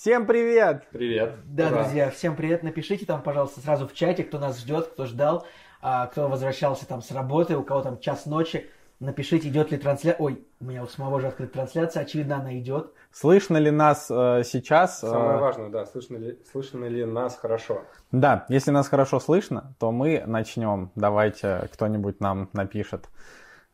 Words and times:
Всем 0.00 0.26
привет! 0.26 0.84
Привет. 0.92 1.34
Да, 1.44 1.66
Ура. 1.66 1.82
друзья, 1.82 2.08
всем 2.08 2.34
привет. 2.34 2.62
Напишите 2.62 3.04
там, 3.04 3.22
пожалуйста, 3.22 3.60
сразу 3.60 3.86
в 3.86 3.92
чате, 3.92 4.24
кто 4.24 4.38
нас 4.38 4.58
ждет, 4.58 4.86
кто 4.86 5.04
ждал, 5.04 5.46
а, 5.82 6.06
кто 6.06 6.26
возвращался 6.26 6.88
там 6.88 7.02
с 7.02 7.10
работы, 7.10 7.54
у 7.54 7.62
кого 7.62 7.82
там 7.82 8.00
час 8.00 8.24
ночи. 8.24 8.70
Напишите, 8.98 9.48
идет 9.48 9.70
ли 9.72 9.76
трансляция. 9.76 10.16
Ой, 10.18 10.42
у 10.58 10.64
меня 10.64 10.84
у 10.84 10.86
самого 10.86 11.20
же 11.20 11.26
открыта 11.26 11.52
трансляция, 11.52 12.04
очевидно, 12.04 12.36
она 12.36 12.58
идет. 12.58 12.94
Слышно 13.12 13.58
ли 13.58 13.70
нас 13.70 14.10
э, 14.10 14.40
сейчас? 14.42 15.00
Самое 15.00 15.36
Э, 15.36 15.40
важное, 15.40 15.68
да, 15.68 15.84
слышно 15.84 16.16
ли, 16.16 16.38
слышно 16.50 16.86
ли 16.86 17.04
нас 17.04 17.36
хорошо? 17.36 17.82
Да, 18.10 18.46
если 18.48 18.70
нас 18.70 18.88
хорошо 18.88 19.20
слышно, 19.20 19.74
то 19.78 19.92
мы 19.92 20.22
начнем. 20.24 20.92
Давайте 20.94 21.68
кто-нибудь 21.74 22.20
нам 22.20 22.48
напишет 22.54 23.10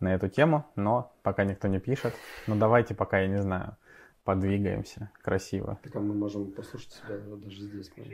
на 0.00 0.12
эту 0.12 0.28
тему, 0.28 0.66
но 0.74 1.12
пока 1.22 1.44
никто 1.44 1.68
не 1.68 1.78
пишет. 1.78 2.14
Ну 2.48 2.56
давайте 2.56 2.96
пока, 2.96 3.20
я 3.20 3.28
не 3.28 3.40
знаю, 3.40 3.76
подвигаемся 4.26 5.10
красиво. 5.22 5.78
Так 5.82 5.94
а 5.96 6.00
мы 6.00 6.12
можем 6.12 6.50
послушать 6.50 6.92
себя 6.92 7.16
вот 7.28 7.40
даже 7.40 7.60
здесь. 7.62 7.90
ну. 7.96 8.04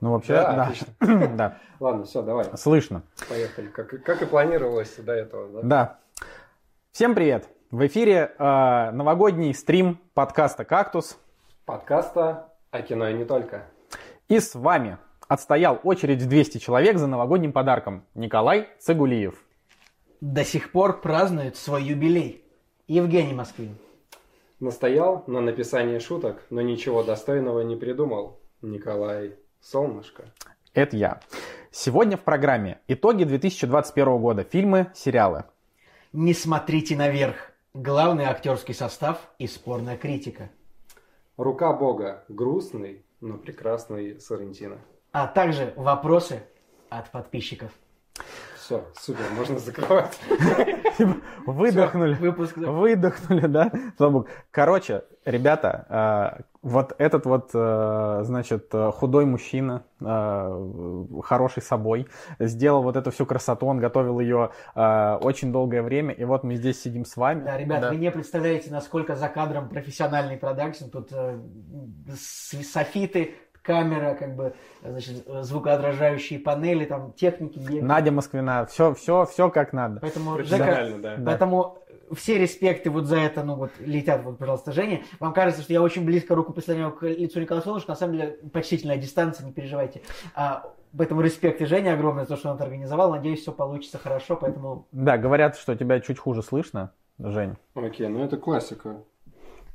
Ну 0.00 0.12
вообще, 0.12 0.34
Да, 0.34 0.52
да. 0.54 0.62
отлично. 0.64 0.86
да, 1.36 1.58
Ладно, 1.80 2.04
все, 2.04 2.22
давай, 2.22 2.46
слышно. 2.56 3.02
поехали. 3.28 3.66
Как, 3.66 3.92
и- 3.92 3.98
как 3.98 4.22
и 4.22 4.26
планировалось 4.26 4.94
до 4.96 5.12
этого, 5.12 5.62
да? 5.62 5.68
Да. 5.68 5.98
Всем 6.92 7.14
привет! 7.16 7.48
В 7.72 7.84
эфире 7.86 8.32
э, 8.38 8.90
новогодний 8.92 9.52
стрим 9.52 9.98
подкаста 10.14 10.64
«Кактус». 10.64 11.18
Подкаста 11.66 12.48
о 12.70 12.80
кино 12.82 13.08
и 13.08 13.14
не 13.14 13.24
только. 13.24 13.64
И 14.28 14.38
с 14.40 14.54
вами 14.54 14.98
отстоял 15.26 15.80
очередь 15.82 16.22
в 16.22 16.28
200 16.28 16.58
человек 16.58 16.96
за 16.98 17.08
новогодним 17.08 17.52
подарком 17.52 18.04
Николай 18.14 18.68
Цигулиев. 18.78 19.34
До 20.20 20.44
сих 20.44 20.70
пор 20.72 21.00
празднует 21.00 21.56
свой 21.56 21.82
юбилей. 21.82 22.44
Евгений 22.86 23.34
Москвин. 23.34 23.76
Настоял 24.60 25.22
на 25.28 25.40
написании 25.40 26.00
шуток, 26.00 26.42
но 26.50 26.60
ничего 26.62 27.04
достойного 27.04 27.60
не 27.60 27.76
придумал. 27.76 28.40
Николай 28.60 29.36
Солнышко. 29.60 30.24
Это 30.74 30.96
я. 30.96 31.20
Сегодня 31.70 32.16
в 32.16 32.22
программе 32.22 32.80
итоги 32.88 33.22
2021 33.22 34.18
года. 34.18 34.42
Фильмы, 34.42 34.90
сериалы. 34.94 35.44
Не 36.12 36.34
смотрите 36.34 36.96
наверх. 36.96 37.52
Главный 37.72 38.24
актерский 38.24 38.74
состав 38.74 39.30
и 39.38 39.46
спорная 39.46 39.96
критика. 39.96 40.50
Рука 41.36 41.72
Бога. 41.72 42.24
Грустный, 42.28 43.04
но 43.20 43.36
прекрасный 43.36 44.20
Соррентино. 44.20 44.78
А 45.12 45.28
также 45.28 45.72
вопросы 45.76 46.42
от 46.88 47.12
подписчиков. 47.12 47.70
Все, 48.68 48.84
супер, 49.00 49.24
можно 49.34 49.58
закрывать. 49.58 50.20
Выдохнули. 51.46 52.12
Выпуск. 52.16 52.54
Выдохнули, 52.58 53.46
да? 53.46 53.72
Слава 53.96 54.12
богу. 54.12 54.28
Короче, 54.50 55.04
ребята, 55.24 55.86
э, 56.38 56.42
вот 56.60 56.94
этот 56.98 57.24
вот, 57.24 57.48
э, 57.54 58.20
значит, 58.24 58.70
худой 58.92 59.24
мужчина, 59.24 59.84
э, 60.02 61.04
хороший 61.24 61.62
собой, 61.62 62.08
сделал 62.38 62.82
вот 62.82 62.96
эту 62.96 63.10
всю 63.10 63.24
красоту, 63.24 63.66
он 63.66 63.78
готовил 63.78 64.20
ее 64.20 64.50
очень 64.74 65.50
долгое 65.50 65.80
время, 65.80 66.12
и 66.12 66.24
вот 66.24 66.44
мы 66.44 66.56
здесь 66.56 66.78
сидим 66.82 67.06
с 67.06 67.16
вами. 67.16 67.44
Да, 67.44 67.56
ребят, 67.56 67.80
Да. 67.80 67.88
вы 67.88 67.96
не 67.96 68.10
представляете, 68.10 68.70
насколько 68.70 69.16
за 69.16 69.28
кадром 69.30 69.70
профессиональный 69.70 70.36
продакшн. 70.36 70.90
Тут 70.92 71.10
с- 71.10 72.62
софиты, 72.70 73.34
камера, 73.68 74.14
как 74.14 74.34
бы, 74.34 74.54
значит, 74.82 75.26
звукоотражающие 75.42 76.38
панели, 76.38 76.86
там 76.86 77.12
техники. 77.12 77.58
бегают. 77.58 77.82
Надя 77.84 78.10
Москвина, 78.12 78.64
все, 78.66 78.94
все, 78.94 79.26
все 79.26 79.50
как 79.50 79.74
надо. 79.74 80.00
Поэтому, 80.00 80.38
Жека, 80.38 80.56
Профессионально, 80.56 80.98
да. 81.02 81.16
Да. 81.16 81.22
поэтому 81.26 81.78
все 82.14 82.38
респекты 82.38 82.88
вот 82.88 83.04
за 83.04 83.18
это, 83.18 83.44
ну 83.44 83.56
вот, 83.56 83.70
летят, 83.80 84.22
вот, 84.24 84.38
пожалуйста, 84.38 84.72
Жене. 84.72 85.04
Вам 85.20 85.34
кажется, 85.34 85.62
что 85.62 85.74
я 85.74 85.82
очень 85.82 86.06
близко 86.06 86.34
руку 86.34 86.54
прислоняю 86.54 86.92
к 86.92 87.02
лицу 87.02 87.40
Николая 87.40 87.62
Солнышко, 87.62 87.90
на 87.90 87.96
самом 87.96 88.14
деле 88.14 88.38
почтительная 88.52 88.96
дистанция, 88.96 89.44
не 89.44 89.52
переживайте. 89.52 90.00
А, 90.34 90.72
поэтому 90.96 91.20
респект 91.20 91.60
и 91.60 91.66
Жене 91.66 91.92
огромное 91.92 92.24
за 92.24 92.30
то, 92.30 92.36
что 92.36 92.48
он 92.48 92.54
это 92.56 92.64
организовал. 92.64 93.10
Надеюсь, 93.10 93.42
все 93.42 93.52
получится 93.52 93.98
хорошо, 93.98 94.36
поэтому 94.36 94.86
Да, 94.92 95.18
говорят, 95.18 95.56
что 95.58 95.76
тебя 95.76 96.00
чуть 96.00 96.18
хуже 96.18 96.42
слышно, 96.42 96.92
Жень, 97.18 97.56
Окей, 97.74 98.08
ну 98.08 98.24
это 98.24 98.38
классика. 98.38 99.02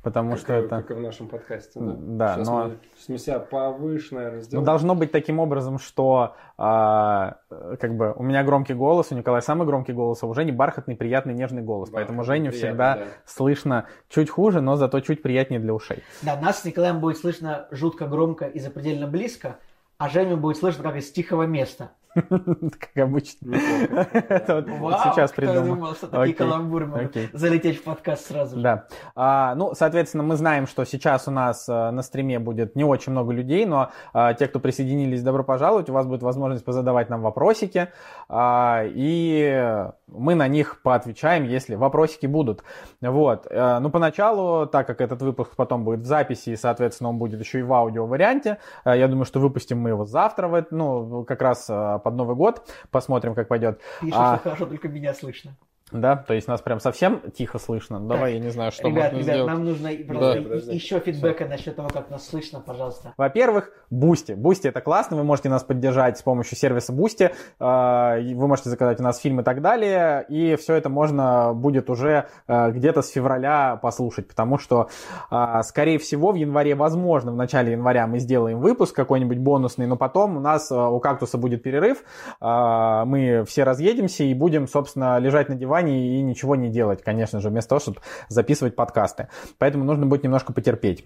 Потому 0.03 0.31
как, 0.31 0.39
что 0.39 0.53
это... 0.53 0.67
как 0.81 0.91
и 0.91 0.93
в 0.93 1.01
нашем 1.01 1.27
подкасте. 1.27 1.79
Да, 1.79 1.95
Да, 1.97 2.35
Сейчас 2.35 2.47
но- 2.47 2.71
мы 3.07 3.17
с 3.17 3.27
меня 3.27 3.39
повыше, 3.39 4.15
наверное, 4.15 4.43
Ну, 4.51 4.61
должно 4.61 4.95
быть 4.95 5.11
таким 5.11 5.39
образом, 5.39 5.79
что 5.79 6.35
а, 6.57 7.37
как 7.79 7.95
бы 7.95 8.13
у 8.15 8.21
меня 8.21 8.43
громкий 8.43 8.73
голос, 8.73 9.11
у 9.11 9.15
Николая 9.15 9.41
самый 9.41 9.65
громкий 9.65 9.93
голос, 9.93 10.21
а 10.21 10.27
у 10.27 10.33
Жени 10.33 10.51
бархатный, 10.51 10.95
приятный, 10.95 11.33
нежный 11.33 11.63
голос. 11.63 11.89
Поэтому 11.89 12.19
Бархатный, 12.19 12.37
Женю 12.37 12.51
приятный, 12.51 12.69
всегда 12.69 12.95
да. 12.95 13.03
слышно 13.25 13.87
чуть 14.09 14.29
хуже, 14.29 14.61
но 14.61 14.75
зато 14.75 14.99
чуть 14.99 15.21
приятнее 15.21 15.59
для 15.59 15.73
ушей. 15.73 16.03
Да, 16.21 16.39
нас 16.39 16.61
с 16.61 16.65
Николаем 16.65 16.99
будет 16.99 17.17
слышно 17.17 17.67
жутко 17.71 18.05
громко 18.05 18.45
и 18.45 18.59
запредельно 18.59 19.07
близко, 19.07 19.57
а 19.97 20.09
Женю 20.09 20.35
будет 20.37 20.57
слышно 20.57 20.83
как 20.83 20.97
из 20.97 21.09
тихого 21.11 21.43
места. 21.43 21.91
Как 22.79 22.97
обычно. 22.97 23.55
Это 23.55 24.63
вот 24.79 24.95
сейчас 25.03 25.31
придумал. 25.31 25.63
думал, 25.63 25.95
что 25.95 26.07
такие 26.07 26.35
каламбуры 26.35 26.85
могут 26.85 27.17
залететь 27.33 27.79
в 27.79 27.83
подкаст 27.83 28.27
сразу 28.27 28.57
же. 28.57 28.61
Да. 28.61 28.87
А, 29.15 29.55
ну, 29.55 29.73
соответственно, 29.73 30.23
мы 30.23 30.35
знаем, 30.35 30.67
что 30.67 30.85
сейчас 30.85 31.27
у 31.27 31.31
нас 31.31 31.67
а, 31.67 31.91
на 31.91 32.03
стриме 32.03 32.39
будет 32.39 32.75
не 32.75 32.83
очень 32.83 33.11
много 33.11 33.33
людей, 33.33 33.65
но 33.65 33.91
а, 34.13 34.33
те, 34.33 34.47
кто 34.47 34.59
присоединились, 34.59 35.23
добро 35.23 35.43
пожаловать. 35.43 35.89
У 35.89 35.93
вас 35.93 36.05
будет 36.05 36.21
возможность 36.21 36.63
позадавать 36.63 37.09
нам 37.09 37.21
вопросики, 37.21 37.89
и 38.31 39.87
мы 40.13 40.35
на 40.35 40.47
них 40.47 40.81
поотвечаем, 40.81 41.43
если 41.45 41.75
вопросики 41.75 42.25
будут. 42.27 42.63
Вот. 43.01 43.47
А, 43.49 43.79
ну, 43.79 43.89
поначалу, 43.89 44.67
так 44.67 44.87
как 44.87 45.01
этот 45.01 45.21
выпуск 45.21 45.55
потом 45.55 45.83
будет 45.83 46.01
в 46.01 46.05
записи, 46.05 46.51
и, 46.51 46.55
соответственно, 46.55 47.09
он 47.09 47.17
будет 47.17 47.39
еще 47.39 47.59
и 47.59 47.63
в 47.63 47.73
аудио 47.73 48.05
варианте, 48.05 48.57
а, 48.83 48.95
я 48.95 49.07
думаю, 49.07 49.25
что 49.25 49.39
выпустим 49.39 49.79
мы 49.79 49.89
его 49.89 50.05
завтра, 50.05 50.47
в, 50.47 50.65
ну, 50.71 51.23
как 51.25 51.41
раз 51.41 51.67
а, 51.69 51.99
под 51.99 52.15
Новый 52.15 52.35
год. 52.35 52.67
Посмотрим, 52.91 53.35
как 53.35 53.47
пойдет. 53.47 53.79
Пишет, 54.01 54.15
А. 54.17 54.37
хорошо, 54.37 54.65
только 54.65 54.87
меня 54.87 55.13
слышно. 55.13 55.55
Да, 55.93 56.15
то 56.17 56.33
есть 56.33 56.47
нас 56.47 56.61
прям 56.61 56.79
совсем 56.79 57.21
тихо 57.35 57.59
слышно. 57.59 57.99
Давай, 57.99 58.33
я 58.33 58.39
не 58.39 58.49
знаю, 58.49 58.71
что 58.71 58.87
ребят, 58.87 59.13
можно 59.13 59.17
ребят, 59.23 59.35
сделать. 59.35 59.51
нам 59.53 59.65
нужно 59.65 59.83
Да, 59.83 59.91
и- 59.91 60.03
подожди. 60.03 60.73
еще 60.73 60.99
фидбэка 60.99 61.45
насчет 61.45 61.75
того, 61.75 61.89
как 61.89 62.09
нас 62.09 62.27
слышно, 62.27 62.59
пожалуйста. 62.59 63.13
Во-первых, 63.17 63.71
Boosty. 63.89 64.33
Boosty 64.33 64.67
это 64.67 64.81
классно, 64.81 65.17
вы 65.17 65.23
можете 65.23 65.49
нас 65.49 65.63
поддержать 65.63 66.17
с 66.17 66.21
помощью 66.23 66.57
сервиса 66.57 66.91
Boosty. 66.93 67.31
Вы 67.59 68.47
можете 68.47 68.69
заказать 68.69 68.99
у 68.99 69.03
нас 69.03 69.19
фильм 69.19 69.39
и 69.39 69.43
так 69.43 69.61
далее. 69.61 70.25
И 70.29 70.55
все 70.55 70.75
это 70.75 70.89
можно 70.89 71.53
будет 71.53 71.89
уже 71.89 72.27
э, 72.47 72.71
где-то 72.71 73.01
с 73.01 73.09
февраля 73.09 73.77
послушать, 73.81 74.27
потому 74.27 74.57
что, 74.57 74.89
э, 75.31 75.61
скорее 75.63 75.99
всего, 75.99 76.31
в 76.31 76.35
январе, 76.35 76.75
возможно, 76.75 77.31
в 77.31 77.35
начале 77.35 77.73
января 77.73 78.07
мы 78.07 78.19
сделаем 78.19 78.59
выпуск 78.59 78.95
какой-нибудь 78.95 79.37
бонусный, 79.37 79.85
но 79.87 79.95
потом 79.97 80.37
у 80.37 80.39
нас 80.39 80.71
у 80.71 80.99
Кактуса 80.99 81.37
будет 81.37 81.63
перерыв. 81.63 82.03
Мы 82.41 83.43
все 83.47 83.63
разъедемся 83.63 84.23
и 84.23 84.33
будем, 84.33 84.67
собственно, 84.67 85.17
лежать 85.19 85.49
на 85.49 85.55
диване 85.55 85.82
и 85.91 86.21
ничего 86.21 86.55
не 86.55 86.69
делать, 86.69 87.03
конечно 87.03 87.39
же, 87.39 87.49
вместо 87.49 87.69
того, 87.69 87.79
чтобы 87.79 88.01
записывать 88.29 88.75
подкасты. 88.75 89.29
Поэтому 89.57 89.83
нужно 89.83 90.05
будет 90.05 90.23
немножко 90.23 90.53
потерпеть. 90.53 91.03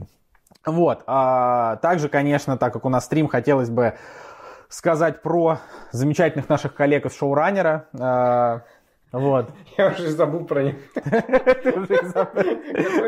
Вот. 0.65 1.03
а, 1.07 1.77
также, 1.77 2.09
конечно, 2.09 2.57
так 2.57 2.73
как 2.73 2.85
у 2.85 2.89
нас 2.89 3.05
стрим, 3.05 3.27
хотелось 3.27 3.69
бы 3.69 3.97
сказать 4.69 5.21
про 5.21 5.59
замечательных 5.91 6.49
наших 6.49 6.73
коллег 6.73 7.05
из 7.05 7.15
шоураннера. 7.15 8.65
А, 9.09 9.19
вот. 9.19 9.49
Я 9.77 9.87
уже 9.87 10.09
забыл 10.09 10.43
про 10.43 10.63
них. 10.63 10.75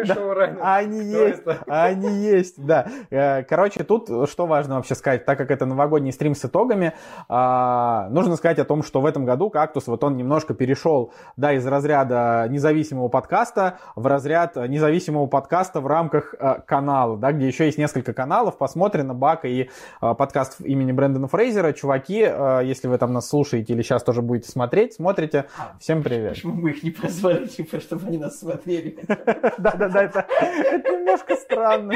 Шоураннер? 0.05 0.59
Они 0.61 1.01
есть, 1.01 1.41
это? 1.41 1.63
они 1.67 2.07
есть, 2.23 2.63
да. 2.63 2.87
Э, 3.09 3.43
Короче, 3.43 3.83
тут 3.83 4.07
что 4.29 4.45
важно 4.45 4.75
вообще 4.75 4.95
сказать, 4.95 5.25
так 5.25 5.37
как 5.37 5.51
это 5.51 5.65
новогодний 5.65 6.13
стрим 6.13 6.35
с 6.35 6.45
итогами, 6.45 6.93
а, 7.27 8.07
нужно 8.11 8.37
сказать 8.37 8.59
о 8.59 8.65
том, 8.65 8.81
что 8.83 9.01
в 9.01 9.05
этом 9.05 9.25
году 9.25 9.49
«Кактус», 9.49 9.87
вот 9.87 10.01
он 10.05 10.15
немножко 10.15 10.53
перешел, 10.53 11.11
да, 11.35 11.51
из 11.53 11.67
разряда 11.67 12.47
независимого 12.49 13.09
подкаста 13.09 13.79
в 13.95 14.07
разряд 14.07 14.55
независимого 14.55 15.27
подкаста 15.27 15.81
в 15.81 15.87
рамках 15.87 16.33
э, 16.39 16.61
канала, 16.65 17.17
да, 17.17 17.33
где 17.33 17.47
еще 17.47 17.65
есть 17.65 17.77
несколько 17.77 18.13
каналов, 18.13 18.57
посмотрено, 18.57 19.13
Бака 19.13 19.49
и 19.49 19.63
э, 19.63 19.67
подкаст 19.99 20.61
имени 20.61 20.93
Брэндона 20.93 21.27
Фрейзера. 21.27 21.73
Чуваки, 21.73 22.19
если 22.19 22.87
вы 22.87 22.97
там 22.97 23.11
нас 23.11 23.27
слушаете 23.27 23.73
или 23.73 23.81
сейчас 23.81 24.03
тоже 24.03 24.21
будете 24.21 24.49
смотреть, 24.49 24.93
смотрите, 24.93 25.47
всем 25.89 25.98
привет. 26.03 26.33
Почему 26.33 26.53
мы 26.53 26.71
их 26.71 26.83
не 26.83 26.91
позвали, 26.91 27.47
типа, 27.47 27.79
чтобы 27.79 28.07
они 28.07 28.17
нас 28.17 28.39
смотрели? 28.39 28.97
Да-да-да, 29.07 30.03
это, 30.03 30.27
это 30.39 30.91
немножко 30.91 31.35
странно. 31.35 31.93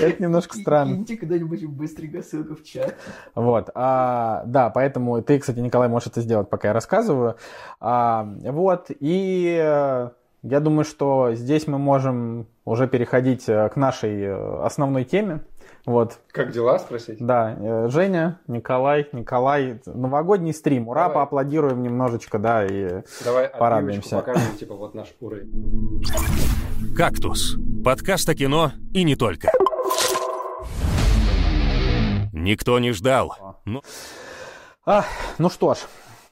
Это 0.00 0.22
немножко 0.22 0.58
странно. 0.58 0.96
Киньте 0.96 1.16
куда-нибудь 1.16 1.64
быстренько 1.66 2.22
ссылку 2.22 2.56
в 2.56 2.64
чат. 2.64 2.94
Вот, 3.34 3.70
а, 3.74 4.42
да, 4.46 4.70
поэтому 4.70 5.22
ты, 5.22 5.38
кстати, 5.38 5.58
Николай, 5.58 5.88
можешь 5.88 6.08
это 6.08 6.20
сделать, 6.20 6.48
пока 6.48 6.68
я 6.68 6.74
рассказываю. 6.74 7.36
А, 7.80 8.28
вот, 8.42 8.86
и 9.00 9.58
э, 9.60 10.10
я 10.42 10.60
думаю, 10.60 10.84
что 10.84 11.34
здесь 11.34 11.68
мы 11.68 11.78
можем 11.78 12.48
уже 12.64 12.88
переходить 12.88 13.48
э, 13.48 13.68
к 13.68 13.76
нашей 13.76 14.22
э, 14.22 14.64
основной 14.64 15.04
теме. 15.04 15.40
Вот, 15.84 16.20
Как 16.28 16.52
дела, 16.52 16.78
спросить? 16.78 17.18
да, 17.18 17.56
э, 17.58 17.88
Женя, 17.88 18.38
Николай, 18.46 19.08
Николай, 19.10 19.80
новогодний 19.84 20.54
стрим. 20.54 20.86
Ура, 20.88 21.02
Давай. 21.08 21.14
поаплодируем 21.16 21.82
немножечко, 21.82 22.38
да, 22.38 22.64
и 22.64 23.02
Давай 23.24 23.48
Порадуемся. 23.48 24.16
покажем, 24.16 24.56
типа, 24.56 24.76
вот 24.76 24.94
наш 24.94 25.08
уровень. 25.20 26.04
«Кактус»– 26.96 27.56
подкаст 27.84 28.28
о 28.28 28.34
кино 28.36 28.70
и 28.94 29.02
не 29.02 29.16
только. 29.16 29.50
Никто 32.32 32.78
не 32.78 32.92
ждал. 32.92 33.34
Но... 33.64 33.82
А, 34.86 35.04
ну 35.38 35.48
что 35.50 35.74
ж, 35.74 35.78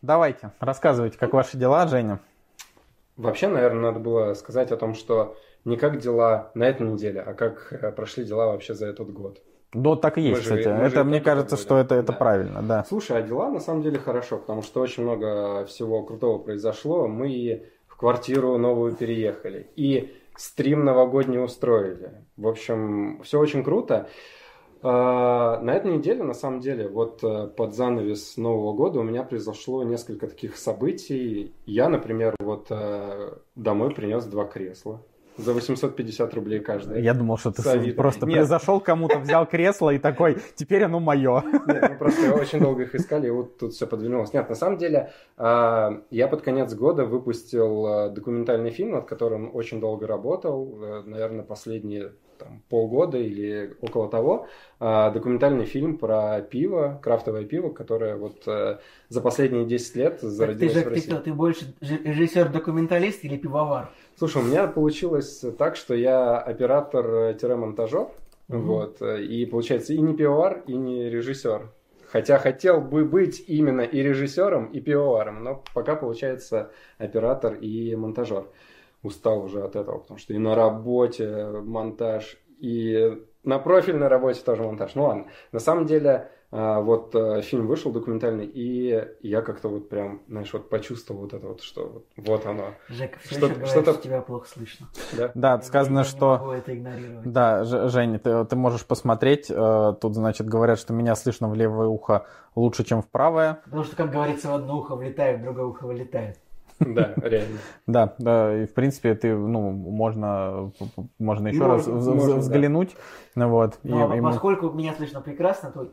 давайте, 0.01 0.53
рассказывайте, 0.61 1.19
как 1.19 1.33
ваши 1.33 1.57
дела, 1.57 1.87
Женя. 1.89 2.21
Вообще, 3.17 3.49
наверное, 3.49 3.91
надо 3.91 3.99
было 4.01 4.35
сказать 4.35 4.71
о 4.71 4.77
том, 4.77 4.95
что 4.95 5.37
не 5.65 5.77
как 5.77 5.99
дела 5.99 6.51
на 6.55 6.65
этой 6.65 6.87
неделе, 6.87 7.21
а 7.21 7.35
как 7.35 7.73
э, 7.73 7.93
прошли 7.93 8.25
дела 8.25 8.47
вообще 8.47 8.75
за 8.75 8.87
этот 8.87 9.13
год. 9.13 9.43
Да, 9.73 9.95
так 9.95 10.19
и 10.19 10.23
есть, 10.23 10.33
Мы 10.33 10.37
же- 10.43 10.59
кстати. 10.63 10.63
же 10.77 10.83
это, 10.83 11.05
мне 11.05 11.19
итоги 11.19 11.25
кажется, 11.25 11.57
что 11.57 11.77
это, 11.79 11.95
это 11.95 12.13
Да. 12.13 12.19
правильно, 12.19 12.63
да. 12.63 12.85
Слушай, 12.89 13.19
а 13.19 13.23
дела 13.23 13.51
на 13.51 13.61
самом 13.61 13.83
деле 13.83 13.99
хорошо, 13.99 14.39
потому 14.39 14.63
что 14.63 14.81
очень 14.81 15.05
много 15.05 15.65
всего 15.67 16.03
крутого 16.03 16.39
произошло. 16.39 17.07
Мы 17.07 17.67
в 17.87 17.97
квартиру 17.97 18.59
новую 18.59 18.95
переехали, 18.97 19.69
и 19.77 20.13
стрим 20.37 20.85
новогодний 20.85 21.43
устроили. 21.45 22.25
В 22.37 22.49
общем, 22.49 23.21
все 23.23 23.39
очень 23.39 23.63
круто. 23.63 24.09
А, 24.83 25.61
На 25.61 25.73
этой 25.75 25.93
неделе, 25.93 26.23
на 26.23 26.33
самом 26.35 26.61
деле, 26.61 26.89
вот 26.89 27.23
э, 27.23 27.49
под 27.49 27.75
занавес 27.75 28.37
Нового 28.39 28.73
года 28.73 29.01
у 29.01 29.03
меня 29.03 29.23
произошло 29.23 29.83
несколько 29.85 30.27
таких 30.27 30.57
событий. 30.57 31.53
Я, 31.67 31.89
например, 31.91 32.35
вот 32.41 32.69
э, 32.71 33.35
домой 33.57 33.91
принес 33.95 34.25
два 34.25 34.47
кресла 34.47 35.03
за 35.37 35.53
850 35.53 36.35
рублей 36.35 36.61
каждое. 36.61 37.01
Я 37.01 37.15
думал, 37.15 37.39
что 37.39 37.51
ты 37.51 37.63
С 37.63 37.67
Авито. 37.67 37.97
просто 37.97 38.27
Нет. 38.27 38.37
произошел 38.39 38.81
кому-то, 38.81 39.19
взял 39.19 39.47
кресло 39.47 39.91
и 39.91 39.99
такой, 39.99 40.39
теперь 40.55 40.85
оно 40.85 41.01
мое. 41.01 41.43
Нет, 41.67 41.91
мы 41.91 41.97
просто 41.97 42.35
очень 42.35 42.61
долго 42.61 42.83
их 42.83 42.95
искали, 42.95 43.29
и 43.29 43.31
вот 43.31 43.59
тут 43.59 43.73
все 43.73 43.87
подвинулось. 43.87 44.33
Нет, 44.33 44.49
на 44.49 44.55
самом 44.55 44.79
деле, 44.79 45.13
а, 45.37 46.03
я 46.11 46.29
под 46.29 46.43
конец 46.43 46.75
года 46.75 47.05
выпустил 47.05 47.87
а, 47.87 48.09
документальный 48.11 48.71
фильм, 48.71 48.93
над 48.93 49.07
которым 49.07 49.55
очень 49.55 49.81
долго 49.81 50.07
работал, 50.07 50.79
э, 50.83 51.03
наверное, 51.07 51.45
последние 51.45 52.13
там, 52.39 52.63
полгода 52.69 53.19
или 53.19 53.77
около 53.83 54.09
того. 54.09 54.47
А, 54.79 55.11
Документальный 55.11 55.67
фильм 55.67 55.99
про 55.99 56.41
пиво, 56.41 56.99
крафтовое 57.03 57.45
пиво, 57.45 57.69
которое 57.71 58.17
вот 58.17 58.43
э, 58.47 58.79
за 59.09 59.21
последние 59.21 59.67
10 59.67 59.97
лет 59.97 60.13
Так 60.13 60.21
ты 60.21 60.29
зародилось 60.29 60.75
же 60.75 60.81
в 60.81 60.85
ты, 60.85 60.91
России. 60.91 61.07
кто, 61.11 61.21
ты 61.21 61.33
больше 61.35 61.75
режиссер-документалист 61.81 63.25
или 63.25 63.37
пивовар? 63.37 63.91
Слушай, 64.21 64.43
у 64.43 64.45
меня 64.45 64.67
получилось 64.67 65.43
так, 65.57 65.77
что 65.77 65.95
я 65.95 66.37
оператор-монтажер, 66.37 68.09
Мгм. 68.49 68.63
вот, 68.67 69.01
э, 69.01 69.23
и 69.23 69.47
получается 69.47 69.95
и 69.95 69.99
не 69.99 70.15
пивовар, 70.15 70.63
и 70.67 70.75
не 70.75 71.09
режиссер. 71.09 71.71
Хотя 72.07 72.37
хотел 72.37 72.83
бы 72.83 73.07
быть 73.07 73.43
именно 73.47 73.81
и 73.81 74.03
режиссером, 74.03 74.67
и 74.67 74.81
пивоваром, 74.81 75.43
но 75.43 75.65
пока 75.73 75.97
получается 75.97 76.71
оператор 76.99 77.55
и 77.55 77.97
монтажер. 77.97 78.45
Устал 79.03 79.43
уже 79.43 79.63
от 79.63 79.75
этого, 79.75 80.01
потому 80.01 80.19
что 80.19 80.35
и 80.35 80.39
на 80.39 80.55
работе 80.55 81.47
монтаж, 81.65 82.37
и 82.59 83.23
на 83.43 83.59
профильной 83.59 84.09
работе 84.09 84.43
тоже 84.45 84.65
монтаж. 84.65 84.97
Ну 84.97 85.05
ладно, 85.05 85.29
на 85.51 85.61
самом 85.61 85.87
деле 85.87 86.31
вот 86.51 87.15
э, 87.15 87.43
фильм 87.43 87.69
вышел 87.69 87.93
документальный, 87.93 88.45
и 88.45 89.07
я 89.21 89.41
как-то 89.41 89.69
вот 89.69 89.89
прям, 89.89 90.23
знаешь, 90.27 90.53
вот 90.53 90.69
почувствовал 90.69 91.21
вот 91.23 91.33
это 91.33 91.47
вот, 91.47 91.63
что 91.63 91.87
вот, 91.87 92.07
вот 92.17 92.45
оно. 92.47 92.75
Жека, 92.89 93.19
все 93.21 93.37
Что- 93.37 93.67
что-то- 93.67 93.93
что 93.93 94.03
тебя 94.03 94.21
плохо 94.21 94.49
слышно. 94.49 94.89
Да? 95.17 95.31
Да, 95.35 95.53
Я 95.53 95.63
сказано, 95.63 95.99
не 96.01 96.05
что... 96.05 96.39
могу 96.39 96.51
это 96.51 96.75
игнорировать. 96.75 97.33
Да, 97.33 97.63
Ж- 97.65 97.89
Женя, 97.91 98.19
ты, 98.19 98.45
ты 98.47 98.57
можешь 98.57 98.85
посмотреть. 98.85 99.47
э, 99.49 99.95
Тут, 100.01 100.15
значит, 100.15 100.49
говорят, 100.49 100.81
что 100.81 100.93
меня 100.93 101.15
слышно 101.15 101.49
в 101.49 101.55
левое 101.55 101.87
ухо 101.87 102.27
лучше, 102.57 102.83
чем 102.83 103.03
в 103.03 103.07
правое. 103.09 103.61
Потому 103.65 103.85
что, 103.85 103.95
как 103.95 104.11
говорится, 104.11 104.49
в 104.51 104.55
одно 104.55 104.79
ухо 104.79 104.97
влетает, 104.97 105.39
в 105.41 105.43
другое 105.45 105.67
ухо 105.67 105.87
вылетает. 105.87 106.41
Да, 106.81 107.13
реально. 107.17 107.59
Да, 107.87 108.15
да, 108.19 108.63
и 108.63 108.67
в 108.67 108.73
принципе 108.73 109.15
ты, 109.15 109.37
ну, 109.37 109.71
можно, 109.71 110.73
можно 111.19 111.49
еще 111.49 111.67
раз 111.67 111.87
взглянуть, 111.87 112.97
ну 113.35 113.49
вот. 113.51 113.79
поскольку 114.23 114.71
меня 114.71 114.95
слышно 114.95 115.21
прекрасно, 115.21 115.71
то 115.71 115.93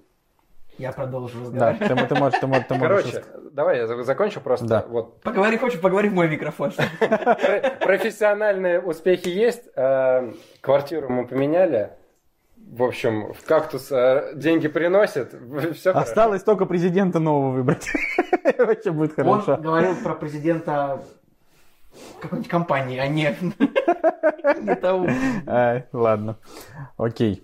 я 0.78 0.92
продолжу 0.92 1.40
Да, 1.52 1.72
разговаривать. 1.72 1.80
ты, 2.02 2.06
ты 2.08 2.16
можешь, 2.20 2.40
ты 2.40 2.48
можешь, 2.48 2.66
ты 2.68 2.76
можешь 2.76 3.04
Короче, 3.04 3.24
давай 3.52 3.78
я 3.78 3.88
за- 3.88 4.04
закончу 4.04 4.42
просто. 4.42 4.66
Да. 4.68 4.86
Вот 4.88 5.22
Поговори, 5.22 5.58
хочешь, 5.58 5.80
поговори 5.82 6.10
в 6.10 6.14
мой 6.14 6.28
микрофон. 6.30 6.72
Про- 7.00 7.38
профессиональные 7.82 8.80
успехи 8.82 9.30
есть. 9.30 9.64
Э, 9.76 10.32
Квартиру 10.62 11.10
мы 11.10 11.26
поменяли. 11.28 11.92
В 12.58 12.84
общем, 12.84 13.34
в 13.34 13.46
кактус 13.46 13.92
э, 13.92 14.34
деньги 14.36 14.68
приносит. 14.68 15.34
Все 15.76 15.92
Осталось 15.92 16.44
только 16.44 16.66
президента 16.66 17.20
нового 17.20 17.52
выбрать. 17.52 17.88
Вообще 18.58 18.92
будет 18.92 19.18
Он 19.20 19.42
хорошо. 19.42 19.62
говорил 19.62 19.96
про 20.04 20.14
президента 20.16 21.00
какой-нибудь 22.22 22.50
компании, 22.52 23.00
а 23.00 23.08
не 23.08 23.36
не 24.62 24.76
того. 24.76 25.08
Ладно, 25.94 26.36
окей. 26.98 27.44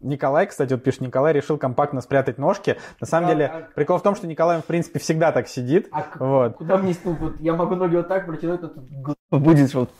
А, 0.00 0.04
Николай, 0.06 0.46
кстати, 0.46 0.72
вот 0.72 0.82
пишет, 0.82 1.00
Николай 1.00 1.32
решил 1.32 1.58
компактно 1.58 2.00
спрятать 2.00 2.38
ножки. 2.38 2.76
На 3.00 3.06
самом 3.06 3.28
Да, 3.28 3.34
деле, 3.34 3.46
а- 3.46 3.68
прикол 3.74 3.98
в 3.98 4.02
том, 4.02 4.14
что 4.14 4.26
Николай, 4.26 4.60
в 4.60 4.64
принципе, 4.64 4.98
всегда 4.98 5.32
так 5.32 5.48
сидит. 5.48 5.88
А 5.92 6.04
Вот. 6.18 6.56
куда 6.56 6.76
мне 6.78 6.94
ну, 7.04 7.14
вот 7.14 7.40
я 7.40 7.54
могу 7.54 7.74
ноги 7.74 7.96
вот 7.96 8.08
так 8.08 8.26
протянуть, 8.26 8.62
но 8.62 8.68
тут 8.68 9.18
будет 9.30 9.74
вот. 9.74 9.90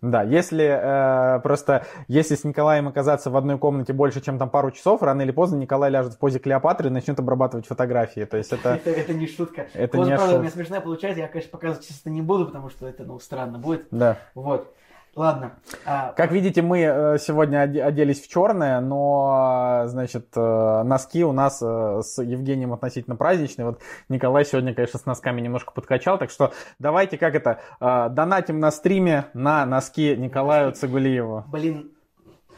Да, 0.00 0.22
если 0.22 0.64
э, 0.64 1.40
просто, 1.40 1.84
если 2.06 2.36
с 2.36 2.44
Николаем 2.44 2.86
оказаться 2.86 3.30
в 3.30 3.36
одной 3.36 3.58
комнате 3.58 3.92
больше, 3.92 4.20
чем 4.20 4.38
там 4.38 4.48
пару 4.48 4.70
часов, 4.70 5.02
рано 5.02 5.22
или 5.22 5.32
поздно 5.32 5.56
Николай 5.56 5.90
ляжет 5.90 6.14
в 6.14 6.18
позе 6.18 6.38
Клеопатры 6.38 6.88
и 6.88 6.92
начнет 6.92 7.18
обрабатывать 7.18 7.66
фотографии. 7.66 8.24
То 8.24 8.36
есть 8.36 8.52
это... 8.52 8.74
Это, 8.74 8.90
это 8.90 9.12
не 9.12 9.26
шутка. 9.26 9.66
Это 9.74 9.96
Поза, 9.98 10.10
не 10.10 10.16
правда, 10.16 10.34
у 10.34 10.36
шутка. 10.36 10.42
меня 10.42 10.50
смешная 10.52 10.80
получается. 10.80 11.20
Я, 11.20 11.26
конечно, 11.28 11.50
показывать 11.50 11.86
чисто 11.86 12.10
не 12.10 12.22
буду, 12.22 12.46
потому 12.46 12.70
что 12.70 12.86
это, 12.86 13.02
ну, 13.02 13.18
странно 13.18 13.58
будет. 13.58 13.88
Да. 13.90 14.18
Вот. 14.36 14.72
Ладно. 15.14 15.58
А, 15.84 16.12
Как 16.12 16.30
видите, 16.30 16.62
мы 16.62 16.80
э, 16.80 17.18
сегодня 17.18 17.64
оде- 17.64 17.82
оделись 17.82 18.20
в 18.22 18.28
черное, 18.28 18.80
но, 18.80 19.82
э, 19.84 19.88
значит, 19.88 20.28
э, 20.36 20.82
носки 20.84 21.24
у 21.24 21.32
нас 21.32 21.58
с 21.60 22.22
Евгением 22.22 22.72
относительно 22.72 23.16
праздничные. 23.16 23.66
Вот 23.66 23.80
Николай 24.08 24.44
сегодня, 24.44 24.74
конечно, 24.74 24.98
с 25.00 25.06
носками 25.06 25.40
немножко 25.40 25.72
подкачал, 25.72 26.18
так 26.18 26.30
что 26.30 26.52
давайте, 26.78 27.18
как 27.18 27.34
это, 27.34 27.60
донатим 27.80 28.60
на 28.60 28.70
стриме 28.70 29.26
на 29.34 29.66
носки 29.66 30.14
Николаю 30.16 30.72
Цигулиеву. 30.72 31.44
Блин, 31.48 31.90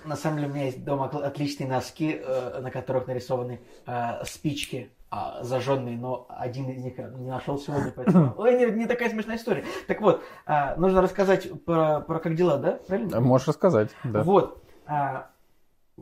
на 0.05 0.17
самом 0.17 0.39
деле 0.39 0.51
у 0.51 0.55
меня 0.55 0.65
есть 0.67 0.85
дома 0.85 1.07
отличные 1.07 1.69
носки, 1.69 2.21
на 2.61 2.71
которых 2.71 3.07
нарисованы 3.07 3.61
спички 4.25 4.91
а, 5.11 5.43
зажженные, 5.43 5.97
но 5.99 6.27
один 6.29 6.69
из 6.71 6.83
них 6.85 6.97
не 6.99 7.29
нашел 7.29 7.59
сегодня, 7.59 7.93
поэтому... 7.95 8.35
Ой, 8.39 8.57
не, 8.57 8.67
не 8.71 8.87
такая 8.87 9.11
смешная 9.11 9.37
история. 9.37 9.65
Так 9.89 10.01
вот, 10.01 10.23
а, 10.47 10.77
нужно 10.77 11.03
рассказать 11.03 11.49
про, 11.65 12.01
про 12.01 12.21
как 12.21 12.37
дела, 12.37 12.59
да? 12.59 12.79
Правильно? 12.87 13.21
Можешь 13.21 13.49
рассказать, 13.49 13.91
да. 14.05 14.23
Вот. 14.23 14.63
а, 14.87 15.31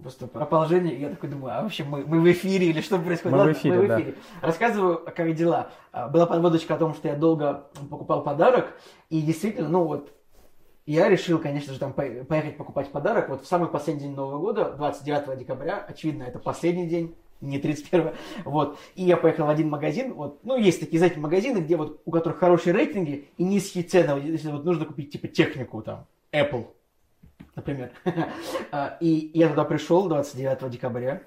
Просто 0.00 0.28
про 0.28 0.46
положение, 0.46 1.00
я 1.00 1.08
такой 1.08 1.28
думаю, 1.28 1.58
а 1.58 1.62
вообще 1.62 1.82
мы, 1.82 2.04
мы 2.06 2.20
в 2.20 2.30
эфире 2.30 2.66
или 2.66 2.80
что 2.80 2.98
происходит? 2.98 3.32
Мы 3.32 3.38
в 3.42 3.46
Ладно, 3.46 3.52
эфире, 3.52 3.86
да. 3.88 4.46
Рассказываю, 4.46 5.04
как 5.04 5.34
дела. 5.34 5.70
А, 5.90 6.08
Была 6.08 6.26
подводочка 6.26 6.74
о 6.74 6.78
том, 6.78 6.94
что 6.94 7.08
я 7.08 7.16
долго 7.16 7.64
покупал 7.90 8.22
подарок, 8.22 8.66
и 9.10 9.20
действительно, 9.22 9.68
ну 9.68 9.84
вот, 9.84 10.12
я 10.86 11.08
решил, 11.08 11.38
конечно 11.38 11.72
же, 11.72 11.80
там 11.80 11.92
по- 11.92 12.24
поехать 12.28 12.56
покупать 12.56 12.92
подарок. 12.92 13.28
Вот 13.28 13.42
в 13.42 13.46
самый 13.46 13.68
последний 13.68 14.02
день 14.02 14.14
Нового 14.14 14.38
года, 14.38 14.72
29 14.76 15.38
декабря, 15.38 15.84
очевидно, 15.88 16.22
это 16.22 16.38
последний 16.38 16.86
день, 16.86 17.16
не 17.40 17.58
31 17.58 18.12
вот. 18.44 18.78
И 18.94 19.04
я 19.04 19.16
поехал 19.16 19.46
в 19.46 19.50
один 19.50 19.68
магазин, 19.68 20.14
вот, 20.14 20.40
ну, 20.44 20.56
есть 20.56 20.80
такие, 20.80 20.98
знаете, 20.98 21.20
магазины, 21.20 21.58
где 21.58 21.76
вот, 21.76 22.00
у 22.04 22.10
которых 22.10 22.38
хорошие 22.38 22.74
рейтинги 22.74 23.28
и 23.36 23.44
низкие 23.44 23.84
цены, 23.84 24.14
Вот 24.14 24.22
если 24.22 24.50
вот 24.50 24.64
нужно 24.64 24.84
купить, 24.84 25.12
типа, 25.12 25.28
технику, 25.28 25.82
там, 25.82 26.06
Apple, 26.32 26.66
например. 27.54 27.92
А, 28.70 28.96
И 29.00 29.30
я 29.34 29.48
туда 29.48 29.64
пришел 29.64 30.08
29 30.08 30.70
декабря, 30.70 31.22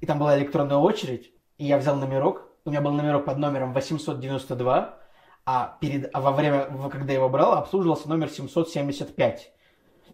и 0.00 0.06
там 0.06 0.18
была 0.18 0.38
электронная 0.38 0.78
очередь, 0.78 1.32
и 1.58 1.64
я 1.66 1.78
взял 1.78 1.96
номерок, 1.96 2.48
у 2.64 2.70
меня 2.70 2.80
был 2.80 2.92
номерок 2.92 3.24
под 3.24 3.38
номером 3.38 3.72
892, 3.72 4.98
а, 5.44 5.76
перед, 5.80 6.08
а 6.12 6.20
во 6.20 6.32
время, 6.32 6.66
когда 6.90 7.12
я 7.12 7.18
его 7.18 7.28
брал, 7.28 7.54
обслуживался 7.54 8.08
номер 8.08 8.28
775. 8.28 9.52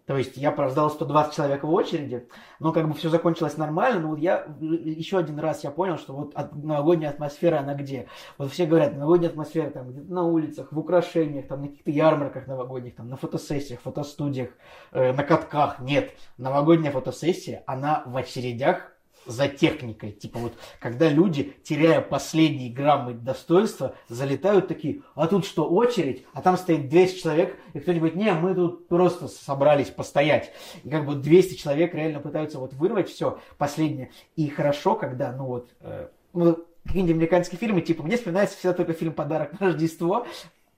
То 0.05 0.17
есть 0.17 0.37
я 0.37 0.51
прождал 0.51 0.89
120 0.89 1.35
человек 1.35 1.63
в 1.63 1.71
очереди, 1.71 2.27
но 2.59 2.71
как 2.71 2.87
бы 2.87 2.93
все 2.95 3.09
закончилось 3.09 3.57
нормально. 3.57 3.99
Но 3.99 4.07
вот 4.09 4.19
я 4.19 4.45
еще 4.59 5.19
один 5.19 5.39
раз 5.39 5.63
я 5.63 5.71
понял, 5.71 5.97
что 5.97 6.13
вот 6.13 6.33
от- 6.33 6.55
новогодняя 6.55 7.11
атмосфера, 7.11 7.59
она 7.59 7.75
где? 7.75 8.07
Вот 8.37 8.51
все 8.51 8.65
говорят, 8.65 8.95
новогодняя 8.95 9.29
атмосфера 9.29 9.69
там 9.69 9.89
где-то 9.89 10.11
на 10.11 10.23
улицах, 10.23 10.71
в 10.71 10.79
украшениях, 10.79 11.47
там 11.47 11.61
на 11.61 11.67
каких-то 11.67 11.91
ярмарках 11.91 12.47
новогодних, 12.47 12.95
там 12.95 13.09
на 13.09 13.17
фотосессиях, 13.17 13.81
фотостудиях, 13.81 14.49
э, 14.91 15.13
на 15.13 15.23
катках. 15.23 15.79
Нет, 15.79 16.11
новогодняя 16.37 16.91
фотосессия, 16.91 17.63
она 17.67 18.03
в 18.05 18.17
очередях 18.17 18.91
за 19.29 19.47
техникой. 19.47 20.11
Типа 20.11 20.39
вот, 20.39 20.53
когда 20.79 21.07
люди, 21.09 21.53
теряя 21.63 22.01
последние 22.01 22.71
граммы 22.71 23.13
достоинства, 23.13 23.95
залетают 24.07 24.67
такие, 24.67 25.03
а 25.15 25.27
тут 25.27 25.45
что, 25.45 25.69
очередь? 25.69 26.25
А 26.33 26.41
там 26.41 26.57
стоит 26.57 26.89
200 26.89 27.21
человек, 27.21 27.57
и 27.73 27.79
кто-нибудь, 27.79 28.15
не, 28.15 28.33
мы 28.33 28.55
тут 28.55 28.87
просто 28.87 29.27
собрались 29.27 29.89
постоять. 29.89 30.51
И 30.83 30.89
как 30.89 31.05
бы 31.05 31.15
200 31.15 31.55
человек 31.55 31.93
реально 31.93 32.19
пытаются 32.19 32.59
вот 32.59 32.73
вырвать 32.73 33.09
все 33.09 33.39
последнее. 33.57 34.11
И 34.35 34.49
хорошо, 34.49 34.95
когда, 34.95 35.31
ну 35.31 35.45
вот, 35.45 35.69
э, 35.81 36.07
ну, 36.33 36.57
какие-нибудь 36.85 37.15
американские 37.15 37.59
фильмы, 37.59 37.81
типа, 37.81 38.03
мне 38.03 38.17
вспоминается 38.17 38.57
всегда 38.57 38.73
только 38.73 38.93
фильм 38.93 39.13
«Подарок 39.13 39.59
на 39.59 39.67
Рождество», 39.67 40.25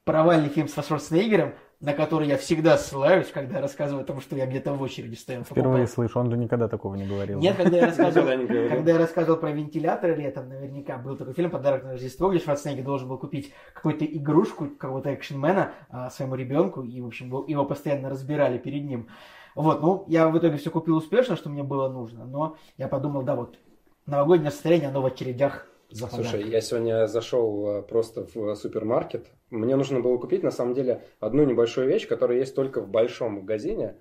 провальный 0.04 0.50
фильм 0.50 0.68
с 0.68 0.74
Шварценеггером, 0.74 1.54
на 1.82 1.94
который 1.94 2.28
я 2.28 2.38
всегда 2.38 2.78
ссылаюсь, 2.78 3.28
когда 3.34 3.60
рассказываю 3.60 4.04
о 4.04 4.06
том, 4.06 4.22
что 4.22 4.36
я 4.36 4.46
где-то 4.46 4.74
в 4.74 4.82
очереди 4.82 5.16
стою. 5.16 5.44
Впервые 5.44 5.88
слышу, 5.88 6.20
он 6.20 6.30
же 6.30 6.38
никогда 6.38 6.68
такого 6.68 6.94
не 6.96 7.08
говорил. 7.08 7.40
Нет, 7.40 7.58
когда 7.58 7.78
я 7.78 7.86
рассказывал, 7.88 8.28
когда 8.70 8.92
я 8.92 8.98
рассказывал 9.00 9.40
про 9.40 9.52
вентилятор 9.52 10.16
летом, 10.16 10.48
наверняка 10.48 10.98
был 10.98 11.18
такой 11.18 11.34
фильм 11.34 11.50
«Подарок 11.50 11.84
на 11.84 11.94
Рождество», 11.94 12.30
где 12.30 12.40
Шварценеггер 12.40 12.84
должен 12.84 13.10
был 13.10 13.18
купить 13.18 13.52
какую-то 13.74 14.06
игрушку, 14.06 14.68
какого-то 14.68 15.14
экшенмена 15.16 15.72
а, 15.90 16.12
своему 16.12 16.36
ребенку, 16.36 16.84
и, 16.84 17.02
в 17.02 17.08
общем, 17.08 17.28
его 17.48 17.66
постоянно 17.66 18.10
разбирали 18.10 18.60
перед 18.60 18.86
ним. 18.86 19.08
Вот, 19.56 19.82
ну, 19.82 20.06
я 20.08 20.30
в 20.30 20.38
итоге 20.38 20.58
все 20.58 20.70
купил 20.70 20.98
успешно, 20.98 21.36
что 21.36 21.50
мне 21.50 21.64
было 21.64 21.90
нужно, 21.90 22.26
но 22.26 22.58
я 22.78 22.88
подумал, 22.88 23.24
да, 23.24 23.36
вот, 23.36 23.58
новогоднее 24.06 24.52
настроение, 24.52 24.90
оно 24.90 25.02
в 25.02 25.06
очередях 25.08 25.66
за 25.92 26.08
Слушай, 26.08 26.50
я 26.50 26.62
сегодня 26.62 27.08
зашел 27.08 27.68
э, 27.68 27.82
просто 27.82 28.26
в 28.34 28.56
супермаркет. 28.56 29.28
Мне 29.50 29.76
нужно 29.76 30.00
было 30.00 30.18
купить, 30.18 30.42
на 30.42 30.52
самом 30.52 30.74
деле, 30.74 31.04
одну 31.20 31.44
небольшую 31.44 31.88
вещь, 31.88 32.08
которая 32.08 32.40
есть 32.40 32.56
только 32.56 32.82
в 32.82 32.88
большом 32.88 33.34
магазине. 33.34 33.96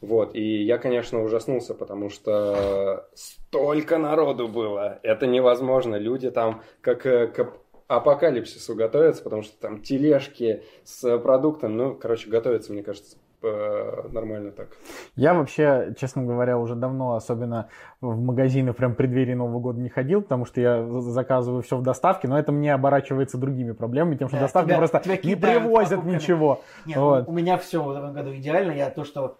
Вот, 0.00 0.34
и 0.34 0.62
я, 0.64 0.78
конечно, 0.78 1.22
ужаснулся, 1.22 1.74
потому 1.74 2.10
что 2.10 3.08
столько 3.14 3.98
народу 3.98 4.48
было. 4.48 4.98
Это 5.02 5.26
невозможно. 5.26 5.96
Люди 5.96 6.30
там 6.30 6.62
как 6.80 7.06
э, 7.06 7.26
к 7.28 7.52
апокалипсису 7.88 8.74
готовятся, 8.74 9.22
потому 9.22 9.42
что 9.42 9.58
там 9.58 9.82
тележки 9.82 10.62
с 10.84 11.18
продуктом. 11.18 11.76
Ну, 11.76 11.94
короче, 11.94 12.28
готовятся, 12.28 12.72
мне 12.72 12.82
кажется, 12.82 13.16
э, 13.16 13.25
нормально 13.42 14.50
так. 14.50 14.68
Я 15.14 15.34
вообще, 15.34 15.94
честно 15.98 16.22
говоря, 16.24 16.58
уже 16.58 16.74
давно, 16.74 17.14
особенно 17.14 17.68
в 18.00 18.18
магазины 18.20 18.72
прям 18.72 18.92
в 18.94 18.96
преддверии 18.96 19.34
Нового 19.34 19.60
года 19.60 19.80
не 19.80 19.88
ходил, 19.88 20.22
потому 20.22 20.44
что 20.46 20.60
я 20.60 20.84
за- 20.86 21.00
заказываю 21.00 21.62
все 21.62 21.76
в 21.76 21.82
доставке, 21.82 22.28
но 22.28 22.38
это 22.38 22.52
мне 22.52 22.72
оборачивается 22.74 23.38
другими 23.38 23.72
проблемами, 23.72 24.16
тем 24.16 24.28
что 24.28 24.36
Да, 24.38 24.42
доставка 24.44 24.68
тебя- 24.70 24.78
просто 24.78 25.00
тебя 25.00 25.16
не 25.22 25.36
привозят 25.36 25.90
покупками. 25.90 26.14
ничего. 26.16 26.60
Нет, 26.86 26.96
Вот. 26.98 27.28
у 27.28 27.32
меня 27.32 27.56
все 27.58 27.82
в 27.82 27.90
этом 27.90 28.12
году 28.12 28.34
идеально. 28.34 28.72
Я 28.72 28.90
то, 28.90 29.04
что 29.04 29.38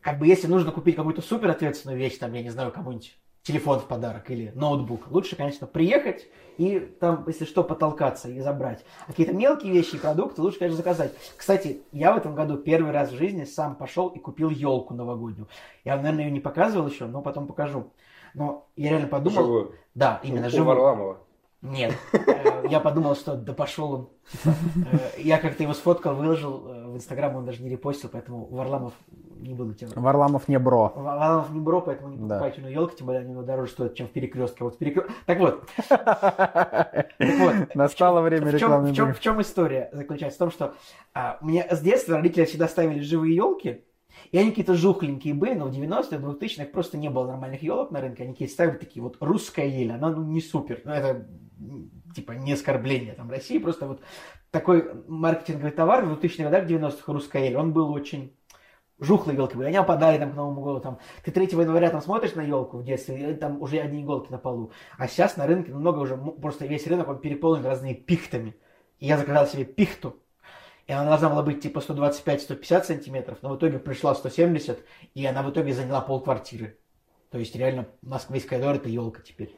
как 0.00 0.18
бы 0.18 0.26
если 0.26 0.46
нужно 0.46 0.70
купить 0.72 0.96
какую-то 0.96 1.22
супер 1.22 1.50
ответственную 1.50 1.98
вещь, 1.98 2.16
там, 2.18 2.32
я 2.32 2.42
не 2.42 2.50
знаю, 2.50 2.70
кому-нибудь 2.70 3.18
телефон 3.46 3.78
в 3.78 3.84
подарок 3.86 4.28
или 4.30 4.50
ноутбук, 4.56 5.08
лучше, 5.10 5.36
конечно, 5.36 5.68
приехать 5.68 6.26
и 6.58 6.80
там, 6.80 7.24
если 7.28 7.44
что, 7.44 7.62
потолкаться 7.62 8.28
и 8.28 8.40
забрать. 8.40 8.84
А 9.06 9.12
какие-то 9.12 9.32
мелкие 9.32 9.72
вещи 9.72 9.94
и 9.94 9.98
продукты 9.98 10.42
лучше, 10.42 10.58
конечно, 10.58 10.78
заказать. 10.78 11.12
Кстати, 11.36 11.82
я 11.92 12.12
в 12.12 12.16
этом 12.16 12.34
году 12.34 12.56
первый 12.56 12.90
раз 12.90 13.12
в 13.12 13.16
жизни 13.16 13.44
сам 13.44 13.76
пошел 13.76 14.08
и 14.08 14.18
купил 14.18 14.50
елку 14.50 14.94
новогоднюю. 14.94 15.48
Я, 15.84 15.96
наверное, 15.96 16.24
ее 16.24 16.30
не 16.32 16.40
показывал 16.40 16.88
еще, 16.88 17.06
но 17.06 17.22
потом 17.22 17.46
покажу. 17.46 17.92
Но 18.34 18.66
я 18.74 18.90
реально 18.90 19.08
подумал... 19.08 19.44
Живую. 19.44 19.74
Да, 19.94 20.20
именно 20.24 20.50
живую. 20.50 20.66
Варламова. 20.66 21.18
Нет. 21.62 21.94
Э, 22.12 22.64
Я 22.68 22.80
подумал, 22.80 23.14
что 23.16 23.34
да 23.36 23.52
пошел 23.52 23.92
он. 23.92 24.08
Типа, 24.30 24.54
э, 24.92 25.20
Я 25.20 25.38
как-то 25.38 25.62
его 25.62 25.72
сфоткал, 25.74 26.14
выложил 26.14 26.66
э, 26.68 26.86
в 26.88 26.96
Инстаграм, 26.96 27.34
он 27.34 27.44
даже 27.44 27.62
не 27.62 27.70
репостил, 27.70 28.08
поэтому 28.12 28.46
Варламов 28.46 28.92
не 29.38 29.54
буду 29.54 29.74
тебя. 29.74 29.88
Варламов 29.94 30.48
не 30.48 30.58
бро. 30.58 30.92
Варламов 30.94 31.50
не 31.50 31.60
бро, 31.60 31.80
поэтому 31.80 32.10
не 32.14 32.28
Да. 32.28 32.36
покупайте 32.36 32.60
у 32.60 32.64
него 32.64 32.82
елки, 32.82 32.96
тем 32.96 33.06
более 33.06 33.22
они 33.22 33.34
дороже 33.44 33.72
стоят, 33.72 33.94
чем 33.94 34.06
в 34.06 34.10
перекрестке. 34.10 34.64
Вот 34.64 34.76
в 34.76 34.78
перекрё- 34.78 35.10
Так 35.26 35.38
вот. 35.38 35.68
Настало 37.74 38.20
время 38.20 38.50
рекламной 38.50 38.92
в, 38.92 39.20
чем, 39.20 39.40
история 39.40 39.90
заключается? 39.92 40.36
В 40.36 40.38
том, 40.38 40.50
что 40.50 40.74
а, 41.14 41.38
мне 41.40 41.66
с 41.70 41.80
детства 41.80 42.16
родители 42.16 42.44
всегда 42.44 42.68
ставили 42.68 43.00
живые 43.00 43.34
елки, 43.34 43.84
и 44.30 44.38
они 44.38 44.50
какие-то 44.50 44.74
жухленькие 44.74 45.34
были, 45.34 45.54
но 45.54 45.66
в 45.66 45.70
90-х, 45.70 46.16
2000-х 46.16 46.64
просто 46.72 46.96
не 46.96 47.10
было 47.10 47.26
нормальных 47.26 47.62
елок 47.62 47.90
на 47.90 48.00
рынке. 48.00 48.22
Они 48.24 48.32
какие-то 48.32 48.54
ставили 48.54 48.78
такие 48.78 49.02
вот 49.02 49.16
русская 49.20 49.66
ель, 49.68 49.92
она 49.92 50.08
ну, 50.10 50.22
не 50.24 50.40
супер. 50.40 50.80
Ну, 50.84 50.92
это 50.92 51.26
типа 52.14 52.32
не 52.32 52.52
оскорбление 52.52 53.14
там 53.14 53.30
России, 53.30 53.58
просто 53.58 53.86
вот 53.86 54.02
такой 54.50 55.04
маркетинговый 55.08 55.72
товар 55.72 56.04
в 56.04 56.12
2000-х 56.12 56.44
годах, 56.44 56.68
90-х 56.68 57.12
русская 57.12 57.44
ель, 57.44 57.56
он 57.56 57.72
был 57.72 57.90
очень 57.92 58.36
жухлые 58.98 59.36
елки 59.36 59.56
были. 59.56 59.68
Они 59.68 59.76
опадали 59.76 60.18
там 60.18 60.32
к 60.32 60.34
Новому 60.34 60.62
году. 60.62 60.80
Там, 60.80 60.98
ты 61.24 61.30
3 61.30 61.46
января 61.46 61.90
там 61.90 62.00
смотришь 62.00 62.34
на 62.34 62.42
елку 62.42 62.78
в 62.78 62.84
детстве, 62.84 63.32
и 63.32 63.34
там 63.34 63.60
уже 63.60 63.78
одни 63.78 64.02
иголки 64.02 64.30
на 64.30 64.38
полу. 64.38 64.72
А 64.98 65.08
сейчас 65.08 65.36
на 65.36 65.46
рынке 65.46 65.72
много 65.72 65.98
уже, 66.00 66.16
просто 66.16 66.66
весь 66.66 66.86
рынок 66.86 67.08
он 67.08 67.20
переполнен 67.20 67.64
разными 67.64 67.94
пихтами. 67.94 68.56
И 68.98 69.06
я 69.06 69.18
заказал 69.18 69.46
себе 69.46 69.64
пихту. 69.64 70.22
И 70.86 70.92
она 70.92 71.08
должна 71.08 71.30
была 71.30 71.42
быть 71.42 71.60
типа 71.60 71.80
125-150 71.80 72.84
сантиметров, 72.84 73.38
но 73.42 73.50
в 73.50 73.56
итоге 73.56 73.78
пришла 73.78 74.14
170, 74.14 74.78
и 75.14 75.26
она 75.26 75.42
в 75.42 75.50
итоге 75.50 75.74
заняла 75.74 76.00
полквартиры. 76.00 76.78
То 77.30 77.38
есть 77.38 77.56
реально 77.56 77.88
весь 78.30 78.46
коридор 78.46 78.76
это 78.76 78.88
елка 78.88 79.20
теперь. 79.20 79.54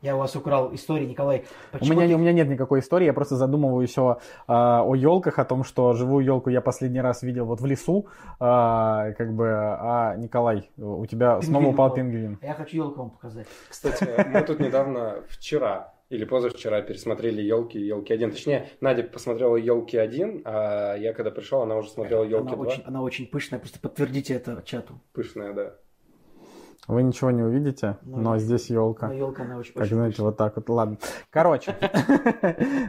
Я 0.00 0.14
у 0.14 0.18
вас 0.18 0.36
украл 0.36 0.72
истории, 0.74 1.06
Николай. 1.06 1.44
У 1.80 1.84
меня, 1.84 2.06
ты- 2.06 2.14
у 2.14 2.18
меня 2.18 2.32
нет 2.32 2.48
никакой 2.48 2.78
истории, 2.80 3.06
я 3.06 3.12
просто 3.12 3.34
задумываюсь 3.36 3.98
о, 3.98 4.18
а, 4.46 4.84
о 4.84 4.94
елках, 4.94 5.40
о 5.40 5.44
том, 5.44 5.64
что 5.64 5.92
живую 5.94 6.24
елку 6.24 6.50
я 6.50 6.60
последний 6.60 7.00
раз 7.00 7.22
видел 7.22 7.46
вот 7.46 7.60
в 7.60 7.66
лесу, 7.66 8.06
а, 8.38 9.10
как 9.12 9.34
бы, 9.34 9.48
а 9.50 10.14
Николай, 10.16 10.70
у 10.76 11.04
тебя 11.06 11.40
снова 11.40 11.62
Пингвин 11.62 11.74
упал 11.74 11.86
упал. 11.86 11.96
пингвин. 11.96 12.38
Я 12.42 12.54
хочу 12.54 12.76
елку 12.76 13.00
вам 13.00 13.10
показать. 13.10 13.46
Кстати, 13.68 14.08
мы 14.28 14.42
тут 14.42 14.60
недавно, 14.60 15.24
вчера 15.28 15.92
или 16.10 16.24
позавчера 16.24 16.80
пересмотрели 16.80 17.42
елки 17.42 17.78
и 17.78 17.84
елки 17.86 18.14
1. 18.14 18.30
Точнее, 18.30 18.68
Надя 18.80 19.02
посмотрела 19.02 19.56
елки 19.56 19.96
1, 19.98 20.42
а 20.44 20.94
я 20.94 21.12
когда 21.12 21.30
пришел, 21.32 21.62
она 21.62 21.76
уже 21.76 21.90
смотрела 21.90 22.22
елки 22.22 22.46
Она 22.54 22.56
2. 22.56 22.66
очень, 22.66 22.82
она 22.86 23.02
очень 23.02 23.26
пышная, 23.26 23.58
просто 23.58 23.80
подтвердите 23.80 24.34
это 24.34 24.62
чату. 24.64 25.00
Пышная, 25.12 25.52
да. 25.52 25.74
Вы 26.88 27.02
ничего 27.02 27.30
не 27.30 27.42
увидите, 27.42 27.98
Ну, 28.02 28.16
но 28.16 28.38
здесь 28.38 28.70
елка. 28.70 29.08
Но 29.08 29.12
елка 29.12 29.42
она 29.42 29.58
очень, 29.58 29.74
Как 29.74 29.82
очень 29.82 29.96
знаете, 29.96 30.22
вот 30.22 30.38
так 30.38 30.56
вот. 30.56 30.68
Ладно. 30.70 30.96
Короче. 31.30 31.76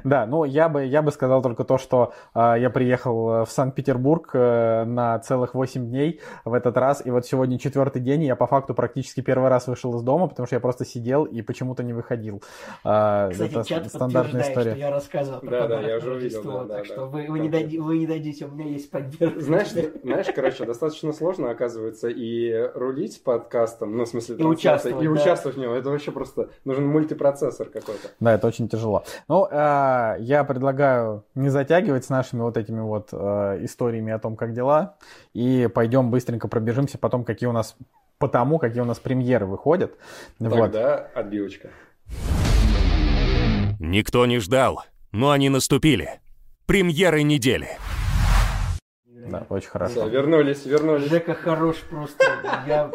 Да, 0.04 0.26
ну 0.26 0.46
я 0.46 0.70
бы, 0.70 0.86
я 0.86 1.02
бы 1.02 1.12
сказал 1.12 1.42
только 1.42 1.64
то, 1.64 1.78
что 1.78 2.14
а, 2.34 2.56
я 2.58 2.70
приехал 2.70 3.30
э, 3.30 3.46
в 3.46 3.52
Санкт-Петербург 3.52 4.30
э, 4.34 4.86
на 4.86 5.20
целых 5.20 5.54
8 5.54 5.88
дней 5.88 6.22
в 6.46 6.54
этот 6.54 6.78
раз. 6.78 7.06
И 7.06 7.12
вот 7.12 7.26
сегодня 7.26 7.60
четвертый 7.60 8.02
день, 8.02 8.24
и 8.24 8.26
я 8.26 8.36
по 8.36 8.48
факту 8.48 8.74
практически 8.74 9.22
первый 9.22 9.50
раз 9.50 9.68
вышел 9.68 9.96
из 9.98 10.02
дома, 10.02 10.28
потому 10.28 10.48
что 10.48 10.56
я 10.56 10.60
просто 10.60 10.86
сидел 10.86 11.26
и 11.26 11.42
почему-то 11.42 11.84
не 11.84 11.94
выходил. 11.94 12.42
А, 12.84 13.30
Кстати, 13.30 13.52
Это 13.52 13.64
чат 13.66 13.88
стандартная 13.88 14.42
история. 14.42 14.72
что 14.72 14.80
я 14.80 14.92
рассказывал 14.92 15.40
про 15.42 15.50
Да, 15.50 15.68
да, 15.68 15.82
я 15.82 15.98
уже 15.98 16.14
увидел, 16.14 16.44
да, 16.44 16.66
так 16.66 16.86
что 16.86 17.06
вы, 17.08 17.24
не 17.24 17.28
вы 17.80 17.98
не 17.98 18.08
дадите, 18.08 18.46
у 18.46 18.52
меня 18.52 18.70
есть 18.70 18.90
поддержка. 18.90 19.42
Знаешь, 19.42 19.70
знаешь, 20.04 20.28
короче, 20.34 20.66
достаточно 20.66 21.12
сложно, 21.12 21.52
оказывается, 21.52 22.08
и 22.08 22.70
рулить 22.74 23.22
подкастом, 23.24 23.89
ну, 23.98 24.06
в 24.06 24.08
смысле, 24.08 24.36
И 24.38 24.44
участвовать, 24.44 25.02
и 25.02 25.06
да. 25.06 25.12
участвовать 25.12 25.58
в 25.58 25.60
нем. 25.60 25.72
Это 25.72 25.90
вообще 25.90 26.12
просто 26.12 26.50
нужен 26.66 26.88
мультипроцессор 26.88 27.68
какой-то. 27.68 28.10
Да, 28.20 28.34
это 28.34 28.48
очень 28.48 28.70
тяжело. 28.70 29.04
Ну, 29.28 29.48
э, 29.50 30.16
я 30.20 30.44
предлагаю 30.44 31.24
не 31.36 31.50
затягивать 31.50 32.06
с 32.06 32.10
нашими 32.10 32.42
вот 32.42 32.58
этими 32.58 32.82
вот 32.82 33.10
э, 33.12 33.60
историями 33.62 34.12
о 34.12 34.20
том, 34.20 34.36
как 34.36 34.54
дела, 34.54 34.96
и 35.34 35.70
пойдем 35.74 36.12
быстренько 36.12 36.48
пробежимся 36.48 36.98
потом, 36.98 37.24
какие 37.24 37.50
у 37.50 37.54
нас 37.54 37.76
по 38.18 38.28
тому, 38.28 38.60
какие 38.60 38.82
у 38.82 38.86
нас 38.86 39.00
премьеры 39.00 39.46
выходят. 39.46 39.96
Вот. 40.40 40.72
Тогда 40.72 40.96
отбивочка. 41.16 41.70
Никто 43.80 44.26
не 44.26 44.40
ждал, 44.40 44.84
но 45.12 45.32
они 45.32 45.50
наступили. 45.50 46.20
Премьеры 46.66 47.24
недели. 47.24 47.70
Да, 49.30 49.46
очень 49.50 49.64
Все, 49.70 49.72
хорошо. 49.72 50.08
вернулись, 50.08 50.66
вернулись. 50.66 51.10
Жека 51.10 51.34
хорош 51.34 51.78
просто. 51.90 52.24
Я... 52.68 52.92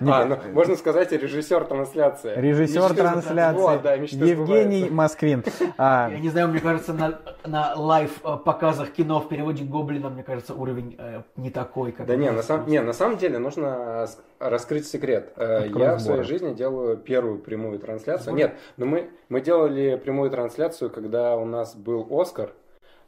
А, 0.00 0.24
ну, 0.24 0.36
можно 0.52 0.76
сказать, 0.76 1.12
режиссер 1.12 1.64
трансляции. 1.64 2.32
Режиссер 2.36 2.80
Мечты- 2.80 2.94
трансляции 2.94 3.60
Вот, 3.60 3.82
да, 3.82 3.96
мечты 3.96 4.16
Евгений 4.16 4.88
сбываются. 4.88 4.94
Москвин. 4.94 5.44
А, 5.78 6.08
Я 6.10 6.18
не 6.18 6.28
знаю, 6.30 6.48
мне 6.48 6.60
кажется, 6.60 6.92
на, 6.92 7.18
на 7.46 7.74
live 7.76 8.10
э, 8.24 8.36
показах 8.44 8.90
кино 8.92 9.20
в 9.20 9.28
переводе 9.28 9.64
Гоблина, 9.64 10.08
мне 10.10 10.22
кажется, 10.22 10.54
уровень 10.54 10.96
э, 10.98 11.22
не 11.36 11.50
такой, 11.50 11.92
как 11.92 12.06
Да 12.06 12.16
не, 12.16 12.30
на, 12.30 12.42
самом, 12.42 12.60
просто. 12.64 12.70
не, 12.70 12.80
на 12.80 12.92
самом 12.92 13.16
деле 13.18 13.38
нужно 13.38 14.06
раскрыть 14.38 14.86
секрет. 14.88 15.32
Э, 15.36 15.64
Открой 15.66 15.82
Я 15.82 15.94
в 15.96 16.00
сборы. 16.00 16.24
своей 16.24 16.28
жизни 16.38 16.54
делаю 16.54 16.96
первую 16.96 17.38
прямую 17.38 17.78
трансляцию. 17.78 18.24
Сборы? 18.24 18.38
Нет, 18.38 18.54
но 18.76 18.86
мы, 18.86 19.10
мы 19.28 19.40
делали 19.40 20.00
прямую 20.02 20.30
трансляцию, 20.30 20.90
когда 20.90 21.36
у 21.36 21.44
нас 21.44 21.74
был 21.74 22.06
Оскар, 22.10 22.50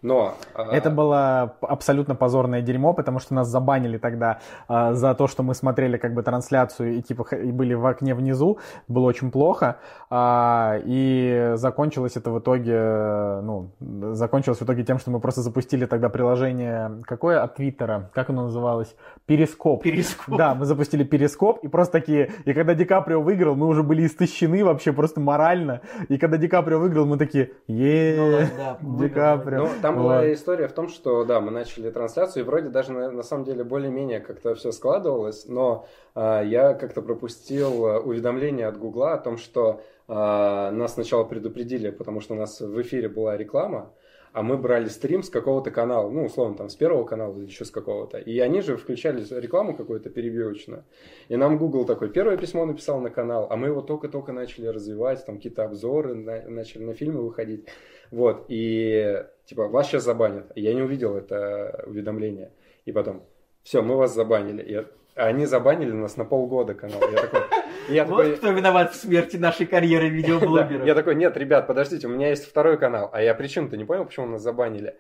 но... 0.05 0.35
э, 0.55 0.63
Это 0.71 0.91
было 0.91 1.57
абсолютно 1.63 2.15
позорное 2.15 2.61
дерьмо, 2.61 2.93
потому 2.93 3.19
что 3.19 3.35
нас 3.35 3.49
забанили 3.49 3.99
тогда 3.99 4.39
а, 4.69 4.93
за 4.93 5.15
то, 5.15 5.27
что 5.27 5.43
мы 5.43 5.55
смотрели 5.55 5.97
как 5.97 6.15
бы 6.15 6.23
трансляцию 6.23 6.99
и 6.99 7.03
типа 7.03 7.27
и 7.35 7.51
были 7.51 7.75
в 7.75 7.87
окне 7.87 8.15
внизу. 8.15 8.59
Было 8.87 9.07
очень 9.07 9.31
плохо. 9.31 9.79
А, 10.11 10.79
и 10.85 11.53
закончилось 11.55 12.17
это 12.17 12.31
в 12.31 12.39
итоге, 12.39 12.75
э, 12.75 13.41
ну, 13.43 13.71
закончилось 14.15 14.59
в 14.61 14.65
итоге 14.65 14.85
тем, 14.85 14.99
что 14.99 15.11
мы 15.11 15.21
просто 15.21 15.41
запустили 15.41 15.87
тогда 15.87 16.09
приложение, 16.11 17.01
какое 17.05 17.43
от 17.43 17.57
Твиттера, 17.57 18.11
как 18.13 18.31
оно 18.31 18.43
называлось? 18.43 18.95
Перископ. 19.27 19.83
Перископ. 19.83 20.37
Да, 20.37 20.55
мы 20.55 20.67
запустили 20.67 21.03
перископ, 21.05 21.65
и 21.65 21.69
просто 21.69 21.93
такие, 21.93 22.31
и 22.45 22.53
когда 22.53 22.75
Ди 22.75 22.85
Каприо 22.85 23.23
выиграл, 23.23 23.55
мы 23.57 23.67
уже 23.67 23.83
были 23.83 24.07
истощены 24.07 24.65
вообще 24.65 24.93
просто 24.93 25.21
морально, 25.21 25.81
и 26.09 26.19
когда 26.19 26.37
Ди 26.37 26.47
Каприо 26.49 26.79
выиграл, 26.79 27.07
мы 27.07 27.17
такие, 27.17 27.53
Ну, 27.69 27.75
е 27.75 28.51
да, 28.57 28.79
Ди. 28.83 29.09
Каприо. 29.09 29.61
Ну, 29.65 29.69
там 29.81 29.94
была 29.95 30.21
Вот. 30.21 30.27
история 30.27 30.69
в 30.69 30.73
том, 30.73 30.89
что, 30.89 31.25
да, 31.25 31.41
мы 31.41 31.51
начали 31.51 31.91
трансляцию, 31.91 32.43
и 32.43 32.47
вроде 32.47 32.69
даже 32.69 32.93
на, 32.93 33.11
на 33.11 33.23
самом 33.23 33.45
деле 33.45 33.65
более-менее 33.65 34.21
как-то 34.21 34.55
все 34.55 34.73
складывалось, 34.73 35.47
но 35.47 35.87
а, 36.15 36.43
я 36.43 36.75
как-то 36.75 37.03
пропустил 37.03 37.87
а, 37.87 38.01
уведомление 38.01 38.67
от 38.67 38.79
Гугла 38.79 39.15
о 39.15 39.19
том, 39.19 39.37
что 39.37 39.81
а, 40.07 40.71
нас 40.71 40.95
сначала 40.95 41.25
предупредили, 41.25 41.91
потому 41.91 42.21
что 42.21 42.35
у 42.35 42.37
нас 42.37 42.61
в 42.61 42.81
эфире 42.83 43.09
была 43.09 43.37
реклама, 43.37 43.93
а 44.35 44.43
мы 44.43 44.57
брали 44.57 44.89
стрим 44.89 45.23
с 45.23 45.31
какого-то 45.31 45.71
канала, 45.71 46.11
ну, 46.11 46.25
условно, 46.25 46.57
там, 46.57 46.69
с 46.69 46.75
первого 46.75 47.05
канала 47.05 47.37
или 47.39 47.47
еще 47.47 47.65
с 47.65 47.71
какого-то. 47.71 48.19
И 48.19 48.41
они 48.41 48.63
же 48.63 48.77
включали 48.77 49.25
рекламу 49.41 49.77
какую-то 49.77 50.11
перебивочную. 50.11 50.85
И 51.29 51.37
нам 51.37 51.57
Google 51.57 51.85
такое 51.85 52.09
первое 52.09 52.37
письмо 52.37 52.67
написал 52.67 53.01
на 53.01 53.11
канал, 53.11 53.47
а 53.49 53.57
мы 53.57 53.69
его 53.69 53.81
только-только 53.81 54.33
начали 54.33 54.67
развивать, 54.67 55.25
там 55.25 55.37
какие-то 55.37 55.63
обзоры 55.63 56.17
на, 56.17 56.43
начали 56.51 56.83
на 56.83 56.95
фильмы 56.95 57.23
выходить. 57.23 57.69
Вот, 58.11 58.47
и 58.49 59.25
типа, 59.47 59.69
вас 59.69 59.87
сейчас 59.87 60.05
забанят. 60.05 60.51
Я 60.55 60.75
не 60.75 60.83
увидел 60.83 61.17
это 61.17 61.85
уведомление. 61.87 62.51
И 62.85 62.93
потом, 62.93 63.23
все, 63.63 63.83
мы 63.83 63.97
вас 63.97 64.15
забанили. 64.15 64.63
И 64.63 64.87
они 65.15 65.47
забанили 65.47 65.93
нас 65.93 66.17
на 66.17 66.25
полгода 66.25 66.75
канал. 66.75 67.01
Я 67.11 67.21
такой, 67.21 67.41
я 67.89 68.05
вот 68.05 68.17
такой... 68.19 68.37
кто 68.37 68.51
виноват 68.51 68.93
в 68.93 68.97
смерти 68.97 69.37
нашей 69.37 69.67
карьеры 69.67 70.09
видеоблогера. 70.09 70.85
Я 70.85 70.95
такой, 70.95 71.15
нет, 71.15 71.37
ребят, 71.37 71.67
подождите, 71.67 72.07
у 72.07 72.11
меня 72.11 72.31
есть 72.31 72.47
второй 72.47 72.79
канал. 72.79 73.11
А 73.13 73.23
я 73.23 73.35
причину-то 73.35 73.77
не 73.77 73.85
понял, 73.85 74.05
почему 74.05 74.27
нас 74.27 74.43
забанили. 74.43 74.97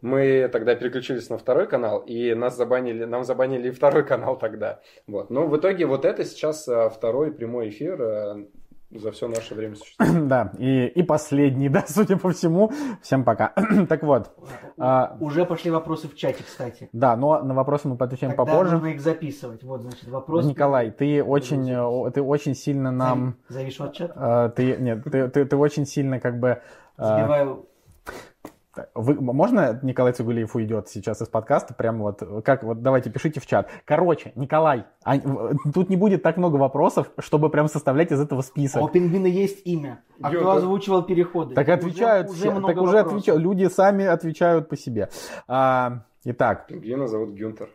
Мы 0.00 0.48
тогда 0.48 0.74
переключились 0.74 1.28
на 1.28 1.38
второй 1.38 1.66
канал, 1.66 1.98
и 2.00 2.32
нас 2.34 2.56
забанили, 2.56 3.04
нам 3.04 3.24
забанили 3.24 3.68
и 3.68 3.72
второй 3.72 4.06
канал 4.06 4.38
тогда. 4.38 4.80
Вот. 5.06 5.28
Но 5.30 5.46
в 5.46 5.56
итоге 5.56 5.86
вот 5.86 6.04
это 6.04 6.24
сейчас 6.24 6.68
а, 6.68 6.88
второй 6.88 7.32
прямой 7.32 7.68
эфир 7.70 8.00
а, 8.00 8.46
за 8.90 9.10
все 9.12 9.28
наше 9.28 9.54
время 9.54 9.74
существования. 9.76 10.26
Да, 10.28 10.52
и, 10.58 10.86
и 10.86 11.02
последний, 11.02 11.68
да, 11.70 11.84
судя 11.86 12.16
по 12.16 12.30
всему. 12.30 12.72
Всем 13.02 13.24
пока. 13.24 13.52
так 13.88 14.02
вот. 14.02 14.30
А, 14.78 15.16
Уже 15.20 15.44
пошли 15.44 15.70
вопросы 15.70 16.08
в 16.08 16.14
чате, 16.14 16.42
кстати. 16.44 16.88
Да, 16.92 17.16
но 17.16 17.42
на 17.42 17.54
вопросы 17.54 17.88
мы 17.88 17.96
отвечаем 17.96 18.34
Тогда 18.34 18.52
попозже. 18.52 18.74
нужно 18.74 18.86
их 18.88 19.00
записывать. 19.00 19.62
Вот, 19.62 19.82
значит, 19.82 20.08
вопрос. 20.08 20.44
Николай, 20.44 20.90
ты 20.90 21.22
очень, 21.22 21.66
ты 22.12 22.22
очень 22.22 22.54
сильно 22.54 22.90
нам... 22.90 23.36
Завишу 23.48 23.84
от 23.84 23.94
чата? 23.94 24.14
А, 24.16 24.48
ты, 24.48 24.76
нет, 24.76 25.04
ты, 25.04 25.28
ты, 25.28 25.44
ты 25.44 25.56
очень 25.56 25.86
сильно 25.86 26.20
как 26.20 26.38
бы... 26.38 26.62
Забиваю 26.96 27.68
вы, 28.94 29.14
можно 29.14 29.78
Николай 29.82 30.12
Цигулиев 30.12 30.54
уйдет 30.54 30.88
сейчас 30.88 31.20
из 31.22 31.28
подкаста? 31.28 31.74
Прямо 31.74 32.04
вот, 32.04 32.22
как, 32.44 32.62
вот 32.62 32.82
давайте 32.82 33.10
пишите 33.10 33.40
в 33.40 33.46
чат. 33.46 33.68
Короче, 33.84 34.32
Николай, 34.34 34.84
а, 35.04 35.18
тут 35.72 35.88
не 35.88 35.96
будет 35.96 36.22
так 36.22 36.36
много 36.36 36.56
вопросов, 36.56 37.10
чтобы 37.18 37.50
прям 37.50 37.68
составлять 37.68 38.12
из 38.12 38.20
этого 38.20 38.42
список. 38.42 38.82
А 38.82 38.84
у 38.84 38.88
пингвина 38.88 39.26
есть 39.26 39.66
имя. 39.66 40.02
А 40.20 40.30
кто 40.30 40.50
озвучивал 40.50 41.02
переходы? 41.02 41.54
Так 41.54 41.68
отвечают 41.68 42.30
уже, 42.30 42.50
уже 42.50 42.66
так 42.66 42.76
уже 42.80 42.98
отвечают, 42.98 43.42
люди 43.42 43.68
сами 43.68 44.04
отвечают 44.04 44.68
по 44.68 44.76
себе. 44.76 45.08
А, 45.46 46.04
итак. 46.24 46.66
Пингвина 46.66 47.06
зовут 47.06 47.30
Гюнтер. 47.30 47.68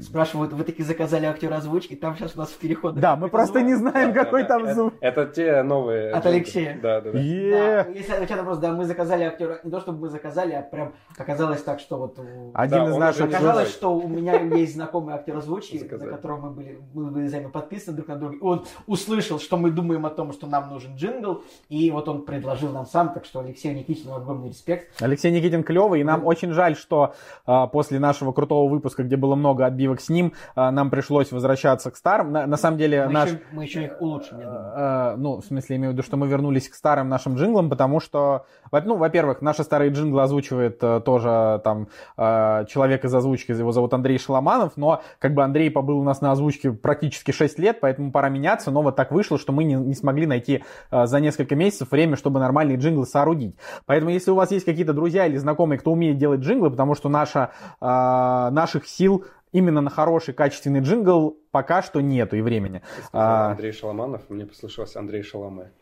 Спрашивают, 0.00 0.52
вы 0.52 0.64
таки 0.64 0.82
заказали 0.82 1.26
актера 1.26 1.56
озвучки, 1.56 1.94
там 1.94 2.16
сейчас 2.16 2.36
у 2.36 2.38
нас 2.38 2.50
в 2.50 2.58
переходах. 2.58 3.00
Да, 3.00 3.16
мы 3.16 3.28
просто 3.28 3.62
не 3.62 3.74
знаем, 3.74 4.12
да, 4.12 4.24
какой 4.24 4.42
да, 4.42 4.48
там 4.48 4.74
звук. 4.74 4.94
Это, 5.00 5.22
это 5.22 5.32
те 5.32 5.62
новые. 5.62 6.12
От 6.12 6.26
Алексея. 6.26 6.78
Да, 6.82 7.00
да, 7.00 7.12
да. 7.12 7.18
Yeah. 7.18 7.84
да 7.84 7.90
если 7.90 8.12
отвечать 8.12 8.38
вопрос, 8.38 8.58
да, 8.58 8.72
мы 8.72 8.84
заказали 8.84 9.24
актера, 9.24 9.60
не 9.64 9.70
то 9.70 9.80
чтобы 9.80 10.00
мы 10.00 10.08
заказали, 10.08 10.52
а 10.52 10.62
прям 10.62 10.94
оказалось 11.16 11.62
так, 11.62 11.80
что 11.80 11.96
вот 11.98 12.18
один 12.54 12.84
да, 12.84 12.90
из 12.90 12.96
наших 12.96 13.26
оказалось, 13.26 13.70
что 13.70 13.96
у 13.96 14.08
меня 14.08 14.40
есть 14.40 14.74
знакомый 14.74 15.14
актер 15.14 15.36
озвучки, 15.36 15.78
на 15.78 16.06
которого 16.06 16.48
мы 16.48 16.50
были, 16.50 16.78
мы 16.94 17.10
были 17.10 17.26
за 17.26 17.40
подписаны 17.48 17.96
друг 17.96 18.08
на 18.08 18.16
друга. 18.16 18.36
И 18.36 18.40
он 18.40 18.66
услышал, 18.86 19.38
что 19.38 19.56
мы 19.56 19.70
думаем 19.70 20.04
о 20.06 20.10
том, 20.10 20.32
что 20.32 20.46
нам 20.46 20.68
нужен 20.68 20.96
джингл, 20.96 21.42
и 21.68 21.90
вот 21.90 22.08
он 22.08 22.24
предложил 22.24 22.70
нам 22.70 22.86
сам, 22.86 23.12
так 23.12 23.24
что 23.24 23.40
Алексею 23.40 23.74
Никитину 23.76 24.14
огромный 24.14 24.48
респект. 24.48 25.00
Алексей 25.00 25.30
Никитин 25.30 25.62
клевый, 25.62 26.00
и 26.00 26.04
нам 26.04 26.20
mm. 26.20 26.24
очень 26.24 26.52
жаль, 26.52 26.76
что 26.76 27.14
а, 27.44 27.66
после 27.66 27.98
нашего 27.98 28.32
крутого 28.32 28.68
выпуска, 28.68 29.02
где 29.02 29.16
было 29.16 29.34
много 29.34 29.45
отбивок 29.54 30.00
с 30.00 30.08
ним, 30.08 30.32
а, 30.54 30.70
нам 30.70 30.90
пришлось 30.90 31.32
возвращаться 31.32 31.90
к 31.90 31.96
старым. 31.96 32.32
На, 32.32 32.46
на 32.46 32.56
самом 32.56 32.78
деле 32.78 33.06
мы 33.06 33.12
наш... 33.12 33.28
Еще, 33.30 33.40
мы 33.52 33.62
еще 33.64 33.84
их 33.84 34.00
улучшим, 34.00 34.40
я 34.40 34.46
думаю. 34.46 34.72
А, 34.74 35.16
ну, 35.16 35.36
в 35.40 35.44
смысле, 35.44 35.76
имею 35.76 35.90
в 35.90 35.94
виду, 35.94 36.02
что 36.02 36.16
мы 36.16 36.26
вернулись 36.28 36.68
к 36.68 36.74
старым 36.74 37.08
нашим 37.08 37.36
джинглам, 37.36 37.70
потому 37.70 38.00
что, 38.00 38.46
ну, 38.72 38.96
во-первых, 38.96 39.42
наши 39.42 39.62
старые 39.62 39.90
джинглы 39.90 40.22
озвучивает 40.22 40.78
э, 40.82 41.00
тоже 41.04 41.60
там 41.64 41.88
э, 42.16 42.64
человек 42.68 43.04
из 43.04 43.14
озвучки, 43.14 43.52
его 43.52 43.72
зовут 43.72 43.94
Андрей 43.94 44.18
Шаломанов, 44.18 44.76
но 44.76 45.02
как 45.18 45.34
бы 45.34 45.42
Андрей 45.42 45.70
побыл 45.70 45.98
у 45.98 46.02
нас 46.02 46.20
на 46.20 46.32
озвучке 46.32 46.72
практически 46.72 47.30
6 47.30 47.58
лет, 47.58 47.80
поэтому 47.80 48.12
пора 48.12 48.28
меняться, 48.28 48.70
но 48.70 48.82
вот 48.82 48.96
так 48.96 49.12
вышло, 49.12 49.38
что 49.38 49.52
мы 49.52 49.64
не, 49.64 49.74
не 49.74 49.94
смогли 49.94 50.26
найти 50.26 50.64
э, 50.90 51.06
за 51.06 51.20
несколько 51.20 51.54
месяцев 51.54 51.90
время, 51.90 52.16
чтобы 52.16 52.40
нормальные 52.40 52.78
джинглы 52.78 53.06
соорудить. 53.06 53.56
Поэтому 53.86 54.10
если 54.10 54.30
у 54.30 54.34
вас 54.34 54.50
есть 54.50 54.64
какие-то 54.64 54.92
друзья 54.92 55.26
или 55.26 55.36
знакомые, 55.36 55.78
кто 55.78 55.92
умеет 55.92 56.18
делать 56.18 56.40
джинглы, 56.40 56.70
потому 56.70 56.94
что 56.94 57.08
наша, 57.08 57.50
наших 57.80 58.86
сил 58.86 59.24
именно 59.56 59.80
на 59.80 59.90
хороший, 59.90 60.34
качественный 60.34 60.80
джингл 60.80 61.38
пока 61.50 61.82
что 61.82 62.00
нету 62.00 62.36
и 62.36 62.42
времени. 62.42 62.82
А, 63.12 63.52
Андрей 63.52 63.72
Шаломанов, 63.72 64.28
мне 64.28 64.44
послышалось 64.44 64.96
Андрей 64.96 65.22
Шаломе. 65.22 65.72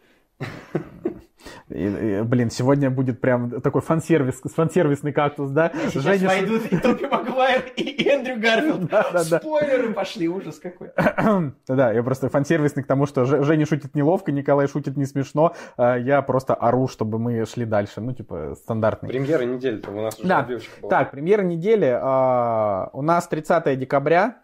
И, 1.69 1.87
и, 1.87 2.23
блин, 2.23 2.51
сегодня 2.51 2.91
будет 2.91 3.21
прям 3.21 3.61
такой 3.61 3.81
фан-сервис, 3.81 4.41
фан-сервисный 4.55 5.13
кактус, 5.13 5.51
да? 5.51 5.73
Сейчас 5.89 6.03
Женя... 6.03 6.29
войдут 6.29 6.67
и 6.67 6.77
Тоби 6.77 7.07
Магуайр, 7.07 7.65
и 7.77 8.09
Эндрю 8.09 8.41
Гарфилд. 8.41 8.85
Да, 8.95 9.07
да, 9.13 9.25
да. 9.29 9.39
Спойлеры 9.41 9.93
пошли, 9.93 10.29
ужас 10.29 10.59
какой. 10.59 10.91
да, 11.67 11.93
я 11.93 12.03
просто 12.03 12.29
фан-сервисный 12.29 12.83
к 12.83 12.87
тому, 12.87 13.07
что 13.07 13.25
Женя 13.25 13.67
шутит 13.67 13.95
неловко, 13.95 14.31
Николай 14.31 14.69
шутит 14.69 14.97
не 14.97 15.05
смешно. 15.05 15.55
А 15.77 15.97
я 15.97 16.23
просто 16.23 16.55
ору, 16.55 16.87
чтобы 16.87 17.19
мы 17.19 17.45
шли 17.47 17.65
дальше. 17.65 18.01
Ну, 18.01 18.13
типа, 18.13 18.55
стандартный. 18.57 19.09
Премьера 19.09 19.43
недели-то 19.43 19.91
у 19.91 20.01
нас 20.01 20.19
уже 20.19 20.29
да. 20.29 20.43
была. 20.81 20.91
Так, 20.91 21.11
премьера 21.11 21.43
недели. 21.43 21.89
Uh, 21.89 22.91
у 22.93 23.03
нас 23.03 23.27
30 23.29 23.79
декабря. 23.79 24.44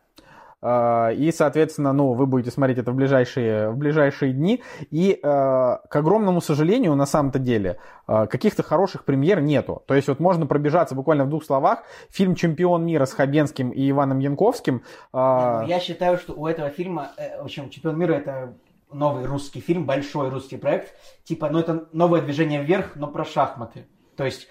А, 0.62 1.10
и, 1.10 1.32
соответственно, 1.32 1.92
ну, 1.92 2.12
вы 2.12 2.26
будете 2.26 2.50
смотреть 2.50 2.78
это 2.78 2.92
в 2.92 2.94
ближайшие, 2.94 3.70
в 3.70 3.76
ближайшие 3.76 4.32
дни. 4.32 4.62
И, 4.90 5.18
а, 5.22 5.80
к 5.88 5.96
огромному 5.96 6.40
сожалению, 6.40 6.94
на 6.94 7.06
самом-то 7.06 7.38
деле, 7.38 7.78
а, 8.06 8.26
каких-то 8.26 8.62
хороших 8.62 9.04
премьер 9.04 9.40
нету. 9.40 9.82
То 9.86 9.94
есть 9.94 10.08
вот 10.08 10.20
можно 10.20 10.46
пробежаться 10.46 10.94
буквально 10.94 11.24
в 11.24 11.28
двух 11.28 11.44
словах. 11.44 11.84
Фильм 12.10 12.34
«Чемпион 12.34 12.84
мира» 12.84 13.06
с 13.06 13.12
Хабенским 13.12 13.70
и 13.70 13.90
Иваном 13.90 14.18
Янковским. 14.18 14.82
Ну, 15.12 15.66
я 15.66 15.80
считаю, 15.80 16.18
что 16.18 16.34
у 16.34 16.46
этого 16.46 16.70
фильма, 16.70 17.12
э, 17.16 17.40
в 17.40 17.44
общем, 17.44 17.70
«Чемпион 17.70 17.98
мира» 17.98 18.14
это 18.14 18.54
новый 18.92 19.24
русский 19.24 19.60
фильм, 19.60 19.86
большой 19.86 20.28
русский 20.30 20.56
проект. 20.56 20.94
Типа, 21.24 21.48
ну 21.50 21.58
это 21.58 21.88
новое 21.92 22.20
движение 22.20 22.62
вверх, 22.62 22.96
но 22.96 23.06
про 23.06 23.24
шахматы. 23.24 23.86
То 24.16 24.24
есть 24.24 24.48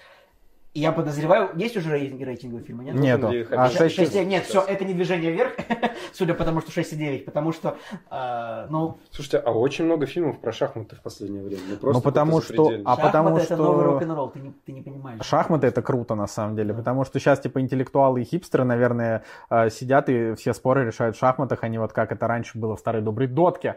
я 0.72 0.92
подозреваю, 0.92 1.50
есть 1.56 1.76
уже 1.76 1.90
рейтинги 1.90 2.22
рейтингового 2.22 2.64
фильма, 2.64 2.84
нет? 2.84 2.94
Нету. 2.94 3.26
А 3.50 3.68
6, 3.68 3.94
6, 3.96 4.12
6, 4.12 4.26
нет, 4.26 4.44
все, 4.44 4.62
это 4.62 4.84
не 4.84 4.94
движение 4.94 5.32
вверх, 5.32 5.54
судя 6.12 6.34
по 6.34 6.44
тому, 6.44 6.60
что 6.60 6.70
6,9, 6.70 7.24
потому 7.24 7.52
что, 7.52 7.76
э, 8.10 8.66
ну... 8.70 8.98
Слушайте, 9.10 9.38
а 9.38 9.50
очень 9.50 9.84
много 9.84 10.06
фильмов 10.06 10.38
про 10.40 10.52
шахматы 10.52 10.94
в 10.94 11.02
последнее 11.02 11.42
время. 11.42 11.62
Ну, 11.70 11.76
просто 11.76 11.98
ну 11.98 12.02
потому 12.02 12.40
что... 12.40 12.68
А 12.68 12.96
шахматы 12.96 13.02
потому 13.02 13.36
это 13.36 13.44
что... 13.46 13.56
новый 13.56 13.84
рок-н-ролл, 13.84 14.30
ты 14.30 14.38
не, 14.38 14.52
ты 14.64 14.72
не 14.72 14.82
понимаешь. 14.82 15.24
Шахматы 15.24 15.66
это 15.66 15.82
круто, 15.82 16.14
на 16.14 16.28
самом 16.28 16.54
деле, 16.54 16.72
потому 16.72 17.04
что 17.04 17.18
сейчас, 17.18 17.40
типа, 17.40 17.60
интеллектуалы 17.60 18.22
и 18.22 18.24
хипстеры, 18.24 18.64
наверное, 18.64 19.24
э, 19.50 19.70
сидят 19.70 20.08
и 20.08 20.34
все 20.34 20.54
споры 20.54 20.86
решают 20.86 21.16
в 21.16 21.18
шахматах, 21.18 21.64
а 21.64 21.68
не 21.68 21.78
вот 21.78 21.92
как 21.92 22.12
это 22.12 22.28
раньше 22.28 22.58
было 22.58 22.76
в 22.76 22.78
старой 22.78 23.02
доброй 23.02 23.26
дотке. 23.26 23.76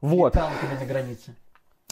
Вот. 0.00 0.34
И 0.34 0.38
танками 0.38 0.78
на 0.78 0.86
границе. 0.86 1.34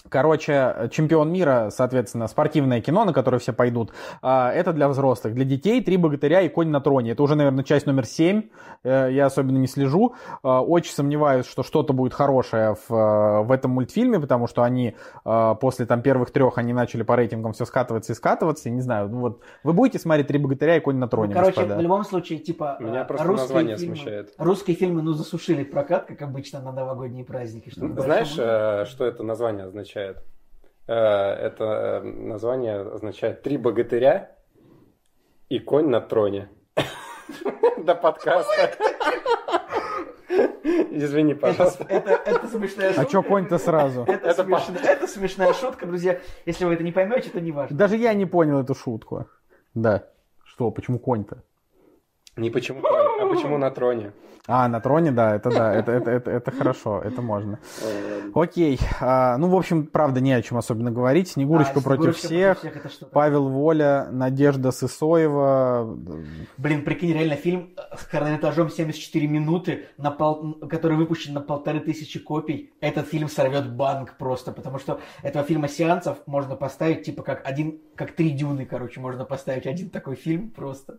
Короче, 0.09 0.89
чемпион 0.91 1.33
мира, 1.33 1.69
соответственно, 1.71 2.29
спортивное 2.29 2.81
кино, 2.81 3.05
на 3.05 3.13
которое 3.13 3.39
все 3.39 3.53
пойдут, 3.53 3.93
а, 4.23 4.53
это 4.53 4.73
для 4.73 4.89
взрослых. 4.89 5.35
Для 5.35 5.45
детей 5.45 5.83
«Три 5.83 5.97
богатыря» 5.97 6.41
и 6.43 6.49
«Конь 6.49 6.69
на 6.69 6.81
троне». 6.81 7.13
Это 7.13 7.23
уже, 7.23 7.35
наверное, 7.35 7.65
часть 7.65 7.87
номер 7.87 8.07
семь. 8.07 8.45
Э, 8.85 9.09
я 9.11 9.27
особенно 9.27 9.59
не 9.59 9.67
слежу. 9.67 10.15
А, 10.43 10.63
очень 10.63 10.93
сомневаюсь, 10.93 11.47
что 11.47 11.63
что-то 11.63 11.93
будет 11.93 12.15
хорошее 12.15 12.77
в, 12.89 13.43
в 13.45 13.53
этом 13.53 13.73
мультфильме, 13.73 14.21
потому 14.21 14.47
что 14.47 14.63
они 14.63 14.97
а, 15.25 15.55
после 15.55 15.87
там 15.87 16.03
первых 16.03 16.31
трех 16.31 16.59
они 16.59 16.73
начали 16.73 17.03
по 17.03 17.17
рейтингам 17.17 17.53
все 17.53 17.65
скатываться 17.65 18.13
и 18.13 18.15
скатываться. 18.15 18.71
не 18.71 18.81
знаю, 18.81 19.09
ну 19.09 19.21
вот 19.21 19.43
вы 19.63 19.73
будете 19.73 19.99
смотреть 19.99 20.29
«Три 20.29 20.39
богатыря» 20.39 20.77
и 20.77 20.81
«Конь 20.81 20.97
на 20.97 21.09
троне», 21.09 21.35
ну, 21.35 21.41
Короче, 21.41 21.57
господа. 21.57 21.79
в 21.79 21.83
любом 21.83 22.05
случае, 22.05 22.39
типа, 22.39 22.77
Меня 22.81 23.05
просто 23.05 23.27
название 23.27 23.77
фильмы, 23.77 23.97
смущает. 23.97 24.35
Русские 24.39 24.77
фильмы, 24.77 25.03
ну, 25.03 25.13
засушили 25.13 25.65
прокат, 25.65 26.07
как 26.07 26.23
обычно, 26.23 26.61
на 26.61 26.73
новогодние 26.73 27.25
праздники. 27.25 27.73
Знаешь, 27.75 28.37
большому... 28.37 28.47
Э, 28.47 28.85
что 28.87 29.05
это 29.05 29.23
название 29.23 29.65
означает? 29.65 29.96
Означает? 29.97 30.23
Э, 30.87 30.95
это 30.95 31.65
э, 31.65 32.01
название 32.03 32.81
означает 32.81 33.43
«Три 33.43 33.57
богатыря 33.57 34.37
и 35.49 35.59
конь 35.59 35.89
на 35.89 36.01
троне». 36.01 36.49
До 37.79 37.95
подкаста. 37.95 38.73
Извини, 40.91 41.35
пожалуйста. 41.35 41.85
Это, 41.89 42.11
это, 42.11 42.31
это 42.31 42.49
смешная 42.49 42.89
шутка. 42.89 43.03
А 43.03 43.09
что 43.09 43.23
конь-то 43.23 43.59
сразу? 43.59 44.03
Это, 44.03 44.29
это, 44.29 44.45
смешная, 44.45 44.83
это 44.83 45.07
смешная 45.07 45.53
шутка, 45.53 45.87
друзья. 45.87 46.21
Если 46.47 46.65
вы 46.65 46.75
это 46.75 46.83
не 46.83 46.93
поймете, 46.93 47.31
то 47.31 47.41
не 47.41 47.53
важно. 47.53 47.77
Даже 47.77 47.97
я 47.97 48.15
не 48.15 48.27
понял 48.27 48.61
эту 48.61 48.75
шутку. 48.75 49.27
Да. 49.75 50.09
Что, 50.45 50.71
почему 50.71 50.99
конь-то? 50.99 51.43
Не 52.37 52.51
почему 52.51 52.81
конь, 52.81 53.21
а 53.21 53.27
почему 53.29 53.59
на 53.59 53.71
троне. 53.71 54.13
А, 54.47 54.69
на 54.69 54.81
троне, 54.81 55.11
да, 55.11 55.35
это 55.35 55.51
да, 55.51 55.75
это, 55.75 55.93
это, 55.93 56.11
это, 56.11 56.31
это 56.31 56.51
хорошо, 56.51 57.01
это 57.03 57.21
можно. 57.21 57.59
Окей, 58.35 58.79
а, 59.01 59.39
ну, 59.39 59.49
в 59.49 59.57
общем, 59.57 59.87
правда, 59.87 60.21
не 60.21 60.33
о 60.33 60.43
чем 60.43 60.59
особенно 60.59 60.91
говорить. 60.91 61.29
Снегурочка, 61.29 61.81
А, 61.81 61.83
против 61.83 62.17
«Снегурочка 62.17 62.27
всех, 62.27 62.61
против 62.61 62.91
всех» 62.91 63.03
это? 63.03 63.13
Павел 63.13 63.49
Воля, 63.49 64.09
Надежда 64.11 64.71
Сысоева. 64.71 65.97
Блин, 66.59 66.85
прикинь, 66.85 67.13
реально 67.13 67.37
фильм 67.37 67.71
с 67.97 68.05
хронометражом 68.05 68.71
74 68.71 69.27
минуты, 69.27 69.87
на 69.97 70.11
пол... 70.11 70.55
который 70.69 70.97
выпущен 70.97 71.35
на 71.35 71.41
полторы 71.41 71.81
тысячи 71.81 72.19
копий. 72.19 72.73
Этот 72.81 73.09
фильм 73.09 73.29
сорвет 73.29 73.73
банк 73.73 74.17
просто, 74.19 74.53
потому 74.53 74.79
что 74.79 75.01
этого 75.23 75.45
фильма 75.45 75.69
сеансов 75.69 76.19
можно 76.27 76.57
поставить, 76.57 77.05
типа, 77.05 77.23
как 77.23 77.47
один, 77.47 77.81
как 77.97 78.13
три 78.13 78.31
дюны, 78.31 78.67
короче, 78.67 79.01
можно 79.01 79.25
поставить 79.25 79.67
один 79.67 79.91
такой 79.91 80.15
фильм 80.15 80.51
просто. 80.51 80.99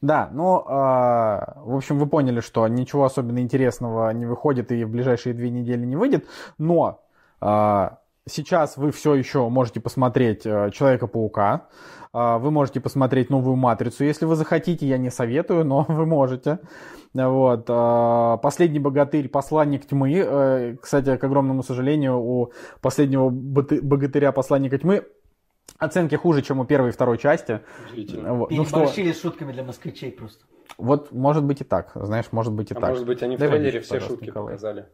Да, 0.00 0.30
ну, 0.32 0.64
а, 0.66 1.58
в 1.64 1.76
общем, 1.76 1.98
вы 1.98 2.06
поняли, 2.06 2.40
что 2.40 2.66
ничего 2.66 2.87
особенно 2.94 3.40
интересного 3.40 4.10
не 4.10 4.26
выходит 4.26 4.72
и 4.72 4.84
в 4.84 4.90
ближайшие 4.90 5.34
две 5.34 5.50
недели 5.50 5.84
не 5.84 5.96
выйдет, 5.96 6.26
но 6.58 7.00
а, 7.40 7.98
сейчас 8.26 8.76
вы 8.76 8.92
все 8.92 9.14
еще 9.14 9.48
можете 9.48 9.80
посмотреть 9.80 10.46
э, 10.46 10.70
Человека-паука, 10.72 11.68
а, 12.12 12.38
вы 12.38 12.50
можете 12.50 12.80
посмотреть 12.80 13.30
новую 13.30 13.56
Матрицу, 13.56 14.04
если 14.04 14.24
вы 14.24 14.36
захотите, 14.36 14.86
я 14.86 14.98
не 14.98 15.10
советую, 15.10 15.64
но 15.64 15.84
вы 15.88 16.06
можете. 16.06 16.58
Вот. 17.14 17.66
а, 17.68 18.36
Последний 18.38 18.78
богатырь, 18.78 19.28
посланник 19.28 19.86
тьмы. 19.86 20.12
Э, 20.16 20.76
Кстати, 20.80 21.16
к 21.16 21.24
огромному 21.24 21.62
сожалению, 21.62 22.18
у 22.18 22.52
последнего 22.80 23.30
богатыря, 23.30 24.32
посланника 24.32 24.78
тьмы, 24.78 25.04
оценки 25.78 26.14
хуже, 26.14 26.42
чем 26.42 26.60
у 26.60 26.64
первой 26.64 26.88
и 26.90 26.92
второй 26.92 27.18
части. 27.18 27.60
Удивительно. 27.86 28.34
Вот. 28.34 28.50
Ну 28.50 28.64
что, 28.64 28.86
с 28.86 29.20
шутками 29.20 29.52
для 29.52 29.64
москвичей 29.64 30.10
просто. 30.12 30.44
вот 30.78 31.12
может 31.12 31.44
быть 31.44 31.60
и 31.60 31.64
так, 31.64 31.92
знаешь, 31.94 32.26
может 32.32 32.52
быть 32.52 32.70
и 32.70 32.74
А 32.74 32.80
так. 32.80 32.90
может 32.90 33.06
быть, 33.06 33.22
они 33.22 33.36
в 33.36 33.40
Дай 33.40 33.48
трейлере 33.48 33.80
все 33.80 34.00
шутки 34.00 34.24
Николай. 34.26 34.54
показали. 34.54 34.86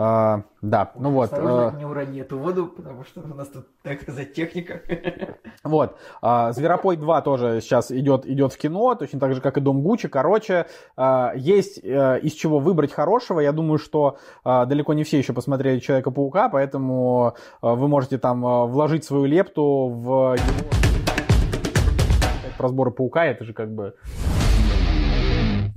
А, 0.00 0.42
да, 0.62 0.92
ну 0.94 1.10
вот. 1.10 1.24
Осторожно, 1.24 1.76
э, 1.76 1.78
не 1.80 1.84
урони 1.84 2.20
эту 2.20 2.38
воду, 2.38 2.66
потому 2.66 3.02
что 3.02 3.20
у 3.20 3.34
нас 3.34 3.48
тут, 3.48 3.66
так 3.82 4.00
сказать, 4.02 4.32
техника. 4.32 4.80
Вот. 5.64 5.96
А, 6.22 6.52
Зверопой 6.52 6.96
2 6.96 7.20
тоже 7.22 7.60
сейчас 7.60 7.90
идет, 7.90 8.24
идет 8.24 8.52
в 8.52 8.58
кино, 8.58 8.94
точно 8.94 9.18
так 9.18 9.34
же, 9.34 9.40
как 9.40 9.58
и 9.58 9.60
Дом 9.60 9.82
Гуччи. 9.82 10.06
Короче, 10.06 10.66
а, 10.96 11.32
есть 11.34 11.80
э, 11.82 12.20
из 12.20 12.32
чего 12.34 12.60
выбрать 12.60 12.92
хорошего. 12.92 13.40
Я 13.40 13.50
думаю, 13.50 13.78
что 13.78 14.18
а, 14.44 14.66
далеко 14.66 14.94
не 14.94 15.02
все 15.02 15.18
еще 15.18 15.32
посмотрели 15.32 15.80
Человека-паука, 15.80 16.48
поэтому 16.48 17.34
а, 17.60 17.74
вы 17.74 17.88
можете 17.88 18.18
там 18.18 18.46
а, 18.46 18.66
вложить 18.66 19.04
свою 19.04 19.24
лепту 19.24 19.88
в 19.88 20.36
его... 20.36 20.70
Про 22.56 22.68
сборы 22.68 22.92
паука, 22.92 23.24
это 23.24 23.44
же 23.44 23.52
как 23.52 23.74
бы 23.74 23.94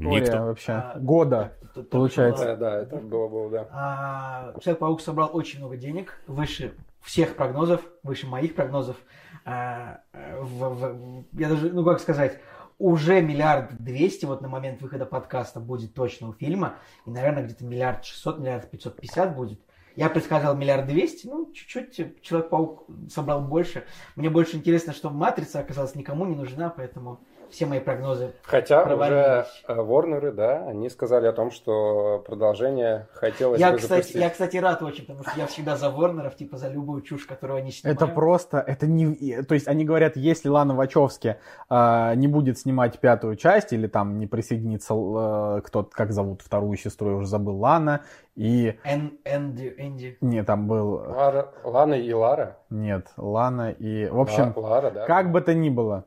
история 0.02 0.22
Никто. 0.22 0.44
вообще 0.46 0.72
А, 0.74 0.98
года. 1.00 1.54
тут- 1.74 1.90
получается. 1.90 2.46
Да, 2.46 2.56
да, 2.56 2.82
это 2.82 2.98
было 2.98 3.28
было, 3.28 3.50
да. 3.50 3.68
А, 3.72 4.54
Человек-паук 4.60 5.02
собрал 5.02 5.30
очень 5.34 5.60
много 5.60 5.78
денег, 5.78 6.22
выше 6.28 6.74
всех 7.02 7.36
прогнозов, 7.36 7.82
выше 8.04 8.28
моих 8.28 8.56
прогнозов. 8.56 8.98
А, 9.46 10.02
в- 10.14 10.70
в- 10.76 11.24
я 11.40 11.50
даже, 11.50 11.72
ну 11.72 11.84
как 11.84 12.00
сказать, 12.00 12.40
уже 12.78 13.22
миллиард 13.22 13.76
двести 13.78 14.26
вот 14.26 14.42
на 14.42 14.48
момент 14.48 14.82
выхода 14.82 15.06
подкаста 15.06 15.60
будет 15.60 15.94
точно 15.94 16.30
у 16.30 16.34
фильма, 16.34 16.76
и, 17.06 17.12
наверное, 17.12 17.44
где-то 17.44 17.64
миллиард 17.64 18.04
шестьсот, 18.06 18.40
миллиард 18.40 18.70
пятьсот 18.70 19.00
пятьдесят 19.00 19.36
будет. 19.36 19.60
Я 19.96 20.10
предсказал 20.10 20.56
миллиард 20.56 20.88
двести, 20.88 21.28
ну, 21.28 21.52
чуть-чуть 21.52 22.22
Человек-паук 22.22 22.86
собрал 23.10 23.42
больше. 23.42 23.84
Мне 24.16 24.30
больше 24.30 24.56
интересно, 24.56 24.94
что 24.94 25.10
Матрица 25.10 25.60
оказалась 25.60 25.96
никому 25.96 26.26
не 26.26 26.36
нужна, 26.36 26.70
поэтому 26.70 27.20
все 27.52 27.66
мои 27.66 27.80
прогнозы 27.80 28.32
Хотя 28.44 28.78
уже 28.80 28.88
Провалились. 28.88 29.64
э, 29.68 29.74
Ворнеры, 29.82 30.32
да, 30.32 30.66
они 30.68 30.90
сказали 30.90 31.28
о 31.28 31.34
том, 31.34 31.52
что 31.52 32.24
продолжение 32.26 33.08
хотелось 33.14 33.60
Я 33.60 33.72
бы 33.72 33.78
кстати, 33.78 34.02
запустить. 34.02 34.22
я, 34.22 34.30
кстати, 34.30 34.58
рад 34.58 34.82
очень, 34.82 35.06
потому 35.06 35.24
что 35.24 35.40
я 35.40 35.46
всегда 35.48 35.76
за 35.78 35.90
Ворнеров, 35.90 36.36
типа 36.36 36.58
за 36.58 36.70
любую 36.70 37.02
чушь, 37.02 37.26
которую 37.26 37.58
они 37.60 37.72
снимают. 37.72 38.02
Это 38.02 38.12
просто, 38.12 38.60
это 38.60 38.88
не... 38.88 39.44
То 39.44 39.54
есть 39.54 39.68
они 39.68 39.86
говорят, 39.86 40.16
если 40.16 40.50
Лана 40.50 40.76
Вачовски 40.76 41.38
э, 41.70 42.14
не 42.16 42.28
будет 42.28 42.58
снимать 42.58 43.00
пятую 43.00 43.36
часть, 43.36 43.74
или 43.74 43.88
там 43.88 44.18
не 44.20 44.28
присоединится 44.28 44.94
э, 44.94 45.62
кто 45.64 45.84
как 45.84 46.12
зовут 46.12 46.42
вторую 46.42 46.78
сестру, 46.78 47.10
я 47.12 47.16
уже 47.18 47.28
забыл, 47.28 47.58
Лана, 47.58 48.02
и... 48.36 48.78
Эн- 48.86 49.18
Энди, 49.26 49.74
Энди. 49.78 50.18
Не, 50.22 50.44
там 50.44 50.68
был... 50.68 50.94
Лара- 50.94 51.50
Лана 51.64 51.96
и 51.96 52.14
Лара. 52.14 52.58
Нет, 52.70 53.08
Лана 53.18 53.72
и... 53.72 54.08
В 54.08 54.20
общем, 54.20 54.54
Ла- 54.56 54.70
Лара, 54.70 54.92
да. 54.92 55.06
как 55.06 55.32
бы 55.32 55.42
то 55.42 55.54
ни 55.54 55.70
было. 55.70 56.06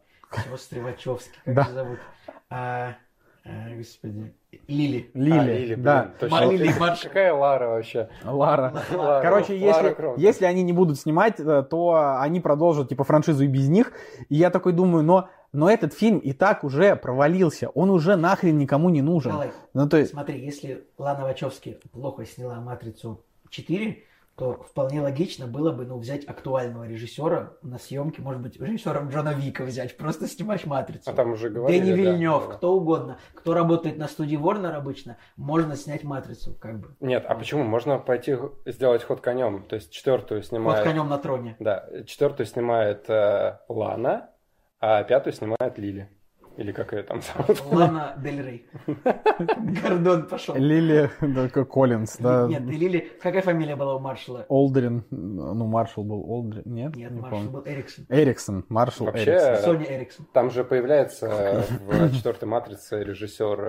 Господи, 0.51 0.81
Вачовски, 0.81 1.39
как 1.45 1.55
Да. 1.55 1.65
зовут? 1.73 1.99
А, 2.51 2.95
а, 3.45 3.49
господи, 3.77 4.33
Лили. 4.69 5.11
Лили, 5.15 5.39
А, 5.39 5.45
Лили, 5.45 5.75
да. 5.75 6.11
точно. 6.19 6.51
Лили 6.51 6.73
Марш. 6.79 7.01
Какая 7.01 7.33
Лара 7.35 7.69
вообще? 7.69 8.09
Лара. 8.25 8.73
Лара. 8.93 9.23
Короче, 9.23 9.53
Лара 9.55 9.83
если, 9.89 9.95
Крофт. 9.95 10.19
если 10.19 10.45
они 10.47 10.63
не 10.63 10.73
будут 10.73 10.99
снимать, 10.99 11.41
э, 11.41 11.63
то 11.69 12.17
они 12.21 12.41
продолжат 12.41 12.89
типа 12.89 13.05
франшизу 13.05 13.45
и 13.45 13.49
без 13.49 13.69
них. 13.69 13.93
И 14.29 14.37
я 14.37 14.51
такой 14.51 14.73
думаю, 14.73 15.05
но, 15.05 15.29
но 15.53 15.69
этот 15.71 15.93
фильм 15.93 16.19
и 16.19 16.33
так 16.33 16.65
уже 16.65 16.97
провалился. 16.97 17.69
Он 17.71 17.91
уже 17.91 18.17
нахрен 18.17 18.57
никому 18.59 18.89
не 18.91 19.03
нужен. 19.03 19.33
Николай, 19.33 19.53
Ну, 19.75 19.89
то 19.89 19.97
есть... 19.97 20.13
смотри, 20.13 20.39
если 20.45 20.85
Лана 20.99 21.25
Вачовски 21.25 21.79
плохо 21.93 22.25
сняла 22.25 22.61
«Матрицу 22.61 23.21
4», 23.51 23.97
то 24.37 24.65
вполне 24.69 25.01
логично 25.01 25.47
было 25.47 25.71
бы 25.71 25.87
ну, 25.87 25.99
взять 25.99 26.25
актуального 26.25 26.85
режиссера 26.85 27.53
на 27.63 27.79
съемки, 27.79 28.21
может 28.21 28.43
быть, 28.43 28.61
режиссером 28.61 29.09
Джона 29.09 29.33
Вика 29.33 29.65
взять, 29.65 29.97
просто 29.97 30.27
снимать 30.27 30.67
«Матрицу». 30.67 31.11
А 31.11 31.15
там 31.15 31.33
уже 31.33 31.51
говорили, 31.51 31.81
Дэнни 31.81 31.91
да, 31.91 31.97
Вильнев, 31.97 32.47
было. 32.47 32.53
кто 32.55 32.75
угодно, 32.75 33.19
кто 33.35 33.55
работает 33.55 33.97
на 33.97 34.09
студии 34.09 34.37
Warner 34.37 34.73
обычно, 34.73 35.19
можно 35.37 35.77
снять 35.77 36.03
«Матрицу», 36.03 36.55
как 36.55 36.81
бы. 36.81 36.97
Нет, 37.01 37.25
а 37.29 37.35
почему? 37.37 37.63
Можно 37.63 37.99
пойти 37.99 38.37
сделать 38.67 39.05
ход 39.05 39.21
конем. 39.21 39.65
То 39.69 39.77
есть 39.77 39.93
четвертую 39.93 40.43
снимает... 40.43 40.85
конем 40.85 41.09
на 41.09 41.19
троне. 41.19 41.57
Да, 41.61 41.89
четвертую 42.07 42.47
снимает 42.47 43.09
э, 43.09 43.59
Лана, 43.69 44.31
а 44.81 45.05
пятую 45.05 45.33
снимает 45.33 45.79
Лили. 45.79 46.11
Или 46.57 46.73
как 46.73 46.93
ее 46.93 47.03
там 47.03 47.21
зовут? 47.21 47.63
Лана 47.73 48.15
Дель 48.23 48.43
Рей. 48.43 48.67
Гордон 49.83 50.27
пошел. 50.29 50.55
Лили 50.55 51.11
да, 51.21 51.49
как 51.49 51.69
Коллинз, 51.69 52.17
да. 52.19 52.47
Нет, 52.49 52.63
Лили... 52.63 53.11
Какая 53.21 53.43
фамилия 53.43 53.77
была 53.77 53.97
у 53.97 53.99
Маршала? 53.99 54.47
Олдрин, 54.49 55.05
ну, 55.11 55.67
Маршал 55.67 56.05
был 56.05 56.25
Олдрин, 56.31 56.63
нет? 56.67 56.97
Нет, 56.97 57.11
не 57.11 57.21
Маршал 57.21 57.39
помню. 57.39 57.51
был 57.51 57.63
Эриксон. 57.67 58.07
Эриксон, 58.09 58.65
Маршал 58.69 59.07
Вообще, 59.07 59.33
Эриксон. 59.33 59.65
Соня 59.65 59.97
Эриксон. 59.97 60.27
Там 60.33 60.51
же 60.51 60.65
появляется 60.65 61.65
в 61.89 62.15
четвертой 62.15 62.49
матрице 62.49 63.03
режиссер... 63.03 63.61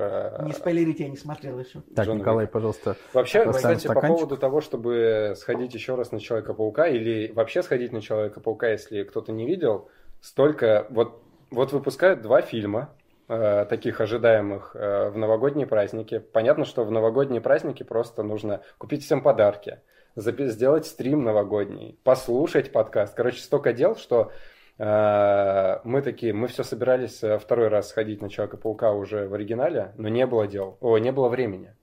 э, 0.41 0.45
Не 0.45 0.53
спойлерите, 0.53 1.03
я 1.05 1.09
не 1.09 1.17
смотрел 1.17 1.59
еще. 1.59 1.81
Так, 1.95 2.05
Джон 2.05 2.19
Николай, 2.19 2.47
пожалуйста. 2.47 2.95
Вообще, 3.13 3.51
кстати, 3.51 3.87
по 3.87 3.99
поводу 3.99 4.37
того, 4.37 4.61
чтобы 4.61 5.33
сходить 5.37 5.73
еще 5.73 5.95
раз 5.95 6.11
на 6.11 6.19
Человека-паука 6.19 6.87
или 6.87 7.31
вообще 7.33 7.63
сходить 7.63 7.91
на 7.91 8.01
Человека-паука, 8.01 8.67
если 8.69 9.03
кто-то 9.03 9.31
не 9.31 9.45
видел, 9.45 9.89
столько... 10.21 10.87
Вот, 10.89 11.21
вот 11.51 11.71
выпускают 11.71 12.21
два 12.21 12.41
фильма, 12.41 12.89
э, 13.27 13.65
таких 13.65 14.01
ожидаемых 14.01 14.75
э, 14.75 15.09
в 15.09 15.17
новогодние 15.17 15.67
праздники. 15.67 16.19
Понятно, 16.19 16.65
что 16.65 16.83
в 16.83 16.91
новогодние 16.91 17.41
праздники 17.41 17.83
просто 17.83 18.23
нужно 18.23 18.61
купить 18.77 19.03
всем 19.03 19.21
подарки, 19.21 19.79
сделать 20.15 20.85
стрим 20.85 21.23
новогодний, 21.23 21.99
послушать 22.03 22.71
подкаст. 22.71 23.15
Короче, 23.15 23.41
столько 23.41 23.73
дел, 23.73 23.95
что 23.95 24.31
э, 24.77 25.79
мы 25.83 26.01
такие, 26.01 26.33
мы 26.33 26.47
все 26.47 26.63
собирались 26.63 27.23
э, 27.23 27.37
второй 27.37 27.67
раз 27.67 27.89
сходить 27.89 28.21
на 28.21 28.29
Человека-паука 28.29 28.91
уже 28.91 29.27
в 29.27 29.33
оригинале, 29.33 29.93
но 29.97 30.09
не 30.09 30.25
было 30.25 30.47
дел, 30.47 30.77
о, 30.81 30.97
не 30.97 31.11
было 31.11 31.29
времени. 31.29 31.75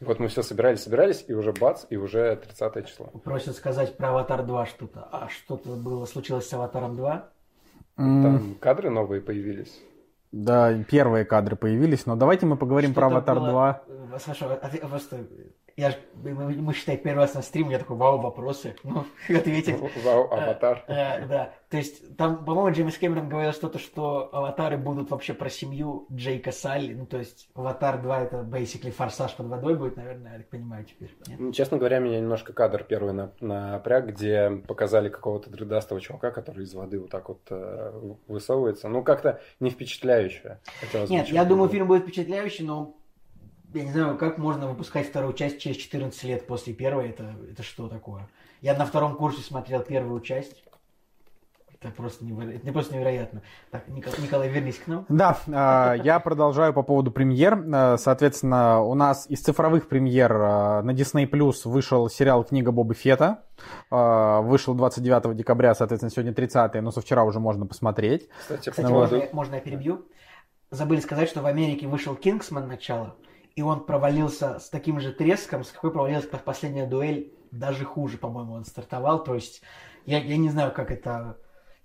Вот 0.00 0.20
мы 0.20 0.28
все 0.28 0.42
собирались, 0.42 0.84
собирались, 0.84 1.24
и 1.26 1.32
уже 1.32 1.52
бац, 1.52 1.84
и 1.90 1.96
уже 1.96 2.36
30 2.36 2.86
число. 2.86 3.06
Просят 3.24 3.56
сказать 3.56 3.96
про 3.96 4.10
Аватар 4.10 4.44
2 4.44 4.66
что-то. 4.66 5.08
А 5.10 5.28
что-то 5.28 5.70
было, 5.70 6.04
случилось 6.04 6.48
с 6.48 6.52
Аватаром 6.52 6.96
2? 6.96 7.28
Там 7.98 8.54
кадры 8.60 8.90
новые 8.90 9.20
появились. 9.20 9.78
Да, 10.30 10.72
первые 10.84 11.24
кадры 11.24 11.56
появились, 11.56 12.06
но 12.06 12.14
давайте 12.14 12.46
мы 12.46 12.56
поговорим 12.56 12.94
про 12.94 13.08
Что-то 13.10 13.32
Аватар 13.32 13.40
было- 13.40 13.50
2. 13.50 13.82
Э, 13.88 14.18
Саша, 14.18 14.54
а 14.54 14.68
ты 14.68 14.78
просто... 14.78 15.16
Я 15.78 15.92
ж, 15.92 15.94
мы, 16.24 16.34
мы, 16.34 16.74
считай, 16.74 16.96
первый 16.96 17.20
раз 17.20 17.34
на 17.34 17.42
стрим, 17.42 17.70
я 17.70 17.78
такой, 17.78 17.96
вау, 17.96 18.18
вопросы. 18.18 18.74
Ну, 18.82 19.04
ответить. 19.28 19.76
Вау, 20.02 20.24
аватар. 20.24 20.84
Э, 20.88 21.24
да, 21.24 21.52
то 21.70 21.76
есть 21.76 22.16
там, 22.16 22.44
по-моему, 22.44 22.74
Джеймс 22.74 22.98
Кэмерон 22.98 23.28
говорил 23.28 23.52
что-то, 23.52 23.78
что 23.78 24.28
аватары 24.34 24.76
будут 24.76 25.12
вообще 25.12 25.34
про 25.34 25.48
семью 25.48 26.08
Джейка 26.10 26.50
Салли. 26.50 26.94
Ну, 26.94 27.06
то 27.06 27.18
есть 27.18 27.48
Аватар 27.54 28.02
2 28.02 28.22
это 28.22 28.38
basically 28.38 28.90
форсаж 28.90 29.36
под 29.36 29.46
водой 29.46 29.76
будет, 29.76 29.96
наверное, 29.96 30.32
я 30.32 30.38
так 30.38 30.48
понимаю 30.48 30.84
теперь. 30.84 31.14
Нет? 31.28 31.38
Ну, 31.38 31.52
Честно 31.52 31.76
говоря, 31.76 32.00
меня 32.00 32.18
немножко 32.18 32.52
кадр 32.52 32.82
первый 32.82 33.12
на- 33.12 33.32
напряг, 33.40 34.08
где 34.08 34.50
показали 34.66 35.08
какого-то 35.08 35.48
дредастого 35.48 36.00
чувака, 36.00 36.32
который 36.32 36.64
из 36.64 36.74
воды 36.74 36.98
вот 36.98 37.10
так 37.10 37.28
вот 37.28 37.42
э, 37.50 38.16
высовывается. 38.26 38.88
Ну, 38.88 39.04
как-то 39.04 39.40
не 39.60 39.70
впечатляюще. 39.70 40.58
Нет, 41.08 41.28
я 41.28 41.44
думаю, 41.44 41.68
фильм 41.68 41.86
будет 41.86 42.02
впечатляющий, 42.02 42.64
но 42.64 42.97
я 43.74 43.84
не 43.84 43.92
знаю, 43.92 44.16
как 44.16 44.38
можно 44.38 44.68
выпускать 44.68 45.08
вторую 45.08 45.34
часть 45.34 45.58
через 45.58 45.76
14 45.76 46.24
лет 46.24 46.46
после 46.46 46.72
первой, 46.72 47.10
это, 47.10 47.34
это 47.50 47.62
что 47.62 47.88
такое? 47.88 48.28
Я 48.60 48.74
на 48.74 48.86
втором 48.86 49.16
курсе 49.16 49.42
смотрел 49.42 49.80
первую 49.82 50.20
часть. 50.20 50.64
Это 51.80 51.92
просто, 51.92 52.24
неверо... 52.24 52.50
это 52.50 52.72
просто 52.72 52.96
невероятно. 52.96 53.42
Так, 53.70 53.86
Николай, 53.86 54.20
Николай, 54.20 54.48
вернись 54.48 54.78
к 54.78 54.88
нам. 54.88 55.06
Да, 55.08 55.38
э, 55.46 56.02
я 56.02 56.18
продолжаю 56.18 56.72
по 56.72 56.82
поводу 56.82 57.12
премьер. 57.12 57.56
Э, 57.72 57.96
соответственно, 57.98 58.82
у 58.82 58.94
нас 58.94 59.26
из 59.28 59.42
цифровых 59.42 59.88
премьер 59.88 60.32
э, 60.32 60.82
на 60.82 60.90
Disney 60.90 61.30
Plus 61.30 61.68
вышел 61.68 62.08
сериал 62.08 62.42
«Книга 62.42 62.72
Боба 62.72 62.94
Фета». 62.94 63.44
Вышел 63.90 64.74
29 64.74 65.36
декабря, 65.36 65.74
соответственно, 65.74 66.10
сегодня 66.10 66.32
30 66.34 66.82
но 66.82 66.90
со 66.90 67.00
вчера 67.00 67.22
уже 67.22 67.38
можно 67.38 67.64
посмотреть. 67.64 68.28
Кстати, 68.40 68.70
Кстати 68.70 68.90
можно, 68.90 69.16
я, 69.16 69.28
можно 69.32 69.54
я 69.54 69.60
перебью? 69.60 70.06
Забыли 70.70 71.00
сказать, 71.00 71.28
что 71.28 71.42
в 71.42 71.46
Америке 71.46 71.86
вышел 71.86 72.14
«Кингсман» 72.14 72.66
начало, 72.66 73.14
и 73.56 73.62
он 73.62 73.84
провалился 73.84 74.58
с 74.58 74.68
таким 74.68 75.00
же 75.00 75.12
треском, 75.12 75.64
с 75.64 75.70
какой 75.70 75.90
провалилась 75.90 76.26
последняя 76.26 76.86
дуэль, 76.86 77.32
даже 77.50 77.84
хуже, 77.84 78.18
по-моему, 78.18 78.54
он 78.54 78.64
стартовал. 78.64 79.24
То 79.24 79.34
есть 79.34 79.62
я, 80.06 80.18
я 80.18 80.36
не 80.36 80.50
знаю, 80.50 80.72
как 80.72 80.90
это 80.90 81.38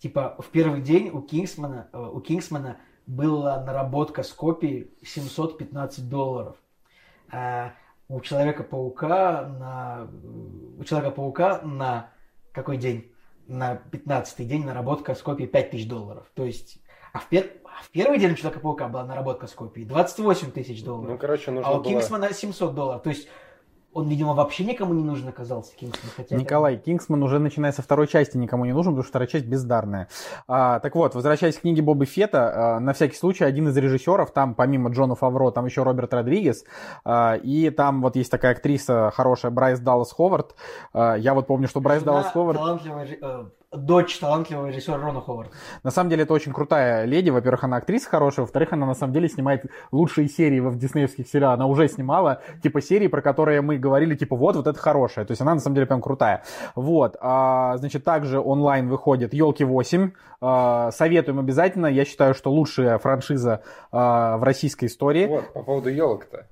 Типа, 0.04 0.36
в 0.38 0.49
первый 0.49 0.82
день 0.82 1.12
у 1.13 1.21
Кингсмана, 1.21 1.88
э, 1.93 1.97
у 1.97 2.19
Кингсмана 2.19 2.76
была 3.08 3.63
наработка 3.63 4.23
с 4.23 4.34
копией 4.34 4.91
715 5.02 6.10
долларов. 6.10 6.58
А 7.32 7.71
у 8.10 8.19
Человека-паука 8.19 9.47
на... 9.47 10.10
У 10.78 10.84
Человека-паука 10.84 11.62
на 11.62 12.10
какой 12.52 12.76
день? 12.76 13.13
На 13.47 13.78
15 13.78 14.45
день 14.45 14.65
наработка 14.65 15.15
с 15.15 15.21
копией 15.21 15.47
5000 15.47 15.88
долларов. 15.88 16.30
То 16.34 16.43
есть... 16.43 16.80
А 17.13 17.19
в, 17.19 17.30
пер... 17.30 17.49
а 17.79 17.83
в 17.83 17.89
первый 17.89 18.19
день 18.19 18.31
у 18.31 18.36
Человека-паука 18.36 18.88
была 18.88 19.05
наработка 19.05 19.47
с 19.47 19.51
копией 19.53 19.88
28 19.88 20.51
тысяч 20.51 20.83
долларов. 20.83 21.12
Ну, 21.12 21.17
короче, 21.17 21.51
нужно 21.51 21.69
А 21.69 21.73
у 21.73 21.81
было... 21.81 21.86
Кингсмана 21.86 22.33
700 22.33 22.75
долларов. 22.75 23.01
То 23.03 23.09
есть 23.09 23.27
он, 23.93 24.07
видимо, 24.07 24.33
вообще 24.33 24.65
никому 24.65 24.93
не 24.93 25.03
нужен 25.03 25.27
оказался, 25.27 25.75
Кингсман. 25.75 26.12
Хотя 26.15 26.36
Николай, 26.36 26.75
это... 26.75 26.83
Кингсман 26.86 27.21
уже 27.21 27.39
начиная 27.39 27.71
со 27.71 27.81
второй 27.81 28.07
части 28.07 28.38
никому 28.38 28.65
не 28.65 28.73
нужен, 28.73 28.93
потому 28.93 29.03
что 29.03 29.09
вторая 29.09 29.27
часть 29.27 29.45
бездарная. 29.45 30.07
А, 30.47 30.79
так 30.79 30.95
вот, 30.95 31.13
возвращаясь 31.13 31.57
к 31.57 31.62
книге 31.62 31.83
Боба 31.83 32.05
Фета, 32.05 32.75
а, 32.75 32.79
на 32.79 32.93
всякий 32.93 33.15
случай, 33.15 33.43
один 33.43 33.67
из 33.67 33.77
режиссеров, 33.77 34.31
там 34.31 34.55
помимо 34.55 34.89
Джона 34.89 35.15
Фавро, 35.15 35.51
там 35.51 35.65
еще 35.65 35.83
Роберт 35.83 36.13
Родригес, 36.13 36.65
а, 37.05 37.36
и 37.36 37.69
там 37.69 38.01
вот 38.01 38.15
есть 38.15 38.31
такая 38.31 38.53
актриса 38.53 39.12
хорошая, 39.13 39.51
Брайс 39.51 39.79
Даллас 39.79 40.12
Ховард. 40.12 40.55
А, 40.93 41.15
я 41.15 41.33
вот 41.33 41.47
помню, 41.47 41.67
что 41.67 41.79
Брайс 41.79 42.01
Жена 42.01 42.13
Даллас 42.13 42.31
Ховард... 42.31 42.57
Талантливая, 42.57 43.51
дочь 43.75 44.17
талантливого 44.19 44.67
режиссера 44.67 44.97
Рона 44.97 45.21
Ховарда. 45.21 45.51
На 45.83 45.91
самом 45.91 46.09
деле 46.09 46.23
это 46.23 46.33
очень 46.33 46.53
крутая 46.53 47.05
леди. 47.05 47.29
Во-первых, 47.29 47.63
она 47.63 47.77
актриса 47.77 48.09
хорошая. 48.09 48.45
Во-вторых, 48.45 48.73
она 48.73 48.86
на 48.86 48.93
самом 48.93 49.13
деле 49.13 49.29
снимает 49.29 49.65
лучшие 49.91 50.27
серии 50.27 50.59
в 50.59 50.77
диснеевских 50.77 51.27
сериалах. 51.27 51.55
Она 51.55 51.67
уже 51.67 51.88
снимала 51.88 52.41
типа 52.62 52.81
серии, 52.81 53.07
про 53.07 53.21
которые 53.21 53.62
мы 53.62 53.77
говорили, 53.77 54.15
типа 54.15 54.36
вот, 54.36 54.55
вот 54.55 54.67
это 54.67 54.79
хорошая. 54.79 55.25
То 55.25 55.31
есть 55.31 55.41
она 55.41 55.53
на 55.53 55.59
самом 55.59 55.75
деле 55.75 55.88
прям 55.88 56.01
крутая. 56.01 56.43
Вот. 56.75 57.17
А, 57.19 57.77
значит, 57.77 58.03
также 58.03 58.39
онлайн 58.39 58.88
выходит 58.89 59.33
«Елки 59.33 59.63
8». 59.63 60.12
А, 60.41 60.91
советуем 60.91 61.39
обязательно. 61.39 61.88
Я 61.88 62.05
считаю, 62.05 62.33
что 62.33 62.51
лучшая 62.51 62.97
франшиза 62.97 63.63
а, 63.91 64.38
в 64.38 64.43
российской 64.43 64.86
истории. 64.86 65.27
Вот, 65.27 65.53
по 65.53 65.63
поводу 65.63 65.89
елок-то. 65.89 66.47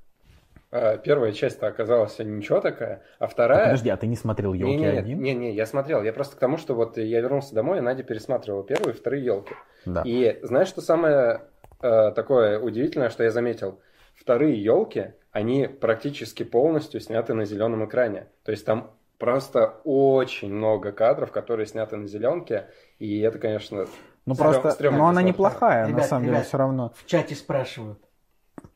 А, 0.72 0.98
первая 0.98 1.34
часть-то 1.34 1.68
оказалась 1.68 2.18
ничего 2.20 2.62
такая, 2.62 3.04
а 3.20 3.28
вторая... 3.28 3.66
подожди, 3.66 3.90
а 3.90 3.98
ты 3.98 4.08
не 4.08 4.16
смотрел 4.16 4.54
елки 4.54 4.86
один? 4.86 5.22
Не-не, 5.22 5.52
я 5.54 5.66
смотрел. 5.66 6.02
Я 6.02 6.14
просто 6.14 6.38
к 6.38 6.40
тому, 6.40 6.58
что 6.58 6.76
вот 6.76 6.98
я 6.98 7.20
вернулся 7.20 7.54
домой, 7.54 7.80
и 7.80 7.82
Надя 7.82 8.04
пересматривала 8.04 8.64
первую 8.64 8.94
и 8.94 8.98
вторые 8.98 9.24
елки. 9.24 9.54
Да. 9.86 10.02
И 10.06 10.40
знаешь, 10.44 10.70
что 10.70 10.82
самое 10.82 11.42
э, 11.82 12.12
такое 12.12 12.60
удивительное, 12.60 13.10
что 13.10 13.24
я 13.24 13.32
заметил? 13.32 13.82
Вторые 14.16 14.64
елки, 14.64 15.14
они 15.32 15.68
практически 15.68 16.44
полностью 16.44 17.02
сняты 17.02 17.34
на 17.34 17.46
зеленом 17.46 17.86
экране. 17.86 18.28
То 18.44 18.52
есть 18.52 18.66
там 18.66 18.92
просто 19.18 19.82
очень 19.84 20.54
много 20.54 20.92
кадров, 20.92 21.32
которые 21.32 21.66
сняты 21.66 21.98
на 21.98 22.08
зеленке, 22.08 22.68
и 22.98 23.20
это, 23.20 23.40
конечно, 23.40 23.88
ну 24.26 24.36
просто, 24.36 24.76
но 24.92 25.08
она 25.08 25.22
неплохая, 25.22 25.88
ребят, 25.88 26.02
на 26.02 26.04
самом 26.04 26.24
ребят, 26.24 26.36
деле, 26.38 26.48
все 26.48 26.58
равно. 26.58 26.94
В 26.96 27.06
чате 27.06 27.36
спрашивают, 27.36 28.00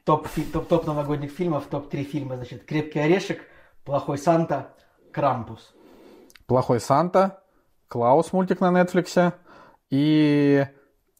топ, 0.06 0.28
топ, 0.54 0.68
топ 0.68 0.86
новогодних 0.86 1.32
фильмов, 1.32 1.66
топ-3 1.70 2.04
фильма, 2.04 2.36
значит, 2.36 2.64
«Крепкий 2.64 3.00
орешек», 3.00 3.42
«Плохой 3.84 4.18
Санта», 4.18 4.70
«Крампус». 5.12 5.74
«Плохой 6.46 6.80
Санта», 6.80 7.42
«Клаус» 7.88 8.32
мультик 8.32 8.62
на 8.62 8.72
Нетфликсе 8.72 9.34
и 9.90 10.66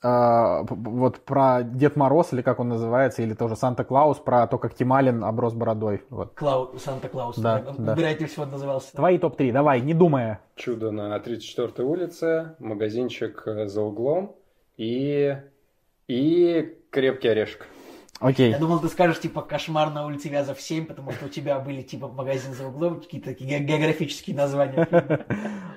э, 0.04 0.64
вот 0.70 1.26
про 1.26 1.64
Дед 1.64 1.96
Мороз, 1.96 2.32
или 2.34 2.42
как 2.44 2.60
он 2.60 2.70
называется, 2.70 3.24
или 3.24 3.34
тоже 3.34 3.56
Санта-Клаус, 3.56 4.20
про 4.20 4.46
то, 4.48 4.58
как 4.60 4.76
Тималин 4.76 5.24
оброс 5.24 5.54
бородой. 5.54 6.04
Вот. 6.10 6.34
Клау... 6.36 6.78
Санта-Клаус. 6.78 7.38
Да, 7.38 7.60
да. 7.60 7.94
Выбирайте 7.94 8.28
всего 8.28 8.46
назывался. 8.46 8.96
Твои 8.96 9.18
топ-3, 9.18 9.52
давай, 9.52 9.82
не 9.82 9.94
думая. 9.94 10.42
«Чудо 10.56 10.92
на 10.92 11.18
34-й 11.18 11.84
улице», 11.84 12.56
«Магазинчик 12.60 13.44
за 13.66 13.82
углом» 13.82 14.36
и, 14.78 15.38
и 16.08 16.78
«Крепкий 16.92 17.30
орешек». 17.30 17.68
Окей. 18.20 18.52
Я 18.52 18.60
думал, 18.60 18.80
ты 18.80 18.88
скажешь, 18.88 19.20
типа, 19.20 19.42
кошмар 19.42 19.90
на 19.90 20.06
улице 20.06 20.30
Вязов 20.30 20.62
7, 20.62 20.86
потому 20.86 21.12
что 21.12 21.26
у 21.26 21.30
тебя 21.30 21.60
были, 21.60 21.82
типа, 21.82 22.08
магазин 22.08 22.54
за 22.54 22.68
углом, 22.68 23.02
какие-то 23.02 23.32
такие 23.32 23.60
географические 23.60 24.36
названия. 24.36 24.88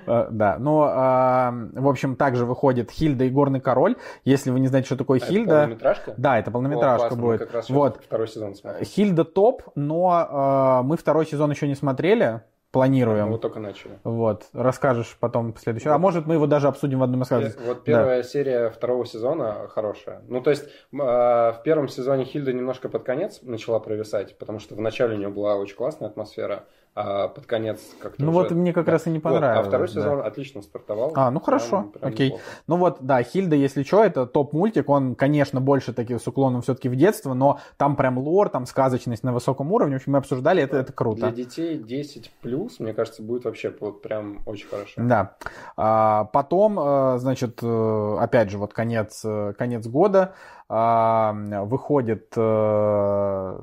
Э, 0.07 0.27
да, 0.31 0.57
ну, 0.57 0.79
в 0.79 1.87
общем, 1.87 2.15
также 2.15 2.43
выходит 2.43 2.89
Хильда 2.89 3.25
и 3.25 3.29
Горный 3.29 3.59
Король. 3.59 3.95
Если 4.25 4.49
вы 4.49 4.59
не 4.59 4.67
знаете, 4.67 4.87
что 4.87 4.95
такое 4.95 5.19
Хильда... 5.19 5.53
Это 5.53 5.61
полнометражка? 5.61 6.13
Да, 6.17 6.39
это 6.39 6.49
полнометражка 6.49 7.15
будет. 7.15 7.39
как 7.41 7.53
раз 7.53 7.69
вот. 7.69 8.01
второй 8.03 8.27
сезон 8.27 8.55
смотрим. 8.55 8.83
Хильда 8.85 9.23
топ, 9.23 9.61
но 9.75 10.09
а, 10.09 10.81
мы 10.81 10.97
второй 10.97 11.27
сезон 11.27 11.51
еще 11.51 11.67
не 11.67 11.75
смотрели 11.75 12.41
планируем. 12.71 13.25
Мы 13.25 13.31
вот 13.33 13.41
только 13.41 13.59
начали. 13.59 13.99
Вот, 14.03 14.47
расскажешь 14.53 15.17
потом 15.19 15.53
в 15.53 15.59
следующий. 15.59 15.87
Вот. 15.89 15.95
А 15.95 15.97
может, 15.97 16.25
мы 16.25 16.35
его 16.35 16.47
даже 16.47 16.67
обсудим 16.67 16.99
в 16.99 17.03
одном 17.03 17.23
из 17.23 17.31
рассказов. 17.31 17.59
Вот 17.65 17.83
первая 17.83 18.21
да. 18.21 18.27
серия 18.27 18.69
второго 18.69 19.05
сезона 19.05 19.67
хорошая. 19.69 20.21
Ну, 20.27 20.41
то 20.41 20.51
есть, 20.51 20.65
э, 20.65 20.67
в 20.91 21.61
первом 21.63 21.87
сезоне 21.87 22.25
Хильда 22.25 22.53
немножко 22.53 22.89
под 22.89 23.03
конец 23.03 23.39
начала 23.41 23.79
провисать, 23.79 24.37
потому 24.37 24.59
что 24.59 24.75
в 24.75 24.81
начале 24.81 25.15
у 25.15 25.17
нее 25.17 25.29
была 25.29 25.55
очень 25.55 25.75
классная 25.75 26.09
атмосфера 26.09 26.65
а 26.95 27.27
под 27.29 27.45
конец 27.45 27.79
как-то 27.99 28.21
Ну 28.23 28.31
уже... 28.31 28.39
вот 28.39 28.51
мне 28.51 28.73
как 28.73 28.85
да. 28.85 28.93
раз 28.93 29.07
и 29.07 29.09
не 29.09 29.19
понравилось. 29.19 29.57
Вот, 29.57 29.65
а 29.65 29.69
второй 29.69 29.87
сезон 29.87 30.17
да. 30.17 30.25
отлично 30.25 30.61
стартовал. 30.61 31.11
А, 31.15 31.31
ну 31.31 31.39
хорошо, 31.39 31.83
прям, 31.83 31.91
прям 31.91 32.13
окей. 32.13 32.27
Неплохо. 32.27 32.43
Ну 32.67 32.77
вот, 32.77 32.97
да, 33.01 33.23
Хильда, 33.23 33.55
если 33.55 33.83
что, 33.83 34.03
это 34.03 34.25
топ-мультик, 34.25 34.89
он, 34.89 35.15
конечно, 35.15 35.61
больше 35.61 35.93
таких 35.93 36.21
с 36.21 36.27
уклоном 36.27 36.61
все-таки 36.61 36.89
в 36.89 36.95
детство, 36.95 37.33
но 37.33 37.59
там 37.77 37.95
прям 37.95 38.17
лор, 38.17 38.49
там 38.49 38.65
сказочность 38.65 39.23
на 39.23 39.33
высоком 39.33 39.71
уровне, 39.71 39.95
в 39.95 39.97
общем, 39.97 40.13
мы 40.13 40.17
обсуждали, 40.17 40.61
это, 40.63 40.77
это 40.77 40.91
круто. 40.91 41.21
Для 41.21 41.31
детей 41.31 41.77
10 41.77 42.31
плюс, 42.41 42.79
мне 42.79 42.93
кажется, 42.93 43.23
будет 43.23 43.45
вообще 43.45 43.73
вот 43.79 44.01
прям 44.01 44.39
очень 44.45 44.67
хорошо. 44.67 44.93
Да. 44.97 45.35
А, 45.77 46.25
потом, 46.25 46.79
э, 46.79 47.17
значит, 47.19 47.59
э, 47.61 48.17
опять 48.19 48.49
же, 48.49 48.57
вот 48.57 48.73
конец, 48.73 49.21
э, 49.23 49.53
конец 49.57 49.87
года, 49.87 50.33
выходит, 50.69 52.31
э, 52.37 53.59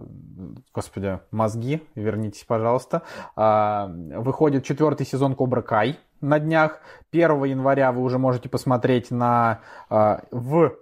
господи, 0.74 1.20
мозги, 1.30 1.82
вернитесь, 1.94 2.44
пожалуйста, 2.44 3.02
а, 3.36 3.88
выходит 3.88 4.64
четвертый 4.64 5.06
сезон 5.06 5.34
Кобра 5.36 5.62
Кай 5.62 5.98
на 6.20 6.40
днях. 6.40 6.80
1 7.12 7.44
января 7.44 7.92
вы 7.92 8.02
уже 8.02 8.18
можете 8.18 8.48
посмотреть 8.48 9.10
на, 9.10 9.60
а, 9.88 10.22
в 10.30 10.74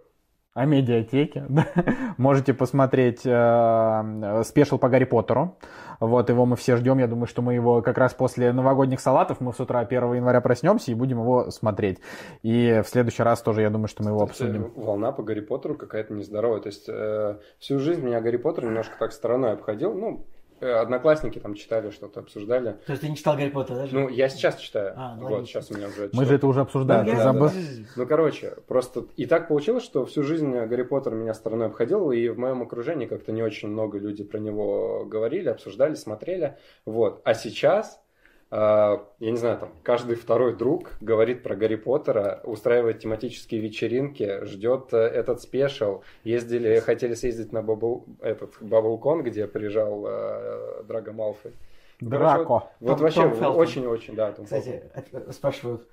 о 0.54 0.66
медиатеке. 0.66 1.46
Можете 2.16 2.54
посмотреть 2.54 3.22
э, 3.26 4.42
спешл 4.44 4.78
по 4.78 4.88
Гарри 4.88 5.04
Поттеру. 5.04 5.58
Вот, 5.98 6.30
его 6.30 6.46
мы 6.46 6.54
все 6.54 6.76
ждем. 6.76 6.98
Я 6.98 7.08
думаю, 7.08 7.26
что 7.26 7.42
мы 7.42 7.54
его 7.54 7.82
как 7.82 7.98
раз 7.98 8.14
после 8.14 8.52
новогодних 8.52 9.00
салатов, 9.00 9.40
мы 9.40 9.52
с 9.52 9.58
утра 9.58 9.80
1 9.80 10.14
января 10.14 10.40
проснемся 10.40 10.92
и 10.92 10.94
будем 10.94 11.18
его 11.18 11.50
смотреть. 11.50 11.98
И 12.42 12.82
в 12.84 12.88
следующий 12.88 13.24
раз 13.24 13.42
тоже, 13.42 13.62
я 13.62 13.70
думаю, 13.70 13.88
что 13.88 14.04
мы 14.04 14.10
его 14.10 14.22
обсудим. 14.22 14.72
Волна 14.76 15.10
по 15.10 15.24
Гарри 15.24 15.40
Поттеру 15.40 15.74
какая-то 15.74 16.14
нездоровая. 16.14 16.60
То 16.60 16.68
есть 16.68 16.88
э, 16.88 17.38
всю 17.58 17.80
жизнь 17.80 18.02
меня 18.02 18.20
Гарри 18.20 18.36
Поттер 18.36 18.64
немножко 18.64 18.94
так 18.96 19.12
стороной 19.12 19.52
обходил. 19.52 19.92
Ну, 19.94 20.24
Э, 20.24 20.33
одноклассники 20.60 21.38
там 21.38 21.54
читали 21.54 21.90
что-то, 21.90 22.20
обсуждали. 22.20 22.76
То 22.86 22.92
есть 22.92 23.02
ты 23.02 23.08
не 23.08 23.16
читал 23.16 23.36
Гарри 23.36 23.50
Поттер, 23.50 23.76
да? 23.76 23.88
Ну, 23.90 24.08
я 24.08 24.28
сейчас 24.28 24.56
читаю. 24.56 24.94
А, 24.96 25.16
ну, 25.16 25.28
вот, 25.28 25.46
сейчас 25.46 25.70
у 25.70 25.74
меня 25.74 25.88
уже... 25.88 26.10
Мы 26.12 26.24
же 26.24 26.34
это 26.34 26.46
уже 26.46 26.60
обсуждали, 26.60 27.10
ну, 27.10 27.16
ты 27.16 27.22
забыл? 27.22 27.50
Ну, 27.96 28.06
короче, 28.06 28.54
просто 28.66 29.06
и 29.16 29.26
так 29.26 29.48
получилось, 29.48 29.84
что 29.84 30.04
всю 30.06 30.22
жизнь 30.22 30.50
Гарри 30.50 30.82
Поттер 30.82 31.14
меня 31.14 31.34
стороной 31.34 31.66
обходил, 31.66 32.10
и 32.12 32.28
в 32.28 32.38
моем 32.38 32.62
окружении 32.62 33.06
как-то 33.06 33.32
не 33.32 33.42
очень 33.42 33.68
много 33.68 33.98
людей 33.98 34.26
про 34.26 34.38
него 34.38 35.04
говорили, 35.04 35.48
обсуждали, 35.48 35.94
смотрели. 35.94 36.56
Вот. 36.84 37.20
А 37.24 37.34
сейчас 37.34 38.00
я 38.56 39.30
не 39.30 39.36
знаю, 39.36 39.58
там, 39.58 39.72
каждый 39.82 40.16
второй 40.16 40.54
друг 40.56 40.92
говорит 41.00 41.42
про 41.42 41.56
Гарри 41.56 41.76
Поттера, 41.76 42.40
устраивает 42.44 43.00
тематические 43.00 43.60
вечеринки, 43.60 44.44
ждет 44.44 44.92
э, 44.92 44.98
этот 44.98 45.40
special. 45.40 46.02
Ездили, 46.22 46.78
хотели 46.78 47.14
съездить 47.14 47.52
на 47.52 47.62
Bubble, 47.62 48.06
этот 48.20 48.54
Bubble 48.60 48.97
Con, 48.97 49.22
где 49.22 49.46
приезжал 49.46 50.04
э, 50.06 50.84
Драго 50.84 51.12
Малфой. 51.12 51.52
Драко. 52.00 52.52
Вот, 52.52 52.70
вот 52.80 53.00
вообще 53.00 53.26
очень-очень, 53.26 54.14
да. 54.14 54.32
Том 54.32 54.44
Кстати, 54.44 54.84
Фелтон. 55.10 55.32
спрашивают, 55.32 55.88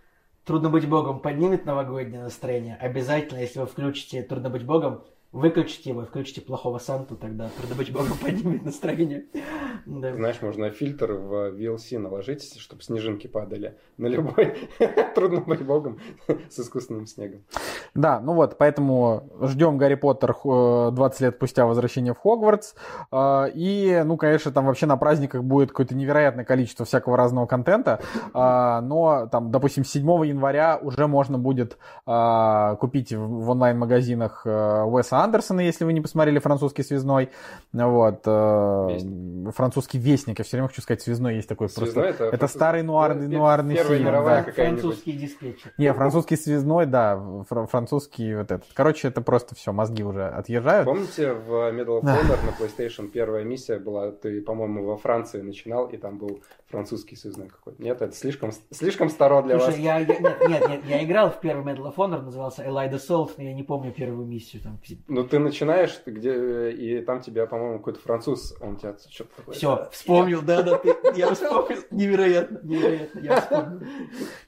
Трудно 0.46 0.70
быть 0.70 0.90
богом 0.90 1.20
поднимет 1.20 1.66
новогоднее 1.66 2.24
настроение? 2.24 2.76
Обязательно, 2.76 3.40
если 3.40 3.60
вы 3.60 3.68
включите 3.68 4.24
Трудно 4.24 4.50
быть 4.50 4.66
богом, 4.66 5.04
Выключите 5.32 5.92
его, 5.92 6.04
включите 6.04 6.42
плохого 6.42 6.78
Санту, 6.78 7.16
тогда 7.16 7.50
быть 7.78 7.94
богом 7.94 8.18
поднимет 8.22 8.66
настроение. 8.66 9.28
Да. 9.86 10.14
Знаешь, 10.14 10.42
можно 10.42 10.70
фильтр 10.72 11.14
в 11.14 11.56
VLC 11.56 12.00
наложить, 12.00 12.60
чтобы 12.60 12.82
снежинки 12.82 13.28
падали 13.28 13.78
на 13.98 14.08
любой 14.08 14.58
Трудно 15.16 15.40
быть 15.40 15.66
богом 15.66 16.00
с 16.50 16.60
искусственным 16.60 17.08
снегом. 17.08 17.44
Да, 17.94 18.20
ну 18.20 18.34
вот, 18.34 18.58
поэтому 18.58 19.30
ждем 19.42 19.78
Гарри 19.78 19.96
Поттер 19.96 20.36
20 20.44 21.22
лет 21.22 21.36
спустя 21.36 21.66
возвращения 21.66 22.14
в 22.14 22.20
Хогвартс. 22.20 22.74
А, 23.10 23.46
и, 23.54 24.02
ну, 24.06 24.18
конечно, 24.18 24.52
там 24.52 24.66
вообще 24.66 24.86
на 24.86 24.98
праздниках 24.98 25.44
будет 25.44 25.70
какое-то 25.70 25.96
невероятное 25.96 26.44
количество 26.44 26.86
всякого 26.86 27.16
разного 27.16 27.46
контента. 27.46 28.02
А, 28.34 28.82
но, 28.82 29.28
там, 29.32 29.50
допустим, 29.50 29.86
7 29.86 30.02
января 30.26 30.78
уже 30.82 31.08
можно 31.08 31.38
будет 31.38 31.78
купить 32.06 33.14
в 33.14 33.50
онлайн-магазинах 33.50 34.46
Уэса 34.46 35.21
Андерсона, 35.22 35.62
если 35.62 35.86
вы 35.86 35.94
не 35.94 36.02
посмотрели 36.02 36.40
«Французский 36.40 36.84
связной». 36.84 37.30
Вот. 37.74 38.22
Э, 38.26 38.88
вестник. 38.92 39.56
Французский 39.56 39.98
вестник. 39.98 40.40
Я 40.40 40.46
все 40.46 40.58
время 40.58 40.68
хочу 40.68 40.82
сказать 40.82 41.02
«Связной» 41.02 41.36
есть 41.36 41.50
такой. 41.50 41.70
Связной 41.70 42.04
просто... 42.04 42.24
это, 42.26 42.36
это 42.36 42.48
старый 42.48 42.84
нуарный, 42.84 43.28
нуарный 43.28 43.76
Первая 43.76 43.98
фильм. 43.98 44.08
мировая 44.10 44.44
да. 44.46 44.52
Французский 44.52 45.14
диспетчер. 45.14 45.74
Не, 45.78 45.94
французский 45.94 46.36
связной, 46.36 46.86
да. 46.86 47.22
Французский 47.48 48.36
вот 48.36 48.52
этот. 48.52 48.66
Короче, 48.74 49.08
это 49.08 49.22
просто 49.22 49.56
все, 49.56 49.72
мозги 49.72 50.04
уже 50.04 50.28
отъезжают. 50.28 50.86
Помните, 50.86 51.34
в 51.34 51.52
Medal 51.72 52.02
of 52.02 52.04
Honor 52.04 52.38
на 52.46 52.64
PlayStation 52.64 53.08
первая 53.08 53.44
миссия 53.44 53.80
была, 53.80 54.12
ты, 54.12 54.42
по-моему, 54.42 54.86
во 54.86 54.98
Франции 54.98 55.42
начинал, 55.42 55.88
и 55.88 55.98
там 55.98 56.18
был 56.18 56.42
французский 56.70 57.16
связной 57.16 57.50
какой-то. 57.50 57.82
Нет, 57.82 58.02
это 58.02 58.16
слишком, 58.16 58.52
слишком 58.72 59.10
старо 59.10 59.42
для 59.42 59.60
Слушай, 59.60 59.72
вас. 59.72 59.80
Я, 59.80 59.98
я, 60.00 60.06
нет, 60.06 60.22
нет, 60.48 60.70
нет, 60.70 60.82
я 60.86 61.04
играл 61.04 61.30
в 61.30 61.40
первый 61.40 61.74
Medal 61.74 61.94
of 61.94 61.96
Honor, 61.96 62.22
назывался 62.22 62.64
Elida 62.64 62.96
Salt, 62.96 63.32
но 63.38 63.44
я 63.44 63.54
не 63.54 63.64
помню 63.64 63.92
первую 63.92 64.26
миссию. 64.26 64.62
Там. 64.64 64.80
Ну, 65.14 65.26
ты 65.26 65.40
начинаешь, 65.40 66.00
где, 66.06 66.72
и 66.72 67.02
там 67.02 67.20
тебя, 67.20 67.46
по-моему, 67.46 67.80
какой-то 67.80 68.00
француз, 68.00 68.56
он 68.62 68.78
тебя 68.78 68.96
что-то 69.10 69.36
такое... 69.36 69.56
Все, 69.56 69.90
вспомнил, 69.92 70.42
да, 70.42 70.62
да, 70.62 70.78
ты, 70.78 70.96
я 71.16 71.30
вспомнил. 71.36 71.80
Невероятно, 71.92 72.62
невероятно, 72.64 73.20
я 73.20 73.42
вспомнил. 73.42 73.82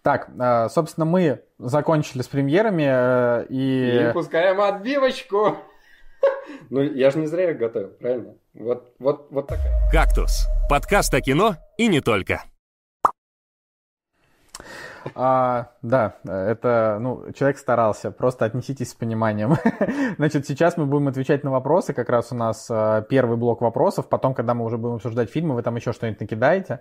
Так, 0.04 0.30
а, 0.40 0.70
собственно, 0.70 1.04
мы 1.04 1.42
закончили 1.60 2.22
с 2.22 2.30
премьерами, 2.30 2.86
э, 2.88 3.46
и... 3.50 4.10
И 4.10 4.14
пускаем 4.14 4.62
отбивочку! 4.62 5.58
Ну, 6.70 6.82
я 6.82 7.12
же 7.12 7.20
не 7.20 7.28
зря 7.28 7.52
их 7.52 7.58
готовил, 7.58 7.90
правильно? 8.00 8.36
Вот, 8.54 8.94
вот, 8.98 9.28
вот 9.30 9.48
такая. 9.48 9.92
«Кактус»— 9.92 10.46
подкаст 10.70 11.14
о 11.14 11.20
кино 11.20 11.56
и 11.78 11.88
не 11.88 12.00
только. 12.00 12.44
А, 15.16 15.72
да, 15.82 16.16
это, 16.24 16.98
ну, 17.00 17.32
человек 17.34 17.58
старался, 17.58 18.12
просто 18.12 18.46
отнеситесь 18.46 18.92
с 18.92 18.94
пониманием. 18.94 19.56
Значит, 20.18 20.48
сейчас 20.48 20.78
мы 20.78 20.86
будем 20.86 21.08
отвечать 21.08 21.44
на 21.44 21.52
вопросы, 21.52 21.94
как 21.94 22.10
раз 22.10 22.32
у 22.32 22.36
нас 22.36 22.68
а, 22.70 23.02
первый 23.02 23.38
блок 23.38 23.62
вопросов, 23.62 24.08
потом, 24.10 24.34
когда 24.34 24.54
мы 24.54 24.66
уже 24.66 24.78
будем 24.78 24.96
обсуждать 24.96 25.30
фильмы, 25.30 25.56
вы 25.56 25.64
там 25.64 25.76
еще 25.76 25.94
что-нибудь 25.94 26.22
накидаете. 26.22 26.80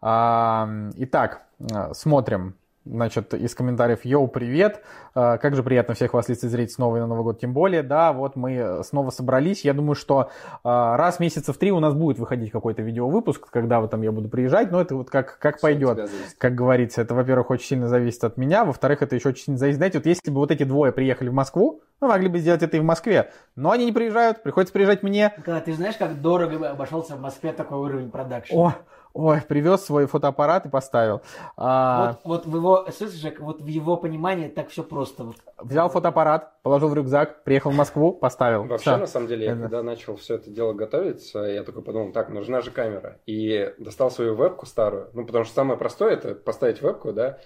А, 0.00 0.68
итак, 0.96 1.42
а, 1.72 1.94
смотрим. 1.94 2.56
Значит, 2.84 3.32
из 3.34 3.54
комментариев 3.54 4.04
«Йоу, 4.04 4.26
привет! 4.26 4.82
А, 5.14 5.38
как 5.38 5.54
же 5.54 5.62
приятно 5.62 5.94
всех 5.94 6.14
вас 6.14 6.28
лицезреть 6.28 6.72
снова 6.72 6.96
и 6.96 7.00
на 7.00 7.06
Новый 7.06 7.22
год, 7.22 7.38
тем 7.38 7.52
более. 7.52 7.84
Да, 7.84 8.12
вот 8.12 8.34
мы 8.34 8.82
снова 8.82 9.10
собрались. 9.10 9.64
Я 9.64 9.72
думаю, 9.72 9.94
что 9.94 10.30
а, 10.64 10.96
раз 10.96 11.20
месяцев 11.20 11.56
три 11.58 11.70
у 11.70 11.78
нас 11.78 11.94
будет 11.94 12.18
выходить 12.18 12.50
какой-то 12.50 12.82
видеовыпуск, 12.82 13.50
когда 13.50 13.80
вот 13.80 13.92
там 13.92 14.02
я 14.02 14.10
буду 14.10 14.28
приезжать, 14.28 14.72
но 14.72 14.80
это 14.80 14.96
вот 14.96 15.10
как, 15.10 15.38
как 15.38 15.60
пойдет, 15.60 16.10
как 16.38 16.56
говорится. 16.56 17.02
Это, 17.02 17.14
во-первых, 17.14 17.50
очень 17.50 17.66
сильно 17.66 17.86
зависит 17.86 18.24
от 18.24 18.36
меня, 18.36 18.64
во-вторых, 18.64 19.02
это 19.02 19.14
еще 19.14 19.28
очень 19.28 19.44
сильно 19.44 19.58
зависит. 19.58 19.76
Знаете, 19.76 19.98
вот 19.98 20.06
если 20.06 20.30
бы 20.30 20.38
вот 20.38 20.50
эти 20.50 20.64
двое 20.64 20.90
приехали 20.90 21.28
в 21.28 21.34
Москву, 21.34 21.82
мы 22.00 22.08
могли 22.08 22.28
бы 22.28 22.40
сделать 22.40 22.64
это 22.64 22.76
и 22.76 22.80
в 22.80 22.84
Москве, 22.84 23.30
но 23.54 23.70
они 23.70 23.84
не 23.84 23.92
приезжают, 23.92 24.42
приходится 24.42 24.72
приезжать 24.72 25.04
мне. 25.04 25.32
Когда 25.36 25.60
ты 25.60 25.72
знаешь, 25.72 25.96
как 25.96 26.20
дорого 26.20 26.58
бы 26.58 26.66
обошелся 26.66 27.14
в 27.14 27.20
Москве 27.20 27.52
такой 27.52 27.78
уровень 27.78 28.10
продакшена? 28.10 28.60
О, 28.60 28.74
Ой, 29.14 29.40
привез 29.46 29.84
свой 29.84 30.06
фотоаппарат 30.06 30.66
и 30.66 30.68
поставил. 30.68 31.22
А... 31.56 32.18
Вот, 32.24 32.44
вот 32.44 32.46
в 32.46 32.56
его, 32.56 32.86
слышишь, 32.90 33.22
вот 33.38 33.60
в 33.60 33.66
его 33.66 33.96
понимании 33.96 34.48
так 34.48 34.68
все 34.68 34.82
просто. 34.82 35.24
Вот. 35.24 35.36
Взял 35.58 35.88
фотоаппарат, 35.90 36.62
положил 36.62 36.88
в 36.88 36.94
рюкзак, 36.94 37.44
приехал 37.44 37.70
в 37.70 37.76
Москву, 37.76 38.12
поставил. 38.12 38.64
Вообще, 38.64 38.90
все. 38.90 38.96
на 38.96 39.06
самом 39.06 39.28
деле, 39.28 39.46
я 39.46 39.56
когда 39.56 39.82
начал 39.82 40.16
все 40.16 40.36
это 40.36 40.50
дело 40.50 40.72
готовить, 40.72 41.32
я 41.34 41.62
такой 41.62 41.82
подумал, 41.82 42.12
так, 42.12 42.30
нужна 42.30 42.60
же 42.60 42.70
камера. 42.70 43.20
И 43.26 43.74
достал 43.78 44.10
свою 44.10 44.34
вебку 44.34 44.66
старую, 44.66 45.10
ну, 45.12 45.26
потому 45.26 45.44
что 45.44 45.54
самое 45.54 45.78
простое 45.78 46.14
это 46.14 46.34
поставить 46.34 46.80
вебку, 46.80 47.12
да, 47.12 47.38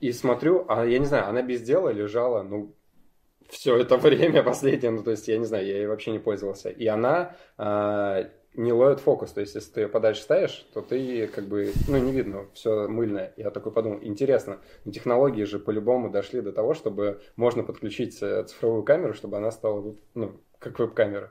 и 0.00 0.12
смотрю, 0.12 0.64
а 0.68 0.84
я 0.84 0.98
не 0.98 1.06
знаю, 1.06 1.28
она 1.28 1.42
без 1.42 1.62
дела 1.62 1.88
лежала, 1.88 2.42
ну, 2.42 2.74
все 3.48 3.76
это 3.76 3.96
время 3.98 4.42
последнее, 4.42 4.90
ну, 4.90 5.02
то 5.02 5.10
есть, 5.10 5.26
я 5.28 5.38
не 5.38 5.44
знаю, 5.44 5.66
я 5.66 5.76
ей 5.78 5.86
вообще 5.86 6.12
не 6.12 6.18
пользовался. 6.18 6.68
И 6.68 6.86
она 6.86 7.34
э, 7.56 8.28
не 8.58 8.72
ловит 8.72 9.00
фокус. 9.00 9.30
То 9.30 9.40
есть, 9.40 9.54
если 9.54 9.70
ты 9.70 9.80
ее 9.82 9.88
подальше 9.88 10.22
ставишь, 10.22 10.66
то 10.74 10.82
ты 10.82 11.26
как 11.28 11.44
бы, 11.44 11.72
ну, 11.86 11.96
не 11.96 12.12
видно, 12.12 12.46
все 12.52 12.88
мыльное. 12.88 13.32
Я 13.36 13.50
такой 13.50 13.72
подумал, 13.72 14.00
интересно, 14.02 14.58
технологии 14.84 15.44
же 15.44 15.58
по-любому 15.58 16.10
дошли 16.10 16.40
до 16.40 16.52
того, 16.52 16.74
чтобы 16.74 17.22
можно 17.36 17.62
подключить 17.62 18.20
э, 18.20 18.42
цифровую 18.44 18.82
камеру, 18.82 19.14
чтобы 19.14 19.36
она 19.36 19.52
стала, 19.52 19.94
ну, 20.14 20.32
как 20.58 20.78
веб-камера. 20.78 21.30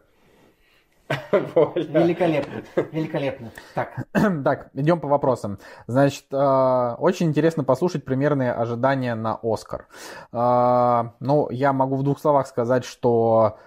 Великолепно, 1.31 2.63
великолепно. 2.91 3.51
Так. 3.75 4.05
так, 4.43 4.69
идем 4.73 4.99
по 4.99 5.07
вопросам. 5.07 5.59
Значит, 5.87 6.25
э, 6.31 6.95
очень 6.99 7.27
интересно 7.27 7.63
послушать 7.63 8.05
примерные 8.05 8.53
ожидания 8.53 9.15
на 9.15 9.39
Оскар. 9.41 9.87
Э, 10.31 11.11
ну, 11.19 11.49
я 11.49 11.73
могу 11.73 11.95
в 11.95 12.03
двух 12.03 12.19
словах 12.19 12.47
сказать, 12.47 12.85
что 12.85 13.57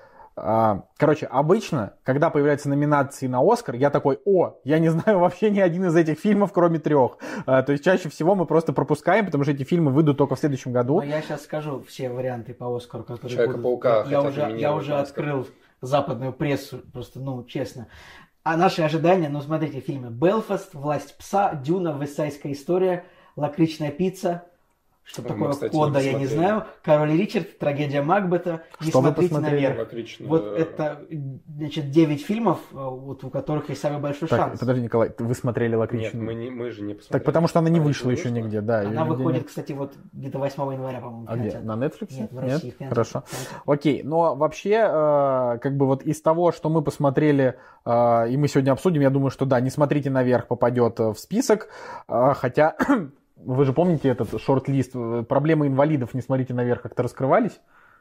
короче, 0.97 1.27
обычно, 1.27 1.95
когда 2.03 2.31
появляются 2.31 2.69
номинации 2.69 3.27
на 3.27 3.41
Оскар, 3.41 3.75
я 3.75 3.91
такой, 3.91 4.19
о, 4.25 4.59
я 4.65 4.79
не 4.79 4.89
знаю 4.89 5.19
вообще 5.19 5.51
ни 5.51 5.61
один 5.61 5.87
из 5.87 5.97
этих 5.97 6.19
фильмов, 6.19 6.53
кроме 6.53 6.79
трех. 6.79 7.19
А, 7.47 7.63
то 7.63 7.73
есть 7.73 7.85
чаще 7.85 8.09
всего 8.09 8.35
мы 8.35 8.47
просто 8.47 8.73
пропускаем, 8.73 9.27
потому 9.27 9.45
что 9.45 9.53
эти 9.53 9.65
фильмы 9.65 9.93
выйдут 9.93 10.19
только 10.19 10.35
в 10.35 10.39
следующем 10.39 10.73
году. 10.73 10.97
Но 10.97 11.05
я 11.05 11.21
сейчас 11.23 11.45
скажу 11.45 11.83
все 11.87 12.11
варианты 12.11 12.55
по 12.55 12.75
Оскару, 12.75 13.05
которые 13.05 13.31
Человека-паука. 13.31 14.07
Я, 14.09 14.23
уже, 14.23 14.57
я 14.59 14.75
уже 14.75 14.95
открыл 14.95 15.47
западную 15.81 16.33
прессу, 16.33 16.79
просто, 16.93 17.21
ну, 17.21 17.45
честно. 17.45 17.89
А 18.43 18.57
наши 18.57 18.83
ожидания, 18.83 19.29
ну, 19.29 19.41
смотрите, 19.41 19.81
фильмы 19.81 20.11
«Белфаст», 20.11 20.75
«Власть 20.75 21.17
пса», 21.19 21.55
«Дюна», 21.55 21.93
«Высайская 21.93 22.53
история», 22.53 23.05
«Лакричная 23.37 23.91
пицца», 23.91 24.45
что 25.13 25.23
такое 25.23 25.51
кстати, 25.51 25.73
кода, 25.73 25.99
я 25.99 26.13
не 26.13 26.27
знаю. 26.27 26.67
Король 26.85 27.13
Ричард, 27.13 27.59
трагедия 27.59 28.01
Макбета. 28.01 28.63
Не 28.81 28.91
Что 28.91 29.01
смотрите 29.01 29.39
наверх. 29.39 29.79
Лакрично. 29.79 30.29
Вот 30.29 30.45
это, 30.57 31.05
значит, 31.49 31.91
9 31.91 32.25
фильмов, 32.25 32.61
э, 32.71 32.77
вот, 32.77 33.25
у 33.25 33.31
которых 33.31 33.69
есть 33.71 33.81
самый 33.81 33.99
большой 33.99 34.29
так, 34.29 34.39
шанс. 34.39 34.61
Подожди, 34.61 34.83
Николай, 34.83 35.13
вы 35.19 35.35
смотрели 35.35 35.75
Лакричную? 35.75 36.15
Нет, 36.15 36.23
мы, 36.23 36.35
не, 36.35 36.51
мы 36.51 36.71
же 36.71 36.83
не 36.83 36.95
посмотрели. 36.95 37.19
Так 37.19 37.25
потому 37.25 37.49
что 37.49 37.59
она 37.59 37.71
не 37.71 37.81
вышла 37.81 38.11
еще 38.11 38.29
вышла? 38.29 38.37
нигде, 38.37 38.61
да. 38.61 38.83
Она 38.83 39.05
выходит, 39.05 39.49
кстати, 39.49 39.73
вот 39.73 39.95
где-то 40.13 40.39
8 40.39 40.73
января, 40.75 41.01
по-моему. 41.01 41.27
А 41.29 41.37
где? 41.37 41.59
На 41.59 41.73
Netflix? 41.73 42.15
Нет, 42.15 42.33
в 42.33 42.39
России. 42.39 42.75
Нет? 42.79 42.89
Хорошо. 42.89 43.25
Окей, 43.67 44.03
но 44.05 44.37
вообще, 44.37 44.87
э, 44.89 45.59
как 45.61 45.77
бы 45.77 45.87
вот 45.87 46.05
из 46.05 46.23
того, 46.23 46.53
что 46.53 46.69
мы 46.69 46.83
посмотрели, 46.83 47.57
э, 47.85 48.31
и 48.31 48.37
мы 48.37 48.47
сегодня 48.47 48.71
обсудим, 48.71 49.03
я 49.03 49.11
думаю, 49.11 49.31
что 49.31 49.45
да, 49.45 49.61
не 49.61 49.71
смотрите 49.71 50.09
наверх 50.09 50.47
попадет 50.47 51.01
в 51.01 51.17
список, 51.17 51.69
хотя 52.07 52.77
вы 53.45 53.65
же 53.65 53.73
помните 53.73 54.09
этот 54.09 54.41
шорт-лист, 54.41 54.93
э, 54.95 55.25
проблемы 55.29 55.67
инвалидов, 55.67 56.15
не 56.15 56.21
смотрите 56.21 56.55
наверх, 56.55 56.83
как-то 56.83 57.03
раскрывались? 57.03 57.61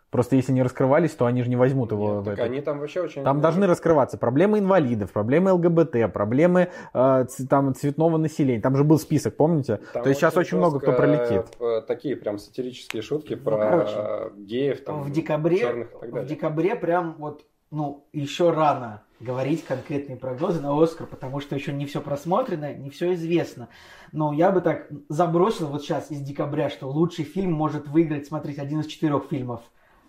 Просто 0.09 0.35
если 0.35 0.51
не 0.51 0.63
раскрывались, 0.63 1.11
то 1.11 1.27
они 1.27 1.43
же 1.43 1.49
не 1.49 1.55
возьмут 1.55 1.91
его. 1.91 2.15
Нет, 2.15 2.21
в 2.21 2.25
так 2.25 2.39
они 2.39 2.61
там 2.61 2.79
вообще 2.79 3.01
очень... 3.01 3.23
Там 3.23 3.41
должны 3.41 3.67
раскрываться 3.67 4.17
проблемы 4.17 4.57
инвалидов, 4.57 5.11
проблемы 5.11 5.53
ЛГБТ, 5.53 6.11
проблемы 6.11 6.69
э, 6.93 7.25
там, 7.47 7.75
цветного 7.75 8.17
населения. 8.17 8.59
Там 8.59 8.75
же 8.75 8.83
был 8.83 8.97
список, 8.97 9.35
помните? 9.35 9.79
Там 9.93 10.01
то 10.01 10.09
есть 10.09 10.19
сейчас 10.19 10.35
очень 10.35 10.57
много 10.57 10.79
кто 10.79 10.93
пролетит. 10.93 11.45
Э, 11.59 11.81
такие 11.85 12.15
прям 12.15 12.39
сатирические 12.39 13.03
шутки 13.03 13.35
ну, 13.35 13.43
про 13.43 13.57
короче, 13.57 14.31
геев, 14.37 14.83
там, 14.83 15.03
в 15.03 15.11
декабре, 15.11 15.87
В 16.01 16.25
декабре 16.25 16.75
прям 16.75 17.15
вот, 17.19 17.45
ну, 17.71 18.07
еще 18.13 18.51
рано 18.51 19.03
говорить 19.19 19.65
конкретные 19.65 20.17
прогнозы 20.17 20.61
на 20.61 20.81
Оскар, 20.81 21.05
потому 21.05 21.39
что 21.39 21.55
еще 21.55 21.73
не 21.73 21.85
все 21.85 22.01
просмотрено, 22.01 22.73
не 22.73 22.89
все 22.89 23.13
известно. 23.13 23.67
Но 24.11 24.33
я 24.33 24.51
бы 24.51 24.61
так 24.61 24.89
забросил 25.09 25.67
вот 25.67 25.83
сейчас 25.83 26.09
из 26.09 26.21
декабря, 26.21 26.69
что 26.69 26.89
лучший 26.89 27.25
фильм 27.25 27.51
может 27.53 27.87
выиграть, 27.87 28.27
смотреть, 28.27 28.59
один 28.59 28.79
из 28.79 28.87
четырех 28.87 29.25
фильмов. 29.29 29.61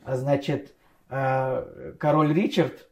А 0.05 0.17
значит, 0.17 0.75
э, 1.09 1.95
Король 1.99 2.33
Ричард, 2.33 2.89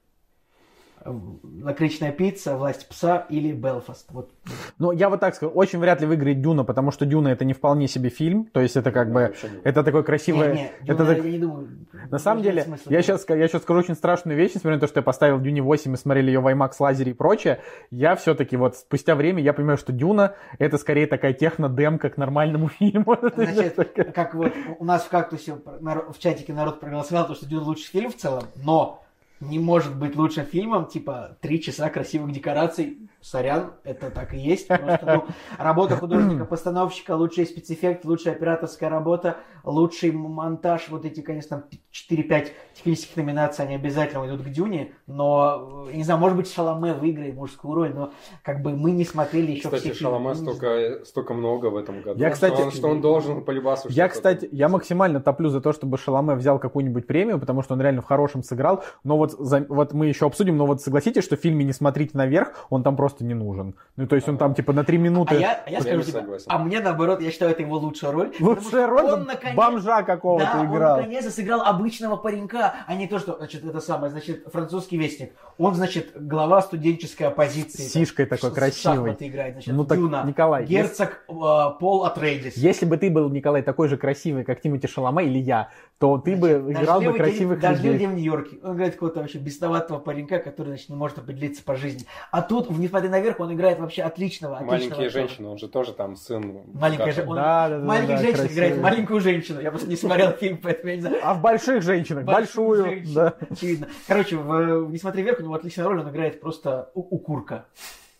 Лакричная 1.62 2.12
пицца, 2.12 2.56
Власть 2.56 2.88
пса 2.88 3.26
или 3.28 3.52
Белфаст. 3.52 4.06
Вот. 4.11 4.30
Ну, 4.78 4.92
я 4.92 5.08
вот 5.08 5.20
так 5.20 5.34
скажу, 5.34 5.52
очень 5.52 5.78
вряд 5.78 6.00
ли 6.00 6.06
выиграет 6.06 6.40
Дюна, 6.40 6.64
потому 6.64 6.90
что 6.90 7.06
Дюна 7.06 7.28
это 7.28 7.44
не 7.44 7.52
вполне 7.52 7.88
себе 7.88 8.08
фильм, 8.08 8.46
то 8.46 8.61
есть 8.61 8.76
это 8.76 8.90
как 8.92 9.12
бы, 9.12 9.34
это 9.64 9.82
такое 9.82 10.02
красивое... 10.02 10.54
Не, 10.54 10.62
не, 10.62 10.70
Дюна, 10.82 11.02
это 11.02 11.22
я 11.22 11.30
не 11.30 11.38
думаю. 11.38 11.68
На 12.11 12.18
самом 12.18 12.42
деле, 12.42 12.66
я 12.87 13.02
сейчас, 13.02 13.26
я 13.28 13.48
сейчас 13.48 13.62
скажу 13.62 13.80
очень 13.80 13.94
страшную 13.94 14.37
вещь, 14.37 14.52
несмотря 14.54 14.76
на 14.76 14.80
то, 14.80 14.87
что 14.87 14.98
я 15.00 15.02
поставил 15.02 15.40
Дюне 15.40 15.62
8, 15.62 15.92
и 15.92 15.96
смотрели 15.96 16.28
ее 16.28 16.40
в 16.40 16.46
IMAX 16.46 16.72
лазере 16.78 17.12
и 17.12 17.14
прочее, 17.14 17.61
я 17.90 18.16
все-таки 18.16 18.56
вот 18.56 18.76
спустя 18.76 19.14
время, 19.14 19.42
я 19.42 19.52
понимаю, 19.52 19.78
что 19.78 19.92
Дюна 19.92 20.34
это 20.58 20.78
скорее 20.78 21.06
такая 21.06 21.32
техно-демка 21.32 22.11
к 22.11 22.16
нормальному 22.16 22.68
фильму. 22.79 23.16
Значит, 23.37 24.12
как 24.14 24.35
вот 24.35 24.52
у 24.79 24.85
нас 24.85 25.04
в 25.04 25.08
«Кактусе» 25.08 25.54
в 25.54 26.18
чатике 26.18 26.52
народ 26.52 26.81
проголосовал, 26.81 27.27
то, 27.27 27.35
что 27.35 27.46
Дюна 27.46 27.64
лучший 27.64 27.90
фильм 27.90 28.10
в 28.10 28.16
целом, 28.16 28.44
но 28.56 29.02
не 29.40 29.58
может 29.58 29.96
быть 29.96 30.16
лучшим 30.16 30.44
фильмом, 30.44 30.86
типа 30.86 31.36
три 31.40 31.60
часа 31.62 31.90
красивых 31.90 32.32
декораций. 32.32 32.98
Сорян, 33.21 33.73
это 33.85 34.10
так 34.10 34.33
и 34.33 34.38
есть. 34.38 34.69
Просто, 34.69 35.00
ну, 35.04 35.25
работа 35.58 35.96
художника-постановщика, 35.96 37.16
лучшие 37.16 37.46
спецэффекты, 37.46 38.06
лучшая 38.08 38.35
операторская 38.35 38.88
работа, 38.88 39.38
лучший 39.64 40.12
монтаж, 40.12 40.88
вот 40.88 41.04
эти, 41.04 41.21
конечно, 41.21 41.64
4-5 41.92 42.48
технических 42.75 43.16
номинаций, 43.16 43.64
они 43.64 43.75
обязательно 43.75 44.27
идут 44.27 44.42
к 44.42 44.48
Дюне, 44.50 44.92
но, 45.06 45.87
э, 45.90 45.96
не 45.96 46.04
знаю, 46.04 46.21
может 46.21 46.37
быть, 46.37 46.50
Шаломе 46.50 46.94
выиграет 46.94 47.35
мужскую 47.35 47.75
роль, 47.75 47.92
но 47.94 48.12
как 48.42 48.62
бы 48.62 48.77
мы 48.77 48.92
не 48.92 49.04
смотрели 49.04 49.50
еще 49.52 49.64
Кстати, 49.64 49.81
все 49.81 49.94
фильмы. 49.94 50.19
Шаломе 50.19 50.35
столько, 50.35 51.04
столько 51.04 51.35
много 51.35 51.66
в 51.66 51.77
этом 51.77 52.02
году, 52.02 52.21
Я, 52.21 52.31
кстати, 52.31 52.54
что, 52.54 52.64
он, 52.64 52.71
что 52.71 52.88
он 52.88 53.00
должен 53.00 53.44
по 53.44 53.50
любасу 53.50 53.88
Я, 53.90 54.08
кстати, 54.08 54.48
я 54.52 54.69
максимально 54.69 55.21
топлю 55.21 55.48
за 55.48 55.60
то, 55.60 55.73
чтобы 55.73 55.98
Шаломе 55.98 56.35
взял 56.35 56.58
какую-нибудь 56.58 57.06
премию, 57.06 57.38
потому 57.40 57.62
что 57.62 57.75
он 57.75 57.81
реально 57.81 58.02
в 58.02 58.06
хорошем 58.06 58.42
сыграл. 58.44 58.85
Но 59.02 59.16
вот, 59.19 59.33
за- 59.33 59.66
вот 59.69 59.92
мы 59.92 60.06
еще 60.06 60.27
обсудим, 60.27 60.56
но 60.56 60.66
вот 60.66 60.81
согласитесь, 60.83 61.25
что 61.25 61.37
в 61.37 61.40
фильме 61.40 61.64
«Не 61.64 61.73
смотрите 61.73 62.16
наверх» 62.16 62.66
он 62.71 62.83
там 62.83 62.96
просто 62.96 63.08
не 63.25 63.35
нужен. 63.35 63.75
Ну, 63.96 64.06
то 64.06 64.17
есть 64.17 64.29
он 64.29 64.38
там 64.38 64.54
типа 64.54 64.73
на 64.73 64.85
три 64.85 64.96
А 64.96 65.00
минуты... 65.00 65.35
я, 65.37 65.63
а 65.67 65.71
я 65.71 65.79
Я 65.79 65.81
скажу 65.83 66.02
согласен. 66.02 66.46
а 66.48 66.59
мне 66.59 66.81
наоборот, 66.81 67.21
я 67.21 67.31
считаю, 67.31 67.50
это 67.52 67.63
его 67.63 67.77
лучшая 67.79 68.13
роль. 68.13 68.33
Лучшая 68.40 68.87
роль 68.87 69.04
он 69.04 69.11
там 69.11 69.25
наконец- 69.25 69.56
бомжа 69.56 70.02
какого-то 70.02 70.44
да, 70.54 70.65
играл. 70.65 70.94
он 70.96 71.00
наконец-то 71.02 71.31
сыграл 71.31 71.63
обычного 71.63 72.17
паренька, 72.17 72.75
а 72.87 72.94
не 72.94 73.06
то, 73.06 73.19
что, 73.19 73.37
значит, 73.38 73.65
это 73.65 73.81
самое, 73.81 74.11
значит, 74.11 74.44
французский 74.52 74.96
вестник. 74.96 75.33
Он, 75.59 75.75
значит, 75.75 76.13
глава 76.15 76.63
студенческой 76.63 77.25
оппозиции. 77.25 77.83
С 77.83 77.92
сишкой 77.92 78.27
такой 78.27 78.50
Ш- 78.50 78.54
красивый. 78.54 79.17
играет, 79.19 79.54
значит, 79.54 79.75
Ну 79.75 79.85
так, 79.85 79.98
Дюна. 79.98 80.25
Николай, 80.27 80.65
Герцог 80.67 81.25
э, 81.29 81.33
Пол 81.81 82.04
Атрейдис. 82.04 82.56
Если 82.56 82.87
бы 82.87 82.96
ты 82.96 83.11
был, 83.11 83.29
Николай, 83.31 83.63
такой 83.63 83.88
же 83.88 83.96
красивый, 83.96 84.44
как 84.44 84.61
Тимати 84.61 84.87
Шаломе 84.87 85.25
или 85.25 85.38
я, 85.38 85.69
то 85.98 86.19
ты 86.19 86.37
бы 86.37 86.61
Значит, 86.61 86.83
играл 86.83 87.00
бы 87.00 87.06
«Дождливый 87.06 87.13
день- 87.13 87.17
красивых 87.33 87.61
«Дождливый 87.61 87.92
людей. 87.94 88.06
день 88.06 88.15
в 88.15 88.19
Нью-Йорке. 88.19 88.56
Он 88.63 88.75
играет 88.77 88.94
какого-то 88.94 89.21
вообще 89.21 89.38
бесноватого 89.38 89.98
паренька, 89.98 90.38
который, 90.38 90.69
значит, 90.69 90.88
не 90.90 90.96
может 90.96 91.19
определиться 91.19 91.63
по 91.65 91.75
жизни. 91.75 92.06
А 92.31 92.40
тут, 92.42 92.71
в 92.71 92.79
«Несмотря 93.01 93.09
наверх», 93.09 93.40
он 93.40 93.53
играет 93.55 93.79
вообще 93.79 94.03
отличного, 94.03 94.57
отличного 94.57 94.73
Маленькие 94.79 95.07
актера. 95.07 95.11
женщины, 95.27 95.49
он 95.49 95.59
же 95.59 95.69
тоже 95.69 95.92
там 95.92 96.17
сын. 96.17 96.63
Маленькая 96.75 97.13
же, 97.13 97.23
он 97.27 97.37
Да, 97.37 97.69
да, 97.69 97.79
да, 97.79 97.85
маленьких 97.85 98.09
да, 98.17 98.17
женщин 98.19 98.35
красивый. 98.38 98.55
играет 98.57 98.83
маленькую 98.83 99.21
женщину. 99.21 99.61
Я 99.61 99.71
просто 99.71 99.88
не 99.88 99.96
смотрел 99.96 100.31
фильм, 100.33 100.59
поэтому 100.63 100.90
я 100.90 100.96
не 100.96 101.03
знаю. 101.03 101.17
А 101.23 101.35
в 101.35 101.40
больших 101.40 101.83
женщинах, 101.83 102.25
большую, 102.25 102.85
женщину, 102.85 103.15
да. 103.15 103.35
Очевидно. 103.51 103.88
Короче, 104.07 104.37
в, 104.37 104.85
в 104.87 104.90
«Несмотря 104.92 105.23
вверх» 105.23 105.40
у 105.40 105.42
него 105.42 105.55
отличная 105.55 105.85
роль, 105.87 106.01
он 106.01 106.09
играет 106.11 106.40
просто 106.40 106.90
у- 106.94 107.01
укурка. 107.17 107.65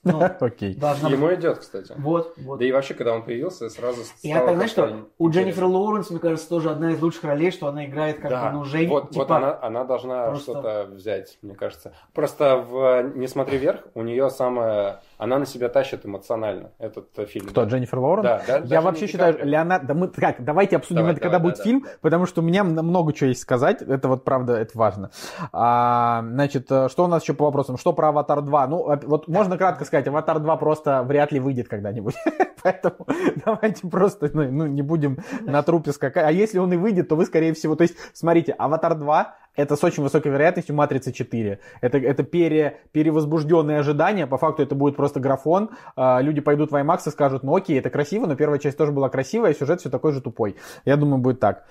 Ну, 0.05 0.22
Окей. 0.40 0.74
должна 0.74 1.09
быть. 1.09 1.18
Ему 1.18 1.34
идет, 1.34 1.59
кстати. 1.59 1.92
Вот, 1.96 2.34
вот. 2.38 2.59
Да 2.59 2.64
и 2.64 2.72
вообще, 2.72 2.94
когда 2.94 3.14
он 3.14 3.22
появился, 3.24 3.68
сразу 3.68 4.03
стало 4.05 4.16
я 4.22 4.36
так, 4.40 4.46
как-то 4.46 4.68
что 4.68 5.09
у 5.18 5.30
Дженнифер. 5.30 5.64
Лоуренс, 5.64 6.11
мне 6.11 6.20
кажется, 6.20 6.49
тоже 6.49 6.70
одна 6.70 6.92
из 6.92 7.03
лучших 7.03 7.24
ролей, 7.24 7.51
что 7.51 7.66
она 7.66 7.86
играет 7.86 8.20
как 8.20 8.30
Да, 8.30 8.53
ну, 8.53 8.64
Жень, 8.64 8.88
вот, 8.88 9.11
типа... 9.11 9.20
вот 9.24 9.30
она, 9.30 9.59
она 9.61 9.84
должна 9.84 10.28
просто- 10.28 10.53
что-то 10.53 10.88
взять, 10.90 11.38
мне 11.42 11.55
кажется. 11.55 11.92
Просто 12.14 12.57
в 12.59 13.12
«Не 13.16 13.26
смотри 13.26 13.59
вверх» 13.59 13.82
у 13.94 14.03
нее 14.03 14.30
самая... 14.30 15.03
Она 15.18 15.38
на 15.40 15.46
себя 15.46 15.68
тащит 15.68 16.06
эмоционально, 16.06 16.70
этот 16.78 17.08
э, 17.18 17.26
фильм. 17.26 17.46
Кто, 17.48 17.64
да. 17.64 17.70
Дженнифер 17.70 17.98
Лоуренс? 17.98 18.22
Да, 18.22 18.42
да, 18.46 18.58
Я 18.64 18.80
вообще 18.80 19.08
считаю, 19.08 19.32
Ди 19.32 19.38
Каприо. 19.38 19.50
Леонардо... 19.52 19.86
Да 19.88 19.94
мы 19.94 20.08
как, 20.08 20.44
давайте 20.44 20.76
обсудим 20.76 20.98
Давай, 20.98 21.12
это, 21.12 21.20
когда 21.20 21.38
давай, 21.38 21.50
будет 21.50 21.58
да, 21.58 21.64
фильм, 21.64 21.80
да. 21.80 21.88
потому 22.00 22.26
что 22.26 22.40
у 22.40 22.44
меня 22.44 22.62
много 22.62 23.12
чего 23.12 23.28
есть 23.28 23.40
сказать. 23.42 23.82
Это 23.82 24.06
вот 24.06 24.24
правда, 24.24 24.56
это 24.56 24.78
важно. 24.78 25.10
А, 25.52 26.22
значит, 26.22 26.70
э, 26.70 26.88
что 26.88 27.04
у 27.04 27.08
нас 27.08 27.22
еще 27.24 27.34
по 27.34 27.46
вопросам? 27.46 27.76
Что 27.78 27.92
про 27.92 28.08
«Аватар 28.08 28.38
2»? 28.38 28.66
Ну, 28.68 28.78
оп- 28.78 29.04
вот 29.04 29.28
можно 29.28 29.58
кратко 29.58 29.84
сказать, 29.84 30.06
«Аватар 30.06 30.36
2» 30.36 30.58
просто 30.58 31.02
вряд 31.02 31.32
ли 31.32 31.40
выйдет 31.40 31.68
когда-нибудь. 31.68 32.14
Поэтому 32.62 33.06
давайте 33.44 33.86
просто 33.88 34.30
ну, 34.32 34.50
ну, 34.50 34.66
не 34.66 34.82
будем 34.82 35.18
на 35.42 35.62
трупе 35.62 35.92
скакать. 35.92 36.24
А 36.26 36.32
если 36.32 36.59
он 36.59 36.72
и 36.72 36.76
выйдет, 36.76 37.09
то 37.09 37.16
вы, 37.16 37.24
скорее 37.26 37.52
всего... 37.54 37.76
То 37.76 37.82
есть, 37.82 37.96
смотрите, 38.12 38.52
«Аватар 38.52 38.92
2» 38.92 39.26
это 39.59 39.74
с 39.74 39.82
очень 39.82 40.04
высокой 40.04 40.30
вероятностью 40.30 40.76
«Матрица 40.76 41.11
4». 41.11 41.59
Это, 41.80 41.98
это 41.98 42.22
пере, 42.22 42.80
перевозбужденные 42.92 43.80
ожидания. 43.80 44.26
По 44.28 44.38
факту 44.38 44.62
это 44.62 44.76
будет 44.76 44.94
просто 44.94 45.18
графон. 45.18 45.70
А, 45.96 46.20
Люди 46.20 46.40
пойдут 46.40 46.70
в 46.70 46.76
IMAX 46.76 47.09
и 47.09 47.11
скажут, 47.11 47.42
ну 47.42 47.56
окей, 47.56 47.78
это 47.78 47.90
красиво, 47.90 48.26
но 48.26 48.36
первая 48.36 48.61
часть 48.61 48.78
тоже 48.78 48.92
была 48.92 49.09
красивая, 49.09 49.50
а 49.50 49.54
сюжет 49.54 49.80
все 49.80 49.90
такой 49.90 50.12
же 50.12 50.20
тупой. 50.20 50.56
Я 50.84 50.96
думаю, 50.96 51.18
будет 51.18 51.40
так. 51.40 51.66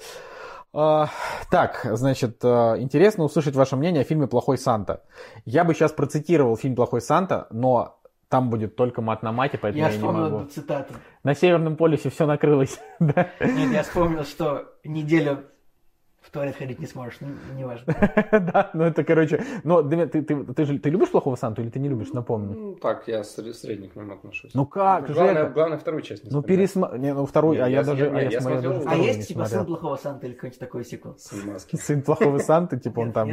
А, 0.73 1.07
Так, 1.49 1.87
значит, 1.93 2.39
а, 2.43 2.75
интересно 2.77 3.23
услышать 3.23 3.55
ваше 3.55 3.77
мнение 3.77 4.01
о 4.01 4.05
фильме 4.05 4.27
«Плохой 4.27 4.57
Санта». 4.57 5.03
Я 5.45 5.63
бы 5.63 5.73
сейчас 5.73 5.93
процитировал 5.93 6.57
фильм 6.57 6.75
«Плохой 6.75 6.99
Санта», 6.99 7.47
но 7.51 7.96
там 8.29 8.49
будет 8.49 8.75
только 8.75 9.01
мат 9.01 9.23
на 9.23 9.31
мате, 9.31 9.57
поэтому 9.57 9.83
Я 9.83 9.87
я, 9.89 9.93
не 9.93 9.97
вспомнил 9.99 10.23
могу. 10.23 10.35
одну 10.37 10.49
цитату. 10.49 10.93
На 11.23 11.33
Северном 11.33 11.75
полюсе 11.77 12.09
все 12.09 12.25
накрылось. 12.25 12.79
да. 12.99 13.29
Нет, 13.39 13.71
я 13.71 13.83
вспомнил, 13.83 14.23
что 14.23 14.73
неделю 14.83 15.45
в 16.27 16.31
туалет 16.31 16.57
ходить 16.57 16.79
не 16.79 16.87
сможешь, 16.87 17.17
ну, 17.21 17.27
неважно. 17.55 17.93
Да, 18.31 18.69
ну 18.73 18.83
это, 18.83 19.03
короче... 19.03 19.43
Ну, 19.63 19.81
Дмитрий, 19.81 20.21
ты, 20.21 20.35
ты, 20.43 20.53
ты, 20.53 20.65
же- 20.65 20.79
ты 20.79 20.89
любишь 20.89 21.09
«Плохого 21.09 21.35
Санту» 21.37 21.61
или 21.61 21.69
ты 21.69 21.79
не 21.79 21.87
любишь? 21.87 22.11
Напомни. 22.11 22.53
Ну, 22.53 22.75
так, 22.75 23.07
я 23.07 23.21
сре- 23.21 23.53
средний 23.53 23.87
к 23.87 23.95
нему 23.95 24.13
отношусь. 24.13 24.51
Ну 24.53 24.65
как 24.65 25.07
же 25.07 25.13
главное, 25.13 25.77
вторую 25.77 26.01
часть 26.01 26.25
не 26.25 26.31
Ну 26.31 26.41
пересмотри... 26.41 26.99
Не, 26.99 27.13
ну 27.13 27.25
вторую, 27.25 27.55
Не, 27.55 27.61
а 27.61 27.67
я, 27.69 27.83
даже... 27.83 28.09
а 28.09 28.21
я, 28.21 28.41
смотрел 28.41 28.83
А 28.85 28.95
не 28.95 29.07
есть, 29.07 29.27
типа, 29.29 29.45
сын 29.45 29.65
плохого 29.65 29.95
Санта 29.95 30.27
или 30.27 30.33
какой-нибудь 30.33 30.59
такой 30.59 30.83
сиквел? 30.83 31.15
Сын 31.17 31.51
маски. 31.51 31.75
Сын 31.81 32.01
плохого 32.01 32.39
Санты, 32.39 32.77
типа 32.77 32.99
он 32.99 33.13
там... 33.13 33.29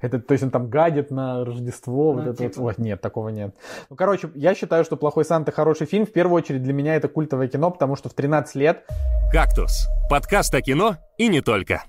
Это, 0.00 0.18
то 0.18 0.32
есть 0.32 0.42
он 0.42 0.50
там 0.50 0.68
гадит 0.68 1.10
на 1.10 1.44
Рождество, 1.44 2.12
вот 2.12 2.24
Ну, 2.24 2.30
это 2.32 2.42
вот. 2.42 2.74
типа. 2.76 2.82
Нет, 2.82 3.00
такого 3.00 3.28
нет. 3.28 3.54
Ну, 3.88 3.96
короче, 3.96 4.30
я 4.34 4.54
считаю, 4.54 4.84
что 4.84 4.96
«Плохой 4.96 5.24
Санта» 5.24 5.52
хороший 5.52 5.86
фильм. 5.86 6.06
В 6.06 6.12
первую 6.12 6.36
очередь 6.38 6.62
для 6.62 6.72
меня 6.72 6.96
это 6.96 7.08
культовое 7.08 7.46
кино, 7.48 7.70
потому 7.70 7.96
что 7.96 8.08
в 8.08 8.14
13 8.14 8.54
лет... 8.56 8.84
«Кактус»— 9.32 9.86
подкаст 10.10 10.52
о 10.54 10.60
кино 10.60 10.96
и 11.18 11.28
не 11.28 11.40
только. 11.40 11.84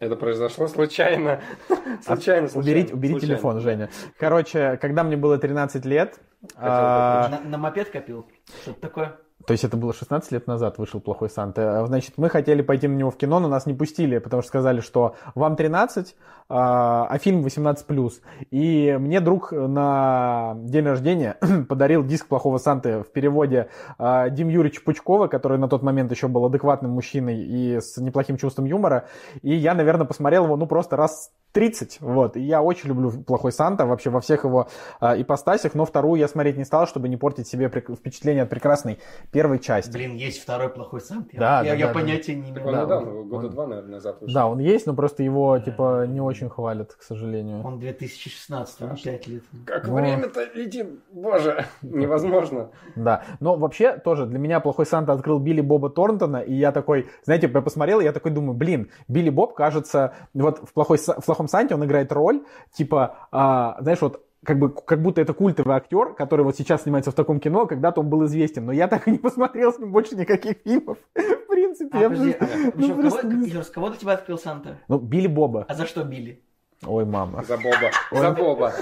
Это 0.00 0.16
произошло 0.16 0.66
случайно. 0.66 1.42
Случайно, 2.02 2.48
случайно. 2.48 2.58
Уберите, 2.58 2.94
убери 2.94 3.12
случайно. 3.12 3.34
телефон, 3.34 3.60
Женя. 3.60 3.90
Короче, 4.18 4.78
когда 4.78 5.04
мне 5.04 5.16
было 5.18 5.36
13 5.38 5.84
лет... 5.84 6.18
а, 6.56 7.28
На, 7.28 7.40
на 7.40 7.58
мопед 7.58 7.90
копил? 7.90 8.26
Что-то 8.62 8.80
такое? 8.80 9.16
То 9.46 9.52
есть 9.52 9.64
это 9.64 9.76
было 9.76 9.92
16 9.92 10.32
лет 10.32 10.46
назад 10.46 10.78
вышел 10.78 11.00
«Плохой 11.00 11.30
Санта». 11.30 11.84
Значит, 11.86 12.14
мы 12.16 12.28
хотели 12.28 12.62
пойти 12.62 12.88
на 12.88 12.94
него 12.94 13.10
в 13.10 13.16
кино, 13.16 13.40
но 13.40 13.48
нас 13.48 13.66
не 13.66 13.74
пустили, 13.74 14.18
потому 14.18 14.42
что 14.42 14.48
сказали, 14.48 14.80
что 14.80 15.16
вам 15.34 15.56
13, 15.56 16.14
а 16.48 17.06
а 17.10 17.18
фильм 17.18 17.44
18+. 17.44 18.12
И 18.50 18.96
мне 19.00 19.20
друг 19.20 19.52
на 19.52 20.54
день 20.56 20.84
рождения 20.84 21.36
подарил 21.68 22.04
диск 22.04 22.26
«Плохого 22.26 22.58
Санты» 22.58 23.00
в 23.00 23.10
переводе 23.12 23.68
а, 23.98 24.28
Дим 24.28 24.48
Юрьевича 24.48 24.82
Пучкова, 24.84 25.26
который 25.26 25.58
на 25.58 25.68
тот 25.68 25.82
момент 25.82 26.10
еще 26.10 26.28
был 26.28 26.44
адекватным 26.44 26.92
мужчиной 26.92 27.42
и 27.42 27.80
с 27.80 27.96
неплохим 27.96 28.36
чувством 28.36 28.66
юмора. 28.66 29.06
И 29.42 29.54
я, 29.54 29.74
наверное, 29.74 30.06
посмотрел 30.06 30.44
его, 30.44 30.56
ну, 30.56 30.66
просто 30.66 30.96
раз 30.96 31.32
30, 31.52 31.98
вот. 32.00 32.36
И 32.36 32.40
я 32.40 32.62
очень 32.62 32.88
люблю 32.88 33.10
«Плохой 33.10 33.52
Санта» 33.52 33.86
вообще 33.86 34.10
во 34.10 34.20
всех 34.20 34.44
его 34.44 34.68
а, 35.00 35.20
ипостасях, 35.20 35.74
но 35.74 35.84
вторую 35.84 36.20
я 36.20 36.28
смотреть 36.28 36.56
не 36.56 36.64
стал, 36.64 36.86
чтобы 36.86 37.08
не 37.08 37.16
портить 37.16 37.48
себе 37.48 37.68
впечатление 37.68 38.44
от 38.44 38.50
прекрасной 38.50 38.98
первой 39.32 39.58
части. 39.58 39.90
Блин, 39.90 40.14
есть 40.16 40.40
второй 40.42 40.68
плохой 40.68 41.00
Санта. 41.00 41.30
Да, 41.36 41.62
я, 41.62 41.72
да, 41.72 41.76
я 41.78 41.86
да, 41.88 41.94
понятия 41.94 42.34
не 42.36 42.52
Так 42.52 42.62
имею. 42.62 42.66
он 42.68 42.74
Да, 42.74 42.84
недавно, 42.84 43.20
он- 43.20 43.28
года 43.28 43.46
он- 43.46 43.52
два, 43.52 43.66
наверное, 43.66 43.92
назад 43.94 44.20
вышел. 44.20 44.34
Да, 44.34 44.46
он 44.48 44.58
есть, 44.60 44.86
но 44.86 44.94
просто 44.94 45.22
его, 45.22 45.58
типа, 45.58 46.06
не 46.06 46.20
очень 46.20 46.48
хвалят, 46.48 46.94
к 46.94 47.02
сожалению. 47.02 47.64
Он 47.66 47.78
2016, 47.78 48.80
ну, 48.80 48.94
5 49.02 49.26
лет. 49.26 49.42
Как 49.66 49.86
Ну. 49.86 49.94
время-то 49.94 50.44
летит, 50.54 50.88
боже, 51.12 51.64
невозможно. 51.82 52.70
Да, 52.96 53.24
но 53.40 53.56
вообще 53.56 53.96
тоже 53.96 54.26
для 54.26 54.38
меня 54.38 54.60
«Плохой 54.60 54.86
Санта» 54.86 55.12
открыл 55.12 55.38
Билли 55.38 55.60
Боба 55.60 55.90
Торнтона, 55.90 56.38
и 56.38 56.54
я 56.54 56.72
такой, 56.72 57.08
знаете, 57.24 57.50
я 57.52 57.60
посмотрел, 57.62 58.00
и 58.00 58.04
я 58.04 58.12
такой 58.12 58.30
думаю, 58.30 58.54
блин, 58.54 58.90
Билли 59.08 59.30
Боб, 59.30 59.54
кажется, 59.54 60.14
вот 60.34 60.58
в, 60.68 60.72
плохой, 60.72 60.98
в 60.98 61.24
«Плохом 61.40 61.48
Санте» 61.48 61.74
он 61.74 61.84
играет 61.84 62.12
роль, 62.12 62.42
типа, 62.72 63.16
а, 63.32 63.78
знаешь, 63.80 64.00
вот 64.02 64.22
как 64.44 64.58
бы 64.58 64.70
как 64.70 65.00
будто 65.02 65.20
это 65.22 65.32
культовый 65.32 65.74
актер, 65.74 66.14
который 66.14 66.44
вот 66.44 66.56
сейчас 66.56 66.82
снимается 66.82 67.10
в 67.10 67.14
таком 67.14 67.40
кино, 67.40 67.66
когда-то 67.66 68.00
он 68.00 68.08
был 68.10 68.24
известен, 68.26 68.66
но 68.66 68.72
я 68.72 68.88
так 68.88 69.08
и 69.08 69.10
не 69.10 69.18
посмотрел 69.18 69.72
с 69.72 69.78
ним 69.78 69.90
больше 69.92 70.16
никаких 70.16 70.58
фильмов. 70.64 70.98
В 71.14 71.46
принципе, 71.48 71.90
А, 71.92 72.00
я 72.00 72.10
подожди, 72.10 72.32
просто- 72.32 72.54
а, 72.54 72.72
ну, 72.74 72.84
еще 72.84 72.94
просто 72.94 73.20
кого, 73.22 73.32
не 73.32 73.46
еще 73.48 73.58
раз, 73.58 73.70
кого 73.70 73.88
для 73.88 73.96
тебя 73.98 74.12
открыл 74.12 74.38
Санта? 74.38 74.78
Ну, 74.88 74.98
Билли 74.98 75.26
Боба. 75.28 75.64
А 75.68 75.74
за 75.74 75.86
что 75.86 76.04
били? 76.04 76.42
Ой, 76.86 77.04
мама. 77.04 77.44
За 77.44 77.58
Боба. 77.58 77.90
За 78.10 78.30
Боба. 78.32 78.72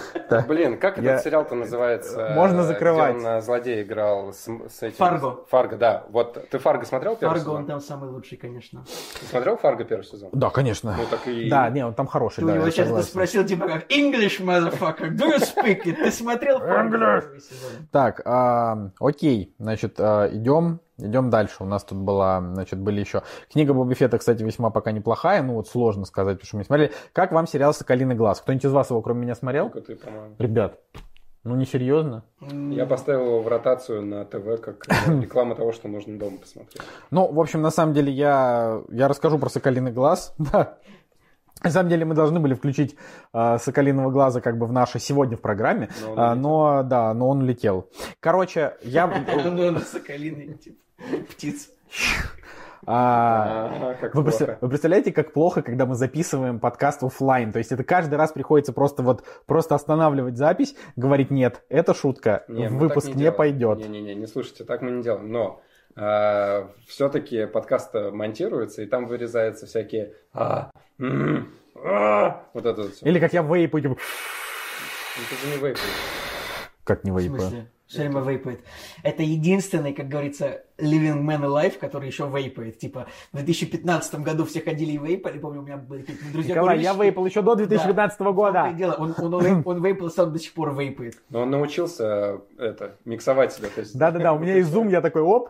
Блин, 0.47 0.79
как 0.79 0.99
Я- 0.99 1.13
этот 1.15 1.25
сериал-то 1.25 1.57
называется? 1.57 2.31
Можно 2.33 2.63
закрывать. 2.63 3.17
Где 3.17 3.27
он 3.27 3.33
э, 3.39 3.41
злодей 3.43 3.83
играл 3.83 4.33
с, 4.33 4.47
с 4.69 4.83
этим... 4.85 4.97
Фарго. 4.97 5.45
Фарго, 5.49 5.77
да. 5.77 6.05
Вот 6.11 6.49
ты 6.49 6.59
Фарго 6.61 6.85
смотрел 6.85 7.17
первый 7.17 7.35
Фарго, 7.41 7.49
он 7.51 7.55
сезон? 7.57 7.67
там 7.67 7.81
самый 7.81 8.11
лучший, 8.11 8.39
конечно. 8.39 8.85
Ты 9.21 9.27
смотрел 9.27 9.57
Фарго 9.57 9.83
первый 9.83 10.05
сезон? 10.05 10.31
Да, 10.33 10.51
конечно. 10.51 10.95
Ну 10.97 11.07
так 11.11 11.27
и... 11.27 11.51
Да, 11.51 11.69
не, 11.71 11.85
он 11.85 11.93
там 11.93 12.07
хороший, 12.07 12.37
Ты 12.37 12.45
у 12.45 12.49
да, 12.49 12.55
него 12.55 12.67
я 12.67 12.71
сейчас 12.71 12.87
согласен. 12.87 13.09
спросил, 13.09 13.45
типа, 13.45 13.67
как 13.67 13.91
English, 13.91 14.41
motherfucker, 14.45 15.09
do 15.11 15.27
you 15.35 15.39
speak 15.41 15.83
it? 15.85 15.97
Ты 15.97 16.13
смотрел 16.13 16.61
Фарго 16.61 16.97
English. 16.97 17.21
первый 17.23 17.41
сезон? 17.41 17.71
Так, 17.91 18.23
а, 18.25 18.91
окей, 19.01 19.55
значит, 19.59 19.97
а, 19.99 20.29
идем, 20.33 20.79
идем 20.99 21.31
дальше. 21.31 21.57
У 21.61 21.65
нас 21.65 21.85
тут 21.85 21.99
была, 21.99 22.41
значит, 22.41 22.79
были 22.79 23.01
еще... 23.01 23.23
Книга 23.51 23.73
Боба 23.75 23.95
Фетта, 23.95 24.19
кстати, 24.19 24.43
весьма 24.43 24.71
пока 24.71 24.93
неплохая, 24.93 25.43
ну 25.43 25.55
вот 25.55 25.69
сложно 25.69 26.05
сказать, 26.05 26.37
потому 26.37 26.47
что 26.47 26.57
мы 26.57 26.61
не 26.61 26.67
смотрели. 26.67 26.93
Как 27.13 27.33
вам 27.33 27.47
сериал 27.47 27.73
«Соколиный 27.73 28.15
глаз»? 28.15 28.41
Кто-нибудь 28.41 28.65
из 28.65 28.73
вас 28.73 28.91
его, 28.91 29.01
кроме 29.03 29.23
меня, 29.23 29.35
смотрел? 29.35 29.71
Только 29.71 29.87
ты, 29.87 29.97
по-моему. 29.97 30.35
Ребят, 30.39 30.79
ну 31.45 31.57
не 31.57 31.67
серьезно? 31.67 32.25
Я 32.41 32.87
поставил 32.87 33.27
его 33.27 33.43
в 33.43 33.49
ротацию 33.49 34.05
на 34.05 34.25
ТВ, 34.25 34.61
как 34.61 34.87
реклама 35.09 35.55
того, 35.55 35.73
что 35.73 35.89
нужно 35.89 36.19
дома 36.19 36.39
посмотреть. 36.39 36.83
Ну, 37.11 37.33
в 37.33 37.41
общем, 37.41 37.63
на 37.63 37.71
самом 37.71 37.95
деле, 37.95 38.13
я, 38.13 38.83
я 38.91 39.09
расскажу 39.09 39.39
про 39.39 39.49
«Соколиный 39.49 39.93
глаз». 39.93 40.35
Да. 40.53 40.79
На 41.63 41.71
самом 41.71 41.89
деле 41.89 42.05
мы 42.05 42.15
должны 42.15 42.39
были 42.39 42.55
включить 42.55 42.97
э, 43.33 43.59
Соколиного 43.59 44.11
глаза 44.11 44.41
как 44.41 44.59
бы 44.59 44.67
в 44.67 44.73
наше 44.73 45.01
сегодня 45.01 45.37
в 45.37 45.41
программе, 45.41 45.89
Но 46.01 46.13
он 46.13 46.19
а, 46.21 46.35
но 46.37 46.83
да, 46.85 47.13
но 47.15 47.29
он 47.29 47.43
улетел. 47.43 47.91
Короче, 48.21 48.77
я... 48.83 49.07
Ну, 49.45 49.81
соколиный, 49.81 50.55
типа, 50.55 50.79
птица. 51.31 51.71
а, 52.87 53.95
как 54.01 54.15
Вы, 54.15 54.23
вы 54.23 54.69
представляете, 54.69 55.13
как 55.13 55.33
плохо, 55.33 55.63
когда 55.63 55.85
мы 55.87 55.95
записываем 55.95 56.59
подкаст 56.61 57.03
оффлайн? 57.03 57.53
То 57.53 57.59
есть 57.59 57.73
это 57.73 57.85
каждый 57.85 58.15
раз 58.15 58.33
приходится 58.33 58.73
просто 58.73 59.03
вот 59.03 59.25
просто 59.47 59.75
останавливать 59.75 60.37
запись, 60.37 60.75
говорить 60.97 61.31
нет, 61.31 61.63
это 61.69 61.95
шутка, 61.95 62.45
Не, 62.49 62.69
выпуск 62.69 63.09
не, 63.09 63.15
делаем. 63.15 63.37
пойдет. 63.37 63.79
Не-не-не, 63.79 64.15
не 64.15 64.27
слушайте, 64.27 64.65
так 64.65 64.83
мы 64.83 64.91
не 64.93 65.03
делаем. 65.03 65.31
Но 65.31 65.61
все-таки 66.87 67.47
подкаст 67.47 67.93
монтируется, 67.95 68.83
и 68.83 68.87
там 68.87 69.07
вырезаются 69.09 69.67
всякие 69.67 70.15
а, 70.33 70.71
м, 71.01 71.53
а, 71.75 72.45
вот 72.55 72.65
это 72.67 72.83
вот 72.83 72.95
всё. 72.95 73.07
Или 73.07 73.19
как 73.19 73.33
я 73.33 73.43
вейпаю, 73.43 73.83
типа, 73.83 73.97
Ну, 75.17 75.23
Ты 75.29 75.37
же 75.37 75.47
не 75.49 75.53
вейпаешь. 75.55 75.79
как 76.85 77.03
не 77.03 77.11
В 77.11 77.19
вейпаю. 77.19 77.67
Все 77.89 78.01
время 78.01 78.21
вейпает. 78.21 78.61
Это 79.03 79.23
единственный, 79.23 79.95
как 79.95 80.09
говорится, 80.09 80.63
living 80.77 81.23
man 81.23 81.41
alive, 81.41 81.79
который 81.79 82.07
еще 82.09 82.29
вейпает. 82.29 82.79
Типа, 82.79 83.07
в 83.33 83.37
2015 83.37 84.21
году 84.21 84.45
все 84.45 84.61
ходили 84.61 84.93
и 84.93 84.99
вейпали. 84.99 85.39
Помню, 85.39 85.61
у 85.61 85.65
меня 85.65 85.79
были 85.79 86.03
какие-то 86.03 86.31
друзья. 86.31 86.55
Николай, 86.55 86.81
я 86.81 86.93
вейпал 86.93 87.25
еще 87.25 87.41
до 87.41 87.55
2015 87.55 88.15
В 88.15 88.19
том-то 88.19 88.33
года. 88.35 88.69
и 88.71 88.75
дело. 88.75 88.93
Он, 88.99 89.15
он, 89.17 89.35
вейп- 89.43 89.63
он 89.65 89.83
вейпал, 89.83 90.11
сам 90.11 90.33
до 90.35 90.39
сих 90.39 90.53
пор 90.53 90.75
вейпает. 90.79 91.15
Но 91.31 91.41
он 91.41 91.51
научился 91.51 92.43
это, 92.59 92.97
миксовать 93.07 93.55
себя. 93.55 93.69
то 93.75 93.81
есть- 93.81 93.97
Да-да-да, 93.99 94.35
у 94.35 94.39
меня 94.39 94.55
есть 94.57 94.71
зум, 94.71 94.89
я 94.89 95.01
такой, 95.01 95.23
оп. 95.23 95.49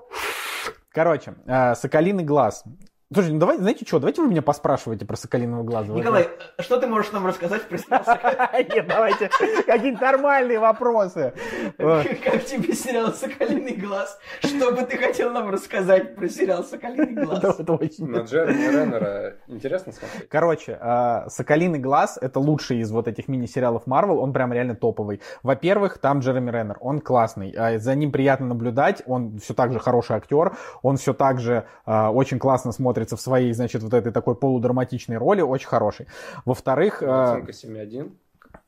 Короче, 0.90 1.34
э, 1.46 1.74
соколиный 1.74 2.24
глаз. 2.24 2.64
Слушай, 3.10 3.32
ну 3.32 3.38
давайте, 3.38 3.62
знаете 3.62 3.86
что, 3.86 4.00
давайте 4.00 4.20
вы 4.20 4.28
меня 4.28 4.42
поспрашиваете 4.42 5.06
про 5.06 5.16
соколиного 5.16 5.62
глаза. 5.62 5.94
Николай, 5.94 6.28
что 6.58 6.78
ты 6.78 6.86
можешь 6.86 7.10
нам 7.10 7.26
рассказать 7.26 7.62
про 7.66 7.78
сериал 7.78 8.04
«Соколиный 8.04 8.68
Нет, 8.74 8.86
давайте 8.86 9.30
какие-то 9.66 10.02
нормальные 10.02 10.58
вопросы. 10.58 11.32
Как 11.78 12.44
тебе 12.44 12.74
сериал 12.74 13.14
«Соколиный 13.14 13.76
глаз»? 13.76 14.18
Что 14.42 14.72
бы 14.72 14.82
ты 14.82 14.98
хотел 14.98 15.30
нам 15.30 15.48
рассказать 15.48 16.16
про 16.16 16.28
сериал 16.28 16.64
«Соколиный 16.64 17.24
глаз»? 17.24 17.58
это 17.58 17.72
очень 17.72 18.08
На 18.08 18.24
Джереми 18.24 18.76
Реннера 18.76 19.36
интересно 19.46 19.92
смотреть? 19.92 20.28
Короче, 20.28 20.78
э, 20.78 21.30
«Соколиный 21.30 21.78
глаз»— 21.78 22.18
это 22.20 22.40
лучший 22.40 22.80
из 22.80 22.90
вот 22.90 23.08
этих 23.08 23.26
мини-сериалов 23.26 23.84
Marvel, 23.86 24.18
он 24.18 24.34
прям 24.34 24.52
реально 24.52 24.74
топовый. 24.74 25.22
Во-первых, 25.42 25.96
там 25.96 26.18
Джереми 26.18 26.50
Реннер, 26.50 26.76
он 26.82 27.00
классный, 27.00 27.54
э, 27.56 27.78
за 27.78 27.94
ним 27.94 28.12
приятно 28.12 28.48
наблюдать, 28.48 29.02
он 29.06 29.38
все 29.38 29.54
так 29.54 29.72
же 29.72 29.78
хороший 29.78 30.16
актер, 30.16 30.58
он 30.82 30.98
все 30.98 31.14
так 31.14 31.40
же 31.40 31.64
э, 31.86 32.06
очень 32.08 32.38
классно 32.38 32.72
смотрится 32.98 33.16
в 33.16 33.20
своей, 33.20 33.52
значит, 33.52 33.82
вот 33.82 33.94
этой 33.94 34.12
такой 34.12 34.34
полудраматичной 34.34 35.18
роли, 35.18 35.40
очень 35.40 35.68
хороший. 35.68 36.06
Во-вторых, 36.44 37.02
э, 37.02 37.06
Оценка 37.06 37.52
7.1. 37.52 38.10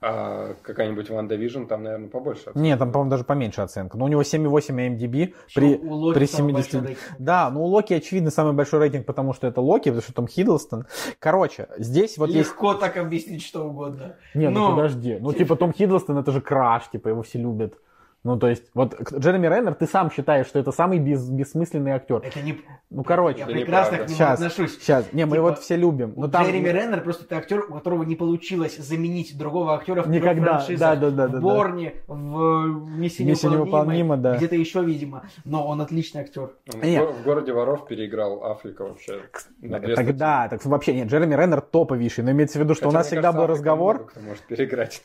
А 0.03 0.55
какая-нибудь 0.62 1.11
WandaVision, 1.11 1.64
там, 1.64 1.83
наверное, 1.83 2.09
побольше. 2.09 2.43
оценка. 2.43 2.59
нет, 2.59 2.78
там, 2.78 2.93
по-моему, 2.93 3.11
даже 3.11 3.24
поменьше 3.24 3.61
оценка, 3.61 3.99
но 3.99 4.05
у 4.05 4.09
него 4.09 4.22
7,8 4.22 4.97
IMDb 4.97 5.35
при, 5.55 5.76
У 5.76 5.93
Локи 5.93 6.18
при 6.18 6.26
самый 6.26 6.53
70... 6.53 6.72
большой 6.72 6.81
рейтинг. 6.81 7.16
Да, 7.18 7.51
ну 7.51 7.62
у 7.62 7.66
Локи, 7.66 7.95
очевидно, 7.95 8.31
самый 8.31 8.53
большой 8.53 8.81
рейтинг, 8.81 9.05
потому 9.07 9.35
что 9.35 9.47
это 9.47 9.61
Локи, 9.61 9.91
потому 9.91 10.03
что 10.03 10.14
там 10.14 10.26
Хиддлстон. 10.26 10.87
Короче, 11.18 11.68
здесь 11.78 12.18
вот 12.18 12.31
есть... 12.31 12.51
Легко 12.51 12.74
так 12.74 12.97
объяснить 12.97 13.43
что 13.43 13.64
угодно. 13.68 14.16
Не, 14.35 14.49
ну 14.49 14.61
Но- 14.61 14.76
подожди. 14.76 15.18
Ну, 15.20 15.33
типа, 15.33 15.57
Том 15.57 15.72
Хиддлстон 15.72 16.16
это 16.18 16.33
же 16.33 16.41
краш, 16.41 16.89
типа, 16.91 17.09
его 17.09 17.22
все 17.22 17.39
любят. 17.39 17.74
Ну, 18.23 18.39
то 18.39 18.49
есть, 18.49 18.64
вот 18.75 18.95
Джереми 19.18 19.47
Реннер, 19.47 19.75
ты 19.75 19.87
сам 19.87 20.11
считаешь, 20.11 20.47
что 20.47 20.59
это 20.59 20.73
самый 20.73 20.99
без- 20.99 21.27
бессмысленный 21.31 21.93
актер. 21.93 22.16
Это 22.23 22.43
не... 22.43 22.61
Ну, 22.91 23.03
короче, 23.03 23.39
Я 23.39 23.47
прекрасно 23.47 23.97
к 23.97 24.01
нему 24.01 24.09
сейчас, 24.11 24.41
отношусь. 24.41 24.79
сейчас. 24.79 25.11
Не, 25.14 25.25
мы 25.25 25.37
Типа, 25.37 25.47
его 25.47 25.55
все 25.55 25.77
любим. 25.77 26.12
У 26.16 26.23
Ну, 26.23 26.29
там... 26.29 26.45
Джереми 26.45 26.68
Реннер 26.68 27.01
просто 27.03 27.25
это 27.25 27.39
актер, 27.39 27.64
у 27.71 27.73
которого 27.73 28.03
не 28.03 28.16
получилось 28.16 28.77
заменить 28.77 29.39
другого 29.39 29.75
актера 29.75 30.03
в 30.03 30.09
Никогда. 30.11 30.59
франшизах. 30.59 30.79
Да, 30.79 30.97
да, 30.97 31.11
да, 31.11 31.29
да, 31.29 31.39
в 31.39 31.41
да. 31.41 31.41
Борне, 31.41 31.95
в 32.09 32.91
Миссии 32.91 33.23
невыполнима, 33.23 33.64
невыполнима, 33.64 34.16
да. 34.18 34.37
где-то 34.37 34.55
еще, 34.57 34.83
видимо. 34.85 35.23
Но 35.47 35.66
он 35.66 35.81
отличный 35.81 36.21
актер. 36.21 36.51
Он 36.75 36.81
Не. 36.83 36.99
в 37.01 37.07
го- 37.07 37.12
в 37.12 37.23
городе 37.25 37.53
воров 37.55 37.87
переиграл 37.87 38.45
Африка 38.45 38.83
вообще. 38.85 39.23
Тогда, 39.97 40.49
так 40.49 40.64
вообще, 40.66 40.95
нет, 40.95 41.09
Джереми 41.09 41.35
Реннер 41.35 41.61
топовейший, 41.62 42.25
но 42.25 42.33
имеется 42.33 42.59
в 42.59 42.62
виду, 42.62 42.75
что 42.75 42.89
у 42.89 42.91
Хотя, 42.91 42.99
нас 42.99 43.07
мне 43.07 43.16
всегда 43.18 43.29
кажется, 43.33 43.47
был 43.47 43.55
разговор, 43.55 44.12
может 44.27 44.43
переиграть. 44.43 45.03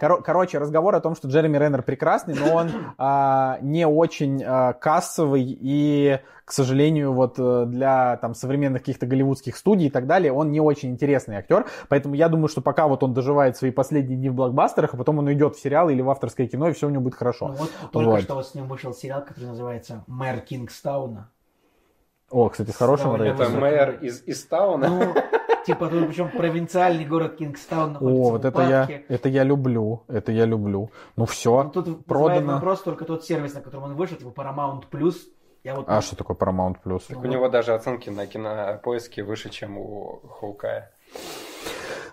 Коро- 0.00 0.22
короче, 0.22 0.58
разговор 0.58 0.94
о 0.94 1.00
том, 1.00 1.16
что 1.16 1.28
Джереми 1.28 1.56
Реннер 1.58 1.82
прекрасный, 1.82 2.34
но 2.34 2.51
он 2.54 2.70
а, 2.98 3.58
не 3.62 3.86
очень 3.86 4.42
а, 4.44 4.72
кассовый 4.72 5.44
и, 5.44 6.18
к 6.44 6.52
сожалению, 6.52 7.12
вот 7.12 7.34
э, 7.38 7.64
для 7.66 8.16
там 8.16 8.34
современных 8.34 8.82
каких-то 8.82 9.06
голливудских 9.06 9.56
студий 9.56 9.86
и 9.86 9.90
так 9.90 10.06
далее, 10.06 10.32
он 10.32 10.50
не 10.50 10.60
очень 10.60 10.90
интересный 10.90 11.36
актер, 11.36 11.66
поэтому 11.88 12.14
я 12.14 12.28
думаю, 12.28 12.48
что 12.48 12.60
пока 12.60 12.86
вот 12.88 13.02
он 13.02 13.14
доживает 13.14 13.56
свои 13.56 13.70
последние 13.70 14.18
дни 14.18 14.28
в 14.28 14.34
блокбастерах, 14.34 14.94
а 14.94 14.96
потом 14.96 15.18
он 15.18 15.26
уйдет 15.26 15.56
в 15.56 15.60
сериалы 15.60 15.92
или 15.92 16.02
в 16.02 16.10
авторское 16.10 16.46
кино, 16.46 16.68
и 16.68 16.72
все 16.72 16.86
у 16.86 16.90
него 16.90 17.02
будет 17.02 17.14
хорошо. 17.14 17.48
Ну 17.48 17.54
вот 17.54 17.70
только 17.92 18.10
Вот. 18.10 18.22
что 18.22 18.34
вот 18.34 18.46
с 18.46 18.54
ним 18.54 18.68
вышел 18.68 18.92
сериал, 18.92 19.24
который 19.24 19.46
называется 19.48 20.04
«Мэр 20.06 20.40
Кингстауна». 20.40 21.30
О, 22.32 22.48
кстати, 22.48 22.70
с 22.70 22.76
хорошим 22.76 23.14
рейтингом. 23.14 23.46
Это 23.46 23.60
мэр 23.60 23.98
из 24.00 24.22
Истауна. 24.26 24.88
Ну, 24.88 25.14
типа, 25.66 25.88
тут 25.88 26.06
причем 26.06 26.30
провинциальный 26.30 27.04
город 27.04 27.36
Кингстаун 27.36 27.92
находится 27.92 28.22
О, 28.22 28.28
в 28.28 28.32
вот 28.32 28.44
это 28.44 28.62
я, 28.62 29.02
это 29.08 29.28
я 29.28 29.44
люблю, 29.44 30.02
это 30.08 30.32
я 30.32 30.44
люблю. 30.46 30.90
Ну 31.16 31.22
Ну, 31.22 31.26
все, 31.26 31.70
Тут 31.72 31.86
вызывает 31.86 32.06
продано. 32.06 32.52
вопрос 32.54 32.82
только 32.82 33.04
тот 33.04 33.24
сервис, 33.24 33.54
на 33.54 33.60
котором 33.60 33.84
он 33.84 33.94
вышел, 33.94 34.16
типа 34.16 34.30
Paramount 34.30 34.84
Plus. 34.90 35.16
Я 35.64 35.76
вот 35.76 35.84
А 35.88 36.00
что 36.00 36.16
такое 36.16 36.36
Paramount 36.36 36.76
Plus? 36.84 37.02
Так 37.08 37.22
у 37.22 37.26
него 37.26 37.48
даже 37.48 37.72
оценки 37.74 38.10
на 38.10 38.26
кинопоиске 38.26 39.22
выше, 39.22 39.50
чем 39.50 39.78
у 39.78 40.20
Хоукая. 40.40 40.90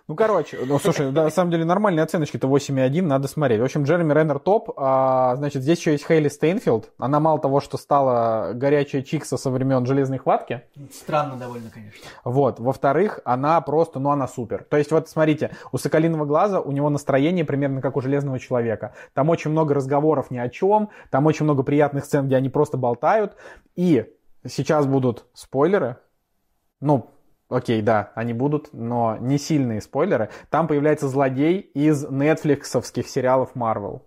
Ну, 0.09 0.15
короче, 0.15 0.57
ну, 0.65 0.79
слушай, 0.79 1.11
да, 1.11 1.25
на 1.25 1.29
самом 1.29 1.51
деле 1.51 1.65
нормальные 1.65 2.01
оценочки-то 2.01 2.47
8,1, 2.47 3.03
надо 3.03 3.27
смотреть. 3.27 3.61
В 3.61 3.63
общем, 3.63 3.83
Джереми 3.83 4.11
Реннер 4.11 4.39
топ. 4.39 4.71
А, 4.75 5.35
значит, 5.35 5.61
здесь 5.61 5.77
еще 5.77 5.91
есть 5.91 6.07
Хейли 6.07 6.29
Стейнфилд. 6.29 6.91
Она 6.97 7.19
мало 7.19 7.37
того, 7.37 7.59
что 7.61 7.77
стала 7.77 8.53
горячая 8.55 9.03
чикса 9.03 9.37
со 9.37 9.51
времен 9.51 9.85
Железной 9.85 10.17
Хватки. 10.17 10.63
странно 10.91 11.35
довольно, 11.35 11.69
конечно. 11.69 11.99
Вот. 12.23 12.59
Во-вторых, 12.59 13.19
она 13.23 13.61
просто, 13.61 13.99
ну, 13.99 14.09
она 14.09 14.27
супер. 14.27 14.65
То 14.67 14.77
есть, 14.77 14.91
вот, 14.91 15.07
смотрите, 15.09 15.51
у 15.71 15.77
Соколиного 15.77 16.25
глаза 16.25 16.59
у 16.59 16.71
него 16.71 16.89
настроение 16.89 17.45
примерно 17.45 17.79
как 17.79 17.95
у 17.95 18.01
Железного 18.01 18.39
человека. 18.39 18.95
Там 19.13 19.29
очень 19.29 19.51
много 19.51 19.75
разговоров 19.75 20.31
ни 20.31 20.39
о 20.39 20.49
чем, 20.49 20.89
там 21.11 21.27
очень 21.27 21.43
много 21.43 21.61
приятных 21.61 22.05
сцен, 22.05 22.25
где 22.25 22.35
они 22.35 22.49
просто 22.49 22.77
болтают. 22.77 23.35
И 23.75 24.11
сейчас 24.43 24.87
будут 24.87 25.25
спойлеры. 25.35 25.97
Ну, 26.81 27.11
окей, 27.49 27.81
да, 27.81 28.11
они 28.15 28.33
будут, 28.33 28.69
но 28.73 29.17
не 29.19 29.37
сильные 29.37 29.81
спойлеры. 29.81 30.29
Там 30.49 30.67
появляется 30.67 31.07
злодей 31.07 31.59
из 31.59 32.07
нетфликсовских 32.09 33.07
сериалов 33.07 33.51
Marvel. 33.55 34.01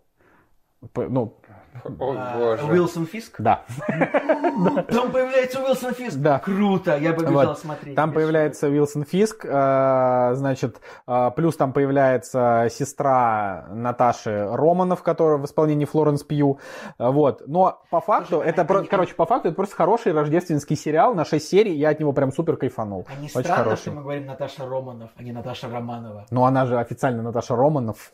Ну, 0.94 1.38
О, 1.84 2.14
А, 2.16 2.36
боже. 2.38 2.64
Уилсон 2.66 3.06
Фиск? 3.06 3.36
да. 3.40 3.62
Там 4.88 5.10
появляется 5.10 5.60
Уилсон 5.62 5.94
Фиск? 5.94 6.16
Да. 6.18 6.38
Круто, 6.38 6.96
я 6.98 7.12
побежал 7.12 7.46
Вот. 7.48 7.58
смотреть. 7.58 7.96
Там 7.96 8.12
появляется 8.12 8.68
Уилсон 8.68 9.04
Фиск, 9.04 9.44
э, 9.44 10.30
значит, 10.34 10.80
э, 11.06 11.30
плюс 11.34 11.56
там 11.56 11.72
появляется 11.72 12.68
сестра 12.70 13.66
Наташи 13.70 14.46
Романов, 14.52 15.02
которая 15.02 15.38
в 15.38 15.44
исполнении 15.46 15.84
Флоренс 15.84 16.22
Пью, 16.24 16.58
вот. 16.98 17.42
Но 17.46 17.82
по 17.90 18.00
факту, 18.00 18.36
Слушай, 18.36 18.48
это, 18.50 18.64
про- 18.64 18.78
они- 18.80 18.88
короче, 18.88 19.14
по 19.14 19.26
факту 19.26 19.48
это 19.48 19.56
просто 19.56 19.74
хороший 19.74 20.12
рождественский 20.12 20.76
сериал 20.76 21.14
на 21.14 21.24
6 21.24 21.48
серий, 21.48 21.74
я 21.76 21.90
от 21.90 22.00
него 22.00 22.12
прям 22.12 22.32
супер 22.32 22.56
кайфанул. 22.56 23.06
А 23.08 23.14
не 23.18 23.26
Очень 23.26 23.40
странно, 23.40 23.64
хороший. 23.64 23.80
что 23.82 23.90
мы 23.92 24.02
говорим 24.02 24.26
Наташа 24.26 24.66
Романов, 24.68 25.10
а 25.16 25.22
не 25.22 25.32
Наташа 25.32 25.68
Романова? 25.68 26.26
Но 26.30 26.44
она 26.44 26.66
же 26.66 26.78
официально 26.78 27.22
Наташа 27.22 27.56
Романов. 27.56 28.12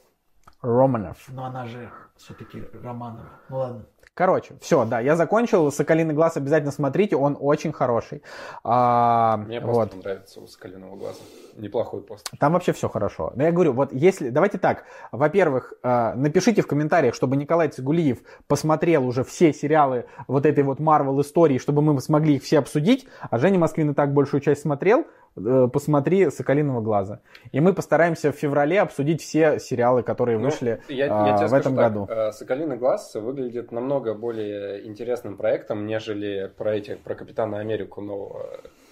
Романов. 0.63 1.17
Но 1.29 1.45
она 1.45 1.67
же 1.67 1.91
все-таки 2.17 2.65
Романова. 2.83 3.29
Ну 3.49 3.59
ладно. 3.59 3.85
Короче, 4.19 4.55
все, 4.61 4.85
да, 4.85 4.99
я 4.99 5.15
закончил. 5.15 5.71
Соколиный 5.71 6.13
глаз 6.13 6.37
обязательно 6.37 6.73
смотрите, 6.73 7.15
он 7.15 7.37
очень 7.39 7.73
хороший. 7.73 8.25
А, 8.65 9.37
Мне 9.37 9.61
вот. 9.61 9.91
просто 9.91 9.97
нравится 9.99 10.41
у 10.41 10.49
Скалиного 10.49 10.97
глаза. 10.97 11.21
Неплохой 11.57 12.03
пост. 12.03 12.29
Там 12.41 12.55
вообще 12.55 12.73
все 12.73 12.89
хорошо. 12.89 13.33
Но 13.37 13.45
я 13.45 13.53
говорю, 13.53 13.75
вот 13.75 13.93
если... 13.93 14.31
Давайте 14.31 14.59
так. 14.59 14.87
Во-первых, 15.13 15.75
э, 15.85 16.15
напишите 16.15 16.63
в 16.63 16.67
комментариях, 16.67 17.15
чтобы 17.15 17.37
Николай 17.37 17.69
Цигулиев 17.69 18.19
посмотрел 18.49 19.07
уже 19.07 19.23
все 19.23 19.53
сериалы 19.53 20.07
вот 20.27 20.47
этой 20.47 20.65
вот 20.65 20.81
Marvel 20.81 21.21
истории, 21.21 21.59
чтобы 21.59 21.83
мы 21.83 22.01
смогли 22.01 22.37
их 22.37 22.43
все 22.43 22.59
обсудить. 22.59 23.07
А 23.21 23.39
Женя 23.39 23.61
Москвин 23.61 23.93
и 23.93 23.95
так 23.95 24.13
большую 24.13 24.41
часть 24.41 24.63
смотрел. 24.63 25.07
Э, 25.45 25.69
Посмотри 25.73 26.31
«Соколиного 26.31 26.81
глаза». 26.81 27.21
И 27.53 27.61
мы 27.61 27.73
постараемся 27.73 28.33
в 28.33 28.37
феврале 28.37 28.81
обсудить 28.81 29.23
все 29.23 29.59
сериалы, 29.59 30.03
которые 30.03 30.39
Ну, 30.39 30.45
вышли 30.47 30.83
я, 30.89 31.07
а, 31.11 31.29
я 31.29 31.37
тебе 31.37 31.47
в 31.47 31.49
скажу 31.49 31.57
этом 31.57 31.77
так, 31.77 31.93
году. 31.93 32.07
э, 32.11 32.33
«Соколиный 32.33 32.77
глаз» 32.77 33.15
выглядит 33.15 33.73
намного 33.73 34.15
более 34.15 34.87
интересным 34.87 35.37
проектом, 35.37 35.87
нежели 35.87 36.51
про 36.57 36.75
эти, 36.75 36.95
про 36.97 37.15
Капитана 37.15 37.59
Америку 37.61 38.01
нового, 38.01 38.47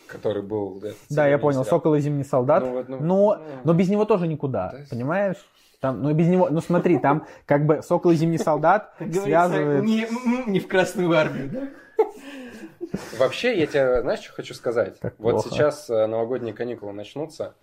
который 0.06 0.42
был... 0.42 0.78
этот 0.78 0.96
Да, 1.10 1.26
я 1.26 1.38
понял. 1.38 1.64
сериал. 1.64 1.78
«Сокол 1.78 1.94
и 1.94 2.00
Зимний 2.00 2.24
солдат». 2.24 2.62
Ну, 2.62 2.70
вот, 2.72 2.88
ну, 2.88 2.96
но, 3.00 3.04
ну. 3.04 3.40
но 3.64 3.72
без 3.72 3.88
него 3.88 4.04
тоже 4.04 4.26
никуда, 4.28 4.70
Да. 4.72 4.78
понимаешь? 4.90 5.36
Там, 5.80 6.02
ну, 6.02 6.12
без 6.14 6.26
него, 6.28 6.48
ну 6.50 6.60
смотри, 6.60 6.98
там 6.98 7.26
как 7.44 7.66
бы 7.66 7.82
«Сокол 7.82 8.12
и 8.12 8.14
Зимний 8.14 8.38
солдат» 8.38 8.94
связывает... 9.12 9.84
не, 9.84 10.06
не 10.46 10.58
в 10.60 10.68
Красную 10.68 11.12
армию, 11.16 11.50
да? 11.50 11.68
Вообще, 13.18 13.58
я 13.58 13.66
тебе, 13.66 14.00
знаешь, 14.02 14.20
что 14.20 14.32
хочу 14.32 14.54
сказать? 14.54 14.98
Как 15.00 15.14
вот 15.18 15.32
плохо. 15.32 15.48
сейчас 15.50 15.90
э, 15.90 16.06
новогодние 16.06 16.54
каникулы 16.54 16.92
начнутся, 16.92 17.54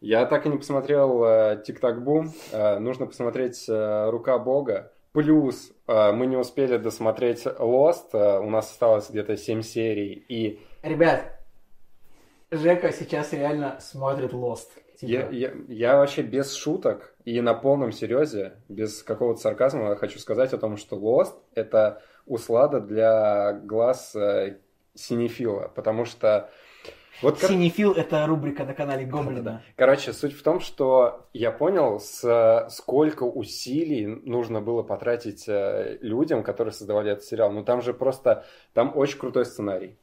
Я 0.00 0.26
так 0.26 0.46
и 0.46 0.48
не 0.48 0.56
посмотрел 0.56 1.24
э, 1.24 1.62
Тик-Так 1.66 2.02
Бум. 2.02 2.32
Э, 2.52 2.78
нужно 2.78 3.06
посмотреть 3.06 3.64
Рука 3.68 4.38
Бога. 4.38 4.92
Плюс 5.12 5.72
мы 5.88 6.26
не 6.26 6.36
успели 6.36 6.76
досмотреть 6.76 7.44
Lost. 7.44 8.10
Э, 8.12 8.38
у 8.38 8.48
нас 8.48 8.70
осталось 8.70 9.10
где-то 9.10 9.36
7 9.36 9.62
серий. 9.62 10.24
И 10.28 10.60
Ребят, 10.82 11.40
Жека 12.50 12.92
сейчас 12.92 13.32
реально 13.32 13.78
смотрит 13.80 14.32
Lost. 14.32 14.68
Типа, 14.98 15.10
я, 15.10 15.28
я, 15.30 15.52
я 15.68 15.96
вообще 15.96 16.22
без 16.22 16.54
шуток 16.54 17.14
и 17.24 17.40
на 17.40 17.54
полном 17.54 17.90
серьезе, 17.90 18.54
без 18.68 19.02
какого-то 19.02 19.40
сарказма 19.40 19.96
хочу 19.96 20.18
сказать 20.18 20.52
о 20.52 20.58
том, 20.58 20.76
что 20.76 20.96
Lost— 20.96 21.34
это 21.54 22.02
услада 22.26 22.80
для 22.80 23.52
глаз 23.52 24.14
синефила. 24.94 25.70
Потому 25.74 26.04
что... 26.04 26.50
Вот 27.22 27.38
как- 27.38 27.50
Синефил 27.50 27.92
это 27.92 28.26
рубрика 28.26 28.64
на 28.64 28.72
канале 28.72 29.04
Гоблина. 29.04 29.62
Короче, 29.76 30.12
суть 30.14 30.32
в 30.32 30.42
том, 30.42 30.60
что 30.60 31.26
я 31.34 31.50
понял, 31.52 32.00
с, 32.00 32.66
сколько 32.70 33.24
усилий 33.24 34.06
нужно 34.06 34.62
было 34.62 34.82
потратить 34.82 35.46
э, 35.46 35.98
людям, 36.00 36.42
которые 36.42 36.72
создавали 36.72 37.12
этот 37.12 37.24
сериал. 37.24 37.52
Ну, 37.52 37.62
там 37.62 37.82
же 37.82 37.92
просто, 37.92 38.44
там 38.72 38.96
очень 38.96 39.18
крутой 39.18 39.44
сценарий. 39.44 39.98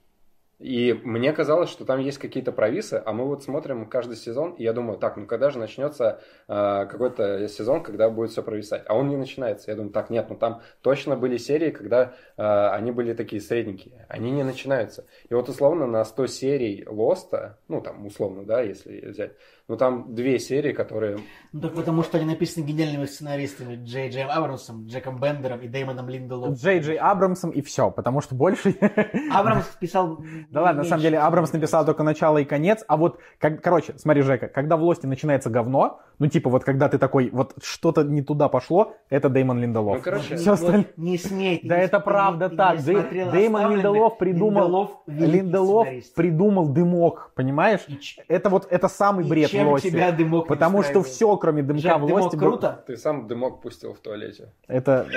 И 0.60 0.92
мне 1.04 1.34
казалось, 1.34 1.70
что 1.70 1.86
там 1.86 2.00
есть 2.00 2.18
какие-то 2.18 2.52
провисы, 2.52 3.02
а 3.06 3.14
мы 3.14 3.26
вот 3.26 3.44
смотрим 3.44 3.88
каждый 3.88 4.16
сезон, 4.16 4.54
и 4.54 4.64
я 4.64 4.74
думаю, 4.74 4.98
так, 4.98 5.16
ну 5.16 5.28
когда 5.28 5.52
же 5.52 5.60
начнется 5.60 6.22
э, 6.48 6.86
какой-то 6.90 7.48
сезон, 7.48 7.84
когда 7.84 8.10
будет 8.10 8.32
все 8.32 8.42
провисать? 8.42 8.84
А 8.88 8.96
он 8.96 9.08
не 9.08 9.18
начинается. 9.18 9.70
Я 9.70 9.78
думаю, 9.78 9.94
так, 9.94 10.10
нет, 10.10 10.26
ну 10.30 10.36
там 10.36 10.62
точно 10.82 11.16
были 11.16 11.38
серии, 11.38 11.70
когда 11.70 12.14
э, 12.38 12.44
они 12.44 12.92
были 12.92 13.14
такие 13.14 13.40
средненькие. 13.40 14.08
Они 14.10 14.32
не 14.32 14.44
начинаются. 14.44 15.06
И 15.30 15.34
вот 15.36 15.48
условно 15.48 15.86
на 15.86 16.04
100 16.04 16.26
серий 16.28 16.86
Лоста, 16.88 17.60
ну 17.68 17.80
там 17.82 18.08
условно, 18.08 18.44
да, 18.44 18.62
если 18.62 19.06
взять, 19.06 19.34
ну 19.68 19.76
там 19.76 20.16
две 20.16 20.40
серии, 20.40 20.72
которые 20.72 21.20
Ну 21.52 21.60
так 21.62 21.74
потому 21.74 22.02
что 22.04 22.18
они 22.18 22.26
написаны 22.26 22.64
гениальными 22.64 23.06
сценаристами 23.06 23.76
Джей 23.76 24.10
Джей 24.10 24.24
Абрамсом, 24.24 24.86
Джеком 24.88 25.20
Бендером 25.20 25.60
и 25.60 25.68
Дэймоном 25.68 26.08
Линделовым. 26.08 26.54
Джей 26.54 26.80
Джей 26.80 26.96
Абрамсом 26.96 27.50
и 27.50 27.62
все, 27.62 27.92
потому 27.92 28.22
что 28.22 28.34
больше... 28.36 28.76
Абрамс 29.34 29.66
писал... 29.80 30.20
Да 30.50 30.62
ладно, 30.62 30.84
на 30.84 30.88
самом 30.88 31.02
деле 31.02 31.20
Абрамс 31.20 31.52
написал 31.52 31.86
только 31.86 32.04
начало 32.04 32.38
и 32.38 32.46
конец, 32.46 32.84
а 32.88 32.96
вот, 32.96 33.20
как, 33.40 33.62
короче, 33.62 33.98
смотри, 33.98 34.22
Жека, 34.22 34.48
когда 34.48 34.78
в 34.78 34.84
Лосте 34.84 35.08
начинается 35.08 35.50
говно, 35.50 36.00
ну 36.20 36.28
типа 36.28 36.50
вот 36.50 36.64
когда 36.64 36.88
ты 36.88 36.98
такой, 36.98 37.30
вот 37.32 37.56
что-то 37.62 38.04
не 38.04 38.22
туда 38.22 38.48
пошло, 38.48 38.94
это 39.10 39.28
Дэймон 39.28 39.60
Линдолов. 39.60 39.98
Ну, 39.98 40.02
короче, 40.02 40.38
вот 40.38 40.48
остальное- 40.48 40.88
Не 40.96 41.18
смей. 41.18 41.60
Да 41.64 41.78
это 41.78 42.00
правда 42.00 42.50
так. 42.50 42.82
Дэймон. 42.82 43.76
Линдолов 43.76 44.18
придумал, 44.18 45.04
Линделов 45.08 45.88
придумал 46.16 46.70
дымок, 46.70 47.32
понимаешь? 47.36 47.82
Это 48.30 48.50
вот, 48.50 48.68
это 48.70 48.88
самый 48.88 49.26
бред 49.28 49.57
в 49.58 49.64
чем 49.64 49.68
Лосте. 49.70 49.92
тебя 49.92 50.12
дымок 50.12 50.46
не 50.46 50.50
Потому 50.50 50.84
что 50.84 51.04
все, 51.04 51.36
кроме 51.38 51.64
дымка 51.64 51.82
Жак, 51.82 51.98
в 52.02 52.08
дымок 52.08 52.22
Лосте... 52.24 52.38
был- 52.38 52.48
круто? 52.52 52.84
ты 52.88 52.98
сам 52.98 53.28
дымок 53.28 53.62
пустил 53.62 53.94
в 53.94 54.00
туалете. 54.00 54.54
Это... 54.68 55.08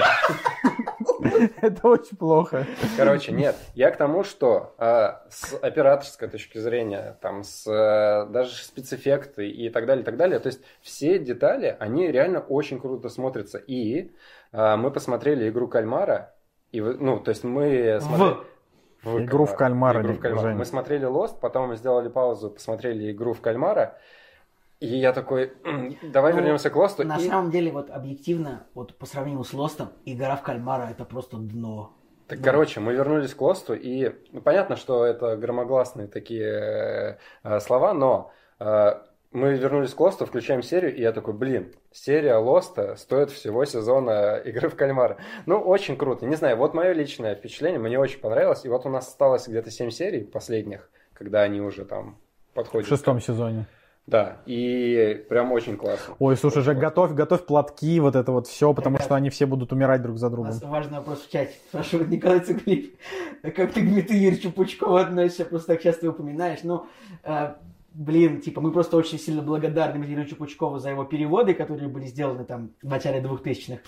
Это 1.60 1.88
очень 1.88 2.16
плохо. 2.16 2.66
Короче, 2.96 3.32
нет. 3.32 3.56
Я 3.74 3.90
к 3.90 3.96
тому, 3.96 4.24
что 4.24 4.74
а, 4.78 5.22
с 5.28 5.54
операторской 5.54 6.28
точки 6.28 6.58
зрения, 6.58 7.18
там, 7.20 7.42
с 7.42 7.66
э, 7.66 8.30
даже 8.30 8.54
спецэффекты 8.54 9.48
и 9.48 9.68
так 9.70 9.86
далее, 9.86 10.02
и 10.02 10.04
так 10.04 10.16
далее, 10.16 10.38
то 10.38 10.48
есть 10.48 10.62
все 10.80 11.18
детали, 11.18 11.76
они 11.78 12.10
реально 12.10 12.40
очень 12.40 12.80
круто 12.80 13.08
смотрятся. 13.08 13.58
И 13.58 14.12
а, 14.52 14.76
мы 14.76 14.90
посмотрели 14.90 15.48
игру 15.48 15.68
кальмара, 15.68 16.34
и, 16.72 16.80
ну, 16.80 17.18
то 17.20 17.30
есть 17.30 17.44
мы 17.44 17.98
смотрели... 18.00 18.36
В 19.02 19.18
игру 19.20 19.46
в 19.46 19.56
кальмара, 19.56 20.02
Игру 20.02 20.12
в 20.12 20.20
кальмара. 20.20 20.54
Мы 20.54 20.64
смотрели 20.66 21.08
Lost, 21.08 21.40
потом 21.40 21.68
мы 21.68 21.76
сделали 21.76 22.08
паузу, 22.08 22.50
посмотрели 22.50 23.10
игру 23.10 23.32
в 23.32 23.40
кальмара, 23.40 23.98
и 24.80 24.86
я 24.86 25.12
такой, 25.12 25.52
«М, 25.64 25.96
давай 26.02 26.32
Ну, 26.32 26.40
вернемся 26.40 26.70
к 26.70 26.76
Лосту. 26.76 27.04
На 27.06 27.16
и- 27.18 27.28
самом 27.28 27.50
деле, 27.50 27.70
вот 27.70 27.90
объективно, 27.90 28.66
вот 28.74 28.96
по 28.96 29.06
сравнению 29.06 29.44
с 29.44 29.52
Лостом, 29.52 29.88
игра 30.04 30.36
в 30.36 30.42
кальмара 30.42 30.88
это 30.90 31.04
просто 31.04 31.36
дно. 31.36 31.92
Так, 32.26 32.40
короче, 32.42 32.80
мы 32.80 32.92
вернулись 32.94 33.34
к 33.34 33.40
Лосту, 33.40 33.74
и 33.74 34.12
ну, 34.32 34.40
понятно, 34.40 34.76
что 34.76 35.04
это 35.04 35.36
громогласные 35.36 36.06
такие 36.06 37.18
э, 37.42 37.60
слова, 37.60 37.92
но 37.92 38.30
э, 38.60 38.92
мы 39.32 39.54
вернулись 39.54 39.92
к 39.94 40.00
Лосту, 40.00 40.26
включаем 40.26 40.62
серию, 40.62 40.94
и 40.94 41.00
я 41.02 41.12
такой, 41.12 41.34
блин, 41.34 41.72
серия 41.92 42.36
Лоста 42.36 42.94
стоит 42.96 43.30
всего 43.30 43.64
сезона 43.64 44.36
игры 44.44 44.68
в 44.68 44.76
кальмара. 44.76 45.18
Ну, 45.46 45.58
очень 45.60 45.96
круто. 45.96 46.24
Не 46.24 46.36
знаю, 46.36 46.56
вот 46.56 46.72
мое 46.72 46.92
личное 46.92 47.34
впечатление, 47.34 47.80
мне 47.80 47.98
очень 47.98 48.20
понравилось, 48.20 48.64
и 48.64 48.68
вот 48.68 48.86
у 48.86 48.88
нас 48.88 49.08
осталось 49.08 49.46
где-то 49.48 49.70
7 49.72 49.90
серий 49.90 50.22
последних, 50.24 50.88
когда 51.12 51.42
они 51.42 51.60
уже 51.60 51.84
там 51.84 52.16
В 52.52 52.54
подходят. 52.54 52.88
шестом 52.88 53.20
сезоне. 53.20 53.66
Да, 54.10 54.38
и 54.44 55.24
прям 55.28 55.52
очень 55.52 55.76
классно. 55.76 56.14
Ой, 56.18 56.36
слушай, 56.36 56.62
Жек, 56.62 56.78
готовь, 56.78 57.12
готовь 57.12 57.46
платки, 57.46 58.00
вот 58.00 58.16
это 58.16 58.32
вот 58.32 58.48
все, 58.48 58.74
потому 58.74 58.96
Ребят, 58.96 59.06
что 59.06 59.14
они 59.14 59.30
все 59.30 59.46
будут 59.46 59.72
умирать 59.72 60.02
друг 60.02 60.18
за 60.18 60.26
У 60.26 60.30
другом. 60.30 60.50
нас 60.50 60.62
важный 60.62 60.98
вопрос 60.98 61.20
в 61.22 61.30
чате. 61.30 61.54
Спрашивает 61.68 62.08
Николай 62.10 62.40
Цуглиев. 62.40 62.90
Как 63.42 63.72
ты 63.72 63.82
к 63.82 63.84
Дмитрию 63.88 64.22
Юрьевичу 64.22 64.50
Пучкову 64.50 64.96
относишься? 64.96 65.44
Просто 65.44 65.74
так 65.74 65.82
часто 65.82 66.06
его 66.06 66.14
упоминаешь. 66.14 66.58
Ну, 66.64 66.86
э, 67.22 67.54
блин, 67.94 68.40
типа, 68.40 68.60
мы 68.60 68.72
просто 68.72 68.96
очень 68.96 69.18
сильно 69.18 69.42
благодарны 69.42 69.94
Дмитрию 69.94 70.18
Юрьевичу 70.18 70.36
Пучкову 70.36 70.78
за 70.80 70.90
его 70.90 71.04
переводы, 71.04 71.54
которые 71.54 71.88
были 71.88 72.06
сделаны 72.06 72.44
там 72.44 72.70
в 72.82 72.88
начале 72.88 73.20
2000-х. 73.20 73.80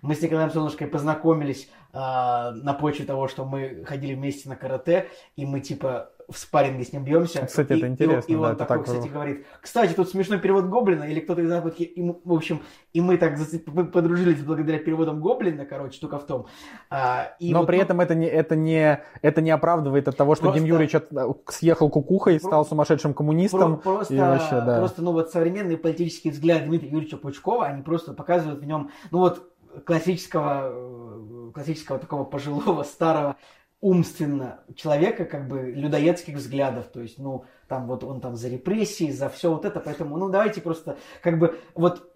Мы 0.00 0.14
с 0.14 0.22
Николаем 0.22 0.50
Солнышкой 0.50 0.86
познакомились 0.88 1.68
э, 1.92 1.96
на 1.98 2.72
почве 2.80 3.04
того, 3.04 3.28
что 3.28 3.44
мы 3.44 3.84
ходили 3.84 4.14
вместе 4.14 4.48
на 4.48 4.56
карате, 4.56 5.08
и 5.36 5.44
мы, 5.44 5.60
типа, 5.60 6.10
в 6.28 6.36
спарринге 6.38 6.84
с 6.84 6.92
ним 6.92 7.04
бьемся. 7.04 7.46
Кстати, 7.46 7.72
И- 7.72 7.76
это 7.78 7.86
и- 7.86 7.90
интересно, 7.90 8.32
И, 8.32 8.34
да, 8.34 8.40
он 8.40 8.46
это 8.48 8.56
такой, 8.64 8.76
так 8.78 8.86
кстати, 8.86 9.08
говорит, 9.08 9.46
кстати, 9.60 9.92
тут 9.92 10.08
смешной 10.08 10.38
перевод 10.40 10.64
Гоблина, 10.64 11.04
или 11.04 11.20
кто-то 11.20 11.40
из 11.42 11.62
вот, 11.62 11.78
и 11.78 12.02
мы, 12.02 12.16
в 12.24 12.32
общем, 12.32 12.62
и 12.92 13.00
мы 13.00 13.16
так 13.16 13.38
мы 13.66 13.84
подружились 13.86 14.42
благодаря 14.42 14.78
переводам 14.78 15.20
Гоблина, 15.20 15.64
короче, 15.64 15.96
штука 15.96 16.18
в 16.18 16.26
том. 16.26 16.46
А, 16.90 17.34
и 17.38 17.52
Но 17.52 17.60
вот, 17.60 17.66
при 17.66 17.76
ну, 17.76 17.82
этом 17.82 18.00
это 18.00 18.14
не, 18.14 18.26
это, 18.26 18.56
не, 18.56 19.00
это 19.22 19.40
не 19.40 19.50
оправдывает 19.50 20.08
от 20.08 20.16
того, 20.16 20.34
что 20.34 20.44
Просто- 20.44 20.58
Дим 20.60 20.68
Юрьевич 20.68 20.94
от- 20.96 21.10
съехал 21.52 21.90
кукухой, 21.90 22.40
Про- 22.40 22.46
стал 22.48 22.66
сумасшедшим 22.66 23.14
коммунистом. 23.14 23.76
Про- 23.78 23.94
просто, 23.96 24.14
и 24.14 24.18
вообще, 24.18 24.60
да. 24.60 24.78
просто, 24.78 25.02
ну 25.02 25.12
вот 25.12 25.30
современные 25.30 25.76
политические 25.76 26.32
взгляды 26.32 26.66
Дмитрия 26.66 26.88
Юрьевича 26.90 27.16
Пучкова, 27.18 27.66
они 27.66 27.82
просто 27.82 28.12
показывают 28.14 28.60
в 28.60 28.66
нем, 28.66 28.90
ну 29.10 29.18
вот 29.18 29.52
классического, 29.84 30.70
э, 30.72 31.50
классического 31.54 31.98
такого 31.98 32.24
пожилого, 32.24 32.82
старого, 32.84 33.36
умственно 33.80 34.60
человека, 34.74 35.24
как 35.24 35.48
бы 35.48 35.70
людоедских 35.70 36.36
взглядов, 36.36 36.86
то 36.86 37.00
есть, 37.00 37.18
ну, 37.18 37.44
там 37.68 37.86
вот 37.86 38.04
он 38.04 38.20
там 38.20 38.36
за 38.36 38.48
репрессии, 38.48 39.10
за 39.10 39.28
все 39.28 39.50
вот 39.50 39.64
это, 39.64 39.80
поэтому, 39.80 40.16
ну, 40.16 40.28
давайте 40.28 40.60
просто, 40.60 40.98
как 41.22 41.38
бы, 41.38 41.60
вот 41.74 42.12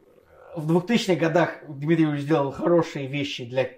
в 0.56 0.76
2000-х 0.76 1.14
годах 1.14 1.50
Дмитрий 1.68 2.04
Юрьевич 2.04 2.24
сделал 2.24 2.50
хорошие 2.50 3.06
вещи 3.06 3.44
для, 3.44 3.68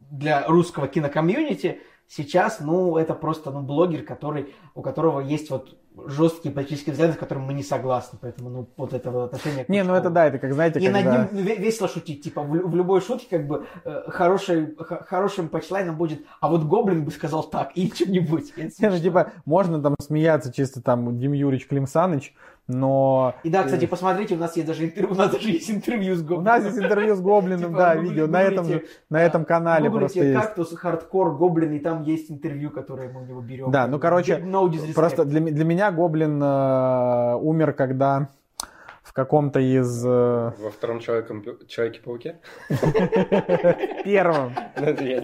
для 0.00 0.46
русского 0.46 0.86
кинокомьюнити, 0.86 1.80
сейчас, 2.08 2.60
ну, 2.60 2.96
это 2.96 3.14
просто, 3.14 3.50
ну, 3.50 3.62
блогер, 3.62 4.02
который, 4.04 4.54
у 4.74 4.82
которого 4.82 5.20
есть 5.20 5.50
вот 5.50 5.76
жесткие 6.06 6.52
политические 6.52 6.92
взгляды, 6.92 7.12
с 7.12 7.16
которыми 7.16 7.44
мы 7.46 7.54
не 7.54 7.62
согласны, 7.62 8.18
поэтому, 8.20 8.50
ну, 8.50 8.68
вот 8.76 8.92
это 8.92 9.10
вот 9.12 9.26
отношение 9.32 9.64
к 9.64 9.68
Не, 9.68 9.84
ну 9.84 9.94
это 9.94 10.10
да, 10.10 10.26
это 10.26 10.38
как, 10.40 10.52
знаете, 10.52 10.80
И 10.80 10.88
над 10.88 11.04
когда... 11.04 11.28
ним 11.30 11.44
ве- 11.46 11.56
весело 11.56 11.88
шутить, 11.88 12.24
типа, 12.24 12.42
в, 12.42 12.48
в 12.50 12.74
любой 12.74 13.00
шутке, 13.00 13.26
как 13.30 13.46
бы, 13.46 13.66
э, 13.84 14.02
хороший, 14.08 14.74
х- 14.76 15.04
хорошим 15.04 15.48
панчлайном 15.48 15.96
будет, 15.96 16.24
а 16.40 16.48
вот 16.48 16.64
Гоблин 16.64 17.04
бы 17.04 17.12
сказал 17.12 17.44
так, 17.44 17.76
и 17.76 17.88
что-нибудь. 17.94 18.56
Не, 18.56 18.90
ну 18.90 18.98
типа, 18.98 19.32
можно 19.44 19.80
там 19.80 19.94
смеяться 20.00 20.52
чисто 20.52 20.82
там 20.82 21.16
Дим 21.18 21.32
Юрьевич 21.32 21.68
Клим 21.68 21.86
Саныч, 21.86 22.34
но... 22.66 23.34
И 23.42 23.50
да, 23.50 23.64
кстати, 23.64 23.84
посмотрите, 23.84 24.36
у 24.36 24.38
нас 24.38 24.56
есть 24.56 24.66
даже 24.66 24.86
интервью, 24.86 25.12
у 25.12 25.16
нас 25.16 25.30
даже 25.30 25.50
есть 25.50 25.70
интервью 25.70 26.14
с 26.14 26.20
У 26.20 26.24
Гоблином. 26.24 26.44
нас 26.44 26.64
есть 26.64 26.78
интервью 26.78 27.14
с 27.14 27.20
Гоблином, 27.20 27.70
Типа, 27.70 27.78
да, 27.78 27.94
видео, 27.94 28.26
на 28.26 28.42
этом, 28.42 28.64
же, 28.64 28.84
на 29.10 29.22
этом 29.22 29.42
а, 29.42 29.44
канале 29.44 29.90
просто 29.90 30.24
есть. 30.24 30.40
кактус, 30.40 30.74
хардкор, 30.74 31.36
Гоблин, 31.36 31.72
и 31.72 31.78
там 31.78 32.02
есть 32.04 32.30
интервью, 32.30 32.70
которое 32.70 33.12
мы 33.12 33.22
у 33.22 33.26
него 33.26 33.40
берем. 33.42 33.70
Да, 33.70 33.86
ну, 33.86 33.98
короче. 33.98 34.42
Просто 34.94 35.24
для, 35.26 35.40
меня 35.40 35.92
Гоблин 35.92 36.42
э, 36.42 37.34
умер, 37.36 37.74
когда 37.74 38.30
каком-то 39.14 39.60
из... 39.60 40.04
э, 40.04 40.52
Во 40.58 40.70
втором 40.70 40.98
Человеке-пауке? 40.98 42.40
первом, 44.04 44.52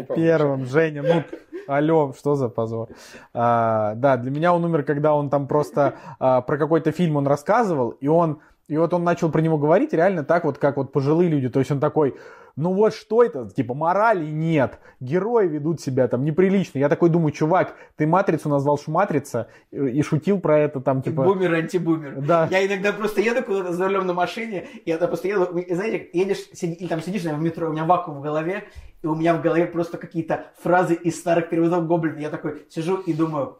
помню. 0.07 0.14
первом, 0.14 0.66
Женя, 0.66 1.03
ну, 1.03 1.24
алло, 1.66 2.12
что 2.16 2.36
за 2.36 2.49
позор. 2.49 2.88
А, 3.34 3.95
да, 3.97 4.16
для 4.16 4.30
меня 4.30 4.55
он 4.55 4.64
умер, 4.64 4.84
когда 4.84 5.14
он 5.14 5.28
там 5.28 5.47
просто 5.49 5.95
а, 6.18 6.41
про 6.41 6.57
какой-то 6.57 6.93
фильм 6.93 7.16
он 7.16 7.26
рассказывал, 7.26 7.91
и 7.91 8.07
он 8.07 8.41
и 8.71 8.77
вот 8.77 8.95
он 8.95 9.03
начал 9.03 9.33
про 9.33 9.41
него 9.41 9.59
говорить 9.59 9.93
реально 9.93 10.23
так 10.23 10.45
вот, 10.45 10.59
как 10.59 10.77
вот 10.77 10.93
пожилые 10.93 11.29
люди. 11.29 11.49
То 11.49 11.59
есть 11.59 11.73
он 11.73 11.81
такой, 11.81 12.14
ну 12.55 12.73
вот 12.73 12.95
что 12.95 13.25
это, 13.25 13.51
типа 13.51 13.75
морали 13.75 14.25
нет, 14.25 14.79
герои 15.01 15.49
ведут 15.49 15.81
себя 15.81 16.07
там 16.07 16.25
неприлично. 16.25 16.79
Я 16.79 16.89
такой 16.89 17.11
думаю, 17.11 17.33
чувак, 17.33 17.75
ты 17.97 18.07
матрицу 18.07 18.49
назвал 18.49 18.79
шматрица 18.79 19.49
и, 19.73 20.01
шутил 20.03 20.39
про 20.39 20.57
это 20.57 20.81
там 20.81 21.03
типа... 21.03 21.25
Бумер, 21.25 21.53
антибумер. 21.53 22.21
Да. 22.21 22.47
Я 22.49 22.64
иногда 22.64 22.93
просто 22.93 23.21
еду 23.21 23.43
куда-то 23.43 23.73
за 23.73 23.89
рулем 23.89 24.07
на 24.07 24.14
машине, 24.14 24.68
я 24.87 24.99
просто 24.99 25.27
еду, 25.27 25.59
и 25.59 25.75
знаете, 25.75 26.09
едешь, 26.12 26.49
сиди- 26.53 26.75
или 26.75 26.87
там 26.87 27.03
сидишь 27.03 27.25
наверное, 27.25 27.43
в 27.43 27.45
метро, 27.47 27.68
у 27.68 27.73
меня 27.73 27.85
вакуум 27.85 28.18
в 28.18 28.23
голове, 28.23 28.68
и 29.03 29.07
у 29.09 29.16
меня 29.16 29.35
в 29.35 29.43
голове 29.43 29.66
просто 29.66 29.99
какие-то 29.99 30.45
фразы 30.62 30.95
из 30.95 31.18
старых 31.18 31.49
переводов 31.49 31.89
Гоблина. 31.89 32.21
Я 32.21 32.31
такой 32.31 32.62
сижу 32.68 32.99
и 32.99 33.12
думаю, 33.12 33.59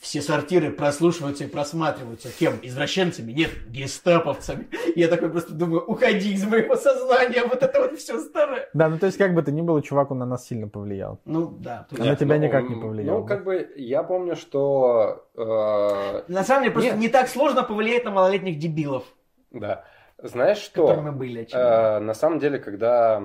все 0.00 0.22
сортиры 0.22 0.70
прослушиваются 0.72 1.44
и 1.44 1.46
просматриваются. 1.46 2.30
Кем? 2.38 2.54
Извращенцами? 2.62 3.32
Нет, 3.32 3.50
гестаповцами. 3.68 4.66
Я 4.96 5.08
такой 5.08 5.28
просто 5.30 5.52
думаю, 5.52 5.84
уходи 5.84 6.32
из 6.32 6.44
моего 6.46 6.74
сознания, 6.74 7.44
вот 7.44 7.62
это 7.62 7.80
вот 7.82 7.98
все 7.98 8.18
старое. 8.18 8.68
Да, 8.72 8.88
ну 8.88 8.98
то 8.98 9.04
есть 9.06 9.18
как 9.18 9.34
бы 9.34 9.42
то 9.42 9.52
ни 9.52 9.60
было, 9.60 9.82
чувак, 9.82 10.10
он 10.10 10.18
на 10.18 10.24
нас 10.26 10.46
сильно 10.46 10.68
повлиял. 10.68 11.20
Ну, 11.26 11.48
да. 11.48 11.86
А 11.90 11.94
есть- 11.94 12.06
на 12.08 12.16
тебя 12.16 12.36
ну, 12.36 12.42
никак 12.42 12.68
не 12.70 12.76
повлиял, 12.80 13.18
Ну, 13.18 13.22
да? 13.26 13.28
как 13.34 13.44
бы, 13.44 13.70
я 13.76 14.02
помню, 14.02 14.36
что... 14.36 15.26
э, 15.36 16.22
На 16.28 16.44
самом 16.44 16.62
деле, 16.62 16.72
просто 16.72 16.90
Нет. 16.92 16.98
не 16.98 17.08
так 17.08 17.28
сложно 17.28 17.62
повлиять 17.62 18.04
на 18.04 18.10
малолетних 18.10 18.58
дебилов, 18.58 19.04
да. 19.52 19.84
Знаешь 20.22 20.58
что? 20.58 20.94
мы 20.96 21.12
были. 21.12 21.46
Э, 21.52 21.98
на 21.98 22.14
самом 22.14 22.38
деле, 22.38 22.58
когда 22.58 23.22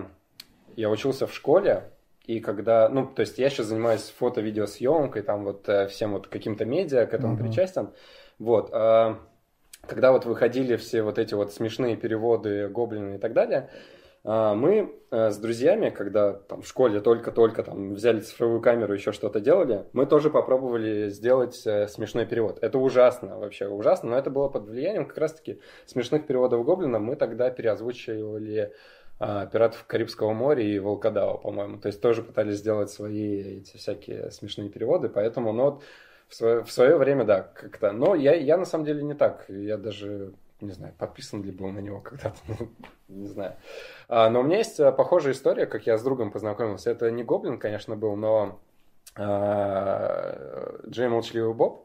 я 0.76 0.90
учился 0.90 1.26
в 1.28 1.34
школе, 1.34 1.84
и 2.28 2.40
когда, 2.40 2.90
ну, 2.90 3.06
то 3.06 3.22
есть 3.22 3.38
я 3.38 3.50
сейчас 3.50 3.68
занимаюсь 3.68 4.14
фото-видеосъемкой, 4.18 5.22
там 5.22 5.44
вот 5.44 5.68
э, 5.70 5.88
всем 5.88 6.14
вот 6.14 6.28
каким-то 6.28 6.66
медиа 6.66 7.06
к 7.06 7.14
этому 7.14 7.34
Мгм. 7.34 7.44
причастен, 7.44 7.90
вот, 8.40 8.70
э, 8.74 9.16
когда 9.88 10.12
вот 10.12 10.26
выходили 10.26 10.76
все 10.76 11.04
вот 11.04 11.20
эти 11.20 11.34
вот 11.34 11.54
смешные 11.54 11.96
переводы, 11.96 12.68
гоблины 12.70 13.16
и 13.16 13.18
так 13.20 13.34
далее, 13.34 13.70
э, 14.24 14.54
мы 14.56 14.96
э, 15.12 15.30
с 15.30 15.38
друзьями, 15.38 15.92
когда 15.92 16.34
там 16.34 16.62
в 16.64 16.68
школе 16.68 17.00
только-только 17.00 17.64
там 17.64 17.94
взяли 17.94 18.20
цифровую 18.22 18.62
камеру, 18.62 18.94
еще 18.94 19.12
что-то 19.12 19.40
делали, 19.40 19.86
мы 19.94 20.06
тоже 20.08 20.30
попробовали 20.30 21.10
сделать 21.10 21.62
э, 21.66 21.88
смешной 21.88 22.26
перевод. 22.26 22.58
Это 22.62 22.80
ужасно, 22.80 23.38
вообще 23.38 23.68
ужасно, 23.68 24.10
но 24.10 24.18
это 24.18 24.30
было 24.32 24.50
под 24.50 24.66
влиянием 24.68 25.06
как 25.06 25.18
раз-таки 25.20 25.60
смешных 25.86 26.26
переводов 26.26 26.66
гоблина. 26.66 27.00
Мы 27.00 27.16
тогда 27.16 27.50
переозвучивали 27.52 28.60
а, 28.62 28.70
«Пиратов 29.18 29.86
Карибского 29.86 30.34
моря» 30.34 30.64
и 30.64 30.78
«Волкодава», 30.78 31.38
по-моему. 31.38 31.78
То 31.78 31.88
есть 31.88 32.02
тоже 32.02 32.22
пытались 32.22 32.58
сделать 32.58 32.90
свои 32.90 33.60
эти 33.60 33.78
всякие 33.78 34.32
смешные 34.32 34.70
переводы, 34.70 35.08
поэтому, 35.08 35.54
ну, 35.54 35.64
вот 35.64 35.84
в 36.28 36.36
свое, 36.36 36.64
в 36.64 36.72
свое 36.72 36.98
время, 36.98 37.24
да, 37.24 37.42
как-то. 37.42 37.92
Но 37.92 38.16
я, 38.16 38.34
я 38.34 38.58
на 38.58 38.66
самом 38.66 38.86
деле 38.86 39.04
не 39.04 39.14
так. 39.14 39.46
Я 39.48 39.78
даже, 39.78 40.34
не 40.60 40.72
знаю, 40.72 40.94
подписан 40.98 41.44
ли 41.44 41.52
был 41.52 41.70
на 41.70 41.80
него 41.80 42.02
когда-то, 42.02 42.38
ну, 42.48 42.70
не 43.08 43.28
знаю. 43.28 43.56
А, 44.08 44.30
но 44.30 44.42
у 44.42 44.44
меня 44.44 44.58
есть 44.58 44.80
а, 44.80 44.92
похожая 44.92 45.34
история, 45.34 45.66
как 45.66 45.86
я 45.86 45.98
с 45.98 46.04
другом 46.04 46.32
познакомился. 46.32 46.90
Это 46.90 47.12
не 47.12 47.24
Гоблин, 47.24 47.60
конечно, 47.60 47.96
был, 47.96 48.16
но 48.16 48.60
а, 49.16 50.80
Джей 50.88 51.08
Молчаливый 51.08 51.54
Боб 51.54 51.85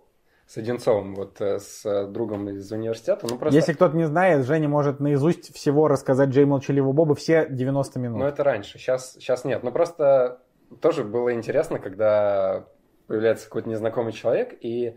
с 0.50 0.56
Одинцовым, 0.56 1.14
вот 1.14 1.40
э, 1.40 1.60
с 1.60 1.86
э, 1.86 2.08
другом 2.08 2.48
из 2.48 2.72
университета. 2.72 3.24
Ну, 3.30 3.38
просто... 3.38 3.54
Если 3.54 3.72
кто-то 3.72 3.96
не 3.96 4.08
знает, 4.08 4.44
Женя 4.44 4.68
может 4.68 4.98
наизусть 4.98 5.54
всего 5.54 5.86
рассказать 5.86 6.30
Джей 6.30 6.44
Молчаливого 6.44 6.92
Боба 6.92 7.14
все 7.14 7.46
90 7.48 7.98
минут. 8.00 8.18
Ну, 8.18 8.26
это 8.26 8.42
раньше, 8.42 8.76
сейчас, 8.76 9.12
сейчас 9.12 9.44
нет. 9.44 9.62
Ну, 9.62 9.70
просто 9.70 10.40
тоже 10.80 11.04
было 11.04 11.32
интересно, 11.32 11.78
когда 11.78 12.66
появляется 13.06 13.44
какой-то 13.44 13.68
незнакомый 13.68 14.12
человек, 14.12 14.58
и 14.60 14.96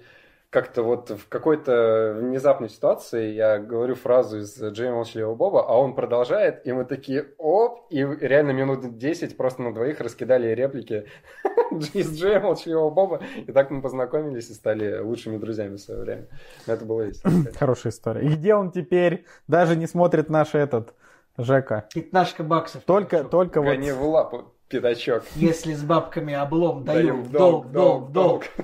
как-то 0.53 0.83
вот 0.83 1.09
в 1.09 1.27
какой-то 1.29 2.15
внезапной 2.19 2.69
ситуации 2.69 3.31
я 3.31 3.57
говорю 3.57 3.95
фразу 3.95 4.37
из 4.37 4.61
Джей 4.61 4.91
Молчаливого 4.91 5.33
Боба, 5.33 5.65
а 5.67 5.73
он 5.79 5.95
продолжает, 5.95 6.65
и 6.67 6.71
мы 6.71 6.85
такие 6.85 7.29
оп, 7.39 7.87
и 7.89 8.01
реально 8.03 8.51
минут 8.51 8.99
10 8.99 9.35
просто 9.35 9.63
на 9.63 9.73
двоих 9.73 9.99
раскидали 9.99 10.53
реплики 10.53 11.07
из 11.93 12.15
Джея 12.15 12.39
Молчаливого 12.39 12.91
Боба, 12.91 13.21
и 13.35 13.51
так 13.51 13.71
мы 13.71 13.81
познакомились 13.81 14.51
и 14.51 14.53
стали 14.53 14.99
лучшими 14.99 15.37
друзьями 15.37 15.77
в 15.77 15.79
свое 15.79 16.01
время. 16.01 16.27
Но 16.67 16.73
это 16.73 16.85
было 16.85 17.01
весело. 17.01 17.31
Хорошая 17.57 17.91
история. 17.91 18.21
И 18.21 18.29
где 18.29 18.53
он 18.53 18.71
теперь? 18.71 19.25
Даже 19.47 19.75
не 19.75 19.87
смотрит 19.87 20.29
наш 20.29 20.53
этот 20.53 20.93
Жека. 21.35 21.87
Пятнашка 21.91 22.43
баксов. 22.43 22.83
Только, 22.83 23.23
только 23.23 23.59
вот... 23.59 23.71
Гони 23.71 23.91
в 23.91 24.03
лапу, 24.03 24.53
пятачок. 24.67 25.23
Если 25.35 25.73
с 25.73 25.81
бабками 25.81 26.35
облом 26.35 26.83
даю, 26.85 27.07
Даю 27.07 27.21
в 27.23 27.31
долг, 27.31 27.71
долг, 27.71 28.11
долг. 28.11 28.43
Да. 28.55 28.63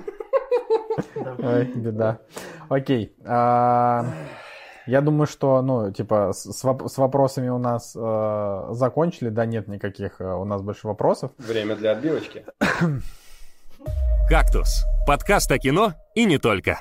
Ой, 1.38 1.66
беда. 1.66 2.20
Окей. 2.70 3.14
А, 3.26 4.06
Я 4.86 5.02
думаю, 5.02 5.28
что, 5.28 5.62
ну, 5.62 5.92
типа, 5.92 6.32
с, 6.34 6.52
с 6.52 6.64
воп- 6.64 6.88
с 6.88 6.98
вопросами 6.98 7.50
у 7.50 7.60
нас 7.60 7.96
э, 7.96 8.68
закончили, 8.72 9.30
да, 9.30 9.46
нет 9.46 9.68
никаких 9.68 10.20
э, 10.20 10.26
у 10.26 10.46
нас 10.46 10.62
больше 10.62 10.88
вопросов. 10.88 11.32
Время 11.38 11.76
для 11.76 11.92
отбивочки. 11.92 12.44
«Кактус»— 14.30 14.84
подкаст 15.08 15.52
о 15.52 15.58
кино 15.60 15.94
и 16.16 16.26
не 16.26 16.38
только. 16.40 16.80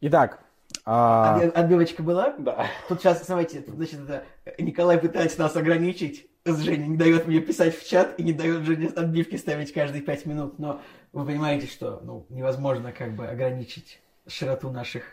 Итак, 0.00 0.40
а, 0.84 1.40
Отбивочка 1.54 2.02
была? 2.02 2.34
Да. 2.38 2.66
Тут 2.88 3.00
сейчас, 3.00 3.22
смотрите, 3.24 3.60
тут, 3.60 3.74
значит, 3.76 4.00
это 4.00 4.22
Николай 4.58 4.98
пытается 4.98 5.38
нас 5.40 5.54
ограничить. 5.56 6.26
Женя 6.46 6.86
не 6.86 6.96
дает 6.96 7.26
мне 7.26 7.40
писать 7.40 7.76
в 7.76 7.86
чат 7.86 8.18
и 8.18 8.22
не 8.22 8.32
дает 8.32 8.62
Жене 8.62 8.88
отбивки 8.88 9.36
ставить 9.36 9.72
каждые 9.74 10.00
пять 10.02 10.24
минут. 10.24 10.58
Но 10.58 10.80
вы 11.12 11.26
понимаете, 11.26 11.66
что 11.66 12.00
ну, 12.02 12.26
невозможно 12.28 12.92
как 12.92 13.14
бы 13.14 13.26
ограничить 13.26 14.00
широту 14.26 14.70
наших... 14.70 15.04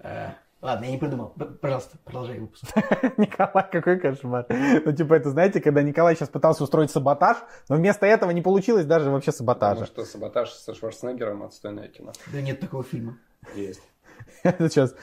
э, 0.00 0.30
Ладно, 0.62 0.84
я 0.84 0.92
не 0.92 0.98
придумал. 0.98 1.34
Пожалуйста, 1.60 1.98
продолжай 2.04 2.38
выпуск. 2.38 2.62
Николай, 3.16 3.68
какой 3.68 3.98
кошмар. 3.98 4.46
Ну, 4.48 4.92
типа, 4.92 5.14
это, 5.14 5.30
знаете, 5.30 5.60
когда 5.60 5.82
Николай 5.82 6.14
сейчас 6.14 6.28
пытался 6.28 6.62
устроить 6.62 6.92
саботаж, 6.92 7.38
но 7.68 7.74
вместо 7.74 8.06
этого 8.06 8.30
не 8.30 8.42
получилось 8.42 8.86
даже 8.86 9.10
вообще 9.10 9.32
саботажа. 9.32 9.80
Потому 9.86 9.86
что 9.86 10.04
саботаж 10.04 10.50
со 10.52 10.72
Шварценеггером 10.72 11.42
отстойное 11.42 11.88
кино. 11.88 12.12
Да 12.32 12.40
нет 12.40 12.60
такого 12.60 12.84
фильма. 12.84 13.18
Есть. 13.56 13.82
Сейчас 14.44 14.94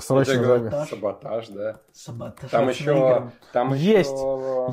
срочно 0.00 0.86
Саботаж, 0.86 1.48
да. 1.48 1.80
Саботаж. 1.92 2.50
Там 2.50 2.68
еще... 2.68 3.30
Там 3.52 3.74
Есть. 3.74 4.14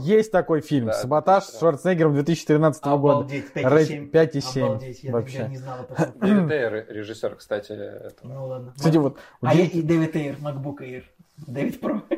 Есть 0.05 0.31
такой 0.31 0.61
фильм. 0.61 0.91
Саботаж 0.91 1.43
с 1.43 1.59
2013. 1.59 1.59
Шварценеггером 1.59 2.13
2013 2.13 2.83
года. 2.83 2.95
Обалдеть, 2.95 3.45
Рейтинг 3.55 4.13
5,7. 4.13 4.31
5,7 4.31 4.63
Обалдеть, 4.63 5.03
я 5.03 5.11
вообще. 5.11 5.51
Дэвид 6.15 6.51
Эйр, 6.51 6.85
режиссер, 6.89 7.35
кстати. 7.35 7.77
Ну 8.23 8.47
ладно. 8.47 8.73
Кстати, 8.75 8.97
вот 8.97 9.17
А 9.41 9.53
и 9.53 9.81
Дэвид 9.81 10.15
Эйр, 10.15 10.35
MacBook 10.41 10.77
Air. 10.79 11.03
Дэвид 11.47 11.79
Про. 11.79 12.01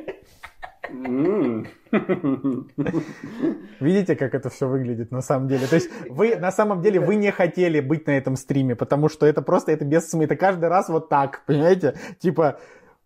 Видите, 3.79 4.15
как 4.15 4.33
это 4.33 4.49
все 4.49 4.67
выглядит 4.67 5.11
на 5.11 5.21
самом 5.21 5.47
деле? 5.47 5.67
То 5.67 5.75
есть 5.75 5.89
вы 6.09 6.35
на 6.35 6.51
самом 6.51 6.81
деле 6.81 6.99
вы 6.99 7.15
не 7.15 7.31
хотели 7.31 7.79
быть 7.79 8.07
на 8.07 8.11
этом 8.11 8.35
стриме, 8.35 8.75
потому 8.75 9.09
что 9.09 9.25
это 9.25 9.41
просто 9.41 9.71
это 9.71 9.85
без 9.85 10.09
смысла. 10.09 10.25
Это 10.25 10.35
каждый 10.35 10.69
раз 10.69 10.89
вот 10.89 11.09
так, 11.09 11.43
понимаете? 11.45 11.95
Типа 12.19 12.59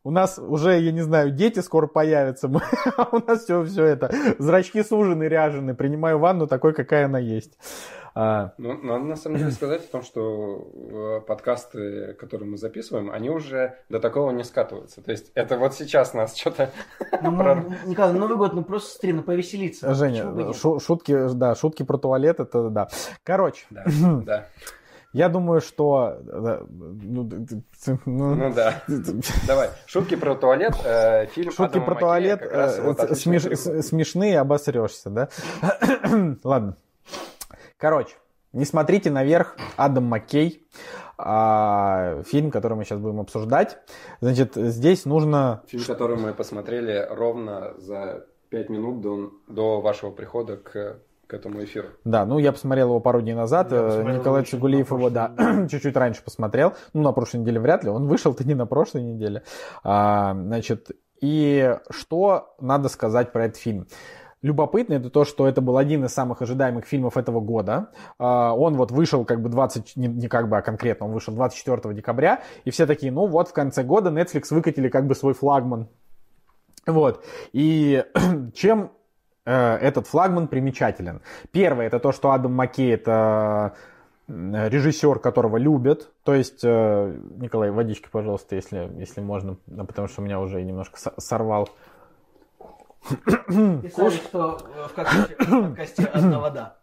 у 0.03 0.09
нас 0.11 0.39
уже, 0.39 0.79
я 0.79 0.91
не 0.91 1.01
знаю, 1.01 1.32
дети 1.32 1.59
скоро 1.59 1.86
появятся, 1.88 2.47
мы- 2.49 2.61
а 2.97 3.09
у 3.11 3.19
нас 3.25 3.43
все, 3.43 3.63
все 3.63 3.86
это. 3.86 4.11
Зрачки 4.39 4.84
сужены, 4.84 5.25
ряжены, 5.25 5.75
принимаю 5.75 6.17
ванну 6.19 6.47
такой, 6.47 6.73
какая 6.73 7.05
она 7.05 7.19
есть. 7.19 7.57
А, 8.14 8.51
Ну, 8.57 8.74
надо 8.84 9.05
на 9.05 9.16
самом 9.16 9.38
деле 9.38 9.51
сказать 9.51 9.86
о 9.86 9.91
том, 9.91 10.01
что 10.03 10.70
э, 10.74 11.22
подкасты, 11.26 12.14
которые 12.14 12.49
мы 12.49 12.57
записываем, 12.57 13.09
они 13.09 13.30
уже 13.30 13.76
до 13.89 13.99
такого 13.99 14.32
не 14.32 14.43
скатываются. 14.43 15.01
То 15.01 15.12
есть 15.12 15.32
это 15.34 15.57
вот 15.57 15.74
сейчас 15.74 16.14
нас 16.14 16.36
что-то... 16.36 16.72
Ну, 17.22 17.32
мы- 17.32 17.78
Николай, 17.86 18.14
Новый 18.14 18.36
год, 18.38 18.53
ну 18.53 18.64
просто 18.64 18.95
стрим, 18.95 19.18
ну 19.18 19.24
повеселиться. 19.24 19.93
Женя, 19.93 20.26
шутки, 20.53 21.34
да, 21.34 21.55
шутки 21.55 21.84
про 21.84 21.97
туалет, 21.97 22.39
это 22.41 22.70
да. 22.70 22.89
Короче, 23.24 23.66
Да, 23.70 23.86
да. 24.26 24.45
я 25.14 25.30
думаю, 25.30 25.62
что... 25.62 26.18
ну, 26.70 27.30
ну, 27.30 28.36
Ну 28.36 28.53
да. 28.53 28.84
Давай. 29.47 29.70
Шутки 29.86 30.16
про 30.16 30.36
туалет. 30.36 30.74
э, 30.84 31.28
Фильм 31.28 31.51
Шутки 31.51 31.78
Адама 31.78 31.86
про 31.86 31.93
Маккея 31.93 32.38
туалет 32.38 32.41
э, 32.41 32.82
вот 32.82 32.99
смеш- 33.12 33.82
смешные, 33.82 34.39
обосрешься, 34.39 35.09
да? 35.09 35.30
Ладно. 36.43 36.76
Короче, 37.82 38.13
не 38.53 38.63
смотрите 38.63 39.09
наверх, 39.09 39.57
Адам 39.75 40.03
Маккей. 40.03 40.67
а, 41.17 42.21
фильм, 42.27 42.51
который 42.51 42.75
мы 42.75 42.86
сейчас 42.86 42.99
будем 42.99 43.19
обсуждать. 43.19 43.79
Значит, 44.21 44.53
здесь 44.53 45.05
нужно... 45.05 45.63
Фильм, 45.67 45.84
который 45.86 46.15
мы 46.15 46.34
посмотрели 46.36 47.07
ровно 47.09 47.73
за 47.79 48.27
пять 48.49 48.69
минут 48.69 49.01
до, 49.01 49.32
до 49.47 49.82
вашего 49.82 50.11
прихода 50.11 50.57
к, 50.57 50.99
к 51.25 51.34
этому 51.34 51.63
эфиру. 51.63 51.88
Да, 52.05 52.23
ну 52.25 52.38
я 52.38 52.51
посмотрел 52.51 52.89
его 52.89 52.99
пару 52.99 53.21
дней 53.21 53.34
назад. 53.34 53.71
Николай 53.71 54.43
на 54.43 54.91
его, 54.91 55.09
да, 55.09 55.34
чуть-чуть 55.71 55.95
раньше 55.95 56.23
посмотрел. 56.23 56.73
Ну, 56.93 57.01
на 57.01 57.13
прошлой 57.13 57.38
неделе 57.39 57.59
вряд 57.59 57.84
ли. 57.84 57.89
Он 57.89 58.07
вышел-то 58.07 58.43
не 58.43 58.53
на 58.53 58.67
прошлой 58.67 59.01
неделе. 59.01 59.41
А, 59.84 60.34
значит, 60.34 60.91
и 61.19 61.77
что 61.89 62.55
надо 62.59 62.89
сказать 62.89 63.32
про 63.32 63.45
этот 63.45 63.57
фильм? 63.57 63.88
Любопытно 64.41 64.95
это 64.95 65.11
то, 65.11 65.23
что 65.23 65.47
это 65.47 65.61
был 65.61 65.77
один 65.77 66.03
из 66.03 66.13
самых 66.13 66.41
ожидаемых 66.41 66.85
фильмов 66.85 67.15
этого 67.15 67.39
года. 67.39 67.89
А, 68.17 68.55
Он 68.55 68.75
вот 68.75 68.91
вышел 68.91 69.23
как 69.23 69.41
бы 69.41 69.49
20, 69.49 69.95
не, 69.95 70.07
не 70.07 70.27
как 70.27 70.49
бы, 70.49 70.57
а 70.57 70.61
конкретно, 70.63 71.05
он 71.05 71.13
вышел 71.13 71.33
24 71.33 71.93
декабря, 71.93 72.41
и 72.65 72.71
все 72.71 72.87
такие, 72.87 73.11
ну 73.11 73.27
вот 73.27 73.49
в 73.49 73.53
конце 73.53 73.83
года 73.83 74.09
Netflix 74.09 74.45
выкатили 74.49 74.89
как 74.89 75.05
бы 75.05 75.13
свой 75.13 75.33
флагман. 75.33 75.87
Вот. 76.87 77.23
И 77.53 78.03
чем 78.55 78.91
э, 79.45 79.75
этот 79.75 80.07
флагман 80.07 80.47
примечателен? 80.47 81.21
Первое, 81.51 81.85
это 81.85 81.99
то, 81.99 82.11
что 82.11 82.31
Адам 82.31 82.53
Маккей 82.55 82.93
это 82.95 83.75
м, 84.27 84.55
режиссер, 84.55 85.19
которого 85.19 85.57
любят. 85.57 86.09
То 86.23 86.33
есть, 86.33 86.61
э, 86.63 87.15
Николай, 87.37 87.69
водички, 87.69 88.09
пожалуйста, 88.11 88.55
если, 88.55 88.89
если 88.97 89.21
можно, 89.21 89.57
ну, 89.67 89.85
потому 89.85 90.07
что 90.07 90.23
меня 90.23 90.39
уже 90.39 90.63
немножко 90.63 90.99
со- 90.99 91.13
сорвал. 91.19 91.69
Писали, 93.10 94.10
что 94.12 94.58
э, 94.76 94.88
в 94.88 94.93
подкасте- 94.95 95.36
подкасте 95.62 96.06
одна 96.06 96.39
вода. 96.39 96.76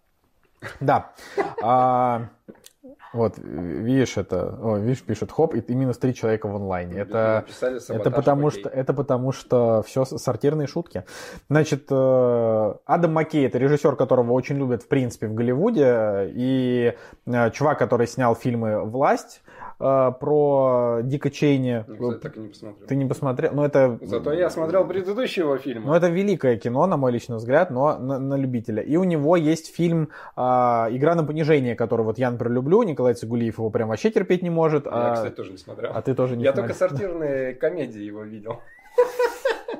Да. 0.80 1.12
А, 1.62 2.28
Вот, 3.14 3.38
видишь, 3.38 4.18
это, 4.18 4.58
о, 4.60 4.76
видишь, 4.76 5.02
пишет 5.02 5.32
хоп, 5.32 5.54
и, 5.54 5.60
и 5.60 5.74
минус 5.74 5.96
три 5.96 6.14
человека 6.14 6.46
в 6.46 6.54
онлайне. 6.56 6.98
Это, 6.98 7.46
это 7.88 8.10
потому 8.10 8.50
что, 8.50 8.68
это 8.68 8.92
потому 8.92 9.32
что 9.32 9.82
все 9.86 10.04
сортирные 10.04 10.66
шутки. 10.66 11.04
Значит, 11.48 11.86
э, 11.90 12.74
Адам 12.84 13.14
Маккей 13.14 13.46
это 13.46 13.56
режиссер, 13.58 13.96
которого 13.96 14.32
очень 14.32 14.56
любят 14.58 14.82
в 14.82 14.88
принципе 14.88 15.26
в 15.26 15.34
Голливуде, 15.34 16.30
и 16.34 16.94
э, 17.26 17.50
чувак, 17.52 17.78
который 17.78 18.06
снял 18.06 18.34
фильмы 18.34 18.84
"Власть" 18.84 19.40
э, 19.80 20.12
про 20.20 21.00
Дика 21.02 21.30
Чейни. 21.30 21.84
Кстати, 21.88 22.20
так 22.20 22.36
и 22.36 22.40
не 22.40 22.48
посмотрел. 22.48 22.86
Ты 22.88 22.96
не 22.96 23.06
посмотрел? 23.06 23.52
Ну 23.54 23.64
это. 23.64 23.98
Зато 24.02 24.32
я 24.32 24.50
смотрел 24.50 24.86
предыдущие 24.86 25.44
его 25.44 25.56
фильмы. 25.58 25.86
Ну, 25.86 25.94
это 25.94 26.08
великое 26.08 26.56
кино, 26.56 26.86
на 26.86 26.96
мой 26.96 27.12
личный 27.12 27.36
взгляд, 27.36 27.70
но 27.70 27.98
на, 27.98 28.18
на 28.18 28.34
любителя. 28.34 28.82
И 28.82 28.96
у 28.96 29.04
него 29.04 29.36
есть 29.36 29.74
фильм 29.74 30.10
а, 30.36 30.88
«Игра 30.90 31.14
на 31.14 31.24
понижение», 31.24 31.74
который 31.74 32.04
вот 32.04 32.18
я, 32.18 32.30
например, 32.30 32.54
люблю. 32.54 32.82
Николай 32.82 33.14
Цигулиев 33.14 33.58
его 33.58 33.70
прям 33.70 33.88
вообще 33.88 34.10
терпеть 34.10 34.42
не 34.42 34.50
может. 34.50 34.86
Я, 34.86 34.92
а, 34.92 35.14
кстати, 35.14 35.34
тоже 35.34 35.52
не 35.52 35.58
смотрел. 35.58 35.92
а 35.94 36.02
ты 36.02 36.14
тоже 36.14 36.36
не 36.36 36.44
Я 36.44 36.52
смотрел. 36.52 36.76
только 36.76 36.88
сортирные 36.88 37.54
комедии 37.54 38.02
его 38.02 38.22
видел. 38.22 38.60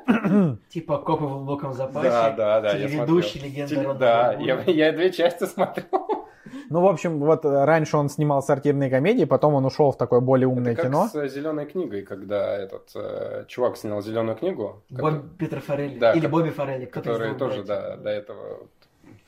Типа 0.68 0.98
копы 0.98 1.24
в 1.24 1.28
глубоком 1.32 1.72
запасе. 1.74 2.08
Да, 2.08 2.30
да, 2.30 2.60
да. 2.60 2.72
Телеведущий, 2.72 3.40
легенда 3.40 3.74
Теле- 3.74 3.94
Да, 3.94 4.32
я, 4.40 4.60
я 4.66 4.92
две 4.92 5.12
части 5.12 5.44
смотрел. 5.44 6.26
Ну, 6.70 6.80
в 6.82 6.86
общем, 6.86 7.18
вот 7.18 7.44
э, 7.44 7.64
раньше 7.64 7.96
он 7.96 8.08
снимал 8.08 8.42
сортирные 8.42 8.90
комедии, 8.90 9.24
потом 9.24 9.54
он 9.54 9.64
ушел 9.64 9.90
в 9.92 9.96
такое 9.98 10.20
более 10.20 10.48
умное 10.48 10.72
Это 10.72 10.82
как 10.82 10.90
кино. 10.90 11.08
с 11.08 11.28
зеленой 11.28 11.66
книгой, 11.66 12.02
когда 12.02 12.56
этот 12.56 12.90
э, 12.94 13.44
чувак 13.48 13.76
снял 13.76 14.00
зеленую 14.02 14.36
книгу, 14.36 14.82
Бобби 14.90 15.20
Питер 15.38 15.60
Форелли. 15.60 15.98
Да, 15.98 16.12
Или 16.12 16.22
ко- 16.26 16.28
Бобби 16.30 16.50
Форелли. 16.50 16.84
который 16.86 17.34
тоже 17.34 17.62
братьев. 17.62 17.66
да, 17.66 17.96
до 17.96 18.10
этого 18.10 18.58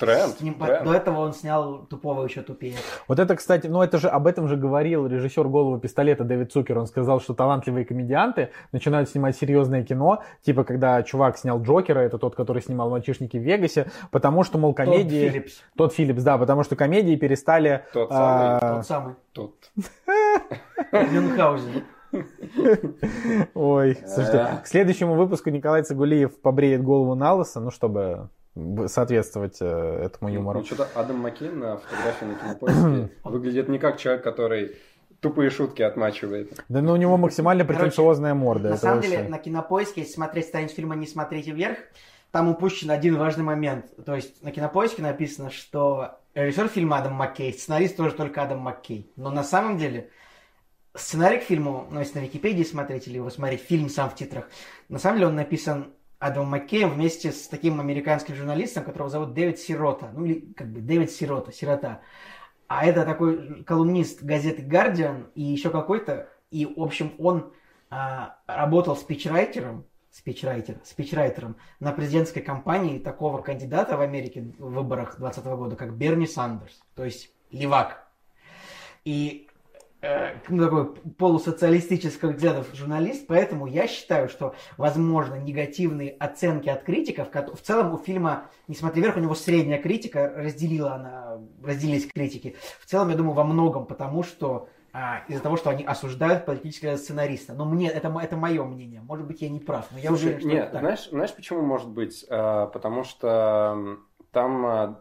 тренд. 0.01 0.39
С 0.39 0.41
ним- 0.41 0.55
тренд. 0.55 0.85
До 0.85 0.93
этого 0.93 1.21
он 1.21 1.33
снял 1.33 1.87
тупого 1.87 2.25
еще 2.25 2.43
тупее. 2.43 2.75
Вот 3.07 3.19
это, 3.19 3.37
кстати, 3.37 3.67
ну 3.69 3.83
это 3.83 3.99
же 3.99 4.09
об 4.09 4.27
этом 4.27 4.49
же 4.49 4.57
говорил 4.57 5.07
режиссер 5.07 5.47
«Голову 5.47 5.79
пистолета» 5.79 6.25
Дэвид 6.25 6.51
Цукер. 6.53 6.79
Он 6.79 6.87
сказал, 6.87 7.21
что 7.21 7.35
талантливые 7.35 7.85
комедианты 7.85 8.51
начинают 8.73 9.09
снимать 9.11 9.37
серьезное 9.37 9.85
кино, 9.85 10.23
типа 10.43 10.65
когда 10.65 11.03
чувак 11.03 11.39
снял 11.39 11.63
Джокера, 11.63 12.01
это 12.01 12.19
тот, 12.19 12.35
который 12.35 12.63
снимал 12.63 12.91
«Мальчишники 12.91 13.37
в 13.37 13.43
Вегасе», 13.43 13.87
потому 14.11 14.43
что, 14.43 14.59
мол, 14.59 14.75
комедии... 14.75 15.21
Тодд 15.25 15.33
Филлипс. 15.33 15.63
Тот 15.77 15.93
Филлипс, 15.95 16.23
да, 16.23 16.39
потому 16.39 16.65
что 16.65 16.75
комедии 16.77 17.15
перестали... 17.17 17.85
Тот 17.93 18.09
а, 18.11 18.61
самый. 18.61 18.77
Тот 18.77 18.87
самый. 18.87 19.15
Тот. 19.33 19.55
Мюнхгаузен. 21.13 21.85
Ой, 23.55 23.99
слушайте, 24.07 24.39
Э. 24.39 24.63
к 24.63 24.67
следующему 24.67 25.15
выпуску 25.15 25.51
Николай 25.51 25.83
Цигулиев 25.83 26.41
побреет 26.41 26.83
голову 26.83 27.15
на 27.15 27.35
лысо, 27.35 27.61
ну, 27.61 27.71
чтобы 27.71 28.29
соответствовать 28.89 29.59
э, 29.61 30.03
этому 30.05 30.33
юмору. 30.33 30.61
Ну, 30.61 30.65
что-то 30.65 30.89
Адам 30.95 31.19
Маккейн 31.19 31.59
на 31.59 31.77
фотографии 31.79 32.25
на 32.25 32.35
кинопоиске 32.35 33.15
выглядит 33.25 33.69
не 33.69 33.79
как 33.79 33.99
человек, 33.99 34.25
который 34.25 34.77
тупые 35.21 35.51
шутки 35.51 35.83
отмачивает. 35.83 36.65
Да 36.69 36.81
ну 36.81 36.93
у 36.93 36.97
него 36.97 37.17
максимально 37.17 37.65
претенциозная 37.65 38.35
морда. 38.35 38.71
На 38.71 38.77
самом 38.77 39.03
деле, 39.03 39.29
на 39.29 39.39
кинопоиске, 39.39 40.03
если 40.03 40.15
смотреть 40.15 40.47
страницу 40.47 40.75
фильма 40.75 40.97
«Не 40.97 41.07
смотрите 41.07 41.53
вверх», 41.53 41.79
там 42.31 42.49
упущен 42.49 42.91
один 42.91 43.17
важный 43.17 43.45
момент. 43.45 43.87
То 44.05 44.15
есть 44.15 44.43
на 44.43 44.53
кинопоиске 44.53 45.03
написано, 45.03 45.51
что 45.51 46.21
режиссер 46.35 46.69
фильма 46.69 46.99
Адам 46.99 47.15
Маккей, 47.15 47.53
сценарист 47.53 47.97
тоже 47.97 48.15
только 48.15 48.43
Адам 48.43 48.61
Маккей. 48.61 49.11
Но 49.17 49.31
на 49.31 49.43
самом 49.43 49.79
деле 49.79 50.11
сценарий 50.95 51.39
к 51.39 51.43
фильму, 51.43 51.87
ну 51.91 52.01
если 52.01 52.21
на 52.21 52.25
Википедии 52.25 52.63
смотреть 52.63 53.09
или 53.09 53.17
его 53.17 53.31
смотреть, 53.31 53.63
фильм 53.63 53.89
сам 53.89 54.11
в 54.11 54.15
титрах, 54.15 54.49
на 54.89 54.99
самом 54.99 55.17
деле 55.19 55.29
он 55.29 55.37
написан 55.37 55.93
Адамом 56.21 56.51
Маккеем 56.51 56.91
вместе 56.91 57.33
с 57.33 57.49
таким 57.49 57.81
американским 57.81 58.35
журналистом, 58.35 58.85
которого 58.85 59.09
зовут 59.09 59.33
Дэвид 59.33 59.59
Сирота. 59.59 60.11
Ну 60.13 60.27
или 60.27 60.53
как 60.53 60.71
бы 60.71 60.81
Дэвид 60.81 61.11
Сирота, 61.11 61.51
Сирота. 61.51 62.03
А 62.69 62.85
это 62.85 63.05
такой 63.05 63.65
колумнист 63.65 64.23
газеты 64.23 64.63
Guardian 64.63 65.31
и 65.35 65.43
еще 65.43 65.71
какой-то. 65.71 66.29
И, 66.51 66.67
в 66.67 66.81
общем, 66.81 67.15
он 67.19 67.53
а, 67.89 68.37
работал 68.47 68.97
спичрайтером, 68.97 69.87
спичрайтер, 70.11 70.77
спичрайтером 70.85 71.57
на 71.81 71.93
президентской 71.93 72.41
кампании 72.41 72.99
такого 72.99 73.41
кандидата 73.41 73.97
в 73.97 74.01
Америке 74.03 74.53
в 74.59 74.75
выборах 74.75 75.17
2020 75.19 75.45
года, 75.59 75.77
как 75.77 75.97
Берни 75.97 76.27
Сандерс, 76.27 76.81
то 76.95 77.05
есть 77.05 77.33
левак. 77.51 78.07
И 79.05 79.49
такой 80.01 80.95
полусоциалистических 81.19 82.31
взглядов 82.31 82.69
журналист, 82.75 83.27
поэтому 83.27 83.67
я 83.67 83.87
считаю, 83.87 84.29
что, 84.29 84.55
возможно, 84.77 85.35
негативные 85.35 86.11
оценки 86.13 86.69
от 86.69 86.83
критиков, 86.85 87.29
в 87.33 87.61
целом 87.61 87.93
у 87.95 87.99
фильма 87.99 88.51
«Не 88.69 88.75
смотри 88.75 89.03
вверх», 89.03 89.17
у 89.17 89.21
него 89.21 89.35
средняя 89.35 89.81
критика, 89.81 90.33
разделила 90.35 90.95
она, 90.95 91.39
разделились 91.63 92.07
критики. 92.07 92.57
В 92.81 92.87
целом, 92.87 93.11
я 93.11 93.17
думаю, 93.17 93.35
во 93.35 93.45
многом 93.45 93.87
потому, 93.87 94.23
что 94.23 94.69
а, 94.93 95.23
из-за 95.29 95.43
того, 95.43 95.57
что 95.57 95.71
они 95.71 95.85
осуждают 95.85 96.47
политического 96.47 96.97
сценариста. 96.97 97.53
Но 97.53 97.65
мне, 97.65 97.89
это, 97.89 98.13
это 98.21 98.37
мое 98.37 98.65
мнение. 98.65 99.01
Может 99.01 99.27
быть, 99.27 99.41
я 99.41 99.49
не 99.49 99.61
прав, 99.61 99.87
но 99.93 99.99
я 99.99 100.09
Слушай, 100.09 100.25
уверен, 100.25 100.41
что 100.41 100.49
нет, 100.49 100.63
это 100.65 100.73
так. 100.73 100.81
знаешь, 100.81 101.09
знаешь, 101.11 101.35
почему 101.35 101.63
может 101.63 101.89
быть? 101.89 102.27
А, 102.29 102.67
потому 102.67 103.05
что 103.05 103.99
там 104.33 104.67
а, 104.67 105.01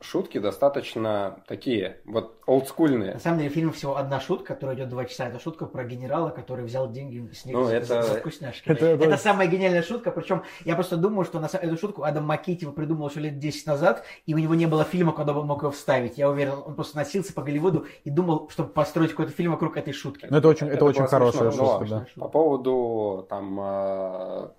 шутки 0.00 0.38
достаточно 0.38 1.42
такие, 1.46 1.98
вот 2.04 2.36
олдскульные. 2.46 3.14
На 3.14 3.20
самом 3.20 3.38
деле, 3.38 3.50
в 3.50 3.52
фильме 3.54 3.72
всего 3.72 3.96
одна 3.96 4.18
шутка, 4.20 4.54
которая 4.54 4.76
идет 4.76 4.88
два 4.88 5.04
часа. 5.04 5.28
Это 5.28 5.38
шутка 5.38 5.66
про 5.66 5.84
генерала, 5.84 6.30
который 6.30 6.64
взял 6.64 6.90
деньги 6.90 7.32
с 7.32 7.44
них 7.44 7.54
Ну, 7.56 7.64
за- 7.64 7.76
это- 7.76 8.02
за 8.02 8.14
вкусняшки. 8.14 8.68
это- 8.68 8.86
Это, 8.86 9.04
это- 9.04 9.16
самая 9.16 9.46
гениальная 9.46 9.82
шутка. 9.82 10.10
Причем 10.10 10.42
я 10.64 10.74
просто 10.74 10.96
думаю, 10.96 11.24
что 11.24 11.38
на 11.40 11.46
эту 11.46 11.76
шутку 11.76 12.02
Адам 12.04 12.30
типа 12.44 12.72
придумал 12.72 13.08
еще 13.08 13.20
лет 13.20 13.38
10 13.38 13.66
назад, 13.66 14.04
и 14.26 14.34
у 14.34 14.38
него 14.38 14.54
не 14.54 14.66
было 14.66 14.84
фильма, 14.84 15.12
куда 15.12 15.32
бы 15.32 15.40
он 15.40 15.46
мог 15.46 15.62
его 15.62 15.70
вставить. 15.70 16.18
Я 16.18 16.30
уверен, 16.30 16.54
он 16.64 16.74
просто 16.74 16.96
носился 16.96 17.32
по 17.34 17.42
Голливуду 17.42 17.86
и 18.04 18.10
думал, 18.10 18.48
чтобы 18.50 18.70
построить 18.70 19.10
какой-то 19.10 19.32
фильм 19.32 19.52
вокруг 19.52 19.76
этой 19.76 19.92
шутки. 19.92 20.26
Ну, 20.30 20.36
это 20.38 20.48
очень, 20.48 20.66
это, 20.66 20.76
Это 20.76 20.84
очень 20.86 21.06
хорошая 21.06 21.50
шутка, 21.50 21.86
да. 21.88 22.06
По 22.16 22.28
поводу 22.28 23.26
там 23.28 23.58
а, 23.60 24.52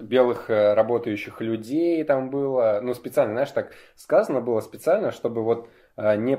белых 0.00 0.50
э, 0.50 0.74
работающих 0.74 1.40
людей 1.40 2.02
там 2.04 2.30
было, 2.30 2.80
ну 2.82 2.94
специально, 2.94 3.32
знаешь, 3.32 3.50
так 3.50 3.72
сказано 3.96 4.40
было 4.40 4.60
специально, 4.60 5.10
чтобы 5.12 5.42
вот 5.42 5.68
а, 5.96 6.16
не 6.16 6.38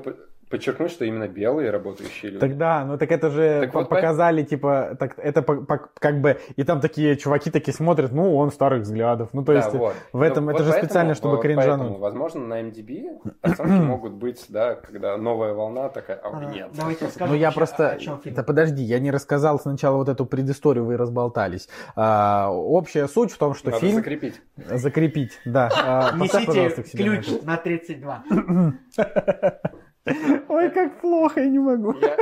подчеркнуть, 0.50 0.91
что 0.91 1.06
именно 1.06 1.28
белые 1.28 1.70
работающие 1.72 2.32
люди. 2.32 2.39
Тогда, 2.39 2.84
ну 2.86 2.97
так 2.97 3.12
это 3.12 3.30
же 3.30 3.62
Так 3.62 3.72
по- 3.72 3.80
вот, 3.80 3.89
показали, 3.89 4.43
типа, 4.43 4.95
так, 5.00 5.14
это 5.18 5.41
по- 5.41 5.56
по- 5.62 5.89
как 6.00 6.22
бы, 6.22 6.39
и 6.56 6.64
там 6.64 6.82
такие 6.82 7.16
чуваки 7.18 7.52
такие 7.52 7.74
смотрят, 7.74 8.12
ну, 8.12 8.36
он 8.36 8.52
старых 8.52 8.82
взглядов. 8.84 9.30
Ну, 9.34 9.43
то 9.43 9.54
Да, 9.54 9.60
есть, 9.60 9.74
вот. 9.74 9.93
в 10.12 10.22
этом, 10.22 10.45
Ну, 10.45 10.52
это 10.52 10.60
вот 10.60 10.66
же 10.66 10.72
поэтому- 10.72 10.86
специально, 10.88 11.16
чтобы 11.16 11.36
вот 11.36 11.41
кринжануть. 11.43 11.78
поэтому, 11.80 11.97
возможно, 12.00 12.41
на 12.47 12.62
MDB 12.62 13.20
оценки 13.41 13.70
могут 13.84 14.14
быть, 14.14 14.45
да, 14.50 14.76
когда 14.76 15.16
новая 15.18 15.54
волна 15.54 15.89
такая, 15.89 16.18
а 16.18 16.30
А, 16.38 16.45
нет. 16.45 16.70
Давайте 16.74 17.06
расскажем, 17.06 17.34
Ну, 17.36 17.39
я 17.39 17.52
просто... 17.52 17.97
Да 18.26 18.43
подожди, 18.43 18.82
я 18.84 19.00
не 19.00 19.12
рассказал 19.12 19.60
сначала 19.60 19.97
вот 19.97 20.10
эту 20.10 20.26
предысторию, 20.26 20.86
вы 20.86 20.97
разболтались. 20.97 21.70
А, 21.95 22.50
общая 22.52 23.08
суть 23.08 23.32
в 23.32 23.38
том, 23.38 23.54
что 23.54 23.70
Надо 23.70 23.82
фильм... 23.82 23.95
закрепить. 23.97 24.41
Закрепить, 24.58 25.39
да. 25.45 25.70
А, 25.76 26.12
Несите 26.18 26.84
ключ 26.97 27.28
на 27.43 27.58
32. 27.58 28.24
Ой, 30.50 30.70
как 30.72 31.02
плохо, 31.02 31.41
я 31.41 31.50
не 31.50 31.60
могу. 31.60 31.93
Я- 32.00 32.18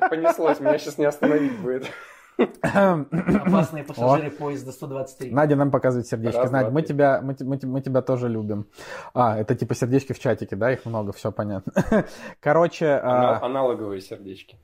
Понеслось, 0.08 0.60
меня 0.60 0.78
сейчас 0.78 0.98
не 0.98 1.04
остановить 1.04 1.58
будет. 1.58 1.90
Опасные 2.62 3.84
пассажиры 3.88 4.30
поезда 4.30 4.72
123. 4.72 5.30
Надя 5.30 5.56
нам 5.56 5.70
показывает 5.70 6.06
сердечки. 6.06 6.36
Раз, 6.36 6.50
Надя, 6.50 6.66
два, 6.66 6.74
мы 6.74 6.82
три. 6.82 6.88
тебя, 6.88 7.20
мы, 7.22 7.36
мы, 7.40 7.58
мы 7.62 7.80
тебя 7.80 8.02
тоже 8.02 8.28
любим. 8.28 8.66
А, 9.14 9.38
это 9.38 9.54
типа 9.54 9.74
сердечки 9.74 10.12
в 10.12 10.18
чатике, 10.18 10.54
да? 10.56 10.72
Их 10.72 10.84
много, 10.84 11.12
все 11.12 11.32
понятно. 11.32 11.72
Короче, 12.40 12.86
Ана- 12.86 13.38
а, 13.38 13.46
Аналоговые 13.46 14.00
сердечки, 14.02 14.58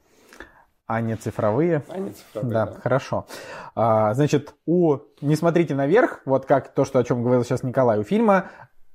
а 0.86 1.00
не 1.00 1.16
цифровые. 1.16 1.82
а 1.88 1.98
не 1.98 2.10
цифровые. 2.10 2.52
Да, 2.52 2.66
да. 2.66 2.72
хорошо. 2.74 3.26
А, 3.74 4.12
значит, 4.14 4.54
у 4.66 4.98
«Не 5.22 5.36
смотрите 5.36 5.74
наверх», 5.74 6.20
вот 6.26 6.44
как 6.44 6.74
то, 6.74 6.84
что, 6.84 6.98
о 6.98 7.04
чем 7.04 7.22
говорил 7.22 7.42
сейчас 7.44 7.62
Николай, 7.62 7.98
у 7.98 8.02
фильма 8.02 8.50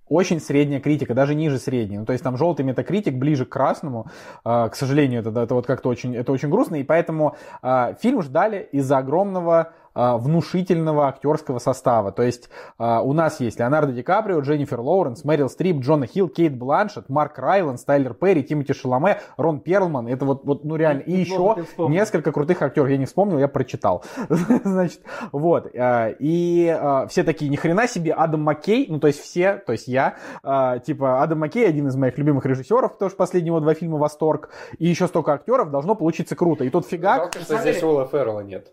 очень 0.10 0.40
средняя 0.40 0.80
критика, 0.80 1.14
даже 1.14 1.36
ниже 1.36 1.60
средней. 1.60 1.98
Ну, 1.98 2.06
то 2.06 2.14
есть 2.14 2.24
там 2.24 2.38
желтый 2.38 2.66
метакритик 2.66 3.16
ближе 3.16 3.46
к 3.46 3.50
красному. 3.50 4.08
А, 4.44 4.70
к 4.70 4.76
сожалению, 4.76 5.22
это, 5.22 5.40
это 5.40 5.56
вот 5.56 5.66
как-то 5.66 5.90
очень, 5.90 6.16
это 6.16 6.32
очень 6.32 6.50
грустно. 6.50 6.76
И 6.76 6.84
поэтому 6.84 7.36
а, 7.62 7.94
фильм 8.02 8.22
ждали 8.22 8.70
из-за 8.72 8.98
огромного 8.98 9.74
внушительного 9.98 11.08
актерского 11.08 11.60
состава. 11.60 12.12
То 12.12 12.24
есть 12.24 12.50
а, 12.78 13.02
у 13.02 13.14
нас 13.14 13.40
есть 13.40 13.60
Леонардо 13.60 13.94
Ди 13.94 14.04
Каприо, 14.04 14.40
Дженнифер 14.40 14.80
Лоуренс, 14.80 15.24
Мэрил 15.24 15.50
Стрип, 15.50 15.82
Джона 15.82 16.06
Хилл, 16.06 16.30
Кейт 16.30 16.58
Бланшет, 16.58 17.10
Марк 17.10 17.38
Райланд, 17.40 17.84
Тайлер 17.86 18.14
Перри, 18.14 18.44
Тимоти 18.44 18.74
Шаломе, 18.74 19.20
Рон 19.38 19.60
Перлман. 19.60 20.08
Это 20.08 20.26
вот, 20.26 20.46
вот 20.46 20.64
ну 20.64 20.76
реально. 20.76 21.02
И 21.02 21.22
Неплохо 21.22 21.62
еще 21.62 21.88
несколько 21.90 22.32
крутых 22.32 22.62
актеров. 22.62 22.90
Я 22.90 22.98
не 22.98 23.06
вспомнил, 23.06 23.40
я 23.40 23.48
прочитал. 23.48 24.04
Значит, 24.30 25.02
вот. 25.32 25.68
а, 25.76 26.10
И 26.20 26.68
а, 26.68 27.08
все 27.08 27.24
такие, 27.24 27.50
ни 27.50 27.56
хрена 27.56 27.88
себе, 27.88 28.14
Адам 28.14 28.42
Маккей, 28.42 28.88
ну 28.90 29.00
то 29.00 29.08
есть 29.08 29.22
все, 29.22 29.56
то 29.56 29.72
есть 29.72 29.88
я, 29.88 30.18
а, 30.44 30.80
типа 30.80 31.22
Адам 31.22 31.40
Маккей, 31.40 31.68
один 31.68 31.88
из 31.88 31.96
моих 31.96 32.18
любимых 32.18 32.46
режиссеров, 32.46 32.94
потому 32.94 33.10
что 33.10 33.18
последнего 33.18 33.60
два 33.62 33.74
фильма 33.74 33.98
«Восторг», 33.98 34.50
и 34.78 34.88
еще 34.88 35.08
столько 35.08 35.34
актеров, 35.34 35.72
должно 35.72 35.96
получиться 35.96 36.36
круто. 36.36 36.64
И 36.64 36.70
тут 36.70 36.86
фигак, 36.86 37.34
Жалко, 37.34 37.40
что 37.40 37.58
здесь 37.58 37.82
Уилла 37.82 38.08
Феррелла 38.08 38.42
нет. 38.42 38.72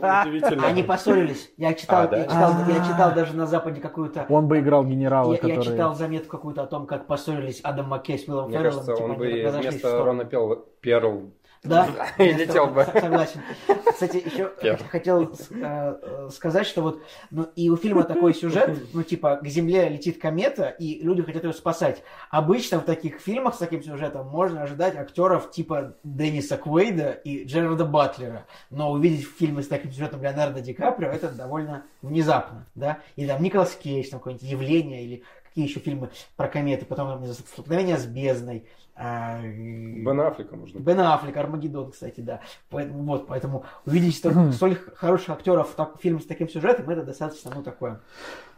Ну, 0.00 0.08
удивительно. 0.22 0.66
Они 0.66 0.82
поссорились. 0.82 1.50
Я 1.56 1.74
читал, 1.74 2.02
А, 2.04 2.06
да? 2.08 2.16
я, 2.18 2.24
читал, 2.24 2.52
я 2.68 2.82
А. 2.82 2.84
читал 2.86 3.14
даже 3.14 3.36
на 3.36 3.46
Западе 3.46 3.80
какую-то... 3.80 4.26
Он 4.28 4.46
бы 4.48 4.58
играл 4.60 4.84
генерала, 4.84 5.32
Я, 5.32 5.38
я 5.42 5.56
который... 5.56 5.64
читал 5.72 5.94
заметку 5.94 6.36
какую-то 6.36 6.62
о 6.62 6.66
том, 6.66 6.86
как 6.86 7.06
поссорились 7.06 7.60
Адам 7.62 7.88
Маккей 7.88 8.18
с 8.18 8.28
Уиллом 8.28 8.48
Мне 8.48 8.58
Ферреллом. 8.58 8.84
кажется, 8.84 8.94
типа, 8.94 9.04
он 9.12 9.16
бы 9.18 9.26
вместо. 9.26 10.04
Рона 10.04 10.24
Перл 10.24 11.30
Да, 11.68 11.88
И 12.18 12.32
летел 12.32 12.66
бы. 12.68 12.84
Согласен. 12.84 13.40
Кстати, 13.84 14.16
еще 14.18 14.52
хотел 14.90 15.22
э, 15.22 15.28
э, 15.50 16.28
сказать, 16.32 16.66
что 16.66 16.82
вот 16.82 17.02
ну, 17.30 17.44
и 17.56 17.70
у 17.70 17.76
фильма 17.76 18.04
такой 18.04 18.34
сюжет, 18.34 18.78
ну 18.92 19.02
типа 19.02 19.36
к 19.36 19.46
Земле 19.46 19.88
летит 19.88 20.20
комета, 20.20 20.68
и 20.68 21.02
люди 21.02 21.22
хотят 21.22 21.44
ее 21.44 21.52
спасать. 21.52 22.02
Обычно 22.30 22.78
в 22.78 22.84
таких 22.84 23.20
фильмах 23.20 23.54
с 23.54 23.58
таким 23.58 23.82
сюжетом 23.82 24.26
можно 24.28 24.62
ожидать 24.62 24.96
актеров 24.96 25.50
типа 25.50 25.94
Денниса 26.04 26.56
Куэйда 26.56 27.10
и 27.10 27.44
Джерарда 27.44 27.84
Батлера. 27.84 28.46
Но 28.70 28.90
увидеть 28.90 29.26
фильмы 29.26 29.62
с 29.62 29.68
таким 29.68 29.92
сюжетом 29.92 30.22
Леонардо 30.22 30.60
Ди 30.60 30.72
Каприо 30.72 31.10
это 31.10 31.30
довольно 31.30 31.84
внезапно, 32.02 32.66
да? 32.74 32.98
Или 33.16 33.28
там 33.28 33.42
Николас 33.42 33.74
Кейдж, 33.74 34.10
там 34.10 34.20
какое-нибудь 34.20 34.48
явление, 34.48 35.04
или 35.04 35.22
какие 35.56 35.68
еще 35.68 35.80
фильмы 35.80 36.10
про 36.36 36.48
кометы, 36.48 36.84
потом 36.84 37.08
там, 37.08 37.32
столкновение 37.32 37.96
с 37.96 38.04
бездной. 38.04 38.66
А, 38.96 39.40
Бен 39.42 40.20
Аффлека 40.20 40.56
можно. 40.56 40.78
Бен 40.78 41.00
Аффлек, 41.00 41.36
Армагеддон, 41.36 41.92
кстати, 41.92 42.20
да. 42.20 42.40
Поэтому, 42.70 43.02
вот, 43.04 43.26
поэтому 43.26 43.64
увидеть 43.84 44.16
столь, 44.16 44.52
столь 44.52 44.76
хороших 44.94 45.30
актеров 45.30 45.70
в 45.70 45.74
так- 45.74 46.00
фильме 46.00 46.20
с 46.20 46.26
таким 46.26 46.48
сюжетом, 46.48 46.88
это 46.88 47.02
достаточно, 47.02 47.52
ну, 47.54 47.62
такое. 47.62 48.00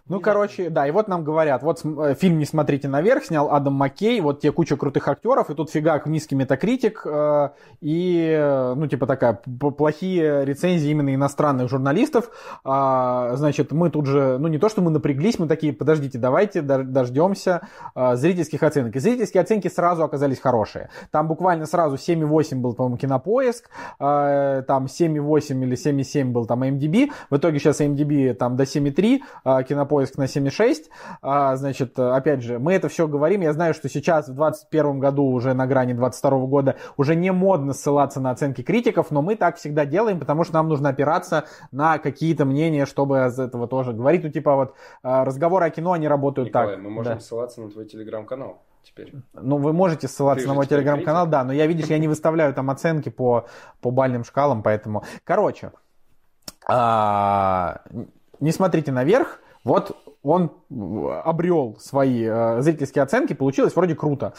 Ну, 0.09 0.21
короче, 0.21 0.71
да, 0.71 0.87
и 0.87 0.91
вот 0.91 1.07
нам 1.09 1.23
говорят, 1.23 1.63
вот 1.63 1.83
э, 1.85 2.15
фильм 2.19 2.39
«Не 2.39 2.47
смотрите 2.47 2.89
наверх» 2.89 3.25
снял 3.25 3.51
Адам 3.51 3.75
Маккей, 3.75 4.21
вот 4.23 4.41
те 4.41 4.53
куча 4.53 4.77
крутых 4.77 5.07
актеров, 5.07 5.51
и 5.51 5.55
тут 5.55 5.71
фигак 5.71 6.07
низкий 6.07 6.35
метакритик, 6.35 7.03
э, 7.05 7.51
и, 7.83 8.35
э, 8.39 8.75
ну, 8.75 8.87
типа 8.87 9.07
такая, 9.07 9.35
плохие 9.77 10.47
рецензии 10.47 10.91
именно 10.91 11.15
иностранных 11.15 11.69
журналистов. 11.69 12.31
А, 12.65 13.37
значит, 13.37 13.71
мы 13.73 13.91
тут 13.91 14.07
же, 14.07 14.39
ну, 14.39 14.49
не 14.49 14.57
то, 14.57 14.71
что 14.71 14.81
мы 14.81 14.91
напряглись, 14.91 15.39
мы 15.39 15.47
такие, 15.47 15.75
подождите, 15.75 16.17
давайте 16.19 16.61
дож- 16.61 16.85
дождемся 16.85 17.69
э, 17.95 18.17
зрительских 18.17 18.63
оценок. 18.63 18.97
И 18.97 19.01
зрительские 19.01 19.43
оценки 19.43 19.69
сразу 19.69 20.05
оказались 20.05 20.41
хорошие. 20.41 20.89
Там 21.11 21.29
буквально 21.29 21.67
сразу 21.67 21.97
7,8 21.97 22.57
был, 22.57 22.73
по-моему, 22.73 22.97
кинопоиск, 22.97 23.69
э, 24.01 24.63
там 24.67 24.87
7,8 24.87 25.63
или 25.63 25.77
7,7 25.77 26.33
был 26.33 26.47
там 26.47 26.63
MDB. 26.63 27.11
В 27.29 27.37
итоге 27.37 27.59
сейчас 27.59 27.83
MDB 27.83 28.33
там 28.33 28.57
до 28.57 28.65
7,3, 28.65 29.21
а 29.45 29.63
кинопоиск 29.63 29.98
на 30.17 30.25
7,6. 30.25 30.85
А, 31.23 31.57
значит, 31.57 31.99
опять 31.99 32.43
же, 32.43 32.59
мы 32.59 32.75
это 32.75 32.89
все 32.89 33.07
говорим. 33.07 33.41
Я 33.41 33.53
знаю, 33.53 33.75
что 33.75 33.89
сейчас 33.89 34.29
в 34.29 34.35
2021 34.35 34.99
году, 34.99 35.25
уже 35.25 35.55
на 35.55 35.67
грани 35.67 35.93
2022 35.93 36.47
года, 36.47 36.77
уже 36.97 37.15
не 37.15 37.33
модно 37.33 37.73
ссылаться 37.73 38.21
на 38.21 38.31
оценки 38.31 38.63
критиков, 38.63 39.11
но 39.11 39.23
мы 39.23 39.37
так 39.37 39.57
всегда 39.57 39.85
делаем, 39.85 40.19
потому 40.19 40.45
что 40.45 40.55
нам 40.55 40.69
нужно 40.69 40.91
опираться 40.91 41.45
на 41.73 41.99
какие-то 41.99 42.45
мнения, 42.45 42.87
чтобы 42.87 43.19
из 43.27 43.39
этого 43.39 43.67
тоже 43.69 43.93
говорить. 43.93 44.23
Ну, 44.25 44.31
типа 44.31 44.55
вот 44.55 44.75
э, 45.03 45.23
разговоры 45.25 45.67
о 45.67 45.71
кино, 45.71 45.93
они 45.93 46.09
работают 46.09 46.49
Николай, 46.49 46.75
так. 46.75 46.85
мы 46.85 46.91
можем 46.91 47.15
Да. 47.15 47.21
ссылаться 47.21 47.61
на 47.61 47.71
твой 47.71 47.87
телеграм-канал 47.87 48.63
теперь. 48.83 49.15
Ну, 49.35 49.59
вы 49.59 49.73
можете 49.73 50.09
ссылаться 50.09 50.45
Ты 50.45 50.49
на 50.49 50.55
мой 50.55 50.67
телеграм-канал, 50.67 51.27
да, 51.27 51.45
но 51.45 51.53
я, 51.53 51.67
видишь, 51.67 51.87
я 51.87 51.99
не 51.99 52.09
выставляю 52.09 52.55
там 52.55 52.71
оценки 52.71 53.09
по, 53.11 53.47
по 53.81 53.91
бальным 53.91 54.25
шкалам, 54.25 54.63
поэтому... 54.63 55.05
Короче, 55.25 55.73
а, 56.67 57.83
не 58.41 58.53
смотрите 58.53 58.93
наверх, 58.93 59.41
вот 59.65 59.97
он 60.23 60.51
обрел 61.25 61.77
свои 61.81 62.25
э, 62.25 62.61
зрительские 62.61 63.03
оценки, 63.03 63.35
получилось 63.35 63.75
вроде 63.77 63.95
круто. 63.95 64.35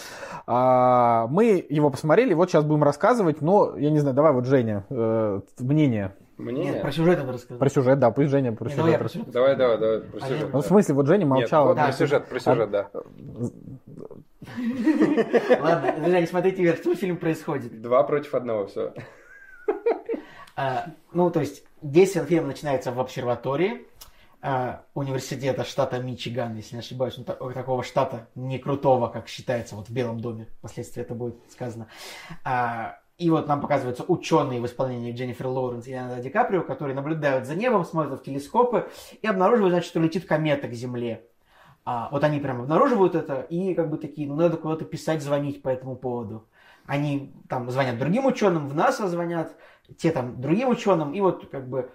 А, 0.46 1.28
мы 1.28 1.66
его 1.70 1.90
посмотрели, 1.90 2.34
вот 2.34 2.50
сейчас 2.50 2.66
будем 2.66 2.84
рассказывать, 2.84 3.42
но, 3.42 3.78
я 3.78 3.90
не 3.90 4.00
знаю, 4.00 4.16
давай 4.16 4.34
вот, 4.34 4.46
Женя, 4.46 4.86
э, 4.90 5.40
мнение 5.60 6.16
Мнение? 6.40 6.72
Нет, 6.72 6.82
про 6.82 6.92
сюжет 6.94 7.20
надо 7.20 7.34
рассказать. 7.34 7.60
про 7.60 7.70
сюжет, 7.70 8.00
да, 8.00 8.12
пусть 8.12 8.30
Женя 8.30 8.54
про 8.54 8.70
Не, 8.70 8.76
давай 8.76 8.92
я 8.94 8.98
сюжет. 8.98 9.12
про 9.12 9.20
сюжет. 9.20 9.34
Давай, 9.34 9.56
давай, 9.58 9.78
давай, 9.78 10.00
про 10.00 10.18
А 10.18 10.22
сюжет. 10.22 10.40
я- 10.40 10.48
Ну, 10.54 10.62
в 10.62 10.66
смысле, 10.66 10.96
вот 10.96 11.08
Женя 11.08 11.20
Нет, 11.20 11.28
молчала. 11.30 11.68
вот 11.68 11.76
Да, 11.76 11.84
про 11.84 11.92
сюжет, 11.92 12.26
про 12.28 12.40
сюжет, 12.40 12.72
да. 12.72 12.88
Ладно, 15.60 16.20
не 16.20 16.26
смотрите 16.28 16.64
вверх, 16.64 16.80
что 16.80 16.96
фильм 16.96 17.18
происходит. 17.18 17.82
Два 17.82 18.04
против 18.04 18.34
одного, 18.36 18.68
все. 18.68 18.94
А, 20.56 20.86
ну, 21.12 21.30
то 21.30 21.42
есть, 21.42 21.66
действие 21.82 22.24
фильма 22.26 22.48
начинается 22.48 22.94
в 22.94 23.00
обсерватории 23.02 23.74
а, 23.74 23.80
университета 24.94 25.64
штата 25.66 26.00
Мичиган, 26.00 26.56
если 26.56 26.76
не 26.76 26.80
ошибаюсь, 26.80 27.18
ну, 27.18 27.26
та- 27.26 27.36
такого 27.36 27.84
штата 27.84 28.28
не 28.36 28.58
крутого, 28.58 29.08
как 29.08 29.28
считается 29.28 29.76
вот 29.76 29.90
в 29.90 29.92
Белом 29.92 30.22
доме, 30.22 30.48
впоследствии 30.60 31.02
это 31.02 31.14
будет 31.14 31.36
сказано. 31.52 31.88
А, 32.46 33.00
и 33.18 33.30
вот 33.30 33.48
нам 33.48 33.60
показываются 33.60 34.06
ученые 34.08 34.62
в 34.62 34.66
исполнении 34.66 35.12
Дженнифер 35.12 35.48
Лоуренс 35.48 35.88
и 35.88 35.92
Леонардо 35.92 36.24
Ди 36.24 36.30
Каприо, 36.30 36.62
которые 36.64 36.96
наблюдают 36.96 37.46
за 37.46 37.56
небом, 37.56 37.84
смотрят 37.84 38.22
в 38.22 38.24
телескопы 38.24 38.90
и 39.22 39.28
обнаруживают, 39.28 39.74
значит, 39.74 39.90
что 39.90 40.00
летит 40.00 40.26
комета 40.26 40.70
к 40.70 40.74
Земле. 40.74 41.26
А, 41.84 42.08
вот 42.12 42.24
они 42.24 42.40
прям 42.40 42.62
обнаруживают 42.62 43.16
это 43.16 43.42
и 43.42 43.74
как 43.74 43.90
бы 43.90 43.98
такие, 43.98 44.28
ну 44.28 44.36
надо 44.36 44.56
куда-то 44.56 44.86
писать, 44.86 45.22
звонить 45.22 45.62
по 45.62 45.68
этому 45.68 45.98
поводу. 45.98 46.48
Они 46.86 47.34
там 47.50 47.70
звонят 47.70 48.00
другим 48.00 48.26
ученым, 48.26 48.70
в 48.70 48.74
НАСА 48.74 49.08
звонят, 49.08 49.56
те 49.98 50.12
там 50.12 50.40
другим 50.40 50.70
ученым, 50.70 51.14
и 51.14 51.20
вот 51.20 51.50
как 51.50 51.68
бы, 51.68 51.92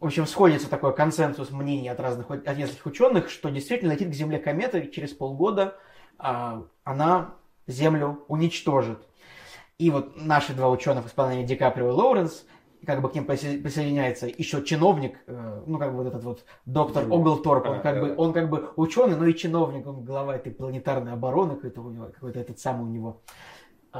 в 0.00 0.06
общем, 0.06 0.26
сходится 0.26 0.70
такой 0.70 0.94
консенсус 0.94 1.50
мнений 1.50 1.88
от 1.88 1.98
разных, 1.98 2.30
от 2.30 2.56
нескольких 2.56 2.86
ученых, 2.86 3.30
что 3.30 3.50
действительно 3.50 3.92
летит 3.92 4.10
к 4.10 4.14
Земле 4.14 4.38
комета, 4.38 4.78
и 4.78 4.90
через 4.90 5.12
полгода 5.12 5.76
а, 6.18 6.64
она 6.84 7.34
Землю 7.66 8.24
уничтожит. 8.28 8.98
И 9.78 9.90
вот 9.90 10.16
наши 10.16 10.54
два 10.54 10.70
ученых 10.70 11.04
в 11.04 11.08
исполнении 11.08 11.44
Ди 11.44 11.56
Каприо 11.56 11.88
и 11.88 11.92
Лоуренс, 11.92 12.44
как 12.86 13.02
бы 13.02 13.08
к 13.08 13.14
ним 13.14 13.24
присо- 13.24 13.60
присоединяется 13.60 14.26
еще 14.26 14.62
чиновник, 14.62 15.18
э, 15.26 15.62
ну 15.66 15.78
как 15.78 15.90
бы 15.90 15.98
вот 15.98 16.06
этот 16.06 16.24
вот 16.24 16.44
доктор. 16.64 17.04
Оглторп, 17.04 17.66
он 17.66 17.80
как 17.80 18.00
бы, 18.00 18.14
он 18.16 18.32
как 18.32 18.50
бы 18.50 18.70
ученый, 18.76 19.16
но 19.16 19.26
и 19.26 19.34
чиновник, 19.34 19.86
он 19.86 20.04
глава 20.04 20.36
этой 20.36 20.52
планетарной 20.52 21.12
обороны, 21.12 21.56
какой-то 21.56 21.80
у 21.82 21.90
него, 21.90 22.06
какой-то 22.06 22.40
этот 22.40 22.58
самый 22.58 22.84
у 22.84 22.92
него 22.92 23.20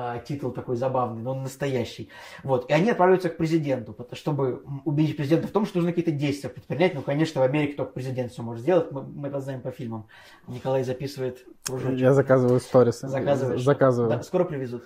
а, 0.00 0.18
титул 0.20 0.52
такой 0.52 0.76
забавный, 0.76 1.22
но 1.22 1.32
он 1.32 1.42
настоящий. 1.42 2.08
Вот. 2.44 2.70
И 2.70 2.72
они 2.72 2.90
отправляются 2.90 3.30
к 3.30 3.36
президенту, 3.36 3.96
чтобы 4.12 4.62
убедить 4.84 5.16
президента 5.16 5.48
в 5.48 5.50
том, 5.50 5.66
что 5.66 5.78
нужно 5.78 5.90
какие-то 5.90 6.12
действия 6.12 6.50
предпринять. 6.50 6.94
Ну, 6.94 7.02
конечно, 7.02 7.40
в 7.40 7.44
Америке 7.44 7.74
только 7.74 7.92
президент 7.94 8.30
все 8.30 8.42
может 8.42 8.62
сделать. 8.62 8.92
Мы, 8.92 9.02
мы 9.02 9.26
это 9.26 9.40
знаем 9.40 9.60
по 9.60 9.72
фильмам. 9.72 10.06
Николай 10.46 10.84
записывает 10.84 11.44
кружочек. 11.66 11.98
Я 11.98 12.12
заказываю 12.12 12.60
сторисы. 12.60 13.08
Заказываешь? 13.08 13.60
Заказываю. 13.60 14.10
Да, 14.10 14.22
скоро 14.22 14.44
привезут. 14.44 14.84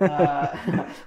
А, 0.00 0.56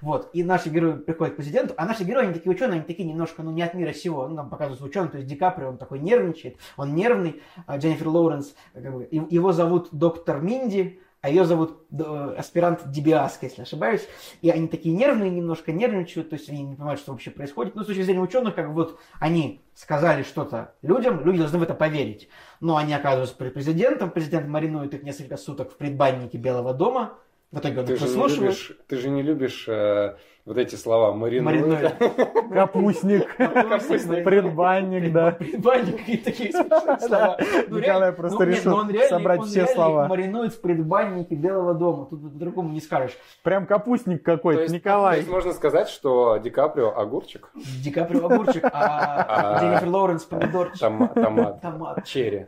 Вот. 0.01 0.29
И 0.31 0.41
наши 0.41 0.69
герои 0.69 0.93
приходят 0.93 1.33
к 1.33 1.37
президенту, 1.37 1.73
а 1.75 1.85
наши 1.85 2.05
герои, 2.05 2.23
они 2.23 2.33
такие 2.33 2.51
ученые, 2.51 2.77
они 2.77 2.85
такие 2.85 3.07
немножко, 3.07 3.43
ну, 3.43 3.51
не 3.51 3.63
от 3.63 3.73
мира 3.73 3.91
сего. 3.91 4.29
Нам 4.29 4.49
показывают 4.49 4.81
ученых, 4.81 5.11
то 5.11 5.17
есть 5.17 5.27
Ди 5.29 5.35
Каприо, 5.35 5.69
он 5.69 5.77
такой 5.77 5.99
нервничает, 5.99 6.57
он 6.77 6.95
нервный. 6.95 7.41
А 7.67 7.77
Дженнифер 7.77 8.07
Лоуренс, 8.07 8.55
его 8.73 9.51
зовут 9.51 9.89
доктор 9.91 10.41
Минди, 10.41 11.01
а 11.23 11.29
ее 11.29 11.45
зовут 11.45 11.87
э, 11.89 12.35
аспирант 12.37 12.91
Дибиаска, 12.91 13.45
если 13.45 13.61
ошибаюсь. 13.61 14.05
И 14.41 14.49
они 14.49 14.67
такие 14.67 14.93
нервные, 14.93 15.29
немножко 15.29 15.71
нервничают, 15.71 16.29
то 16.29 16.35
есть 16.35 16.49
они 16.49 16.63
не 16.63 16.75
понимают, 16.75 16.99
что 16.99 17.13
вообще 17.13 17.31
происходит. 17.31 17.75
Но 17.75 17.83
с 17.83 17.87
точки 17.87 18.01
зрения 18.01 18.19
ученых, 18.19 18.55
как 18.55 18.67
бы 18.67 18.73
вот 18.73 18.99
они 19.21 19.63
сказали 19.73 20.23
что-то 20.23 20.75
людям, 20.81 21.23
люди 21.23 21.37
должны 21.37 21.59
в 21.59 21.63
это 21.63 21.75
поверить. 21.75 22.27
Но 22.59 22.75
они 22.75 22.93
оказываются 22.93 23.37
при 23.37 23.47
президентом, 23.47 24.11
президент 24.11 24.47
маринует 24.49 24.93
их 24.93 25.03
несколько 25.03 25.37
суток 25.37 25.71
в 25.71 25.77
предбаннике 25.77 26.37
Белого 26.37 26.73
дома, 26.73 27.13
в 27.53 27.59
итоге 27.59 27.79
он 27.79 27.85
Ты 27.85 27.93
их 27.93 27.99
же, 27.99 28.05
не 28.05 28.09
выслушивает. 28.09 28.41
любишь, 28.41 28.77
ты 28.87 28.97
же 28.97 29.09
не 29.09 29.21
любишь 29.21 29.65
э, 29.69 30.15
вот 30.45 30.57
эти 30.57 30.75
слова 30.75 31.13
маринует. 31.13 31.63
Маринует. 31.63 31.93
Капустник. 32.51 33.35
Капустник. 33.37 34.23
Предбанник, 34.23 35.13
да. 35.13 35.31
Предбанник 35.31 36.09
и 36.09 36.17
такие 36.17 36.51
смешные 36.51 36.99
слова. 36.99 37.37
Ну, 37.69 37.77
Николай 37.79 38.11
просто 38.11 38.39
ну, 38.39 38.45
решил 38.51 38.71
ну, 38.71 38.77
он 38.77 38.89
реально- 38.89 39.09
собрать 39.09 39.41
все 39.43 39.67
слова. 39.67 40.07
маринует 40.07 40.53
в 40.53 40.61
предбаннике 40.61 41.35
Белого 41.35 41.73
дома. 41.75 42.07
Тут 42.07 42.21
по-другому 42.33 42.69
не 42.69 42.81
скажешь. 42.81 43.15
Прям 43.43 43.65
капустник 43.67 44.23
То 44.23 44.31
какой-то, 44.35 44.61
есть, 44.63 44.73
то 44.73 44.77
Николай. 44.79 45.17
есть 45.19 45.29
можно 45.29 45.53
сказать, 45.53 45.89
что 45.89 46.37
Ди 46.37 46.49
Каприо 46.49 46.89
огурчик, 46.97 47.49
Ди 47.83 47.91
Каприо 47.91 48.25
огурчик, 48.25 48.63
а 48.65 48.69
А. 49.29 49.59
Дженнифер 49.61 49.87
Лоуренс 49.89 50.23
помидорчик. 50.23 50.79
том- 50.79 51.07
томат, 51.09 51.61
Томат. 51.61 52.03
черри. 52.05 52.47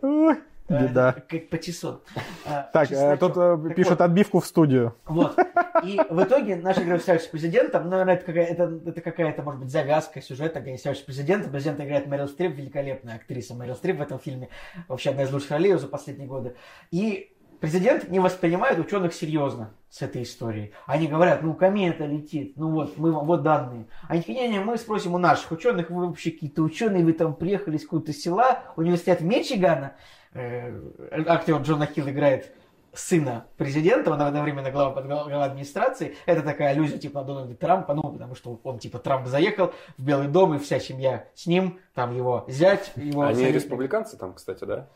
Э, 0.67 0.87
Беда. 0.87 1.11
Как 1.27 1.49
патиссон. 1.49 2.01
А, 2.45 2.63
Так, 2.73 2.85
э, 2.91 2.95
чесночок. 2.95 3.19
тут 3.19 3.37
э, 3.37 3.57
Так 3.67 3.75
пишут 3.75 3.91
вот, 3.91 4.01
отбивку 4.01 4.39
в 4.39 4.45
студию. 4.45 4.95
Вот. 5.05 5.37
И 5.83 5.99
в 6.09 6.23
итоге 6.23 6.55
герои 6.55 6.71
встречаются 6.97 7.27
с 7.27 7.31
президентом. 7.31 7.83
Ну, 7.83 7.89
наверное, 7.91 8.15
это, 8.15 8.25
какая- 8.25 8.45
это, 8.47 9.01
какая-то, 9.01 9.43
может 9.43 9.61
быть, 9.61 9.69
завязка 9.71 10.21
сюжета, 10.21 10.61
где 10.61 10.77
с 10.77 10.97
президентом. 10.99 11.51
Президент 11.51 11.79
играет 11.81 12.07
Мэрил 12.07 12.27
Стрип, 12.27 12.55
великолепная 12.55 13.15
актриса 13.15 13.53
Мэрил 13.53 13.75
Стрип 13.75 13.97
в 13.97 14.01
этом 14.01 14.17
фильме. 14.17 14.49
Вообще 14.87 15.11
одна 15.11 15.23
из 15.23 15.31
лучших 15.31 15.51
ролей 15.51 15.73
за 15.75 15.87
последние 15.87 16.27
годы. 16.27 16.55
И 16.89 17.31
президент 17.59 18.09
не 18.09 18.19
воспринимает 18.19 18.79
ученых 18.79 19.13
серьезно 19.13 19.71
с 19.89 20.01
этой 20.01 20.23
историей. 20.23 20.73
Они 20.87 21.07
говорят, 21.07 21.43
ну, 21.43 21.53
комета 21.53 22.05
летит, 22.05 22.53
ну 22.57 22.71
вот, 22.71 22.97
мы, 22.97 23.11
вот 23.11 23.43
данные. 23.43 23.85
Они 24.09 24.21
такие, 24.21 24.47
не-не, 24.47 24.59
мы 24.59 24.77
спросим 24.77 25.13
у 25.13 25.17
наших 25.19 25.51
ученых, 25.51 25.89
вы 25.89 26.07
вообще 26.07 26.31
какие-то 26.31 26.63
ученые, 26.63 27.05
вы 27.05 27.13
там 27.13 27.35
приехали 27.35 27.77
из 27.77 27.83
какого-то 27.83 28.13
села, 28.13 28.63
университет 28.75 29.21
Мичигана. 29.21 29.93
Э, 30.35 30.69
актер 31.27 31.57
Джона 31.61 31.85
Хилл 31.85 32.09
играет 32.09 32.51
сына 32.93 33.45
президента, 33.57 34.11
он 34.11 34.21
одновременно 34.21 34.69
глава, 34.69 35.01
глава 35.01 35.45
администрации. 35.45 36.15
Это 36.25 36.41
такая 36.41 36.69
аллюзия 36.71 36.97
типа 36.97 37.21
на 37.21 37.25
Дональда 37.25 37.55
Трампа, 37.55 37.93
ну, 37.93 38.03
потому 38.03 38.35
что 38.35 38.59
он 38.63 38.79
типа 38.79 38.99
Трамп 38.99 39.27
заехал 39.27 39.73
в 39.97 40.03
Белый 40.03 40.27
дом, 40.27 40.53
и 40.53 40.59
вся 40.59 40.79
семья 40.79 41.27
с 41.35 41.45
ним, 41.45 41.79
там 41.93 42.15
его 42.15 42.45
зять, 42.47 42.91
его... 42.95 43.23
Они 43.23 43.35
советник. 43.35 43.55
республиканцы 43.55 44.17
там, 44.17 44.33
кстати, 44.33 44.63
да? 44.65 44.89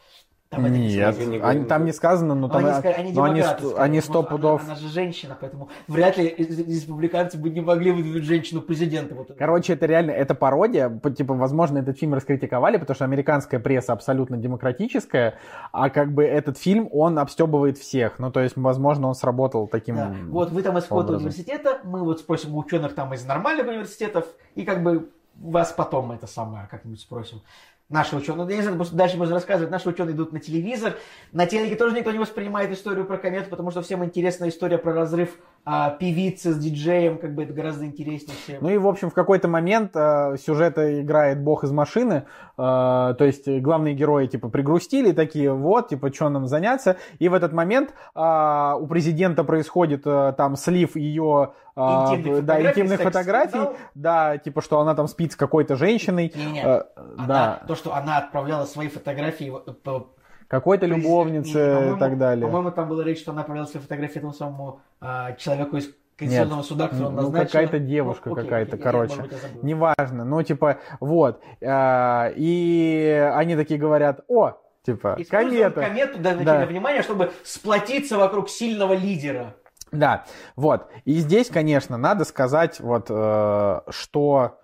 Там 0.50 0.66
это 0.66 0.74
не 0.74 0.88
Нет, 0.96 1.14
сказано. 1.14 1.32
не 1.32 1.40
они, 1.40 1.66
там 1.66 1.86
не 1.86 1.92
сказано, 1.92 2.34
но 2.34 2.48
Но 2.48 2.54
там... 2.54 2.66
они, 2.66 2.74
сказали- 2.74 2.94
они 2.94 3.14
но 3.14 3.24
они, 3.24 3.42
сказали, 3.44 3.74
они 3.78 4.02
сто 4.02 4.24
пудов... 4.24 4.64
Она, 4.64 4.72
она 4.72 4.80
же 4.80 4.88
женщина, 4.88 5.38
поэтому 5.40 5.70
вряд 5.88 6.18
ли 6.18 6.34
республиканцы 6.38 7.38
бы 7.38 7.52
не 7.52 7.62
могли 7.62 7.92
выдвинуть 7.92 8.24
женщину 8.24 8.62
президента. 8.62 9.14
Вот. 9.14 9.30
Короче, 9.38 9.74
это 9.74 9.86
реально, 9.86 10.10
это 10.10 10.34
пародия. 10.34 10.90
Типа, 11.16 11.36
возможно, 11.36 11.78
этот 11.78 12.00
фильм 12.00 12.16
раскритиковали, 12.16 12.78
потому 12.78 12.96
что 12.96 13.06
американская 13.06 13.60
пресса 13.60 13.94
абсолютно 13.94 14.38
демократическая, 14.38 15.36
а 15.72 15.92
как 15.92 16.14
бы 16.14 16.24
этот 16.24 16.58
фильм, 16.58 16.90
он 16.92 17.20
обстебывает 17.20 17.78
всех. 17.78 18.18
Ну, 18.18 18.32
то 18.32 18.40
есть, 18.40 18.58
возможно, 18.58 19.08
он 19.08 19.14
сработал 19.14 19.68
таким... 19.68 19.98
Да. 19.98 20.16
Вот 20.30 20.50
вы 20.50 20.64
там 20.64 20.80
из 20.80 20.84
какого-то 20.84 21.10
образом. 21.10 21.28
университета, 21.28 21.80
мы 21.84 22.04
вот 22.04 22.22
спросим 22.22 22.56
у 22.56 22.58
ученых 22.58 22.96
там 22.96 23.14
из 23.14 23.24
нормальных 23.24 23.68
университетов, 23.68 24.26
и 24.56 24.66
как 24.66 24.82
бы 24.82 25.10
вас 25.36 25.72
потом 25.72 26.12
это 26.12 26.26
самое 26.26 26.68
как-нибудь 26.72 27.00
спросим. 27.00 27.42
Наши 27.90 28.16
ученые, 28.16 28.48
я 28.50 28.58
не 28.58 28.62
знаю, 28.62 28.80
дальше 28.92 29.18
можно 29.18 29.34
рассказывать, 29.34 29.72
наши 29.72 29.90
ученые 29.90 30.14
идут 30.14 30.32
на 30.32 30.40
телевизор, 30.40 30.94
на 31.32 31.48
телеке 31.48 31.76
тоже 31.76 31.96
никто 31.96 32.12
не 32.12 32.20
воспринимает 32.20 32.72
историю 32.72 33.04
про 33.04 33.18
комету, 33.18 33.50
потому 33.50 33.72
что 33.72 33.82
всем 33.82 34.06
интересна 34.06 34.48
история 34.48 34.78
про 34.78 34.94
разрыв 34.94 35.40
а, 35.66 35.90
певицы 35.90 36.54
с 36.54 36.58
диджеем, 36.58 37.18
как 37.18 37.34
бы 37.34 37.44
это 37.44 37.54
гораздо 37.54 37.86
интереснее 37.86 38.38
всем. 38.44 38.58
Ну 38.62 38.70
и, 38.70 38.78
в 38.78 38.88
общем, 38.88 39.10
в 39.10 39.16
какой-то 39.16 39.48
момент 39.48 39.96
э, 39.96 40.36
сюжета 40.38 41.02
играет 41.02 41.42
бог 41.42 41.64
из 41.64 41.72
машины, 41.72 42.26
э, 42.58 42.58
то 42.58 43.18
есть 43.22 43.50
главные 43.50 43.96
герои, 43.96 44.28
типа, 44.28 44.50
пригрустили, 44.50 45.12
такие, 45.12 45.52
вот, 45.52 45.90
типа, 45.90 46.14
что 46.14 46.30
нам 46.30 46.46
заняться, 46.46 46.98
и 47.18 47.28
в 47.28 47.34
этот 47.34 47.54
момент 47.54 47.96
э, 48.16 48.74
у 48.80 48.86
президента 48.86 49.44
происходит 49.44 50.04
э, 50.06 50.34
там 50.38 50.56
слив 50.56 50.96
ее... 50.96 51.54
э, 51.80 52.16
Интимных 52.16 52.46
да, 52.46 52.54
фотографий, 52.54 52.82
интимных 52.82 53.02
фотографий, 53.02 53.60
да, 53.96 54.38
типа, 54.38 54.62
что 54.62 54.80
она 54.80 54.96
там 54.96 55.08
спит 55.08 55.32
с 55.34 55.36
какой-то 55.36 55.76
женщиной, 55.76 56.32
Не-не, 56.36 56.62
э, 56.64 56.84
Она- 57.18 57.28
да, 57.28 57.62
То, 57.68 57.76
что 57.76 57.94
она 57.96 58.18
отправляла 58.18 58.66
свои 58.66 58.88
фотографии 58.88 59.52
э, 59.66 59.72
по 59.72 60.08
какой-то 60.48 60.86
любовнице 60.88 61.94
и 61.96 62.00
так 62.00 62.18
далее. 62.18 62.46
По-моему, 62.48 62.72
там 62.72 62.90
была 62.90 63.04
речь, 63.04 63.20
что 63.20 63.32
она 63.32 63.42
отправляла 63.42 63.68
свои 63.68 63.82
фотографии 63.82 64.18
этому 64.18 64.34
самому 64.34 64.82
а, 65.00 65.34
человеку 65.34 65.78
из 65.78 65.90
Конституционного 66.18 66.64
суда, 66.64 66.88
который 66.88 67.06
он 67.08 67.16
ну, 67.16 67.22
назначил. 67.22 67.46
какая-то 67.52 67.80
девушка 67.80 68.30
Ну, 68.30 68.36
какая-то, 68.36 68.72
окей, 68.76 68.80
я, 68.80 68.84
короче. 68.84 69.16
может 69.16 69.32
быть, 69.32 69.42
я. 69.42 69.60
Неважно, 69.62 70.26
ну, 70.26 70.44
типа, 70.44 70.78
вот. 71.00 71.40
Э, 71.62 72.34
И 72.36 73.32
они 73.36 73.56
такие 73.56 73.80
говорят, 73.80 74.22
о, 74.28 74.54
типа, 74.84 75.18
комета. 75.30 75.82
комету 75.82 76.20
для 76.20 76.34
Да. 76.36 76.66
внимания, 76.66 77.04
чтобы 77.04 77.32
сплотиться 77.44 78.18
вокруг 78.18 78.50
сильного 78.50 78.94
лидера. 78.94 79.56
Да, 79.92 80.26
вот. 80.56 80.88
И 81.06 81.16
здесь, 81.16 81.50
конечно, 81.50 81.98
надо 81.98 82.26
сказать, 82.26 82.80
вот, 82.80 83.08
э, 83.10 83.82
что 83.90 84.60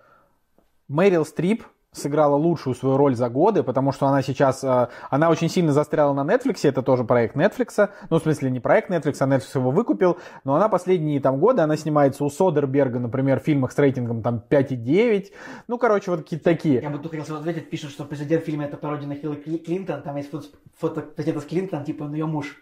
Мэрил 0.87 1.25
Стрип 1.25 1.63
сыграла 1.95 2.35
лучшую 2.35 2.75
свою 2.75 2.97
роль 2.97 3.15
за 3.15 3.29
годы, 3.29 3.63
потому 3.63 3.91
что 3.91 4.07
она 4.07 4.21
сейчас, 4.21 4.63
э, 4.63 4.87
она 5.09 5.29
очень 5.29 5.49
сильно 5.49 5.71
застряла 5.71 6.13
на 6.13 6.29
Netflix, 6.29 6.59
это 6.63 6.81
тоже 6.81 7.03
проект 7.03 7.35
Netflix, 7.35 7.89
ну, 8.09 8.19
в 8.19 8.21
смысле, 8.21 8.51
не 8.51 8.59
проект 8.59 8.89
Netflix, 8.91 9.15
а 9.19 9.27
Netflix 9.27 9.57
его 9.57 9.71
выкупил, 9.71 10.17
но 10.43 10.55
она 10.55 10.69
последние 10.69 11.19
там 11.21 11.39
годы, 11.39 11.61
она 11.61 11.77
снимается 11.77 12.23
у 12.23 12.29
Содерберга, 12.29 12.99
например, 12.99 13.39
в 13.39 13.43
фильмах 13.43 13.71
с 13.71 13.79
рейтингом 13.79 14.21
там 14.21 14.43
5,9, 14.49 15.31
ну, 15.67 15.77
короче, 15.77 16.11
вот 16.11 16.21
какие-то 16.21 16.43
такие. 16.43 16.81
Я 16.81 16.89
бы 16.89 16.99
тут 16.99 17.11
хотел 17.11 17.37
ответить, 17.37 17.69
пишут, 17.69 17.91
что 17.91 18.03
президент 18.03 18.43
в 18.43 18.45
фильме 18.45 18.65
это 18.65 18.77
пародия 18.77 19.07
на 19.07 19.15
Хиллари 19.15 19.39
Кли- 19.39 19.63
Клинтон, 19.63 20.01
там 20.01 20.17
есть 20.17 20.31
фото, 20.77 21.01
президента 21.01 21.41
с 21.41 21.45
Клинтон, 21.45 21.83
типа, 21.83 22.03
он 22.03 22.13
ее 22.13 22.25
муж. 22.25 22.57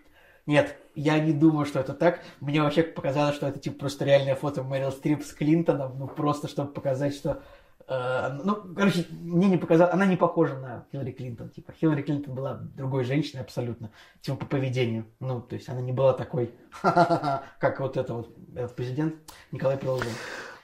Нет, 0.45 0.75
я 0.93 1.19
не 1.19 1.31
думаю, 1.31 1.65
что 1.65 1.79
это 1.79 1.93
так. 1.93 2.21
Мне 2.41 2.61
вообще 2.61 2.83
показалось, 2.83 3.35
что 3.35 3.47
это 3.47 3.59
типа 3.59 3.79
просто 3.79 4.03
реальное 4.05 4.35
фото 4.35 4.63
Мэрил 4.63 4.91
Стрип 4.91 5.23
с 5.23 5.33
Клинтоном, 5.33 5.97
ну 5.97 6.07
просто 6.07 6.49
чтобы 6.49 6.73
показать, 6.73 7.15
что... 7.15 7.41
э, 7.87 8.39
ну, 8.43 8.55
короче, 8.75 9.05
мне 9.09 9.47
не 9.47 9.57
показалось, 9.57 9.93
она 9.93 10.05
не 10.05 10.17
похожа 10.17 10.57
на 10.57 10.85
Хиллари 10.91 11.11
Клинтон. 11.11 11.49
Типа, 11.49 11.71
Хиллари 11.71 12.01
Клинтон 12.01 12.35
была 12.35 12.55
другой 12.55 13.05
женщиной 13.05 13.41
абсолютно, 13.41 13.91
типа 14.21 14.37
по 14.37 14.45
поведению. 14.45 15.05
Ну, 15.21 15.41
то 15.41 15.55
есть 15.55 15.69
она 15.69 15.79
не 15.79 15.93
была 15.93 16.11
такой, 16.11 16.53
как 16.81 17.79
вот 17.79 17.95
это 17.95 18.13
вот, 18.13 18.35
этот 18.53 18.75
президент 18.75 19.15
Николай 19.51 19.77
Прилужин. 19.77 20.11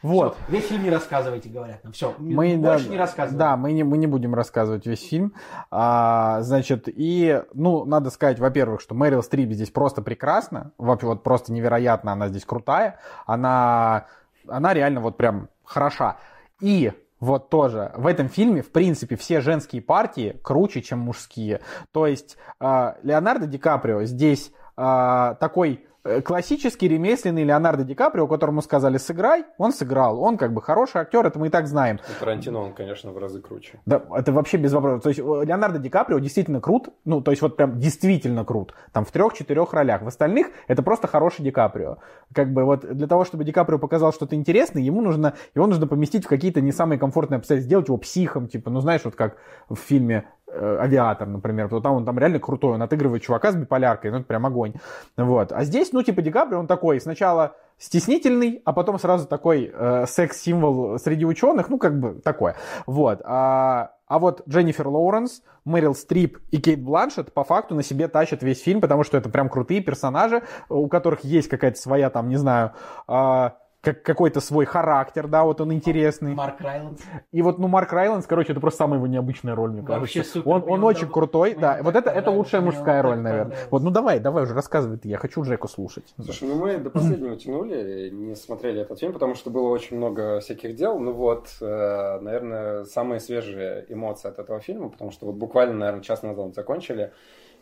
Вот. 0.02 0.36
Всё, 0.36 0.52
весь 0.52 0.68
фильм 0.68 0.84
не 0.84 0.90
рассказывайте, 0.90 1.50
говорят 1.50 1.84
нам. 1.84 1.94
Все, 1.94 2.16
Мы, 2.18 2.58
больше 2.58 2.86
да, 2.86 2.92
не 2.92 2.98
рассказываем. 2.98 3.38
Да, 3.38 3.58
мы 3.58 3.74
не, 3.74 3.84
мы 3.84 3.98
не 3.98 4.08
будем 4.08 4.34
рассказывать 4.34 4.86
весь 4.86 5.06
фильм. 5.06 5.34
А, 5.72 6.42
значит, 6.42 6.84
и, 6.88 7.44
ну, 7.54 7.84
надо 7.86 8.10
сказать, 8.10 8.40
во-первых, 8.40 8.82
что 8.82 8.96
Мэрил 8.96 9.22
Стрип 9.22 9.52
здесь 9.52 9.72
просто 9.72 10.02
прекрасна. 10.02 10.72
Вообще, 10.78 11.08
вот 11.08 11.24
просто 11.24 11.52
невероятно, 11.52 12.14
она 12.14 12.30
здесь 12.30 12.46
крутая. 12.46 13.00
Она, 13.26 14.06
она 14.48 14.74
реально 14.74 15.02
вот 15.02 15.18
прям 15.18 15.50
хороша. 15.66 16.18
И 16.62 16.94
вот 17.20 17.50
тоже 17.50 17.92
в 17.96 18.08
этом 18.08 18.30
фильме, 18.30 18.62
в 18.62 18.72
принципе, 18.72 19.18
все 19.18 19.42
женские 19.42 19.82
партии 19.82 20.40
круче, 20.42 20.82
чем 20.82 21.00
мужские. 21.00 21.60
То 21.92 22.08
есть 22.08 22.38
э, 22.62 22.94
Леонардо 23.04 23.46
Ди 23.48 23.58
Каприо 23.58 24.04
здесь 24.04 24.52
э, 24.78 25.36
такой 25.40 25.86
классический 26.24 26.88
ремесленный 26.88 27.44
Леонардо 27.44 27.84
Ди 27.84 27.96
Каприо, 27.96 28.28
которому 28.28 28.62
сказали 28.62 28.98
сыграй, 28.98 29.46
он 29.58 29.74
сыграл. 29.74 30.22
Он 30.22 30.38
как 30.38 30.54
бы 30.54 30.62
хороший 30.62 31.02
актер, 31.02 31.26
это 31.26 31.40
мы 31.40 31.48
и 31.48 31.50
так 31.50 31.68
знаем. 31.68 32.00
У 32.10 32.20
Тарантино 32.20 32.60
он, 32.60 32.74
конечно, 32.74 33.12
в 33.12 33.18
разы 33.18 33.42
круче. 33.42 33.80
Да, 33.86 34.04
это 34.16 34.32
вообще 34.32 34.58
без 34.58 34.74
вопросов. 34.74 35.04
То 35.04 35.10
есть 35.10 35.20
э, 35.20 35.46
Леонардо 35.46 35.80
Ди 35.80 35.90
Каприо 35.90 36.20
действительно 36.20 36.62
крут, 36.62 36.90
ну, 37.06 37.22
то 37.22 37.32
есть 37.32 37.42
вот 37.42 37.58
прям 37.58 37.80
действительно 37.80 38.46
крут. 38.46 38.74
Там 38.92 39.06
в 39.06 39.12
трех-четырех 39.12 39.74
ролях. 39.74 40.02
В 40.02 40.08
остальных 40.08 40.48
это 40.68 40.84
просто 40.84 41.08
хороший 41.08 41.44
Ди 41.44 41.52
Каприо. 41.52 41.98
Как 42.34 42.54
бы 42.54 42.64
вот 42.64 42.82
для 42.82 43.08
того, 43.08 43.26
чтобы 43.26 43.44
Ди 43.44 43.52
Каприо 43.52 43.80
показал 43.80 44.14
что-то 44.14 44.36
интересное, 44.36 44.82
ему 44.82 45.02
нужно, 45.02 45.34
его 45.56 45.68
нужно 45.68 45.88
поместить 45.88 46.26
в 46.26 46.28
какие-то 46.30 46.62
не 46.62 46.72
самые 46.72 47.00
комфортные 47.00 47.38
обстоятельства, 47.38 47.68
сделать 47.68 47.88
его 47.88 47.98
психом, 47.98 48.48
типа, 48.48 48.70
ну, 48.70 48.80
знаешь, 48.80 49.02
вот 49.04 49.16
как 49.16 49.38
в 49.68 49.76
фильме 49.76 50.16
э, 50.18 50.39
«Авиатор», 50.54 51.28
например, 51.28 51.68
вот 51.68 51.84
там 51.84 51.94
он 51.94 52.06
там 52.06 52.18
реально 52.20 52.40
крутой, 52.40 52.74
он 52.74 52.82
отыгрывает 52.82 53.24
чувака 53.24 53.52
с 53.52 53.56
биполяркой, 53.56 54.12
ну, 54.12 54.18
это 54.18 54.26
прям 54.26 54.46
огонь. 54.46 54.74
Вот. 55.18 55.52
А 55.52 55.64
здесь, 55.64 55.92
ну, 55.92 56.04
типа, 56.04 56.22
Ди 56.22 56.32
Каприо, 56.32 56.60
он 56.60 56.68
такой, 56.68 57.00
сначала 57.00 57.56
стеснительный, 57.78 58.62
а 58.66 58.74
потом 58.74 59.00
сразу 59.00 59.26
такой 59.26 59.72
э, 59.74 60.06
секс-символ 60.08 61.00
среди 61.00 61.26
ученых, 61.26 61.70
ну, 61.70 61.78
как 61.78 62.00
бы 62.00 62.20
такое. 62.22 62.56
Вот. 62.86 63.22
А, 63.24 63.92
а 64.08 64.20
вот 64.20 64.44
Дженнифер 64.48 64.88
Лоуренс, 64.88 65.42
Мэрил 65.66 65.96
Стрип 65.96 66.40
и 66.52 66.58
Кейт 66.60 66.84
Бланшет 66.84 67.34
по 67.34 67.44
факту 67.44 67.76
на 67.76 67.84
себе 67.84 68.08
тащат 68.08 68.44
весь 68.44 68.62
фильм, 68.62 68.82
потому 68.82 69.04
что 69.04 69.18
это 69.18 69.30
прям 69.30 69.50
крутые 69.50 69.82
персонажи, 69.82 70.44
у 70.68 70.88
которых 70.88 71.24
есть 71.24 71.48
какая-то 71.48 71.80
своя 71.80 72.10
там, 72.10 72.28
не 72.28 72.38
знаю, 72.38 72.74
а, 73.08 73.56
как, 73.94 74.04
какой-то 74.04 74.40
свой 74.40 74.66
характер, 74.66 75.28
да, 75.28 75.44
вот 75.44 75.62
он 75.62 75.74
интересный. 75.74 76.34
Марк 76.34 76.62
Райландс. 76.62 77.02
И 77.32 77.42
вот, 77.42 77.60
ну, 77.60 77.68
Марк 77.68 77.92
Райландс, 77.92 78.28
короче, 78.28 78.52
это 78.52 78.62
просто 78.62 78.80
самая 78.80 79.00
его 79.00 79.08
необычная 79.08 79.56
роль, 79.56 79.72
мне 79.72 79.82
Вообще 79.82 80.20
кажется. 80.20 80.40
супер, 80.40 80.50
Он, 80.50 80.64
он 80.68 80.84
очень 80.84 81.10
крутой, 81.10 81.52
мне 81.52 81.62
да. 81.62 81.80
Вот 81.82 81.96
это, 81.96 82.10
это 82.10 82.32
лучшая 82.32 82.62
мужская 82.62 83.02
роль, 83.02 83.20
наверное. 83.20 83.58
Вот, 83.72 83.82
ну 83.84 83.92
давай, 83.92 84.20
давай 84.20 84.44
уже 84.44 84.54
рассказывай 84.54 84.98
ты, 84.98 85.08
я 85.08 85.18
хочу 85.18 85.44
Джеку 85.44 85.68
слушать. 85.68 86.14
Слушай, 86.24 86.48
ну 86.48 86.56
мы 86.56 86.78
до 86.78 86.90
последнего 86.90 87.36
тянули, 87.36 88.10
не 88.10 88.36
смотрели 88.36 88.82
этот 88.82 89.00
фильм, 89.00 89.14
потому 89.14 89.36
что 89.36 89.50
было 89.50 89.70
очень 89.70 89.98
много 89.98 90.40
всяких 90.40 90.76
дел. 90.76 91.00
Ну 91.00 91.14
вот, 91.14 91.48
э, 91.62 92.20
наверное, 92.22 92.86
самые 92.86 93.20
свежие 93.20 93.86
эмоции 93.90 94.28
от 94.30 94.40
этого 94.40 94.60
фильма, 94.60 94.90
потому 94.90 95.12
что 95.12 95.26
вот 95.26 95.36
буквально, 95.36 95.76
наверное, 95.76 96.04
час 96.04 96.24
назад 96.24 96.56
закончили, 96.56 97.12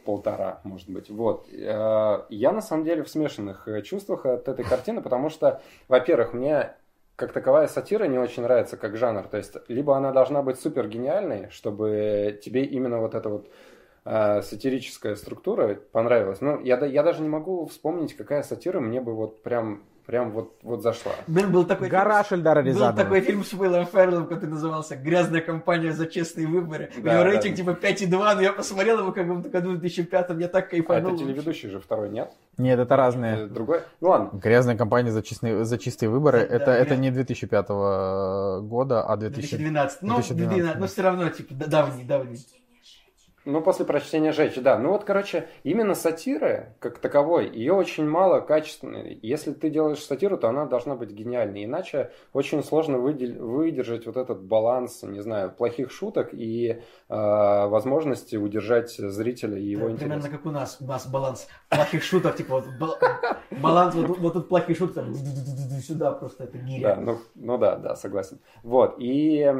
полтора, 0.07 0.61
может 0.63 0.89
быть. 0.89 1.09
Вот. 1.09 1.49
Э, 1.51 2.21
Я 2.29 2.53
на 2.53 2.61
самом 2.61 2.85
деле 2.85 3.03
в 3.03 3.09
смешанных 3.09 3.67
э, 3.67 3.81
чувствах 3.81 4.25
от 4.25 4.47
этой 4.47 4.63
картины, 4.63 5.01
потому 5.01 5.29
что, 5.29 5.61
во-первых, 5.89 6.33
мне 6.33 6.73
как 7.17 7.33
таковая 7.33 7.67
сатира 7.67 8.05
не 8.05 8.17
очень 8.17 8.43
нравится 8.43 8.77
как 8.77 8.95
жанр. 8.95 9.27
То 9.27 9.35
есть, 9.35 9.57
либо 9.67 9.97
она 9.97 10.13
должна 10.13 10.41
быть 10.41 10.61
супер 10.61 10.87
гениальной, 10.87 11.49
чтобы 11.49 12.39
тебе 12.41 12.63
именно 12.63 12.99
вот 12.99 13.15
эта 13.15 13.27
вот 13.27 13.49
э, 14.05 14.41
сатирическая 14.43 15.15
структура 15.15 15.75
понравилась. 15.91 16.39
Ну, 16.39 16.61
я, 16.61 16.77
я 16.85 17.03
даже 17.03 17.21
не 17.21 17.27
могу 17.29 17.65
вспомнить, 17.65 18.15
какая 18.15 18.43
сатира 18.43 18.79
мне 18.79 19.01
бы 19.01 19.13
вот 19.13 19.43
прям, 19.43 19.83
прям 20.07 20.31
вот, 20.31 20.55
вот 20.63 20.81
зашла. 20.81 21.11
Блин, 21.27 21.51
был 21.51 21.65
такой 21.65 21.89
Гараж 21.89 22.31
Эльдара 22.31 22.63
фильм, 22.63 22.73
был 22.73 22.79
Рязанова. 22.81 23.03
такой 23.03 23.21
фильм 23.21 23.43
с 23.43 23.53
Уиллом 23.53 23.85
Ферреллом, 23.85 24.25
который 24.27 24.49
назывался 24.49 24.95
«Грязная 24.95 25.41
компания 25.41 25.91
за 25.91 26.07
честные 26.07 26.47
выборы». 26.47 26.89
У 26.97 27.01
Да, 27.01 27.13
него 27.13 27.23
да. 27.23 27.29
рейтинг 27.29 27.55
типа 27.57 27.71
5,2, 27.71 28.35
но 28.35 28.41
я 28.41 28.53
посмотрел 28.53 28.99
его 28.99 29.11
как 29.11 29.27
бы 29.27 29.35
в 29.35 29.49
году 29.49 29.75
2005 29.75 30.29
я 30.39 30.47
так 30.47 30.65
А 30.65 30.69
кайфанул. 30.69 31.13
это 31.13 31.23
телеведущий 31.23 31.69
же 31.69 31.79
второй, 31.79 32.09
нет? 32.09 32.31
Нет, 32.57 32.79
это 32.79 32.95
разные. 32.95 33.45
Другой? 33.47 33.81
Ну 34.01 34.09
ладно. 34.09 34.29
Грязная 34.39 34.77
компания 34.77 35.11
за 35.11 35.21
чистые, 35.21 35.63
за 35.65 35.77
чистые 35.77 36.09
выборы. 36.09 36.39
Да, 36.39 36.55
это, 36.55 36.65
да, 36.67 36.75
это 36.77 36.95
не 36.95 37.11
2005 37.11 37.67
года, 38.63 39.03
а 39.03 39.17
2000... 39.17 39.49
2012. 39.57 40.01
Ну, 40.01 40.15
2012, 40.15 40.37
2012, 40.37 40.73
да. 40.73 40.79
но 40.79 40.87
все 40.87 41.01
равно, 41.01 41.29
типа, 41.29 41.53
давний, 41.53 42.03
давний. 42.03 42.39
Ну, 43.49 43.61
после 43.61 43.85
прочтения 43.85 44.33
«Жечь», 44.33 44.55
да. 44.57 44.77
Ну 44.77 44.89
вот, 44.91 45.05
короче, 45.05 45.47
именно 45.63 45.95
сатиры, 45.95 46.75
как 46.79 46.97
таковой, 46.99 47.49
ее 47.49 47.71
очень 47.71 48.05
мало 48.05 48.41
качественной. 48.41 49.17
Если 49.21 49.53
ты 49.53 49.69
делаешь 49.69 50.03
сатиру, 50.03 50.37
то 50.37 50.49
она 50.49 50.65
должна 50.65 50.95
быть 50.95 51.11
гениальной. 51.11 51.63
Иначе 51.63 52.11
очень 52.33 52.61
сложно 52.61 52.97
выдел- 52.97 53.39
выдержать 53.41 54.05
вот 54.05 54.17
этот 54.17 54.43
баланс, 54.43 55.01
не 55.03 55.21
знаю, 55.21 55.49
плохих 55.49 55.91
шуток 55.91 56.33
и 56.33 56.81
э, 57.07 57.15
возможности 57.67 58.35
удержать 58.35 58.91
зрителя 58.91 59.57
и 59.57 59.63
его 59.65 59.85
Да, 59.87 59.91
интерес. 59.93 60.09
Примерно 60.09 60.29
как 60.29 60.45
у 60.45 60.51
нас. 60.51 60.77
У 60.81 60.85
нас 60.85 61.07
баланс 61.07 61.47
плохих 61.69 62.03
шуток, 62.03 62.35
типа 62.35 62.55
вот 62.55 62.65
бал- 62.77 62.97
баланс, 63.61 63.95
вот, 63.95 64.33
тут 64.33 64.49
плохие 64.49 64.75
шутки, 64.75 64.95
там, 64.95 65.13
сюда 65.81 66.11
просто 66.11 66.43
это 66.43 66.57
Да, 66.57 66.63
гиря. 66.65 66.95
ну, 66.99 67.17
ну 67.35 67.57
да, 67.57 67.77
да, 67.77 67.95
согласен. 67.95 68.39
Вот, 68.63 68.95
и 68.97 69.55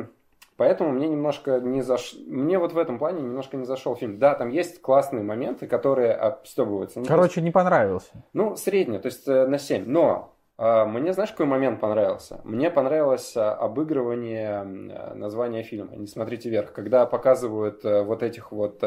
поэтому 0.58 0.92
мне 0.92 1.08
немножко 1.08 1.60
не 1.60 1.82
заш... 1.82 2.16
Мне 2.26 2.60
вот 2.60 2.74
в 2.74 2.78
этом 2.78 2.98
плане 2.98 3.22
немножко 3.22 3.56
не 3.56 3.66
зашел 3.66 3.96
фильм. 3.96 4.20
Да, 4.20 4.36
там 4.36 4.50
есть 4.50 4.82
классные 4.82 5.24
моменты, 5.24 5.68
которые 5.68 6.14
обстебываются. 6.14 7.02
Короче, 7.08 7.42
не 7.42 7.52
понравился. 7.52 8.12
Ну, 8.34 8.56
средне, 8.56 9.00
то 9.00 9.08
есть 9.08 9.28
э, 9.28 9.48
на 9.48 9.58
7. 9.58 9.86
Но 9.88 10.34
э, 10.58 10.86
мне, 10.86 11.14
знаешь, 11.14 11.32
какой 11.32 11.46
момент 11.46 11.80
понравился? 11.80 12.42
Мне 12.44 12.70
понравилось 12.70 13.36
э, 13.38 13.40
обыгрывание 13.42 14.64
названия 14.64 15.64
фильма 15.64 15.96
«Не 15.96 16.08
смотрите 16.08 16.50
вверх», 16.50 16.74
когда 16.74 17.06
показывают 17.06 17.84
вот 17.84 18.24
этих 18.24 18.52
вот 18.52 18.84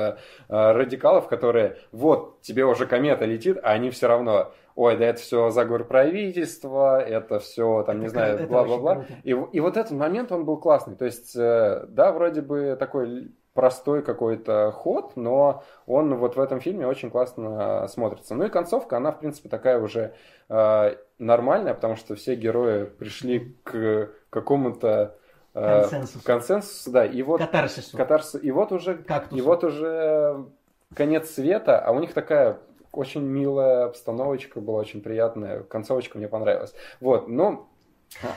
радикалов, 0.48 1.28
которые 1.28 1.76
вот 1.92 2.40
тебе 2.40 2.64
уже 2.64 2.86
комета 2.86 3.24
летит, 3.24 3.58
а 3.62 3.70
они 3.70 3.90
все 3.90 4.08
равно 4.08 4.52
ой, 4.74 4.96
да 4.96 5.06
это 5.06 5.20
все 5.20 5.50
заговор 5.50 5.84
правительства, 5.84 7.00
это 7.00 7.38
все, 7.38 7.82
там, 7.82 8.00
не 8.00 8.08
знаю, 8.08 8.46
бла-бла-бла. 8.48 9.04
И, 9.24 9.30
и 9.30 9.60
вот 9.60 9.76
этот 9.76 9.92
момент, 9.92 10.32
он 10.32 10.44
был 10.44 10.56
классный. 10.58 10.96
То 10.96 11.04
есть, 11.04 11.34
э, 11.36 11.86
да, 11.88 12.12
вроде 12.12 12.42
бы 12.42 12.76
такой 12.78 13.32
простой 13.54 14.02
какой-то 14.02 14.70
ход, 14.72 15.16
но 15.16 15.64
он 15.86 16.14
вот 16.16 16.36
в 16.36 16.40
этом 16.40 16.60
фильме 16.60 16.86
очень 16.86 17.10
классно 17.10 17.86
смотрится. 17.88 18.34
Ну 18.34 18.44
и 18.44 18.48
концовка, 18.48 18.96
она, 18.96 19.12
в 19.12 19.18
принципе, 19.18 19.48
такая 19.48 19.80
уже 19.80 20.14
э, 20.48 20.96
нормальная, 21.18 21.74
потому 21.74 21.96
что 21.96 22.14
все 22.14 22.36
герои 22.36 22.84
пришли 22.84 23.56
к 23.64 24.10
какому-то 24.30 25.16
э, 25.54 25.80
Консенсусу. 25.82 26.24
консенсусу, 26.24 26.90
да, 26.90 27.04
и 27.04 27.22
вот 27.22 27.40
Катарсису. 27.40 27.96
катарсис, 27.96 28.42
и 28.42 28.50
вот 28.52 28.72
уже 28.72 28.94
Кактусу. 28.94 29.36
и 29.36 29.40
вот 29.40 29.64
уже 29.64 30.46
конец 30.94 31.30
света, 31.30 31.78
а 31.80 31.90
у 31.90 31.98
них 31.98 32.14
такая 32.14 32.60
очень 32.92 33.22
милая 33.22 33.86
обстановочка 33.86 34.60
была, 34.60 34.80
очень 34.80 35.00
приятная. 35.00 35.62
Концовочка 35.62 36.18
мне 36.18 36.28
понравилась. 36.28 36.74
Вот, 37.00 37.28
но 37.28 37.68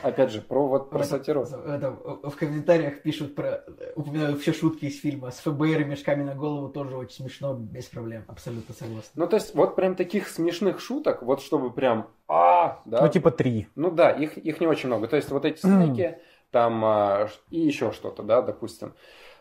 опять 0.01 0.31
же, 0.31 0.41
про 0.41 0.67
вот 0.67 0.89
про 0.89 1.03
сатиру. 1.03 1.43
это 1.43 1.91
в 1.91 2.35
комментариях 2.35 3.01
пишут 3.01 3.35
про 3.35 3.63
упоминают 3.95 4.39
все 4.41 4.53
шутки 4.53 4.85
из 4.85 4.99
фильма 4.99 5.31
с 5.31 5.39
ФБР 5.39 5.81
и 5.81 5.85
мешками 5.85 6.23
на 6.23 6.35
голову 6.35 6.69
тоже 6.69 6.95
очень 6.95 7.23
смешно, 7.23 7.53
без 7.53 7.85
проблем, 7.85 8.23
абсолютно 8.27 8.75
согласен. 8.75 9.09
Ну, 9.15 9.27
то 9.27 9.35
есть, 9.35 9.55
вот 9.55 9.75
прям 9.75 9.95
таких 9.95 10.27
смешных 10.27 10.79
шуток, 10.79 11.23
вот 11.23 11.41
чтобы 11.41 11.71
прям 11.71 12.07
а, 12.27 12.81
да. 12.85 13.01
Ну, 13.01 13.07
типа 13.09 13.31
три. 13.31 13.67
Ну 13.75 13.91
да, 13.91 14.11
их, 14.11 14.37
их 14.37 14.59
не 14.59 14.67
очень 14.67 14.87
много. 14.87 15.07
То 15.07 15.15
есть, 15.15 15.29
вот 15.31 15.45
эти 15.45 15.59
снеки, 15.59 16.19
там 16.51 16.83
а, 16.85 17.29
и 17.49 17.59
еще 17.59 17.91
что-то, 17.91 18.23
да, 18.23 18.41
допустим. 18.41 18.93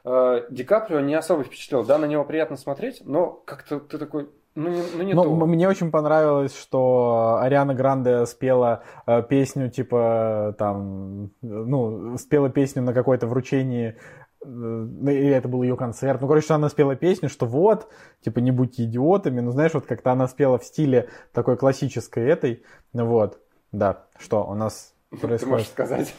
Э, 0.04 0.46
Ди 0.50 0.64
Каприо 0.64 1.00
не 1.00 1.14
особо 1.14 1.44
впечатлил, 1.44 1.84
да, 1.84 1.98
на 1.98 2.06
него 2.06 2.24
приятно 2.24 2.56
смотреть, 2.56 3.02
но 3.04 3.30
как-то 3.30 3.78
ты 3.78 3.98
такой, 3.98 4.28
ну 4.54 4.68
не, 4.68 4.82
ну, 4.96 5.02
не 5.02 5.14
Ну, 5.14 5.22
то. 5.24 5.46
мне 5.46 5.68
очень 5.68 5.90
понравилось, 5.90 6.54
что 6.56 7.38
Ариана 7.40 7.74
Гранде 7.74 8.26
спела 8.26 8.82
э, 9.06 9.22
песню, 9.22 9.70
типа, 9.70 10.54
там, 10.58 11.24
э, 11.26 11.28
ну, 11.42 12.16
спела 12.18 12.50
песню 12.50 12.82
на 12.82 12.92
какое-то 12.92 13.26
вручении, 13.26 13.96
э, 14.44 14.46
или 14.46 15.30
это 15.30 15.48
был 15.48 15.62
ее 15.62 15.76
концерт. 15.76 16.20
Ну, 16.20 16.28
короче, 16.28 16.44
что 16.44 16.54
она 16.56 16.68
спела 16.68 16.96
песню, 16.96 17.28
что 17.28 17.46
вот, 17.46 17.88
типа, 18.20 18.40
не 18.40 18.50
будьте 18.50 18.84
идиотами. 18.84 19.40
Ну, 19.40 19.50
знаешь, 19.52 19.74
вот 19.74 19.86
как-то 19.86 20.12
она 20.12 20.28
спела 20.28 20.58
в 20.58 20.64
стиле 20.64 21.08
такой 21.32 21.56
классической 21.56 22.24
этой. 22.28 22.62
Ну, 22.92 23.06
вот, 23.06 23.38
да, 23.72 24.04
что 24.18 24.44
у 24.44 24.54
нас 24.54 24.94
Ты 25.10 25.16
можешь 25.26 25.40
происходит. 25.40 25.66
сказать. 25.68 26.14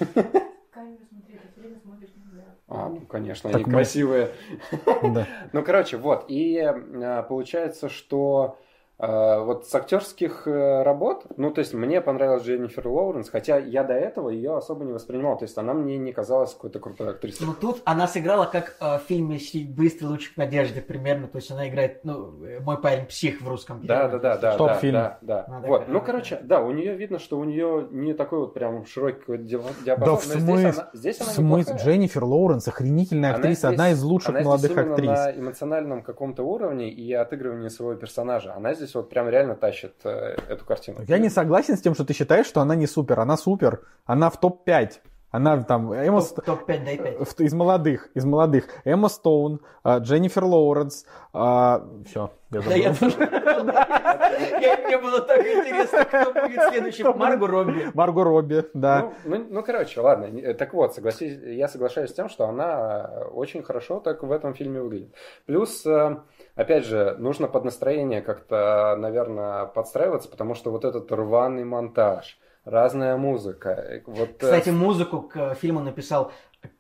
камеру 0.74 1.04
смотреть, 1.10 1.40
а 1.44 1.52
все 1.52 1.62
время 1.62 1.80
смотришь 1.84 2.10
нельзя. 2.16 2.46
А, 2.76 2.90
ну, 2.90 3.02
конечно, 3.02 3.50
Так 3.52 3.58
они 3.62 3.66
мы- 3.66 3.72
красивые. 3.74 4.32
Да. 5.04 5.28
Ну, 5.54 5.64
короче, 5.64 5.98
вот. 5.98 6.26
И 6.28 6.56
э, 6.58 7.24
получается, 7.24 7.88
что 7.88 8.58
вот 9.00 9.66
с 9.68 9.74
актерских 9.76 10.48
э, 10.48 10.84
работ, 10.84 11.26
ну, 11.36 11.52
то 11.52 11.60
есть 11.60 11.74
мне 11.74 12.00
понравилась 12.00 12.44
Дженнифер 12.44 12.88
Лоуренс, 12.88 13.30
хотя 13.30 13.58
я 13.58 13.84
до 13.84 13.94
этого 13.94 14.30
ее 14.30 14.56
особо 14.56 14.86
не 14.86 14.94
воспринимал. 14.94 15.38
То 15.38 15.46
есть 15.46 15.58
она 15.58 15.74
мне 15.74 15.98
не 15.98 16.14
казалась 16.14 16.54
какой-то 16.54 16.80
крутой 16.80 17.10
актрисой. 17.10 17.48
Ну 17.48 17.54
тут 17.60 17.82
она 17.86 18.08
сыграла 18.08 18.46
как 18.46 18.76
э, 18.80 19.00
в 19.00 19.02
фильме 19.08 19.40
«Щит- 19.40 19.74
«Быстрый 19.74 20.06
лучик 20.06 20.38
надежды» 20.38 20.82
примерно, 20.82 21.28
то 21.28 21.38
есть 21.38 21.50
она 21.52 21.68
играет, 21.68 22.06
ну, 22.06 22.44
э, 22.46 22.60
мой 22.60 22.80
парень 22.80 23.06
псих 23.08 23.42
в 23.42 23.48
русском. 23.50 23.82
Да, 23.84 24.08
да, 24.08 24.20
да, 24.20 24.38
да, 24.38 24.52
да, 24.52 24.58
Топ-фильм. 24.58 24.94
да, 24.94 25.18
да. 25.22 25.62
Вот, 25.66 25.88
ну, 25.88 26.00
короче, 26.00 26.40
да, 26.44 26.62
у 26.62 26.72
нее 26.72 26.96
видно, 26.96 27.18
что 27.20 27.40
у 27.40 27.44
нее 27.44 27.88
не 27.92 28.14
такой 28.14 28.40
вот 28.40 28.54
прям 28.54 28.86
широкий 28.86 29.20
какой-то 29.20 29.44
диапазон. 29.44 29.98
Да, 29.98 30.22
в 30.22 30.28
но 30.28 30.32
здесь 30.32 30.44
смысле? 30.44 30.70
она, 30.70 30.90
здесь 30.94 31.18
В 31.20 31.24
смысле. 31.24 31.76
Дженнифер 31.78 32.24
Лоуренс, 32.24 32.68
охренительная 32.68 33.30
Она 33.32 33.38
актриса, 33.40 33.68
здесь- 33.68 33.72
одна 33.72 33.90
из 33.92 34.04
лучших 34.04 34.40
молодых 34.44 34.78
актрис. 34.78 35.08
на 35.10 35.32
эмоциональном 35.32 36.04
каком-то 36.04 36.44
уровне 36.44 36.90
и 36.92 37.12
отыгрывании 37.14 37.70
своего 37.70 37.96
персонажа. 37.96 38.54
Она 38.54 38.74
здесь 38.76 38.83
вот 38.94 39.10
прям 39.10 39.30
реально 39.30 39.56
тащит 39.56 39.94
э, 40.04 40.36
эту 40.50 40.66
картину. 40.66 41.00
Я 41.08 41.18
не 41.18 41.30
согласен 41.30 41.78
с 41.78 41.82
тем, 41.82 41.94
что 41.96 42.04
ты 42.06 42.14
считаешь, 42.14 42.46
что 42.48 42.62
она 42.62 42.76
не 42.76 42.88
супер. 42.88 43.20
Она 43.20 43.38
супер. 43.38 43.82
Она 44.06 44.30
в 44.30 44.40
топ-5. 44.40 44.92
Она 45.32 45.64
там... 45.64 45.92
Эмма 45.92 46.22
Топ- 46.22 46.46
Топ-5, 46.46 46.86
дай 46.86 46.98
5. 46.98 47.18
в- 47.28 47.40
из 47.42 47.54
молодых, 47.56 48.10
из 48.14 48.24
молодых. 48.24 48.66
Эмма 48.86 49.10
Стоун, 49.10 49.62
а, 49.84 49.98
Дженнифер 49.98 50.44
Лоуренс. 50.44 51.06
все, 51.32 52.30
я 52.52 52.62
Да, 52.62 52.76
я 52.76 52.94
забыл. 52.94 53.12
тоже. 53.18 53.30
Я- 54.62 54.78
Мне 54.86 54.98
было 55.00 55.22
так 55.22 55.40
интересно, 55.40 56.06
кто 56.06 56.34
будет 56.34 56.62
следующим. 56.70 57.18
Марго 57.18 57.48
Робби. 57.48 57.88
Марго 57.96 58.24
Робби, 58.24 58.64
да. 58.76 59.12
Ну, 59.26 59.46
ну, 59.50 59.64
короче, 59.64 60.02
ладно. 60.02 60.26
Не- 60.26 60.54
Так 60.54 60.74
вот, 60.76 60.94
согласись, 60.94 61.38
я 61.44 61.68
соглашаюсь 61.68 62.12
с 62.12 62.14
тем, 62.14 62.30
что 62.30 62.46
она 62.48 63.10
э, 63.12 63.24
очень 63.26 63.64
хорошо 63.64 64.00
так 64.00 64.22
в 64.24 64.32
этом 64.32 64.54
фильме 64.54 64.82
выглядит. 64.82 65.14
Плюс, 65.48 65.84
э, 65.86 66.18
опять 66.56 66.86
же, 66.86 67.16
нужно 67.20 67.48
под 67.48 67.66
настроение 67.66 68.22
как-то, 68.22 68.96
наверное, 68.98 69.66
подстраиваться, 69.66 70.30
потому 70.30 70.56
что 70.56 70.72
вот 70.72 70.86
этот 70.86 71.12
рваный 71.12 71.64
монтаж, 71.64 72.40
разная 72.66 73.18
музыка. 73.18 73.70
э, 73.70 74.02
Вот, 74.06 74.30
э, 74.30 74.38
Кстати, 74.40 74.70
музыку 74.70 75.22
к 75.22 75.56
фильму 75.56 75.80
написал 75.82 76.32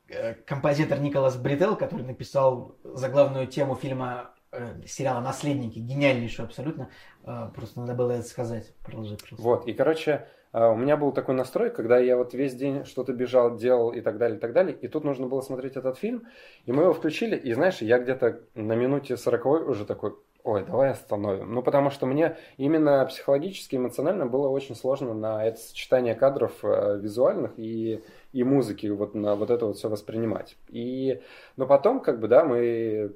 э, 0.09 0.35
композитор 0.45 0.99
Николас 0.99 1.35
Брител, 1.35 1.75
который 1.75 2.05
написал 2.05 2.75
заглавную 2.83 3.47
тему 3.47 3.75
фильма 3.75 4.31
сериала 4.85 5.21
«Наследники». 5.21 5.79
Гениальнейшую 5.79 6.45
абсолютно. 6.45 6.89
Э, 7.25 7.49
Просто 7.55 7.79
надо 7.79 7.93
было 7.93 8.11
это 8.11 8.27
сказать. 8.27 8.73
Продолжи, 8.83 9.17
пожалуйста. 9.17 9.43
Вот, 9.43 9.67
и, 9.67 9.73
короче, 9.73 10.27
э, 10.51 10.65
у 10.65 10.75
меня 10.75 10.97
был 10.97 11.11
такой 11.11 11.35
настрой, 11.35 11.69
когда 11.69 11.97
я 11.99 12.17
вот 12.17 12.33
весь 12.33 12.55
день 12.55 12.85
что-то 12.85 13.13
бежал, 13.13 13.57
делал 13.57 13.91
и 13.91 14.01
так 14.01 14.17
далее, 14.17 14.37
и 14.37 14.39
так 14.39 14.53
далее, 14.53 14.75
и 14.75 14.87
тут 14.87 15.03
нужно 15.03 15.27
было 15.27 15.41
смотреть 15.41 15.75
этот 15.75 15.97
фильм, 15.97 16.27
и 16.65 16.71
мы 16.71 16.83
его 16.83 16.93
включили, 16.93 17.35
и, 17.35 17.53
знаешь, 17.53 17.81
я 17.81 17.99
где-то 17.99 18.41
на 18.55 18.73
минуте 18.73 19.17
сороковой 19.17 19.63
уже 19.63 19.85
такой, 19.85 20.15
ой, 20.43 20.65
давай 20.65 20.91
остановим. 20.91 21.53
Ну, 21.53 21.63
потому 21.63 21.89
что 21.89 22.05
мне 22.05 22.37
именно 22.57 23.05
психологически, 23.05 23.77
эмоционально 23.77 24.25
было 24.25 24.49
очень 24.49 24.75
сложно 24.75 25.13
на 25.13 25.45
это 25.45 25.59
сочетание 25.59 26.15
кадров 26.15 26.53
э, 26.63 26.99
визуальных 27.01 27.51
и, 27.57 28.03
и 28.33 28.43
музыки, 28.43 28.87
вот 28.87 29.15
на 29.15 29.35
вот 29.35 29.49
это 29.49 29.65
вот 29.65 29.77
все 29.77 29.89
воспринимать. 29.89 30.57
И, 30.67 31.21
но 31.55 31.65
потом, 31.65 32.01
как 32.01 32.19
бы, 32.19 32.27
да, 32.27 32.43
мы 32.43 33.13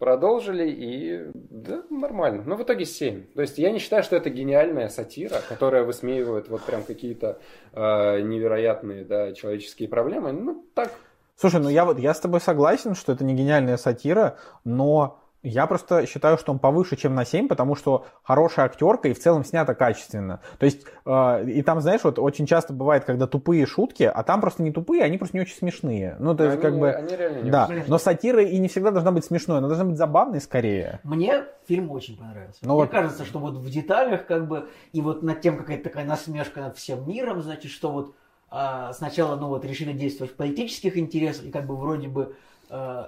продолжили, 0.00 0.68
и 0.68 1.30
да, 1.34 1.82
нормально. 1.90 2.42
Но 2.44 2.56
в 2.56 2.62
итоге 2.62 2.86
7. 2.86 3.34
То 3.34 3.42
есть 3.42 3.58
я 3.58 3.70
не 3.70 3.78
считаю, 3.78 4.02
что 4.02 4.16
это 4.16 4.30
гениальная 4.30 4.88
сатира, 4.88 5.36
которая 5.48 5.84
высмеивает 5.84 6.48
вот 6.48 6.62
прям 6.62 6.82
какие-то 6.82 7.38
э, 7.72 8.20
невероятные 8.22 9.04
да, 9.04 9.32
человеческие 9.32 9.88
проблемы. 9.88 10.32
Ну, 10.32 10.64
так, 10.74 10.90
Слушай, 11.36 11.60
ну 11.60 11.68
я 11.70 11.84
вот 11.86 11.98
я 11.98 12.12
с 12.12 12.20
тобой 12.20 12.40
согласен, 12.40 12.94
что 12.94 13.12
это 13.12 13.24
не 13.24 13.34
гениальная 13.34 13.76
сатира, 13.78 14.36
но 14.64 15.19
я 15.42 15.66
просто 15.66 16.06
считаю, 16.06 16.36
что 16.38 16.52
он 16.52 16.58
повыше, 16.58 16.96
чем 16.96 17.14
на 17.14 17.24
7, 17.24 17.48
потому 17.48 17.74
что 17.74 18.06
хорошая 18.22 18.66
актерка 18.66 19.08
и 19.08 19.14
в 19.14 19.18
целом 19.18 19.44
снято 19.44 19.74
качественно. 19.74 20.40
То 20.58 20.66
есть, 20.66 20.84
э, 21.06 21.50
и 21.50 21.62
там, 21.62 21.80
знаешь, 21.80 22.02
вот 22.04 22.18
очень 22.18 22.46
часто 22.46 22.72
бывает, 22.72 23.04
когда 23.04 23.26
тупые 23.26 23.66
шутки, 23.66 24.02
а 24.02 24.22
там 24.22 24.40
просто 24.40 24.62
не 24.62 24.70
тупые, 24.70 25.02
они 25.02 25.18
просто 25.18 25.36
не 25.36 25.42
очень 25.42 25.56
смешные. 25.56 26.16
Ну, 26.18 26.34
то 26.34 26.44
есть, 26.44 26.54
они, 26.54 26.62
как 26.62 26.78
бы... 26.78 26.90
они 26.90 27.16
реально 27.16 27.42
не 27.42 27.50
Да, 27.50 27.70
но 27.86 27.98
сатира 27.98 28.42
и 28.42 28.58
не 28.58 28.68
всегда 28.68 28.90
должна 28.90 29.12
быть 29.12 29.24
смешной, 29.24 29.58
она 29.58 29.68
должна 29.68 29.84
быть 29.84 29.96
забавной 29.96 30.40
скорее. 30.40 31.00
Мне 31.04 31.44
фильм 31.66 31.90
очень 31.90 32.18
понравился. 32.18 32.58
Ну 32.62 32.74
Мне 32.74 32.82
вот- 32.82 32.90
кажется, 32.90 33.24
что 33.24 33.38
вот 33.38 33.54
в 33.54 33.70
деталях, 33.70 34.26
как 34.26 34.46
бы, 34.46 34.68
и 34.92 35.00
вот 35.00 35.22
над 35.22 35.40
тем 35.40 35.56
какая-то 35.56 35.84
такая 35.84 36.04
насмешка 36.04 36.60
над 36.60 36.76
всем 36.76 37.08
миром, 37.08 37.42
значит, 37.42 37.70
что 37.70 37.90
вот 37.90 38.14
а, 38.50 38.92
сначала, 38.92 39.36
ну 39.36 39.48
вот, 39.48 39.64
решили 39.64 39.92
действовать 39.92 40.32
в 40.32 40.36
политических 40.36 40.96
интересах, 40.96 41.44
и 41.44 41.50
как 41.50 41.66
бы 41.66 41.76
вроде 41.76 42.08
бы 42.08 42.34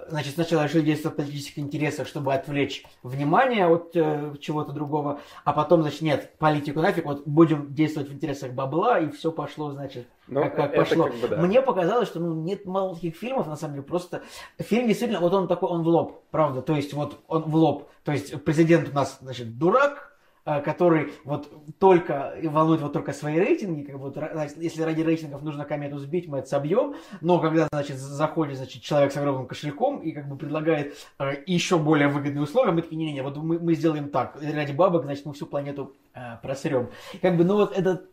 значит, 0.09 0.33
сначала 0.33 0.63
решили 0.63 0.81
действовать 0.81 1.15
в 1.15 1.21
политических 1.21 1.59
интересах, 1.59 2.07
чтобы 2.07 2.33
отвлечь 2.33 2.83
внимание 3.01 3.65
от 3.65 3.91
э, 3.95 4.35
чего-то 4.41 4.73
другого, 4.73 5.21
а 5.45 5.53
потом, 5.53 5.81
значит, 5.83 6.01
нет, 6.01 6.33
политику 6.37 6.81
нафиг, 6.81 7.05
вот 7.05 7.25
будем 7.25 7.73
действовать 7.73 8.09
в 8.09 8.13
интересах 8.13 8.51
бабла, 8.51 8.99
и 8.99 9.09
все 9.11 9.31
пошло, 9.31 9.71
значит, 9.71 10.07
Ну, 10.27 10.41
как, 10.41 10.55
как 10.55 10.75
пошло. 10.75 11.05
как 11.05 11.15
бы 11.15 11.27
да. 11.29 11.37
Мне 11.37 11.61
показалось, 11.61 12.09
что 12.09 12.19
ну, 12.19 12.33
нет 12.33 12.65
мало 12.65 12.95
таких 12.95 13.15
фильмов, 13.15 13.47
на 13.47 13.55
самом 13.55 13.75
деле, 13.75 13.85
просто 13.85 14.23
фильм 14.59 14.87
действительно, 14.87 15.21
вот 15.21 15.33
он 15.33 15.47
такой, 15.47 15.69
он 15.69 15.83
в 15.83 15.87
лоб, 15.87 16.23
правда, 16.29 16.61
то 16.61 16.75
есть 16.75 16.93
вот 16.93 17.19
он 17.27 17.43
в 17.43 17.55
лоб, 17.55 17.89
то 18.03 18.11
есть 18.11 18.43
президент 18.43 18.89
у 18.89 18.93
нас, 18.93 19.17
значит, 19.21 19.57
дурак, 19.57 20.09
э, 20.09 20.12
который 20.43 21.13
вот 21.23 21.49
только 21.79 22.35
волнует 22.43 22.81
вот 22.81 22.93
только 22.93 23.13
свои 23.13 23.39
рейтинги, 23.39 23.83
как 23.83 23.99
бы 23.99 24.09
вот, 24.09 24.17
если 24.57 24.81
ради 24.81 25.01
рейтингов 25.01 25.41
нужно 25.41 25.65
комету 25.65 25.97
сбить, 25.99 26.27
мы 26.27 26.39
это 26.39 26.49
собьем, 26.49 26.95
но 27.21 27.39
когда, 27.39 27.67
значит, 27.71 27.97
заходит, 27.97 28.57
значит, 28.57 28.83
человек 28.83 29.11
с 29.13 29.17
огромным 29.17 29.47
кошельком 29.47 29.99
и 29.99 30.11
как 30.11 30.27
бы 30.27 30.35
предлагает 30.35 30.95
э, 31.19 31.43
еще 31.45 31.77
более 31.77 32.09
выгодные 32.09 32.43
условия, 32.43 32.71
мы 32.71 32.81
такие, 32.81 32.97
не-не-не, 32.97 33.23
вот 33.23 33.37
мы, 33.37 33.59
мы 33.59 33.73
сделаем 33.73 34.09
так, 34.09 34.37
ради 34.41 34.73
бабок, 34.73 35.03
значит, 35.03 35.25
мы 35.25 35.33
всю 35.33 35.45
планету 35.45 35.95
э, 36.13 36.37
просрем. 36.41 36.89
Как 37.21 37.37
бы, 37.37 37.45
ну 37.45 37.55
вот 37.55 37.77
это, 37.77 38.03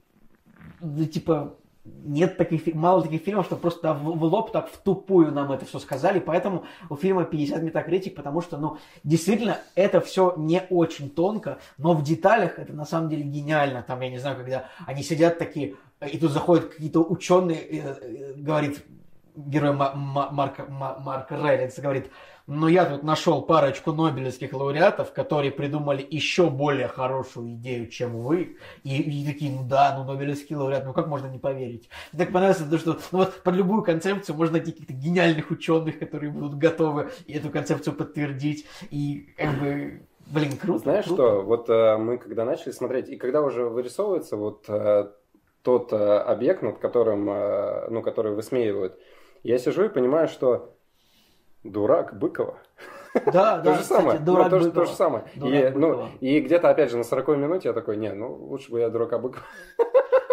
ну, 0.80 1.04
типа, 1.06 1.56
нет 1.84 2.36
таких, 2.36 2.74
мало 2.74 3.02
таких 3.02 3.22
фильмов, 3.22 3.46
что 3.46 3.56
просто 3.56 3.94
в, 3.94 4.04
в 4.04 4.24
лоб 4.24 4.52
так 4.52 4.68
в 4.70 4.76
тупую 4.78 5.32
нам 5.32 5.50
это 5.50 5.64
все 5.64 5.78
сказали, 5.78 6.18
поэтому 6.18 6.64
у 6.90 6.96
фильма 6.96 7.24
50 7.24 7.62
метакритик, 7.62 8.14
потому 8.14 8.42
что, 8.42 8.58
ну, 8.58 8.78
действительно, 9.02 9.58
это 9.74 10.00
все 10.00 10.34
не 10.36 10.62
очень 10.68 11.08
тонко, 11.08 11.58
но 11.78 11.94
в 11.94 12.02
деталях 12.02 12.58
это 12.58 12.72
на 12.74 12.84
самом 12.84 13.08
деле 13.08 13.22
гениально. 13.22 13.82
Там, 13.82 14.00
я 14.02 14.10
не 14.10 14.18
знаю, 14.18 14.36
когда 14.36 14.66
они 14.86 15.02
сидят 15.02 15.38
такие, 15.38 15.76
и 16.00 16.18
тут 16.18 16.32
заходят 16.32 16.66
какие-то 16.66 17.00
ученые, 17.00 17.60
э, 17.60 17.96
э, 18.00 18.32
говорит 18.36 18.84
герой 19.34 19.72
Ма- 19.72 19.94
Ма- 19.94 20.30
Марка, 20.30 20.66
Ма- 20.68 20.98
Марка 21.00 21.38
Райлинса, 21.38 21.80
говорит, 21.80 22.10
но 22.46 22.68
я 22.68 22.84
тут 22.84 23.02
нашел 23.02 23.42
парочку 23.42 23.92
нобелевских 23.92 24.52
лауреатов, 24.52 25.12
которые 25.12 25.50
придумали 25.52 26.06
еще 26.08 26.50
более 26.50 26.88
хорошую 26.88 27.52
идею, 27.54 27.88
чем 27.88 28.22
вы. 28.22 28.56
И, 28.84 29.00
и 29.00 29.26
такие, 29.26 29.52
ну 29.52 29.66
да, 29.68 29.94
ну 29.96 30.10
нобелевский 30.10 30.56
лауреат, 30.56 30.84
ну 30.84 30.92
как 30.92 31.06
можно 31.06 31.26
не 31.26 31.38
поверить? 31.38 31.88
Мне 32.12 32.24
так 32.24 32.32
понравилось, 32.32 32.68
то, 32.70 32.78
что 32.78 32.98
ну 33.12 33.18
вот 33.18 33.42
под 33.42 33.54
любую 33.54 33.82
концепцию 33.82 34.36
можно 34.36 34.58
найти 34.58 34.72
каких-то 34.72 34.92
гениальных 34.92 35.50
ученых, 35.50 35.98
которые 35.98 36.30
будут 36.30 36.58
готовы 36.58 37.10
эту 37.28 37.50
концепцию 37.50 37.94
подтвердить. 37.94 38.66
И 38.90 39.32
как 39.36 39.58
бы, 39.58 40.02
блин, 40.26 40.56
круто. 40.56 40.80
Знаешь 40.80 41.04
круто. 41.04 41.22
что, 41.22 41.42
вот 41.42 41.70
э, 41.70 41.96
мы 41.96 42.18
когда 42.18 42.44
начали 42.44 42.72
смотреть, 42.72 43.08
и 43.08 43.16
когда 43.16 43.42
уже 43.42 43.64
вырисовывается 43.64 44.36
вот 44.36 44.64
э, 44.68 45.10
тот 45.62 45.92
э, 45.92 45.96
объект, 45.96 46.62
над 46.62 46.78
которым, 46.78 47.28
э, 47.30 47.88
ну, 47.90 48.02
который 48.02 48.32
высмеивают, 48.32 48.98
я 49.42 49.58
сижу 49.58 49.84
и 49.84 49.88
понимаю, 49.88 50.28
что 50.28 50.74
дурак 51.64 52.14
Быкова. 52.18 52.58
Да, 53.26 53.58
То 53.58 53.62
да, 53.64 53.74
же 53.74 53.82
кстати, 53.82 54.00
самое. 54.00 54.18
дурак 54.20 54.44
ну, 54.44 54.50
то, 54.50 54.60
же- 54.60 54.70
то 54.72 54.84
же 54.84 54.92
самое. 54.92 55.24
И, 55.34 55.72
ну, 55.74 56.08
и 56.20 56.40
где-то, 56.40 56.70
опять 56.70 56.90
же, 56.90 56.96
на 56.96 57.04
40 57.04 57.28
минуте 57.36 57.68
я 57.68 57.74
такой, 57.74 57.96
не, 57.96 58.12
ну, 58.12 58.32
лучше 58.34 58.70
бы 58.70 58.80
я 58.80 58.88
дурака 58.88 59.18
Быкова. 59.18 59.42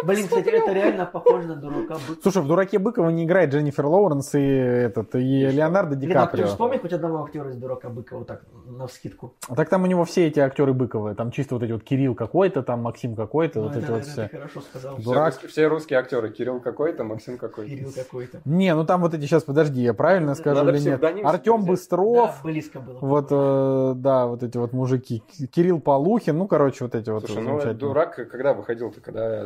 Блин, 0.07 0.27
кстати, 0.27 0.49
это 0.49 0.71
реально 0.71 1.05
похоже 1.05 1.47
на 1.47 1.55
дурака 1.55 1.95
Быкова. 1.95 2.17
Слушай, 2.23 2.41
в 2.41 2.47
«Дураке 2.47 2.79
Быкова» 2.79 3.09
не 3.09 3.25
играет 3.25 3.51
Дженнифер 3.51 3.85
Лоуренс 3.85 4.33
и, 4.35 4.39
этот, 4.39 5.15
и 5.15 5.45
Леонардо 5.47 5.95
Ди 5.95 6.09
а 6.11 6.13
Каприо. 6.13 6.47
вспомнит 6.47 6.81
хоть 6.81 6.93
одного 6.93 7.23
актера 7.23 7.49
из 7.49 7.57
дурака 7.57 7.89
Быкова 7.89 8.25
так 8.25 8.43
на 8.65 8.87
вскидку? 8.87 9.33
А 9.49 9.55
Так 9.55 9.69
там 9.69 9.83
у 9.83 9.85
него 9.85 10.05
все 10.05 10.27
эти 10.27 10.39
актеры 10.39 10.73
Быковы. 10.73 11.13
Там 11.15 11.31
чисто 11.31 11.55
вот 11.55 11.63
эти 11.63 11.71
вот 11.73 11.83
Кирилл 11.83 12.15
какой-то, 12.15 12.63
там 12.63 12.81
Максим 12.81 13.15
какой-то, 13.15 13.59
Ну, 13.59 13.67
вот 13.67 13.75
эти 13.75 13.89
вот 13.89 14.05
все. 14.05 14.27
ты 14.27 14.37
хорошо 14.37 14.61
сказал. 14.61 14.97
Дурак. 14.97 15.25
русские, 15.33 15.49
все 15.49 15.67
русские 15.67 15.99
актеры. 15.99 16.29
Кирилл 16.31 16.59
какой-то, 16.61 17.03
Максим 17.03 17.37
какой-то. 17.37 17.69
Кирилл 17.69 17.91
какой-то. 17.93 18.39
Не, 18.45 18.73
ну 18.75 18.85
там 18.85 19.01
вот 19.01 19.13
эти 19.13 19.23
сейчас, 19.23 19.43
подожди, 19.43 19.81
я 19.81 19.93
правильно 19.93 20.35
скажу 20.35 20.67
или 20.69 20.79
нет? 20.79 21.03
Артем. 21.23 21.65
Быстров, 21.65 22.27
Да, 22.27 22.35
близко 22.43 22.79
было. 22.79 22.99
вот, 23.01 23.27
э, 23.31 23.93
да, 23.97 24.27
вот 24.27 24.43
эти 24.43 24.57
вот 24.57 24.73
мужики. 24.73 25.21
Кирилл 25.51 25.81
Полухин, 25.81 26.37
ну, 26.37 26.47
короче, 26.47 26.85
вот 26.85 26.95
эти 26.95 27.09
вот 27.09 27.25
Слушай, 27.25 27.43
ну, 27.43 27.73
дурак 27.73 28.15
когда 28.15 28.53
выходил-то? 28.53 29.01
Когда 29.01 29.45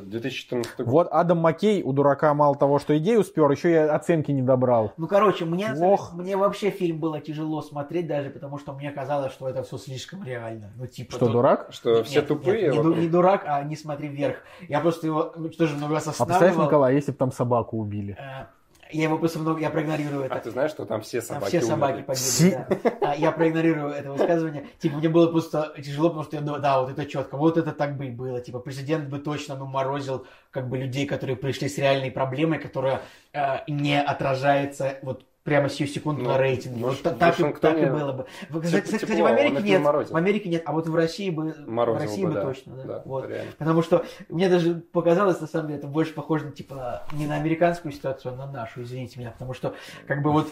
2014 0.51 0.77
год? 0.85 0.87
Вот 0.87 1.07
Адам 1.11 1.37
Маккей 1.39 1.83
у 1.83 1.93
дурака 1.93 2.33
мало 2.33 2.55
того, 2.55 2.79
что 2.79 2.97
идею 2.97 3.23
спер, 3.23 3.49
еще 3.49 3.71
и 3.71 3.75
оценки 3.75 4.31
не 4.31 4.41
добрал. 4.41 4.93
Ну, 4.97 5.07
короче, 5.07 5.45
мне, 5.45 5.73
Ох. 5.79 6.13
мне 6.13 6.37
вообще 6.37 6.69
фильм 6.69 6.99
было 6.99 7.19
тяжело 7.19 7.61
смотреть 7.61 8.07
даже, 8.07 8.29
потому 8.29 8.57
что 8.57 8.73
мне 8.73 8.91
казалось, 8.91 9.31
что 9.31 9.47
это 9.47 9.63
все 9.63 9.77
слишком 9.77 10.23
реально. 10.23 10.71
Ну, 10.75 10.87
типа... 10.87 11.11
Что, 11.11 11.25
тут- 11.25 11.31
дурак? 11.31 11.67
Что 11.71 11.97
Нет, 11.97 12.07
все 12.07 12.19
нет, 12.19 12.27
тупые? 12.27 12.71
нет, 12.71 12.85
не, 12.85 12.95
не 12.95 13.07
дурак, 13.09 13.43
а 13.45 13.63
не 13.63 13.75
смотри 13.75 14.07
вверх. 14.07 14.37
Я 14.67 14.79
просто 14.79 15.07
его 15.07 15.33
ну, 15.35 15.49
тоже 15.49 15.75
много 15.75 15.95
раз 15.95 16.03
А 16.03 16.09
представляешь, 16.09 16.41
останавливал. 16.41 16.65
Николай, 16.65 16.95
если 16.95 17.11
бы 17.11 17.17
там 17.17 17.31
собаку 17.31 17.77
убили? 17.77 18.17
Э, 18.19 18.45
Я 18.91 19.03
его 19.03 19.17
просто 19.17 19.39
много... 19.39 19.59
Я 19.59 19.69
проигнорирую 19.69 20.23
это. 20.23 20.35
А 20.35 20.39
ты 20.39 20.51
знаешь, 20.51 20.71
что 20.71 20.85
там 20.85 21.01
все 21.01 21.21
Там 21.21 21.37
собаки 21.37 21.57
все 21.57 21.61
собаки 21.61 21.93
умерли? 21.93 22.05
погибли, 22.05 22.89
да. 22.99 23.11
А, 23.11 23.15
Я 23.15 23.31
проигнорирую 23.31 23.89
это 23.89 24.11
высказывание. 24.11 24.67
Типа, 24.79 24.97
мне 24.97 25.09
было 25.09 25.31
просто 25.31 25.73
тяжело, 25.77 26.09
потому 26.09 26.23
что 26.25 26.35
я 26.35 26.41
думаю, 26.41 26.61
да, 26.61 26.81
вот 26.81 26.91
это 26.91 27.05
четко, 27.05 27.37
вот 27.37 27.57
это 27.57 27.71
так 27.71 27.97
бы 27.97 28.07
и 28.07 28.09
было. 28.11 28.41
Типа, 28.41 28.59
президент 28.59 29.09
бы 29.09 29.19
точно, 29.19 29.55
ну, 29.55 29.65
морозил 29.65 30.25
как 30.51 30.69
бы 30.69 30.77
людей, 30.77 31.05
которые 31.05 31.35
пришли 31.35 31.69
с 31.69 31.77
реальной 31.77 32.11
проблемой, 32.11 32.59
которая 32.59 33.01
э, 33.33 33.59
не 33.67 33.99
отражается 34.01 34.97
вот 35.01 35.25
прямо 35.43 35.69
сию 35.69 35.87
секунду 35.87 36.21
Ну, 36.23 36.29
на 36.29 36.37
рейтинге. 36.37 36.79
может, 36.79 37.03
Вот 37.03 37.17
та- 37.17 37.31
так, 37.31 37.59
так 37.59 37.77
и 37.77 37.85
было 37.85 38.11
бы. 38.11 38.25
В- 38.49 38.61
Кстати, 38.61 38.85
тепло, 38.85 38.99
кстати, 38.99 39.21
в 39.21 39.25
Америке 39.25 39.61
нет. 39.63 39.81
морозил. 39.81 40.13
В 40.13 40.17
Америке 40.17 40.49
нет, 40.49 40.63
а 40.65 40.71
вот 40.71 40.87
в 40.87 40.95
России 40.95 41.29
бы... 41.29 41.55
Морозил 41.65 41.99
в 41.99 42.01
России 42.03 42.21
бы, 42.23 42.27
бы, 42.29 42.33
да. 42.35 42.41
точно, 42.43 42.75
да. 42.75 42.83
Да, 42.83 43.01
Вот. 43.05 43.27
реально. 43.27 43.51
Потому 43.57 43.81
что 43.81 44.05
мне 44.29 44.49
даже 44.49 44.75
показалось, 44.75 45.41
на 45.41 45.47
самом 45.47 45.67
деле, 45.67 45.79
это 45.79 45.87
больше 45.87 46.13
похоже 46.13 46.45
на, 46.45 46.51
типа, 46.51 47.03
не 47.13 47.25
на 47.25 47.35
американскую 47.35 47.91
ситуацию, 47.91 48.33
а 48.33 48.35
на 48.37 48.51
нашу, 48.51 48.83
извините 48.83 49.19
меня. 49.19 49.31
Потому 49.31 49.53
что, 49.53 49.73
как 50.07 50.21
бы 50.21 50.31
вот, 50.31 50.47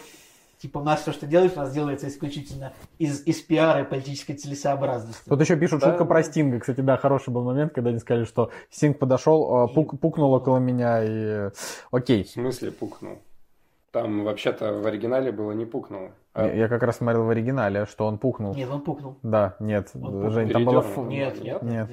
типа, 0.58 0.78
у 0.78 0.82
нас 0.82 1.02
все, 1.02 1.12
что 1.12 1.26
делается, 1.26 1.60
у 1.60 1.62
нас 1.62 1.72
делается 1.72 2.08
исключительно 2.08 2.72
из, 2.98 3.24
из 3.26 3.40
пиара 3.42 3.82
и 3.82 3.84
политической 3.84 4.34
целесообразности. 4.34 5.22
Тут 5.28 5.40
еще 5.40 5.56
пишут 5.56 5.80
Да. 5.80 5.90
шутка 5.90 6.04
про 6.04 6.22
Стинга. 6.24 6.58
Кстати, 6.58 6.80
да, 6.80 6.96
хороший 6.96 7.30
был 7.30 7.44
момент, 7.44 7.72
когда 7.72 7.90
они 7.90 7.98
сказали, 8.00 8.24
что 8.24 8.50
Стинг 8.70 8.98
подошел, 8.98 9.66
э, 9.70 9.72
пук- 9.74 9.96
пукнул 9.98 10.32
около 10.32 10.58
меня 10.58 11.02
и... 11.04 11.08
э, 11.08 11.50
Окей. 11.92 12.24
В 12.24 12.28
смысле 12.30 12.72
пукнул? 12.72 13.18
Там 13.92 14.24
вообще-то 14.24 14.72
в 14.74 14.86
оригинале 14.86 15.32
было 15.32 15.50
не 15.52 15.66
пукнул. 15.66 16.10
а 16.32 16.46
Я 16.46 16.54
я 16.54 16.68
как 16.68 16.82
раз 16.84 16.98
смотрел 16.98 17.24
в 17.24 17.30
оригинале, 17.30 17.86
что 17.86 18.06
он 18.06 18.18
пукнул. 18.18 18.54
Нет, 18.54 18.70
он 18.70 18.82
пукнул. 18.82 19.16
Да, 19.22 19.56
нет, 19.58 19.90
Он 19.94 20.00
пукнул. 20.02 20.30
Жень, 20.30 20.50
там 20.50 20.64
было... 20.64 20.84
Нет, 21.08 21.42
нет, 21.42 21.62
нет. 21.62 21.88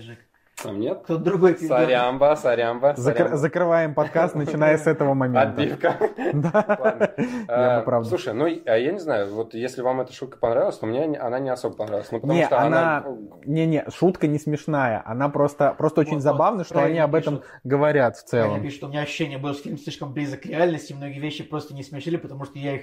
Там 0.61 0.79
нет? 0.79 1.01
Кто-то 1.03 1.23
другой 1.23 1.53
передёрнул. 1.53 1.85
Сорямба, 1.85 2.35
сорямба, 2.35 2.95
сорямба. 2.97 3.37
Закрываем 3.37 3.93
подкаст, 3.93 4.33
начиная 4.33 4.77
с 4.79 4.87
этого 4.87 5.13
момента. 5.13 5.49
Отбивка. 5.49 5.95
Да. 6.33 6.77
Ладно. 6.79 7.11
Я 7.47 7.77
А, 7.77 7.81
правда. 7.81 8.09
Слушай, 8.09 8.33
ну 8.33 8.45
а 8.45 8.77
я 8.77 8.91
не 8.91 8.99
знаю, 8.99 9.31
вот 9.33 9.53
если 9.53 9.83
вам 9.83 10.01
эта 10.01 10.13
шутка 10.13 10.37
понравилась, 10.39 10.77
то 10.79 10.87
мне 10.87 11.05
не- 11.05 11.17
она 11.17 11.37
не 11.37 11.49
особо 11.49 11.75
понравилась. 11.75 12.11
Ну, 12.11 12.19
потому 12.19 12.43
что 12.43 12.59
она... 12.59 12.97
она... 12.97 13.17
Не-не, 13.45 13.85
шутка 13.89 14.25
не 14.25 14.39
смешная. 14.39 15.03
Она 15.05 15.29
просто, 15.29 15.75
просто 15.77 16.01
очень 16.01 16.21
забавно, 16.21 16.63
что 16.63 16.83
они 16.83 16.97
об 16.97 17.13
этом 17.13 17.37
пишут. 17.37 17.51
говорят 17.63 18.17
в 18.17 18.23
целом. 18.23 18.61
пишет, 18.61 18.77
что 18.77 18.87
у 18.87 18.89
меня 18.89 19.01
ощущение 19.01 19.37
было, 19.37 19.53
что 19.53 19.63
фильм 19.63 19.77
слишком 19.77 20.11
близок 20.11 20.41
к 20.41 20.45
реальности, 20.47 20.91
многие 20.93 21.19
вещи 21.19 21.43
просто 21.43 21.75
не 21.75 21.83
смешили, 21.83 22.17
потому 22.17 22.45
что 22.45 22.57
я 22.57 22.73
их 22.75 22.81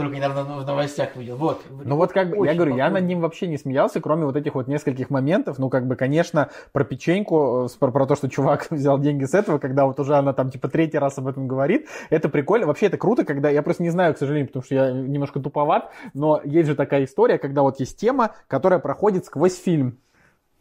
только 0.00 0.16
недавно 0.16 0.42
в 0.44 0.66
новостях 0.66 1.16
видел. 1.16 1.36
Вот. 1.36 1.62
Ну 1.70 1.96
вот 1.96 2.12
как 2.12 2.30
бы, 2.30 2.46
я 2.46 2.54
говорю, 2.54 2.76
я 2.76 2.84
похоже. 2.84 3.00
над 3.00 3.08
ним 3.08 3.20
вообще 3.20 3.46
не 3.46 3.58
смеялся, 3.58 4.00
кроме 4.00 4.24
вот 4.24 4.36
этих 4.36 4.54
вот 4.54 4.68
нескольких 4.68 5.10
моментов. 5.10 5.58
Ну 5.58 5.68
как 5.68 5.86
бы, 5.86 5.96
конечно, 5.96 6.50
про 6.72 6.84
печеньку, 6.84 7.66
э, 7.66 7.78
про, 7.78 7.90
про 7.90 8.06
то, 8.06 8.16
что 8.16 8.28
чувак 8.28 8.66
взял 8.70 8.98
деньги 8.98 9.24
с 9.24 9.34
этого, 9.34 9.58
когда 9.58 9.86
вот 9.86 10.00
уже 10.00 10.16
она 10.16 10.32
там 10.32 10.50
типа 10.50 10.68
третий 10.68 10.98
раз 10.98 11.18
об 11.18 11.28
этом 11.28 11.46
говорит, 11.46 11.88
это 12.10 12.28
прикольно. 12.28 12.66
Вообще 12.66 12.86
это 12.86 12.96
круто, 12.96 13.24
когда, 13.24 13.50
я 13.50 13.62
просто 13.62 13.82
не 13.82 13.90
знаю, 13.90 14.14
к 14.14 14.18
сожалению, 14.18 14.46
потому 14.48 14.64
что 14.64 14.74
я 14.74 14.90
немножко 14.90 15.40
туповат, 15.40 15.90
но 16.14 16.40
есть 16.44 16.68
же 16.68 16.74
такая 16.74 17.04
история, 17.04 17.38
когда 17.38 17.62
вот 17.62 17.80
есть 17.80 17.98
тема, 17.98 18.32
которая 18.48 18.78
проходит 18.78 19.26
сквозь 19.26 19.58
фильм. 19.58 19.98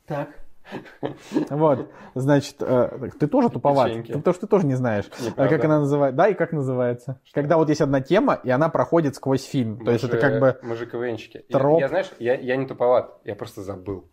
Так. 0.05 0.29
Вот, 1.49 1.89
значит, 2.15 2.55
э, 2.61 3.09
ты 3.19 3.27
тоже 3.27 3.49
туповат, 3.49 3.91
потому 4.07 4.33
что 4.33 4.41
ты 4.41 4.47
тоже 4.47 4.65
не 4.65 4.75
знаешь. 4.75 5.05
А 5.35 5.47
как 5.47 5.63
она 5.65 5.79
называется. 5.79 6.17
Да, 6.17 6.27
и 6.27 6.33
как 6.33 6.51
называется? 6.51 7.19
Когда 7.33 7.57
вот 7.57 7.69
есть 7.69 7.81
одна 7.81 8.01
тема, 8.01 8.39
и 8.43 8.49
она 8.49 8.69
проходит 8.69 9.15
сквозь 9.15 9.43
фильм. 9.43 9.83
То 9.83 9.91
есть 9.91 10.03
это 10.03 10.17
как 10.17 10.39
бы... 10.39 10.59
Мы 10.63 10.75
же 10.75 10.85
КВНщики. 10.85 11.45
Я- 11.49 11.87
знаешь, 11.87 12.11
я, 12.19 12.35
я 12.35 12.55
не 12.55 12.65
туповат, 12.65 13.19
я 13.23 13.35
просто 13.35 13.61
забыл. 13.61 14.09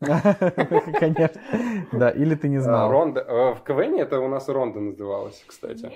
Конечно. 0.00 1.40
Да, 1.92 2.10
или 2.10 2.34
ты 2.34 2.48
не 2.48 2.58
А, 2.58 2.62
знал. 2.62 2.90
Ронда, 2.90 3.20
э, 3.20 3.54
в 3.54 3.62
КВН 3.62 3.96
это 3.96 4.20
у 4.20 4.28
нас 4.28 4.48
Ронда 4.48 4.80
называлась, 4.80 5.42
кстати. 5.46 5.90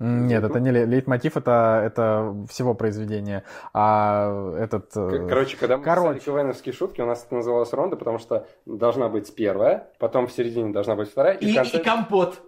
Нет, 0.00 0.42
это 0.42 0.58
не 0.60 0.70
ле- 0.70 0.86
лейтмотив, 0.86 1.36
это, 1.36 1.82
это 1.84 2.34
всего 2.48 2.72
произведения. 2.74 3.44
А 3.74 4.54
этот... 4.58 4.96
э, 4.96 5.26
Короче, 5.28 5.56
когда 5.58 5.76
мы 5.76 5.84
Короче. 5.84 6.20
писали 6.20 6.36
КВНовские 6.38 6.72
шутки, 6.72 7.02
у 7.02 7.06
нас 7.06 7.22
это 7.24 7.34
называлось 7.34 7.72
Ронда, 7.74 7.96
потому 7.96 8.18
что 8.18 8.46
должна 8.64 9.08
быть 9.10 9.34
первая, 9.34 9.88
потом 9.98 10.26
в 10.26 10.32
середине 10.32 10.72
должна 10.72 10.96
быть 10.96 11.10
вторая, 11.10 11.34
и, 11.34 11.50
И, 11.50 11.54
конце... 11.54 11.78
и 11.78 11.82
компот. 11.84 12.40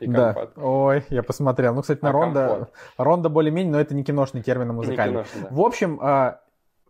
и 0.00 0.06
да. 0.06 0.32
компот. 0.34 0.52
Ой, 0.56 1.04
я 1.10 1.22
посмотрел. 1.22 1.74
Ну, 1.74 1.82
кстати, 1.82 2.00
на 2.02 2.10
А 2.10 2.12
Ронда... 2.12 2.48
компот? 2.48 2.70
Ронда 2.98 3.28
более-менее, 3.28 3.72
но 3.72 3.80
это 3.80 3.94
не 3.94 4.04
киношный 4.04 4.42
термин, 4.42 4.66
а 4.68 4.72
Не 4.72 4.76
музыкальный. 4.76 5.14
киношный, 5.24 5.42
да. 5.42 5.48
В 5.50 5.60
общем, 5.60 5.98
а, 6.02 6.40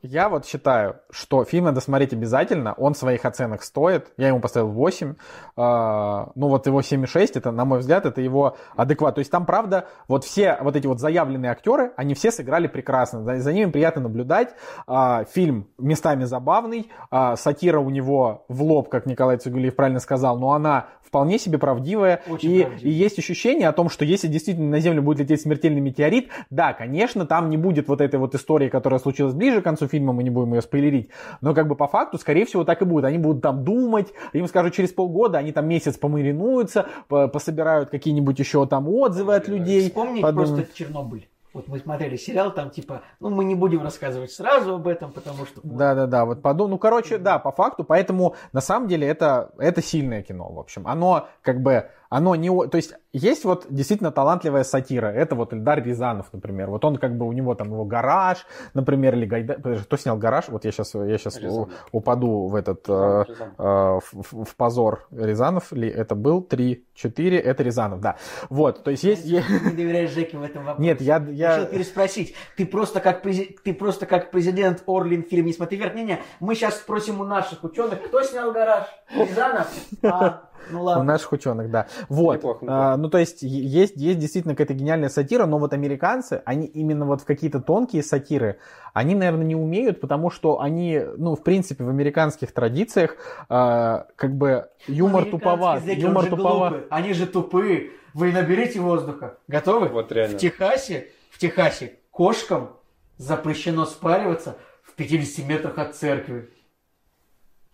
я 0.04 0.28
вот 0.28 0.46
считаю, 0.46 0.96
что 1.10 1.44
фильм 1.44 1.64
надо 1.64 1.80
смотреть 1.80 2.12
обязательно, 2.12 2.74
он 2.74 2.94
своих 2.94 3.24
оценок 3.24 3.62
стоит, 3.62 4.12
я 4.18 4.28
ему 4.28 4.40
поставил 4.40 4.68
8, 4.68 5.14
А, 5.56 6.30
ну 6.34 6.48
вот 6.48 6.66
его 6.66 6.80
7,6, 6.80 7.32
это, 7.36 7.50
на 7.50 7.64
мой 7.64 7.78
взгляд, 7.78 8.04
это 8.04 8.20
его 8.20 8.56
адекват, 8.76 9.14
то 9.14 9.20
есть 9.20 9.30
там, 9.30 9.46
правда, 9.46 9.86
вот 10.06 10.24
все 10.24 10.58
вот 10.60 10.76
эти 10.76 10.86
вот 10.86 11.00
заявленные 11.00 11.50
актеры, 11.50 11.92
они 11.96 12.14
все 12.14 12.30
сыграли 12.30 12.66
прекрасно, 12.66 13.38
за, 13.40 13.52
ними 13.52 13.70
приятно 13.70 14.02
наблюдать, 14.02 14.54
А, 14.86 15.24
фильм 15.24 15.68
местами 15.78 16.24
забавный, 16.24 16.90
а, 17.10 17.36
сатира 17.36 17.80
у 17.80 17.88
него 17.88 18.44
в 18.48 18.62
лоб, 18.62 18.90
как 18.90 19.06
Николай 19.06 19.38
Цигулиев 19.38 19.74
правильно 19.74 20.00
сказал, 20.00 20.38
но 20.38 20.52
она 20.52 20.88
вполне 21.02 21.38
себе 21.38 21.58
правдивая, 21.58 22.22
Очень 22.28 22.50
и, 22.50 22.62
правдивая. 22.62 22.92
и 22.92 22.92
есть 22.92 23.18
ощущение 23.20 23.68
о 23.68 23.72
том, 23.72 23.88
что 23.88 24.04
если 24.04 24.26
действительно 24.26 24.68
на 24.68 24.80
Землю 24.80 25.00
будет 25.00 25.20
лететь 25.20 25.42
смертельный 25.42 25.80
метеорит, 25.80 26.28
да, 26.50 26.72
конечно, 26.72 27.24
там 27.24 27.50
не 27.50 27.56
будет 27.56 27.86
вот 27.86 28.00
этой 28.00 28.18
вот 28.18 28.34
истории, 28.34 28.68
которая 28.68 28.98
случилась 28.98 29.32
ближе 29.32 29.60
к 29.60 29.64
концу 29.64 29.86
фильма, 29.86 29.93
мы 30.00 30.22
не 30.22 30.30
будем 30.30 30.54
ее 30.54 30.62
спойлерить, 30.62 31.10
но 31.40 31.54
как 31.54 31.68
бы 31.68 31.76
по 31.76 31.86
факту, 31.86 32.18
скорее 32.18 32.44
всего, 32.44 32.64
так 32.64 32.82
и 32.82 32.84
будет. 32.84 33.04
Они 33.04 33.18
будут 33.18 33.42
там 33.42 33.64
думать, 33.64 34.12
им 34.32 34.46
скажут 34.48 34.74
через 34.74 34.92
полгода, 34.92 35.38
они 35.38 35.52
там 35.52 35.68
месяц 35.68 35.96
помаринуются, 35.96 36.86
по- 37.08 37.28
пособирают 37.28 37.90
какие-нибудь 37.90 38.38
еще 38.38 38.66
там 38.66 38.88
отзывы 38.88 39.34
от 39.34 39.48
людей. 39.48 39.88
Вспомнить 39.88 40.22
подумают. 40.22 40.56
просто 40.56 40.76
Чернобыль. 40.76 41.28
Вот 41.54 41.68
мы 41.68 41.78
смотрели 41.78 42.16
сериал, 42.16 42.52
там 42.52 42.70
типа, 42.70 43.02
ну 43.20 43.30
мы 43.30 43.44
не 43.44 43.54
будем 43.54 43.82
рассказывать 43.84 44.32
сразу 44.32 44.74
об 44.74 44.88
этом, 44.88 45.12
потому 45.12 45.46
что... 45.46 45.60
Да, 45.62 45.94
да, 45.94 46.06
да, 46.06 46.24
вот 46.24 46.42
подумал. 46.42 46.70
Ну, 46.70 46.78
короче, 46.78 47.16
да, 47.16 47.38
по 47.38 47.52
факту, 47.52 47.84
поэтому 47.84 48.34
на 48.52 48.60
самом 48.60 48.88
деле 48.88 49.06
это, 49.06 49.52
это 49.58 49.80
сильное 49.80 50.22
кино, 50.22 50.50
в 50.50 50.58
общем. 50.58 50.84
Оно 50.88 51.28
как 51.42 51.62
бы, 51.62 51.90
оно 52.10 52.34
не... 52.34 52.48
То 52.68 52.76
есть 52.76 52.94
есть 53.14 53.44
вот 53.44 53.66
действительно 53.70 54.10
талантливая 54.10 54.64
сатира. 54.64 55.06
Это 55.06 55.34
вот 55.34 55.52
Эльдар 55.54 55.82
Рязанов, 55.82 56.26
например. 56.32 56.68
Вот 56.70 56.84
он 56.84 56.96
как 56.96 57.16
бы, 57.16 57.26
у 57.26 57.32
него 57.32 57.54
там 57.54 57.68
его 57.68 57.84
гараж, 57.84 58.44
например, 58.74 59.14
или 59.14 59.24
Гайдай... 59.26 59.56
Подожди, 59.56 59.84
кто 59.84 59.96
снял 59.96 60.16
гараж? 60.18 60.48
Вот 60.48 60.64
я 60.64 60.72
сейчас, 60.72 60.94
я 60.94 61.16
сейчас 61.18 61.38
Рязанов. 61.38 61.68
упаду 61.92 62.48
в 62.48 62.54
этот... 62.54 62.84
э, 62.88 63.24
Рязанов. 63.28 63.54
э, 63.58 64.00
в, 64.12 64.44
в- 64.44 64.56
позор 64.56 65.06
Рязанов 65.10 65.72
ли 65.72 65.88
это 65.88 66.14
был? 66.14 66.42
Три, 66.42 66.84
четыре, 66.94 67.38
это 67.38 67.62
Рязанов, 67.62 68.00
да. 68.00 68.16
Вот, 68.50 68.82
то 68.84 68.90
есть 68.90 69.04
есть... 69.04 69.22
Ты 69.24 69.30
не 69.70 69.70
доверяешь 69.76 70.10
Жеке 70.10 70.36
в 70.36 70.42
этом 70.42 70.64
вопросе. 70.64 70.82
Нет, 70.88 71.00
я- 71.00 71.24
я- 71.30 71.56
Решил 71.58 71.66
переспросить. 71.70 72.34
Ты 72.56 72.66
просто 72.66 73.00
как, 73.00 73.24
прези- 73.24 73.56
ты 73.64 73.72
просто 73.74 74.06
как 74.06 74.30
президент 74.30 74.82
Орлин 74.86 75.22
в 75.24 75.28
фильме 75.28 75.46
«Не 75.46 75.52
смотри 75.52 75.78
вверх». 75.78 75.94
Не-не, 75.94 76.20
мы 76.40 76.54
сейчас 76.54 76.76
спросим 76.78 77.20
у 77.20 77.24
наших 77.24 77.62
ученых, 77.64 78.02
кто 78.02 78.22
снял 78.22 78.52
гараж? 78.52 78.86
Рязанов? 79.14 79.68
А, 80.02 80.48
ну 80.70 80.80
У 80.80 80.84
ладно. 80.84 81.04
наших 81.04 81.32
ученых, 81.32 81.70
да. 81.70 81.86
Вот. 82.08 82.36
Неплохо, 82.36 82.64
неплохо. 82.64 82.96
Ну, 83.04 83.10
то 83.10 83.18
есть, 83.18 83.42
есть, 83.42 83.96
есть 83.96 84.18
действительно 84.18 84.54
какая-то 84.54 84.72
гениальная 84.72 85.10
сатира, 85.10 85.44
но 85.44 85.58
вот 85.58 85.74
американцы, 85.74 86.40
они 86.46 86.66
именно 86.66 87.04
вот 87.04 87.20
в 87.20 87.26
какие-то 87.26 87.60
тонкие 87.60 88.02
сатиры, 88.02 88.56
они, 88.94 89.14
наверное, 89.14 89.44
не 89.44 89.54
умеют, 89.54 90.00
потому 90.00 90.30
что 90.30 90.62
они, 90.62 91.02
ну, 91.18 91.36
в 91.36 91.42
принципе, 91.42 91.84
в 91.84 91.90
американских 91.90 92.52
традициях, 92.52 93.18
а, 93.50 94.06
как 94.16 94.34
бы, 94.38 94.70
юмор 94.86 95.26
туповат. 95.26 95.84
Юмор 95.84 96.30
туповат. 96.30 96.72
глупый. 96.72 96.88
Они 96.88 97.12
же 97.12 97.26
тупые. 97.26 97.90
Вы 98.14 98.32
наберите 98.32 98.80
воздуха. 98.80 99.36
Готовы? 99.48 99.88
Вот 99.88 100.10
реально. 100.10 100.38
В 100.38 100.40
Техасе, 100.40 101.08
в 101.28 101.36
Техасе 101.36 101.98
кошкам 102.10 102.70
запрещено 103.18 103.84
спариваться 103.84 104.56
в 104.82 104.94
50 104.94 105.46
метрах 105.46 105.76
от 105.76 105.94
церкви. 105.94 106.48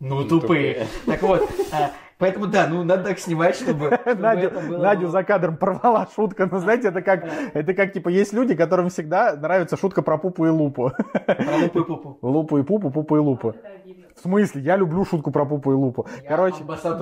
Ну, 0.01 0.23
Ну, 0.23 0.29
тупые. 0.29 0.89
Так 1.07 1.23
вот, 1.23 1.49
а, 1.71 1.93
поэтому 2.21 2.47
да, 2.47 2.69
ну 2.69 2.85
надо 2.85 3.05
так 3.05 3.19
снимать, 3.19 3.57
чтобы, 3.57 3.99
чтобы 4.03 4.23
Надю, 4.23 4.51
было- 4.51 4.79
Надю 4.79 5.09
за 5.09 5.25
кадром 5.25 5.57
порвала 5.57 6.07
шутка. 6.15 6.49
Ну, 6.51 6.59
знаете, 6.59 6.89
это 6.89 7.03
как, 7.03 7.25
это 7.55 7.75
как, 7.75 7.93
типа, 7.93 8.09
есть 8.09 8.33
люди, 8.33 8.55
которым 8.55 8.89
всегда 8.91 9.35
нравится 9.35 9.77
шутка 9.77 10.03
про 10.03 10.19
пупу 10.19 10.47
и 10.47 10.51
лупу. 10.51 10.93
Про 11.27 11.57
лупу 11.63 11.81
и 11.81 11.85
пупу. 11.85 12.19
Лупу 12.23 12.59
и 12.59 12.63
пупу, 12.63 12.91
пупу 12.91 13.17
и 13.17 13.19
лупу. 13.19 13.55
В 14.17 14.23
смысле? 14.23 14.61
Я 14.63 14.77
люблю 14.77 15.05
шутку 15.05 15.31
про 15.31 15.47
пупу 15.47 15.73
и 15.73 15.75
лупу. 15.75 16.07
Я 16.23 16.29
Короче, 16.29 16.59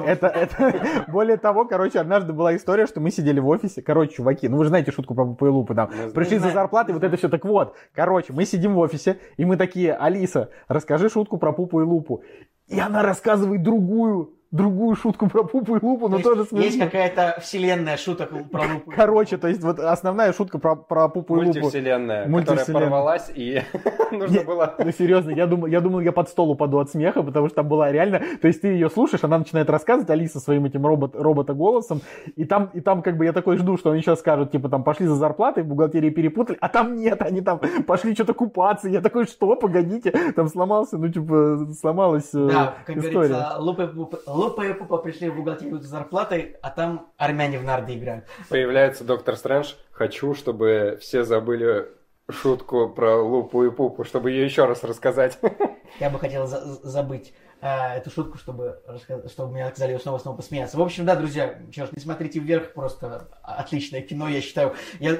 это, 0.07 0.29
это, 0.29 1.05
более 1.09 1.37
того, 1.37 1.65
короче, 1.65 1.99
однажды 1.99 2.33
была 2.33 2.55
история, 2.55 2.87
что 2.87 3.01
мы 3.01 3.11
сидели 3.11 3.41
в 3.41 3.49
офисе. 3.49 3.83
Короче, 3.83 4.15
чуваки, 4.15 4.49
ну 4.49 4.57
вы 4.57 4.65
же 4.65 4.69
знаете 4.69 4.93
шутку 4.93 5.15
про 5.15 5.25
пупу 5.25 5.47
и 5.47 5.49
лупу, 5.51 5.75
там. 5.75 5.91
знаем. 5.93 6.13
Пришли 6.13 6.37
за 6.37 6.43
Знаем. 6.43 6.55
зарплатой, 6.55 6.95
вот 6.95 7.03
это 7.03 7.17
все. 7.17 7.29
Так 7.29 7.45
вот, 7.45 7.75
короче, 7.93 8.33
мы 8.33 8.45
сидим 8.45 8.75
в 8.75 8.79
офисе, 8.79 9.19
и 9.37 9.45
мы 9.45 9.57
такие, 9.57 9.95
Алиса, 9.95 10.51
расскажи 10.69 11.09
шутку 11.09 11.39
про 11.39 11.53
пупу 11.53 11.81
и 11.81 11.85
лупу. 11.85 12.23
И 12.69 12.79
она 12.79 13.03
рассказывает 13.03 13.63
другую, 13.63 14.38
другую 14.51 14.97
шутку 14.97 15.29
про 15.29 15.45
пупу 15.45 15.77
и 15.77 15.85
лупу, 15.85 16.07
То 16.07 16.09
но 16.09 16.17
есть 16.17 16.29
тоже 16.29 16.41
есть 16.41 16.51
смешно. 16.75 16.85
какая-то 16.87 17.39
вселенная 17.43 17.97
шуток 17.99 18.31
про 18.51 18.63
лупу. 18.63 18.91
Короче, 18.95 19.37
то 19.37 19.47
есть 19.49 19.63
вот 19.63 19.79
основная 19.79 20.33
шутка 20.33 20.59
про, 20.59 20.75
про 20.75 21.09
пупу 21.09 21.35
и 21.37 21.47
лупу. 21.47 21.59
Мультивселенная, 21.61 22.27
Мультивселенная. 22.27 22.65
которая 22.65 22.89
порвалась, 22.89 23.31
и 23.35 23.63
нужно 24.11 24.43
было... 24.45 24.75
Ну 24.79 24.91
серьезно, 24.93 25.31
я 25.31 25.47
думал, 25.47 25.67
я 25.67 25.81
думал, 25.81 26.01
я 26.01 26.13
под 26.13 26.29
стол 26.31 26.51
упаду 26.53 26.79
от 26.79 26.91
смеха, 26.91 27.23
потому 27.23 27.49
что 27.49 27.57
там 27.57 27.69
была 27.69 27.93
реально, 27.93 28.23
то 28.41 28.49
есть 28.49 28.63
ты 28.63 28.69
ее 28.69 28.89
слушаешь, 28.89 29.23
она 29.25 29.39
начинает 29.39 29.69
рассказывать, 29.69 30.09
Алиса 30.11 30.41
своим 30.41 30.65
этим 30.65 30.87
робот, 30.87 31.15
робота 31.15 31.53
голосом, 31.53 32.01
и 32.37 32.45
там, 32.47 32.71
и 32.73 32.81
там 32.81 33.03
как 33.03 33.19
бы 33.19 33.27
я 33.27 33.33
такой 33.35 33.59
жду, 33.59 33.77
что 33.77 33.91
они 33.91 34.01
сейчас 34.01 34.21
скажут, 34.21 34.51
типа 34.51 34.69
там 34.71 34.83
пошли 34.83 35.07
за 35.07 35.15
зарплатой, 35.15 35.63
в 35.63 35.67
бухгалтерии 35.67 36.11
перепутали, 36.11 36.57
а 36.61 36.69
там 36.71 36.97
нет, 36.97 37.21
они 37.21 37.43
там 37.43 37.61
пошли 37.87 38.15
что-то 38.15 38.33
купаться, 38.33 38.89
я 38.89 39.03
такой, 39.03 39.27
что, 39.27 39.57
погодите, 39.57 40.11
там 40.35 40.49
сломался, 40.49 40.97
ну 40.97 41.09
типа 41.09 41.67
сломалась 41.79 42.31
э, 42.35 42.49
Да, 42.51 42.75
как 42.87 42.97
история. 42.97 43.29
говорится, 43.29 43.57
Лупа 43.59 44.19
Лупа 44.39 44.65
и 44.65 44.73
Пупа 44.73 44.99
пришли 44.99 45.29
в 45.29 45.37
бухгалтерию 45.37 45.81
за 45.81 45.89
зарплатой, 45.89 46.57
а 46.63 46.71
там 46.71 47.11
армяне 47.17 47.59
в 47.59 47.65
нарды 47.65 47.95
играют. 47.97 48.25
Появляется 48.49 49.03
доктор 49.03 49.37
Стрэндж. 49.37 49.75
Хочу, 49.91 50.35
чтобы 50.35 50.97
все 51.01 51.25
забыли 51.25 51.89
шутку 52.31 52.89
про 52.89 53.21
Лупу 53.21 53.65
и 53.65 53.71
Пупу, 53.71 54.05
чтобы 54.05 54.31
ее 54.31 54.45
еще 54.45 54.67
раз 54.67 54.85
рассказать. 54.85 55.39
Я 56.01 56.09
бы 56.09 56.21
хотел 56.21 56.47
за- 56.47 56.61
забыть 56.89 57.35
э, 57.61 57.97
эту 57.97 58.11
шутку, 58.11 58.39
чтобы, 58.39 58.81
чтобы 59.27 59.55
меня 59.55 59.71
сказали 59.71 59.93
ее 59.93 59.99
снова-снова 59.99 60.37
посмеяться. 60.37 60.79
В 60.79 60.83
общем, 60.83 61.05
да, 61.05 61.17
друзья, 61.17 61.59
ж, 61.73 61.89
не 61.97 62.01
смотрите 62.01 62.39
вверх, 62.39 62.75
просто 62.75 63.29
отличное 63.43 64.03
кино, 64.03 64.29
я 64.29 64.41
считаю. 64.41 64.75
Я 65.01 65.19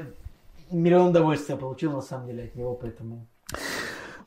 миллион 0.71 1.09
удовольствия 1.09 1.57
получил, 1.57 1.93
на 1.93 2.03
самом 2.03 2.29
деле, 2.29 2.45
от 2.45 2.55
него, 2.55 2.75
поэтому... 2.75 3.27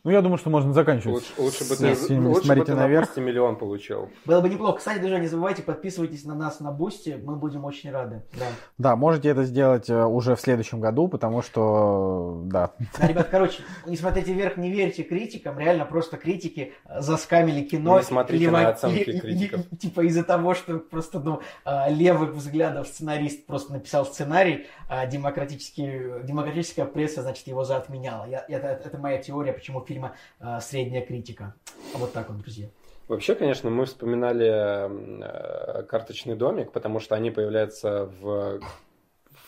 Ну 0.04 0.10
я 0.10 0.22
думаю, 0.24 0.40
что 0.40 0.50
можно 0.50 0.74
заканчивать. 0.74 1.14
Лучше, 1.14 1.34
лучше 1.38 1.70
бы 1.70 1.76
с- 1.76 1.78
ты, 1.78 1.94
фильмом 1.94 2.28
лучше 2.30 2.40
бы 2.42 2.46
«Смотрите 2.46 2.66
ты 2.66 2.74
на 2.76 2.82
наверх». 2.82 3.06
Бусти 3.08 3.20
миллион 3.20 3.56
получил. 3.56 4.10
Было 4.26 4.42
бы 4.42 4.50
неплохо. 4.50 4.80
Кстати, 4.80 4.98
друзья, 4.98 5.20
не 5.20 5.28
забывайте, 5.28 5.62
подписывайтесь 5.62 6.26
на 6.26 6.34
нас 6.34 6.60
на 6.60 6.72
Бусти, 6.72 7.20
мы 7.24 7.36
будем 7.36 7.66
очень 7.66 7.92
рады. 7.92 8.24
Да. 8.34 8.46
Да, 8.80 8.96
можете 8.96 9.30
это 9.30 9.44
сделать 9.44 9.92
э, 9.92 10.04
уже 10.06 10.36
в 10.36 10.42
следующем 10.42 10.80
году, 10.80 11.08
потому 11.08 11.44
что, 11.44 12.42
да, 12.46 12.72
Да, 13.00 13.08
ребят, 13.08 13.28
короче, 13.30 13.62
не 13.86 13.96
смотрите 13.96 14.34
вверх, 14.34 14.58
не 14.58 14.72
верьте 14.72 15.04
критикам, 15.04 15.60
реально 15.60 15.86
просто 15.86 16.18
критики 16.18 16.74
э, 16.86 17.00
заскамили 17.02 17.62
кино. 17.62 18.00
Не 18.00 18.04
смотрите 18.04 18.46
Лево- 18.46 18.52
на 18.64 18.70
оценки 18.70 19.20
критиков. 19.20 19.62
Типа 19.80 20.02
из-за 20.08 20.24
того, 20.24 20.56
что 20.56 20.80
просто, 20.80 21.20
ну, 21.20 21.42
э, 21.66 21.94
левых 21.94 22.32
взглядов 22.34 22.88
сценарист 22.88 23.46
просто 23.46 23.74
написал 23.74 24.06
сценарий, 24.08 24.66
а 24.90 25.06
демократический, 25.06 26.24
демократическая 26.24 26.86
пресса, 26.86 27.22
значит, 27.22 27.46
его 27.48 27.64
заотменяла. 27.64 28.26
Я, 28.26 28.44
это, 28.48 28.68
это 28.84 28.98
моя 28.98 29.20
теория, 29.20 29.54
почему 29.54 29.82
фильма 29.92 30.16
э, 30.40 30.60
средняя 30.62 31.06
критика. 31.06 31.54
Вот 31.96 32.14
так 32.14 32.30
вот, 32.30 32.40
друзья. 32.40 32.68
Вообще, 33.08 33.36
конечно, 33.36 33.70
мы 33.70 33.86
вспоминали 33.86 34.48
э, 34.48 35.84
карточный 35.84 36.36
домик, 36.36 36.72
потому 36.72 37.00
что 37.00 37.16
они 37.16 37.30
появляются 37.30 38.06
в, 38.22 38.62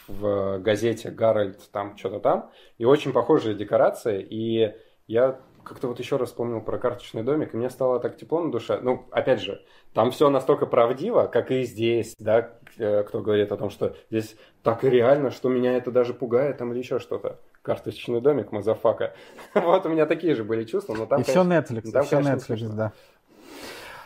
в 0.07 0.60
газете 0.60 1.11
Геральд, 1.11 1.72
там 1.72 1.98
что-то 1.98 2.20
там, 2.20 2.52
и 2.78 2.86
очень 2.86 3.14
похожие 3.14 3.56
декорации. 3.56 4.22
И 4.22 4.74
я 5.07 5.40
как-то 5.64 5.88
вот 5.88 5.99
еще 5.99 6.18
раз 6.18 6.30
вспомнил 6.30 6.60
про 6.60 6.78
карточный 6.78 7.24
домик, 7.24 7.53
и 7.53 7.57
мне 7.57 7.70
стало 7.70 8.02
так 8.02 8.18
тепло 8.18 8.41
на 8.41 8.52
душе. 8.52 8.80
Ну, 8.82 9.06
опять 9.11 9.41
же, 9.41 9.64
там 9.94 10.11
все 10.11 10.30
настолько 10.30 10.65
правдиво, 10.65 11.28
как 11.28 11.52
и 11.52 11.64
здесь, 11.64 12.15
да, 12.20 12.52
э, 12.78 13.03
кто 13.03 13.22
говорит 13.22 13.53
о 13.53 13.57
том, 13.57 13.70
что 13.70 13.95
здесь 14.10 14.36
так 14.61 14.84
реально, 14.84 15.32
что 15.32 15.48
меня 15.48 15.78
это 15.78 15.90
даже 15.90 16.14
пугает, 16.14 16.57
там 16.57 16.74
или 16.74 16.80
еще 16.80 16.99
что-то. 16.99 17.40
Карточный 17.64 18.22
домик, 18.22 18.52
motherfucker. 18.51 19.14
Вот 19.56 19.85
у 19.85 19.90
меня 19.90 20.06
такие 20.06 20.35
же 20.35 20.44
были 20.44 20.64
чувства, 20.65 20.94
но 20.94 21.06
там, 21.07 21.22
и 21.22 21.23
все 21.23 21.44
Netflix, 21.44 21.91
там, 21.91 22.03
все 22.03 22.18
конечно, 22.18 22.35
Netflix, 22.35 22.57
смешно. 22.57 22.76
да. 22.76 22.91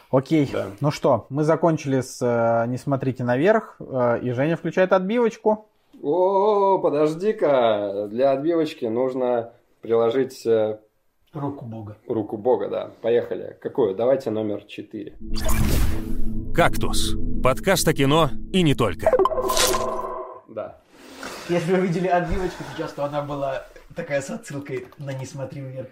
Окей, 0.10 0.50
Да. 0.54 0.68
ну 0.80 0.92
что, 0.92 1.26
мы 1.30 1.44
закончили 1.44 2.00
с 2.02 2.22
э, 2.22 2.68
«Не 2.70 2.78
смотрите 2.78 3.24
наверх», 3.26 3.76
э, 3.80 4.20
и 4.22 4.32
Женя 4.32 4.56
включает 4.56 4.94
отбивочку. 4.94 5.68
О, 6.02 6.78
подожди-ка, 6.78 8.08
для 8.10 8.32
отбивочки 8.32 8.86
нужно 8.86 9.52
приложить 9.82 10.46
э, 10.46 10.78
Руку 11.34 11.66
Бога. 11.66 11.98
руку 12.08 12.38
Бога, 12.38 12.70
да. 12.70 12.92
Поехали. 13.02 13.58
Какую? 13.60 13.96
Давайте 13.96 14.30
номер 14.30 14.64
4. 14.64 15.18
«Кактус». 16.56 17.16
Подкаст 17.44 17.88
о 17.88 17.94
кино 17.94 18.30
и 18.54 18.62
не 18.62 18.76
только. 18.76 19.12
Да. 20.48 20.78
Если 21.50 21.74
вы 21.74 21.80
видели 21.88 22.08
отбивочку 22.08 22.64
сейчас, 22.76 22.92
то 22.94 23.06
она 23.06 23.22
была 23.22 23.64
такая 23.96 24.22
с 24.22 24.30
отсылкой 24.30 24.88
на 24.98 25.14
«Не 25.14 25.26
смотри 25.26 25.62
вверх». 25.62 25.88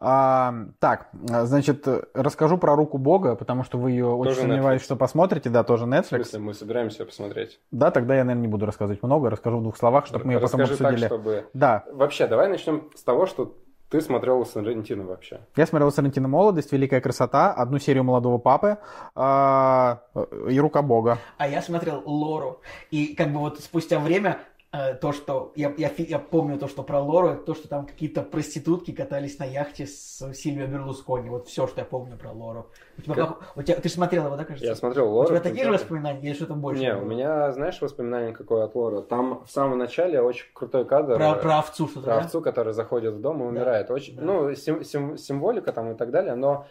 А, 0.00 0.52
так, 0.78 1.08
значит, 1.12 1.86
расскажу 2.14 2.58
про 2.58 2.76
«Руку 2.76 2.98
Бога», 2.98 3.34
потому 3.34 3.64
что 3.64 3.78
вы 3.78 3.92
ее 3.92 4.06
очень 4.06 4.30
Тоже 4.30 4.42
сомневаюсь, 4.42 4.82
Netflix. 4.82 4.84
что 4.84 4.96
посмотрите, 4.96 5.50
да, 5.50 5.64
тоже 5.64 5.86
В 5.86 5.88
Netflix. 5.88 6.08
смысле, 6.08 6.38
мы 6.40 6.54
собираемся 6.54 7.04
посмотреть. 7.04 7.58
Да, 7.70 7.90
тогда 7.90 8.14
я, 8.16 8.24
наверное, 8.24 8.42
не 8.42 8.48
буду 8.48 8.66
рассказывать 8.66 9.02
много, 9.02 9.30
расскажу 9.30 9.58
в 9.58 9.62
двух 9.62 9.76
словах, 9.76 10.06
чтобы 10.06 10.26
мы 10.26 10.32
ее 10.34 10.40
потом 10.40 10.60
Расскажи 10.60 10.78
так, 10.78 10.86
обсудили. 10.92 11.06
чтобы... 11.08 11.46
Да, 11.54 11.84
Вообще, 11.92 12.26
давай 12.28 12.48
начнем 12.48 12.90
с 12.94 13.02
того, 13.02 13.26
что 13.26 13.56
ты 13.90 14.00
смотрел 14.00 14.44
Сарантино 14.44 15.04
вообще? 15.04 15.40
Я 15.56 15.66
смотрел 15.66 15.90
Сарантино 15.90 16.28
«Молодость», 16.28 16.72
«Великая 16.72 17.00
красота», 17.00 17.52
одну 17.52 17.78
серию 17.78 18.04
«Молодого 18.04 18.38
папы» 18.38 18.78
а, 19.14 20.02
и 20.48 20.60
«Рука 20.60 20.82
Бога». 20.82 21.18
А 21.38 21.48
я 21.48 21.62
смотрел 21.62 22.02
Лору. 22.04 22.60
И 22.90 23.14
как 23.14 23.32
бы 23.32 23.40
вот 23.40 23.60
спустя 23.60 23.98
время 23.98 24.38
то, 24.70 25.12
что 25.12 25.52
я, 25.56 25.72
я, 25.78 25.90
я 25.96 26.18
помню 26.18 26.58
то, 26.58 26.68
что 26.68 26.82
про 26.82 27.00
Лору, 27.00 27.36
то, 27.36 27.54
что 27.54 27.68
там 27.68 27.86
какие-то 27.86 28.20
проститутки 28.22 28.90
катались 28.90 29.38
на 29.38 29.44
яхте 29.44 29.86
с 29.86 30.18
Сильвио 30.34 30.66
Берлускони. 30.66 31.30
Вот 31.30 31.46
все, 31.48 31.66
что 31.66 31.80
я 31.80 31.86
помню 31.86 32.18
про 32.18 32.32
Лору. 32.32 32.66
У 32.98 33.00
тебя, 33.00 33.14
Как- 33.14 33.52
у 33.56 33.62
тебя- 33.62 33.76
ты 33.80 33.88
же 33.88 33.94
смотрел 33.94 34.26
его, 34.26 34.36
да, 34.36 34.44
кажется? 34.44 34.66
Я 34.68 34.74
смотрел 34.76 35.08
У 35.08 35.12
Лору. 35.14 35.28
тебя 35.28 35.40
такие 35.40 35.64
же 35.64 35.72
воспоминания 35.72 36.20
или 36.20 36.34
что-то 36.34 36.52
больше? 36.52 36.82
Не, 36.82 36.92
было? 36.94 37.02
у 37.02 37.06
меня, 37.06 37.50
знаешь, 37.52 37.80
воспоминание 37.80 38.34
какое 38.34 38.64
от 38.64 38.74
Лора? 38.74 39.00
Там 39.00 39.42
в 39.46 39.50
самом 39.50 39.78
начале 39.78 40.20
очень 40.20 40.46
крутой 40.52 40.84
кадр. 40.84 41.16
Про, 41.16 41.30
э, 41.36 41.40
про 41.40 41.58
овцу 41.60 41.86
что-то, 41.88 42.04
про 42.06 42.14
да? 42.16 42.20
овцу, 42.20 42.42
которая 42.42 42.74
заходит 42.74 43.14
в 43.14 43.20
дом 43.22 43.42
и 43.42 43.46
умирает. 43.46 43.90
Очень, 43.90 44.16
да. 44.16 44.22
Ну, 44.22 44.54
сим- 44.54 44.84
сим- 44.84 45.16
символика 45.16 45.72
там 45.72 45.92
и 45.92 45.94
так 45.94 46.10
далее, 46.10 46.34
но 46.34 46.66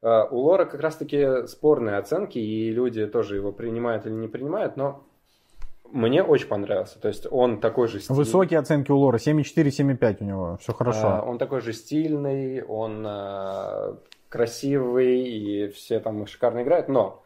э, 0.00 0.24
у 0.30 0.36
Лора 0.38 0.64
как 0.64 0.80
раз-таки 0.80 1.46
спорные 1.48 1.96
оценки, 1.96 2.38
и 2.38 2.70
люди 2.70 3.06
тоже 3.06 3.34
его 3.36 3.50
принимают 3.52 4.06
или 4.06 4.14
не 4.14 4.28
принимают, 4.28 4.76
но 4.76 5.04
мне 5.92 6.22
очень 6.22 6.48
понравился. 6.48 6.98
То 6.98 7.08
есть 7.08 7.26
он 7.30 7.60
такой 7.60 7.88
же 7.88 8.00
стильный. 8.00 8.18
Высокие 8.18 8.58
оценки 8.58 8.90
у 8.90 8.96
Лора, 8.96 9.18
7,4, 9.18 9.66
7,5 9.66 10.16
у 10.20 10.24
него, 10.24 10.58
все 10.60 10.72
хорошо. 10.72 11.06
А, 11.06 11.22
он 11.22 11.38
такой 11.38 11.60
же 11.60 11.72
стильный, 11.72 12.62
он 12.62 13.04
а, 13.06 13.98
красивый, 14.28 15.22
и 15.22 15.68
все 15.68 16.00
там 16.00 16.26
шикарно 16.26 16.62
играют, 16.62 16.88
но 16.88 17.22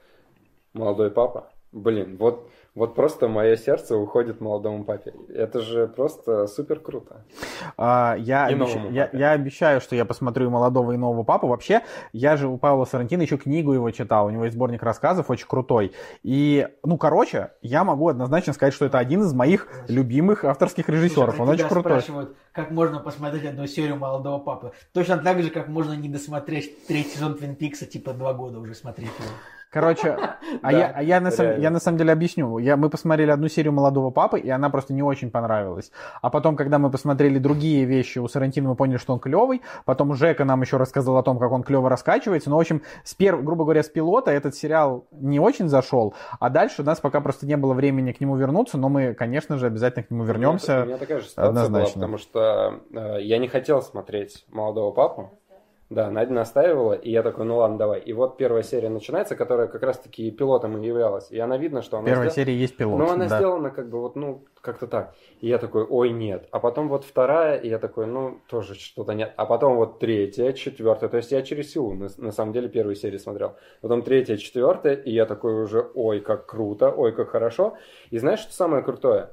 молодой 0.73 1.11
папа, 1.11 1.51
блин, 1.73 2.17
вот, 2.19 2.51
вот 2.77 2.95
просто 2.95 3.27
мое 3.27 3.57
сердце 3.57 3.97
уходит 3.97 4.41
молодому 4.41 4.85
папе. 4.85 5.13
Это 5.35 5.61
же 5.61 5.89
просто 5.89 6.47
супер 6.47 6.79
круто. 6.79 7.25
А, 7.77 8.15
я, 8.19 8.49
И 8.51 8.55
обещ- 8.55 8.93
я, 8.93 9.11
я 9.13 9.31
обещаю, 9.33 9.81
что 9.81 9.97
я 9.97 10.05
посмотрю 10.05 10.47
и 10.47 10.51
молодого, 10.51 10.93
и 10.93 10.97
нового 10.97 11.25
папу. 11.25 11.49
Вообще, 11.49 11.81
я 12.13 12.37
же 12.37 12.47
у 12.49 12.59
Павла 12.59 12.85
Сарантино 12.85 13.23
еще 13.23 13.39
книгу 13.39 13.73
его 13.73 13.91
читал. 13.91 14.27
У 14.27 14.31
него 14.31 14.45
есть 14.45 14.55
сборник 14.57 14.83
рассказов, 14.83 15.31
очень 15.31 15.47
крутой. 15.49 15.93
И, 16.23 16.69
ну, 16.85 16.99
короче, 16.99 17.51
я 17.63 17.83
могу 17.83 18.09
однозначно 18.09 18.53
сказать, 18.53 18.75
что 18.75 18.85
это 18.85 18.99
один 18.99 19.23
из 19.23 19.33
моих 19.33 19.69
любимых 19.89 20.45
авторских 20.45 20.89
режиссеров. 20.89 21.35
Слушай, 21.37 21.41
Он 21.41 21.47
про 21.47 21.53
очень 21.55 21.59
тебя 21.61 21.69
крутой. 21.71 21.93
спрашивают, 22.03 22.37
как 22.53 22.71
можно 22.71 23.01
посмотреть 23.01 23.47
одну 23.47 23.67
серию 23.67 23.97
«Молодого 23.97 24.39
папы». 24.39 24.73
Точно 24.93 25.17
так 25.17 25.43
же, 25.43 25.49
как 25.51 25.69
можно 25.69 25.95
не 25.95 26.11
досмотреть 26.11 26.87
третий 26.87 27.11
сезон 27.17 27.37
Твин 27.37 27.55
Пикса, 27.57 27.87
типа 27.87 28.13
два 28.13 28.35
года 28.35 28.59
уже 28.59 28.75
смотреть 28.75 29.09
его. 29.19 29.29
Короче, 29.71 30.17
а, 30.63 30.73
я, 30.73 30.93
а 30.95 31.03
я, 31.03 31.21
на 31.21 31.31
самом, 31.31 31.51
реально. 31.51 31.63
я 31.63 31.71
на 31.71 31.81
самом 31.81 31.99
деле 31.99 32.13
объясню. 32.13 32.59
Я, 32.59 32.77
мы 32.77 32.89
посмотрели 32.89 33.31
одну 33.31 33.49
серию 33.49 33.73
«Молодого 33.73 34.11
папы», 34.11 34.39
и 34.39 34.49
она 34.49 34.71
просто 34.71 34.95
не 34.95 35.03
очень 35.03 35.31
понравилась. 35.31 35.91
А 36.23 36.31
потом, 36.31 36.57
когда 36.57 36.79
мы 36.79 36.91
посмотрели 36.91 37.39
другие 37.39 37.85
вещи 37.85 38.19
у 38.19 38.29
Сарантино, 38.29 38.71
мы 38.71 38.77
поняли, 38.77 38.97
что 38.97 39.13
он 39.13 39.21
клевый. 39.21 39.63
Потом 39.85 40.15
Жека 40.15 40.45
нам 40.45 40.63
еще 40.63 40.77
рассказал 40.77 41.17
о 41.19 41.23
том, 41.23 41.39
как 41.39 41.51
он 41.53 41.63
клево 41.63 41.91
раскачивается. 41.91 42.49
Но, 42.51 42.57
в 42.57 42.61
общем, 42.61 42.83
с 43.05 43.15
перв... 43.15 43.43
грубо 43.43 43.65
говоря, 43.65 43.83
с 43.83 43.89
пилота 43.89 44.31
этот 44.31 44.55
сериал 44.55 45.07
не 45.11 45.41
очень 45.41 45.69
зашел. 45.69 46.15
А 46.39 46.49
дальше 46.49 46.83
у 46.83 46.85
нас 46.85 47.01
пока 47.01 47.21
просто 47.21 47.47
не 47.47 47.57
было 47.57 47.75
времени 47.75 48.13
к 48.13 48.21
нему 48.21 48.37
вернуться. 48.37 48.79
Но 48.79 48.89
мы, 48.89 49.15
конечно 49.15 49.59
же, 49.59 49.67
обязательно 49.67 50.05
к 50.05 50.11
нему 50.11 50.23
У 50.23 50.27
вернемся. 50.27 50.85
меня 50.85 50.97
такая 50.97 51.21
же 51.21 51.27
ситуация 51.27 51.49
Однозначно. 51.49 51.83
была, 51.83 51.93
потому 51.95 52.19
что 52.19 52.81
э, 52.95 53.23
я 53.23 53.39
не 53.39 53.49
хотел 53.49 53.83
смотреть 53.83 54.47
молодого 54.49 54.93
папу. 54.93 55.39
Да, 55.89 56.11
Надя 56.11 56.33
настаивала, 56.33 56.95
и 56.95 57.13
я 57.13 57.23
такой, 57.23 57.45
ну 57.45 57.59
ладно, 57.59 57.79
давай. 57.79 58.01
И 58.01 58.13
вот 58.13 58.37
первая 58.37 58.65
серия 58.65 58.89
начинается, 58.89 59.37
которая 59.37 59.69
как 59.69 59.85
раз-таки 59.85 60.33
пилотом 60.33 60.77
и 60.79 60.85
являлась. 60.85 61.31
И 61.31 61.39
она 61.39 61.57
видно, 61.59 61.81
что 61.81 61.99
она 61.99 62.07
первой 62.07 62.31
сдел- 62.31 62.35
серии 62.35 62.55
есть 62.55 62.77
пилот. 62.77 62.99
Ну, 62.99 63.09
она 63.09 63.29
да. 63.29 63.37
сделана 63.37 63.71
как 63.71 63.89
бы 63.89 64.01
вот, 64.01 64.17
ну, 64.17 64.45
как-то 64.61 64.89
так. 64.89 65.15
И 65.41 65.47
я 65.47 65.59
такой, 65.59 65.85
ой, 65.85 66.11
нет. 66.11 66.49
А 66.51 66.59
потом 66.59 66.89
вот 66.89 67.05
вторая, 67.05 67.57
и 67.57 67.69
я 67.69 67.79
такой, 67.79 68.09
ну, 68.09 68.41
тоже 68.49 68.75
что-то 68.75 69.13
нет. 69.13 69.33
А 69.37 69.47
потом 69.47 69.77
вот 69.77 70.01
третья, 70.01 70.53
четвертая. 70.55 71.09
То 71.09 71.19
есть 71.19 71.31
я 71.31 71.43
через 71.43 71.71
силу, 71.71 71.95
на, 71.95 72.09
на 72.17 72.33
самом 72.33 72.53
деле, 72.53 72.69
первую 72.69 72.97
серию 72.97 73.21
смотрел. 73.21 73.55
Потом 73.81 74.03
третья, 74.03 74.37
четвертая, 74.39 74.95
и 74.95 75.13
я 75.13 75.25
такой 75.25 75.63
уже, 75.63 75.89
ой, 75.95 76.19
как 76.19 76.47
круто, 76.47 76.91
ой, 76.91 77.13
как 77.13 77.29
хорошо. 77.29 77.77
И 78.11 78.19
знаешь, 78.19 78.41
что 78.41 78.53
самое 78.53 78.83
крутое? 78.83 79.31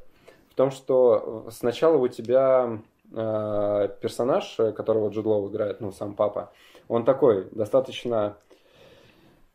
В 0.52 0.56
том, 0.56 0.70
что 0.70 1.48
сначала 1.50 1.98
у 1.98 2.08
тебя 2.08 2.78
э, 3.12 3.90
персонаж, 4.02 4.56
э, 4.60 4.72
которого 4.72 5.10
Джуд 5.10 5.26
Лоу 5.26 5.50
играет, 5.50 5.82
ну, 5.82 5.92
сам 5.92 6.16
папа, 6.16 6.52
он 6.88 7.06
такой, 7.06 7.48
достаточно 7.52 8.38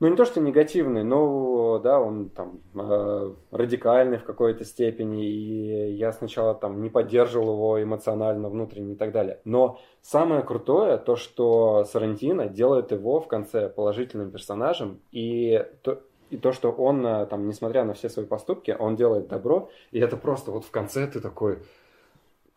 ну, 0.00 0.06
не 0.06 0.16
то, 0.16 0.24
что 0.24 0.40
негативный, 0.40 1.02
но, 1.02 1.80
да, 1.80 1.98
он 1.98 2.28
там 2.28 2.60
э, 2.74 3.34
радикальный 3.50 4.18
в 4.18 4.24
какой-то 4.24 4.64
степени, 4.64 5.26
и 5.26 5.92
я 5.92 6.12
сначала 6.12 6.54
там 6.54 6.82
не 6.82 6.88
поддерживал 6.88 7.54
его 7.54 7.82
эмоционально, 7.82 8.48
внутренне 8.48 8.92
и 8.92 8.96
так 8.96 9.10
далее. 9.10 9.40
Но 9.44 9.80
самое 10.00 10.42
крутое, 10.42 10.98
то, 10.98 11.16
что 11.16 11.82
Сарантино 11.82 12.46
делает 12.46 12.92
его 12.92 13.20
в 13.20 13.26
конце 13.26 13.68
положительным 13.68 14.30
персонажем, 14.30 15.00
и 15.10 15.66
то, 15.82 16.00
и 16.30 16.36
то, 16.36 16.52
что 16.52 16.70
он, 16.70 17.04
э, 17.04 17.26
там, 17.26 17.48
несмотря 17.48 17.84
на 17.84 17.94
все 17.94 18.08
свои 18.08 18.24
поступки, 18.24 18.76
он 18.78 18.94
делает 18.94 19.26
добро, 19.26 19.68
и 19.90 19.98
это 19.98 20.16
просто 20.16 20.52
вот 20.52 20.64
в 20.64 20.70
конце 20.70 21.08
ты 21.08 21.18
такой, 21.20 21.58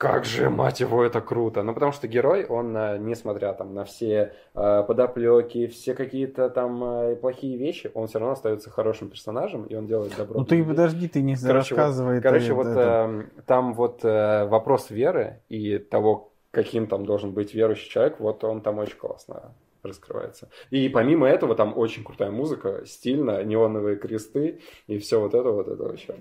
как 0.02 0.26
же, 0.26 0.49
мать 0.49 0.80
его, 0.80 1.03
это 1.03 1.22
круто. 1.22 1.61
Ну, 1.61 1.73
потому 1.76 1.91
что 1.91 2.07
герой, 2.07 2.45
он, 2.45 2.76
э, 2.76 2.98
несмотря 2.98 3.53
там 3.53 3.76
на 3.76 3.84
все 3.84 4.34
э, 4.56 4.84
подоплеки, 4.88 5.68
все 5.68 5.94
какие-то 5.94 6.49
там 6.49 6.84
э, 6.84 7.15
плохие 7.15 7.56
вещи, 7.56 7.91
он 7.94 8.07
все 8.07 8.18
равно 8.18 8.34
остается 8.34 8.72
хорошим 8.72 9.10
персонажем, 9.10 9.65
и 9.65 9.76
он 9.76 9.86
делает 9.86 10.15
добро. 10.18 10.40
Ну 10.40 10.45
ты 10.45 10.64
подожди, 10.64 11.07
ты 11.07 11.22
не 11.22 11.36
Короче, 11.36 11.76
вот- 11.76 11.80
рассказывай. 11.80 12.15
ты 12.18 12.22
Короче, 12.23 12.53
вот 12.53 12.68
э, 12.68 13.23
там 13.45 13.73
вот 13.76 14.03
э, 14.03 14.45
вопрос 14.45 14.90
веры 14.90 15.41
и 15.49 15.78
того, 15.78 16.32
каким 16.49 16.88
там 16.88 17.06
должен 17.06 17.32
быть 17.32 17.53
верующий 17.53 17.88
человек, 17.88 18.19
вот 18.19 18.44
он 18.44 18.61
там 18.61 18.80
очень 18.80 18.98
классно 18.98 19.53
раскрывается. 19.84 20.49
И 20.72 20.90
помимо 20.90 21.28
этого 21.28 21.53
там 21.53 21.78
очень 21.78 22.03
крутая 22.03 22.32
музыка, 22.32 22.86
стильно, 22.88 23.44
неоновые 23.44 23.98
кресты 23.98 24.61
и 24.88 24.98
все 24.98 25.19
вот 25.19 25.36
это 25.36 25.52
вот 25.52 25.68
это 25.68 25.84
вообще. 25.84 26.15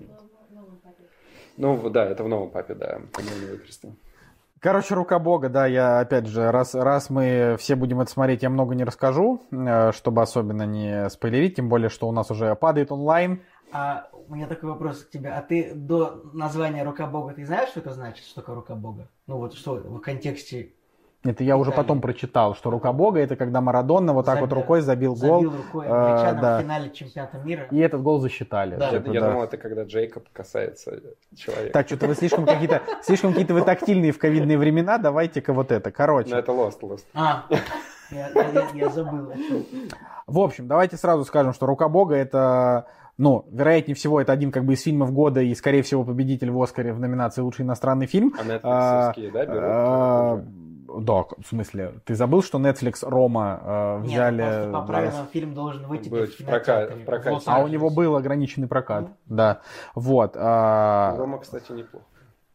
Ну 1.57 1.89
да, 1.89 2.05
это 2.05 2.23
в 2.23 2.27
новом 2.27 2.49
папе, 2.49 2.73
да. 2.73 3.01
Короче, 4.59 4.93
рука 4.93 5.17
бога, 5.17 5.49
да, 5.49 5.65
я 5.65 5.99
опять 5.99 6.27
же, 6.27 6.51
раз, 6.51 6.75
раз 6.75 7.09
мы 7.09 7.55
все 7.59 7.75
будем 7.75 7.99
это 7.99 8.11
смотреть, 8.11 8.43
я 8.43 8.49
много 8.51 8.75
не 8.75 8.83
расскажу, 8.83 9.41
э, 9.51 9.91
чтобы 9.91 10.21
особенно 10.21 10.67
не 10.67 11.09
спойлерить, 11.09 11.55
тем 11.55 11.67
более, 11.67 11.89
что 11.89 12.07
у 12.07 12.11
нас 12.11 12.29
уже 12.29 12.53
падает 12.55 12.91
онлайн. 12.91 13.41
А 13.71 14.09
у 14.27 14.35
меня 14.35 14.45
такой 14.45 14.69
вопрос 14.69 15.03
к 15.03 15.09
тебе. 15.09 15.29
А 15.29 15.41
ты 15.41 15.73
до 15.73 16.21
названия 16.33 16.83
«Рука 16.83 17.07
Бога» 17.07 17.33
ты 17.33 17.43
знаешь, 17.43 17.69
что 17.69 17.79
это 17.79 17.93
значит? 17.93 18.23
Что 18.25 18.41
такое 18.41 18.55
«Рука 18.55 18.75
Бога»? 18.75 19.09
Ну 19.25 19.37
вот 19.37 19.55
что 19.55 19.75
в 19.75 19.99
контексте 19.99 20.73
Это 21.23 21.43
я 21.43 21.55
уже 21.55 21.71
потом 21.71 22.01
прочитал, 22.01 22.55
что 22.55 22.71
рука 22.71 22.91
бога 22.93 23.19
это 23.19 23.35
когда 23.35 23.61
Марадонна 23.61 24.11
вот 24.11 24.25
так 24.25 24.39
вот 24.39 24.49
Забил- 24.49 24.55
рукой 24.61 24.81
забил 24.81 25.13
гол, 25.13 25.35
забил 25.43 25.55
рукой 25.55 25.85
э, 25.85 25.89
да. 25.89 26.57
в 26.57 26.61
финале 26.63 26.89
чемпионата 26.89 27.37
мира. 27.37 27.67
и 27.69 27.77
этот 27.77 28.01
гол 28.01 28.19
засчитали. 28.19 28.75
Да. 28.75 28.89
Я, 28.89 28.97
Типа, 28.99 29.11
я 29.11 29.19
да. 29.21 29.29
думал, 29.29 29.43
это 29.43 29.57
когда 29.57 29.83
Джейкоб 29.83 30.23
касается 30.33 30.99
человека. 31.35 31.73
Так, 31.73 31.85
что-то 31.87 32.07
вы 32.07 32.15
слишком 32.15 32.45
какие-то, 32.47 32.81
слишком 33.03 33.31
какие-то 33.33 33.53
вы 33.53 33.61
тактильные 33.61 34.11
в 34.13 34.17
ковидные 34.17 34.57
времена, 34.57 34.97
давайте-ка 34.97 35.53
вот 35.53 35.71
это. 35.71 35.91
Короче, 35.91 36.31
Но 36.31 36.39
это 36.39 36.51
Lost, 36.53 36.79
Lost. 36.81 37.05
А, 37.13 37.43
я, 38.09 38.29
я- 38.33 38.67
я 38.73 38.89
забыл. 38.89 39.31
В 40.25 40.39
общем, 40.39 40.67
давайте 40.67 40.97
сразу 40.97 41.23
скажем, 41.23 41.53
что 41.53 41.67
«Рука 41.67 41.87
Бога» 41.87 42.15
это, 42.15 42.87
ну, 43.19 43.45
вероятнее 43.51 43.93
всего, 43.95 44.19
это 44.21 44.31
один 44.31 44.51
как 44.51 44.65
бы 44.65 44.73
из 44.73 44.81
фильмов 44.81 45.13
года 45.13 45.39
и, 45.41 45.53
скорее 45.53 45.83
всего, 45.83 46.03
победитель 46.03 46.49
в 46.49 46.59
Оскаре 46.61 46.93
в 46.93 46.99
номинации 46.99 47.41
«Лучший 47.41 47.63
иностранный 47.63 48.07
фильм». 48.07 48.33
А 48.39 48.41
А, 48.63 49.13
Netflix 49.13 49.31
да, 49.31 49.45
берут? 49.45 50.45
Да, 50.99 51.23
в 51.23 51.47
смысле, 51.47 51.93
ты 52.05 52.15
забыл, 52.15 52.43
что 52.43 52.59
Netflix 52.59 53.07
Рома 53.07 53.59
э, 53.63 53.99
Нет, 54.01 54.11
взяли... 54.11 54.41
просто 54.41 54.65
по 54.65 54.71
да, 54.71 54.81
правилам 54.81 55.27
фильм 55.31 55.53
должен 55.53 55.87
выйти 55.87 56.09
в 56.09 56.11
прока- 56.11 56.27
кинотеатре 56.37 56.95
в 56.95 57.05
прокате. 57.05 57.39
в 57.39 57.43
А 57.49 57.59
у 57.59 57.67
него 57.67 57.89
был 57.89 58.15
ограниченный 58.15 58.67
прокат, 58.67 59.03
Ну. 59.03 59.15
да. 59.27 59.61
Вот. 59.95 60.33
а, 60.35 61.15
Рома, 61.17 61.39
кстати, 61.39 61.71
неплохо. 61.71 62.05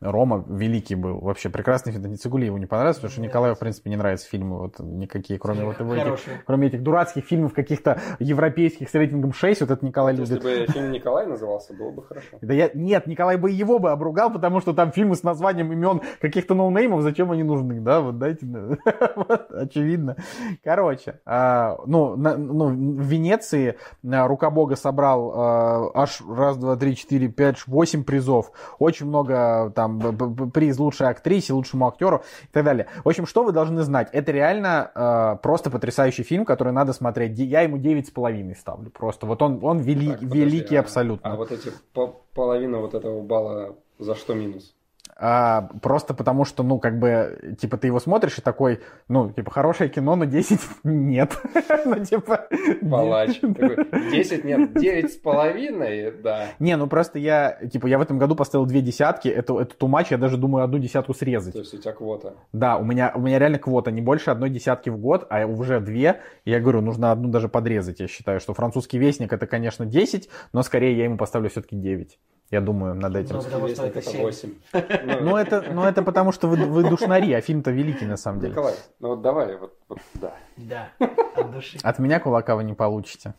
Рома 0.01 0.44
великий 0.48 0.94
был, 0.94 1.18
вообще 1.20 1.48
прекрасный 1.48 1.93
фильм. 1.93 2.02
Да 2.10 2.16
Цигулиеву 2.16 2.59
не 2.59 2.66
понравился, 2.66 3.01
потому 3.01 3.12
что 3.12 3.20
Не 3.23 3.28
Николаю, 3.28 3.55
в 3.55 3.59
принципе, 3.59 3.90
не 3.90 3.97
нравятся 3.97 4.28
фильмы 4.28 4.59
вот 4.59 4.78
никакие, 4.78 5.39
кроме 5.39 5.64
вот 5.64 5.81
его 5.81 5.94
этих, 5.94 6.20
кроме 6.44 6.68
этих 6.68 6.82
дурацких 6.82 7.24
фильмов 7.24 7.55
каких-то 7.55 8.01
европейских 8.18 8.90
с 8.90 8.94
рейтингом 8.94 9.32
6, 9.32 9.62
вот 9.62 9.70
это 9.70 9.85
Николай 9.85 10.14
Если 10.14 10.35
любит. 10.35 10.66
бы 10.66 10.73
фильм 10.73 10.90
Николай 10.93 11.27
назывался, 11.27 11.73
было 11.74 11.90
бы 11.90 12.02
хорошо. 12.02 12.36
Да 12.43 12.52
я, 12.52 12.70
нет, 12.74 13.06
Николай 13.06 13.36
бы 13.39 13.51
его 13.51 13.78
бы 13.78 13.90
обругал, 13.90 14.31
потому 14.32 14.60
что 14.60 14.74
там 14.74 14.93
фильмы 14.93 15.16
с 15.16 15.23
названием 15.23 15.73
имен 15.73 16.02
каких-то 16.20 16.55
ноунеймов, 16.55 17.02
зачем 17.02 17.31
они 17.32 17.43
нужны, 17.43 17.81
да, 17.81 18.01
вот 18.01 18.18
дайте, 18.18 18.47
Вот, 19.16 19.51
очевидно. 19.51 20.16
Короче, 20.62 21.20
а, 21.24 21.78
ну, 21.86 22.16
на- 22.16 22.36
ну, 22.36 22.68
в 22.68 23.01
Венеции 23.01 23.77
а, 24.06 24.28
Рука 24.28 24.51
Бога 24.51 24.77
собрал 24.77 25.32
а, 25.35 25.90
аж 25.94 26.20
раз, 26.28 26.56
два, 26.59 26.77
три, 26.77 26.97
четыре, 26.97 27.28
пять, 27.28 27.66
восемь 27.66 28.05
призов, 28.05 28.51
очень 28.78 29.06
много 29.06 29.73
там 29.74 29.85
б- 29.88 30.50
приз 30.50 30.78
лучшей 30.78 31.08
актрисе, 31.08 31.52
лучшему 31.52 31.86
актеру 31.88 32.22
и 32.44 32.52
так 32.52 32.64
далее. 32.64 32.86
В 33.04 33.08
общем, 33.08 33.26
что 33.26 33.42
вы 33.44 33.52
должны 33.52 33.82
знать? 33.82 34.08
Это 34.12 34.32
реально 34.32 34.90
а, 34.94 35.36
просто 35.36 35.70
потрясающий 35.70 36.22
фильм, 36.22 36.44
который 36.44 36.72
надо 36.72 36.92
смотреть. 36.92 37.38
Я 37.38 37.62
ему 37.62 37.78
девять 37.78 38.08
с 38.08 38.10
половиной 38.10 38.54
ставлю, 38.54 38.90
просто 38.90 39.26
вот 39.26 39.42
он, 39.42 39.58
он 39.62 39.78
вели- 39.80 40.10
Так, 40.10 40.20
подожди, 40.20 40.38
великий 40.40 40.76
а- 40.76 40.80
абсолютно. 40.80 41.32
А 41.32 41.36
вот 41.36 41.50
эти 41.50 41.70
по- 41.92 42.14
половина 42.34 42.78
вот 42.78 42.94
этого 42.94 43.22
балла 43.22 43.74
за 43.98 44.14
что 44.14 44.34
минус? 44.34 44.76
а, 45.18 45.62
просто 45.80 46.12
потому 46.12 46.44
что, 46.44 46.62
ну, 46.62 46.78
как 46.78 46.98
бы, 46.98 47.56
типа, 47.59 47.78
ты 47.78 47.86
его 47.86 47.98
смотришь 48.01 48.36
и 48.38 48.43
такой, 48.43 48.80
ну, 49.09 49.30
типа, 49.30 49.51
хорошее 49.51 49.88
кино, 49.88 50.14
но 50.14 50.26
10 50.26 50.60
нет. 50.84 51.38
ну, 51.86 52.05
типа... 52.05 52.47
Палач. 52.82 53.40
10 53.40 54.44
нет, 54.44 54.74
9 54.74 55.12
с 55.12 55.16
половиной, 55.16 56.12
да. 56.22 56.48
Не, 56.59 56.76
ну, 56.76 56.86
просто 56.86 57.18
я, 57.18 57.59
типа, 57.72 57.86
я 57.86 57.98
в 57.98 58.02
этом 58.02 58.18
году 58.18 58.36
поставил 58.36 58.66
две 58.66 58.82
десятки, 58.82 59.28
это, 59.28 59.59
это 59.59 59.74
тумач, 59.74 60.10
я 60.10 60.18
даже 60.18 60.36
думаю 60.36 60.64
одну 60.64 60.78
десятку 60.78 61.14
срезать. 61.14 61.55
То 61.55 61.60
есть 61.60 61.72
у 61.72 61.78
тебя 61.78 61.93
квота. 61.93 62.34
Да, 62.52 62.76
у 62.76 62.84
меня, 62.84 63.12
у 63.14 63.20
меня 63.20 63.38
реально 63.38 63.59
квота, 63.59 63.90
не 63.90 64.02
больше 64.02 64.30
одной 64.30 64.51
десятки 64.51 64.90
в 64.90 64.98
год, 64.98 65.26
а 65.30 65.47
уже 65.47 65.80
две, 65.80 66.20
я 66.44 66.60
говорю, 66.60 66.82
нужно 66.82 67.10
одну 67.10 67.30
даже 67.30 67.48
подрезать, 67.48 68.01
я 68.01 68.06
считаю, 68.06 68.38
что 68.38 68.52
французский 68.52 68.98
вестник 68.98 69.32
это, 69.32 69.47
конечно, 69.47 69.86
10, 69.86 70.28
но 70.52 70.62
скорее 70.62 70.94
я 70.94 71.05
ему 71.05 71.16
поставлю 71.16 71.48
все-таки 71.48 71.74
9. 71.74 72.18
Я 72.51 72.60
думаю, 72.60 72.94
над 72.94 73.12
ну, 73.12 73.18
этим. 73.18 73.36
Ну, 73.36 73.43
потому 73.43 73.68
что 73.68 73.86
это 73.86 74.02
7. 74.02 74.55
Но 75.06 75.38
это, 75.38 75.62
но 75.72 75.88
это 75.88 76.02
потому, 76.02 76.32
что 76.32 76.48
вы, 76.48 76.56
вы 76.56 76.88
душнари, 76.88 77.32
а 77.32 77.40
фильм-то 77.40 77.70
великий 77.70 78.06
на 78.06 78.16
самом 78.16 78.40
деле. 78.40 78.52
Николай, 78.52 78.74
ну 79.00 79.08
вот 79.08 79.22
давай, 79.22 79.56
вот, 79.56 79.74
вот 79.88 79.98
да. 80.14 80.32
Да, 80.56 80.88
от 81.36 81.50
души. 81.52 81.78
От 81.82 81.98
меня 81.98 82.18
кулака 82.18 82.56
вы 82.56 82.64
не 82.64 82.72
получите. 82.72 83.34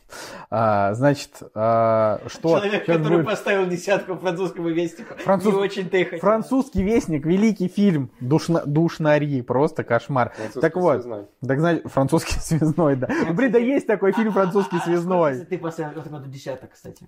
А, 0.49 0.93
значит, 0.93 1.41
а, 1.55 2.21
что... 2.27 2.59
Человек, 2.59 2.85
который 2.85 3.17
будет... 3.17 3.25
поставил 3.25 3.67
десятку 3.67 4.15
французского 4.15 4.69
вестника. 4.69 5.15
Француз... 5.15 5.53
не 5.53 5.59
очень-то 5.59 5.97
и 5.97 6.03
хотел. 6.03 6.19
Французский 6.19 6.83
вестник, 6.83 7.25
великий 7.25 7.67
фильм, 7.67 8.11
Душна... 8.19 8.61
душнари, 8.65 9.41
просто 9.41 9.83
кошмар. 9.83 10.33
Так 10.61 10.75
вот, 10.75 11.01
связной. 11.01 11.25
так 11.45 11.59
значит, 11.59 11.91
французский 11.91 12.35
связной, 12.39 12.95
да. 12.95 13.07
Блин, 13.31 13.51
да 13.51 13.59
есть 13.59 13.87
такой 13.87 14.13
фильм 14.13 14.31
французский 14.31 14.77
а, 14.77 14.79
а, 14.79 14.83
а, 14.83 14.83
связной. 14.85 15.45
Ты 15.45 15.57
поставил 15.57 16.03
десяток, 16.27 16.71
кстати. 16.73 17.07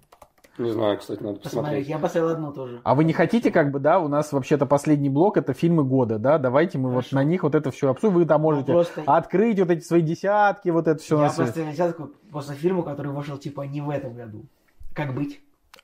Не 0.60 0.72
знаю, 0.72 0.98
кстати, 0.98 1.22
надо 1.24 1.40
Посмотреть. 1.40 1.54
посмотреть. 1.62 1.88
Я 1.88 2.00
поставил 2.00 2.30
одну 2.30 2.52
тоже. 2.54 2.82
А 2.84 2.96
вы 2.96 3.04
не 3.06 3.14
хотите, 3.14 3.50
как 3.52 3.72
бы, 3.72 3.80
да, 3.80 4.00
у 4.00 4.08
нас 4.08 4.32
вообще-то 4.32 4.66
последний 4.66 5.10
блок 5.10 5.38
это 5.38 5.54
фильмы 5.54 5.84
года, 5.84 6.20
да? 6.20 6.38
Давайте 6.38 6.78
мы 6.78 6.90
вот 6.90 7.06
Хорошо. 7.06 7.16
на 7.16 7.24
них 7.24 7.44
вот 7.44 7.56
это 7.56 7.72
все 7.72 7.90
обсудим. 7.90 8.16
Вы 8.16 8.26
там 8.26 8.42
можете 8.42 8.72
просто- 8.74 9.04
открыть 9.06 9.60
вот 9.60 9.70
эти 9.70 9.84
свои 9.84 10.02
десятки, 10.02 10.70
вот 10.70 10.88
это 10.88 11.02
все 11.02 11.22
Я 11.22 11.28
поставил 11.30 11.72
десятку 11.72 12.10
после 12.32 12.56
фильма, 12.56 12.84
который 12.84 13.12
вышел 13.12 13.38
типа 13.38 13.62
не 13.62 13.82
в 13.82 13.90
этом 13.90 14.16
году. 14.16 14.46
Как 14.94 15.14
быть? 15.16 15.40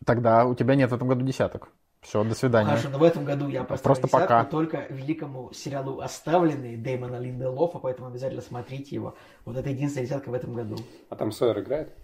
Тогда 0.05 0.45
у 0.45 0.55
тебя 0.55 0.75
нет 0.75 0.91
в 0.91 0.93
этом 0.93 1.07
году 1.07 1.25
десяток. 1.25 1.69
Все, 2.01 2.23
до 2.23 2.35
свидания. 2.35 2.69
Хорошо, 2.69 2.89
но 2.89 2.99
в 2.99 3.03
этом 3.03 3.25
году 3.25 3.47
я 3.47 3.63
поставил 3.63 3.83
Просто 3.95 4.03
десятку 4.07 4.27
пока. 4.27 4.43
только 4.45 4.85
великому 4.91 5.51
сериалу 5.53 6.01
«Оставленные» 6.01 6.77
Дэймона 6.77 7.17
Линделофа, 7.17 7.79
поэтому 7.79 8.09
обязательно 8.09 8.43
смотрите 8.43 8.93
его. 8.93 9.15
Вот 9.43 9.57
это 9.57 9.69
единственная 9.71 10.05
десятка 10.05 10.29
в 10.29 10.33
этом 10.35 10.53
году. 10.53 10.75
А 11.09 11.15
там 11.15 11.31
Сойер 11.31 11.59
играет? 11.61 11.95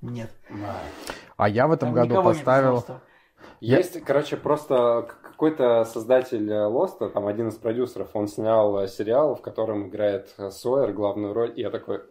Нет. 0.00 0.30
А 1.36 1.48
я 1.48 1.66
в 1.66 1.72
этом 1.72 1.94
Там 1.94 2.08
году 2.08 2.22
поставил... 2.22 2.84
Я- 3.60 3.78
Есть, 3.78 4.00
короче, 4.04 4.36
просто 4.36 5.08
какой-то 5.22 5.84
создатель 5.84 6.50
э, 6.50 6.66
Лоста, 6.66 7.08
там 7.08 7.26
один 7.26 7.48
из 7.48 7.54
продюсеров, 7.54 8.10
он 8.14 8.28
снял 8.28 8.78
э, 8.80 8.88
сериал, 8.88 9.34
в 9.34 9.40
котором 9.42 9.88
играет 9.88 10.32
э, 10.38 10.50
Сойер 10.50 10.92
главную 10.92 11.32
роль, 11.32 11.52
и 11.56 11.62
я 11.62 11.70
такой, 11.70 12.02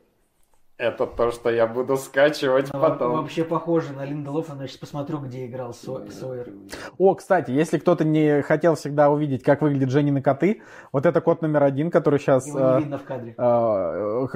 это 0.77 1.07
то, 1.07 1.31
что 1.31 1.49
я 1.49 1.65
буду 1.65 1.97
скачивать 1.97 2.71
во- 2.71 2.79
потом. 2.79 3.13
Вообще 3.13 3.43
похоже 3.43 3.93
на 3.93 4.05
Линделофа, 4.05 4.53
значит, 4.53 4.79
посмотрю, 4.79 5.17
где 5.19 5.47
играл 5.47 5.73
Со- 5.73 6.09
Сойер. 6.11 6.51
О, 6.99 7.15
кстати, 7.15 7.49
если 7.51 7.79
кто-то 7.79 8.05
не 8.05 8.43
хотел 8.43 8.75
всегда 8.75 9.09
увидеть, 9.09 9.43
как 9.43 9.61
выглядят 9.61 9.89
Женины 9.89 10.21
коты, 10.21 10.61
вот 10.91 11.05
это 11.07 11.19
кот 11.19 11.41
номер 11.41 11.63
один, 11.63 11.89
который 11.89 12.19
сейчас... 12.19 12.47
Его 12.47 12.59
не 12.75 12.79
видно 12.81 12.97
в 12.99 13.03
кадре. 13.03 13.33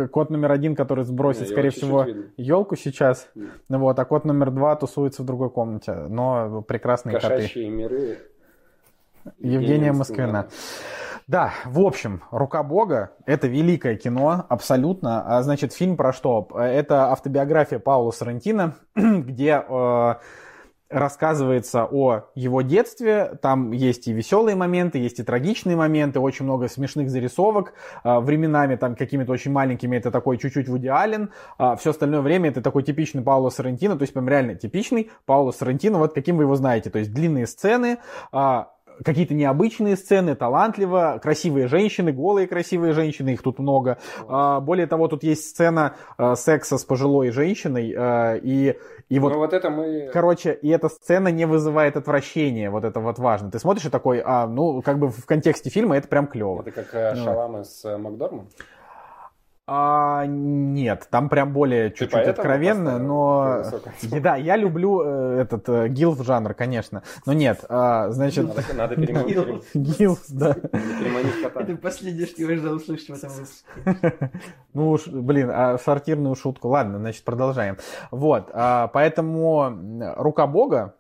кот 0.08 0.30
номер 0.32 0.52
один, 0.52 0.76
который 0.76 1.04
сбросит, 1.04 1.42
Не, 1.42 1.48
его 1.48 1.54
скорее 1.54 1.70
всего, 1.70 2.06
елку 2.38 2.76
сейчас. 2.76 3.30
Ну 3.70 3.80
Вот, 3.80 4.00
а 4.00 4.06
кот 4.06 4.26
номер 4.26 4.50
два 4.52 4.76
тусуется 4.76 5.22
в 5.22 5.26
другой 5.26 5.52
комнате. 5.52 5.94
Но 5.94 6.64
прекрасные 6.64 7.20
коты. 7.20 7.28
Кошачьи 7.36 7.70
миры. 7.70 8.18
Евгения 9.40 9.92
Москвина. 9.92 10.32
Да, 10.32 10.48
в 11.66 11.80
общем, 11.80 12.24
«Рука 12.30 12.62
Бога»— 12.62 13.14
это 13.26 13.48
великое 13.48 13.96
кино, 13.96 14.46
абсолютно. 14.50 15.38
А, 15.38 15.42
значит, 15.44 15.72
фильм 15.72 15.96
про 15.96 16.12
что? 16.12 16.46
Это 16.54 17.10
автобиография 17.10 17.80
Паула 17.80 18.12
Соррентино, 18.12 18.76
где 18.96 19.64
э, 19.66 20.16
рассказывается 20.90 21.88
о 21.90 22.24
его 22.36 22.62
детстве. 22.62 23.38
Там 23.42 23.72
есть 23.72 24.10
и 24.10 24.12
веселые 24.12 24.58
моменты, 24.58 25.00
есть 25.00 25.20
и 25.20 25.24
трагичные 25.24 25.78
моменты, 25.78 26.20
очень 26.20 26.44
много 26.44 26.68
смешных 26.68 27.10
зарисовок. 27.10 27.76
А, 28.04 28.20
Временами 28.20 28.76
там 28.76 28.98
какими-то 28.98 29.32
очень 29.32 29.52
маленькими 29.52 29.96
это 29.96 30.12
такой 30.12 30.38
чуть-чуть 30.38 30.68
Вуди 30.68 30.88
Аллен. 30.88 31.30
А 31.58 31.78
Все 31.78 31.92
остальное 31.92 32.20
время 32.20 32.50
это 32.50 32.62
такой 32.62 32.84
типичный 32.84 33.22
Пауло 33.22 33.52
Соррентино, 33.52 33.96
то 33.96 34.02
есть 34.02 34.12
прям 34.14 34.28
реально 34.28 34.56
типичный 34.56 35.10
Пауло 35.26 35.52
Соррентино, 35.52 35.98
вот 35.98 36.14
каким 36.14 36.36
вы 36.36 36.44
его 36.44 36.56
знаете. 36.56 36.90
То 36.90 37.00
есть 37.00 37.14
длинные 37.14 37.48
сцены, 37.48 38.00
а, 38.34 38.72
какие-то 39.04 39.34
необычные 39.34 39.96
сцены, 39.96 40.36
талантливо, 40.36 41.20
красивые 41.22 41.68
женщины, 41.68 42.12
голые 42.12 42.48
красивые 42.48 42.94
женщины, 42.94 43.30
их 43.30 43.42
тут 43.42 43.60
много. 43.60 43.98
А, 44.28 44.60
Более 44.60 44.88
того, 44.88 45.08
тут 45.08 45.24
есть 45.24 45.50
сцена 45.50 45.96
а, 46.18 46.36
секса 46.36 46.78
с 46.78 46.86
пожилой 46.86 47.32
женщиной, 47.32 47.94
а, 47.98 48.36
и, 48.36 48.78
и 49.10 49.20
вот 49.20 49.34
Ну 49.34 49.40
вот 49.40 49.54
это 49.54 49.70
мы... 49.70 50.10
Короче, 50.14 50.54
и 50.54 50.70
эта 50.70 50.90
сцена 50.90 51.30
не 51.30 51.46
вызывает 51.46 51.98
отвращения, 51.98 52.70
вот 52.70 52.84
это 52.84 53.00
вот 53.00 53.20
важно. 53.20 53.52
Ты 53.52 53.60
смотришь 53.60 53.86
и 53.86 53.90
такой, 53.90 54.22
а, 54.24 54.48
ну, 54.48 54.82
как 54.82 55.00
бы 55.00 55.10
в 55.10 55.26
контексте 55.26 55.70
фильма 55.70 55.98
это 55.98 56.08
прям 56.08 56.28
клево. 56.28 56.62
Это 56.62 56.72
как 56.72 56.94
э, 56.94 57.14
Ну. 57.16 57.24
Шалама 57.24 57.64
с 57.64 57.86
э, 57.86 57.98
Макдормом? 57.98 58.50
А, 59.68 60.26
нет, 60.26 61.08
там 61.12 61.30
прям 61.30 61.54
более 61.54 61.92
чуть-чуть 61.92 62.28
откровенно, 62.28 62.98
но... 62.98 63.64
Да, 64.02 64.36
я 64.36 64.56
люблю 64.58 65.02
э, 65.04 65.42
этот 65.42 65.70
э, 65.70 65.88
гилф 65.88 66.24
жанр, 66.26 66.54
конечно. 66.56 67.04
Но 67.26 67.34
нет, 67.34 67.64
а, 67.70 68.10
значит... 68.10 68.48
Надо, 68.48 68.74
надо 68.74 68.96
переманить, 69.02 69.64
Гилф. 69.74 70.20
Да. 70.30 70.54
переманить 70.54 71.42
кота. 71.44 71.62
Это 71.62 71.76
последнее, 71.76 72.26
что 72.26 72.42
я 72.42 72.58
ждал 72.58 72.74
услышать 72.76 73.10
в 73.10 73.14
этом 73.14 73.30
выпуске. 73.30 74.32
Ну 74.74 74.92
уж, 74.92 75.08
блин, 75.08 75.52
а 75.54 75.78
сортирную 75.78 76.36
шутку. 76.36 76.70
Ладно, 76.70 76.98
значит, 76.98 77.24
продолжаем. 77.24 77.78
Вот, 78.10 78.50
а, 78.54 78.88
поэтому 78.88 80.14
«Рука 80.18 80.48
Бога» 80.48 80.96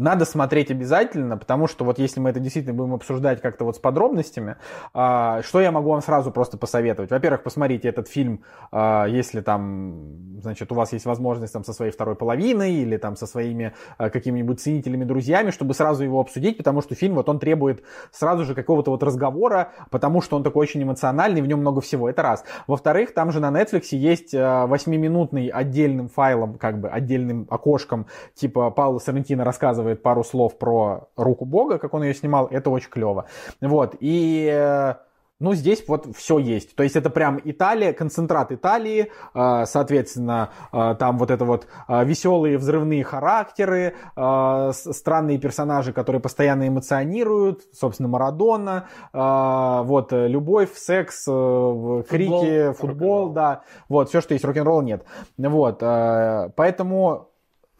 надо 0.00 0.24
смотреть 0.24 0.70
обязательно, 0.70 1.36
потому 1.36 1.66
что 1.66 1.84
вот 1.84 1.98
если 1.98 2.20
мы 2.20 2.30
это 2.30 2.40
действительно 2.40 2.74
будем 2.74 2.94
обсуждать 2.94 3.42
как-то 3.42 3.64
вот 3.64 3.76
с 3.76 3.78
подробностями, 3.78 4.56
а, 4.94 5.42
что 5.42 5.60
я 5.60 5.70
могу 5.70 5.90
вам 5.90 6.00
сразу 6.00 6.30
просто 6.30 6.56
посоветовать? 6.56 7.10
Во-первых, 7.10 7.42
посмотрите 7.42 7.88
этот 7.88 8.08
фильм, 8.08 8.42
а, 8.72 9.04
если 9.04 9.42
там, 9.42 10.40
значит, 10.40 10.72
у 10.72 10.74
вас 10.74 10.94
есть 10.94 11.04
возможность 11.04 11.52
там 11.52 11.64
со 11.64 11.74
своей 11.74 11.92
второй 11.92 12.16
половиной 12.16 12.72
или 12.76 12.96
там 12.96 13.14
со 13.14 13.26
своими 13.26 13.74
а, 13.98 14.08
какими-нибудь 14.08 14.60
ценителями, 14.60 15.04
друзьями, 15.04 15.50
чтобы 15.50 15.74
сразу 15.74 16.02
его 16.02 16.18
обсудить, 16.18 16.56
потому 16.56 16.80
что 16.80 16.94
фильм 16.94 17.16
вот 17.16 17.28
он 17.28 17.38
требует 17.38 17.82
сразу 18.10 18.44
же 18.44 18.54
какого-то 18.54 18.90
вот 18.90 19.02
разговора, 19.02 19.72
потому 19.90 20.22
что 20.22 20.36
он 20.36 20.42
такой 20.42 20.62
очень 20.62 20.82
эмоциональный, 20.82 21.42
в 21.42 21.46
нем 21.46 21.60
много 21.60 21.82
всего. 21.82 22.08
Это 22.08 22.22
раз. 22.22 22.44
Во-вторых, 22.66 23.12
там 23.12 23.32
же 23.32 23.40
на 23.40 23.50
Netflix 23.50 23.88
есть 23.90 24.34
а, 24.34 24.66
восьмиминутный 24.66 25.48
отдельным 25.48 26.08
файлом, 26.08 26.54
как 26.54 26.80
бы 26.80 26.88
отдельным 26.88 27.46
окошком, 27.50 28.06
типа 28.34 28.70
Паула 28.70 28.98
Соррентино 28.98 29.44
рассказывает 29.44 29.89
пару 29.96 30.24
слов 30.24 30.58
про 30.58 31.08
руку 31.16 31.44
Бога, 31.44 31.78
как 31.78 31.94
он 31.94 32.02
ее 32.02 32.14
снимал, 32.14 32.46
это 32.50 32.70
очень 32.70 32.90
клево. 32.90 33.26
Вот, 33.60 33.96
и 34.00 34.48
э, 34.52 34.94
ну, 35.38 35.54
здесь 35.54 35.82
вот 35.88 36.06
все 36.14 36.38
есть. 36.38 36.76
То 36.76 36.82
есть 36.82 36.96
это 36.96 37.08
прям 37.08 37.40
Италия, 37.42 37.94
концентрат 37.94 38.52
Италии, 38.52 39.10
э, 39.34 39.64
соответственно, 39.66 40.50
э, 40.72 40.94
там 40.98 41.16
вот 41.18 41.30
это 41.30 41.44
вот 41.46 41.66
веселые 41.88 42.58
взрывные 42.58 43.04
характеры, 43.04 43.94
странные 44.14 45.38
персонажи, 45.38 45.92
которые 45.94 46.20
постоянно 46.20 46.68
эмоционируют, 46.68 47.62
собственно, 47.72 48.08
Марадона, 48.08 48.88
вот, 49.12 50.12
любовь, 50.12 50.74
секс, 50.74 51.26
в- 51.26 52.02
крики, 52.02 52.72
футбол, 52.72 53.30
да, 53.30 53.62
вот, 53.88 54.08
все, 54.10 54.20
что 54.20 54.34
есть, 54.34 54.44
рок-н-ролл 54.44 54.82
нет. 54.82 55.04
Вот, 55.38 55.78
поэтому 55.80 57.29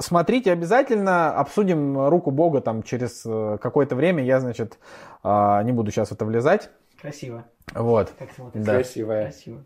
смотрите 0.01 0.53
обязательно, 0.53 1.33
обсудим 1.35 2.09
руку 2.09 2.31
Бога 2.31 2.61
там 2.61 2.83
через 2.83 3.23
э, 3.25 3.59
какое-то 3.61 3.95
время. 3.95 4.25
Я, 4.25 4.41
значит, 4.41 4.79
а, 5.23 5.63
не 5.63 5.73
буду 5.73 5.91
сейчас 5.91 6.09
в 6.09 6.13
это 6.13 6.25
влезать. 6.25 6.71
Красиво. 7.01 7.45
Вот. 7.75 8.13
Как. 8.19 8.29
Да. 8.53 8.75
Красивая. 8.75 9.25
Красиво. 9.25 9.65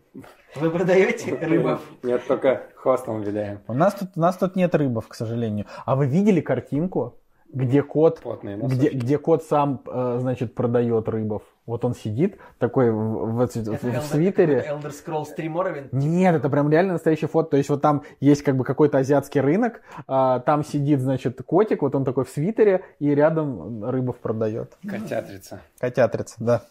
Вы 0.55 0.71
продаете 0.71 1.35
рыбов? 1.35 1.81
Нет, 2.03 2.25
только 2.27 2.63
хвостом 2.75 3.21
виляем. 3.21 3.59
У 3.67 3.73
нас 3.73 3.93
тут, 3.95 4.09
у 4.15 4.19
нас 4.19 4.37
тут 4.37 4.55
нет 4.55 4.73
рыбов, 4.75 5.07
к 5.07 5.15
сожалению. 5.15 5.65
А 5.85 5.95
вы 5.95 6.05
видели 6.05 6.39
картинку, 6.39 7.19
где 7.55 7.81
кот, 7.81 8.19
Плотные 8.19 8.57
где, 8.57 8.89
где 8.89 9.17
кот 9.17 9.43
сам, 9.43 9.81
э, 9.87 10.17
значит, 10.19 10.53
продает 10.53 11.09
рыбов? 11.09 11.41
Вот 11.65 11.83
он 11.83 11.95
сидит 11.95 12.37
такой 12.59 12.91
в, 12.91 12.95
в- 12.95 13.25
в- 13.33 13.37
в 13.37 13.41
Это 13.41 13.59
Elder- 13.87 14.01
свитере. 14.03 14.53
это 14.57 14.69
Elder 14.87 14.91
Scrolls 14.93 15.33
3 15.35 15.47
Morrowind? 15.47 15.87
Нет, 15.93 16.35
это 16.35 16.47
прям 16.49 16.69
реально 16.69 16.93
настоящий 16.93 17.25
фото. 17.25 17.51
То 17.51 17.57
есть 17.57 17.69
вот 17.69 17.81
там 17.81 18.03
есть 18.19 18.43
как 18.43 18.55
бы 18.55 18.63
какой-то 18.63 18.99
азиатский 18.99 19.41
рынок, 19.41 19.81
а, 20.07 20.41
там 20.41 20.63
сидит, 20.63 20.99
значит, 21.01 21.41
котик, 21.43 21.81
вот 21.81 21.95
он 21.95 22.05
такой 22.05 22.25
в 22.25 22.29
свитере, 22.29 22.81
и 22.99 23.15
рядом 23.15 23.83
рыбов 23.83 24.17
продает. 24.17 24.77
Котятрица. 24.87 25.61
Котятрица, 25.79 26.35
да. 26.39 26.61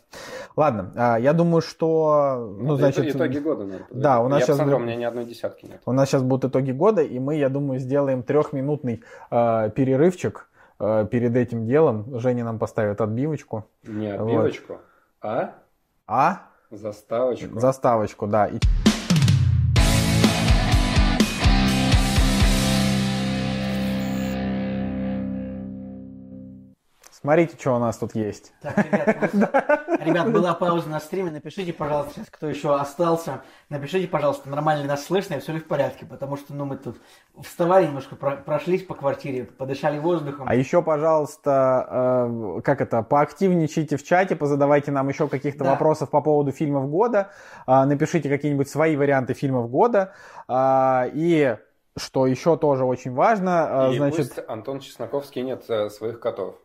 Ладно, 0.55 0.93
а, 0.94 1.16
я 1.19 1.32
думаю, 1.32 1.61
что, 1.62 2.55
ну, 2.61 2.74
Это 2.77 2.93
значит, 2.93 3.16
итоги- 3.16 3.39
года 3.40 3.62
подводить. 3.65 3.86
Да, 3.90 4.20
у 4.20 4.28
нас 4.28 4.40
Я 4.40 4.47
сейчас 4.47 4.56
посмотрел, 4.59 4.78
будет- 4.78 4.85
у 4.85 4.86
меня 4.90 4.97
ни 5.01 5.05
одной 5.05 5.24
десятки 5.24 5.66
нет. 5.66 5.81
у 5.86 5.93
нас 5.93 6.09
сейчас 6.09 6.23
будут 6.23 6.51
итоги 6.52 6.70
года, 6.70 7.02
и 7.02 7.19
мы, 7.19 7.36
я 7.36 7.48
думаю, 7.48 7.81
сделаем 7.81 8.23
трехминутный 8.23 9.02
э, 9.32 9.70
перерывчик, 9.74 10.47
перед 11.11 11.36
этим 11.36 11.66
делом. 11.66 12.19
Женя 12.20 12.44
нам 12.44 12.59
поставит 12.59 13.01
отбивочку. 13.01 13.65
Не 13.85 14.12
Вот. 14.12 14.20
отбивочку, 14.20 14.78
а 15.20 15.55
А? 16.06 16.43
заставочку. 16.70 17.59
Заставочку, 17.61 18.27
да. 18.27 18.47
И 18.47 18.59
Смотрите, 27.25 27.57
что 27.59 27.75
у 27.75 27.79
нас 27.79 27.97
тут 27.97 28.15
есть. 28.15 28.53
Так, 28.61 28.77
ребят, 28.77 29.33
ребят, 30.03 30.31
была 30.31 30.53
пауза 30.53 30.91
на 30.91 31.01
стриме. 31.01 31.31
Напишите, 31.31 31.73
пожалуйста, 31.73 32.17
сейчас, 32.17 32.27
кто 32.31 32.47
еще 32.51 32.79
остался, 32.79 33.41
напишите, 33.71 34.07
пожалуйста, 34.09 34.51
нормально 34.51 34.83
ли 34.83 34.89
нас 34.89 35.07
слышно 35.07 35.33
и 35.33 35.39
все 35.41 35.55
ли 35.55 35.59
в 35.59 35.67
порядке, 35.67 36.05
потому 36.05 36.37
что, 36.37 36.53
ну, 36.53 36.67
мы 36.67 36.77
тут 36.77 36.99
вставали 37.43 37.87
немножко, 37.87 38.15
про- 38.15 38.37
прошлись 38.37 38.85
по 38.85 38.93
квартире, 38.93 39.45
подышали 39.45 39.99
воздухом. 39.99 40.45
А 40.47 40.55
еще, 40.55 40.83
пожалуйста, 40.83 41.89
э, 42.59 42.61
как 42.63 42.83
это, 42.83 43.03
поактивничайте 43.03 43.97
в 43.97 44.05
чате, 44.05 44.37
позадавайте 44.37 44.93
нам 44.93 45.09
еще 45.09 45.27
каких-то 45.27 45.65
Да. 45.65 45.71
вопросов 45.71 46.11
по 46.11 46.21
поводу 46.21 46.53
фильмов 46.53 46.91
года, 46.91 47.31
а, 47.65 47.87
напишите 47.87 48.29
какие-нибудь 48.29 48.69
свои 48.69 48.97
варианты 48.97 49.33
фильмов 49.33 49.71
года. 49.71 50.13
А, 50.47 51.07
И 51.15 51.57
что 51.97 52.27
еще 52.27 52.59
тоже 52.59 52.85
очень 52.85 53.15
важно, 53.15 53.87
а, 53.87 53.91
И 53.93 53.97
значит, 53.97 54.35
пусть 54.35 54.47
Антон 54.47 54.81
Чесноков 54.81 55.25
скинет 55.25 55.65
э, 55.71 55.89
своих 55.89 56.21
котов. 56.21 56.57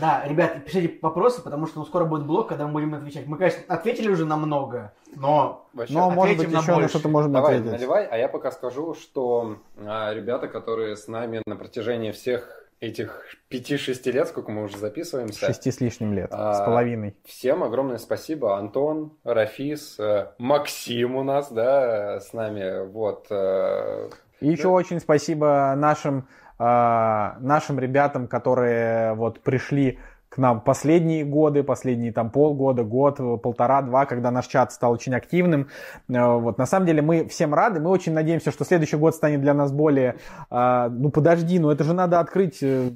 Да, 0.00 0.24
ребят, 0.26 0.64
пишите 0.64 0.98
вопросы, 1.02 1.42
потому 1.42 1.66
что 1.66 1.78
ну, 1.80 1.84
скоро 1.84 2.04
будет 2.04 2.26
блок, 2.26 2.48
когда 2.48 2.66
мы 2.66 2.72
будем 2.72 2.94
отвечать. 2.94 3.26
Мы, 3.26 3.36
конечно, 3.38 3.60
ответили 3.68 4.08
уже 4.10 4.24
на 4.24 4.36
много, 4.36 4.92
но 5.14 5.68
Вообще. 5.72 5.94
но, 5.94 6.10
может 6.10 6.36
быть, 6.36 6.50
на 6.52 6.58
еще 6.58 6.70
на 6.72 6.74
больше. 6.78 6.88
что-то 6.90 7.08
можем 7.08 7.32
Давай, 7.32 7.56
ответить. 7.58 7.78
наливай, 7.78 8.06
а 8.06 8.16
я 8.16 8.28
пока 8.28 8.50
скажу, 8.50 8.94
что 8.94 9.56
а, 9.84 10.12
ребята, 10.12 10.48
которые 10.48 10.96
с 10.96 11.06
нами 11.08 11.42
на 11.46 11.56
протяжении 11.56 12.10
всех 12.12 12.64
этих 12.80 13.24
5-6 13.50 14.10
лет, 14.12 14.28
сколько 14.28 14.50
мы 14.52 14.62
уже 14.64 14.78
записываемся, 14.78 15.46
Шести 15.46 15.70
с 15.72 15.80
лишним 15.80 16.12
лет, 16.12 16.28
А, 16.32 16.54
с 16.54 16.60
половиной. 16.64 17.16
всем 17.24 17.62
огромное 17.64 17.98
спасибо. 17.98 18.56
Антон, 18.56 19.12
Рафис, 19.24 19.96
э, 19.98 20.28
Максим 20.38 21.16
у 21.16 21.22
нас, 21.24 21.50
да, 21.50 22.20
с 22.20 22.32
нами, 22.32 22.86
вот. 22.86 23.26
э, 23.30 24.10
И 24.40 24.48
еще 24.48 24.64
Да. 24.64 24.68
очень 24.70 25.00
спасибо 25.00 25.74
нашим, 25.76 26.28
нашим 26.58 27.78
ребятам, 27.78 28.26
которые 28.26 29.14
вот 29.14 29.40
пришли 29.40 29.98
к 30.28 30.36
нам 30.36 30.60
последние 30.60 31.24
годы, 31.24 31.62
последние 31.62 32.12
там 32.12 32.30
полгода, 32.30 32.84
год, 32.84 33.16
полтора-два, 33.42 34.04
когда 34.06 34.30
наш 34.30 34.46
чат 34.46 34.72
стал 34.72 34.92
очень 34.92 35.14
активным. 35.14 35.68
Э, 36.08 36.34
Вот, 36.34 36.58
на 36.58 36.66
самом 36.66 36.86
деле 36.86 37.00
мы 37.00 37.26
всем 37.28 37.54
рады, 37.54 37.80
мы 37.80 37.90
очень 37.90 38.12
надеемся, 38.12 38.50
что 38.50 38.64
следующий 38.64 38.96
год 38.96 39.14
станет 39.14 39.40
для 39.40 39.54
нас 39.54 39.72
более... 39.72 40.16
а, 40.50 40.88
ну 40.90 41.10
подожди, 41.10 41.58
ну 41.58 41.70
это 41.70 41.84
же 41.84 41.94
надо 41.94 42.20
открыть... 42.20 42.62
э, 42.62 42.90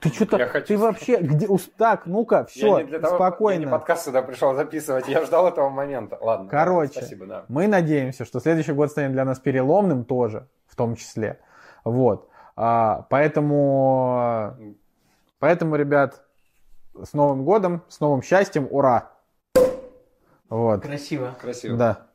Ты 0.00 0.08
что-то... 0.10 0.36
Я 0.36 0.46
хочу 0.46 0.66
Ты 0.66 0.78
вообще... 0.78 1.16
Где... 1.20 1.48
Так, 1.78 2.06
ну-ка, 2.06 2.36
я 2.36 2.44
все, 2.44 2.78
не 2.78 2.84
для 2.84 2.98
того, 2.98 3.16
спокойно. 3.16 3.60
Я 3.60 3.66
не 3.66 3.70
подкаст 3.70 4.04
сюда 4.04 4.22
пришел 4.22 4.54
записывать, 4.54 5.08
я 5.08 5.24
ждал 5.24 5.48
этого 5.48 5.70
момента. 5.70 6.18
Ладно. 6.20 6.48
Короче, 6.50 6.98
Спасибо, 7.00 7.26
да. 7.26 7.44
Мы 7.48 7.66
надеемся, 7.66 8.26
что 8.26 8.40
следующий 8.40 8.72
год 8.72 8.90
станет 8.90 9.12
для 9.12 9.24
нас 9.24 9.38
переломным 9.38 10.04
тоже, 10.04 10.48
в 10.66 10.76
том 10.76 10.96
числе. 10.96 11.38
Вот. 11.84 12.28
А, 12.56 13.06
поэтому, 13.10 14.56
поэтому, 15.38 15.76
ребят, 15.76 16.22
с 17.02 17.12
Новым 17.12 17.44
годом, 17.44 17.82
с 17.88 18.00
новым 18.00 18.22
счастьем, 18.22 18.68
ура! 18.70 19.10
Вот. 20.48 20.82
красиво. 20.82 21.34
Красиво. 21.40 21.76
Да. 21.76 22.06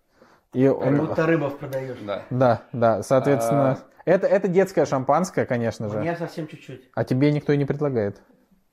И 0.53 0.67
Как 0.67 0.77
он- 0.77 0.97
будто 0.97 1.25
рыбов 1.25 1.57
продаешь. 1.57 1.97
Да. 2.01 2.23
да, 2.29 2.61
да, 2.71 3.03
соответственно, 3.03 3.71
А. 3.71 3.77
это, 4.05 4.27
это 4.27 4.47
детское 4.47 4.85
шампанское, 4.85 5.45
конечно 5.45 5.89
же. 5.89 5.99
Мне 5.99 6.15
совсем 6.15 6.47
чуть-чуть. 6.47 6.89
А 6.95 7.03
тебе 7.03 7.31
никто 7.31 7.51
и 7.53 7.57
не 7.57 7.65
предлагает. 7.65 8.21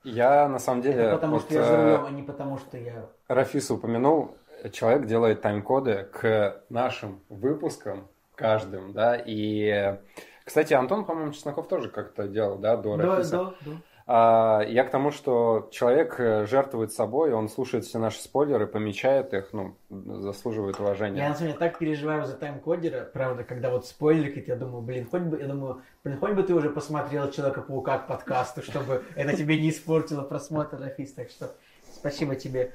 Я, 0.04 0.48
на 0.48 0.60
самом 0.60 0.82
деле, 0.82 1.02
Это 1.02 1.14
потому 1.16 1.32
вот, 1.34 1.42
что 1.42 1.54
я 1.54 1.64
за 1.64 1.72
э, 1.72 1.82
рулем, 1.96 2.04
а 2.06 2.10
не 2.10 2.22
потому 2.22 2.58
что 2.58 2.78
я... 2.78 3.06
Рафис 3.26 3.70
упомянул, 3.72 4.36
человек 4.70 5.06
делает 5.06 5.42
тайм-коды 5.42 6.08
к 6.12 6.62
нашим 6.68 7.20
выпускам 7.28 8.06
каждым, 8.36 8.92
да, 8.92 9.16
и, 9.16 9.98
кстати, 10.46 10.72
Антон, 10.74 11.04
по-моему, 11.04 11.32
Чесноков 11.32 11.66
тоже 11.66 11.88
как-то 11.90 12.28
делал, 12.28 12.56
да, 12.56 12.76
до 12.76 12.96
Да, 12.96 13.16
Рафиса. 13.16 13.36
да, 13.36 13.54
да. 13.66 13.72
А, 14.08 14.60
я 14.62 14.84
к 14.84 14.90
тому, 14.92 15.10
что 15.10 15.68
человек 15.72 16.20
э, 16.20 16.46
жертвует 16.46 16.92
собой, 16.92 17.32
он 17.32 17.48
слушает 17.48 17.84
все 17.84 17.98
наши 17.98 18.20
спойлеры, 18.20 18.68
помечает 18.68 19.34
их, 19.34 19.48
ну, 19.52 19.74
заслуживает 19.90 20.78
Я 20.78 20.84
уважения. 20.84 21.28
на 21.28 21.34
самом 21.34 21.48
деле 21.48 21.58
так 21.58 21.76
переживаю 21.78 22.24
за 22.24 22.36
тайм-кодера, 22.36 23.10
правда, 23.12 23.42
когда 23.42 23.68
вот 23.70 23.84
спойлерит, 23.84 24.46
я 24.46 24.54
думаю, 24.54 24.82
блин, 24.82 25.08
хоть 25.10 25.22
бы, 25.22 25.40
я 25.40 25.48
думаю, 25.48 25.82
блин, 26.04 26.18
хоть 26.20 26.34
бы 26.34 26.44
ты 26.44 26.54
уже 26.54 26.70
посмотрел 26.70 27.28
Человека-паука 27.32 27.98
к 27.98 28.06
подкасту, 28.06 28.62
чтобы 28.62 29.02
это 29.16 29.36
тебе 29.36 29.60
не 29.60 29.70
испортило 29.70 30.22
просмотр 30.22 30.78
Рафис, 30.80 31.12
так 31.12 31.28
что 31.28 31.50
спасибо 31.92 32.36
тебе. 32.36 32.72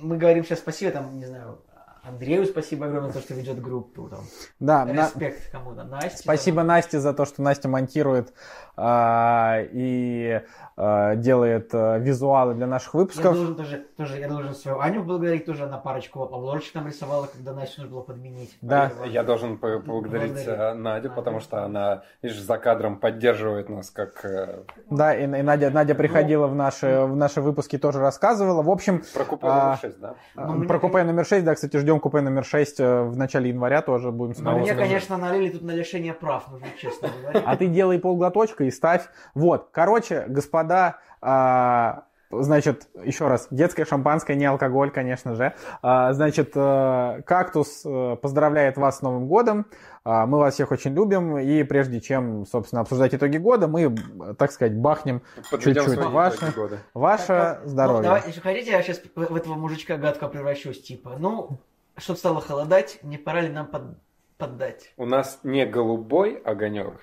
Мы 0.00 0.18
говорим 0.18 0.44
сейчас 0.44 0.60
спасибо, 0.60 0.92
там, 0.92 1.18
не 1.18 1.24
знаю, 1.26 1.58
Андрею 2.06 2.44
спасибо 2.46 2.86
огромное 2.86 3.10
за 3.10 3.18
то, 3.18 3.24
что 3.24 3.34
ведет 3.34 3.60
группу, 3.60 4.08
там, 4.08 4.20
Да, 4.60 4.84
на- 4.84 4.92
респект 5.06 5.50
кому-то, 5.50 5.84
Насте. 5.84 6.18
Спасибо 6.18 6.62
Насте 6.62 7.00
за 7.00 7.12
то, 7.14 7.24
что 7.24 7.42
Настя 7.42 7.68
монтирует 7.68 8.32
а, 8.76 9.60
и 9.72 10.40
а, 10.76 11.14
делает 11.14 11.70
а, 11.72 11.98
визуалы 11.98 12.54
для 12.54 12.66
наших 12.66 12.94
Я 12.94 13.00
выпусков. 13.00 13.34
должен 13.34 13.54
тоже, 13.54 13.84
тоже, 13.96 14.18
я 14.18 14.28
должен 14.28 14.54
свою 14.54 14.80
Аню 14.80 15.00
поблагодарить, 15.02 15.46
тоже 15.46 15.64
она 15.64 15.78
парочку 15.78 16.22
обложечек 16.24 16.74
нам 16.74 16.86
рисовала, 16.88 17.26
когда 17.26 17.52
Настю 17.52 17.82
нужно 17.82 17.94
было 17.96 18.02
подменить. 18.02 18.56
Да. 18.60 18.90
Я 19.06 19.22
должен 19.22 19.58
по- 19.58 19.78
поблагодарить 19.78 20.32
Благодарить. 20.32 20.48
э, 20.58 20.74
Надю, 20.74 21.08
Надю. 21.08 21.10
потому 21.14 21.40
что 21.40 21.64
она, 21.64 22.02
видишь, 22.22 22.40
за 22.40 22.58
кадром 22.58 22.98
поддерживает 22.98 23.68
нас 23.68 23.90
как 23.90 24.24
э, 24.24 24.64
Да, 24.90 25.14
и, 25.14 25.22
и 25.24 25.26
Надя, 25.42 25.70
Надя 25.70 25.94
приходила 25.94 26.48
в 26.48 26.54
наши, 26.54 27.00
в 27.06 27.14
наши 27.16 27.40
выпуски, 27.40 27.78
тоже 27.78 28.00
рассказывала. 28.00 28.62
В 28.62 28.70
общем, 28.70 29.02
про 29.14 29.24
купе 29.24 29.46
А, 29.46 29.64
номер 29.66 29.78
6, 29.80 30.00
да? 30.00 30.14
а, 30.34 30.46
Ну, 30.48 30.66
про 30.66 30.78
купе 30.80 31.04
номер 31.04 31.24
6, 31.24 31.44
да, 31.44 31.54
кстати, 31.54 31.76
ждем 31.76 31.93
купе 32.00 32.20
номер 32.20 32.44
6 32.44 32.80
э, 32.80 33.02
в 33.02 33.16
начале 33.16 33.50
января 33.50 33.82
тоже 33.82 34.10
будем 34.10 34.34
Но 34.36 34.40
снова. 34.40 34.58
мне, 34.58 34.74
конечно, 34.74 35.16
налили 35.16 35.50
тут 35.50 35.62
на 35.62 35.72
лишение 35.72 36.14
прав, 36.14 36.50
нужно 36.50 36.68
честно 36.78 37.08
говорить. 37.20 37.42
А 37.44 37.56
ты 37.56 37.66
делай 37.66 37.98
полглоточка 37.98 38.64
и 38.64 38.70
ставь. 38.70 39.08
Вот, 39.34 39.68
короче, 39.72 40.24
господа, 40.28 40.98
а, 41.20 42.04
значит, 42.30 42.88
еще 43.04 43.28
раз, 43.28 43.48
детское 43.50 43.84
шампанское, 43.84 44.36
не 44.36 44.44
алкоголь, 44.44 44.90
конечно 44.90 45.34
же. 45.34 45.54
А, 45.82 46.12
значит, 46.12 46.52
э, 46.54 47.22
Кактус 47.26 47.82
э, 47.84 48.16
поздравляет 48.20 48.76
вас 48.76 48.98
с 48.98 49.02
Новым 49.02 49.26
годом. 49.26 49.66
А, 50.04 50.26
Мы 50.26 50.38
вас 50.38 50.54
всех 50.54 50.70
очень 50.70 50.94
любим. 50.94 51.38
И 51.38 51.62
прежде 51.62 52.00
чем, 52.00 52.46
собственно, 52.46 52.82
обсуждать 52.82 53.14
итоги 53.14 53.38
года, 53.38 53.68
мы, 53.68 53.94
так 54.38 54.52
сказать, 54.52 54.76
бахнем 54.76 55.22
чуть-чуть. 55.50 55.96
Ваше, 55.96 56.52
ваше 56.94 57.26
Так, 57.26 57.60
ну, 57.64 57.68
здоровье. 57.70 58.02
давай, 58.02 58.22
если 58.26 58.40
хотите, 58.40 58.70
я 58.72 58.82
сейчас 58.82 59.00
в, 59.14 59.36
этого 59.36 59.54
мужичка 59.54 59.96
гадкого 59.96 60.28
превращусь, 60.28 60.82
типа, 60.82 61.16
ну, 61.18 61.58
что 61.96 62.14
стало 62.14 62.40
холодать, 62.40 62.98
не 63.02 63.18
пора 63.18 63.40
ли 63.42 63.48
нам 63.48 63.66
под- 63.66 63.98
поддать? 64.38 64.92
У 64.96 65.06
нас 65.06 65.40
не 65.42 65.64
голубой 65.66 66.36
огонек, 66.36 67.00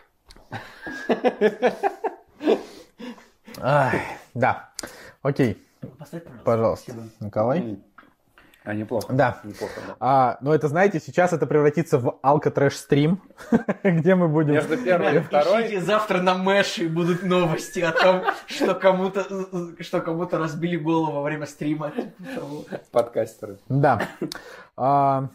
Ай, 3.60 4.02
да. 4.34 4.70
Окей, 5.22 5.62
Поставь, 6.00 6.24
пожалуйста. 6.24 6.44
пожалуйста, 6.46 6.92
Спасибо. 6.92 7.10
Николай. 7.26 7.80
А, 8.64 8.76
неплохо. 8.76 9.12
Да. 9.12 9.40
Неплохо, 9.44 9.74
да. 9.88 9.96
А, 10.00 10.38
но 10.42 10.54
это, 10.54 10.68
знаете, 10.68 11.00
сейчас 11.00 11.34
это 11.34 11.48
превратится 11.48 11.98
в 11.98 12.20
алкотрэш 12.22 12.76
стрим, 12.76 13.20
где 13.84 14.14
мы 14.14 14.28
будем... 14.28 14.54
Между 14.54 14.78
первой 14.78 15.18
и 15.18 15.20
второй 15.20 15.64
ищите, 15.64 15.82
завтра 15.82 16.22
на 16.22 16.36
Мэше 16.36 16.88
будут 16.88 17.24
новости 17.24 17.80
о 17.80 17.92
том, 17.92 18.24
что 18.46 18.76
кому-то 18.76 19.26
что 19.80 20.02
кому-то 20.02 20.38
разбили 20.38 20.78
голову 20.78 21.12
во 21.14 21.22
время 21.24 21.48
стрима. 21.48 21.92
подкастеры. 22.92 23.58
Да. 23.68 24.08
А. 24.78 25.30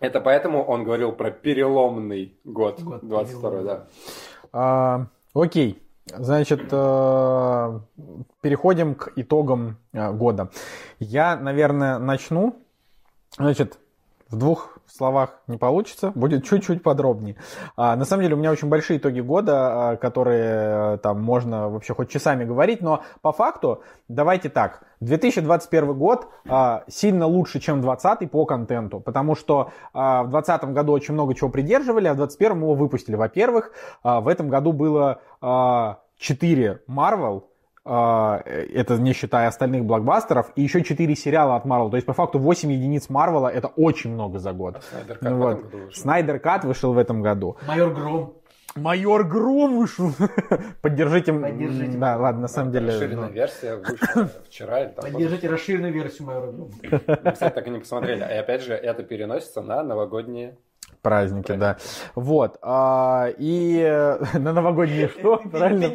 Это 0.00 0.20
поэтому 0.20 0.64
он 0.64 0.84
говорил 0.84 1.12
про 1.12 1.30
переломный 1.30 2.34
год, 2.42 2.80
Год 2.80 3.06
22 3.06 3.62
да. 3.62 3.86
а, 4.52 5.06
окей. 5.34 5.82
Значит, 6.06 6.68
э, 6.70 7.80
переходим 8.40 8.94
к 8.94 9.12
итогам 9.16 9.78
э, 9.92 10.12
года. 10.12 10.50
Я, 10.98 11.36
наверное, 11.36 11.98
начну. 11.98 12.56
Значит, 13.36 13.78
в 14.32 14.36
двух 14.36 14.78
словах 14.86 15.40
не 15.46 15.58
получится, 15.58 16.10
будет 16.14 16.44
чуть-чуть 16.44 16.82
подробнее. 16.82 17.36
А, 17.76 17.96
на 17.96 18.04
самом 18.04 18.22
деле 18.22 18.34
у 18.34 18.38
меня 18.38 18.50
очень 18.50 18.68
большие 18.68 18.98
итоги 18.98 19.20
года, 19.20 19.90
а, 19.90 19.96
которые 19.96 20.94
э, 20.94 20.98
там 20.98 21.22
можно 21.22 21.68
вообще 21.68 21.94
хоть 21.94 22.08
часами 22.08 22.44
говорить, 22.44 22.80
но 22.80 23.02
по 23.20 23.32
факту 23.32 23.82
давайте 24.08 24.48
так. 24.48 24.82
2021 25.00 25.94
год 25.94 26.28
а, 26.48 26.84
сильно 26.88 27.26
лучше, 27.26 27.60
чем 27.60 27.80
2020 27.82 28.30
по 28.30 28.46
контенту, 28.46 29.00
потому 29.00 29.34
что 29.34 29.70
а, 29.92 30.22
в 30.22 30.30
2020 30.30 30.70
году 30.72 30.92
очень 30.92 31.14
много 31.14 31.34
чего 31.34 31.50
придерживали, 31.50 32.08
а 32.08 32.14
в 32.14 32.16
2021 32.16 32.56
его 32.56 32.74
выпустили. 32.74 33.16
Во-первых, 33.16 33.72
а, 34.02 34.20
в 34.20 34.28
этом 34.28 34.48
году 34.48 34.72
было 34.72 35.20
а, 35.40 35.98
4 36.18 36.82
Marvel, 36.88 37.42
это 37.84 38.96
не 38.98 39.12
считая 39.12 39.48
остальных 39.48 39.84
блокбастеров, 39.84 40.52
и 40.54 40.62
еще 40.62 40.82
4 40.84 41.16
сериала 41.16 41.56
от 41.56 41.66
Marvel. 41.66 41.90
То 41.90 41.96
есть, 41.96 42.06
по 42.06 42.12
факту, 42.12 42.38
8 42.38 42.70
единиц 42.70 43.08
Марвела 43.08 43.48
это 43.48 43.68
очень 43.68 44.12
много 44.12 44.38
за 44.38 44.52
год. 44.52 44.82
Снайдер 44.90 45.18
Кат 45.18 45.30
Ну 45.30 45.36
в 45.36 45.38
вот. 45.38 45.50
этом 45.50 45.62
году 45.62 45.78
вышел. 45.78 46.02
Снайдер 46.02 46.38
Кат 46.38 46.64
вышел 46.64 46.92
в 46.92 46.98
этом 46.98 47.22
году. 47.22 47.56
Майор 47.66 47.92
Гром. 47.92 48.34
Майор 48.74 49.24
Гром 49.24 49.78
вышел. 49.78 50.10
Поддержите. 50.82 51.32
Поддержите. 51.32 51.98
Да, 51.98 52.16
ладно, 52.16 52.42
на 52.42 52.48
самом 52.48 52.72
деле. 52.72 52.86
Расширенная 52.86 53.28
ну, 53.28 53.32
версия 53.32 53.76
вышла 53.76 54.30
вчера 54.46 54.80
или 54.80 54.90
там. 54.90 55.04
Поддержите 55.04 55.48
расширенную 55.48 55.92
версию 55.92 56.28
моего 56.28 56.46
рода. 56.46 56.70
Мы, 57.22 57.32
кстати, 57.32 57.54
так 57.54 57.66
и 57.66 57.70
не 57.70 57.80
посмотрели. 57.80 58.20
И 58.20 58.34
опять 58.34 58.62
же, 58.62 58.74
это 58.74 59.02
переносится 59.02 59.60
на 59.60 59.82
новогодние. 59.82 60.56
Праздники, 61.02 61.52
да. 61.56 61.78
Вот. 62.14 62.58
а, 62.62 63.26
И 63.36 63.76
э, 63.84 64.18
на 64.38 64.52
новогодние 64.52 65.08
что? 65.08 65.38
Ты- 65.38 65.50
ты- 65.50 65.58
Правильно, 65.58 65.88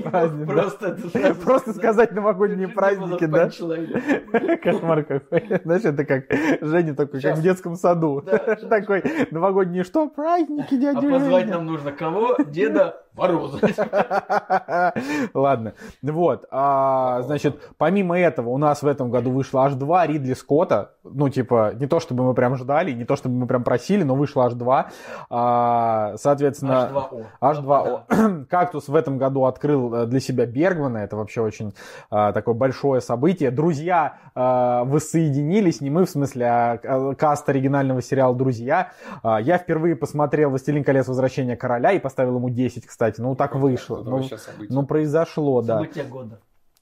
праздник. 0.46 1.38
Просто 1.46 1.74
сказать 1.74 2.12
новогодние 2.12 2.68
праздники, 2.68 3.26
да? 3.26 3.46
Кошмар 4.64 5.04
какой. 5.06 5.62
Знаешь, 5.64 5.86
это 5.86 6.04
как 6.04 6.26
Женя 6.60 6.94
такой, 6.94 7.22
как 7.22 7.38
в 7.38 7.42
детском 7.42 7.76
саду. 7.76 8.22
Такой, 8.70 9.02
новогодние 9.32 9.86
что? 9.86 10.10
Праздники, 10.10 10.74
А 10.76 10.78
дядя 10.78 11.10
позвать 11.10 11.46
Женя. 11.46 11.56
нам 11.56 11.66
нужно 11.68 11.92
кого? 11.94 12.36
Деда 12.46 13.02
Мороза. 13.18 13.60
Ладно. 15.34 15.74
Вот. 16.02 16.46
а, 16.52 17.22
значит, 17.24 17.60
помимо 17.78 18.18
этого, 18.18 18.50
у 18.50 18.58
нас 18.58 18.82
в 18.82 18.88
этом 18.88 19.10
году 19.10 19.32
вышло 19.32 19.66
аж 19.66 19.74
два 19.74 20.06
Ридли 20.06 20.34
Скотта. 20.34 20.92
Ну, 21.04 21.30
типа, 21.30 21.74
не 21.76 21.88
то 21.88 22.00
чтобы 22.00 22.24
мы 22.24 22.34
прям 22.34 22.56
ждали, 22.56 22.92
не 22.92 23.06
то 23.06 23.16
чтобы 23.16 23.36
мы 23.36 23.48
прям 23.48 23.64
просили, 23.64 24.04
но 24.04 24.16
вышло 24.16 24.46
аж 24.46 24.54
два. 24.54 24.88
А, 25.30 26.16
Соответственно, 26.18 26.92
H2O. 26.94 27.26
H2O. 27.42 28.46
Кактус 28.46 28.88
в 28.88 28.96
этом 28.96 29.18
году 29.18 29.46
открыл 29.46 29.94
э, 29.94 30.06
для 30.06 30.20
себя 30.20 30.46
Бергмана. 30.46 31.00
Это 31.00 31.16
вообще 31.16 31.42
очень 31.42 31.74
а, 32.10 32.32
такое 32.34 32.54
большое 32.54 33.02
событие. 33.02 33.52
Друзья 33.52 34.18
а, 34.36 34.84
воссоединились, 34.84 35.82
не 35.82 35.90
мы 35.90 36.06
в 36.06 36.10
смысле, 36.10 36.46
а, 36.46 37.16
каст 37.16 37.48
оригинального 37.50 38.02
сериала 38.02 38.36
«Друзья». 38.36 38.92
А, 39.24 39.40
я 39.40 39.58
впервые 39.58 39.96
посмотрел 39.96 40.50
«Властелин 40.50 40.84
Колец. 40.84 41.08
Возвращение 41.08 41.56
короля» 41.56 41.92
и 41.92 42.00
поставил 42.00 42.36
ему 42.36 42.50
10, 42.50 42.86
кстати. 42.86 43.07
Ну, 43.18 43.36
так 43.36 43.56
вышло. 43.56 44.04
Ну, 44.04 44.28
ну, 44.70 44.86
произошло, 44.86 45.62
да. 45.62 45.76
Событие 45.76 46.04
года. 46.06 46.40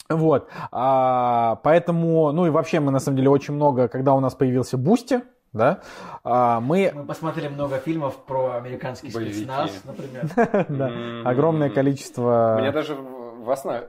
Вот, 0.07 0.49
а, 0.71 1.55
поэтому, 1.63 2.31
ну 2.31 2.45
и 2.45 2.51
вообще 2.51 2.79
мы 2.79 2.91
на 2.91 2.99
самом 2.99 3.17
деле 3.17 3.29
очень 3.29 3.55
много, 3.55 3.87
когда 3.87 4.13
у 4.13 4.19
нас 4.19 4.35
появился 4.35 4.77
Бусти, 4.77 5.23
да, 5.51 5.81
а, 6.23 6.59
мы, 6.59 6.91
Мы 6.93 7.05
посмотрели 7.05 7.47
много 7.47 7.79
фильмов 7.79 8.23
про 8.25 8.57
американский 8.57 9.11
Боевики. 9.11 9.37
спецназ, 9.37 9.71
например. 9.83 10.29
да, 10.69 11.27
огромное 11.27 11.71
количество... 11.71 12.57
Мне 12.59 12.71
даже 12.71 12.95
во 12.95 13.55
сна, 13.55 13.81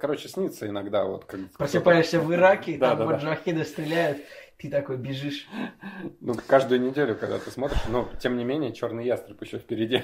короче, 0.00 0.28
снится 0.28 0.68
иногда 0.68 1.04
вот 1.04 1.24
как 1.24 1.40
Просыпаешься 1.58 2.20
в 2.20 2.32
Ираке, 2.32 2.78
там 2.78 3.04
маджахеды 3.04 3.64
стреляют, 3.64 4.18
ты 4.60 4.68
такой 4.68 4.96
бежишь. 4.96 5.46
Ну, 6.20 6.34
каждую 6.48 6.80
неделю, 6.80 7.14
когда 7.14 7.38
ты 7.38 7.50
смотришь, 7.50 7.80
но 7.88 8.08
тем 8.20 8.36
не 8.36 8.44
менее, 8.44 8.72
черный 8.72 9.04
ястреб 9.06 9.40
еще 9.42 9.58
впереди. 9.58 10.02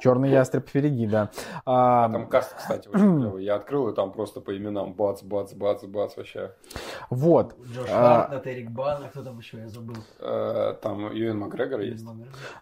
Черный 0.00 0.30
ястреб 0.30 0.68
впереди, 0.68 1.06
да. 1.06 1.30
А, 1.66 2.08
Там 2.08 2.28
каст, 2.28 2.54
кстати, 2.56 2.88
очень 2.88 3.18
клевый. 3.20 3.44
Я 3.44 3.56
открыл, 3.56 3.88
и 3.88 3.94
там 3.94 4.12
просто 4.12 4.40
по 4.40 4.56
именам 4.56 4.94
бац, 4.94 5.22
бац, 5.22 5.52
бац, 5.52 5.82
бац 5.84 6.16
вообще. 6.16 6.52
вот, 7.10 7.54
Джош 7.72 7.88
А. 7.90 8.20
Хартнетт, 8.28 8.46
Эрик 8.46 8.70
Бана, 8.70 9.08
кто 9.08 9.22
там 9.22 9.38
еще, 9.38 9.58
я 9.58 9.68
забыл. 9.68 9.96
Э, 10.20 10.74
Там 10.80 11.12
Юэн 11.12 11.38
Макгрегор 11.38 11.80
есть. 11.80 12.04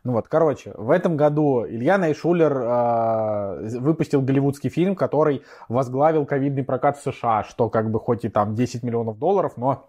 ну 0.05 0.13
вот, 0.13 0.29
короче, 0.29 0.73
в 0.77 0.91
этом 0.91 1.17
году 1.19 1.67
Илья 1.67 1.99
Найшулер 1.99 2.53
а, 2.65 3.59
выпустил 3.79 4.23
голливудский 4.23 4.71
фильм, 4.71 4.95
который 4.95 5.43
возглавил 5.69 6.25
ковидный 6.25 6.65
прокат 6.65 6.99
в 6.99 7.03
США, 7.03 7.45
что 7.45 7.69
как 7.69 7.91
бы 7.91 8.01
хоть 8.01 8.25
и 8.25 8.29
там 8.31 8.55
10 8.55 8.83
миллионов 8.83 9.19
долларов, 9.19 9.55
но 9.57 9.87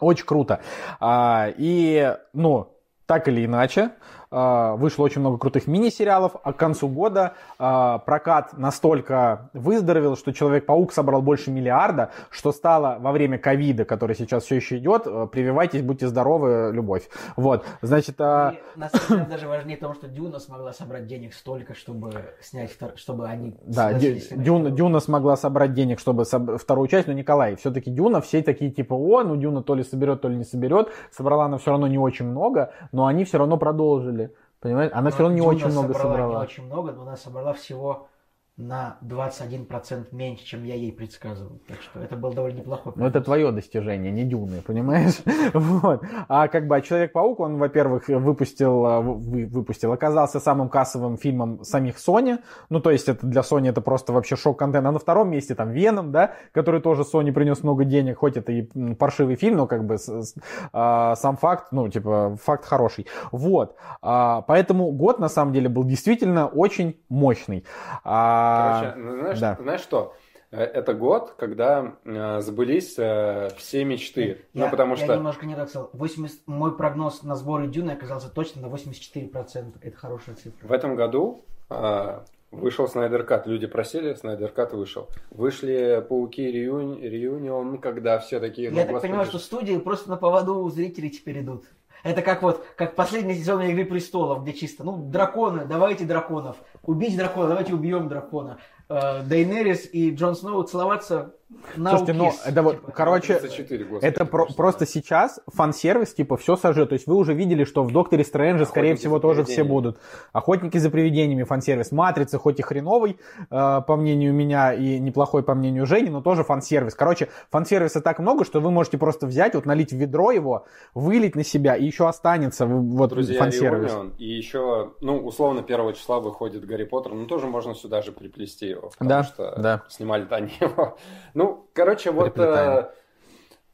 очень 0.00 0.26
круто. 0.26 0.60
А, 1.00 1.48
и, 1.56 2.16
ну, 2.32 2.76
так 3.06 3.28
или 3.28 3.44
иначе, 3.44 3.90
вышло 4.34 5.04
очень 5.04 5.20
много 5.20 5.38
крутых 5.38 5.66
мини-сериалов, 5.66 6.32
а 6.42 6.52
к 6.52 6.56
концу 6.56 6.88
года 6.88 7.34
а, 7.58 7.98
прокат 7.98 8.56
настолько 8.58 9.50
выздоровел, 9.52 10.16
что 10.16 10.32
Человек-паук 10.32 10.92
собрал 10.92 11.22
больше 11.22 11.50
миллиарда, 11.50 12.10
что 12.30 12.52
стало 12.52 12.96
во 12.98 13.12
время 13.12 13.38
ковида, 13.38 13.84
который 13.84 14.16
сейчас 14.16 14.44
все 14.44 14.56
еще 14.56 14.78
идет, 14.78 15.02
э, 15.06 15.28
прививайтесь, 15.30 15.82
будьте 15.82 16.08
здоровы, 16.08 16.70
любовь. 16.72 17.08
Вот, 17.36 17.64
значит, 17.82 18.16
а, 18.20 18.54
И 18.54 18.78
на 18.78 18.88
самом 18.88 19.08
деле 19.08 19.30
даже 19.30 19.48
важнее 19.48 19.76
того, 19.76 19.94
что 19.94 20.08
Дюна 20.08 20.38
смогла 20.38 20.72
собрать 20.72 21.06
денег 21.06 21.34
столько, 21.34 21.74
чтобы 21.74 22.12
снять, 22.40 22.72
втор- 22.76 22.96
чтобы 22.96 23.26
они 23.26 23.54
Да, 23.64 23.92
Дю- 23.92 24.18
Дюна. 24.32 24.70
Дюна 24.70 25.00
смогла 25.00 25.36
собрать 25.36 25.74
денег, 25.74 26.00
чтобы 26.00 26.24
соб- 26.24 26.58
вторую 26.58 26.88
часть, 26.88 27.06
но 27.06 27.12
Николай, 27.12 27.56
все-таки 27.56 27.90
Дюна, 27.90 28.20
все 28.20 28.42
такие 28.42 28.70
типа, 28.70 28.94
о, 28.94 29.22
ну 29.22 29.36
Дюна 29.36 29.62
то 29.62 29.74
ли 29.74 29.84
соберет, 29.84 30.20
то 30.22 30.28
ли 30.28 30.36
не 30.36 30.44
соберет. 30.44 30.88
Собрала 31.10 31.44
она 31.44 31.58
все 31.58 31.70
равно 31.70 31.86
не 31.86 31.98
очень 31.98 32.26
много, 32.26 32.72
но 32.92 33.06
они 33.06 33.24
все 33.24 33.38
равно 33.38 33.56
продолжили. 33.56 34.23
Понимаешь? 34.64 34.92
Она 34.94 35.10
все 35.10 35.18
равно 35.18 35.34
не 35.34 35.42
очень 35.42 35.68
много 35.68 35.92
собрала 35.92 36.10
собрала. 36.10 36.38
Не 36.38 36.44
очень 36.46 36.64
много, 36.64 36.92
но 36.92 37.02
она 37.02 37.18
собрала 37.18 37.52
всего 37.52 38.08
на 38.56 38.98
21% 39.02 40.06
меньше, 40.12 40.44
чем 40.44 40.64
я 40.64 40.76
ей 40.76 40.92
предсказывал. 40.92 41.58
Так 41.66 41.78
что 41.82 41.98
это 42.00 42.16
был 42.16 42.32
довольно 42.32 42.58
неплохой 42.58 42.92
Ну, 42.94 43.04
это 43.04 43.20
твое 43.20 43.50
достижение, 43.50 44.12
не 44.12 44.22
Дюны, 44.24 44.62
понимаешь? 44.62 45.20
Вот. 45.54 46.02
А 46.28 46.46
как 46.48 46.68
бы 46.68 46.76
а 46.76 46.80
Человек-паук, 46.80 47.40
он, 47.40 47.58
во-первых, 47.58 48.08
выпустил, 48.08 48.86
а, 48.86 49.00
вы- 49.00 49.46
выпустил, 49.46 49.92
оказался 49.92 50.38
самым 50.38 50.68
кассовым 50.68 51.16
фильмом 51.18 51.64
самих 51.64 51.96
Sony. 51.96 52.38
Ну, 52.70 52.80
то 52.80 52.90
есть, 52.92 53.08
это 53.08 53.26
для 53.26 53.40
Sony 53.40 53.70
это 53.70 53.80
просто 53.80 54.12
вообще 54.12 54.36
шок-контент. 54.36 54.86
А 54.86 54.92
на 54.92 54.98
втором 55.00 55.30
месте 55.30 55.54
там 55.56 55.70
Веном, 55.70 56.12
да, 56.12 56.34
который 56.52 56.80
тоже 56.80 57.02
Sony 57.02 57.32
принес 57.32 57.62
много 57.64 57.84
денег, 57.84 58.18
хоть 58.18 58.36
это 58.36 58.52
и 58.52 58.94
паршивый 58.94 59.34
фильм, 59.34 59.56
но 59.56 59.66
как 59.66 59.84
бы 59.84 59.98
с- 59.98 60.08
с- 60.08 60.34
а, 60.72 61.16
сам 61.16 61.36
факт, 61.36 61.68
ну, 61.72 61.88
типа, 61.88 62.36
факт 62.40 62.64
хороший. 62.66 63.06
Вот. 63.32 63.74
А, 64.00 64.42
поэтому 64.42 64.92
год, 64.92 65.18
на 65.18 65.28
самом 65.28 65.52
деле, 65.52 65.68
был 65.68 65.82
действительно 65.84 66.46
очень 66.46 66.96
мощный. 67.08 67.64
А, 68.04 68.43
Короче, 68.44 68.96
ну, 68.96 69.18
знаешь, 69.20 69.38
да. 69.40 69.58
знаешь 69.60 69.80
что? 69.80 70.14
Э, 70.50 70.62
Это 70.62 70.94
год, 70.94 71.34
когда 71.36 71.96
э, 72.04 72.40
сбылись 72.40 72.94
э, 72.98 73.50
все 73.56 73.84
мечты. 73.84 74.42
Я, 74.52 74.64
ну, 74.64 74.70
потому 74.70 74.94
я 74.94 75.04
что... 75.04 75.16
немножко 75.16 75.46
не 75.46 75.56
так 75.56 75.68
сказал. 75.68 75.90
80, 75.92 76.46
мой 76.46 76.76
прогноз 76.76 77.22
на 77.22 77.34
сборы 77.34 77.66
Дюны 77.66 77.90
оказался 77.90 78.30
точно 78.30 78.62
на 78.62 78.66
84%. 78.72 79.74
Это 79.80 79.96
хорошая 79.96 80.36
цифра. 80.36 80.66
В 80.66 80.72
этом 80.72 80.94
году 80.94 81.44
э, 81.70 82.20
вышел 82.52 82.86
Снайдер 82.86 83.24
Кат. 83.24 83.46
Люди 83.46 83.66
просили, 83.66 84.14
Снайдер 84.14 84.50
Кат 84.50 84.72
вышел. 84.72 85.08
Вышли 85.30 86.04
Пауки 86.08 86.42
Реюни- 86.42 87.00
Реюнион, 87.00 87.78
когда 87.78 88.18
все 88.18 88.38
такие... 88.38 88.70
ну, 88.70 88.76
Я 88.76 88.84
так 88.84 88.92
господи, 88.92 89.10
понимаю, 89.10 89.28
что 89.28 89.38
студии 89.38 89.76
просто 89.78 90.08
на 90.10 90.16
поводу 90.16 90.60
у 90.60 90.70
зрителей 90.70 91.10
теперь 91.10 91.40
идут. 91.40 91.64
Это 92.04 92.20
как 92.20 92.42
вот, 92.42 92.64
как 92.76 92.94
последний 92.94 93.34
сезон 93.34 93.62
Игры 93.62 93.86
Престолов, 93.86 94.42
где 94.42 94.52
чисто, 94.52 94.84
ну, 94.84 94.98
драконы, 94.98 95.64
давайте 95.64 96.04
драконов. 96.04 96.58
Убить 96.82 97.16
дракона, 97.16 97.48
давайте 97.48 97.72
убьем 97.72 98.08
дракона. 98.08 98.58
Э, 98.90 99.22
Дейнерис 99.22 99.88
и 99.90 100.14
Джон 100.14 100.36
Сноу 100.36 100.62
целоваться 100.64 101.34
Слушайте, 101.74 102.12
ну, 102.14 102.32
это 102.44 102.62
вот, 102.62 102.80
типа. 102.80 102.92
короче, 102.92 103.34
34, 103.38 103.84
господи, 103.84 104.06
Это 104.06 104.24
про- 104.24 104.46
просто. 104.56 104.86
сейчас 104.86 105.40
фан-сервис, 105.52 106.14
типа, 106.14 106.36
все 106.36 106.56
сожжет. 106.56 106.88
То 106.88 106.94
есть 106.94 107.06
вы 107.06 107.14
уже 107.16 107.34
видели, 107.34 107.64
что 107.64 107.82
в 107.84 107.92
Докторе 107.92 108.24
Стрэнже, 108.24 108.66
скорее 108.66 108.94
всего, 108.96 109.18
тоже 109.18 109.44
все 109.44 109.62
будут. 109.64 109.98
Охотники 110.32 110.78
за 110.78 110.90
привидениями 110.90 111.42
фан-сервис. 111.44 111.92
Матрица, 111.92 112.38
хоть 112.38 112.58
и 112.60 112.62
хреновый, 112.62 113.18
э, 113.50 113.80
по 113.86 113.96
мнению 113.96 114.32
меня, 114.34 114.72
и 114.72 114.98
неплохой 114.98 115.42
по 115.42 115.54
мнению 115.54 115.86
Жени, 115.86 116.10
но 116.10 116.20
тоже 116.22 116.44
фан-сервис. 116.44 116.94
Короче, 116.94 117.28
фан-сервиса 117.50 118.00
так 118.00 118.18
много, 118.18 118.44
что 118.44 118.60
вы 118.60 118.70
можете 118.70 118.98
просто 118.98 119.26
взять, 119.26 119.54
вот 119.54 119.66
налить 119.66 119.92
в 119.92 119.96
ведро 119.96 120.30
его, 120.30 120.66
вылить 120.94 121.36
на 121.36 121.44
себя, 121.44 121.76
и 121.76 121.84
еще 121.84 122.08
останется 122.08 122.66
вот 122.66 123.10
Друзья 123.10 123.38
фан-сервис. 123.38 123.90
Реюнион. 123.90 124.12
И 124.18 124.24
еще, 124.26 124.92
ну, 125.00 125.18
условно, 125.18 125.62
1 125.62 125.92
числа 125.94 126.20
выходит 126.20 126.64
Гарри 126.66 126.84
Поттер. 126.84 127.12
Ну, 127.14 127.26
тоже 127.26 127.46
можно 127.46 127.74
сюда 127.74 128.02
же 128.02 128.12
приплести 128.12 128.66
его. 128.66 128.90
Потому 128.90 129.08
Да, 129.08 129.22
что 129.24 129.54
да. 129.58 129.82
снимали-то 129.88 130.36
они 130.36 130.50
его. 130.60 130.96
Ну, 131.34 131.66
короче, 131.72 132.12
вот 132.12 132.38
э, 132.38 132.90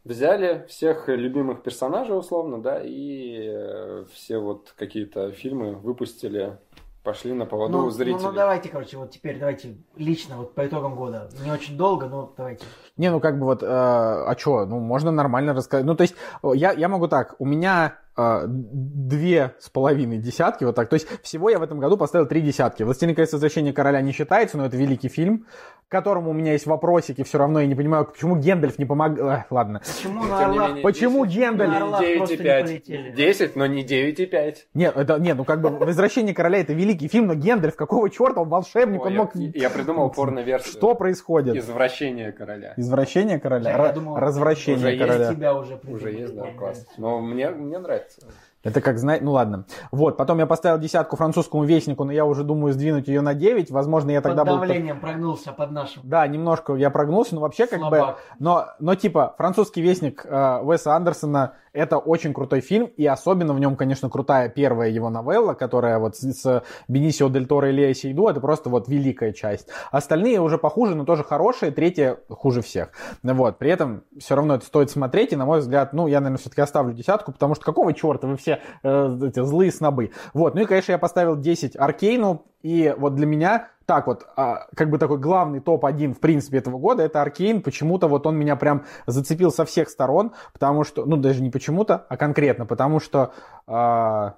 взяли 0.05 0.67
всех 0.69 1.09
любимых 1.09 1.63
персонажей, 1.63 2.17
условно, 2.17 2.61
да, 2.61 2.81
и 2.83 3.49
э, 3.49 4.05
все 4.13 4.39
вот 4.39 4.75
какие-то 4.77 5.31
фильмы 5.33 5.75
выпустили, 5.75 6.59
пошли 7.05 7.33
на 7.33 7.45
поводу 7.45 7.73
Ну, 7.73 7.79
у 7.79 7.83
ну, 7.85 7.91
зрителей. 7.91 8.23
ну, 8.23 8.33
давайте, 8.33 8.71
короче, 8.71 8.97
вот 8.97 9.11
теперь 9.11 9.39
давайте 9.39 9.77
лично, 9.97 10.37
вот 10.37 10.55
по 10.55 10.67
итогам 10.67 10.97
года. 10.97 11.29
Не 11.45 11.53
очень 11.53 11.77
долго, 11.77 12.07
но 12.07 12.33
давайте. 12.37 12.65
Не, 12.97 13.11
ну 13.11 13.21
как 13.21 13.39
бы 13.39 13.45
вот, 13.45 13.63
э, 13.63 13.67
а 13.67 14.35
что, 14.39 14.65
ну 14.65 14.81
можно 14.81 15.11
нормально 15.11 15.53
рассказать. 15.53 15.85
Ну 15.85 15.95
то 15.95 16.03
есть 16.03 16.15
я, 16.43 16.73
я 16.73 16.89
могу 16.89 17.09
так, 17.09 17.37
у 17.39 17.45
меня 17.45 17.99
две 18.17 19.55
с 19.59 19.69
половиной 19.71 20.19
десятки, 20.19 20.65
вот 20.65 20.75
так. 20.75 20.89
То 20.89 20.95
есть 20.95 21.07
всего 21.23 21.51
я 21.51 21.59
в 21.59 21.63
этом 21.63 21.79
году 21.81 21.97
поставил 21.97 22.27
три 22.27 22.41
десятки. 22.41 22.83
«Властелин 22.83 23.15
колец. 23.15 23.33
Возвращение 23.33 23.73
короля» 23.73 24.01
не 24.01 24.13
считается, 24.13 24.57
но 24.59 24.67
это 24.67 24.77
великий 24.77 25.09
фильм, 25.09 25.47
к 25.89 25.91
которому 25.93 26.31
у 26.31 26.33
меня 26.33 26.53
есть 26.53 26.67
вопросики, 26.67 27.23
все 27.25 27.39
равно 27.39 27.61
я 27.61 27.67
не 27.67 27.75
понимаю, 27.75 28.05
почему 28.07 28.37
Гендальф 28.37 28.79
не 28.79 28.85
помог... 28.85 29.19
ладно. 29.51 29.81
Почему 29.81 30.23
на 30.25 30.27
не 30.27 30.45
Орлах- 30.45 30.69
менее, 30.69 30.83
Почему 30.83 31.27
10, 31.27 31.39
Гендальф- 31.41 31.69
На 31.69 31.77
Орлах 31.79 32.03
9,5. 32.03 32.63
полетели. 32.63 33.11
10, 33.13 33.57
но 33.57 33.67
не 33.67 33.85
9,5. 33.85 34.55
Нет, 34.75 34.97
это, 34.97 35.19
нет, 35.19 35.37
ну 35.37 35.45
как 35.45 35.61
бы 35.61 35.71
«Возвращение 35.71 36.35
короля» 36.35 36.61
это 36.61 36.73
великий 36.73 37.09
фильм, 37.09 37.27
но 37.27 37.35
Гендальф, 37.35 37.75
какого 37.77 38.09
черта, 38.11 38.41
он 38.43 38.49
волшебник, 38.49 39.01
Ой, 39.01 39.07
он 39.09 39.13
я, 39.15 39.19
мог... 39.19 39.35
я 39.35 39.71
придумал 39.71 40.11
порно-версию. 40.15 40.73
Что 40.73 40.95
происходит? 40.95 41.57
Извращение 41.57 42.33
короля. 42.33 42.75
Извращение 42.77 43.41
короля? 43.41 43.71
Я 43.87 43.93
думал, 43.93 44.17
Развращение 44.17 44.79
уже 44.79 44.91
есть 44.95 45.03
короля. 45.03 45.35
Тебя 45.35 45.55
уже 45.55 45.75
Уже 45.75 45.77
придумали. 45.79 46.21
есть, 46.21 46.35
да, 46.37 46.47
класс. 46.57 46.87
Но 46.99 47.21
мне, 47.21 47.51
мне 47.51 47.79
нравится. 47.79 48.00
correct. 48.01 48.50
Это 48.63 48.81
как 48.83 48.99
знать, 48.99 49.23
ну 49.23 49.33
ладно. 49.33 49.65
Вот, 49.91 50.17
потом 50.17 50.39
я 50.39 50.47
поставил 50.47 50.79
десятку 50.79 51.17
французскому 51.17 51.65
вестнику, 51.65 52.05
но 52.05 52.13
я 52.13 52.27
уже 52.27 52.45
думаю 52.45 52.73
сдвинуть 52.75 53.09
ее 53.09 53.23
на 53.23 53.35
9. 53.35 53.71
Возможно, 53.71 54.11
я 54.11 54.21
тогда 54.21 54.45
Под 54.45 54.55
был... 54.55 54.61
давлением 54.61 55.01
прогнулся 55.01 55.53
под 55.53 55.71
нашим. 55.71 56.03
Да, 56.05 56.27
немножко 56.27 56.75
я 56.75 56.91
прогнулся, 56.91 57.35
но 57.35 57.41
вообще 57.41 57.67
как 57.67 57.81
бы... 57.81 57.97
Слабак. 57.97 58.19
Но, 58.39 58.67
но 58.79 58.95
типа, 58.95 59.35
французский 59.39 59.81
вестник 59.81 60.27
э, 60.27 60.61
Уэса 60.63 60.95
Андерсона 60.95 61.55
это 61.73 61.99
очень 61.99 62.35
крутой 62.35 62.61
фильм, 62.61 62.87
и 62.97 63.07
особенно 63.07 63.55
в 63.55 63.61
нем, 63.61 63.77
конечно, 63.77 64.11
крутая 64.11 64.49
первая 64.49 64.91
его 64.91 65.09
новелла, 65.09 65.55
которая 65.55 65.99
вот 65.99 66.17
с, 66.17 66.33
с 66.33 66.65
Бенисио 66.89 67.29
Дель 67.29 67.47
Торо 67.47 67.69
и 67.69 67.73
Лео 67.73 67.93
Сейду, 67.93 68.27
это 68.29 68.41
просто 68.41 68.69
вот 68.71 68.89
великая 68.89 69.33
часть. 69.33 69.69
Остальные 69.91 70.41
уже 70.41 70.59
похуже, 70.59 70.95
но 70.95 71.05
тоже 71.05 71.23
хорошие, 71.23 71.71
третья 71.71 72.19
хуже 72.29 72.61
всех. 72.63 72.91
Вот, 73.23 73.59
при 73.59 73.71
этом 73.71 74.03
все 74.19 74.35
равно 74.35 74.57
это 74.57 74.67
стоит 74.67 74.91
смотреть, 74.91 75.33
и, 75.33 75.37
на 75.37 75.47
мой 75.47 75.61
взгляд, 75.61 75.93
ну, 75.93 76.07
я, 76.09 76.21
наверное, 76.21 76.39
все-таки 76.39 76.61
оставлю 76.61 76.93
десятку, 76.93 77.33
потому 77.33 77.55
что 77.55 77.65
какого 77.65 77.93
черта 77.93 78.27
вы 78.27 78.37
все 78.37 78.50
э, 78.83 79.19
эти 79.23 79.43
злые 79.45 79.71
снобы. 79.71 80.11
Вот, 80.35 80.55
ну 80.55 80.63
и, 80.63 80.67
конечно, 80.67 80.93
я 80.93 80.99
поставил 80.99 81.37
10 81.37 81.77
Аркейну, 81.77 82.45
и 82.63 82.95
вот 82.97 83.15
для 83.15 83.27
меня 83.27 83.69
так 83.91 84.07
вот, 84.07 84.25
а, 84.37 84.69
как 84.77 84.89
бы 84.89 84.99
такой 84.99 85.19
главный 85.19 85.59
топ-1, 85.59 86.15
в 86.15 86.21
принципе, 86.21 86.59
этого 86.59 86.79
года, 86.79 87.03
это 87.03 87.21
Аркейн. 87.23 87.61
Почему-то 87.61 88.07
вот 88.07 88.25
он 88.25 88.37
меня 88.37 88.55
прям 88.55 88.85
зацепил 89.09 89.51
со 89.51 89.65
всех 89.65 89.89
сторон, 89.89 90.31
потому 90.53 90.85
что, 90.85 91.05
ну, 91.07 91.17
даже 91.17 91.43
не 91.43 91.51
почему-то, 91.51 92.07
а 92.09 92.17
конкретно, 92.17 92.67
потому 92.67 93.01
что... 93.01 93.33
а, 93.67 94.35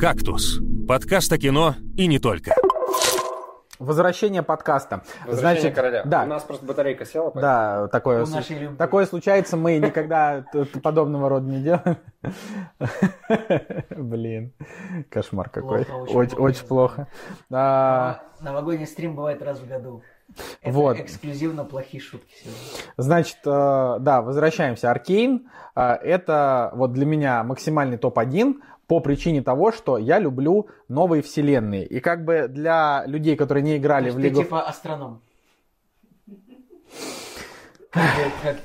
«Кактус»— 0.00 0.58
подкаст 0.88 1.30
о 1.32 1.38
кино 1.38 1.74
и 1.94 2.06
не 2.06 2.18
только. 2.18 2.54
Возвращение 3.86 4.42
подкаста. 4.42 5.02
Возвращение 5.26 5.60
Значит, 5.72 5.74
короля. 5.76 6.02
Да, 6.04 6.22
У 6.22 6.26
нас 6.26 6.42
просто 6.44 6.64
батарейка 6.64 7.04
села. 7.04 7.30
поэтому- 7.30 7.40
да, 7.42 7.88
такое, 7.88 8.24
су- 8.24 8.34
нашей 8.36 8.68
такое 8.76 9.06
случается, 9.06 9.56
мы 9.56 9.78
никогда 9.78 10.44
подобного 10.82 11.28
рода 11.28 11.46
не 11.48 11.60
делаем. 11.62 11.96
Блин, 13.90 14.52
кошмар 15.10 15.48
какой. 15.48 15.84
Плохо, 15.84 16.00
очень 16.02 16.16
Очень, 16.16 16.36
плохо. 16.36 16.42
очень 16.42 16.66
плохо. 16.66 17.08
А, 17.50 18.20
Новогодний 18.40 18.86
стрим 18.86 19.14
бывает 19.16 19.42
раз 19.42 19.58
в 19.58 19.66
году. 19.68 20.02
Это 20.62 20.72
Вот. 20.72 20.98
эксклюзивно 20.98 21.64
плохие 21.64 22.00
шутки 22.02 22.32
сегодня. 22.42 22.58
Значит, 22.96 23.36
э, 23.44 23.96
да, 24.00 24.22
возвращаемся. 24.22 24.90
Аркейн 24.90 25.46
э, 25.76 25.82
это 25.82 26.70
вот 26.74 26.92
для 26.92 27.04
меня 27.04 27.42
максимальный 27.44 27.98
топ-1 27.98 28.54
по 28.92 29.00
причине 29.00 29.40
того, 29.40 29.72
что 29.72 29.96
я 29.96 30.18
люблю 30.18 30.68
новые 30.88 31.22
вселенные. 31.22 31.86
И 31.86 31.98
как 32.00 32.26
бы 32.26 32.46
для 32.46 33.04
людей, 33.06 33.36
которые 33.36 33.64
не 33.64 33.70
То 33.70 33.78
играли 33.78 34.04
есть 34.04 34.18
в 34.18 34.20
ты 34.20 34.28
League 34.28 34.34
of... 34.34 34.44
типа 34.44 34.60
астроном. 34.68 35.22
Как, 37.90 38.02
как, 38.42 38.56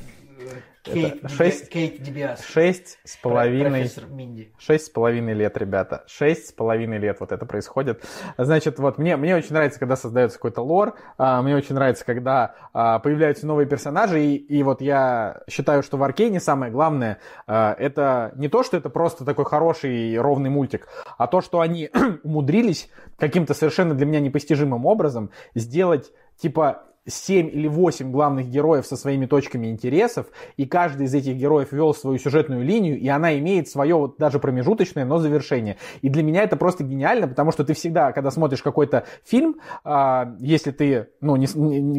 Кейт, 0.94 1.30
шесть- 1.32 1.70
Кейт. 1.70 2.40
Шесть 2.46 3.00
с 3.04 3.18
половиной... 3.18 3.90
Минди. 4.10 4.52
Шесть 4.58 4.86
с 4.88 4.90
половиной 4.90 5.34
лет, 5.34 5.58
ребята. 5.58 6.04
Шесть 6.08 6.50
с 6.50 6.52
половиной 6.52 6.98
лет 6.98 7.18
вот 7.20 7.32
это 7.32 7.46
происходит. 7.46 8.04
Значит, 8.38 8.80
вот 8.80 8.98
мне, 8.98 9.18
мне 9.18 9.36
очень 9.36 9.54
нравится, 9.54 9.80
когда 9.80 9.96
создается 9.96 10.38
какой-то 10.38 10.62
лор. 10.62 10.96
а, 11.18 11.42
мне 11.42 11.56
очень 11.56 11.76
нравится, 11.76 12.06
когда 12.06 12.56
а, 12.74 13.00
появляются 13.00 13.46
новые 13.48 13.68
персонажи. 13.68 14.24
И, 14.24 14.36
и 14.36 14.64
вот 14.64 14.82
я 14.82 15.42
считаю, 15.50 15.84
что 15.84 15.98
в 15.98 16.04
Аркейне 16.04 16.40
самое 16.40 16.72
главное 16.72 17.20
а, 17.46 17.76
это 17.78 18.32
не 18.36 18.48
то, 18.50 18.64
что 18.64 18.78
это 18.78 18.90
просто 18.90 19.26
такой 19.26 19.46
хороший 19.46 20.18
ровный 20.20 20.50
мультик, 20.50 20.88
а 21.18 21.28
то, 21.28 21.42
что 21.42 21.60
они 21.60 21.90
умудрились 22.24 22.90
каким-то 23.18 23.54
совершенно 23.54 23.94
для 23.94 24.06
меня 24.06 24.20
непостижимым 24.20 24.86
образом 24.86 25.32
сделать 25.56 26.12
типа 26.40 26.84
7 27.08 27.48
или 27.48 27.68
8 27.68 28.12
главных 28.12 28.50
героев 28.50 28.86
со 28.86 28.96
своими 28.96 29.26
точками 29.26 29.68
интересов, 29.68 30.28
и 30.58 30.66
каждый 30.66 31.08
из 31.08 31.14
этих 31.14 31.36
героев 31.36 31.72
вел 31.72 31.94
свою 31.94 32.18
сюжетную 32.18 32.64
линию, 32.64 33.00
и 33.00 33.08
она 33.08 33.38
имеет 33.38 33.70
свое 33.70 33.96
вот 33.96 34.18
даже 34.18 34.40
промежуточное, 34.40 35.06
но 35.06 35.18
завершение. 35.18 35.78
И 36.02 36.10
для 36.10 36.24
меня 36.24 36.44
это 36.44 36.58
просто 36.58 36.84
гениально, 36.84 37.28
потому 37.28 37.52
что 37.52 37.64
ты 37.64 37.74
всегда, 37.74 38.12
когда 38.12 38.32
смотришь 38.32 38.62
какой-то 38.62 39.06
фильм, 39.24 39.58
а, 39.84 40.36
если 40.40 40.72
ты, 40.72 41.10
ну, 41.22 41.36
не, 41.36 41.48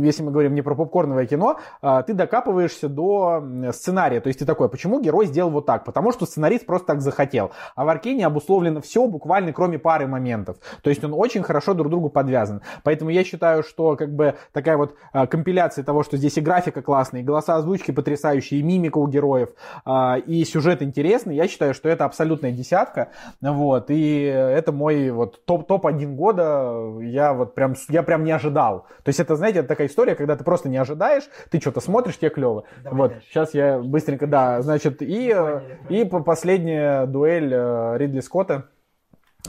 если 0.04 0.22
мы 0.22 0.30
говорим 0.30 0.54
не 0.54 0.62
про 0.62 0.74
попкорновое 0.74 1.26
кино, 1.26 1.58
а, 1.82 2.02
ты 2.02 2.14
докапываешься 2.14 2.88
до 2.88 3.42
сценария. 3.72 4.20
То 4.20 4.28
есть 4.28 4.38
ты 4.38 4.46
такой, 4.46 4.66
«А 4.66 4.70
почему 4.70 5.00
герой 5.00 5.26
сделал 5.26 5.50
вот 5.50 5.66
так? 5.66 5.84
Потому 5.84 6.12
что 6.12 6.26
сценарист 6.26 6.66
просто 6.66 6.88
так 6.88 7.00
захотел. 7.00 7.52
А 7.74 7.84
в 7.84 7.88
Аркейне 7.88 8.26
обусловлено 8.26 8.80
все 8.80 9.06
буквально 9.06 9.52
кроме 9.52 9.78
пары 9.78 10.06
моментов. 10.06 10.56
То 10.82 10.90
есть 10.90 11.02
он 11.04 11.12
очень 11.14 11.42
хорошо 11.42 11.74
друг 11.74 11.90
другу 11.90 12.10
подвязан. 12.10 12.62
Поэтому 12.84 13.10
я 13.10 13.24
считаю, 13.24 13.62
что 13.62 13.96
как 13.96 14.14
бы 14.14 14.36
такая 14.52 14.76
вот 14.76 14.94
а, 15.12 15.26
компиляция 15.26 15.84
того, 15.84 16.02
что 16.02 16.16
здесь 16.16 16.36
и 16.36 16.40
графика 16.40 16.82
классная, 16.82 17.20
и 17.20 17.24
голоса 17.24 17.56
озвучки 17.56 17.90
потрясающие, 17.90 18.60
и 18.60 18.62
мимика 18.62 18.98
у 18.98 19.06
героев, 19.08 19.50
а, 19.84 20.18
и 20.18 20.44
сюжет 20.44 20.82
интересный, 20.82 21.36
я 21.36 21.48
считаю, 21.48 21.74
что 21.74 21.88
это 21.88 22.04
абсолютная 22.04 22.52
десятка. 22.52 23.08
Вот, 23.40 23.90
и 23.90 24.22
это 24.22 24.72
мой 24.72 25.10
вот 25.10 25.44
топ- 25.44 25.66
топ-1 25.66 26.14
года, 26.14 26.98
я 27.00 27.32
вот 27.32 27.54
прям, 27.54 27.74
я 27.88 28.02
прям 28.02 28.24
не 28.24 28.32
ожидал. 28.32 28.86
То 29.02 29.08
есть 29.08 29.20
это, 29.20 29.36
знаете, 29.36 29.60
это 29.60 29.68
такая 29.68 29.86
история, 29.86 30.14
когда 30.14 30.36
ты 30.36 30.44
просто 30.44 30.68
не 30.68 30.76
ожидаешь, 30.76 31.24
ты 31.50 31.60
что-то 31.60 31.80
смотришь, 31.80 32.18
тебе 32.18 32.30
клево. 32.30 32.64
Давай 32.82 32.98
вот, 32.98 33.10
дальше. 33.12 33.26
сейчас 33.28 33.54
я 33.54 33.78
быстренько, 33.78 34.26
да, 34.26 34.62
значит, 34.62 35.02
и, 35.02 35.32
э, 35.34 35.60
и 35.88 36.04
по- 36.04 36.20
последняя 36.20 37.06
дуэль 37.06 37.52
э, 37.52 37.98
Ридли 37.98 38.20
Скотта. 38.20 38.64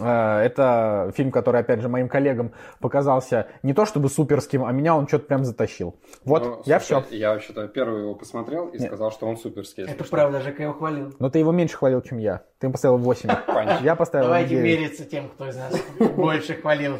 Э, 0.02 0.40
Это 0.42 1.12
фильм, 1.16 1.32
который, 1.32 1.62
опять 1.62 1.82
же, 1.82 1.90
моим 1.90 2.08
коллегам 2.10 2.52
показался 2.80 3.48
не 3.64 3.74
то 3.74 3.86
чтобы 3.86 4.10
суперским, 4.10 4.64
а 4.66 4.72
меня 4.72 4.96
он 4.96 5.08
что-то 5.08 5.26
прям 5.26 5.44
затащил. 5.46 5.96
Вот, 6.26 6.44
Ну, 6.44 6.62
я 6.66 6.80
слушай, 6.80 7.04
все. 7.08 7.16
Я 7.18 7.32
вообще-то 7.34 7.68
первый 7.68 8.02
его 8.02 8.16
посмотрел 8.16 8.68
и 8.70 8.78
Нет. 8.78 8.88
сказал, 8.88 9.12
что 9.12 9.28
он 9.28 9.38
суперский. 9.38 9.84
Это 9.84 10.04
что. 10.04 10.12
правда, 10.12 10.42
Жека 10.42 10.64
его 10.64 10.74
хвалил. 10.74 11.14
Но 11.20 11.30
ты 11.30 11.40
его 11.40 11.52
меньше 11.52 11.78
хвалил, 11.78 12.02
чем 12.02 12.18
я. 12.18 12.42
Ты 12.60 12.68
ему 12.68 12.74
поставил 12.74 12.98
8. 12.98 13.30
Понятно. 13.48 13.84
Я 13.86 13.96
поставил 13.96 14.26
Давайте 14.26 14.50
9. 14.50 14.64
мериться 14.64 15.06
тем, 15.06 15.30
кто 15.30 15.48
из 15.48 15.56
нас 15.56 15.74
больше 16.16 16.54
хвалил 16.56 16.98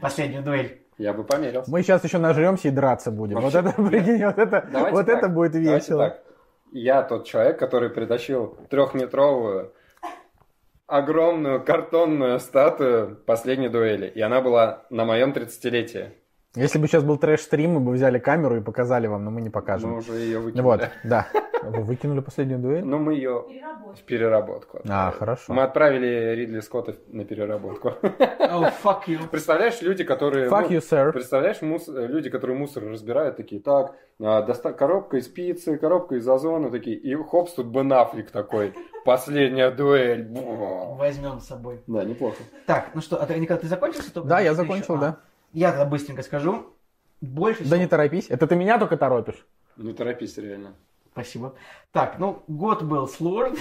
последнюю 0.00 0.42
дуэль. 0.42 0.82
Я 0.98 1.12
бы 1.12 1.24
померил. 1.24 1.62
Мы 1.66 1.82
сейчас 1.82 2.02
еще 2.04 2.16
нажремся 2.18 2.68
и 2.68 2.70
драться 2.70 3.10
будем. 3.10 3.38
Вот 3.40 3.52
Вообще, 3.52 3.68
это, 3.70 3.82
прикинь, 3.82 4.24
вот 4.24 4.38
это, 4.38 4.66
вот 4.90 5.04
так, 5.06 5.18
это 5.18 5.28
будет 5.28 5.54
весело. 5.54 6.08
так. 6.08 6.22
Я 6.72 7.02
тот 7.02 7.26
человек, 7.26 7.58
который 7.58 7.90
притащил 7.90 8.56
трехметровую 8.70 9.72
огромную 10.86 11.62
картонную 11.64 12.38
статую 12.40 13.16
последней 13.26 13.68
дуэли. 13.68 14.06
И 14.06 14.20
она 14.20 14.40
была 14.40 14.86
на 14.90 15.04
моем 15.04 15.32
30-летии. 15.32 16.12
Если 16.56 16.78
бы 16.78 16.88
сейчас 16.88 17.04
был 17.04 17.18
трэш-стрим, 17.18 17.72
мы 17.72 17.80
бы 17.80 17.92
взяли 17.92 18.18
камеру 18.18 18.56
и 18.56 18.60
показали 18.60 19.06
вам, 19.06 19.24
но 19.24 19.30
мы 19.30 19.40
не 19.42 19.48
Мы 19.48 19.52
покажем. 19.52 19.98
уже 19.98 20.12
ее 20.14 20.38
выкинули. 20.38 20.64
Вот, 20.64 20.88
да. 21.04 21.26
Вы 21.62 21.82
выкинули 21.82 22.20
последнюю 22.20 22.60
дуэль? 22.60 22.84
Ну, 22.84 22.98
мы 22.98 23.14
ее 23.14 23.44
в 23.94 24.02
переработку. 24.04 24.80
А, 24.88 25.10
хорошо. 25.10 25.52
Мы 25.52 25.62
отправили 25.62 26.34
Ридли 26.34 26.60
Скотта 26.60 26.94
на 27.08 27.24
переработку. 27.24 27.88
Oh, 28.02 28.72
fuck 28.82 29.00
you. 29.06 29.18
Представляешь, 29.30 29.82
люди, 29.82 30.04
которые... 30.04 30.48
Fuck 30.48 30.68
you, 30.70 30.78
sir. 30.78 31.12
Представляешь, 31.12 31.58
люди, 31.60 32.30
которые 32.30 32.56
мусор 32.56 32.84
разбирают, 32.84 33.36
такие, 33.36 33.60
так, 33.60 33.94
а, 34.22 34.42
доста- 34.42 34.72
коробка 34.72 35.16
из 35.16 35.26
пиццы, 35.28 35.76
коробка 35.76 36.16
из 36.16 36.28
озона, 36.28 36.70
такие, 36.70 36.96
и 36.96 37.14
хопс, 37.16 37.54
тут 37.54 37.66
Бен 37.66 37.92
Аффлек 37.92 38.30
такой, 38.30 38.72
последняя 39.04 39.70
дуэль. 39.70 40.28
Возьмем 40.30 41.40
с 41.40 41.46
собой. 41.46 41.80
Да, 41.86 42.04
неплохо. 42.04 42.36
Так, 42.66 42.90
ну 42.94 43.00
что, 43.00 43.20
а 43.20 43.26
ты, 43.26 43.38
Николай, 43.38 43.60
ты 43.60 43.66
закончил? 43.66 44.02
Да, 44.24 44.40
я 44.40 44.54
закончил, 44.54 44.94
еще? 44.94 45.00
да. 45.00 45.16
Я 45.56 45.70
тогда 45.70 45.86
быстренько 45.86 46.22
скажу. 46.22 46.66
Больше 47.22 47.60
Да 47.60 47.64
всего- 47.64 47.76
не 47.78 47.86
торопись. 47.86 48.26
Это 48.28 48.46
ты 48.46 48.56
меня 48.56 48.78
только 48.78 48.98
торопишь. 48.98 49.46
Не 49.78 49.94
торопись, 49.94 50.36
реально. 50.36 50.74
Спасибо. 51.12 51.54
Так, 51.92 52.18
ну, 52.18 52.42
год 52.46 52.82
был 52.82 53.08
сложный. 53.08 53.58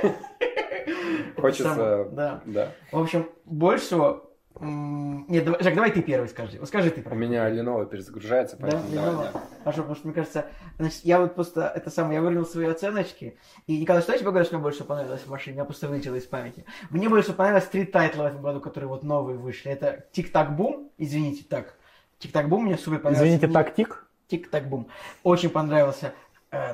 Хочется... 1.36 2.08
Да. 2.12 2.40
Да. 2.46 2.72
В 2.92 3.00
общем, 3.00 3.28
больше 3.46 3.84
всего... 3.84 4.23
Нет, 4.60 5.44
давай, 5.44 5.62
Жак, 5.62 5.74
давай 5.74 5.90
ты 5.90 6.00
первый 6.00 6.28
скажи. 6.28 6.58
Вот 6.60 6.68
скажи 6.68 6.90
ты. 6.90 7.00
У 7.00 7.04
про 7.04 7.14
меня 7.16 7.50
Lenovo 7.50 7.86
перезагружается, 7.86 8.56
Да, 8.56 8.62
поэтому 8.62 8.90
давай, 8.94 9.10
Lenovo. 9.10 9.32
да. 9.32 9.40
Хорошо, 9.64 9.78
потому 9.82 9.96
что, 9.96 10.06
мне 10.06 10.14
кажется, 10.14 10.46
значит, 10.78 11.00
я 11.04 11.20
вот 11.20 11.34
просто, 11.34 11.72
это 11.74 11.90
самое, 11.90 12.14
я 12.16 12.20
выровнял 12.20 12.46
свои 12.46 12.66
оценочки, 12.66 13.36
и, 13.66 13.80
Николай, 13.80 14.00
что 14.02 14.12
я 14.12 14.18
тебе 14.18 14.30
говорю, 14.30 14.44
что 14.44 14.54
мне 14.54 14.62
больше 14.62 14.84
понравилось 14.84 15.22
в 15.22 15.30
машине? 15.30 15.56
Я 15.56 15.64
просто 15.64 15.88
вылетело 15.88 16.14
из 16.14 16.24
памяти. 16.24 16.64
Мне 16.90 17.08
больше 17.08 17.32
понравилось 17.32 17.66
три 17.66 17.84
тайтла 17.84 18.22
в 18.24 18.26
этом 18.26 18.42
году, 18.42 18.60
которые 18.60 18.88
вот 18.88 19.02
новые 19.02 19.38
вышли. 19.38 19.72
Это 19.72 20.06
Тик-Так-Бум, 20.12 20.90
извините, 20.98 21.44
так. 21.48 21.74
Тик-Так-Бум 22.18 22.64
мне 22.66 22.78
супер 22.78 22.98
понравился. 23.00 23.24
Извините, 23.26 23.48
тактик. 23.48 24.06
Тик-Так-бум. 24.28 24.88
Очень 25.22 25.50
понравился 25.50 26.14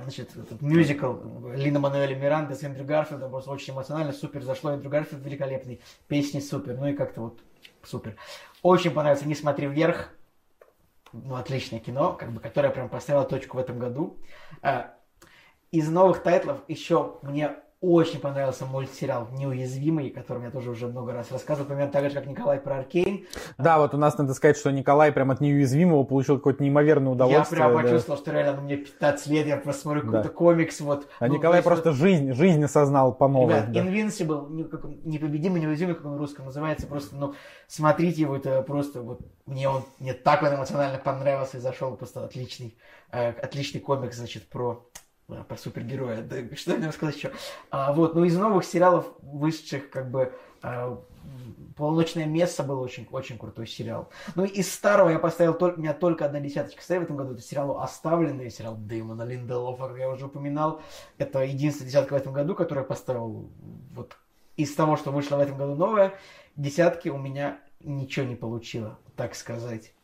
значит, 0.03 0.37
этот 0.37 0.63
мюзикл 0.63 1.15
Лин-Мануэля 1.55 2.15
Миранды 2.15 2.55
с 2.55 2.63
Эндрю 2.63 2.85
Гарфилдом, 2.85 3.31
просто 3.31 3.51
очень 3.51 3.73
эмоционально, 3.73 4.13
супер 4.13 4.43
зашло, 4.43 4.73
Эндрю 4.73 4.91
Гарфилд 4.91 5.25
великолепный, 5.25 5.81
песни 6.09 6.41
супер, 6.41 6.77
ну 6.77 6.87
и 6.87 6.95
как-то 6.95 7.21
вот 7.21 7.41
супер. 7.83 8.17
Очень 8.63 8.91
понравился 8.91 9.27
«Не 9.27 9.35
смотри 9.35 9.67
вверх», 9.67 10.11
ну, 11.13 11.35
отличное 11.35 11.81
кино, 11.81 12.13
как 12.13 12.33
бы, 12.33 12.41
которое 12.41 12.71
прям 12.71 12.89
поставило 12.89 13.25
точку 13.25 13.57
в 13.57 13.61
этом 13.61 13.79
году. 13.79 14.17
Э, 14.63 14.91
Из 15.71 15.89
новых 15.89 16.23
тайтлов 16.23 16.61
еще 16.69 17.19
мне 17.23 17.57
очень 17.83 18.21
понравился 18.21 18.67
мультсериал 18.67 19.29
«Неуязвимый», 19.33 20.11
о 20.11 20.15
котором 20.15 20.45
я 20.45 20.51
тоже 20.51 20.71
уже 20.71 20.87
много 20.87 21.15
раз 21.15 21.33
рассказывал, 21.33 21.67
примерно 21.67 21.91
так 21.91 22.05
же, 22.05 22.11
как 22.11 22.27
Николай 22.27 22.61
про 22.61 22.79
Аркейн. 22.81 23.27
Да, 23.57 23.79
вот 23.79 23.95
у 23.95 23.97
нас 23.97 24.19
надо 24.19 24.35
сказать, 24.35 24.59
что 24.59 24.71
Николай 24.71 25.13
прям 25.13 25.31
от 25.31 25.41
неуязвимого 25.41 26.05
получил 26.05 26.37
какое-то 26.37 26.63
неимоверное 26.63 27.13
удовольствие. 27.13 27.61
Я 27.63 27.69
прям 27.69 27.77
да. 27.77 27.83
почувствовал, 27.83 28.21
что 28.21 28.33
реально 28.33 28.61
мне 28.61 28.77
15 28.77 29.27
лет, 29.29 29.47
я 29.47 29.57
просто 29.57 29.83
смотрю 29.83 30.03
Да. 30.03 30.07
какой-то 30.09 30.29
комикс, 30.29 30.81
вот. 30.81 31.09
А 31.21 31.27
Ну, 31.27 31.35
Николай 31.35 31.63
просто 31.63 31.93
жизнь, 31.93 32.33
жизнь 32.35 32.63
осознал 32.63 33.15
по 33.15 33.29
новой. 33.29 33.55
Ребят, 33.55 33.73
да. 33.73 33.81
Invincible, 33.81 34.51
не- 34.53 34.65
как 34.65 34.85
непобедимый, 34.85 35.63
неуязвимый, 35.63 35.95
как 35.95 36.05
он 36.05 36.19
русском 36.19 36.45
называется, 36.47 36.87
просто, 36.87 37.17
ну, 37.17 37.35
смотрите 37.67 38.21
его, 38.21 38.37
это 38.37 38.61
просто, 38.61 39.01
вот, 39.01 39.21
мне 39.47 39.71
он, 39.71 39.85
мне 39.99 40.13
так 40.13 40.43
он 40.43 40.55
эмоционально 40.55 40.99
понравился 40.99 41.57
и 41.57 41.61
зашел, 41.61 41.97
просто 41.97 42.25
отличный, 42.27 42.77
э, 43.11 43.31
отличный 43.31 43.81
комикс, 43.81 44.17
значит, 44.19 44.51
про, 44.51 44.85
про 45.49 45.57
супергероя, 45.57 46.23
да, 46.23 46.37
что 46.57 46.75
хотел 46.75 46.93
сказать 46.93 47.17
еще, 47.17 47.33
А, 47.71 47.93
вот, 47.93 48.15
ну, 48.15 48.25
из 48.25 48.37
новых 48.37 48.65
сериалов, 48.65 49.07
вышедших, 49.23 49.91
как 49.91 50.11
бы, 50.11 50.33
э, 50.63 50.97
Полночное 51.77 52.27
место 52.27 52.63
был 52.63 52.81
очень, 52.81 53.07
очень 53.11 53.39
крутой 53.39 53.67
сериал. 53.67 54.11
Ну, 54.35 54.45
из 54.45 54.71
старого 54.73 55.09
я 55.09 55.19
поставил 55.19 55.55
только, 55.55 55.79
у 55.79 55.81
меня 55.81 55.95
только 55.95 56.27
одна 56.27 56.41
десяточка 56.41 56.83
стоит 56.83 57.01
в 57.01 57.05
этом 57.05 57.17
году. 57.17 57.33
Это 57.33 57.43
сериал 57.43 57.81
«Оставленный», 57.81 58.51
сериал 58.51 58.77
Дэймона 58.77 59.23
Линделофа, 59.23 59.95
я 59.97 60.11
уже 60.11 60.27
упоминал. 60.27 60.83
Это 61.17 61.43
единственная 61.43 61.91
десятка 61.91 62.15
в 62.15 62.17
этом 62.17 62.33
году, 62.33 62.55
которую 62.55 62.83
я 62.83 62.87
поставил 62.89 63.51
вот 63.95 64.17
из 64.57 64.75
того, 64.75 64.97
что 64.97 65.11
вышло 65.11 65.37
в 65.37 65.41
этом 65.41 65.57
году 65.57 65.75
новое. 65.75 66.15
Десятки 66.57 67.09
у 67.09 67.17
меня 67.17 67.59
ничего 67.81 68.27
не 68.27 68.37
получило, 68.37 68.99
так 69.17 69.35
сказать. 69.35 69.95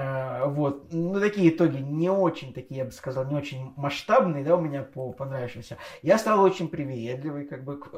А, 0.00 0.46
вот, 0.46 0.92
ну 0.92 1.18
такие 1.18 1.48
итоги 1.48 1.78
не 1.78 2.08
очень 2.08 2.52
такие, 2.52 2.78
я 2.78 2.84
бы 2.84 2.92
сказал, 2.92 3.24
не 3.24 3.34
очень 3.34 3.72
масштабные, 3.74 4.44
да, 4.44 4.54
у 4.54 4.60
меня 4.60 4.84
по 4.84 5.10
понравившимся. 5.10 5.76
Я 6.02 6.18
стал 6.18 6.40
очень 6.40 6.68
привередливый, 6.68 7.46
как 7.46 7.64
бы, 7.64 7.78
к, 7.78 7.88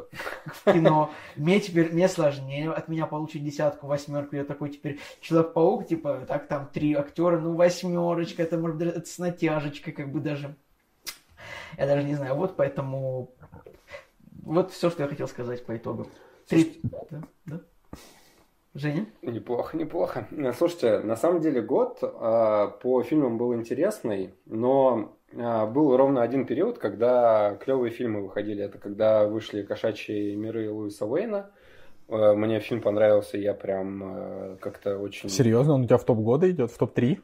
в 0.46 0.72
кино. 0.72 1.10
Мне 1.36 1.60
теперь, 1.60 1.92
мне 1.92 2.08
сложнее 2.08 2.72
от 2.72 2.88
меня 2.88 3.04
получить 3.04 3.44
десятку, 3.44 3.86
восьмерку. 3.86 4.34
Я 4.34 4.44
такой 4.44 4.70
теперь 4.70 4.98
Человек-паук, 5.20 5.88
типа, 5.88 6.24
так, 6.26 6.48
там 6.48 6.70
три 6.72 6.94
актера, 6.94 7.38
ну, 7.38 7.54
восьмерочка, 7.54 8.44
это, 8.44 8.56
может, 8.56 8.78
даже 8.78 8.92
это 8.92 9.06
с 9.06 9.18
натяжечкой, 9.18 9.92
как 9.92 10.10
бы 10.10 10.20
даже. 10.20 10.56
Я 11.76 11.86
даже 11.86 12.02
не 12.04 12.14
знаю, 12.14 12.34
вот 12.34 12.56
поэтому... 12.56 13.34
Вот 14.42 14.72
все, 14.72 14.88
что 14.88 15.02
я 15.02 15.08
хотел 15.10 15.28
сказать 15.28 15.66
по 15.66 15.76
итогу. 15.76 16.06
Три... 16.48 16.80
Да, 16.82 17.20
да. 17.44 17.60
Женя? 18.74 19.06
Неплохо, 19.22 19.76
неплохо. 19.76 20.28
Э, 20.30 20.52
Слушайте, 20.52 21.00
на 21.00 21.16
самом 21.16 21.40
деле 21.40 21.60
год 21.60 21.98
э, 22.02 22.06
по 22.82 23.02
фильмам 23.02 23.36
был 23.36 23.54
интересный, 23.54 24.34
но 24.46 25.16
э, 25.32 25.66
был 25.66 25.96
ровно 25.96 26.22
один 26.22 26.46
период, 26.46 26.78
когда 26.78 27.56
клевые 27.56 27.90
фильмы 27.90 28.22
выходили. 28.22 28.62
Это 28.62 28.78
когда 28.78 29.26
вышли 29.26 29.62
«Кошачьи 29.62 30.36
миры» 30.36 30.70
Луиса 30.70 31.06
Уэйна. 31.06 31.50
Э, 32.10 32.34
мне 32.34 32.60
фильм 32.60 32.80
понравился, 32.80 33.38
я 33.38 33.54
прям 33.54 34.02
э, 34.04 34.56
как-то 34.60 34.98
очень... 34.98 35.28
Серьезно, 35.28 35.74
он 35.74 35.82
у 35.82 35.86
тебя 35.86 35.98
в 35.98 36.04
топ 36.04 36.18
года 36.18 36.50
идет, 36.50 36.70
в 36.70 36.78
топ-3? 36.78 37.20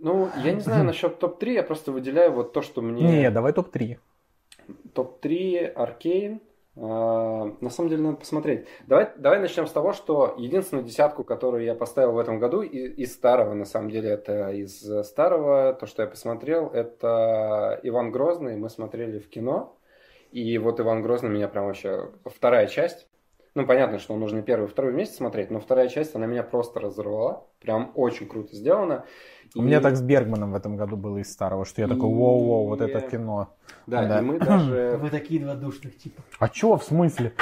Ну, 0.00 0.28
я 0.42 0.52
не 0.52 0.60
знаю 0.60 0.84
насчет 0.84 1.18
топ-3, 1.18 1.52
я 1.52 1.62
просто 1.62 1.92
выделяю 1.92 2.32
вот 2.32 2.52
то, 2.52 2.62
что 2.62 2.80
мне... 2.80 3.02
Не, 3.02 3.30
давай 3.30 3.52
топ-3. 3.52 3.98
Топ-3 4.94 5.66
Аркейн. 5.66 6.40
А, 6.82 7.44
На 7.60 7.68
самом 7.70 7.90
деле 7.90 8.02
надо 8.02 8.16
посмотреть. 8.16 8.66
Давай, 8.86 9.10
давай 9.16 9.38
начнем 9.40 9.66
с 9.66 9.72
того, 9.72 9.92
что 9.92 10.34
единственную 10.38 10.86
десятку, 10.86 11.24
которую 11.24 11.64
я 11.64 11.74
поставил 11.74 12.12
в 12.12 12.18
этом 12.18 12.38
году, 12.38 12.62
и- 12.62 12.88
из 13.02 13.12
старого, 13.12 13.52
на 13.54 13.66
самом 13.66 13.90
деле, 13.90 14.10
это 14.10 14.50
из 14.50 14.82
старого, 15.06 15.74
то, 15.74 15.86
что 15.86 16.02
я 16.02 16.08
посмотрел, 16.08 16.68
это 16.68 17.78
Иван 17.82 18.10
Грозный. 18.12 18.56
Мы 18.56 18.70
смотрели 18.70 19.18
в 19.18 19.28
кино. 19.28 19.76
И 20.32 20.56
вот 20.58 20.80
Иван 20.80 21.02
Грозный 21.02 21.28
меня 21.30 21.48
прям 21.48 21.66
вообще... 21.66 22.12
Вторая 22.24 22.66
часть. 22.66 23.09
Ну, 23.54 23.66
понятно, 23.66 23.98
что 23.98 24.16
нужно 24.16 24.42
первый 24.42 24.66
и 24.66 24.68
второй 24.68 24.92
вместе 24.92 25.16
смотреть, 25.16 25.50
но 25.50 25.58
вторая 25.58 25.88
часть, 25.88 26.14
она 26.14 26.26
меня 26.26 26.42
просто 26.44 26.78
разорвала. 26.80 27.44
Прям 27.60 27.90
очень 27.96 28.26
круто 28.28 28.54
сделано. 28.54 29.04
У 29.56 29.60
И- 29.60 29.62
меня 29.62 29.80
так 29.80 29.96
с 29.96 30.02
Бергманом 30.02 30.52
в 30.52 30.54
этом 30.54 30.76
году 30.76 30.96
было 30.96 31.18
из 31.18 31.32
старого, 31.32 31.64
что 31.64 31.80
я 31.82 31.88
такой, 31.88 32.08
И- 32.08 32.12
воу-воу, 32.12 32.68
вот 32.68 32.80
это 32.80 33.00
кино. 33.00 33.48
Да, 33.88 34.04
Да. 34.06 34.18
и 34.20 34.22
мы 34.22 34.38
даже... 34.38 34.96
Вы 35.02 35.10
такие 35.10 35.40
два 35.40 35.54
душных 35.54 35.98
типа. 35.98 36.22
А 36.38 36.48
чё, 36.48 36.76
в 36.76 36.84
смысле? 36.84 37.32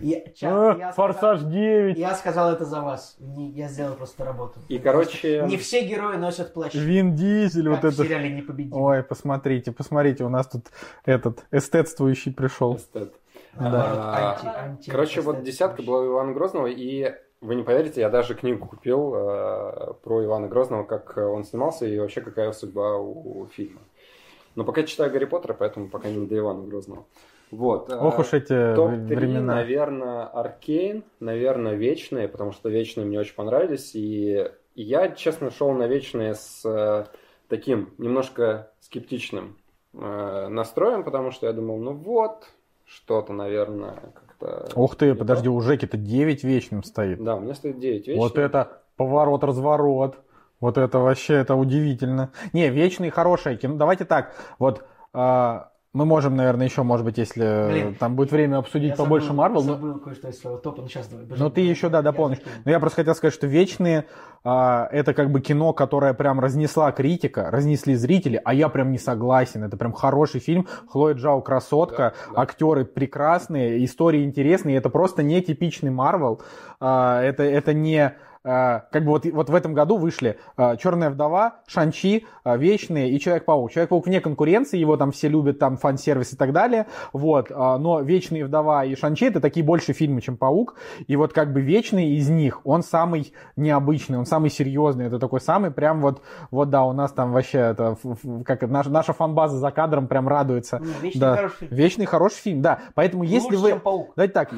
Я, 0.00 0.20
ча- 0.34 0.72
А, 0.72 0.76
я 0.78 0.92
Форсаж 0.92 1.40
сказал, 1.40 1.52
9, 1.52 1.98
я 1.98 2.14
сказал 2.14 2.52
это 2.52 2.64
за 2.64 2.80
вас. 2.80 3.16
Не- 3.20 3.50
я 3.50 3.68
сделал 3.68 3.94
просто 3.94 4.24
работу. 4.24 4.58
И, 4.68 4.78
короче... 4.78 5.44
Не 5.46 5.58
все 5.58 5.86
герои 5.86 6.16
носят 6.16 6.54
плащ. 6.54 6.74
Вин 6.74 7.14
Дизель, 7.14 7.68
как 7.70 7.82
вот 7.84 7.92
это. 7.92 8.02
сериале 8.04 8.30
«Непобедимый». 8.30 8.82
Ой, 8.82 9.02
посмотрите, 9.04 9.72
посмотрите, 9.72 10.24
у 10.24 10.30
нас 10.30 10.46
тут 10.48 10.68
этот 11.04 11.44
эстетствующий 11.52 12.32
пришел. 12.32 12.76
Эстет. 12.76 13.12
Да. 13.58 14.36
Анти- 14.42 14.46
анти- 14.46 14.90
Короче, 14.90 15.20
вот 15.20 15.42
десятка 15.42 15.82
была 15.82 16.00
у 16.02 16.06
Ивана 16.06 16.32
Грозного, 16.32 16.66
и 16.66 17.12
вы 17.40 17.54
не 17.54 17.62
поверите, 17.62 18.00
я 18.00 18.10
даже 18.10 18.34
книгу 18.34 18.66
купил 18.66 19.14
э, 19.14 19.94
про 20.02 20.24
Ивана 20.24 20.48
Грозного, 20.48 20.84
как 20.84 21.16
он 21.16 21.44
снимался 21.44 21.86
и 21.86 21.98
вообще 21.98 22.20
какая 22.20 22.52
судьба 22.52 22.96
у, 22.98 23.46
фильма. 23.46 23.80
Но 24.56 24.64
пока 24.64 24.82
читаю 24.82 25.10
Гарри 25.12 25.24
Поттера, 25.26 25.54
поэтому 25.54 25.88
пока 25.88 26.08
не 26.10 26.26
до 26.26 26.36
Ивана 26.38 26.66
Грозного. 26.66 27.04
Вот. 27.50 27.90
э, 27.90 27.96
Ох 27.96 28.18
уж 28.18 28.32
эти 28.32 28.74
Топ-3, 28.74 29.06
времена. 29.16 29.54
наверное, 29.56 30.24
Аркейн, 30.24 31.02
наверное, 31.18 31.74
Вечные, 31.74 32.28
потому 32.28 32.52
что 32.52 32.68
Вечные 32.68 33.06
мне 33.06 33.18
очень 33.18 33.34
понравились. 33.34 33.94
И 33.94 34.50
и 34.76 34.82
я, 34.82 35.08
честно, 35.10 35.50
шел 35.50 35.72
на 35.72 35.86
Вечные 35.88 36.34
с 36.34 36.62
э, 36.64 37.06
таким 37.48 37.92
немножко 37.98 38.70
скептичным 38.80 39.56
э, 39.94 40.46
настроем, 40.48 41.02
потому 41.04 41.32
что 41.32 41.46
я 41.46 41.52
думал, 41.52 41.78
ну 41.78 41.92
вот, 41.92 42.44
что-то, 42.90 43.32
наверное, 43.32 43.94
как-то... 44.14 44.68
Ух 44.74 44.96
ты, 44.96 45.14
подожди, 45.14 45.48
у 45.48 45.60
Жеки-то 45.60 45.96
9 45.96 46.44
вечным 46.44 46.82
стоит. 46.82 47.22
Да, 47.22 47.36
у 47.36 47.40
меня 47.40 47.54
стоит 47.54 47.78
9 47.78 48.08
вечных. 48.08 48.16
Вот 48.16 48.36
это 48.38 48.82
поворот-разворот. 48.96 50.18
Вот 50.58 50.76
это 50.76 50.98
вообще, 50.98 51.34
это 51.34 51.54
удивительно. 51.54 52.32
Не, 52.52 52.68
вечный 52.68 53.10
хорошее 53.10 53.56
кино. 53.56 53.76
Давайте 53.76 54.04
так, 54.04 54.34
вот 54.58 54.84
а, 55.12 55.69
мы 55.92 56.04
можем, 56.04 56.36
наверное, 56.36 56.66
еще, 56.66 56.82
может 56.84 57.04
быть, 57.04 57.18
если 57.18 57.68
Блин, 57.70 57.94
там 57.98 58.14
будет 58.14 58.30
время 58.30 58.58
обсудить 58.58 58.90
Я 58.90 58.96
побольше 58.96 59.28
забыл- 59.28 59.36
Марвел. 59.38 59.62
но- 59.62 59.72
Забыл 59.74 59.98
кое-что 59.98 60.28
из 60.28 60.38
своего 60.40 60.58
топа, 60.58 60.82
ну 60.82 60.88
сейчас 60.88 61.08
давай. 61.08 61.26
Ну, 61.36 61.50
ты 61.50 61.62
еще, 61.62 61.88
да, 61.88 62.00
дополнишь. 62.02 62.38
Но 62.64 62.70
я 62.70 62.78
просто 62.78 62.96
хотел 63.02 63.14
сказать, 63.14 63.34
что 63.34 63.46
«Вечные» 63.48 64.06
а, 64.42 64.88
это 64.92 65.12
как 65.14 65.30
бы 65.32 65.40
кино, 65.42 65.72
которое 65.74 66.14
прям 66.14 66.40
разнесла 66.40 66.92
критика, 66.92 67.50
разнесли 67.50 67.94
зрители, 67.94 68.40
а 68.42 68.54
я 68.54 68.68
прям 68.70 68.90
не 68.92 68.98
согласен. 68.98 69.64
Это 69.64 69.76
прям 69.76 69.92
хороший 69.92 70.40
фильм. 70.40 70.66
Хлоя 70.88 71.14
Джао 71.14 71.42
красотка, 71.42 72.14
Да, 72.28 72.34
да. 72.36 72.40
актеры 72.42 72.84
прекрасные, 72.86 73.84
истории 73.84 74.24
интересные. 74.24 74.76
Это 74.76 74.88
просто 74.88 75.22
не 75.22 75.42
типичный 75.42 75.90
Марвел. 75.90 76.40
А, 76.80 77.20
это, 77.20 77.42
это 77.42 77.74
не... 77.74 78.14
а, 78.42 78.86
как 78.90 79.04
бы 79.04 79.10
вот, 79.10 79.26
вот 79.26 79.50
в 79.50 79.54
этом 79.54 79.74
году 79.74 79.98
вышли 79.98 80.38
а, 80.56 80.76
Черная 80.76 81.10
вдова, 81.10 81.56
Шанчи, 81.66 82.26
а, 82.42 82.56
Вечные 82.56 83.10
и 83.10 83.20
Человек-паук. 83.20 83.70
Человек-паук 83.70 84.06
вне 84.06 84.20
конкуренции, 84.20 84.78
его 84.78 84.96
там 84.96 85.12
все 85.12 85.28
любят, 85.28 85.58
там 85.58 85.76
фан-сервис 85.76 86.32
и 86.32 86.36
так 86.36 86.52
далее. 86.52 86.86
Вот. 87.12 87.50
но 87.50 88.00
Вечные 88.00 88.44
вдова 88.44 88.84
и 88.84 88.94
Шанчи 88.94 89.26
это 89.26 89.40
такие 89.40 89.64
больше 89.64 89.92
фильмы, 89.92 90.20
чем 90.22 90.36
Паук. 90.36 90.76
И 91.06 91.16
вот 91.16 91.32
как 91.32 91.52
бы 91.52 91.60
Вечный 91.60 92.16
из 92.16 92.30
них, 92.30 92.60
он 92.64 92.82
самый 92.82 93.32
необычный, 93.56 94.18
он 94.18 94.24
самый 94.24 94.50
серьезный. 94.50 95.06
Это 95.06 95.18
такой 95.18 95.40
самый 95.40 95.70
прям 95.70 96.00
вот, 96.00 96.22
вот 96.50 96.70
да, 96.70 96.84
у 96.84 96.92
нас 96.92 97.12
там 97.12 97.32
вообще 97.32 97.58
это, 97.58 97.96
как 98.44 98.62
это, 98.62 98.72
наша, 98.72 98.90
наша 98.90 99.12
фан-база 99.12 99.58
за 99.58 99.70
кадром 99.70 100.08
прям 100.08 100.28
радуется. 100.28 100.78
Не, 100.78 100.92
«Вечный» 101.02 101.20
Да. 101.20 101.36
хороший 101.36 101.56
фильм. 101.58 101.74
Вечный 101.74 102.06
хороший 102.06 102.36
фильм, 102.36 102.62
да. 102.62 102.78
Поэтому 102.94 103.22
если 103.22 103.56
Лучше, 103.56 103.80
вы... 103.84 104.06
Давайте 104.16 104.32
так, 104.32 104.52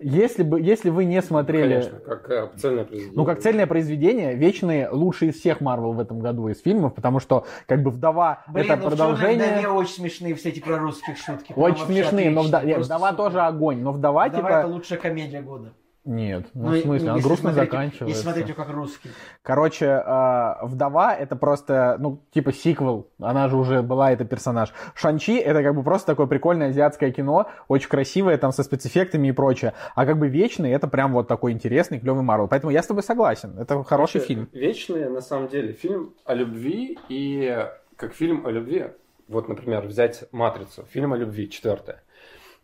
если, 0.00 0.42
бы, 0.42 0.60
если 0.60 0.90
вы 0.90 1.04
не 1.04 1.20
смотрели... 1.22 1.74
Конечно, 1.74 1.98
как 2.00 2.30
э, 2.30 2.50
цельное 2.56 2.84
произведение. 2.84 3.16
Ну, 3.16 3.24
как 3.24 3.40
цельное 3.40 3.66
произведение, 3.66 4.34
Вечные 4.34 4.88
лучший 4.88 5.28
из 5.28 5.36
всех 5.36 5.60
Марвел 5.60 5.92
в 5.92 6.00
этом 6.00 6.20
году 6.20 6.48
из 6.48 6.60
фильмов, 6.60 6.94
потому 6.94 7.20
что, 7.20 7.46
как 7.66 7.82
бы, 7.82 7.90
Вдова 7.90 8.42
Блин, 8.48 8.66
это 8.66 8.76
ну 8.76 8.88
продолжение... 8.88 9.38
«Черной 9.38 9.60
вдове» 9.60 9.68
очень 9.68 9.94
смешные 9.94 10.34
все 10.34 10.48
эти 10.48 10.60
прорусские 10.60 11.16
шутки. 11.16 11.52
Очень 11.54 11.84
смешные, 11.86 12.30
но 12.30 12.44
нет, 12.44 12.76
просто 12.76 12.96
Вдова 12.96 13.12
тоже 13.12 13.40
огонь, 13.42 13.80
но 13.82 13.92
Вдова, 13.92 14.26
«Вдова» 14.26 14.48
типа... 14.48 14.58
это 14.58 14.66
лучшая 14.68 14.98
комедия 14.98 15.42
года. 15.42 15.72
Нет, 16.04 16.46
ну, 16.54 16.70
Ну, 16.70 16.76
в 16.76 16.80
смысле, 16.80 17.08
и- 17.10 17.14
если 17.14 17.28
грустно 17.28 17.52
заканчивается. 17.52 18.04
Если 18.06 18.22
смотреть 18.22 18.48
ее 18.48 18.54
как 18.54 18.70
русский. 18.70 19.10
Короче, 19.42 19.84
э, 19.84 20.54
Вдова 20.62 21.14
это 21.14 21.36
просто, 21.36 21.96
ну, 21.98 22.22
типа 22.32 22.52
сиквел. 22.52 23.10
Она 23.20 23.48
же 23.48 23.56
уже 23.56 23.82
была, 23.82 24.10
это 24.10 24.24
персонаж. 24.24 24.72
Шанчи 24.94 25.36
это 25.36 25.62
как 25.62 25.74
бы 25.74 25.82
просто 25.82 26.06
такое 26.06 26.26
прикольное 26.26 26.68
азиатское 26.70 27.10
кино, 27.10 27.50
очень 27.68 27.88
красивое, 27.90 28.38
там 28.38 28.50
со 28.52 28.62
спецэффектами 28.62 29.28
и 29.28 29.32
прочее. 29.32 29.74
А 29.94 30.06
как 30.06 30.18
бы 30.18 30.28
Вечный 30.28 30.70
это 30.70 30.88
прям 30.88 31.12
вот 31.12 31.28
такой 31.28 31.52
интересный, 31.52 32.00
клевый 32.00 32.22
Марвел. 32.22 32.48
Поэтому 32.48 32.70
я 32.72 32.82
с 32.82 32.86
тобой 32.86 33.02
согласен. 33.02 33.58
Это 33.58 33.84
хороший 33.84 34.18
Вообще, 34.20 34.34
фильм. 34.34 34.48
Вечные, 34.52 35.10
на 35.10 35.20
самом 35.20 35.48
деле, 35.48 35.72
фильм 35.74 36.14
о 36.24 36.32
любви 36.34 36.98
и 37.10 37.66
как 37.96 38.14
фильм 38.14 38.46
о 38.46 38.50
любви. 38.50 38.86
Вот, 39.28 39.48
например, 39.48 39.86
взять 39.86 40.24
«Матрицу», 40.32 40.84
фильм 40.90 41.12
о 41.12 41.16
любви, 41.16 41.48
четвертое. 41.48 42.02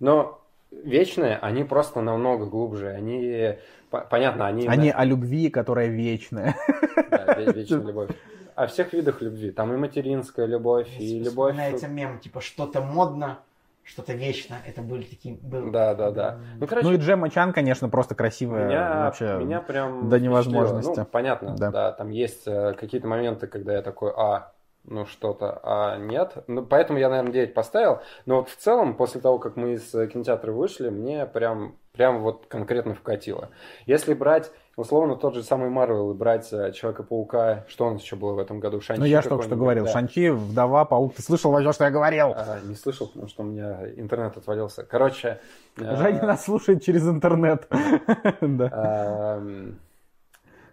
Но 0.01 0.41
вечные, 0.85 1.37
они 1.37 1.65
просто 1.65 2.01
намного 2.01 2.47
глубже. 2.47 2.89
Они, 2.91 3.57
по- 3.91 4.01
понятно, 4.01 4.47
они... 4.47 4.67
Они 4.67 4.91
о 4.91 5.05
любви, 5.05 5.51
которая 5.51 5.89
вечная. 5.89 6.55
Да, 7.11 7.35
ве- 7.39 7.53
вечная 7.53 7.81
любовь. 7.81 8.11
О 8.55 8.67
всех 8.67 8.93
видах 8.93 9.21
любви. 9.23 9.51
Там 9.51 9.73
и 9.75 9.77
материнская 9.77 10.47
любовь, 10.47 10.89
и 10.99 11.19
любовь... 11.19 11.53
Вспоминается 11.53 11.89
мем, 11.89 12.19
типа, 12.21 12.41
что-то 12.41 12.81
модно, 12.81 13.39
что-то 13.83 14.15
вечно. 14.15 14.57
Это 14.67 14.81
были 14.83 15.03
такие... 15.03 15.35
Был... 15.37 15.71
Да, 15.71 15.95
да, 15.95 16.11
да. 16.11 16.39
Ну, 16.59 16.67
короче, 16.67 16.87
Ну 16.89 16.95
и 16.95 16.97
Джемма 16.97 17.29
Чан, 17.31 17.53
конечно, 17.53 17.89
просто 17.89 18.15
красивая. 18.15 18.67
меня, 18.67 19.01
вообще. 19.05 19.37
меня 19.39 19.61
прям 19.61 20.09
до 20.09 20.19
невозможности. 20.19 21.01
Ну, 21.01 21.05
понятно, 21.05 21.55
Да. 21.59 21.71
да. 21.71 21.93
там 21.93 22.11
есть 22.11 22.47
э, 22.47 22.73
какие-то 22.75 23.07
моменты, 23.07 23.47
когда 23.47 23.75
я 23.75 23.83
такой, 23.83 24.13
а, 24.17 24.53
ну 24.89 25.07
что-то, 25.07 25.61
а 25.63 25.97
нет. 25.97 26.33
Ну, 26.47 26.63
поэтому 26.65 26.99
я, 26.99 27.09
наверное, 27.09 27.33
9 27.33 27.55
поставил. 27.55 28.01
Но 28.25 28.37
вот 28.37 28.49
в 28.49 28.57
целом, 28.57 28.95
после 28.95 29.21
того, 29.21 29.39
как 29.39 29.57
мы 29.57 29.73
из 29.75 29.95
э, 29.95 30.07
кинотеатра 30.07 30.53
вышли, 30.53 30.89
мне 30.89 31.27
прям, 31.27 31.77
прям 31.93 32.21
вот 32.23 32.47
конкретно 32.49 32.95
вкатило. 32.95 33.49
Если 33.87 34.15
брать, 34.15 34.51
условно, 34.77 35.17
тот 35.17 35.35
же 35.35 35.43
самый 35.43 35.71
Марвел 35.71 36.13
и 36.13 36.15
брать 36.15 36.53
э, 36.53 36.73
Человека-паука, 36.73 37.65
что 37.69 37.89
у 37.89 37.91
нас 37.91 38.03
еще 38.03 38.17
было 38.17 38.35
в 38.35 38.39
этом 38.39 38.61
году? 38.61 38.81
Шанчи 38.81 39.01
Ну 39.01 39.07
я 39.07 39.23
же 39.23 39.29
только 39.29 39.45
что 39.45 39.57
говорил. 39.57 39.85
да. 39.87 39.93
Шанчи, 39.93 40.31
Вдова, 40.31 40.85
Паук. 40.85 41.15
Ты 41.15 41.23
слышал 41.23 41.51
вообще, 41.51 41.73
что 41.73 41.85
я 41.85 41.91
говорил? 41.91 42.33
А, 42.37 42.61
не 42.65 42.75
слышал, 42.77 43.09
потому 43.09 43.29
что 43.29 43.43
у 43.43 43.47
меня 43.47 43.81
интернет 43.97 44.37
отвалился. 44.37 44.85
Короче, 44.85 45.41
Женя 45.77 46.23
нас 46.23 46.45
слушает 46.45 46.83
через 46.83 47.07
интернет. 47.07 47.69
Да. 48.41 49.39
Эм, 49.39 49.79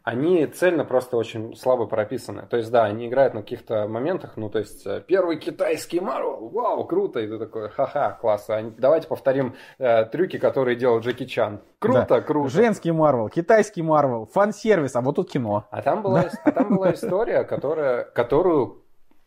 Они 0.04 0.46
цельно 0.48 0.84
просто 0.84 1.16
очень 1.16 1.56
слабо 1.56 1.86
прописаны. 1.86 2.46
То 2.50 2.58
есть, 2.58 2.70
да, 2.70 2.84
они 2.84 3.08
играют 3.08 3.34
на 3.34 3.42
каких-то 3.42 3.88
моментах, 3.88 4.34
ну, 4.36 4.50
то 4.50 4.60
есть, 4.60 4.86
э, 4.86 5.02
первый 5.08 5.38
китайский 5.38 6.02
Марвел, 6.02 6.50
вау, 6.50 6.84
круто, 6.84 7.22
и 7.22 7.28
ты 7.28 7.40
такой, 7.40 7.70
ха-ха, 7.70 8.18
класс. 8.20 8.50
А 8.50 8.62
давайте 8.78 9.08
повторим 9.08 9.56
э, 9.80 10.04
трюки, 10.06 10.40
которые 10.40 10.76
делал 10.76 11.00
Джеки 11.00 11.26
Чан. 11.26 11.62
Круто, 11.80 12.06
Да. 12.10 12.22
круто. 12.22 12.50
Женский 12.50 12.92
Марвел, 12.92 13.30
китайский 13.30 13.82
Марвел, 13.82 14.26
фан-сервис, 14.26 14.94
а 14.98 15.02
вот 15.02 15.16
тут 15.16 15.32
кино. 15.32 15.68
А 15.72 15.82
там 15.82 16.02
была, 16.02 16.26
а 16.44 16.52
там 16.52 16.76
была 16.76 16.94
история, 16.94 17.46
которая, 17.46 18.04
которую 18.04 18.84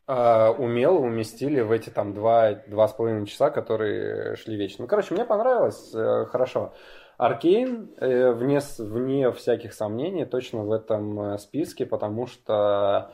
э, 0.07 0.49
умело 0.59 0.99
уместили 0.99 1.63
в 1.63 1.73
эти 1.73 1.89
там 1.89 2.13
два, 2.13 2.53
два 2.67 2.87
с 2.87 2.93
половиной 2.93 3.25
часа, 3.25 3.49
которые 3.49 4.37
шли 4.37 4.57
вечно. 4.57 4.83
Ну, 4.83 4.89
короче, 4.89 5.15
мне 5.15 5.25
понравилось, 5.25 5.91
э, 5.95 6.27
хорошо. 6.27 6.75
Аркейн, 7.19 7.91
э, 7.99 8.33
вне, 8.33 8.61
вне 8.79 9.33
всяких 9.33 9.73
сомнений, 9.73 10.25
точно 10.27 10.65
в 10.65 10.73
этом 10.73 11.21
э, 11.21 11.39
списке, 11.39 11.87
потому 11.87 12.27
что 12.27 13.11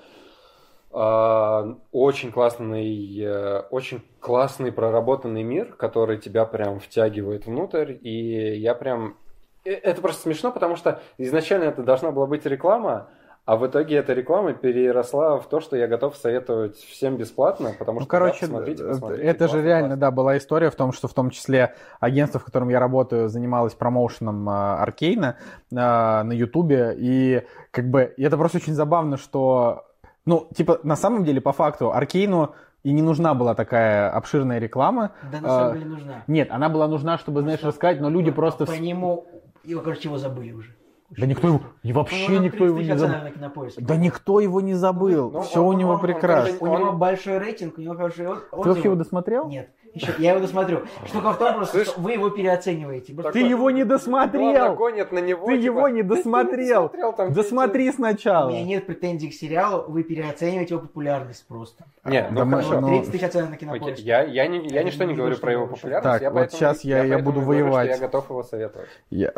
э, 0.92 1.74
очень 1.92 2.32
классный, 2.32 3.18
э, 3.20 3.60
очень 3.70 4.02
классный 4.20 4.72
проработанный 4.72 5.42
мир, 5.44 5.74
который 5.74 6.18
тебя 6.18 6.44
прям 6.44 6.80
втягивает 6.80 7.46
внутрь, 7.46 7.94
и 8.00 8.56
я 8.56 8.74
прям... 8.74 9.16
э, 9.64 9.72
Это 9.72 10.00
просто 10.00 10.22
смешно, 10.22 10.50
потому 10.50 10.74
что 10.76 11.00
изначально 11.18 11.64
это 11.64 11.82
должна 11.82 12.10
была 12.10 12.26
быть 12.26 12.44
реклама, 12.44 13.08
а 13.44 13.56
в 13.56 13.66
итоге 13.66 13.96
эта 13.96 14.12
реклама 14.12 14.52
переросла 14.52 15.38
в 15.38 15.48
то, 15.48 15.60
что 15.60 15.76
я 15.76 15.88
готов 15.88 16.16
советовать 16.16 16.76
всем 16.76 17.16
бесплатно, 17.16 17.72
потому 17.76 17.98
Ну, 17.98 18.02
что 18.02 18.10
короче, 18.10 18.46
да, 18.46 18.52
посмотрите, 18.52 18.84
э, 18.84 18.88
посмотрите, 18.88 19.22
это 19.24 19.48
же 19.48 19.62
реально, 19.62 19.88
классно. 19.88 20.00
да, 20.00 20.10
была 20.12 20.38
история 20.38 20.70
в 20.70 20.76
том, 20.76 20.92
что 20.92 21.08
в 21.08 21.14
том 21.14 21.30
числе 21.30 21.74
агентство, 21.98 22.38
в 22.38 22.44
котором 22.44 22.68
я 22.68 22.78
работаю, 22.78 23.28
занималось 23.28 23.74
промоушеном 23.74 24.48
а, 24.48 24.76
Аркейна 24.76 25.38
а, 25.74 26.22
на 26.22 26.32
Ютубе, 26.32 26.94
и 26.96 27.42
как 27.72 27.90
бы 27.90 28.14
и 28.16 28.22
это 28.22 28.36
просто 28.36 28.58
очень 28.58 28.74
забавно, 28.74 29.16
что, 29.16 29.86
ну, 30.24 30.48
типа, 30.54 30.78
на 30.84 30.94
самом 30.94 31.24
деле, 31.24 31.40
по 31.40 31.52
факту, 31.52 31.92
Аркейну 31.92 32.54
и 32.84 32.92
не 32.92 33.02
нужна 33.02 33.34
была 33.34 33.54
такая 33.56 34.10
обширная 34.10 34.60
реклама. 34.60 35.12
Да, 35.32 35.40
на 35.40 35.48
самом 35.48 35.74
деле 35.74 35.86
нужна. 35.86 36.24
Нет, 36.28 36.48
она 36.50 36.68
была 36.68 36.86
нужна, 36.86 37.18
чтобы, 37.18 37.40
знаешь, 37.42 37.62
рассказать, 37.62 38.00
но 38.00 38.08
люди 38.08 38.30
просто... 38.30 38.66
По 38.66 38.72
нему, 38.72 39.26
его, 39.64 39.80
короче, 39.82 40.08
его 40.08 40.18
забыли 40.18 40.52
уже. 40.52 40.76
Да 41.16 41.26
никто 41.26 41.48
его, 41.48 41.60
и 41.82 41.92
вообще 41.92 42.38
никто 42.38 42.64
его 42.64 42.80
не 42.80 42.96
забыл. 42.96 43.16
Да 43.78 43.96
никто 43.96 44.40
его 44.40 44.60
не 44.60 44.74
забыл, 44.74 45.30
Ну, 45.30 45.40
все 45.42 45.60
он- 45.62 45.74
у 45.74 45.78
него 45.78 45.90
он- 45.90 45.96
он 45.96 46.02
прекрасно. 46.02 46.56
У 46.60 46.66
него 46.78 46.92
большой 46.92 47.38
рейтинг, 47.38 47.78
у 47.78 47.80
него 47.80 47.94
хороший 47.94 48.26
от- 48.28 48.50
Ты 48.50 48.56
вообще 48.56 48.84
его 48.84 48.94
досмотрел? 48.96 49.48
Нет. 49.48 49.68
Еще, 49.94 50.14
я 50.16 50.30
его 50.30 50.40
досмотрю. 50.40 50.86
Штука 51.06 51.34
в 51.34 51.38
том, 51.38 51.54
просто, 51.56 51.74
Слышь, 51.76 51.88
что 51.88 52.00
вы 52.00 52.12
его 52.12 52.30
переоцениваете. 52.30 53.12
Просто- 53.12 53.32
Ты 53.32 53.40
его 53.40 53.70
не 53.70 53.84
досмотрел! 53.84 54.74
гонят 54.74 55.12
на 55.12 55.18
него. 55.18 55.44
Ты 55.46 55.56
типа, 55.60 55.64
его 55.64 55.88
не 55.88 56.02
«Да 56.02 56.08
ты 56.14 56.22
досмотрел! 56.22 56.88
смотрел, 56.88 57.12
там 57.12 57.32
Досмотри 57.34 57.90
У 57.90 57.92
сначала. 57.92 58.48
меня 58.48 58.64
нет 58.64 58.86
претензий 58.86 59.28
к 59.28 59.34
сериалу, 59.34 59.84
вы 59.88 60.02
переоцениваете 60.02 60.74
его 60.76 60.82
популярность 60.86 61.46
просто. 61.46 61.84
Не, 62.06 62.26
ну 62.30 62.36
Да 62.38 62.44
мы- 62.46 62.62
хорошо. 62.62 62.80
ну, 62.80 62.88
30 62.88 63.12
тысяч 63.12 63.22
оценок 63.24 63.50
на 63.50 63.54
Окей, 63.56 63.68
кинопоиске. 63.68 64.02
Я, 64.02 64.22
я, 64.22 64.46
не, 64.46 64.66
я 64.68 64.82
ничто 64.82 65.04
не 65.04 65.10
Не 65.10 65.16
говорю 65.18 65.36
про 65.36 65.52
его 65.52 65.66
популярность. 65.66 66.04
Так, 66.10 66.22
я 66.22 66.30
вот 66.30 66.36
поэтому- 66.36 66.58
сейчас 66.58 66.84
я- 66.84 66.96
я 66.96 67.02
поэтому 67.02 67.24
буду 67.24 67.40
говорю, 67.44 67.58
что 67.66 67.68
воевать. 67.76 67.90
Я 67.90 67.98
готов 67.98 68.30
его 68.30 68.42
советовать. 68.44 68.88
Я- 69.10 69.32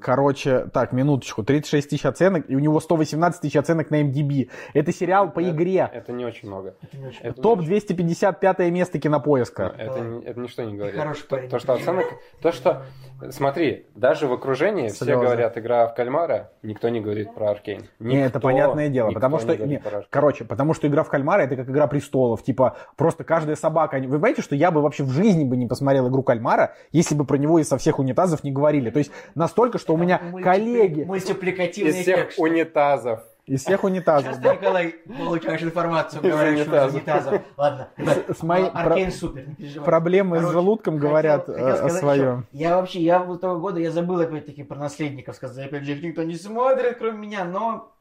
Короче, 0.00 0.66
так, 0.72 0.92
минуточку. 0.92 1.42
36 1.42 1.90
тысяч 1.90 2.04
оценок, 2.06 2.44
и 2.48 2.56
у 2.56 2.58
него 2.58 2.80
118 2.80 3.40
тысяч 3.40 3.56
оценок 3.56 3.90
на 3.90 4.02
MDB. 4.02 4.50
Это 4.74 4.92
сериал 4.92 5.30
по 5.30 5.40
Это- 5.40 5.50
игре. 5.50 5.90
Это 5.92 6.12
не 6.12 6.24
очень 6.24 6.48
много. 6.48 6.74
Это 6.82 6.96
не 6.96 7.06
очень 7.06 7.20
Это 7.22 7.40
Топ 7.42 7.58
не 7.58 7.66
очень- 7.66 7.68
255 7.70 8.70
место 8.70 8.98
кинопоиска. 8.98 9.74
Это, 9.78 10.00
не- 10.00 10.24
это 10.24 10.40
ничто 10.40 10.62
не 10.62 10.74
говорит. 10.76 10.96
хороший 10.96 11.22
то, 11.22 11.28
парень. 11.36 11.48
то, 11.50 11.58
что 11.58 11.72
оценок... 11.74 12.06
То, 12.40 12.52
что... 12.52 12.82
Смотри, 13.30 13.86
даже 13.94 14.26
в 14.26 14.32
окружении 14.32 14.88
все 14.88 15.04
Слезы. 15.04 15.20
говорят 15.20 15.56
«игра 15.56 15.86
в 15.86 15.94
кальмара», 15.94 16.50
никто 16.62 16.88
не 16.88 17.00
говорит 17.00 17.32
про 17.34 17.50
Аркейн. 17.50 17.84
Не, 18.00 18.16
это 18.24 18.40
понятное 18.40 18.88
дело, 18.88 19.12
потому 19.12 19.36
не 19.36 19.42
что, 19.42 19.56
не, 19.56 19.76
Аркейн. 19.76 20.04
короче, 20.10 20.44
потому 20.44 20.74
что 20.74 20.88
игра 20.88 21.04
в 21.04 21.08
кальмара 21.08 21.42
это 21.42 21.54
как 21.54 21.68
игра 21.68 21.86
престолов, 21.86 22.42
типа 22.42 22.76
просто 22.96 23.22
каждая 23.22 23.54
собака. 23.54 23.98
Вы 23.98 24.08
понимаете, 24.08 24.42
что 24.42 24.56
я 24.56 24.72
бы 24.72 24.82
вообще 24.82 25.04
в 25.04 25.10
жизни 25.10 25.44
бы 25.44 25.56
не 25.56 25.66
посмотрел 25.68 26.08
игру 26.08 26.22
кальмара, 26.24 26.74
если 26.90 27.14
бы 27.14 27.24
про 27.24 27.36
него 27.36 27.60
из 27.60 27.68
со 27.68 27.78
всех 27.78 28.00
унитазов 28.00 28.42
не 28.42 28.50
говорили. 28.50 28.90
То 28.90 28.98
есть 28.98 29.12
настолько, 29.36 29.78
что 29.82 29.94
у 29.94 29.96
меня 29.98 30.18
Мультипли- 30.22 30.42
коллеги 30.42 31.02
Мультипликативный 31.04 31.90
Из 31.90 31.96
всех 32.02 32.16
текст. 32.16 32.38
унитазов. 32.38 33.20
из 33.44 33.60
всех 33.62 33.82
унитазов. 33.82 34.28
Часто, 34.34 34.42
да. 34.44 34.54
Николай, 34.54 34.94
получаешь 35.18 35.62
информацию, 35.62 36.22
Из 36.22 36.30
говоришь, 36.30 36.60
что 36.60 36.86
из 36.86 36.94
унитазов. 36.94 37.32
унитазов. 37.32 37.42
Ладно. 37.56 37.88
С- 37.98 38.38
с 38.38 38.42
моей- 38.44 38.68
Аркейн 38.68 39.10
супер, 39.10 39.48
не 39.48 39.54
переживай. 39.56 39.84
Проблемы 39.84 40.36
с 40.36 40.40
Короче, 40.40 40.52
желудком 40.52 40.94
хотел- 40.94 41.08
говорят 41.10 41.46
хотел 41.46 41.66
э, 41.66 41.72
о 41.72 41.88
своем. 41.90 42.46
еще. 42.52 42.64
Я 42.64 42.76
вообще, 42.76 43.00
я 43.00 43.18
вот 43.18 43.40
того 43.40 43.58
года, 43.58 43.80
я 43.80 43.90
забыл 43.90 44.20
опять-таки 44.20 44.62
про 44.62 44.76
наследников 44.78 45.34
сказать. 45.34 45.66
Опять 45.66 45.82
же, 45.84 45.92
их 45.92 46.02
никто 46.04 46.22
не 46.22 46.36
смотрит, 46.36 46.98
кроме 46.98 47.18
меня, 47.18 47.44
но, 47.44 47.92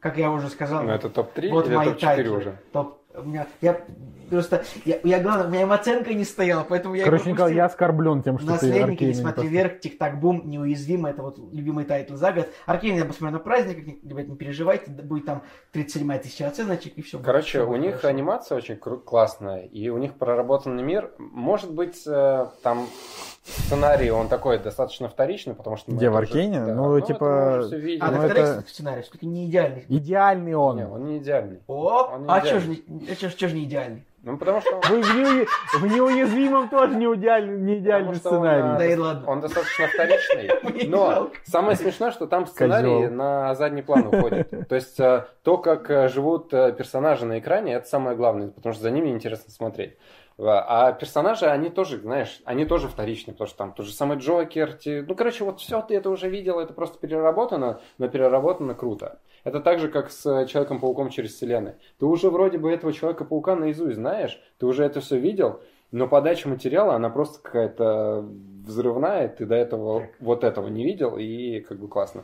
как 0.00 0.18
я 0.18 0.30
уже 0.32 0.48
сказал, 0.48 0.82
Ну, 0.82 0.90
это 0.90 1.08
топ-3 1.08 1.50
вот 1.50 1.68
или 1.68 1.76
мои 1.76 1.86
топ-4 1.90 2.00
тайтлы. 2.00 2.36
уже? 2.36 2.56
Топ. 2.72 2.97
У 3.20 3.28
меня, 3.28 3.46
я 3.60 3.80
просто, 4.30 4.64
я, 4.84 4.98
я 5.02 5.20
главное, 5.20 5.46
у 5.46 5.50
меня 5.50 5.62
им 5.62 5.72
оценка 5.72 6.12
не 6.14 6.24
стояла, 6.24 6.64
поэтому 6.68 6.94
я 6.94 7.04
Короче, 7.04 7.30
Николай, 7.32 7.54
я 7.54 7.64
оскорблен 7.66 8.22
тем, 8.22 8.38
что 8.38 8.46
ты 8.46 8.52
Наследники, 8.52 8.78
не 8.78 8.82
Аркейна 8.92 9.08
не 9.08 9.14
смотри 9.14 9.34
посмотрел. 9.34 9.50
вверх, 9.52 9.80
Тик-Так 9.80 10.20
Бум, 10.20 10.42
Неуязвимый, 10.48 11.12
это 11.12 11.22
вот 11.22 11.38
любимый 11.52 11.84
тайтл 11.84 12.14
за 12.16 12.32
год. 12.32 12.48
Аркейн 12.66 12.96
я 12.96 13.04
посмотрю 13.04 13.38
на 13.38 13.42
праздниках, 13.42 13.86
не- 13.86 14.00
ребят, 14.08 14.28
не 14.28 14.36
переживайте, 14.36 14.90
будет 14.90 15.24
там 15.26 15.42
37 15.72 16.18
тысяча 16.18 16.46
оценочек 16.46 16.94
и 16.96 17.02
все. 17.02 17.18
Короче, 17.18 17.62
у 17.62 17.76
них 17.76 18.04
анимация 18.04 18.58
очень 18.58 18.74
кру- 18.74 19.00
классная, 19.00 19.62
и 19.62 19.88
у 19.88 19.98
них 19.98 20.14
проработанный 20.14 20.82
мир. 20.82 21.10
Может 21.18 21.72
быть, 21.72 22.02
э, 22.06 22.46
там 22.62 22.86
сценарий, 23.48 24.10
он 24.10 24.28
такой 24.28 24.58
достаточно 24.58 25.08
вторичный, 25.08 25.54
потому 25.54 25.76
что... 25.76 25.92
Где, 25.92 26.06
это 26.06 26.14
в 26.14 26.16
Аркейне? 26.18 26.60
да, 26.64 26.74
Ну, 26.74 26.96
это 26.96 27.06
типа, 27.06 27.56
уже 27.58 27.66
всё 27.68 27.78
видели. 27.78 27.98
А, 28.04 28.10
Ну, 28.10 28.22
это 28.22 28.40
это- 28.40 28.60
сценарий, 28.68 29.02
все-таки 29.02 29.26
не 29.26 29.46
идеальный. 29.46 29.84
Идеальный 29.88 30.54
он. 30.54 30.76
Не, 30.76 30.86
он 30.86 31.04
не 31.06 31.18
идеальный. 31.18 31.60
О, 31.66 32.10
Он 32.14 32.22
не 32.22 32.28
а 32.28 32.40
что 32.44 32.60
же 32.60 32.68
не, 32.68 32.82
а 33.10 33.14
чё 33.16 33.28
ж- 33.48 33.52
не 33.52 33.64
идеальный? 33.64 34.04
Ну, 34.22 34.36
потому 34.36 34.60
что... 34.60 34.74
он- 34.76 34.82
Вы 34.90 35.02
в, 35.02 35.14
неу- 35.16 35.46
в 35.80 35.86
неуязвимом 35.86 36.68
тоже 36.68 36.96
не 36.96 37.06
идеальный, 37.06 37.56
не 37.58 37.78
идеальный 37.78 38.14
что 38.14 38.30
он, 38.30 38.34
сценарий. 38.36 38.78
Да 38.78 38.84
э, 38.84 38.92
и 38.92 38.96
ладно. 38.96 39.30
Он 39.30 39.40
достаточно 39.40 39.86
вторичный, 39.86 40.86
но 40.88 41.30
самое 41.44 41.76
смешное, 41.76 42.10
что 42.10 42.26
там 42.26 42.46
сценарий 42.46 43.02
Козёл. 43.02 43.10
на 43.16 43.54
задний 43.54 43.82
план 43.82 44.08
уходит. 44.08 44.50
То 44.68 44.74
есть 44.74 44.98
э, 45.00 45.24
то, 45.44 45.56
как 45.56 45.88
э, 45.90 46.08
живут 46.08 46.52
э, 46.52 46.72
персонажи 46.72 47.24
на 47.26 47.38
экране, 47.38 47.74
это 47.74 47.88
самое 47.88 48.16
главное, 48.16 48.48
потому 48.48 48.72
что 48.74 48.82
за 48.82 48.90
ними 48.90 49.08
интересно 49.08 49.50
смотреть. 49.52 49.96
А 50.40 50.92
персонажи, 50.92 51.46
они 51.46 51.68
тоже, 51.68 51.98
знаешь, 51.98 52.40
они 52.44 52.64
тоже 52.64 52.86
вторичны, 52.88 53.32
потому 53.32 53.48
что 53.48 53.58
там 53.58 53.72
тот 53.72 53.86
же 53.86 53.92
самый 53.92 54.18
Джокер, 54.18 54.72
те- 54.74 55.04
ну, 55.06 55.16
короче, 55.16 55.42
вот 55.44 55.58
все 55.60 55.82
ты 55.82 55.96
это 55.96 56.10
уже 56.10 56.28
видел, 56.28 56.60
это 56.60 56.72
просто 56.72 56.96
переработано, 57.00 57.80
но 57.98 58.08
переработано 58.08 58.74
круто. 58.74 59.18
Это 59.42 59.58
так 59.60 59.80
же, 59.80 59.88
как 59.88 60.10
с 60.12 60.24
э, 60.26 60.46
Человеком-пауком 60.46 61.10
через 61.10 61.34
вселенную. 61.34 61.74
Ты 61.98 62.06
уже 62.06 62.30
вроде 62.30 62.58
бы 62.58 62.70
этого 62.70 62.92
Человека-паука 62.92 63.56
наизусть 63.56 63.96
знаешь, 63.96 64.40
ты 64.58 64.66
уже 64.66 64.84
это 64.84 65.00
все 65.00 65.18
видел, 65.18 65.60
но 65.90 66.06
подача 66.06 66.48
материала, 66.48 66.94
она 66.94 67.08
просто 67.10 67.40
какая-то 67.42 68.24
взрывная, 68.64 69.26
ты 69.28 69.44
до 69.46 69.54
этого 69.56 70.00
Так. 70.02 70.10
вот 70.20 70.44
этого 70.44 70.68
не 70.68 70.84
видел, 70.84 71.16
и 71.16 71.60
как 71.60 71.80
бы 71.80 71.88
классно. 71.88 72.22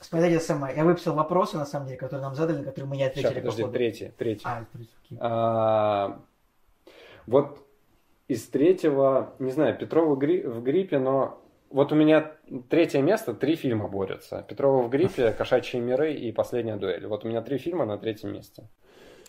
Смотрите 0.00 0.38
сама, 0.40 0.70
я 0.70 0.84
выписал 0.84 1.14
вопросы, 1.14 1.56
на 1.58 1.66
самом 1.66 1.86
деле, 1.88 1.98
которые 1.98 2.22
нам 2.22 2.34
задали, 2.34 2.58
на 2.58 2.64
которые 2.64 2.88
мы 2.88 2.96
не 2.96 3.02
Сейчас, 3.02 3.16
ответили. 3.32 3.40
подожди, 3.40 3.62
походу. 3.62 3.74
третий, 3.76 4.12
третий. 4.16 4.44
А. 4.46 4.64
А, 5.18 6.20
вот 7.26 7.66
из 8.28 8.46
третьего, 8.46 9.34
не 9.38 9.50
знаю, 9.50 9.76
Петрова 9.76 10.14
в 10.14 10.18
гриппе, 10.62 10.98
но 10.98 11.42
вот 11.70 11.92
у 11.92 11.94
меня 11.96 12.32
третье 12.68 13.00
место, 13.02 13.34
три 13.34 13.56
фильма 13.56 13.88
борются. 13.88 14.44
Петрова 14.48 14.82
в 14.82 14.90
гриппе, 14.90 15.32
Кошачьи 15.38 15.80
миры 15.80 16.12
и 16.14 16.32
Последняя 16.32 16.76
дуэль. 16.76 17.06
Вот 17.06 17.24
у 17.24 17.28
меня 17.28 17.42
три 17.42 17.58
фильма 17.58 17.84
на 17.84 17.98
третьем 17.98 18.32
месте. 18.32 18.68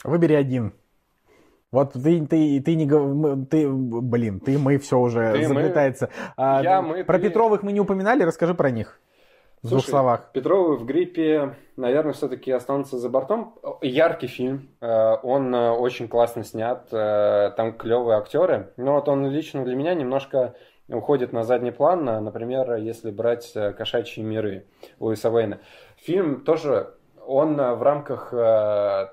Выбери 0.03 0.33
один. 0.33 0.73
Вот 1.71 1.93
ты, 1.93 2.25
ты, 2.25 2.61
ты 2.61 2.75
не 2.75 2.85
мы- 2.85 3.45
ты, 3.45 3.69
блин, 3.69 4.39
ты, 4.41 4.57
мы, 4.57 4.77
все 4.77 4.99
уже 4.99 5.31
Ты, 5.31 5.47
мы. 5.47 5.61
заплетается. 5.61 6.09
А, 6.35 6.61
Я, 6.61 6.81
мы, 6.81 7.03
про 7.05 7.17
ты. 7.17 7.29
Петровых 7.29 7.63
мы 7.63 7.71
не 7.71 7.79
упоминали, 7.79 8.23
расскажи 8.23 8.53
про 8.53 8.71
них. 8.71 8.99
В 9.63 9.67
двух 9.67 9.81
Слушай, 9.81 9.91
словах. 9.91 10.31
Петровы 10.33 10.75
в 10.75 10.85
гриппе, 10.85 11.55
наверное, 11.75 12.13
все-таки 12.13 12.51
останутся 12.51 12.97
за 12.97 13.09
бортом. 13.09 13.53
Яркий 13.83 14.25
фильм, 14.25 14.69
э, 14.81 15.17
он 15.21 15.53
э, 15.53 15.69
очень 15.69 16.07
классно 16.07 16.43
снят, 16.43 16.87
э, 16.91 17.51
там 17.55 17.77
клевые 17.77 18.17
актеры. 18.17 18.73
Но 18.77 18.95
вот 18.95 19.07
он 19.07 19.29
лично 19.29 19.63
для 19.63 19.75
меня 19.75 19.93
немножко 19.93 20.55
уходит 20.87 21.31
на 21.31 21.43
задний 21.43 21.69
план, 21.69 22.03
например, 22.05 22.73
если 22.77 23.11
брать 23.11 23.53
«Кошачьи 23.53 24.23
миры» 24.23 24.65
Луиса 24.99 25.29
Уэйна. 25.29 25.59
Фильм 25.95 26.41
тоже, 26.41 26.95
он 27.23 27.55
в 27.55 27.83
рамках 27.83 28.31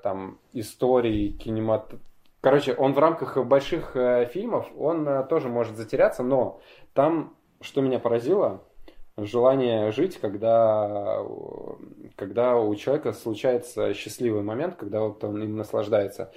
там 0.01 0.39
истории 0.51 1.29
кинемат... 1.29 1.93
Короче, 2.41 2.73
он 2.73 2.93
в 2.93 2.99
рамках 2.99 3.37
больших 3.45 3.95
фильмов, 4.33 4.67
он 4.77 5.25
тоже 5.29 5.47
может 5.47 5.77
затеряться, 5.77 6.21
но 6.21 6.59
там, 6.93 7.37
что 7.61 7.79
меня 7.79 7.99
поразило, 7.99 8.61
желание 9.25 9.91
жить, 9.91 10.19
когда, 10.19 11.23
когда 12.15 12.57
у 12.57 12.73
человека 12.75 13.13
случается 13.13 13.93
счастливый 13.93 14.43
момент, 14.43 14.75
когда 14.75 15.01
вот 15.01 15.23
он 15.23 15.41
им 15.43 15.57
наслаждается. 15.57 16.31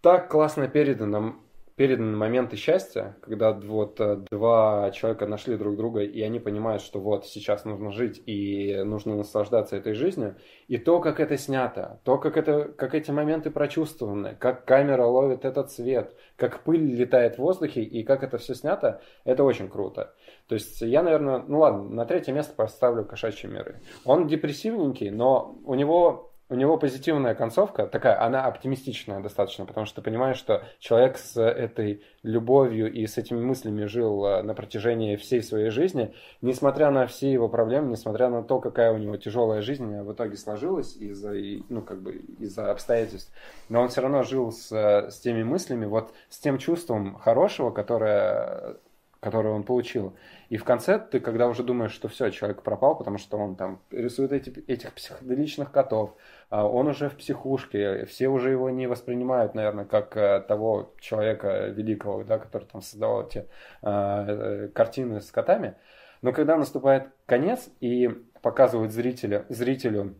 Так 0.00 0.30
классно 0.30 0.68
передано, 0.68 1.36
переданы 1.76 2.16
моменты 2.16 2.56
счастья, 2.56 3.16
когда 3.20 3.52
вот 3.52 3.98
э, 4.00 4.16
два 4.30 4.90
человека 4.92 5.26
нашли 5.26 5.56
друг 5.56 5.76
друга, 5.76 6.02
и 6.02 6.20
они 6.22 6.38
понимают, 6.38 6.82
что 6.82 7.00
вот 7.00 7.26
сейчас 7.26 7.64
нужно 7.64 7.90
жить 7.90 8.22
и 8.26 8.82
нужно 8.84 9.16
наслаждаться 9.16 9.76
этой 9.76 9.94
жизнью. 9.94 10.36
И 10.68 10.78
то, 10.78 11.00
как 11.00 11.18
это 11.18 11.36
снято, 11.36 12.00
то, 12.04 12.18
как, 12.18 12.36
это, 12.36 12.64
как 12.64 12.94
эти 12.94 13.10
моменты 13.10 13.50
прочувствованы, 13.50 14.36
как 14.38 14.64
камера 14.64 15.04
ловит 15.04 15.44
этот 15.44 15.72
цвет, 15.72 16.14
как 16.36 16.62
пыль 16.62 16.94
летает 16.94 17.36
в 17.36 17.38
воздухе, 17.40 17.82
и 17.82 18.04
как 18.04 18.22
это 18.22 18.38
все 18.38 18.54
снято, 18.54 19.00
это 19.24 19.42
очень 19.42 19.68
круто. 19.68 20.14
То 20.48 20.56
есть 20.56 20.80
я, 20.82 21.02
наверное, 21.02 21.42
ну 21.46 21.60
ладно, 21.60 21.84
на 21.84 22.04
третье 22.04 22.32
место 22.32 22.54
поставлю 22.54 23.04
«Кошачьи 23.04 23.48
миры». 23.48 23.80
Он 24.04 24.26
депрессивненький, 24.26 25.08
но 25.08 25.56
у 25.64 25.74
него, 25.74 26.32
у 26.50 26.54
него 26.54 26.76
позитивная 26.76 27.34
концовка, 27.34 27.86
такая, 27.86 28.20
она 28.22 28.44
оптимистичная 28.44 29.20
достаточно, 29.20 29.64
потому 29.64 29.86
что 29.86 29.96
ты 29.96 30.02
понимаешь, 30.02 30.36
что 30.36 30.62
человек 30.80 31.16
с 31.16 31.40
этой 31.40 32.02
любовью 32.22 32.92
и 32.92 33.06
с 33.06 33.16
этими 33.16 33.40
мыслями 33.40 33.86
жил 33.86 34.22
э, 34.26 34.42
на 34.42 34.52
протяжении 34.52 35.16
всей 35.16 35.42
своей 35.42 35.70
жизни, 35.70 36.14
несмотря 36.42 36.90
на 36.90 37.06
все 37.06 37.32
его 37.32 37.48
проблемы, 37.48 37.92
несмотря 37.92 38.28
на 38.28 38.42
то, 38.42 38.60
какая 38.60 38.92
у 38.92 38.98
него 38.98 39.16
тяжелая 39.16 39.62
жизнь 39.62 39.86
в 39.86 40.12
итоге 40.12 40.36
сложилась 40.36 40.94
из-за, 40.96 41.32
ну, 41.70 41.80
как 41.80 42.02
бы, 42.02 42.16
из-за 42.38 42.70
обстоятельств, 42.70 43.32
но 43.70 43.80
он 43.80 43.88
все 43.88 44.02
равно 44.02 44.24
жил 44.24 44.52
с, 44.52 44.70
с 44.70 45.20
теми 45.20 45.42
мыслями, 45.42 45.86
вот 45.86 46.12
с 46.28 46.38
тем 46.38 46.58
чувством 46.58 47.14
хорошего, 47.14 47.70
которое 47.70 48.76
которую 49.24 49.54
он 49.54 49.62
получил. 49.62 50.14
И 50.50 50.58
в 50.58 50.64
конце 50.64 50.98
ты, 50.98 51.18
когда 51.18 51.48
уже 51.48 51.62
думаешь, 51.62 51.92
что 51.92 52.08
все, 52.08 52.28
человек 52.28 52.60
пропал, 52.60 52.94
потому 52.94 53.16
что 53.16 53.38
он 53.38 53.56
там 53.56 53.80
рисует 53.90 54.32
эти, 54.32 54.50
этих 54.66 54.92
психоделичных 54.92 55.72
котов, 55.72 56.14
а 56.50 56.68
он 56.68 56.88
уже 56.88 57.08
в 57.08 57.16
психушке, 57.16 58.04
все 58.04 58.28
уже 58.28 58.50
его 58.50 58.68
не 58.68 58.86
воспринимают, 58.86 59.54
наверное, 59.54 59.86
как 59.86 60.14
э, 60.18 60.40
того 60.46 60.92
человека 61.00 61.68
великого, 61.68 62.22
да, 62.24 62.38
который 62.38 62.64
там 62.64 62.82
создавал 62.82 63.26
эти 63.26 63.46
э, 63.80 64.68
картины 64.74 65.22
с 65.22 65.30
котами. 65.30 65.74
Но 66.20 66.32
когда 66.32 66.58
наступает 66.58 67.08
конец 67.24 67.70
и 67.80 68.10
показывают 68.42 68.92
зрителя, 68.92 69.46
зрителю, 69.48 70.16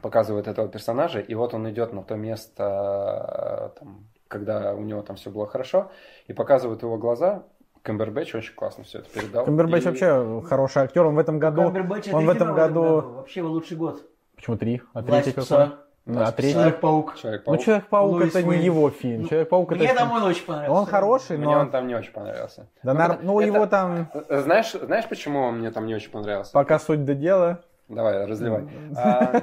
показывают 0.00 0.48
этого 0.48 0.66
персонажа, 0.68 1.20
и 1.20 1.34
вот 1.34 1.52
он 1.52 1.70
идет 1.70 1.92
на 1.92 2.02
то 2.02 2.16
место, 2.16 3.72
э, 3.74 3.78
там, 3.78 4.06
когда 4.28 4.72
у 4.72 4.80
него 4.80 5.02
там 5.02 5.16
все 5.16 5.30
было 5.30 5.46
хорошо, 5.46 5.90
и 6.26 6.32
показывают 6.32 6.82
его 6.82 6.96
глаза, 6.96 7.44
Камбербэтч 7.86 8.34
очень 8.34 8.54
классно 8.54 8.84
все 8.84 8.98
это 8.98 9.08
передал. 9.10 9.44
Камбербэтч 9.44 9.84
И- 9.84 9.86
вообще 9.86 10.42
хороший 10.48 10.82
актер, 10.82 11.06
он 11.06 11.14
в 11.14 11.18
этом 11.18 11.38
году... 11.38 11.62
Камбербэтч 11.62 12.12
он 12.12 12.26
в 12.26 12.28
этом 12.30 12.54
году... 12.54 12.82
Вообще 13.16 13.40
его 13.40 13.50
лучший 13.50 13.76
год. 13.76 14.02
Почему 14.34 14.56
три? 14.56 14.82
А 14.92 15.02
третий 15.02 15.32
какой? 15.32 15.70
Ну, 16.04 16.20
а 16.22 16.30
третий? 16.30 16.54
Человек-паук. 16.54 17.12
Ну, 17.14 17.20
Человек-паук. 17.20 17.60
Человек-паук 17.64 18.12
Луис 18.12 18.30
это 18.34 18.42
не 18.44 18.48
Уэйн. 18.50 18.62
его 18.62 18.90
фильм. 18.90 19.22
Ну, 19.22 19.28
Человек-паук 19.28 19.72
это... 19.72 19.80
Мне 19.82 19.94
там 19.94 20.12
он 20.12 20.22
очень 20.22 20.44
понравился. 20.44 20.78
Он 20.80 20.86
хороший, 20.86 21.36
Мне 21.36 21.46
но... 21.46 21.60
он 21.60 21.70
там 21.70 21.86
не 21.88 21.94
очень 21.96 22.12
понравился. 22.12 22.68
Да, 22.82 22.92
Ну, 22.92 22.98
нар- 22.98 23.10
это- 23.12 23.24
ну, 23.24 23.40
это- 23.40 23.46
его 23.52 23.66
там... 23.66 24.08
Знаешь, 24.28 24.70
знаешь, 24.72 25.08
почему 25.08 25.40
он 25.40 25.58
мне 25.58 25.70
там 25.72 25.86
не 25.86 25.94
очень 25.94 26.10
понравился? 26.10 26.52
Пока 26.52 26.78
суть 26.78 27.04
до 27.04 27.14
дела. 27.14 27.60
Давай, 27.88 28.24
разливай. 28.24 28.68
А, 28.96 29.40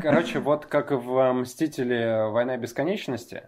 Короче, 0.00 0.38
вот 0.40 0.66
как 0.66 0.90
в 0.92 1.32
«Мстители. 1.32 2.30
Война 2.30 2.56
бесконечности», 2.56 3.44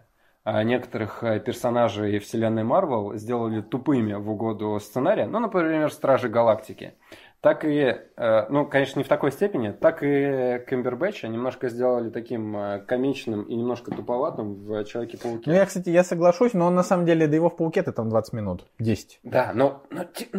некоторых 0.63 1.23
э, 1.23 1.39
персонажей 1.39 2.19
вселенной 2.19 2.63
Марвел 2.63 3.15
сделали 3.15 3.61
тупыми 3.61 4.13
в 4.13 4.29
угоду 4.29 4.79
сценария, 4.79 5.25
ну, 5.27 5.39
например, 5.39 5.91
Стражи 5.91 6.29
Галактики. 6.29 6.93
Так 7.41 7.65
и, 7.65 7.95
э, 8.17 8.45
ну, 8.49 8.65
конечно, 8.65 8.99
не 8.99 9.03
в 9.03 9.07
такой 9.07 9.31
степени, 9.31 9.71
так 9.71 10.01
и 10.01 10.63
Кэмбербэтча 10.67 11.27
немножко 11.27 11.69
сделали 11.69 12.09
таким 12.09 12.57
э, 12.57 12.79
комичным 12.79 13.43
и 13.43 13.55
немножко 13.55 13.91
туповатым 13.91 14.55
в 14.55 14.83
Человеке-пауке. 14.85 15.43
Ну, 15.49 15.53
я, 15.53 15.65
кстати, 15.65 15.89
я 15.89 16.03
соглашусь, 16.03 16.53
но 16.53 16.65
он 16.65 16.75
на 16.75 16.83
самом 16.83 17.05
деле, 17.05 17.27
до 17.27 17.35
его 17.35 17.49
в 17.49 17.55
Пауке-то 17.55 17.91
там 17.91 18.09
20 18.09 18.33
минут. 18.33 18.65
10. 18.79 19.19
Да, 19.23 19.51
но, 19.53 19.83
ну, 19.91 20.05
ти- 20.05 20.29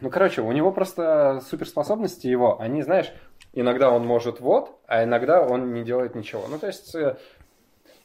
ну, 0.00 0.10
короче, 0.10 0.42
у 0.42 0.52
него 0.52 0.70
просто 0.72 1.40
суперспособности 1.48 2.28
его, 2.28 2.60
они, 2.60 2.82
знаешь, 2.82 3.12
иногда 3.52 3.90
он 3.90 4.06
может 4.06 4.40
вот, 4.40 4.78
а 4.86 5.02
иногда 5.02 5.42
он 5.42 5.72
не 5.72 5.82
делает 5.82 6.14
ничего. 6.14 6.44
Ну, 6.48 6.58
то 6.58 6.68
есть 6.68 6.94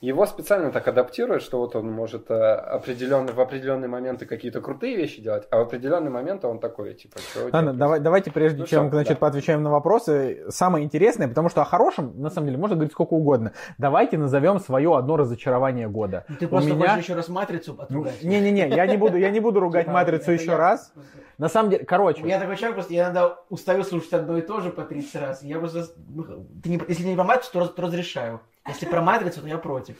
его 0.07 0.25
специально 0.25 0.71
так 0.71 0.88
адаптируют, 0.88 1.43
что 1.43 1.59
вот 1.59 1.75
он 1.75 1.89
может 1.91 2.30
э, 2.30 2.34
определенно, 2.35 3.31
в 3.31 3.39
определенные 3.39 3.88
моменты 3.88 4.25
какие-то 4.25 4.59
крутые 4.61 4.95
вещи 4.97 5.21
делать, 5.21 5.47
а 5.49 5.57
в 5.59 5.61
определенные 5.61 6.09
моменты 6.09 6.47
он 6.47 6.59
такой, 6.59 6.93
типа, 6.93 7.19
что 7.19 7.49
Ладно, 7.53 7.73
давай, 7.73 7.99
давайте 7.99 8.31
прежде 8.31 8.59
Ну 8.61 8.65
чем 8.65 8.88
всё, 8.88 8.89
значит, 8.97 9.13
да. 9.13 9.19
поотвечаем 9.19 9.63
на 9.63 9.71
вопросы, 9.71 10.43
самое 10.49 10.84
интересное, 10.85 11.27
потому 11.27 11.49
что 11.49 11.61
о 11.61 11.65
хорошем, 11.65 12.19
на 12.21 12.30
самом 12.30 12.47
деле, 12.47 12.57
можно 12.57 12.75
говорить 12.75 12.91
сколько 12.91 13.13
угодно. 13.13 13.53
Давайте 13.77 14.17
назовем 14.17 14.59
свое 14.59 14.95
одно 14.97 15.15
разочарование 15.17 15.88
года. 15.88 16.25
Ну, 16.27 16.35
Ты 16.38 16.45
У 16.47 16.49
просто 16.49 16.73
меня- 16.73 16.89
хочешь 16.89 17.03
еще 17.03 17.13
раз 17.15 17.30
матрицу 17.30 17.73
Ну, 17.77 17.84
отругать. 17.84 18.23
Не-не-не, 18.23 18.67
я 18.69 18.85
не 18.88 18.97
буду, 18.97 19.17
я 19.17 19.30
не 19.31 19.39
буду 19.39 19.59
ругать 19.59 19.84
Типа, 19.85 19.93
матрицу 19.93 20.31
еще 20.31 20.51
я- 20.51 20.57
раз. 20.57 20.91
На 21.38 21.49
самом 21.49 21.71
деле, 21.71 21.85
короче, 21.85 22.21
Я 22.27 22.39
такой 22.39 22.55
человек, 22.57 22.75
просто 22.75 22.93
я 22.93 23.03
иногда 23.05 23.38
устаю 23.49 23.84
слушать 23.84 24.13
одно 24.13 24.38
и 24.38 24.41
то 24.41 24.59
же 24.59 24.69
по 24.69 24.84
30 24.84 25.15
раз. 25.15 25.41
Я 25.43 25.59
просто, 25.59 25.85
ну, 26.09 26.23
ты 26.61 26.69
не- 26.69 26.81
если 26.88 27.03
не 27.07 27.15
про 27.15 27.23
матрицу, 27.23 27.51
то, 27.53 27.59
раз- 27.61 27.69
то 27.69 27.81
разрешаю. 27.81 28.39
Если 28.68 28.85
про 28.85 29.02
матрицу, 29.02 29.41
то 29.41 29.48
я 29.48 29.57
против. 29.57 29.98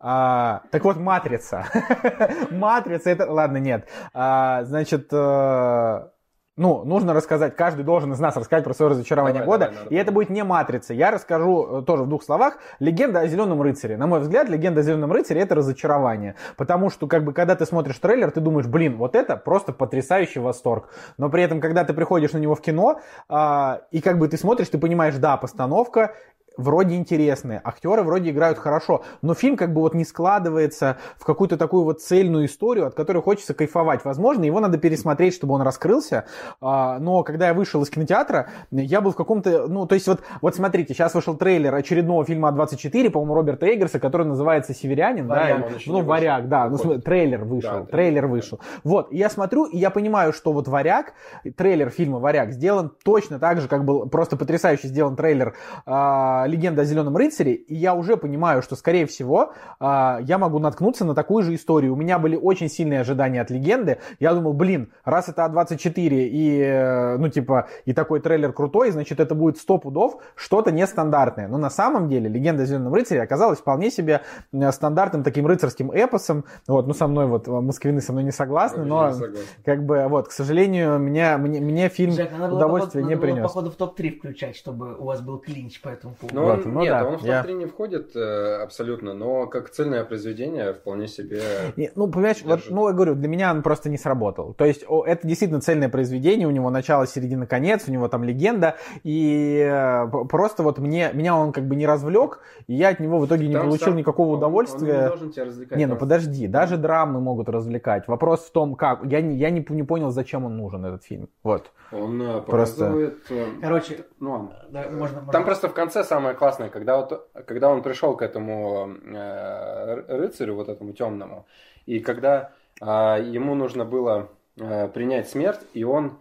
А, 0.00 0.62
так 0.70 0.84
вот, 0.84 0.96
матрица. 0.96 1.66
матрица 2.50 3.10
это. 3.10 3.30
Ладно, 3.30 3.58
нет. 3.58 3.88
А, 4.14 4.64
значит, 4.64 5.08
э, 5.12 6.08
ну, 6.56 6.84
нужно 6.84 7.12
рассказать, 7.12 7.54
каждый 7.54 7.84
должен 7.84 8.14
из 8.14 8.18
нас 8.18 8.34
рассказать 8.34 8.64
про 8.64 8.72
свое 8.72 8.92
разочарование 8.92 9.42
Давай, 9.42 9.46
года. 9.46 9.64
давай, 9.66 9.84
надо 9.84 9.94
и 9.94 9.98
это 9.98 10.12
будет 10.12 10.30
не 10.30 10.42
матрица. 10.42 10.94
Я 10.94 11.10
расскажу 11.10 11.80
э, 11.80 11.82
тоже 11.82 12.04
в 12.04 12.08
двух 12.08 12.22
словах. 12.22 12.56
Легенда 12.78 13.20
о 13.20 13.26
зеленом 13.26 13.60
рыцаре. 13.60 13.98
На 13.98 14.06
мой 14.06 14.20
взгляд, 14.20 14.48
легенда 14.48 14.80
о 14.80 14.82
зеленом 14.82 15.12
рыцаре 15.12 15.42
это 15.42 15.54
разочарование. 15.54 16.34
Потому 16.56 16.88
что, 16.88 17.06
как 17.06 17.24
бы, 17.24 17.34
когда 17.34 17.56
ты 17.56 17.66
смотришь 17.66 17.98
трейлер, 17.98 18.30
ты 18.30 18.40
думаешь, 18.40 18.66
блин, 18.66 18.96
вот 18.96 19.14
это 19.14 19.36
просто 19.36 19.74
потрясающий 19.74 20.40
восторг. 20.40 20.88
Но 21.18 21.28
при 21.28 21.42
этом, 21.42 21.60
когда 21.60 21.84
ты 21.84 21.92
приходишь 21.92 22.32
на 22.32 22.38
него 22.38 22.54
в 22.54 22.62
кино, 22.62 23.00
а, 23.28 23.82
и 23.90 24.00
как 24.00 24.18
бы 24.18 24.26
ты 24.26 24.38
смотришь, 24.38 24.70
ты 24.70 24.78
понимаешь, 24.78 25.16
да, 25.16 25.36
постановка 25.36 26.14
вроде 26.56 26.96
интересные, 26.96 27.60
актеры 27.62 28.02
вроде 28.02 28.30
играют 28.30 28.58
хорошо, 28.58 29.02
но 29.22 29.34
фильм 29.34 29.56
как 29.56 29.72
бы 29.72 29.80
вот 29.80 29.94
не 29.94 30.04
складывается 30.04 30.98
в 31.16 31.24
какую-то 31.24 31.56
такую 31.56 31.84
вот 31.84 32.00
цельную 32.00 32.46
историю, 32.46 32.86
от 32.86 32.94
которой 32.94 33.22
хочется 33.22 33.54
кайфовать. 33.54 34.04
Возможно, 34.04 34.44
его 34.44 34.60
надо 34.60 34.78
пересмотреть, 34.78 35.34
чтобы 35.34 35.54
он 35.54 35.62
раскрылся, 35.62 36.24
а, 36.60 36.98
но 36.98 37.22
когда 37.22 37.48
я 37.48 37.54
вышел 37.54 37.82
из 37.82 37.90
кинотеатра, 37.90 38.48
я 38.70 39.00
был 39.00 39.12
в 39.12 39.16
каком-то, 39.16 39.66
ну, 39.66 39.86
то 39.86 39.94
есть 39.94 40.06
вот, 40.06 40.22
вот 40.40 40.54
смотрите, 40.54 40.94
сейчас 40.94 41.14
вышел 41.14 41.36
трейлер 41.36 41.74
очередного 41.74 42.24
фильма 42.24 42.50
А24, 42.50 43.10
по-моему, 43.10 43.34
Роберта 43.34 43.66
Эггерса, 43.66 43.98
который 43.98 44.26
называется 44.26 44.74
«Северянин», 44.74 45.26
«Варяг», 45.26 45.48
да, 45.48 45.58
ну, 45.58 45.68
не 45.68 45.74
вышел. 45.74 46.02
«Варяг», 46.02 46.48
да, 46.48 46.68
ну, 46.68 46.78
смотри, 46.78 47.00
трейлер 47.00 47.44
вышел, 47.44 47.80
Да, 47.80 47.84
трейлер 47.84 48.26
вышел. 48.26 48.60
Вот, 48.84 49.12
я 49.12 49.30
смотрю, 49.30 49.66
и 49.66 49.78
я 49.78 49.90
понимаю, 49.90 50.32
что 50.32 50.52
вот 50.52 50.68
«Варяг», 50.68 51.14
трейлер 51.56 51.90
фильма 51.90 52.18
«Варяг» 52.18 52.52
сделан 52.52 52.92
точно 53.04 53.38
так 53.38 53.60
же, 53.60 53.68
как 53.68 53.84
был 53.84 54.08
просто 54.08 54.36
потрясающе 54.36 54.88
сделан 54.88 55.16
трейлер 55.16 55.54
а, 55.84 56.45
«Легенда 56.46 56.82
о 56.82 56.84
зеленом 56.84 57.16
рыцаре», 57.16 57.54
и 57.54 57.74
я 57.74 57.94
уже 57.94 58.16
понимаю, 58.16 58.62
что, 58.62 58.76
скорее 58.76 59.06
всего, 59.06 59.52
а, 59.80 60.18
я 60.22 60.38
могу 60.38 60.58
наткнуться 60.58 61.04
на 61.04 61.14
такую 61.14 61.44
же 61.44 61.54
историю. 61.54 61.92
У 61.92 61.96
меня 61.96 62.18
были 62.18 62.36
очень 62.36 62.68
сильные 62.68 63.00
ожидания 63.00 63.40
от 63.40 63.50
«Легенды». 63.50 63.98
Я 64.20 64.34
думал, 64.34 64.52
блин, 64.52 64.92
раз 65.04 65.28
это 65.28 65.42
А24 65.44 66.08
и, 66.26 66.60
э, 66.60 67.16
ну, 67.18 67.28
типа, 67.28 67.68
и 67.84 67.92
такой 67.92 68.20
трейлер 68.20 68.52
крутой, 68.52 68.90
значит, 68.90 69.20
это 69.20 69.34
будет 69.34 69.58
100 69.58 69.78
пудов 69.78 70.22
что-то 70.34 70.72
нестандартное. 70.72 71.48
Но 71.48 71.58
на 71.58 71.70
самом 71.70 72.08
деле 72.08 72.28
«Легенда 72.28 72.64
о 72.64 72.66
зеленом 72.66 72.94
рыцаре» 72.94 73.22
оказалась 73.22 73.58
вполне 73.58 73.90
себе 73.90 74.22
э, 74.52 74.72
стандартным 74.72 75.22
таким 75.22 75.46
рыцарским 75.46 75.90
эпосом. 75.90 76.44
Вот, 76.66 76.86
ну, 76.86 76.94
со 76.94 77.06
мной 77.06 77.26
вот, 77.26 77.48
э, 77.48 77.50
москвины 77.50 78.00
со 78.00 78.12
мной 78.12 78.24
не 78.24 78.32
согласны, 78.32 78.84
но, 78.84 78.96
Вообще 78.96 79.18
не 79.18 79.24
согласен. 79.26 79.46
как 79.64 79.84
бы, 79.84 80.06
вот, 80.08 80.28
к 80.28 80.32
сожалению, 80.32 80.98
меня, 80.98 81.38
мне, 81.38 81.60
мне 81.60 81.88
фильм 81.88 82.12
Жек, 82.12 82.30
надо 82.32 82.56
было, 82.56 82.78
не 82.78 83.00
надо 83.02 83.08
было, 83.08 83.20
принес. 83.20 83.42
походу, 83.42 83.70
в 83.70 83.76
топ-3 83.76 84.18
включать, 84.18 84.56
чтобы 84.56 84.94
у 84.96 85.04
вас 85.04 85.20
был 85.20 85.38
клинч 85.38 85.80
по 85.80 85.88
этому 85.88 86.14
поводу. 86.14 86.35
Но 86.36 86.42
Вот, 86.44 86.66
он, 86.66 86.74
ну 86.74 86.80
нет, 86.82 86.90
да, 86.90 87.04
он 87.08 87.16
в 87.16 87.22
я- 87.22 87.42
топ-3 87.42 87.52
не 87.54 87.64
входит 87.66 88.14
э, 88.14 88.62
абсолютно, 88.62 89.14
но 89.14 89.46
как 89.46 89.70
цельное 89.70 90.04
произведение 90.04 90.74
вполне 90.74 91.08
себе... 91.08 91.40
Не, 91.76 91.90
Ну, 91.94 92.08
понимаешь, 92.08 92.42
вот, 92.44 92.60
ну, 92.68 92.88
я 92.88 92.92
говорю, 92.92 93.14
для 93.14 93.26
меня 93.28 93.50
он 93.52 93.62
просто 93.62 93.88
не 93.88 93.96
сработал. 93.96 94.52
То 94.52 94.66
есть, 94.66 94.84
о, 94.86 95.02
это 95.06 95.26
действительно 95.26 95.62
цельное 95.62 95.88
произведение, 95.88 96.46
у 96.46 96.50
него 96.50 96.68
начало, 96.68 97.06
середина, 97.06 97.46
конец, 97.46 97.84
у 97.88 97.90
него 97.92 98.08
там 98.08 98.22
легенда, 98.22 98.76
и 99.02 99.66
э, 99.66 100.06
просто 100.28 100.62
вот 100.62 100.78
мне, 100.78 101.10
меня 101.14 101.34
он 101.36 101.52
как 101.52 101.64
бы 101.66 101.74
не 101.74 101.86
развлек, 101.86 102.40
и 102.66 102.74
я 102.74 102.90
от 102.90 103.00
него 103.00 103.18
в 103.18 103.26
итоге 103.26 103.48
не 103.48 103.54
Там 103.54 103.64
получил 103.66 103.86
сам- 103.88 103.96
никакого 103.96 104.26
он- 104.26 104.32
Он 104.34 104.38
не 104.40 104.44
удовольствия. 104.44 105.08
должен 105.08 105.30
тебя 105.32 105.44
развлекать. 105.46 105.78
Не, 105.78 105.86
ну 105.86 105.96
просто. 105.96 106.04
подожди, 106.06 106.46
даже 106.48 106.76
драмы 106.76 107.20
могут 107.20 107.48
развлекать. 107.48 108.06
Вопрос 108.08 108.40
в 108.40 108.52
том, 108.52 108.74
как. 108.74 109.04
Я 109.04 109.22
не, 109.22 109.36
я 109.36 109.48
не, 109.50 109.64
не 109.70 109.82
понял, 109.84 110.10
зачем 110.10 110.44
он 110.44 110.56
нужен, 110.58 110.84
этот 110.84 111.02
фильм. 111.04 111.28
Вот. 111.42 111.70
Он 111.92 112.20
э, 112.20 112.40
Просто- 112.42 113.12
э, 113.30 113.46
Короче, 113.60 114.04
Ну 114.18 114.52
да, 114.70 114.82
можно, 114.90 115.20
можно- 115.20 115.32
Там 115.32 115.44
просто 115.44 115.68
в 115.68 115.74
конце 115.74 116.04
самое 116.04 116.34
классное, 116.34 116.68
когда, 116.68 116.96
вот, 116.96 117.28
когда 117.46 117.68
он 117.68 117.82
пришел 117.82 118.16
к 118.16 118.22
этому 118.22 118.96
э, 119.04 119.94
ры- 119.94 120.18
рыцарю, 120.18 120.54
вот 120.56 120.68
этому 120.68 120.92
темному, 120.92 121.46
и 121.86 122.00
когда 122.00 122.52
а, 122.80 123.18
ему 123.18 123.54
нужно 123.54 123.84
было 123.84 124.28
э, 124.58 124.88
принять 124.88 125.28
смерть, 125.28 125.60
и 125.72 125.84
он 125.84 126.18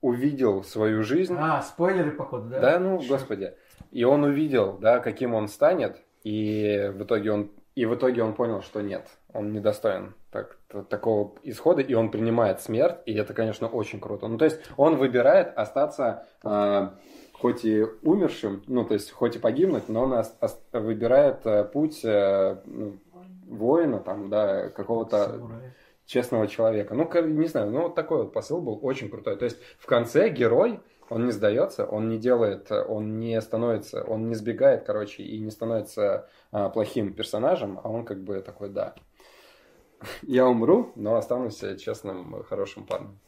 увидел 0.00 0.62
свою 0.62 1.02
жизнь. 1.02 1.36
А, 1.38 1.62
спойлеры, 1.62 2.12
походу, 2.12 2.48
да? 2.48 2.60
Да, 2.60 2.78
ну, 2.78 3.00
Шо? 3.00 3.08
господи. 3.08 3.54
И 3.90 4.04
он 4.04 4.24
увидел, 4.24 4.78
да, 4.78 5.00
каким 5.00 5.34
он 5.34 5.48
станет, 5.48 5.96
и 6.22 6.92
в 6.94 7.02
итоге 7.02 7.32
он, 7.32 7.50
и 7.74 7.86
в 7.86 7.94
итоге 7.94 8.22
он 8.22 8.34
понял, 8.34 8.62
что 8.62 8.82
нет, 8.82 9.08
он 9.32 9.52
недостоин 9.52 10.14
так, 10.30 10.58
такого 10.84 11.32
исхода, 11.42 11.82
и 11.82 11.94
он 11.94 12.10
принимает 12.10 12.60
смерть, 12.60 12.96
и 13.06 13.14
это, 13.14 13.34
конечно, 13.34 13.68
очень 13.68 14.00
круто. 14.00 14.28
Ну, 14.28 14.38
то 14.38 14.44
есть 14.44 14.60
он 14.76 14.96
выбирает 14.96 15.52
остаться 15.56 16.26
а, 16.42 16.94
хоть 17.32 17.64
и 17.64 17.84
умершим, 18.02 18.62
ну, 18.66 18.84
то 18.84 18.94
есть 18.94 19.10
хоть 19.10 19.36
и 19.36 19.38
погибнуть, 19.38 19.88
но 19.88 20.04
он 20.04 20.12
ос- 20.14 20.36
ос- 20.40 20.60
выбирает 20.72 21.44
э, 21.44 21.64
путь 21.64 22.00
э, 22.04 22.56
ну, 22.64 22.96
воина, 23.48 23.98
там, 24.00 24.28
да, 24.30 24.68
какого-то 24.70 25.40
честного 26.06 26.46
человека. 26.46 26.94
Ну, 26.94 27.10
не 27.22 27.46
знаю, 27.46 27.70
ну, 27.70 27.82
вот 27.82 27.94
такой 27.94 28.18
вот 28.18 28.32
посыл 28.32 28.60
был 28.60 28.78
очень 28.82 29.10
крутой. 29.10 29.36
То 29.36 29.44
есть 29.44 29.58
в 29.78 29.86
конце 29.86 30.28
герой, 30.28 30.80
он 31.08 31.26
не 31.26 31.32
сдается, 31.32 31.84
он 31.84 32.08
не 32.08 32.18
делает, 32.18 32.70
он 32.70 33.18
не 33.20 33.40
становится, 33.40 34.02
он 34.02 34.28
не 34.28 34.34
сбегает, 34.34 34.84
короче, 34.84 35.22
и 35.22 35.38
не 35.38 35.50
становится 35.50 36.28
а, 36.50 36.68
плохим 36.68 37.12
персонажем, 37.12 37.80
а 37.82 37.88
он 37.90 38.04
как 38.04 38.22
бы 38.22 38.40
такой, 38.40 38.70
да, 38.70 38.94
я 40.22 40.46
умру, 40.46 40.92
но 40.96 41.16
останусь 41.16 41.58
честным, 41.78 42.42
хорошим 42.44 42.84
парнем. 42.86 43.18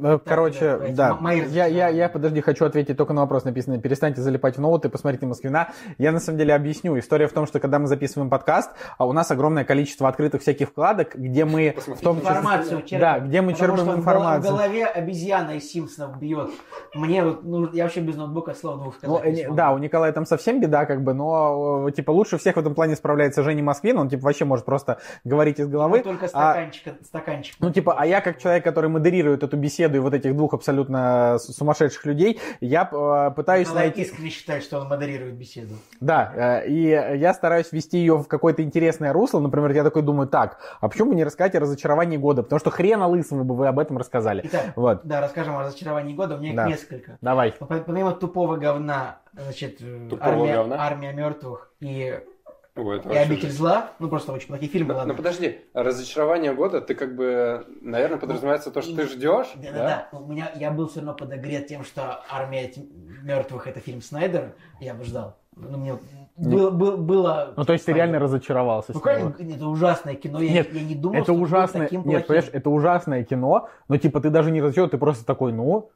Ну, 0.00 0.20
Короче, 0.24 0.78
да, 0.78 1.08
да. 1.10 1.14
Мои 1.16 1.42
Я, 1.48 1.66
я, 1.66 1.88
я, 1.88 2.08
подожди, 2.08 2.40
хочу 2.40 2.64
ответить 2.64 2.96
только 2.96 3.12
на 3.12 3.22
вопрос, 3.22 3.44
написанный. 3.44 3.80
Перестаньте 3.80 4.20
залипать 4.20 4.56
в 4.56 4.60
ноуты, 4.60 4.88
посмотрите 4.88 5.26
Москвина. 5.26 5.70
Я 5.98 6.12
на 6.12 6.20
самом 6.20 6.38
деле 6.38 6.54
объясню. 6.54 6.96
История 6.98 7.26
в 7.26 7.32
том, 7.32 7.46
что 7.46 7.58
когда 7.58 7.80
мы 7.80 7.88
записываем 7.88 8.30
подкаст, 8.30 8.70
а 8.96 9.06
у 9.06 9.12
нас 9.12 9.30
огромное 9.32 9.64
количество 9.64 10.08
открытых 10.08 10.42
всяких 10.42 10.68
вкладок, 10.68 11.16
где 11.16 11.44
мы 11.44 11.74
в 11.76 12.00
том 12.00 12.20
числе... 12.20 12.30
Информацию 12.30 12.82
черпаем. 12.82 13.00
Да, 13.00 13.18
где 13.18 13.40
мы 13.40 13.52
Потому 13.52 13.76
черпаем 13.76 13.98
информацию. 13.98 14.52
В 14.52 14.56
голове 14.56 14.86
обезьяна 14.86 15.50
из 15.56 15.70
Симпсонов 15.70 16.18
бьет. 16.18 16.50
Мне 16.94 17.24
вот, 17.24 17.42
ну, 17.42 17.68
я 17.72 17.84
вообще 17.84 18.00
без 18.00 18.14
ноутбука 18.16 18.54
слова 18.54 18.78
двух 18.78 18.94
Ну, 19.02 19.16
сказать 19.16 19.38
э, 19.38 19.48
не 19.48 19.54
да, 19.54 19.72
у 19.72 19.78
Николая 19.78 20.12
там 20.12 20.26
совсем 20.26 20.60
беда, 20.60 20.86
как 20.86 21.02
бы, 21.02 21.12
но, 21.12 21.88
э, 21.88 21.92
типа, 21.92 22.12
лучше 22.12 22.38
всех 22.38 22.54
в 22.54 22.58
этом 22.60 22.74
плане 22.74 22.94
справляется 22.94 23.42
Женя 23.42 23.64
Москвин, 23.64 23.98
он, 23.98 24.08
типа, 24.08 24.24
вообще 24.24 24.44
может 24.44 24.64
просто 24.64 25.00
говорить 25.24 25.58
из 25.58 25.66
головы. 25.66 25.98
Ну, 25.98 26.04
только 26.04 26.26
а- 26.26 26.28
стаканчик, 26.28 26.94
стаканчик. 27.02 27.56
Ну, 27.58 27.72
типа, 27.72 27.96
а 27.98 28.06
я 28.06 28.20
как 28.20 28.38
человек, 28.38 28.62
который 28.62 28.90
модерирует 28.90 29.42
эту 29.42 29.56
беседу 29.56 29.87
и 29.96 29.98
вот 30.00 30.14
этих 30.14 30.36
двух 30.36 30.54
абсолютно 30.54 31.38
сумасшедших 31.38 32.04
людей, 32.06 32.40
я 32.60 32.88
э, 32.90 33.30
пытаюсь 33.34 33.66
Николай 33.68 33.84
найти... 33.86 34.02
искренне 34.02 34.30
считает, 34.30 34.62
что 34.62 34.80
он 34.80 34.88
модерирует 34.88 35.34
беседу. 35.34 35.74
Да, 36.00 36.60
э, 36.62 36.68
и 36.68 36.82
я 36.88 37.34
стараюсь 37.34 37.72
вести 37.72 37.98
ее 37.98 38.16
в 38.18 38.26
какое-то 38.28 38.62
интересное 38.62 39.12
русло. 39.12 39.40
Например, 39.40 39.70
я 39.72 39.84
такой 39.84 40.02
думаю, 40.02 40.28
так, 40.28 40.58
а 40.80 40.88
почему 40.88 41.10
бы 41.10 41.16
не 41.16 41.24
рассказать 41.24 41.54
о 41.54 41.60
разочаровании 41.60 42.16
года? 42.16 42.42
Потому 42.42 42.60
что 42.60 42.70
хрена 42.70 43.06
лысого 43.08 43.44
бы 43.44 43.54
вы 43.54 43.68
об 43.68 43.78
этом 43.78 43.98
рассказали. 43.98 44.42
Итак, 44.44 44.72
Вот, 44.76 45.00
да, 45.04 45.20
расскажем 45.20 45.56
о 45.56 45.62
разочаровании 45.62 46.14
года. 46.14 46.36
У 46.36 46.38
меня 46.38 46.50
их 46.50 46.56
Да. 46.56 46.68
несколько. 46.68 47.18
давай. 47.20 47.52
По- 47.52 47.66
Помимо 47.66 48.12
тупого 48.12 48.56
говна, 48.56 49.18
значит, 49.32 49.78
э, 49.80 50.08
Тупого 50.10 50.30
армия, 50.32 50.54
говна? 50.54 50.76
армия 50.78 51.12
мертвых 51.12 51.70
и, 51.80 52.18
Ой, 52.78 52.98
это 52.98 53.08
и 53.10 53.16
обитель 53.16 53.50
зла, 53.50 53.90
ну 53.98 54.08
просто 54.08 54.32
очень 54.32 54.46
плохие 54.48 54.70
фильмы, 54.70 54.92
Ну, 54.92 54.98
ладно. 54.98 55.12
ну, 55.12 55.16
подожди, 55.16 55.60
разочарование 55.74 56.54
года, 56.54 56.80
ты 56.80 56.94
как 56.94 57.14
бы, 57.16 57.66
наверное, 57.80 58.18
подразумевается 58.18 58.70
то, 58.70 58.80
что 58.82 58.94
ты 58.94 59.06
ждешь, 59.06 59.48
Да, 59.56 59.62
да? 59.62 59.72
да, 59.72 60.08
да. 60.12 60.18
У 60.18 60.26
меня 60.30 60.50
я 60.54 60.70
был 60.70 60.88
все 60.88 61.00
равно 61.00 61.14
подогрет 61.14 61.66
тем, 61.66 61.84
что 61.84 62.20
армия 62.30 62.72
мертвых 63.22 63.66
это 63.66 63.80
фильм 63.80 64.00
Снайдера. 64.02 64.54
Я 64.80 64.94
бы 64.94 65.04
ждал. 65.04 65.36
Ну, 65.56 65.76
мне 65.76 65.98
было, 66.36 66.70
было, 66.70 66.96
было- 66.96 67.54
Ну, 67.56 67.64
то 67.64 67.72
есть 67.72 67.84
ты 67.84 67.90
Снайдер. 67.92 67.96
реально 68.12 68.18
разочаровался 68.24 68.92
Ну, 68.94 69.00
конечно, 69.00 69.34
это 69.42 69.66
ужасное 69.66 70.14
кино. 70.14 70.40
Я, 70.40 70.52
Нет, 70.52 70.72
я 70.72 70.82
не 70.84 70.94
думал, 70.94 71.16
Это 71.16 71.24
что 71.24 71.32
будет 71.34 71.42
ужасное, 71.48 71.82
таким 71.82 72.00
нет, 72.02 72.04
плохим. 72.04 72.26
понимаешь, 72.28 72.50
это 72.52 72.70
ужасное 72.70 73.24
кино, 73.24 73.68
но 73.88 73.96
типа 73.96 74.20
ты 74.20 74.30
даже 74.30 74.52
не 74.52 74.60
разочарован, 74.62 74.90
ты 74.90 74.98
просто 74.98 75.26
такой, 75.26 75.52
ну, 75.52 75.90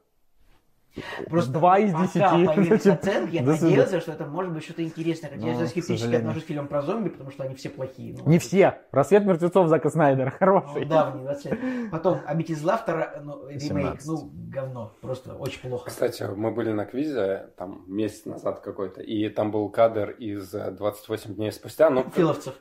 Просто 1.29 1.51
два 1.51 1.79
из 1.79 1.91
пока 1.91 2.03
десяти. 2.05 2.79
Типа, 2.79 2.93
оценки, 2.93 3.35
я 3.35 3.41
надеялся, 3.43 3.99
что 3.99 4.11
это 4.11 4.25
может 4.25 4.53
быть 4.53 4.63
что-то 4.63 4.83
интересное. 4.83 5.29
Хотя 5.31 5.47
я 5.47 5.59
Ну, 5.59 5.67
скептически 5.67 6.15
отношусь 6.15 6.43
к 6.43 6.47
фильмам 6.47 6.67
про 6.67 6.81
зомби, 6.81 7.09
потому 7.09 7.31
что 7.31 7.43
они 7.43 7.55
все 7.55 7.69
плохие. 7.69 8.15
Ну, 8.17 8.29
не 8.29 8.37
все. 8.39 8.79
Рассвет 8.91 9.25
мертвецов 9.25 9.67
Зака 9.69 9.89
Снайдера, 9.89 10.31
Ну, 10.31 10.37
хороший. 10.37 10.85
давний, 10.85 11.23
20 11.23 11.45
лет. 11.45 11.59
Потом 11.91 12.19
«Обитель 12.25 12.55
зла», 12.55 12.77
вторая, 12.77 13.21
ну, 13.23 13.47
ремейк, 13.47 13.61
17. 14.01 14.05
ну, 14.07 14.29
говно, 14.49 14.91
просто 15.01 15.33
очень 15.35 15.61
плохо. 15.61 15.89
Кстати, 15.89 16.23
мы 16.35 16.51
были 16.51 16.71
на 16.71 16.85
квизе 16.85 17.49
там 17.57 17.83
месяц 17.87 18.25
назад 18.25 18.61
какой-то, 18.61 19.01
и 19.01 19.29
там 19.29 19.51
был 19.51 19.69
кадр 19.69 20.11
из 20.11 20.53
э, 20.53 20.71
28 20.71 21.35
дней 21.35 21.51
спустя. 21.51 21.89
Ну, 21.89 22.05
Филовцев. 22.15 22.53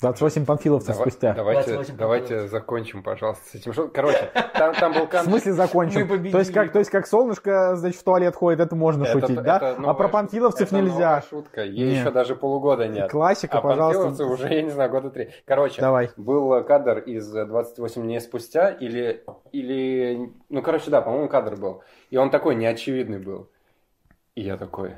28 0.00 0.44
панфиловцев 0.44 0.88
Давай- 0.96 1.10
спустя. 1.10 1.32
Давайте, 1.34 1.62
28 1.72 1.96
давайте 1.96 2.48
закончим, 2.48 3.02
пожалуйста, 3.02 3.44
с 3.48 3.54
этим. 3.54 3.90
Короче, 3.90 4.30
там, 4.52 4.74
там 4.74 4.92
был 4.92 5.06
В 5.06 5.08
кадр. 5.08 5.28
смысле 5.28 5.52
закончим? 5.52 6.30
То 6.30 6.38
есть, 6.38 6.52
как, 6.52 6.72
то 6.72 6.78
есть, 6.80 6.90
как 6.90 7.06
солнышко, 7.06 7.76
значит, 7.76 8.00
в 8.00 8.04
туалет 8.04 8.34
ходит, 8.34 8.60
это 8.60 8.74
можно 8.76 9.04
Это- 9.04 9.12
шутить, 9.12 9.30
это 9.38 9.42
да? 9.42 9.74
новая 9.78 9.90
а 9.90 9.94
про 9.94 10.08
панфиловцев 10.08 10.68
Это 10.68 10.76
нельзя. 10.76 10.92
новая 11.10 11.22
шутка. 11.22 11.62
Ей 11.64 11.90
Нет. 11.90 12.00
еще 12.00 12.10
даже 12.10 12.34
полугода 12.36 12.86
нет. 12.88 13.10
Классика, 13.10 13.58
а 13.58 13.60
пожалуйста. 13.62 14.02
панфиловцы 14.04 14.24
уже, 14.44 14.52
я 14.54 14.62
не 14.62 14.70
знаю, 14.70 14.90
года 14.90 15.10
три. 15.10 15.30
Короче, 15.46 15.80
Давай. 15.80 16.10
был 16.16 16.62
кадр 16.64 16.98
из 16.98 17.28
28 17.30 18.02
дней 18.02 18.20
спустя, 18.20 18.70
или, 18.70 19.24
или, 19.52 20.32
ну, 20.48 20.60
короче, 20.62 20.90
да, 20.90 21.00
по-моему, 21.02 21.28
кадр 21.28 21.56
был. 21.56 21.82
И 22.10 22.16
он 22.16 22.30
такой 22.30 22.54
неочевидный 22.56 23.18
был. 23.20 23.48
И 24.34 24.42
я 24.42 24.56
такой, 24.56 24.94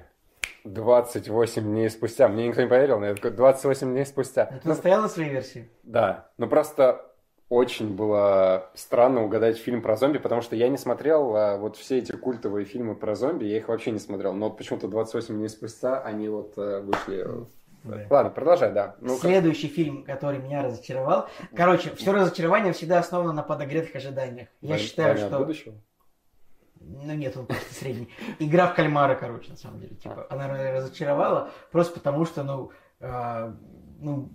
28 0.73 1.63
дней 1.63 1.91
спустя. 1.91 2.29
Мне 2.29 2.49
никто 2.49 2.63
не 2.63 2.69
поверил, 2.69 2.99
но 2.99 3.07
я 3.07 3.15
такой, 3.15 3.31
28 3.31 3.91
дней 3.93 4.07
спустя. 4.07 4.47
Ты 4.47 4.61
Ну, 4.65 4.71
настоял 4.71 5.03
на 5.03 5.09
своей 5.09 5.31
версии? 5.31 5.71
да, 5.83 6.29
ну 6.39 6.49
просто 6.49 7.03
очень 7.49 7.95
было 7.95 8.71
странно 8.75 9.23
угадать 9.23 9.57
фильм 9.57 9.81
про 9.81 9.97
зомби, 9.97 10.19
потому 10.19 10.43
что 10.43 10.57
я 10.57 10.69
не 10.69 10.77
смотрел 10.77 11.37
а, 11.37 11.57
вот 11.57 11.77
все 11.77 11.99
эти 11.99 12.13
культовые 12.13 12.65
фильмы 12.65 12.97
про 12.97 13.15
зомби, 13.15 13.45
я 13.45 13.59
их 13.59 13.69
вообще 13.69 13.93
не 13.93 14.01
смотрел, 14.01 14.33
но 14.33 14.49
вот 14.49 14.59
почему-то 14.59 14.89
28 14.89 15.37
дней 15.37 15.49
спустя 15.49 16.01
они 16.01 16.29
вот 16.29 16.55
э, 16.59 16.81
вышли. 16.81 17.25
Ладно, 18.11 18.33
продолжай, 18.33 18.73
да. 18.73 18.97
Ну, 19.01 19.17
Следующий 19.17 19.69
фильм, 19.69 20.03
который 20.03 20.41
меня 20.41 20.65
разочаровал. 20.65 21.29
Короче, 21.55 21.95
все 21.95 22.13
разочарование 22.13 22.73
всегда 22.73 22.99
основано 22.99 23.33
на 23.33 23.45
подогретых 23.45 23.95
ожиданиях. 23.95 24.49
Я 24.61 24.77
считаю, 24.77 25.17
что... 25.17 25.39
будущего. 25.39 25.77
Ну 26.81 27.15
нет, 27.15 27.37
он 27.37 27.47
просто 27.47 27.75
средний. 27.75 28.09
Игра 28.39 28.69
в 28.69 28.75
кальмара, 28.75 29.15
короче, 29.15 29.51
на 29.51 29.57
самом 29.57 29.81
деле. 29.81 29.97
Типа, 29.97 30.27
она 30.31 30.49
разочаровала 30.49 31.51
просто 31.73 31.95
потому, 31.95 32.25
что, 32.25 32.43
ну, 32.43 32.71
э, 33.01 33.55
ну, 33.99 34.31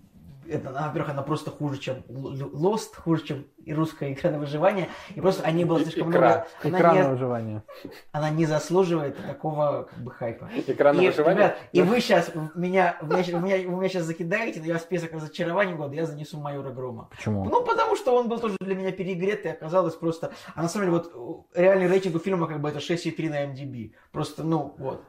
это, 0.48 0.72
во-первых, 0.72 1.12
она 1.12 1.22
просто 1.22 1.52
хуже, 1.52 1.78
чем 1.80 1.98
Lost, 2.08 2.96
хуже, 2.96 3.24
чем 3.24 3.46
и 3.64 3.74
русская 3.74 4.12
игра 4.14 4.32
на 4.32 4.40
выживание. 4.40 4.90
И 5.16 5.22
просто 5.22 5.44
о 5.44 5.52
ней 5.52 5.66
было 5.66 5.80
слишком 5.82 6.10
Икра. 6.10 6.20
много. 6.20 6.48
Она 6.64 6.78
Экран 6.78 6.96
на 6.96 7.02
не, 7.02 7.10
выживание. 7.10 7.64
она 8.12 8.30
не 8.30 8.46
заслуживает 8.46 9.18
такого 9.26 9.88
как 9.90 10.00
бы 10.00 10.12
хайпа. 10.12 10.50
Экран 10.68 10.98
на 10.98 11.02
И, 11.02 11.08
выживание? 11.08 11.38
ребят, 11.44 11.58
и 11.72 11.82
вы 11.82 12.00
сейчас 12.02 12.32
меня, 12.56 12.98
вы 13.02 13.18
меня, 13.18 13.40
меня, 13.40 13.70
вы 13.70 13.78
меня 13.78 13.90
сейчас 13.90 14.04
закидаете, 14.06 14.60
но 14.60 14.66
я 14.66 14.78
в 14.78 14.82
список 14.82 15.14
разочарований 15.14 15.74
года, 15.74 15.94
я 15.96 16.06
занесу 16.06 16.40
майора 16.40 16.72
Грома. 16.72 17.08
Почему? 17.12 17.46
Ну, 17.46 17.64
потому 17.64 17.96
что 17.96 18.16
он 18.16 18.28
был 18.28 18.40
тоже 18.40 18.58
для 18.60 18.76
меня 18.76 18.92
перегрет, 18.92 19.46
и 19.46 19.50
оказалось 19.50 19.96
просто... 19.96 20.32
А 20.56 20.62
на 20.64 20.70
самом 20.70 20.88
деле, 20.88 20.98
вот 20.98 21.48
реальный 21.54 21.88
рейтинг 21.88 22.16
у 22.16 22.20
фильма 22.20 22.48
как 22.48 22.62
бы 22.62 22.70
это 22.70 22.80
6,3 22.80 23.30
на 23.30 23.46
MDB. 23.46 23.94
Просто, 24.12 24.44
ну, 24.44 24.76
вот. 24.78 25.04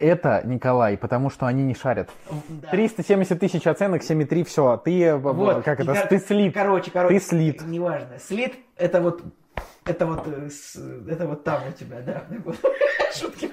Это, 0.00 0.40
Николай, 0.46 0.96
потому 0.96 1.28
что 1.28 1.44
они 1.46 1.62
не 1.62 1.74
шарят. 1.74 2.08
Да. 2.48 2.68
370 2.70 3.38
тысяч 3.38 3.66
оценок, 3.66 4.02
7,3, 4.02 4.44
все. 4.44 4.76
Ты, 4.78 5.02
э, 5.04 5.16
Вот. 5.16 5.62
как 5.62 5.78
это, 5.80 5.94
кор- 5.94 6.06
ты 6.06 6.18
слит. 6.18 6.54
Короче, 6.54 6.90
короче. 6.90 7.14
Ты 7.18 7.24
слит. 7.24 7.62
Неважно. 7.62 8.18
Слит 8.18 8.54
это 8.76 9.00
вот... 9.02 9.22
Это 9.84 10.06
вот, 10.06 10.26
э, 10.26 10.48
это 11.10 11.26
вот 11.26 11.44
там 11.44 11.60
у 11.68 11.72
тебя, 11.72 12.00
да. 12.00 12.24
Шутки. 13.14 13.50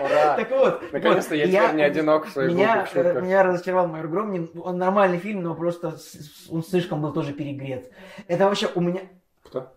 Ура! 0.00 0.36
Так 0.36 0.50
вот. 0.50 0.92
Наконец-то 0.92 1.30
вот, 1.30 1.38
я 1.38 1.46
теперь 1.46 1.76
не 1.76 1.82
одинок 1.82 2.26
в 2.26 2.30
своих 2.30 2.52
меня, 2.52 2.74
глупых 2.74 2.92
шутках. 2.92 3.16
э, 3.16 3.20
меня 3.22 3.42
разочаровал 3.42 3.88
майор 3.88 4.06
Гром. 4.08 4.48
Он 4.62 4.78
нормальный 4.78 5.18
фильм, 5.18 5.42
но 5.42 5.54
просто 5.56 5.96
он 6.50 6.62
слишком 6.62 7.02
был 7.02 7.12
тоже 7.12 7.32
перегрет. 7.32 7.90
Это 8.28 8.44
вообще 8.44 8.68
у 8.74 8.80
меня... 8.80 9.00
Кто? 9.42 9.72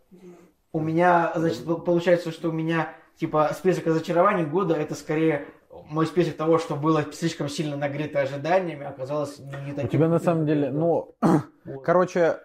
У 0.71 0.79
меня, 0.79 1.31
значит, 1.35 1.65
пол- 1.65 1.81
получается, 1.81 2.31
что 2.31 2.49
у 2.49 2.51
меня 2.51 2.89
типа, 3.17 3.51
список 3.53 3.87
разочарований 3.87 4.45
года 4.45 4.75
это 4.75 4.95
скорее 4.95 5.45
мой 5.89 6.05
список 6.05 6.37
того, 6.37 6.57
что 6.57 6.75
было 6.75 7.05
слишком 7.11 7.49
сильно 7.49 7.77
нагрето 7.77 8.21
ожиданиями, 8.21 8.85
оказалось 8.85 9.39
не, 9.39 9.55
не 9.65 9.73
таким. 9.73 9.85
У 9.85 9.87
тебя 9.87 10.07
на 10.07 10.19
самом 10.19 10.45
деле, 10.45 10.71
ну, 10.71 11.15
Вот. 11.65 11.81
короче, 11.83 12.39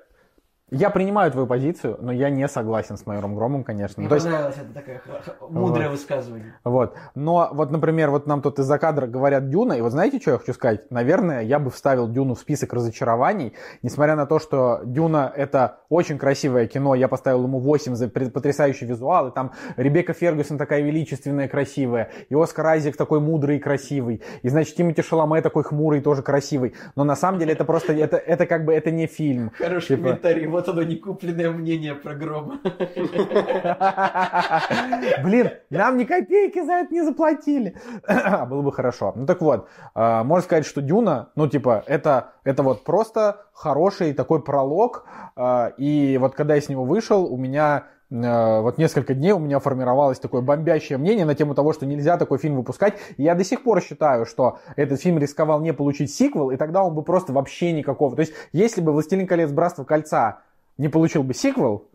я 0.72 0.90
принимаю 0.90 1.30
твою 1.30 1.46
позицию, 1.46 1.96
но 2.00 2.10
я 2.10 2.28
не 2.28 2.48
согласен 2.48 2.96
с 2.96 3.06
майором 3.06 3.36
Громом, 3.36 3.62
конечно. 3.62 4.00
Мне 4.00 4.08
То 4.08 4.16
есть, 4.16 4.26
понравилось 4.26 4.56
это 4.58 4.74
такое 4.74 5.00
мудрое 5.48 5.88
высказывание. 5.88 6.54
вот. 6.64 6.96
Но 7.14 7.50
вот, 7.52 7.70
например, 7.70 8.10
вот 8.10 8.26
нам 8.26 8.42
тут 8.42 8.58
из-за 8.58 8.76
кадра 8.78 9.06
говорят 9.06 9.48
Дюна, 9.48 9.74
и 9.74 9.80
вот 9.80 9.92
знаете, 9.92 10.18
что 10.20 10.32
я 10.32 10.38
хочу 10.38 10.52
сказать? 10.54 10.90
Наверное, 10.90 11.42
я 11.42 11.60
бы 11.60 11.70
вставил 11.70 12.08
Дюну 12.08 12.34
в 12.34 12.40
список 12.40 12.72
разочарований, 12.72 13.52
несмотря 13.82 14.16
на 14.16 14.26
то, 14.26 14.40
что 14.40 14.80
Дюна 14.84 15.32
это 15.36 15.78
очень 15.88 16.18
красивое 16.18 16.66
кино, 16.66 16.96
я 16.96 17.06
поставил 17.06 17.44
ему 17.44 17.60
8 17.60 17.94
за 17.94 18.08
потрясающий 18.08 18.86
визуал, 18.86 19.28
и 19.28 19.32
там 19.32 19.52
Ребекка 19.76 20.14
Фергюсон 20.14 20.58
такая 20.58 20.82
величественная, 20.82 21.46
красивая, 21.46 22.10
и 22.28 22.34
Оскар 22.34 22.66
Айзек 22.66 22.96
такой 22.96 23.20
мудрый 23.20 23.58
и 23.58 23.60
красивый, 23.60 24.20
и, 24.42 24.48
значит, 24.48 24.74
Тимоти 24.74 25.02
Шаломе 25.02 25.42
такой 25.42 25.62
хмурый, 25.62 26.00
тоже 26.00 26.22
красивый. 26.22 26.74
Но 26.96 27.04
на 27.04 27.14
самом 27.14 27.38
деле 27.38 27.52
это 27.52 27.64
просто, 27.64 27.92
это, 27.92 28.16
это 28.16 28.46
как 28.46 28.64
бы, 28.64 28.74
это 28.74 28.90
не 28.90 29.06
фильм. 29.06 29.52
Хороший 29.56 29.96
Типа- 29.96 30.08
комментарий. 30.08 30.55
Вот 30.56 30.66
оно, 30.70 30.82
некупленное 30.84 31.50
мнение 31.50 31.94
про 31.94 32.14
грома. 32.14 32.60
Блин, 35.22 35.50
нам 35.68 35.98
ни 35.98 36.04
копейки 36.04 36.64
за 36.64 36.72
это 36.72 36.94
не 36.94 37.02
заплатили. 37.02 37.76
Было 38.48 38.62
бы 38.62 38.72
хорошо. 38.72 39.12
Ну 39.14 39.26
так 39.26 39.42
вот, 39.42 39.68
э, 39.94 40.22
можно 40.22 40.42
сказать, 40.42 40.64
что 40.64 40.80
Дюна, 40.80 41.28
ну 41.36 41.46
типа, 41.46 41.84
это, 41.86 42.32
это 42.42 42.62
вот 42.62 42.84
просто 42.84 43.44
хороший 43.52 44.14
такой 44.14 44.42
пролог. 44.42 45.04
э, 45.36 45.72
И 45.76 46.16
вот 46.18 46.34
когда 46.34 46.54
я 46.54 46.62
с 46.62 46.70
него 46.70 46.86
вышел, 46.86 47.30
у 47.30 47.36
меня 47.36 47.88
вот 48.08 48.78
несколько 48.78 49.14
дней 49.14 49.32
у 49.32 49.38
меня 49.38 49.58
формировалось 49.58 50.20
такое 50.20 50.40
бомбящее 50.40 50.96
мнение 50.96 51.24
на 51.24 51.34
тему 51.34 51.54
того, 51.54 51.72
что 51.72 51.86
нельзя 51.86 52.16
такой 52.16 52.38
фильм 52.38 52.56
выпускать. 52.56 52.94
Я 53.16 53.34
до 53.34 53.42
сих 53.42 53.62
пор 53.64 53.82
считаю, 53.82 54.26
что 54.26 54.58
этот 54.76 55.00
фильм 55.00 55.18
рисковал 55.18 55.60
не 55.60 55.72
получить 55.72 56.14
сиквел, 56.14 56.50
и 56.50 56.56
тогда 56.56 56.84
он 56.84 56.94
бы 56.94 57.02
просто 57.02 57.32
вообще 57.32 57.72
никакого. 57.72 58.14
То 58.14 58.20
есть, 58.20 58.32
если 58.52 58.80
бы 58.80 58.92
«Властелин 58.92 59.26
колец. 59.26 59.50
Братство 59.50 59.84
кольца» 59.84 60.42
не 60.78 60.88
получил 60.88 61.22
бы 61.22 61.34
сиквел, 61.34 61.88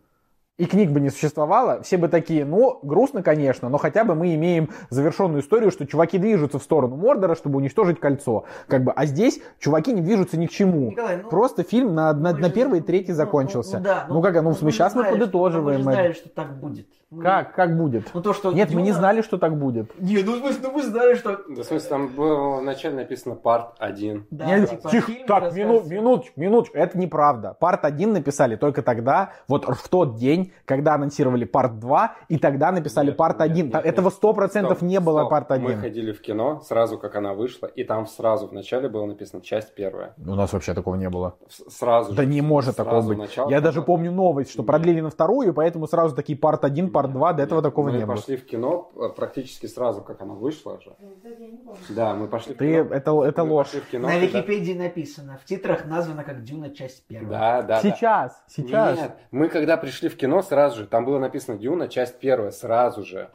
и 0.58 0.66
книг 0.66 0.90
бы 0.90 1.00
не 1.00 1.10
существовало, 1.10 1.82
все 1.82 1.96
бы 1.96 2.08
такие, 2.08 2.44
ну, 2.44 2.78
грустно, 2.82 3.22
конечно, 3.22 3.68
но 3.68 3.78
хотя 3.78 4.04
бы 4.04 4.14
мы 4.14 4.34
имеем 4.34 4.68
завершенную 4.90 5.42
историю, 5.42 5.70
что 5.70 5.86
чуваки 5.86 6.18
движутся 6.18 6.58
в 6.58 6.62
сторону 6.62 6.96
Мордора, 6.96 7.34
чтобы 7.34 7.56
уничтожить 7.56 7.98
кольцо. 7.98 8.44
Как 8.68 8.84
бы, 8.84 8.92
а 8.92 9.06
здесь 9.06 9.40
чуваки 9.58 9.92
не 9.92 10.02
движутся 10.02 10.36
ни 10.36 10.46
к 10.46 10.50
чему. 10.50 10.90
Николай, 10.90 11.20
ну, 11.22 11.30
Просто 11.30 11.62
фильм 11.62 11.94
на, 11.94 12.12
на, 12.12 12.32
на 12.32 12.50
первый 12.50 12.80
и 12.80 12.82
третий 12.82 13.12
ну, 13.12 13.16
закончился. 13.16 13.78
Ну, 13.78 13.84
да, 13.84 14.06
Ну, 14.08 14.22
как, 14.22 14.42
ну, 14.42 14.54
мы 14.60 14.70
сейчас 14.70 14.94
мы 14.94 15.04
подытоживаем 15.04 15.84
Мы 15.84 15.92
же 15.92 15.96
знали, 15.96 16.12
что 16.12 16.28
так 16.28 16.58
будет. 16.60 16.86
Мы- 17.12 17.22
Как? 17.22 17.54
Как 17.54 17.76
будет? 17.76 18.10
Ну 18.14 18.22
то, 18.22 18.32
что 18.32 18.52
Нет, 18.52 18.72
мы 18.72 18.80
не 18.80 18.92
знали, 18.92 19.20
что 19.20 19.36
так 19.36 19.58
будет. 19.58 19.92
Не, 20.00 20.22
ну 20.22 20.40
мы, 20.40 20.50
ну 20.62 20.72
мы 20.72 20.82
знали, 20.82 21.12
что... 21.14 21.36
Да, 21.46 21.62
в 21.62 21.66
смысле, 21.66 21.88
там 21.90 22.08
было 22.08 22.60
вначале 22.60 22.94
написано 22.96 23.34
парт 23.34 23.74
1. 23.78 24.26
Да, 24.30 24.46
Нет, 24.46 24.70
типа, 24.70 24.88
тихо, 24.90 25.12
так, 25.26 25.42
рассказывается. 25.42 25.90
мину, 25.90 26.00
минуточку, 26.02 26.40
минуточку, 26.40 26.78
это 26.78 26.96
неправда. 26.98 27.54
Парт 27.60 27.84
1 27.84 28.14
написали 28.14 28.56
только 28.56 28.80
тогда, 28.82 29.32
вот 29.46 29.66
в 29.66 29.88
тот 29.90 30.16
день, 30.16 30.52
когда 30.64 30.94
анонсировали 30.94 31.44
парт 31.44 31.78
2, 31.78 32.14
и 32.30 32.38
тогда 32.38 32.72
написали 32.72 33.08
Нет, 33.08 33.16
парт 33.18 33.40
нет, 33.40 33.50
1. 33.50 33.66
нет, 33.66 33.74
Этого 33.84 34.06
нет. 34.06 34.14
100% 34.22 34.48
Стоп, 34.48 34.80
не 34.82 34.98
было 34.98 35.18
стоп. 35.20 35.30
парт 35.30 35.50
1. 35.52 35.64
Мы 35.70 35.74
ходили 35.76 36.12
в 36.12 36.22
кино 36.22 36.62
сразу, 36.64 36.96
как 36.98 37.14
она 37.14 37.34
вышла, 37.34 37.66
и 37.66 37.84
там 37.84 38.06
сразу 38.06 38.46
в 38.48 38.52
начале 38.52 38.88
было 38.88 39.04
написано 39.04 39.42
часть 39.42 39.74
первая. 39.74 40.14
У 40.26 40.34
нас 40.34 40.50
вообще 40.54 40.72
такого 40.72 40.94
не 40.94 41.10
было. 41.10 41.34
С- 41.50 41.76
Сразу 41.76 42.14
Да 42.14 42.22
же. 42.22 42.28
не 42.28 42.40
может 42.40 42.76
такого 42.76 43.02
быть. 43.02 43.18
начало 43.18 43.50
Я 43.50 43.60
даже 43.60 43.82
помню 43.82 44.10
новость, 44.12 44.50
что 44.52 44.62
Нет. 44.62 44.66
продлили 44.66 45.00
на 45.02 45.10
вторую, 45.10 45.52
поэтому 45.52 45.86
сразу 45.86 46.16
такие 46.16 46.38
парт 46.38 46.64
1, 46.64 46.90
парт 46.90 47.01
2, 47.08 47.32
до 47.34 47.42
этого 47.42 47.62
такого 47.62 47.90
мы 47.90 47.98
не 47.98 48.06
было. 48.06 48.16
пошли 48.16 48.36
в 48.36 48.44
кино 48.46 48.90
э, 48.96 49.08
практически 49.14 49.66
сразу, 49.66 50.02
как 50.02 50.20
она 50.22 50.34
вышла 50.34 50.80
же. 50.80 50.94
Я. 51.00 51.94
Да, 51.94 52.14
мы 52.14 52.28
пошли 52.28 52.54
в 52.54 52.58
Ты, 52.58 52.82
кино. 52.84 52.94
это, 52.94 53.22
это 53.22 53.44
Мы 53.44 53.52
ложь. 53.52 53.68
в 53.68 53.90
кино, 53.90 54.08
На 54.08 54.18
Википедии 54.18 54.74
написано, 54.74 55.38
в 55.42 55.44
титрах 55.44 55.84
названо 55.86 56.24
как 56.24 56.42
Дюна 56.42 56.70
часть 56.70 57.06
первая. 57.06 57.30
Да, 57.30 57.62
да, 57.62 57.68
да. 57.68 57.80
Сейчас, 57.82 58.42
сейчас. 58.48 58.98
Нет, 58.98 59.12
мы 59.30 59.48
когда 59.48 59.76
пришли 59.76 60.08
в 60.08 60.16
кино, 60.16 60.42
сразу 60.42 60.80
же, 60.80 60.86
там 60.86 61.04
было 61.04 61.18
написано 61.18 61.58
Дюна, 61.58 61.88
часть 61.88 62.18
первая, 62.18 62.50
сразу 62.50 63.04
же. 63.04 63.30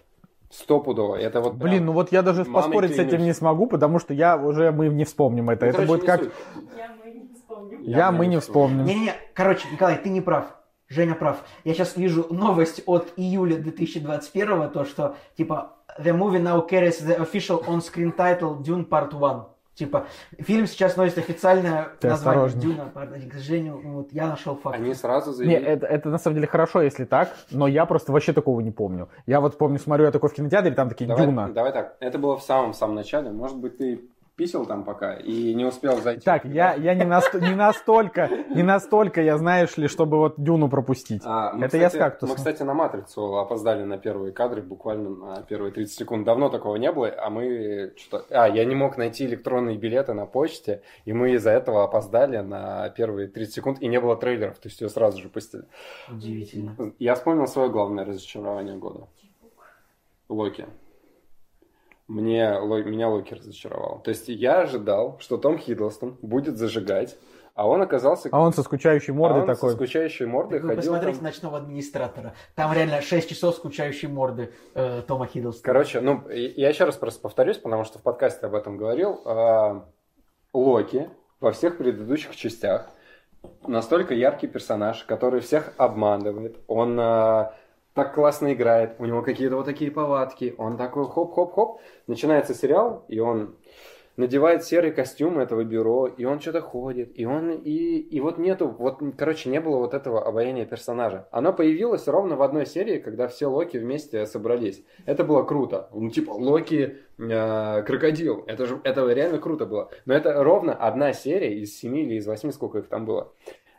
Стопудово. 0.49 1.15
Это 1.17 1.41
вот 1.41 1.57
прям- 1.57 1.59
Блин, 1.69 1.85
ну 1.87 1.91
вот 1.91 2.11
я 2.11 2.21
даже 2.21 2.45
Мамой 2.45 2.53
поспорить 2.53 2.95
с 2.95 2.99
этим 2.99 3.21
не 3.21 3.33
смогу, 3.33 3.67
потому 3.67 3.99
что 3.99 4.13
я 4.13 4.37
уже, 4.37 4.71
мы 4.71 4.87
не 4.87 5.03
вспомним 5.03 5.49
это. 5.49 5.65
Ну, 5.65 5.69
это 5.71 5.77
короче, 5.85 5.93
будет 5.93 6.05
как... 6.05 6.23
суть. 6.23 6.31
Я 6.77 6.95
мы 7.03 7.11
не 7.11 7.27
вспомню. 7.33 7.79
Я, 7.81 8.11
мы 8.11 8.27
не 8.27 8.39
вспомним. 8.39 8.85
Не-не-не, 8.85 9.13
короче, 9.33 9.67
Николай, 9.71 9.97
ты 9.97 10.09
не 10.09 10.21
прав. 10.21 10.56
Женя 10.89 11.15
прав. 11.15 11.43
Я 11.63 11.73
сейчас 11.73 11.95
вижу 11.97 12.27
новость 12.29 12.81
от 12.85 13.11
июля 13.17 13.57
2021, 13.57 14.69
то 14.69 14.85
что, 14.85 15.15
типа, 15.37 15.73
the 15.99 16.13
movie 16.17 16.41
now 16.41 16.67
carries 16.69 17.01
the 17.05 17.17
official 17.19 17.63
on-screen 17.67 18.15
title 18.15 18.57
Dune 18.61 18.87
Part 18.87 19.13
1. 19.13 19.43
Типа, 19.75 20.07
фильм 20.39 20.65
сейчас 20.65 20.97
носит 20.97 21.19
официальное 21.19 21.89
Ты 21.99 22.07
название 22.07 22.45
осторожней. 22.45 22.73
Дюна 22.73 22.89
Part 22.95 23.13
1. 23.13 23.29
К 23.29 23.33
сожалению, 23.33 23.79
вот 23.83 24.11
я 24.11 24.27
нашел 24.27 24.55
факт. 24.55 24.75
Они 24.75 24.93
сразу 24.95 25.29
Не, 25.31 25.35
заявили. 25.35 25.61
это, 25.61 25.85
это 25.85 26.09
на 26.09 26.17
самом 26.17 26.35
деле 26.35 26.47
хорошо, 26.47 26.81
если 26.81 27.05
так, 27.05 27.29
но 27.51 27.67
я 27.67 27.85
просто 27.85 28.11
вообще 28.11 28.33
такого 28.33 28.59
не 28.61 28.71
помню. 28.71 29.07
Я 29.27 29.39
вот 29.39 29.57
помню, 29.57 29.77
смотрю 29.77 30.05
я 30.05 30.11
такой 30.11 30.29
в 30.29 30.33
кинотеатре, 30.33 30.71
там 30.73 30.89
такие 30.89 31.07
Давай, 31.07 31.25
Дюна. 31.27 31.49
давай 31.49 31.73
так, 31.73 31.95
это 31.99 32.17
было 32.17 32.37
в 32.37 32.41
самом-самом 32.43 32.95
начале. 32.95 33.29
Может 33.29 33.57
быть, 33.57 33.77
ты 33.77 34.01
писал 34.37 34.67
там 34.67 34.83
пока 34.83 35.15
и 35.15 35.53
не 35.55 35.65
успел 35.65 35.99
зайти. 35.99 36.21
Так, 36.23 36.45
я, 36.45 36.75
я 36.75 36.93
не, 36.93 37.03
наст- 37.03 37.33
не 37.33 37.55
настолько, 37.55 38.29
не 38.53 38.61
настолько, 38.61 39.21
я 39.21 39.35
знаешь 39.37 39.75
ли, 39.77 39.87
чтобы 39.87 40.17
вот 40.17 40.35
Дюну 40.37 40.69
пропустить. 40.69 41.23
А, 41.25 41.53
мы, 41.53 41.65
Это 41.65 41.77
я 41.77 41.87
кстати, 41.87 42.01
с 42.01 42.05
кактусом. 42.05 42.29
Мы, 42.29 42.35
кстати, 42.35 42.61
на 42.61 42.73
«Матрицу» 42.75 43.37
опоздали 43.37 43.83
на 43.83 43.97
первые 43.97 44.31
кадры, 44.31 44.61
буквально 44.61 45.09
на 45.09 45.41
первые 45.41 45.71
30 45.71 45.97
секунд. 45.97 46.23
Давно 46.23 46.49
такого 46.49 46.75
не 46.75 46.91
было, 46.91 47.11
а 47.17 47.31
мы 47.31 47.93
что-то... 47.97 48.25
А, 48.29 48.47
я 48.47 48.63
не 48.63 48.75
мог 48.75 48.95
найти 48.97 49.25
электронные 49.25 49.75
билеты 49.75 50.13
на 50.13 50.27
почте, 50.27 50.83
и 51.05 51.13
мы 51.13 51.31
из-за 51.31 51.49
этого 51.49 51.83
опоздали 51.83 52.37
на 52.37 52.89
первые 52.91 53.27
30 53.27 53.53
секунд, 53.55 53.81
и 53.81 53.87
не 53.87 53.99
было 53.99 54.15
трейлеров, 54.15 54.59
то 54.59 54.69
есть 54.69 54.79
ее 54.81 54.89
сразу 54.89 55.19
же 55.19 55.29
пустили. 55.29 55.63
Удивительно. 56.09 56.75
Я 56.99 57.15
вспомнил 57.15 57.47
свое 57.47 57.69
главное 57.69 58.05
разочарование 58.05 58.77
года. 58.77 59.07
Локи. 60.29 60.67
Мне, 62.07 62.53
Ло- 62.53 62.83
меня 62.83 63.09
Локи 63.09 63.33
разочаровал. 63.33 64.01
То 64.03 64.09
есть 64.11 64.29
я 64.29 64.61
ожидал, 64.61 65.17
что 65.19 65.37
Том 65.37 65.57
Хиддлстон 65.57 66.17
будет 66.21 66.57
зажигать, 66.57 67.17
а 67.53 67.67
он 67.67 67.81
оказался... 67.81 68.29
А 68.31 68.39
он 68.39 68.53
со 68.53 68.63
скучающей 68.63 69.11
мордой 69.13 69.39
а 69.39 69.41
он 69.41 69.47
такой. 69.47 69.71
со 69.71 69.75
скучающей 69.75 70.25
мордой 70.25 70.59
Вы 70.59 70.69
ходил 70.69 70.83
посмотрите 70.93 71.15
там- 71.17 71.23
«Ночного 71.25 71.57
администратора». 71.57 72.33
Там 72.55 72.71
реально 72.71 73.01
6 73.01 73.29
часов 73.29 73.55
скучающей 73.55 74.07
морды 74.07 74.53
э, 74.73 75.01
Тома 75.07 75.25
Хиддлстона. 75.25 75.63
Короче, 75.65 75.99
ну, 75.99 76.23
я 76.29 76.69
еще 76.69 76.85
раз 76.85 76.95
просто 76.95 77.19
повторюсь, 77.19 77.57
потому 77.57 77.83
что 77.83 77.99
в 77.99 78.03
подкасте 78.03 78.45
об 78.45 78.55
этом 78.55 78.77
говорил. 78.77 79.21
А, 79.25 79.85
Локи 80.53 81.09
во 81.41 81.51
всех 81.51 81.77
предыдущих 81.77 82.35
частях 82.35 82.89
настолько 83.65 84.13
яркий 84.13 84.47
персонаж, 84.47 85.03
который 85.03 85.41
всех 85.41 85.73
обманывает. 85.77 86.57
Он 86.67 86.97
а, 86.99 87.53
так 87.97 88.13
классно 88.13 88.53
играет, 88.53 88.91
у 88.99 89.05
него 89.05 89.23
какие-то 89.23 89.55
вот 89.55 89.65
такие 89.65 89.89
повадки. 89.89 90.53
Он 90.59 90.77
такой 90.77 91.05
хоп-хоп-хоп. 91.05 91.81
Начинается 92.05 92.53
сериал, 92.53 93.03
и 93.07 93.19
он 93.19 93.55
надевает 94.17 94.63
серый 94.63 94.91
костюм 94.91 95.39
этого 95.39 95.63
бюро, 95.63 96.05
и 96.05 96.23
он 96.23 96.39
что-то 96.39 96.61
ходит, 96.61 97.19
и 97.19 97.25
он, 97.25 97.49
и, 97.49 97.97
и 97.97 98.19
вот 98.19 98.37
нету, 98.37 98.67
вот, 98.67 99.01
короче, 99.17 99.49
не 99.49 99.59
было 99.59 99.77
вот 99.77 99.95
этого 99.95 100.23
обаяния 100.23 100.65
персонажа. 100.65 101.27
Оно 101.31 101.53
появилось 101.53 102.07
ровно 102.07 102.35
в 102.35 102.43
одной 102.43 102.67
серии, 102.67 102.99
когда 102.99 103.27
все 103.27 103.47
Локи 103.47 103.77
вместе 103.77 104.27
собрались. 104.27 104.83
Это 105.07 105.23
было 105.23 105.41
круто. 105.41 105.89
Ну, 105.91 106.11
типа, 106.11 106.31
Локи 106.31 106.97
э, 107.17 107.81
крокодил. 107.81 108.43
Это 108.45 108.67
же, 108.67 108.79
это 108.83 109.07
реально 109.07 109.39
круто 109.39 109.65
было. 109.65 109.89
Но 110.05 110.13
это 110.13 110.43
ровно 110.43 110.75
одна 110.75 111.13
серия 111.13 111.59
из 111.59 111.75
семи 111.75 112.03
или 112.03 112.15
из 112.15 112.27
восьми, 112.27 112.51
сколько 112.51 112.77
их 112.77 112.89
там 112.89 113.05
было. 113.05 113.33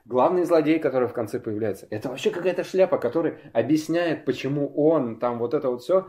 Главный 0.08 0.44
злодей, 0.44 0.78
который 0.78 1.06
в 1.06 1.12
конце 1.12 1.38
появляется, 1.38 1.86
это 1.90 2.08
вообще 2.08 2.30
какая-то 2.30 2.64
шляпа, 2.64 2.96
который 2.96 3.34
объясняет, 3.52 4.24
почему 4.24 4.72
он 4.74 5.18
там 5.18 5.38
вот 5.38 5.52
это 5.52 5.68
вот 5.68 5.82
все 5.82 6.08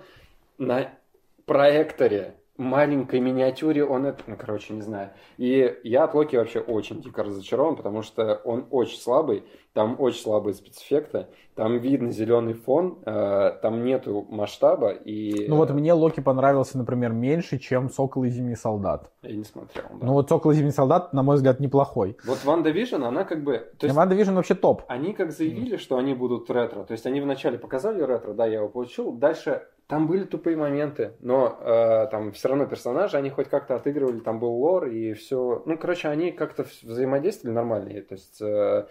на 0.58 0.94
проекторе 1.46 2.36
маленькой 2.60 3.22
миниатюре 3.22 3.84
он 3.84 4.06
это, 4.06 4.24
ну, 4.28 4.36
короче, 4.38 4.74
не 4.74 4.82
знаю. 4.82 5.12
И 5.38 5.80
я 5.84 6.04
от 6.04 6.14
Локи 6.14 6.36
вообще 6.36 6.60
очень 6.60 7.02
дико 7.02 7.24
разочарован, 7.24 7.76
потому 7.76 8.02
что 8.02 8.42
он 8.44 8.68
очень 8.70 9.00
слабый, 9.00 9.44
там 9.74 9.96
очень 10.00 10.22
слабые 10.22 10.54
спецэффекты, 10.54 11.28
там 11.56 11.80
видно 11.80 12.12
зеленый 12.12 12.54
фон, 12.54 13.00
э, 13.06 13.52
там 13.62 13.84
нету 13.84 14.28
масштаба, 14.30 14.92
и... 14.92 15.48
Ну 15.48 15.56
вот 15.56 15.72
мне 15.72 15.94
Локи 15.94 16.20
понравился, 16.20 16.78
например, 16.78 17.14
меньше, 17.14 17.60
чем 17.60 17.90
Сокол 17.90 18.26
и 18.26 18.30
Зимний 18.30 18.56
Солдат. 18.56 19.10
Я 19.22 19.36
не 19.36 19.44
смотрел, 19.44 19.86
да. 19.94 20.06
Ну 20.06 20.14
вот 20.14 20.30
Сокол 20.30 20.52
и 20.52 20.56
Зимний 20.56 20.72
Солдат, 20.72 21.14
на 21.14 21.24
мой 21.24 21.38
взгляд, 21.38 21.60
неплохой. 21.60 22.18
Вот 22.26 22.44
WandaVision, 22.44 23.04
она 23.04 23.24
как 23.24 23.44
бы... 23.44 23.72
То 23.78 23.86
есть... 23.86 23.96
WandaVision 23.96 24.34
вообще 24.34 24.56
топ. 24.56 24.84
Они 24.88 25.14
как 25.14 25.32
заявили, 25.32 25.78
что 25.78 25.98
они 25.98 26.14
будут 26.14 26.50
ретро, 26.50 26.84
то 26.84 26.92
есть 26.92 27.06
они 27.06 27.22
вначале 27.22 27.58
показали 27.58 28.02
ретро, 28.04 28.34
да, 28.34 28.46
я 28.46 28.56
его 28.56 28.68
получил, 28.68 29.14
дальше 29.14 29.64
Там 29.90 30.06
были 30.06 30.24
тупые 30.24 30.56
моменты, 30.56 31.14
но 31.20 31.58
э, 31.62 32.08
там 32.12 32.32
все 32.32 32.50
равно 32.50 32.68
персонажи, 32.68 33.18
они 33.18 33.32
хоть 33.32 33.50
как-то 33.50 33.74
отыгрывали, 33.74 34.20
там 34.20 34.40
был 34.40 34.52
лор 34.52 34.86
и 34.86 35.14
все. 35.14 35.64
Ну, 35.66 35.80
короче, 35.80 36.10
они 36.10 36.32
как-то 36.32 36.64
взаимодействовали 36.84 37.56
нормально. 37.56 38.00
То 38.04 38.14
есть 38.14 38.40
э, 38.40 38.86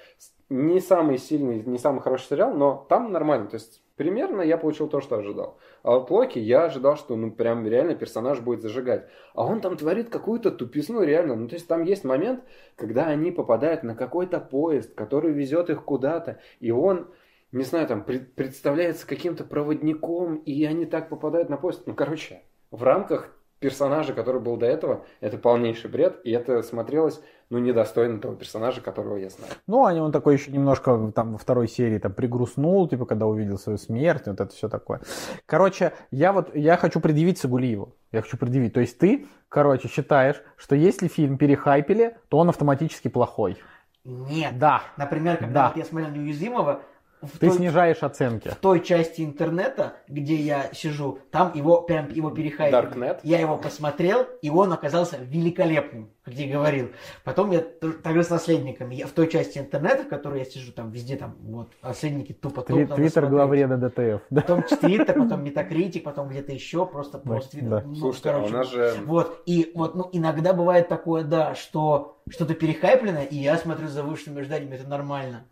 не 0.49 0.81
самый 0.81 1.19
сильный, 1.19 1.63
не 1.63 1.79
самый 1.79 2.01
хороший 2.01 2.25
сериал, 2.25 2.53
но 2.53 2.85
там 2.89 3.13
нормально. 3.13 3.47
То 3.47 3.55
есть 3.55 3.81
примерно 3.95 4.43
я 4.43 4.59
получил 4.59 4.89
то, 4.89 5.01
что 5.01 5.19
ожидал. 5.19 5.57
А 5.85 5.99
от 5.99 6.11
Локи 6.11 6.41
я 6.41 6.65
ожидал, 6.65 6.97
что 6.97 7.15
ну 7.15 7.31
прям 7.31 7.65
реально 7.65 7.95
персонаж 7.95 8.41
будет 8.41 8.61
зажигать. 8.61 9.07
А 9.35 9.47
он 9.47 9.61
там 9.61 9.77
творит 9.77 10.09
какую-то 10.09 10.51
тупизну 10.51 11.05
реально. 11.05 11.37
Ну, 11.37 11.47
то 11.47 11.55
есть 11.55 11.69
там 11.69 11.85
есть 11.85 12.03
момент, 12.03 12.43
когда 12.75 13.07
они 13.07 13.31
попадают 13.31 13.85
на 13.85 13.95
какой-то 13.95 14.41
поезд, 14.41 14.97
который 14.97 15.31
везет 15.31 15.71
их 15.71 15.85
куда-то, 15.85 16.41
и 16.59 16.73
он 16.73 17.07
не 17.53 17.65
знаю, 17.65 17.87
там 17.87 18.05
пред- 18.05 18.35
представляется 18.35 19.07
каким-то 19.07 19.45
проводником, 19.45 20.37
и 20.37 20.65
они 20.65 20.87
так 20.87 21.09
попадают 21.09 21.49
на 21.49 21.57
поезд. 21.57 21.83
Ну, 21.87 21.95
короче, 21.95 22.43
в 22.71 22.83
рамках 22.83 23.35
персонажа, 23.61 24.13
который 24.13 24.41
был 24.41 24.57
до 24.57 24.67
этого, 24.67 25.05
это 25.21 25.37
полнейший 25.37 25.91
бред, 25.91 26.21
и 26.23 26.31
это 26.31 26.63
смотрелось, 26.63 27.21
ну, 27.51 27.59
недостойно 27.59 28.21
того 28.21 28.35
персонажа, 28.37 28.81
которого 28.81 29.17
я 29.17 29.31
знаю. 29.31 29.53
Ну, 29.67 29.85
а 29.85 29.93
он 29.95 30.13
такой 30.13 30.35
еще 30.35 30.53
немножко 30.53 31.11
там 31.13 31.33
во 31.33 31.39
второй 31.39 31.67
серии 31.67 31.99
там 31.99 32.13
пригрустнул, 32.13 32.87
типа, 32.89 33.05
когда 33.07 33.27
увидел 33.27 33.59
свою 33.59 33.79
смерть, 33.79 34.27
вот 34.27 34.41
это 34.41 34.55
все 34.55 34.69
такое. 34.69 35.01
Короче, 35.47 35.93
я 36.13 36.33
вот, 36.33 36.55
я 36.55 36.77
хочу 36.77 37.01
предъявить 37.01 37.39
Сагулиеву. 37.39 37.97
Я 38.13 38.23
хочу 38.23 38.37
предъявить. 38.37 38.75
То 38.75 38.81
есть 38.81 38.97
ты, 38.99 39.27
короче, 39.49 39.89
считаешь, 39.89 40.41
что 40.57 40.77
если 40.77 41.09
фильм 41.09 41.37
перехайпили, 41.37 42.17
то 42.29 42.39
он 42.39 42.51
автоматически 42.51 43.09
плохой. 43.09 43.57
Нет. 44.05 44.57
Да. 44.59 44.83
Например, 44.97 45.37
когда 45.37 45.63
Да. 45.63 45.69
вот 45.69 45.77
я 45.77 45.85
смотрел 45.85 46.11
«Неуязвимого», 46.13 46.83
в 47.23 47.39
Ты 47.39 47.49
той, 47.49 47.57
снижаешь 47.57 48.03
оценки. 48.03 48.49
в 48.49 48.57
той 48.57 48.81
части 48.83 49.23
интернета, 49.23 49.95
где 50.09 50.35
я 50.37 50.71
сижу, 50.73 51.19
там 51.31 51.53
его 51.55 51.83
прям 51.83 52.11
его 52.11 52.31
перехайпили. 52.31 52.81
Darknet? 52.81 53.21
Я 53.23 53.41
его 53.41 53.57
посмотрел, 53.57 54.27
и 54.43 54.51
он 54.51 54.73
оказался 54.73 55.17
великолепным, 55.21 56.11
как 56.25 56.35
я 56.35 56.53
говорил. 56.53 56.91
Потом 57.25 57.51
я 57.51 57.61
также 58.03 58.23
с 58.25 58.31
наследниками. 58.31 58.95
Я 58.95 59.07
в 59.07 59.11
той 59.11 59.29
части 59.29 59.59
интернета, 59.59 60.05
в 60.05 60.09
которой 60.09 60.41
я 60.41 60.45
сижу, 60.45 60.73
там 60.73 60.91
везде 60.91 61.17
там 61.17 61.37
вот 61.41 61.73
наследники 61.83 62.33
тупо 62.33 62.61
Тви- 62.61 62.87
топ 62.87 62.97
Твиттер 62.97 63.27
главреда 63.27 63.77
ДТФ. 63.77 64.23
Да. 64.31 64.41
Потом 64.43 64.63
Твиттер, 64.63 65.15
потом 65.19 65.45
Метакритик, 65.45 66.05
потом 66.05 66.29
где-то 66.29 66.53
еще, 66.53 66.87
просто 66.87 67.19
просто 67.19 67.59
да. 67.63 67.83
Ну, 67.85 67.95
Слушайте, 67.95 68.31
а 68.31 68.39
у 68.39 68.41
короче, 68.43 68.55
нас 68.55 68.71
же... 68.71 68.95
Вот, 69.07 69.43
и 69.47 69.73
вот, 69.75 69.95
ну, 69.95 70.09
иногда 70.13 70.53
бывает 70.53 70.89
такое, 70.89 71.25
да, 71.25 71.55
что 71.55 72.21
что-то 72.29 72.55
перехайплено, 72.55 73.23
и 73.23 73.37
я 73.37 73.57
смотрю 73.57 73.89
с 73.89 73.93
завышенными 73.93 74.41
ожиданиями, 74.41 74.75
это 74.77 74.89
нормально. 74.89 75.45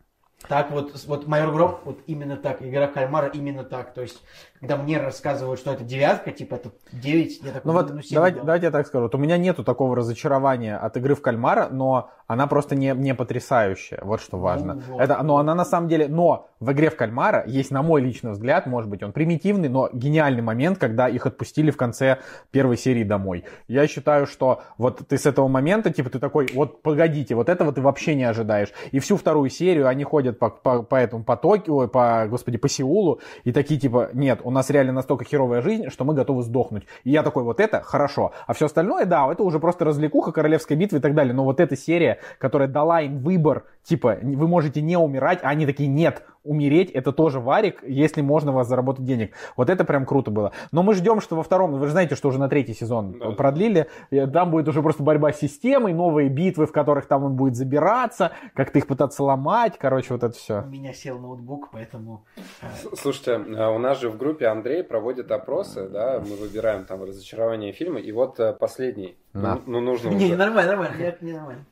Так 0.49 0.71
вот, 0.71 0.93
вот 1.07 1.27
Майор 1.27 1.53
Гром, 1.53 1.81
вот 1.85 2.01
именно 2.07 2.37
так, 2.37 2.63
Игра 2.63 2.87
Кальмара 2.87 3.29
именно 3.29 3.65
так. 3.65 3.95
То 3.95 4.03
есть, 4.03 4.23
когда 4.61 4.77
мне 4.77 4.99
рассказывают, 4.99 5.61
что 5.61 5.73
это 5.73 5.85
девятка, 5.85 6.33
типа 6.33 6.55
это 6.57 6.71
девять, 6.93 7.41
я 7.43 7.53
такой, 7.53 7.63
Ну 7.65 7.73
вот, 7.73 7.95
ну, 7.95 8.01
давайте, 8.11 8.41
давайте 8.41 8.67
я 8.67 8.73
так 8.73 8.87
скажу. 8.87 9.05
Вот 9.05 9.15
у 9.15 9.19
меня 9.19 9.37
нету 9.37 9.65
такого 9.65 9.95
разочарования 9.97 10.77
от 10.77 10.97
игры 10.97 11.15
в 11.15 11.23
кальмара, 11.23 11.69
но 11.71 12.11
она 12.27 12.47
просто 12.47 12.75
не, 12.75 12.93
не 12.97 13.15
потрясающая. 13.15 14.01
Вот 14.03 14.21
что 14.21 14.39
важно. 14.39 14.75
Ну 14.75 14.83
вот. 14.89 15.01
Это, 15.01 15.23
но 15.23 15.39
она 15.39 15.55
на 15.55 15.65
самом 15.65 15.89
деле... 15.89 16.09
Но 16.09 16.49
в 16.59 16.73
игре 16.73 16.91
в 16.91 16.97
кальмара 16.97 17.45
есть, 17.47 17.71
на 17.71 17.83
мой 17.83 18.01
личный 18.01 18.33
взгляд, 18.33 18.67
может 18.67 18.89
быть, 18.91 19.03
он 19.03 19.13
примитивный, 19.13 19.69
но 19.69 19.91
гениальный 19.93 20.43
момент, 20.43 20.79
когда 20.79 21.09
их 21.09 21.27
отпустили 21.27 21.71
в 21.71 21.77
конце 21.77 22.19
первой 22.51 22.79
серии 22.79 23.05
домой. 23.05 23.45
Я 23.69 23.87
считаю, 23.87 24.27
что 24.27 24.63
вот 24.79 25.07
ты 25.07 25.19
с 25.19 25.27
этого 25.27 25.49
момента, 25.49 25.93
типа, 25.93 26.11
ты 26.11 26.19
такой, 26.19 26.49
вот 26.55 26.83
погодите, 26.83 27.35
вот 27.35 27.49
этого 27.49 27.73
ты 27.73 27.83
вообще 27.83 28.15
не 28.15 28.25
ожидаешь. 28.25 28.73
И 28.91 28.99
всю 29.01 29.17
вторую 29.17 29.51
серию 29.51 29.87
они 29.87 30.05
ходят 30.05 30.39
по, 30.39 30.49
по, 30.49 30.83
по 30.83 30.97
этому 30.97 31.25
потоке, 31.25 31.71
ой, 31.71 31.89
по, 31.89 32.27
господи, 32.29 32.57
по 32.57 32.69
Сеулу, 32.69 33.21
и 33.45 33.53
такие, 33.53 33.79
типа, 33.79 34.11
нет, 34.15 34.41
у 34.47 34.51
нас 34.53 34.71
реально 34.71 34.93
настолько 34.93 35.25
херовая 35.25 35.61
жизнь, 35.61 35.91
что 35.91 36.05
мы 36.05 36.15
готовы 36.15 36.45
сдохнуть. 36.45 36.85
И 37.03 37.11
я 37.11 37.25
такой, 37.25 37.43
вот 37.43 37.59
это 37.59 37.81
хорошо. 37.81 38.33
А 38.47 38.53
все 38.53 38.67
остальное, 38.67 39.05
да, 39.05 39.29
это 39.31 39.43
уже 39.43 39.59
просто 39.59 39.85
развлекуха, 39.85 40.31
королевская 40.31 40.79
битва 40.79 40.99
и 40.99 41.01
так 41.01 41.15
далее. 41.15 41.35
Но 41.35 41.43
вот 41.43 41.59
эта 41.59 41.77
серия, 41.77 42.21
которая 42.39 42.69
дала 42.69 43.01
им 43.01 43.19
выбор, 43.19 43.65
типа, 43.83 44.19
вы 44.23 44.47
можете 44.47 44.83
не 44.83 44.97
умирать, 44.97 45.41
а 45.43 45.49
они 45.49 45.67
такие, 45.67 45.89
нет, 45.89 46.23
умереть 46.47 46.91
это 46.91 47.13
тоже 47.13 47.41
варик, 47.41 47.83
если 47.87 48.23
можно 48.23 48.53
у 48.53 48.55
вас 48.55 48.69
заработать 48.69 49.05
денег. 49.05 49.33
Вот 49.57 49.69
это 49.71 49.85
прям 49.85 50.07
круто 50.07 50.31
было. 50.31 50.53
Но 50.73 50.83
мы 50.83 50.95
ждем, 50.95 51.21
что 51.21 51.37
во 51.37 51.43
втором, 51.43 51.73
вы 51.79 51.87
же 51.87 51.93
знаете, 51.93 52.15
что 52.15 52.29
уже 52.29 52.39
на 52.39 52.49
третий 52.49 52.75
сезон 52.75 53.19
Да. 53.19 53.31
продлили, 53.33 53.87
там 54.33 54.51
будет 54.51 54.69
уже 54.69 54.83
просто 54.83 55.03
борьба 55.03 55.33
с 55.33 55.39
системой, 55.39 55.93
новые 55.93 56.29
битвы, 56.29 56.67
в 56.67 56.73
которых 56.73 57.07
там 57.07 57.25
он 57.25 57.37
будет 57.37 57.57
забираться, 57.57 58.33
как-то 58.55 58.79
их 58.79 58.87
пытаться 58.87 59.23
ломать, 59.23 59.77
короче, 59.79 60.15
вот 60.15 60.23
это 60.23 60.35
У 60.35 60.39
все. 60.39 60.61
меня 60.63 60.93
сел 60.93 61.19
ноутбук, 61.19 61.71
поэтому... 61.73 62.25
э, 62.63 62.67
Слушайте, 62.97 63.41
а 63.59 63.71
у 63.71 63.79
нас 63.79 64.01
же 64.01 64.09
в 64.11 64.17
группе 64.17 64.47
Андрей 64.47 64.83
проводит 64.83 65.31
опросы, 65.33 65.89
да, 65.89 66.21
мы 66.21 66.37
выбираем 66.37 66.85
там 66.85 67.03
разочарование 67.03 67.73
фильма, 67.73 67.99
и 68.01 68.13
вот 68.13 68.39
э, 68.41 68.53
последний. 68.53 69.17
На. 69.33 69.57
Ну, 69.57 69.61
ну, 69.67 69.81
нужно 69.81 70.09
Не, 70.11 70.27
уже. 70.27 70.37
нормально, 70.37 70.77
нормально, 70.77 71.15
не 71.21 71.33
нормально. 71.33 71.65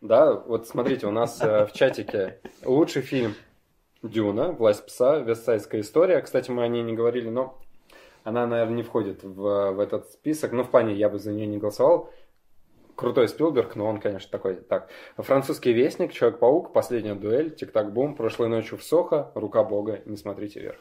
Да, 0.00 0.32
вот 0.34 0.66
смотрите, 0.66 1.06
у 1.06 1.10
нас 1.10 1.40
э, 1.42 1.66
в 1.66 1.72
чатике 1.72 2.38
лучший 2.64 3.02
фильм 3.02 3.34
Дюна, 4.02 4.52
Власть 4.52 4.84
пса, 4.84 5.18
Вестсайдская 5.18 5.80
история. 5.80 6.20
Кстати, 6.20 6.50
мы 6.50 6.64
о 6.64 6.68
ней 6.68 6.82
не 6.82 6.92
говорили, 6.92 7.28
но 7.28 7.58
она, 8.24 8.46
наверное, 8.46 8.76
не 8.76 8.82
входит 8.82 9.22
в, 9.22 9.72
в 9.72 9.80
этот 9.80 10.10
список. 10.10 10.52
Ну, 10.52 10.64
в 10.64 10.70
плане, 10.70 10.94
я 10.94 11.08
бы 11.08 11.18
за 11.18 11.32
нее 11.32 11.46
не 11.46 11.58
голосовал. 11.58 12.10
Крутой 12.96 13.28
Спилберг, 13.28 13.74
но 13.74 13.86
он, 13.86 14.00
конечно, 14.00 14.30
такой. 14.30 14.56
Так, 14.56 14.88
французский 15.16 15.72
вестник, 15.72 16.12
Человек-паук, 16.12 16.72
Последняя 16.72 17.14
дуэль, 17.14 17.54
Тик-так-бум, 17.54 18.14
Прошлой 18.14 18.48
ночью 18.48 18.76
в 18.76 18.82
Сохо, 18.82 19.30
Рука 19.34 19.64
Бога, 19.64 20.02
Не 20.04 20.16
смотрите 20.16 20.60
вверх. 20.60 20.78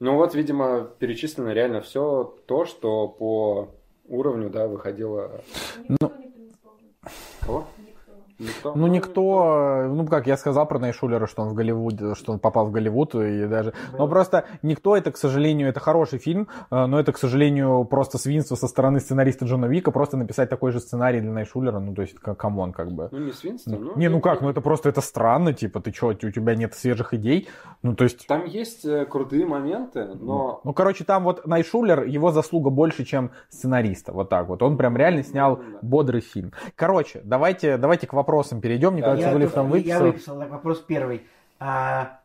Ну 0.00 0.16
вот, 0.16 0.34
видимо, 0.34 0.90
перечислено 0.98 1.50
реально 1.52 1.80
все 1.80 2.36
то, 2.46 2.64
что 2.64 3.08
по 3.08 3.74
уровню, 4.06 4.50
да, 4.50 4.66
выходило... 4.66 5.42
Вспомнил. 5.84 6.94
Кого? 7.40 7.66
Никто. 8.38 8.72
Ну, 8.74 8.86
никто, 8.88 9.86
ну, 9.88 10.06
как 10.06 10.26
я 10.26 10.36
сказал 10.36 10.66
про 10.66 10.78
Найшулера, 10.78 11.26
что 11.26 11.42
он 11.42 11.50
в 11.50 11.54
Голливуд, 11.54 12.16
что 12.16 12.32
он 12.32 12.38
попал 12.38 12.66
в 12.66 12.72
Голливуд, 12.72 13.14
и 13.14 13.46
даже... 13.46 13.74
Но 13.92 13.98
Было. 13.98 14.06
просто 14.08 14.44
никто, 14.62 14.96
это, 14.96 15.12
к 15.12 15.16
сожалению, 15.16 15.68
это 15.68 15.80
хороший 15.80 16.18
фильм, 16.18 16.48
э, 16.70 16.86
но 16.86 16.98
это, 16.98 17.12
к 17.12 17.18
сожалению, 17.18 17.84
просто 17.84 18.18
свинство 18.18 18.56
со 18.56 18.66
стороны 18.66 19.00
сценариста 19.00 19.44
Джона 19.44 19.66
Вика, 19.66 19.90
просто 19.90 20.16
написать 20.16 20.50
такой 20.50 20.72
же 20.72 20.80
сценарий 20.80 21.20
для 21.20 21.30
Найшулера, 21.30 21.78
ну, 21.78 21.94
то 21.94 22.02
есть, 22.02 22.14
come 22.14 22.47
on, 22.47 22.72
как 22.72 22.90
бы. 22.90 23.08
Ну, 23.12 23.18
не 23.18 23.32
свинство, 23.32 23.70
но... 23.70 23.92
Не, 23.94 24.08
ну 24.08 24.20
как, 24.20 24.40
ну 24.40 24.48
это 24.48 24.60
просто, 24.60 24.88
это 24.88 25.00
странно, 25.00 25.52
типа, 25.52 25.80
ты 25.80 25.92
что, 25.92 26.08
у 26.08 26.14
тебя 26.14 26.54
нет 26.56 26.74
свежих 26.74 27.14
идей? 27.14 27.48
Ну, 27.82 27.94
то 27.94 28.04
есть... 28.04 28.26
Там 28.26 28.46
есть 28.46 28.84
э, 28.84 29.04
крутые 29.06 29.46
моменты, 29.46 30.06
но... 30.14 30.60
Ну, 30.64 30.72
короче, 30.72 31.04
там 31.04 31.24
вот 31.24 31.46
Найшулер, 31.46 32.04
его 32.04 32.32
заслуга 32.32 32.70
больше, 32.70 33.04
чем 33.04 33.30
сценариста, 33.48 34.12
вот 34.12 34.28
так 34.28 34.48
вот. 34.48 34.62
Он 34.62 34.76
прям 34.76 34.96
реально 34.96 35.22
снял 35.22 35.56
Ну, 35.56 35.72
да. 35.72 35.78
бодрый 35.82 36.20
фильм. 36.20 36.52
Короче, 36.74 37.20
давайте, 37.24 37.76
давайте 37.76 38.06
к 38.06 38.12
вопросам 38.24 38.60
перейдем. 38.60 38.96
Николай 38.96 39.20
Я 39.20 39.28
Цигулиев 39.28 39.50
тут- 39.50 39.54
там 39.54 39.66
я 39.66 39.72
выписал. 39.72 40.02
выписал 40.06 40.38
так, 40.40 40.50
вопрос 40.50 40.80
первый. 40.80 41.26
А, 41.60 42.20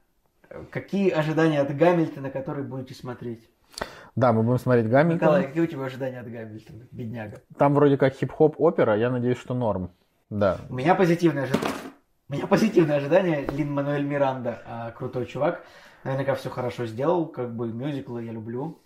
какие 0.71 1.09
ожидания 1.11 1.59
от 1.61 1.75
Гамильтона, 1.75 2.29
который 2.29 2.63
будете 2.63 2.93
смотреть? 2.93 3.47
Да, 4.15 4.31
мы 4.33 4.43
будем 4.43 4.59
смотреть 4.59 4.89
Гамильтон. 4.89 5.27
Николай, 5.27 5.43
какие 5.47 5.63
у 5.63 5.67
тебя 5.67 5.83
ожидания 5.83 6.19
от 6.21 6.31
Гамильтона, 6.31 6.83
бедняга? 6.91 7.41
Там 7.57 7.75
вроде 7.75 7.97
как 7.97 8.13
хип-хоп 8.13 8.55
опера, 8.57 8.97
я 8.97 9.09
надеюсь, 9.11 9.37
что 9.37 9.53
норм. 9.53 9.91
Да. 10.29 10.57
У 10.69 10.75
меня 10.75 10.95
позитивное 10.95 11.43
ожидание. 11.43 11.69
У 12.29 12.33
меня 12.33 12.47
позитивное 12.47 12.97
ожидание. 12.97 13.45
Лин 13.51 13.71
Мануэль 13.73 14.05
Миранда, 14.05 14.61
а, 14.65 14.91
крутой 14.91 15.25
чувак. 15.25 15.63
Наверняка 16.03 16.35
все 16.35 16.49
хорошо 16.49 16.85
сделал, 16.85 17.25
как 17.25 17.53
бы 17.53 17.71
мюзиклы 17.73 18.23
я 18.23 18.31
люблю. 18.31 18.79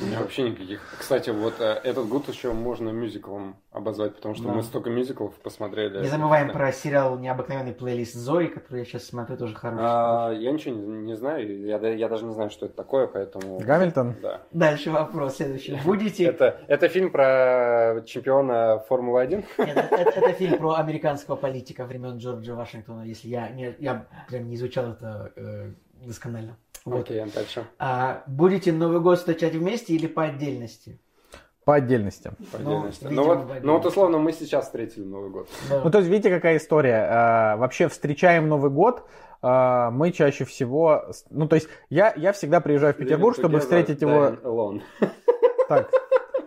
У 0.00 0.04
меня 0.04 0.20
вообще 0.20 0.50
никаких. 0.50 0.80
Кстати, 0.98 1.30
вот 1.30 1.54
э, 1.60 1.80
этот 1.82 2.06
год 2.08 2.28
еще 2.28 2.52
можно 2.52 2.90
мюзиклом 2.90 3.56
обозвать, 3.72 4.14
потому 4.14 4.34
что 4.34 4.44
Да. 4.44 4.52
мы 4.52 4.62
столько 4.62 4.90
мюзиклов 4.90 5.34
посмотрели. 5.36 6.00
Не 6.02 6.08
забываем 6.08 6.52
про 6.52 6.70
сериал 6.72 7.18
«Необыкновенный 7.18 7.72
плейлист 7.72 8.14
Зои», 8.14 8.46
который 8.46 8.80
я 8.80 8.84
сейчас 8.84 9.04
смотрю, 9.06 9.36
тоже 9.36 9.54
хороший. 9.56 9.82
А, 9.84 10.30
я 10.32 10.52
ничего 10.52 10.74
не, 10.76 10.82
не 11.06 11.16
знаю, 11.16 11.66
я, 11.66 11.78
да- 11.78 11.88
я 11.88 12.08
даже 12.08 12.26
не 12.26 12.34
знаю, 12.34 12.50
что 12.50 12.66
это 12.66 12.76
такое, 12.76 13.06
поэтому... 13.06 13.58
Гамильтон? 13.60 14.14
Да. 14.22 14.42
Дальше 14.52 14.90
вопрос 14.90 15.36
следующий. 15.36 15.78
Будете... 15.84 16.24
Это, 16.26 16.60
это 16.68 16.88
фильм 16.88 17.10
про 17.10 18.02
чемпиона 18.06 18.84
Формулы-1? 18.88 19.44
Нет, 19.58 19.76
это, 19.76 19.94
это- 19.96 20.20
это 20.20 20.32
фильм 20.34 20.58
про 20.58 20.74
американского 20.74 21.34
политика 21.36 21.84
времен 21.86 22.18
Джорджа 22.18 22.54
Вашингтона, 22.54 23.02
если 23.02 23.28
я, 23.28 23.48
не, 23.48 23.74
я 23.80 24.06
прям 24.28 24.48
не 24.48 24.54
изучал 24.56 24.92
это 24.92 25.32
э, 25.34 25.72
досконально. 26.04 26.56
Вот. 26.88 27.00
Окей, 27.10 27.24
дальше. 27.34 27.64
А 27.78 28.22
будете 28.26 28.72
Новый 28.72 29.00
год 29.00 29.18
встречать 29.18 29.54
вместе 29.54 29.94
или 29.94 30.06
по 30.06 30.24
отдельности? 30.24 30.98
По 31.64 31.74
отдельности. 31.74 32.32
По 32.50 32.58
Ну, 32.58 32.76
отдельности. 32.78 33.04
Ну, 33.04 33.10
видимо, 33.10 33.24
вот, 33.24 33.34
по 33.34 33.38
ну 33.40 33.44
вот 33.44 33.56
отдельности. 33.60 33.86
условно 33.88 34.18
мы 34.18 34.32
сейчас 34.32 34.64
встретили 34.66 35.04
Новый 35.04 35.30
год. 35.30 35.48
Да. 35.68 35.82
Ну, 35.84 35.90
то 35.90 35.98
есть, 35.98 36.10
видите, 36.10 36.30
какая 36.30 36.56
история? 36.56 37.06
А, 37.10 37.56
вообще, 37.58 37.88
встречаем 37.88 38.48
Новый 38.48 38.70
год, 38.70 39.06
а, 39.42 39.90
мы 39.90 40.12
чаще 40.12 40.44
всего... 40.46 41.04
Ну, 41.30 41.46
то 41.46 41.56
есть, 41.56 41.68
я, 41.90 42.14
я 42.16 42.32
всегда 42.32 42.60
приезжаю 42.60 42.94
в 42.94 42.96
Петербург, 42.96 43.36
чтобы 43.36 43.60
встретить 43.60 44.00
его... 44.00 44.28
alone. 44.42 44.80
Так, 45.68 45.90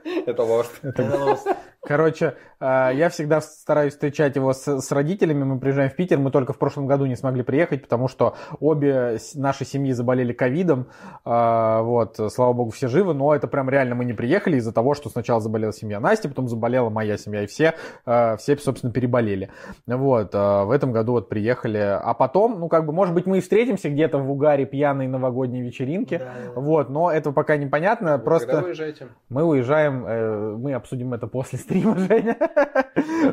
Это 0.26 0.42
Lost. 0.44 0.72
это 0.82 1.04
Это 1.04 1.16
Lost. 1.16 1.56
Короче, 1.84 2.36
э, 2.60 2.92
я 2.94 3.10
всегда 3.10 3.42
стараюсь 3.42 3.94
встречать 3.94 4.36
его 4.36 4.54
с, 4.54 4.82
с 4.82 4.92
родителями. 4.92 5.44
Мы 5.44 5.60
приезжаем 5.60 5.90
в 5.90 5.96
Питер. 5.96 6.20
Мы 6.20 6.30
только 6.30 6.54
в 6.54 6.60
прошлом 6.60 6.86
году 6.86 7.08
не 7.08 7.16
смогли 7.16 7.42
приехать, 7.42 7.82
потому 7.82 8.08
что 8.08 8.36
обе 8.60 9.18
наши 9.34 9.66
семьи 9.66 9.92
заболели 9.92 10.32
ковидом. 10.32 10.88
Э, 11.26 11.82
Вот, 11.82 12.20
слава 12.32 12.54
богу, 12.54 12.70
все 12.70 12.88
живы. 12.88 13.16
Но 13.16 13.34
это 13.34 13.48
прям 13.48 13.68
реально 13.68 13.96
мы 13.96 14.06
не 14.06 14.14
приехали 14.14 14.58
из-за 14.58 14.72
того, 14.72 14.94
что 14.94 15.10
сначала 15.10 15.42
заболела 15.42 15.74
семья 15.74 16.00
Насти, 16.00 16.28
потом 16.28 16.48
заболела 16.48 16.90
моя 16.92 17.18
семья, 17.18 17.44
и 17.44 17.48
все, 17.48 17.74
э, 18.06 18.38
все, 18.38 18.58
собственно, 18.58 18.94
переболели. 18.94 19.50
Вот, 19.88 20.34
в 20.34 20.72
этом 20.72 20.92
году 20.92 21.14
вот 21.14 21.30
приехали. 21.30 21.80
А 21.80 22.14
потом, 22.14 22.60
ну, 22.60 22.70
как 22.70 22.86
бы, 22.86 22.94
может 22.94 23.16
быть, 23.16 23.26
мы 23.26 23.40
и 23.40 23.42
встретимся 23.42 23.90
где-то 23.90 24.20
в 24.20 24.30
угаре 24.32 24.66
пьяной 24.66 25.08
новогодней 25.08 25.64
вечеринки. 25.64 26.20
Да. 26.20 26.62
Вот, 26.62 26.90
но 26.90 27.12
это 27.12 27.32
пока 27.32 27.58
непонятно. 27.58 28.12
Когда 28.12 28.24
Просто... 28.24 28.62
уезжаете? 28.62 29.08
Мы 29.30 29.44
уезжаем, 29.44 30.62
мы 30.62 30.74
обсудим 30.74 31.14
это 31.16 31.26
после 31.26 31.58
стрима, 31.72 31.98
Женя. 32.00 32.38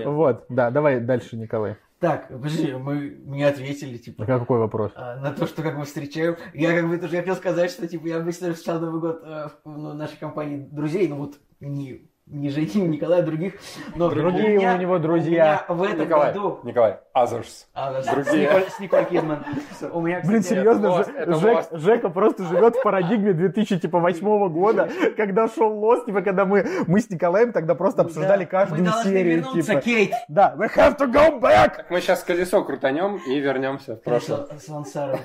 Вот, 0.04 0.44
да, 0.48 0.70
давай 0.70 1.00
дальше, 1.00 1.36
Николай. 1.36 1.76
Так, 1.98 2.28
подожди, 2.28 2.72
мы 2.74 3.18
мне 3.24 3.48
ответили, 3.48 3.96
типа, 3.96 4.20
На 4.22 4.38
какой 4.38 4.60
вопрос? 4.60 4.92
а, 4.94 5.16
на 5.16 5.32
то, 5.32 5.46
что 5.46 5.62
как 5.62 5.76
мы 5.76 5.84
встречаем. 5.84 6.36
Я 6.54 6.72
как 6.72 6.88
бы 6.88 6.96
тоже 6.96 7.16
хотел 7.16 7.34
сказать, 7.34 7.72
что 7.72 7.88
типа 7.88 8.06
я 8.06 8.18
обычно 8.18 8.52
встречал 8.52 8.80
Новый 8.80 9.00
год 9.00 9.20
э, 9.24 9.48
в 9.64 9.68
ну, 9.68 9.94
нашей 9.94 10.16
компании 10.16 10.58
друзей, 10.70 11.08
ну 11.08 11.16
вот 11.16 11.38
не, 11.58 12.07
не 12.30 12.50
Жени, 12.50 12.70
не 12.74 12.88
Николая, 12.88 13.22
других. 13.22 13.54
Но 13.94 14.10
Другие 14.10 14.58
у 14.58 14.76
него 14.76 14.98
друзья. 14.98 15.64
У 15.68 15.74
меня 15.74 15.78
в 15.78 15.82
этом 15.94 16.06
Николай, 16.06 16.32
году... 16.32 16.60
Николай, 16.62 16.98
others. 17.16 17.66
Да, 17.74 18.02
с. 18.02 18.32
Николь, 18.32 18.64
с 18.68 18.78
Николь 18.80 19.04
Кидман. 19.06 19.44
У 19.92 20.00
меня, 20.00 20.20
Блин, 20.24 20.42
кстати, 20.42 20.58
серьезно, 20.58 21.04
Ж- 21.04 21.06
это 21.16 21.34
Жек-. 21.34 21.68
Жека 21.72 22.08
просто 22.10 22.44
живет 22.44 22.76
в 22.76 22.82
парадигме 22.82 23.32
2008 23.32 24.48
года, 24.48 24.90
когда 25.16 25.48
шел 25.48 25.72
Лост, 25.78 26.06
типа, 26.06 26.20
когда 26.22 26.44
мы, 26.44 26.66
мы 26.86 27.00
с 27.00 27.08
Николаем 27.10 27.52
тогда 27.52 27.74
просто 27.74 28.02
обсуждали 28.02 28.44
да, 28.44 28.50
каждую 28.50 28.80
мы 28.84 28.90
должны 28.90 29.10
серию, 29.10 29.36
вернуться, 29.38 29.70
типа. 29.72 29.80
Кейт. 29.80 30.12
Да, 30.28 30.54
we 30.58 30.68
have 30.74 30.98
to 30.98 31.10
go 31.10 31.40
back! 31.40 31.76
Так 31.76 31.90
мы 31.90 32.00
сейчас 32.00 32.22
колесо 32.22 32.62
крутанем 32.62 33.16
и 33.26 33.38
вернемся 33.40 33.96
в 33.96 34.02
прошлое. 34.02 34.46
С- 34.58 34.64
с 34.66 34.68
Лансаром. 34.68 35.18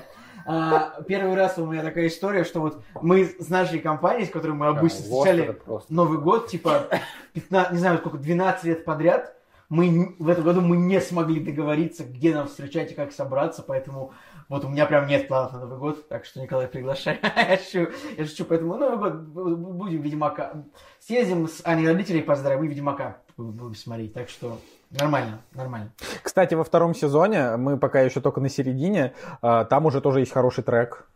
А, 0.46 1.00
первый 1.02 1.34
раз 1.34 1.58
у 1.58 1.66
меня 1.66 1.82
такая 1.82 2.08
история, 2.08 2.44
что 2.44 2.60
вот 2.60 2.82
мы 3.00 3.24
с 3.24 3.48
нашей 3.48 3.78
компанией, 3.78 4.26
с 4.26 4.30
которой 4.30 4.52
мы 4.52 4.66
обычно 4.66 4.98
Lost 4.98 5.02
встречали. 5.02 5.58
Новый 5.88 6.18
год, 6.18 6.48
типа 6.48 6.88
15, 7.32 7.72
не 7.72 7.78
знаю 7.78 7.98
сколько, 7.98 8.18
12 8.18 8.64
лет 8.64 8.84
подряд, 8.84 9.34
мы 9.68 10.14
в 10.18 10.28
этом 10.28 10.44
году 10.44 10.60
мы 10.60 10.76
не 10.76 11.00
смогли 11.00 11.40
договориться, 11.40 12.04
где 12.04 12.34
нам 12.34 12.46
встречать 12.46 12.92
и 12.92 12.94
как 12.94 13.12
собраться, 13.12 13.62
поэтому 13.62 14.12
вот 14.48 14.64
у 14.64 14.68
меня 14.68 14.84
прям 14.86 15.06
нет 15.06 15.26
планов 15.26 15.52
на 15.52 15.60
Новый 15.60 15.78
год, 15.78 16.08
так 16.08 16.26
что 16.26 16.40
Николай 16.40 16.68
приглашай. 16.68 17.18
я 17.36 17.56
шучу, 17.56 17.90
я 18.16 18.26
шучу, 18.26 18.44
поэтому 18.44 18.76
Новый 18.76 18.98
год 18.98 19.12
бу- 19.14 19.54
бу- 19.56 19.72
будем 19.72 20.02
Ведьмака. 20.02 20.64
Съездим 21.00 21.48
с 21.48 21.62
Аней 21.64 21.88
родителей 21.88 22.20
поздравим 22.20 22.64
и 22.64 22.68
Ведьмака 22.68 23.18
будем 23.36 23.74
смотреть, 23.74 24.12
так 24.12 24.28
что 24.28 24.58
нормально, 24.90 25.40
нормально. 25.54 25.90
Кстати, 26.22 26.54
во 26.54 26.64
втором 26.64 26.94
сезоне, 26.94 27.56
мы 27.56 27.76
пока 27.78 28.00
еще 28.00 28.20
только 28.20 28.40
на 28.40 28.48
середине, 28.48 29.12
а, 29.42 29.64
там 29.64 29.86
уже 29.86 30.00
тоже 30.00 30.20
есть 30.20 30.32
хороший 30.32 30.64
трек. 30.64 31.06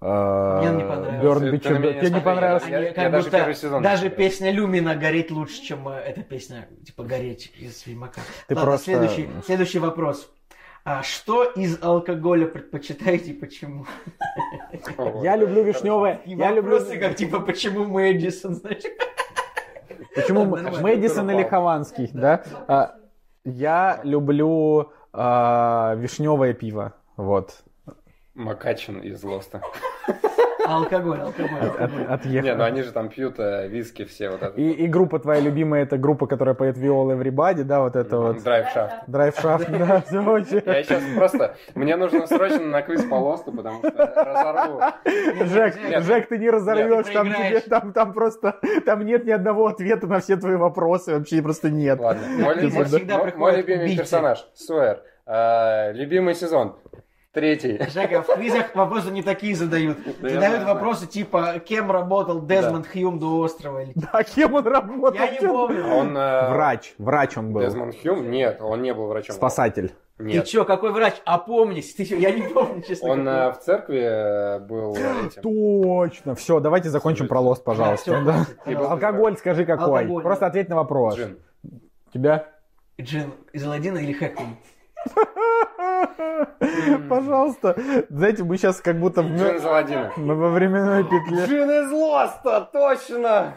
А, 0.00 0.60
Мне 0.60 0.70
он 0.70 0.76
не 0.76 0.84
понравился. 0.84 1.58
Тебе 1.58 2.10
не 2.10 2.20
понравился? 2.20 2.68
Я- 2.68 2.80
я 2.80 2.92
как 2.92 3.10
даже 3.10 3.24
будто 3.24 3.38
первый 3.38 3.54
сезон 3.54 3.82
даже 3.82 4.10
песня 4.10 4.50
Люмина 4.50 4.94
горит 4.96 5.30
лучше, 5.30 5.62
чем 5.62 5.88
э, 5.88 5.98
эта 5.98 6.22
песня, 6.22 6.68
типа 6.84 7.04
гореть 7.04 7.52
из 7.56 7.86
Ведьмака. 7.86 8.20
Ты 8.46 8.54
Ладно, 8.54 8.70
просто- 8.70 8.84
следующий, 8.84 9.30
следующий 9.46 9.78
вопрос. 9.78 10.30
А 10.84 11.02
что 11.02 11.44
из 11.44 11.82
алкоголя 11.82 12.46
предпочитаете 12.46 13.30
и 13.30 13.32
почему? 13.32 13.86
Я 15.22 15.36
люблю 15.36 15.62
вишневое. 15.62 16.20
Я 16.26 16.50
люблю... 16.52 16.78
как 17.00 17.16
типа, 17.16 17.40
почему 17.40 17.84
Мэдисон, 17.86 18.56
значит? 18.56 18.92
Почему. 20.14 20.44
Мэдисон 20.44 21.30
или 21.30 21.44
Хованский, 21.44 22.10
да? 22.12 22.42
Я 23.44 24.00
люблю 24.04 24.92
а, 25.12 25.94
вишневое 25.96 26.54
пиво. 26.54 26.94
Вот. 27.16 27.62
Макачин 28.34 29.00
из 29.00 29.22
Лоста. 29.22 29.62
Алкоголь, 30.68 31.20
алкоголь. 31.20 31.58
От- 31.60 31.80
алкоголь. 31.80 32.06
отъехал. 32.08 32.48
Не, 32.48 32.54
ну 32.54 32.64
они 32.64 32.82
же 32.82 32.92
там 32.92 33.08
пьют 33.08 33.38
э, 33.38 33.68
виски 33.68 34.04
все 34.04 34.30
вот 34.30 34.42
это. 34.42 34.58
И, 34.60 34.70
и 34.70 34.86
группа 34.86 35.18
твоя 35.18 35.40
любимая, 35.40 35.82
это 35.82 35.98
группа, 35.98 36.26
которая 36.26 36.54
поет 36.54 36.78
Виол 36.78 37.10
Everybody, 37.12 37.64
да, 37.64 37.80
вот 37.80 37.96
это 37.96 38.18
вот. 38.18 38.42
Драйв-шафт. 38.42 38.94
Драйв-шафт, 39.06 39.70
да, 39.70 40.00
все 40.06 40.20
очень. 40.20 40.62
Я 40.64 40.82
сейчас 40.82 41.02
просто... 41.16 41.56
Мне 41.74 41.96
нужно 41.96 42.26
срочно 42.26 42.60
на 42.60 42.82
квиз 42.82 43.04
по 43.04 43.16
Лосту, 43.16 43.52
потому 43.52 43.78
что 43.80 43.90
разорву. 43.90 44.80
Жек, 45.44 45.74
Жек, 46.02 46.28
ты 46.28 46.38
не 46.38 46.50
разорвешь, 46.50 47.06
там, 47.12 47.28
тебе, 47.32 47.60
там, 47.60 47.92
там 47.92 48.12
просто, 48.12 48.58
там 48.86 49.04
нет 49.04 49.24
ни 49.26 49.30
одного 49.30 49.66
ответа 49.66 50.06
на 50.06 50.20
все 50.20 50.36
твои 50.36 50.56
вопросы, 50.56 51.14
вообще 51.14 51.42
просто 51.42 51.70
нет. 51.70 51.98
Ладно. 52.00 52.22
Мой, 52.38 52.56
любимый 52.56 53.96
персонаж. 53.96 54.46
Суэр. 54.54 55.02
Э, 55.26 55.92
Любимый 55.92 56.34
сезон. 56.34 56.76
Третий. 57.34 57.78
Жека, 57.90 58.22
в 58.22 58.32
квизах 58.36 58.74
вопросы 58.76 59.10
не 59.10 59.22
такие 59.22 59.56
задают. 59.56 59.98
Да 60.20 60.28
я 60.28 60.34
Задают 60.34 60.60
знаю. 60.62 60.74
вопросы 60.76 61.06
типа, 61.08 61.54
кем 61.66 61.90
работал 61.90 62.40
Дезмонд 62.46 62.86
Хьюм 62.86 63.18
до 63.18 63.38
острова? 63.40 63.82
Или... 63.82 63.92
А 64.12 64.22
кем 64.22 64.54
он 64.54 64.64
работал? 64.66 65.14
Я 65.20 65.30
не 65.32 65.38
помню. 65.46 65.84
Он... 65.88 66.16
э, 66.16 66.48
Врач, 66.50 66.94
врач 66.98 67.36
он 67.36 67.52
был. 67.52 67.60
Дезмонд 67.62 67.96
Хьюм? 68.00 68.30
Нет, 68.30 68.60
он 68.60 68.82
не 68.82 68.94
был 68.94 69.08
врачом. 69.08 69.34
Спасатель. 69.34 69.92
Ты 70.16 70.22
Нет. 70.26 70.46
чё, 70.46 70.64
какой 70.64 70.92
врач? 70.92 71.14
Опомнись. 71.24 71.92
Ты 71.96 72.04
чё, 72.04 72.16
я 72.16 72.30
не 72.30 72.42
помню, 72.42 72.82
честно. 72.82 73.10
Он 73.10 73.26
э, 73.28 73.50
в 73.50 73.58
церкви 73.58 73.98
э, 74.00 74.58
был 74.60 74.94
этим. 74.94 75.42
Точно. 75.42 76.36
Все, 76.36 76.60
давайте 76.60 76.88
закончим 76.88 77.26
про 77.26 77.40
лост, 77.40 77.64
пожалуйста. 77.64 78.12
Да, 78.12 78.20
Да. 78.24 78.46
пожалуйста. 78.64 78.92
Алкоголь 78.92 79.36
скажи 79.36 79.64
какой. 79.66 80.02
Алкоголь, 80.02 80.22
Просто 80.22 80.42
да. 80.42 80.46
ответь 80.46 80.68
на 80.68 80.76
вопрос. 80.76 81.16
Джин. 81.16 81.38
Тебя? 82.12 82.46
Джин 83.00 83.32
из 83.52 83.64
Аладдина 83.66 83.98
или 83.98 84.12
Хэкман? 84.12 84.56
Пожалуйста. 87.08 87.76
Знаете, 88.08 88.44
мы 88.44 88.56
сейчас 88.56 88.80
как 88.80 88.98
будто 88.98 89.22
в 89.22 89.26
Джин 89.26 90.12
мы 90.16 90.34
во 90.34 90.50
временной 90.50 91.04
петле. 91.04 91.44
Джин 91.46 91.70
из 91.70 91.90
Лоста, 91.90 92.60
точно! 92.62 93.54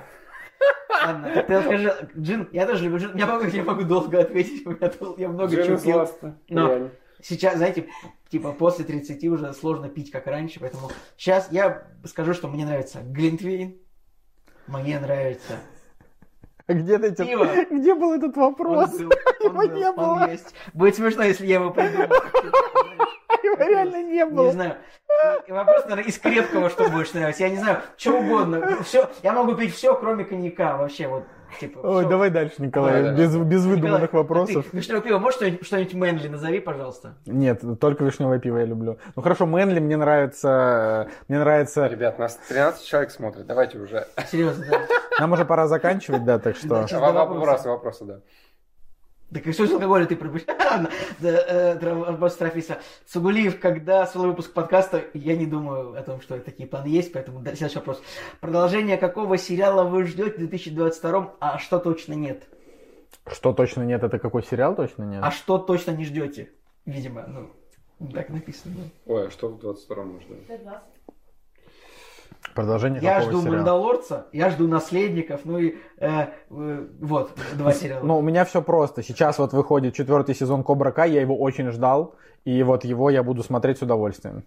Ладно, 0.90 1.44
ты 1.48 1.62
скажи, 1.62 2.10
Джин, 2.18 2.50
я 2.52 2.66
тоже 2.66 2.86
люблю 2.86 3.00
Джин. 3.00 3.16
Я 3.16 3.28
могу, 3.28 3.46
я 3.46 3.64
могу 3.64 3.84
долго 3.84 4.20
ответить, 4.20 4.66
у 4.66 4.72
меня 4.72 4.90
тут- 4.90 5.20
я 5.20 5.30
много 5.30 5.54
Джин 5.56 5.78
чего 5.78 6.06
пил. 6.06 6.32
Но 6.50 6.68
Реально. 6.68 6.90
сейчас, 7.22 7.58
знаете, 7.58 7.88
типа 8.30 8.54
после 8.54 8.84
30 8.86 9.28
уже 9.28 9.54
сложно 9.54 9.90
пить, 9.90 10.12
как 10.12 10.28
раньше, 10.28 10.60
поэтому 10.60 10.90
сейчас 11.16 11.52
я 11.52 11.84
скажу, 12.06 12.34
что 12.34 12.48
мне 12.48 12.66
нравится 12.66 13.00
Глинтвейн, 13.04 13.78
мне 14.68 15.00
нравится 15.00 15.54
Где, 16.68 17.00
Пиво. 17.00 17.48
где 17.72 17.96
был 17.96 18.14
этот 18.14 18.36
вопрос? 18.36 18.94
Он 18.94 19.08
был, 19.08 19.16
он 19.42 19.46
Его 19.46 19.62
был, 19.62 19.72
не 19.78 19.86
он 19.90 19.96
было. 19.96 20.30
есть. 20.30 20.54
Будет 20.74 20.96
смешно, 20.96 21.24
если 21.24 21.46
я 21.46 21.56
его 21.56 21.72
придумал. 21.72 22.08
Его 23.44 23.56
реально 23.64 24.04
не 24.04 24.14
Не 24.14 24.26
было. 24.26 24.52
знаю. 24.52 24.76
И 25.48 25.52
Вопрос, 25.52 25.84
наверное, 25.86 26.04
из 26.10 26.20
крепкого, 26.20 26.70
что 26.70 26.90
больше 26.90 27.16
нравится. 27.18 27.44
Я 27.44 27.50
не 27.50 27.58
знаю, 27.58 27.82
что 27.96 28.12
угодно. 28.20 28.84
Все, 28.84 29.10
я 29.24 29.32
могу 29.32 29.56
пить 29.56 29.74
все, 29.74 29.96
кроме 29.96 30.26
коньяка. 30.26 30.76
Вообще, 30.76 31.08
вот, 31.08 31.24
типа, 31.60 31.80
Ой, 31.80 32.02
всё. 32.02 32.10
давай 32.10 32.30
дальше, 32.30 32.56
Николай, 32.60 33.02
Давай 33.02 33.16
без, 33.16 33.36
без 33.36 33.64
Николай, 33.64 33.76
выдуманных 33.76 34.14
а 34.14 34.18
вопросов. 34.18 34.66
ты 34.70 34.78
вишневое 34.78 35.02
пиво, 35.02 35.18
можешь 35.20 35.36
что-нибудь, 35.38 35.66
что-нибудь 35.66 35.94
Мэнли 35.94 36.28
назови, 36.28 36.60
пожалуйста? 36.60 37.16
Нет, 37.26 37.62
только 37.80 38.04
вишневое 38.04 38.40
пиво 38.40 38.58
я 38.58 38.66
люблю. 38.66 38.98
Ну 39.16 39.22
хорошо, 39.22 39.46
Мэнли 39.46 39.80
мне 39.80 39.98
нравится, 39.98 41.10
мне 41.28 41.40
нравится. 41.40 41.88
Ребят, 41.88 42.20
нас 42.20 42.40
13 42.48 42.86
человек 42.86 43.12
смотрит, 43.12 43.46
давайте 43.46 43.80
уже. 43.80 44.08
Серьезно, 44.32 44.66
да. 44.70 44.82
Нам 45.20 45.32
уже 45.32 45.46
пора 45.46 45.68
заканчивать, 45.68 46.24
да, 46.26 46.40
так 46.40 46.56
что. 46.56 46.86
Вопросы, 47.00 47.70
вопросы, 47.70 48.06
да. 48.06 48.20
Так 49.34 49.46
и 49.46 49.52
что 49.52 49.66
из 49.66 49.74
алкоголя 49.74 50.06
ты 50.06 50.16
да, 50.18 50.90
э, 51.22 51.94
вопрос 51.94 52.36
Трофиса. 52.38 52.80
Сугулиев, 53.06 53.60
когда 53.60 54.08
свой 54.08 54.28
выпуск 54.28 54.54
подкаста, 54.54 55.04
я 55.14 55.36
не 55.36 55.46
думаю 55.46 56.00
о 56.00 56.04
том, 56.04 56.22
что 56.22 56.40
такие 56.40 56.68
планы 56.68 56.88
есть, 56.88 57.12
поэтому 57.12 57.42
да, 57.42 57.54
следующий 57.54 57.80
вопрос. 57.80 58.02
Продолжение 58.40 58.98
какого 58.98 59.38
сериала 59.38 59.84
вы 59.84 60.06
ждете 60.06 60.36
в 60.36 60.38
2022, 60.38 61.36
а 61.42 61.58
что 61.58 61.80
точно 61.80 62.14
нет? 62.14 62.44
Что 63.30 63.52
точно 63.52 63.82
нет, 63.82 64.02
это 64.04 64.18
какой 64.18 64.44
сериал 64.44 64.76
точно 64.76 65.04
нет? 65.04 65.22
А 65.22 65.32
что 65.32 65.58
точно 65.58 65.92
не 65.92 66.06
ждете? 66.06 66.50
Видимо, 66.86 67.26
ну, 67.28 68.10
так 68.14 68.30
написано. 68.30 68.76
да. 68.78 69.14
Ой, 69.14 69.28
а 69.28 69.30
что 69.30 69.50
в 69.50 69.60
22-м 69.60 70.14
мы 70.14 70.22
ждем? 70.22 70.38
Т-20. 72.58 72.66
Продолжение 72.66 73.02
Я 73.02 73.22
жду 73.22 73.42
сериала? 73.42 73.56
Мандалорца, 73.56 74.26
я 74.34 74.50
жду 74.50 74.68
наследников, 74.68 75.42
ну 75.44 75.60
и 75.60 75.76
э, 75.98 76.26
э, 76.50 76.88
вот, 77.00 77.32
два 77.54 77.74
сериала. 77.74 78.04
Ну, 78.04 78.18
у 78.18 78.22
меня 78.22 78.46
все 78.46 78.62
просто. 78.62 79.04
Сейчас 79.04 79.40
вот 79.40 79.54
выходит 79.54 79.94
четвертый 79.94 80.36
сезон 80.36 80.64
Кобра 80.64 80.92
Кай, 80.92 81.12
я 81.12 81.22
его 81.22 81.38
очень 81.38 81.72
ждал, 81.72 82.16
и 82.46 82.64
вот 82.64 82.84
его 82.84 83.10
я 83.10 83.24
буду 83.24 83.44
смотреть 83.44 83.78
с 83.78 83.82
удовольствием. 83.82 84.44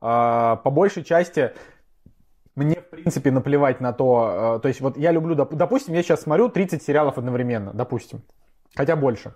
А, 0.00 0.56
по 0.56 0.70
большей 0.70 1.04
части 1.04 1.52
мне, 2.54 2.76
в 2.76 2.90
принципе, 2.90 3.30
наплевать 3.30 3.80
на 3.80 3.92
то, 3.92 4.56
э, 4.56 4.60
то 4.60 4.68
есть 4.68 4.80
вот 4.80 4.96
я 4.96 5.12
люблю, 5.12 5.34
доп- 5.34 5.54
допустим, 5.54 5.94
я 5.94 6.02
сейчас 6.02 6.22
смотрю 6.22 6.48
30 6.48 6.82
сериалов 6.82 7.18
одновременно, 7.18 7.72
допустим, 7.74 8.22
хотя 8.74 8.96
больше. 8.96 9.34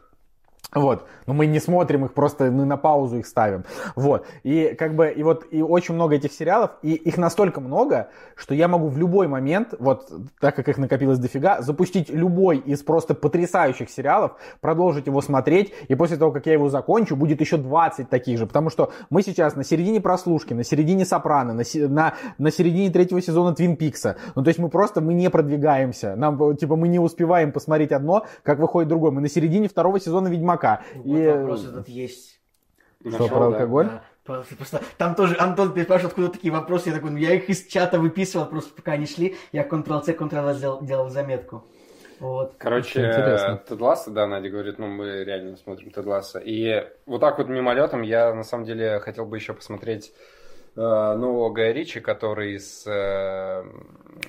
Вот, 0.73 1.09
но 1.27 1.35
мы 1.35 1.47
не 1.47 1.59
смотрим 1.59 2.05
их, 2.05 2.13
просто 2.15 2.45
мы 2.45 2.65
на 2.65 2.77
паузу 2.77 3.19
их 3.19 3.27
ставим. 3.27 3.65
Вот, 3.97 4.25
и 4.45 4.77
как 4.79 4.95
бы, 4.95 5.11
и 5.11 5.23
вот, 5.25 5.45
и 5.51 5.63
очень 5.63 5.95
много 5.95 6.15
этих 6.15 6.33
сериалов, 6.33 6.71
и 6.83 6.93
их 6.93 7.19
настолько 7.19 7.61
много, 7.61 8.11
что 8.37 8.55
я 8.55 8.69
могу 8.69 8.87
в 8.87 8.97
любой 8.97 9.27
момент, 9.27 9.75
вот, 9.81 10.09
так 10.39 10.55
как 10.55 10.69
их 10.69 10.79
накопилось 10.79 11.19
дофига, 11.19 11.61
запустить 11.61 12.09
любой 12.11 12.59
из 12.59 12.85
просто 12.85 13.15
потрясающих 13.15 13.91
сериалов, 13.91 14.37
продолжить 14.61 15.07
его 15.09 15.21
смотреть, 15.21 15.75
и 15.89 15.97
после 15.97 16.17
того, 16.17 16.31
как 16.31 16.47
я 16.47 16.53
его 16.53 16.69
закончу, 16.69 17.17
будет 17.17 17.41
еще 17.41 17.57
20 17.57 18.09
таких 18.09 18.39
же, 18.39 18.47
потому 18.47 18.71
что 18.71 18.93
мы 19.11 19.23
сейчас 19.23 19.57
на 19.57 19.65
середине 19.65 20.01
прослушки, 20.01 20.55
на 20.55 20.63
середине 20.63 21.05
Сопрано, 21.05 21.53
на, 21.53 21.65
на, 21.89 22.15
на 22.39 22.51
середине 22.53 22.91
третьего 22.91 23.21
сезона 23.21 23.57
Твин 23.57 23.75
Пикса, 23.75 24.19
ну, 24.37 24.45
то 24.45 24.49
есть 24.49 24.61
мы 24.61 24.69
просто, 24.69 25.01
мы 25.01 25.15
не 25.15 25.31
продвигаемся, 25.31 26.15
нам, 26.15 26.57
типа, 26.57 26.77
мы 26.77 26.87
не 26.87 27.01
успеваем 27.01 27.51
посмотреть 27.51 27.91
одно, 27.91 28.25
как 28.45 28.61
выходит 28.61 28.89
другое, 28.89 29.11
мы 29.11 29.21
на 29.21 29.29
середине 29.29 29.69
второго 29.69 29.99
сезона 29.99 30.29
Ведьмака, 30.29 30.50
Вот 30.95 31.19
и... 31.19 31.27
вопрос 31.27 31.65
этот 31.65 31.89
есть. 31.89 32.41
Что, 33.01 33.11
Нашел, 33.11 33.29
про 33.29 33.45
алкоголь? 33.47 33.87
Да, 34.25 34.43
просто, 34.59 34.83
там 34.99 35.15
тоже 35.15 35.37
Антон 35.39 35.73
переспрашивал, 35.73 36.09
откуда 36.11 36.29
такие 36.29 36.53
вопросы. 36.53 36.91
Я 36.91 36.97
такой, 36.97 37.11
ну 37.11 37.17
я 37.17 37.35
их 37.35 37.49
из 37.49 37.67
чата 37.67 37.99
выписывал, 37.99 38.47
просто 38.47 38.75
пока 38.75 38.93
они 38.93 39.07
шли, 39.07 39.37
я 39.53 39.67
Ctrl-C, 39.67 40.13
Ctrl-V 40.13 40.55
сделал, 40.55 40.83
делал 40.83 41.09
заметку. 41.09 41.65
Вот. 42.21 42.57
Короче. 42.59 43.63
Тед 43.67 43.81
Ласса, 43.81 44.11
да, 44.11 44.27
Надя 44.27 44.51
говорит, 44.51 44.79
ну, 44.79 44.87
мы 44.87 45.25
реально 45.25 45.57
смотрим 45.57 45.91
Тед 45.91 46.05
Ласса. 46.05 46.39
И 46.39 46.87
вот 47.07 47.21
так 47.21 47.39
вот 47.39 47.49
мимолетом 47.49 48.03
я, 48.03 48.35
на 48.35 48.45
самом 48.45 48.67
деле, 48.67 49.01
хотел 49.01 49.25
бы 49.25 49.37
еще 49.39 49.55
посмотреть 49.55 50.13
э, 50.13 50.40
нового 50.81 51.51
Гая 51.51 51.73
Ричи, 51.73 52.01
который 52.01 52.59
с... 52.59 52.85
э, 52.87 53.65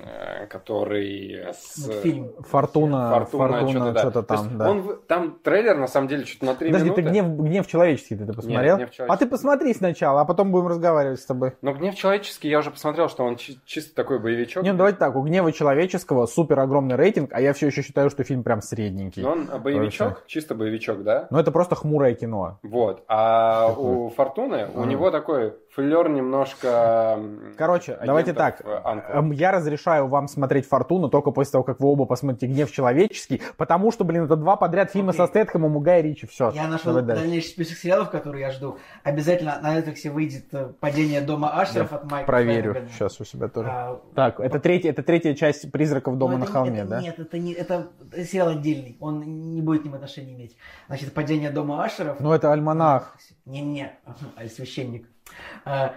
э, 0.04 0.48
который 0.48 1.46
с... 1.54 1.88
Вот 1.88 1.96
фильм. 1.98 2.32
Фортуна, 2.40 3.12
Фортуна, 3.12 3.48
Фортуна, 3.48 3.70
что-то, 3.70 3.92
да. 3.92 4.00
что-то 4.00 4.24
там, 4.24 4.58
да. 4.58 4.70
он 4.70 5.00
там 5.08 5.40
трейлер, 5.44 5.78
на 5.78 5.88
самом 5.88 6.08
деле, 6.08 6.26
что-то 6.26 6.46
на 6.46 6.56
три 6.56 6.68
Подожди, 6.68 6.90
минуты. 6.90 7.04
ты 7.04 7.10
гнев, 7.10 7.26
гнев 7.26 7.68
человеческий 7.68 8.16
ты, 8.16 8.26
посмотрел? 8.26 8.78
«Гнев 8.78 8.90
а 8.90 8.94
человеческий». 8.94 9.26
ты 9.26 9.32
посмотри 9.32 9.74
сначала, 9.74 10.22
а 10.22 10.26
потом 10.26 10.52
будем 10.52 10.68
разговаривать 10.68 11.20
с 11.20 11.26
тобой. 11.26 11.54
Но 11.62 11.74
«Гнев 11.74 11.96
человеческий» 11.96 12.50
я 12.50 12.60
уже 12.60 12.72
посмотрел, 12.72 13.10
что 13.10 13.24
он 13.24 13.36
чи- 13.38 13.60
чисто 13.66 13.96
такой 13.96 14.20
боевичок. 14.20 14.64
Не, 14.64 14.72
ну 14.72 14.78
давайте 14.78 15.00
так, 15.00 15.16
у 15.16 15.22
гнева 15.22 15.52
человеческого 15.52 16.26
супер 16.26 16.60
огромный 16.60 16.96
рейтинг, 16.96 17.32
а 17.34 17.42
я 17.42 17.54
все 17.54 17.68
еще 17.68 17.82
считаю, 17.82 18.10
что 18.10 18.24
фильм 18.24 18.44
прям 18.44 18.62
средненький. 18.62 19.22
Но 19.22 19.32
он 19.32 19.46
боевичок, 19.62 20.08
Хорошо. 20.08 20.24
чисто 20.28 20.56
боевичок, 20.56 21.04
да? 21.04 21.28
Но 21.30 21.40
это 21.40 21.52
просто 21.52 21.76
хмурое 21.76 22.14
кино. 22.14 22.60
Вот. 22.64 23.04
А 23.08 23.74
у 23.78 24.10
Фортуны, 24.10 24.68
у 24.74 24.86
него 24.86 25.12
такой 25.12 25.54
флер 25.74 26.09
немножко... 26.09 27.19
Короче, 27.58 27.98
давайте 28.06 28.33
так. 28.33 28.61
Анкл. 28.83 29.11
Эм, 29.14 29.32
Я 29.32 29.51
разрешаю 29.51 30.08
вам 30.08 30.27
смотреть 30.27 30.67
Фортуну 30.67 31.09
только 31.09 31.32
после 31.32 31.53
того, 31.53 31.64
как 31.64 31.80
вы 31.80 31.88
оба 31.88 32.06
посмотрите 32.06 32.48
Гнев 32.53 32.72
человеческий, 32.72 33.41
потому 33.58 33.91
что, 33.91 34.03
блин, 34.03 34.25
это 34.25 34.35
два 34.35 34.56
подряд 34.56 34.91
фильма 34.91 35.09
Окей. 35.11 35.17
со 35.19 35.27
Стэтхэмом 35.27 35.75
у 35.75 35.80
Гая 35.80 36.01
Ричи. 36.01 36.27
Все. 36.27 36.51
Я 36.51 36.67
нашел 36.67 36.93
дальнейший 37.01 37.50
список 37.50 37.77
сериалов, 37.77 38.09
которые 38.11 38.41
я 38.41 38.51
жду. 38.51 38.77
Обязательно 39.03 39.59
на 39.61 39.80
Netflix 39.80 40.09
выйдет 40.09 40.45
э, 40.53 40.72
«Падение 40.80 41.22
дома 41.22 41.59
Ашеров» 41.59 41.93
от 41.93 42.09
Майка 42.11 42.27
Проверю 42.27 42.72
Флэнегана. 42.74 42.90
сейчас 42.93 43.19
у 43.22 43.25
себя 43.25 43.48
тоже. 43.48 43.69
А, 43.72 44.01
Так, 44.16 44.40
это 44.40 44.59
третья, 44.59 44.90
это 44.90 45.03
третья 45.03 45.33
часть 45.33 45.72
«Призраков 45.72 46.17
дома 46.17 46.33
ну, 46.33 46.40
на 46.40 46.43
это- 46.43 46.51
холме», 46.53 46.80
это- 46.80 46.90
да? 46.90 47.01
Нет, 47.01 47.19
это 47.19 47.38
не 47.40 47.53
это 47.53 47.88
сериал 48.25 48.50
отдельный. 48.50 48.98
Он 49.00 49.22
не 49.53 49.61
будет 49.61 49.82
к 49.82 49.85
ним 49.85 49.95
отношения 49.95 50.33
иметь. 50.33 50.58
Значит, 50.88 51.14
«Падение 51.14 51.50
дома 51.50 51.83
Ашеров». 51.83 52.19
Ну, 52.19 52.32
это 52.32 52.51
альманах. 52.51 53.16
Не-не, 53.45 53.93
аль 54.38 54.50
священник. 54.50 55.08
А, 55.66 55.95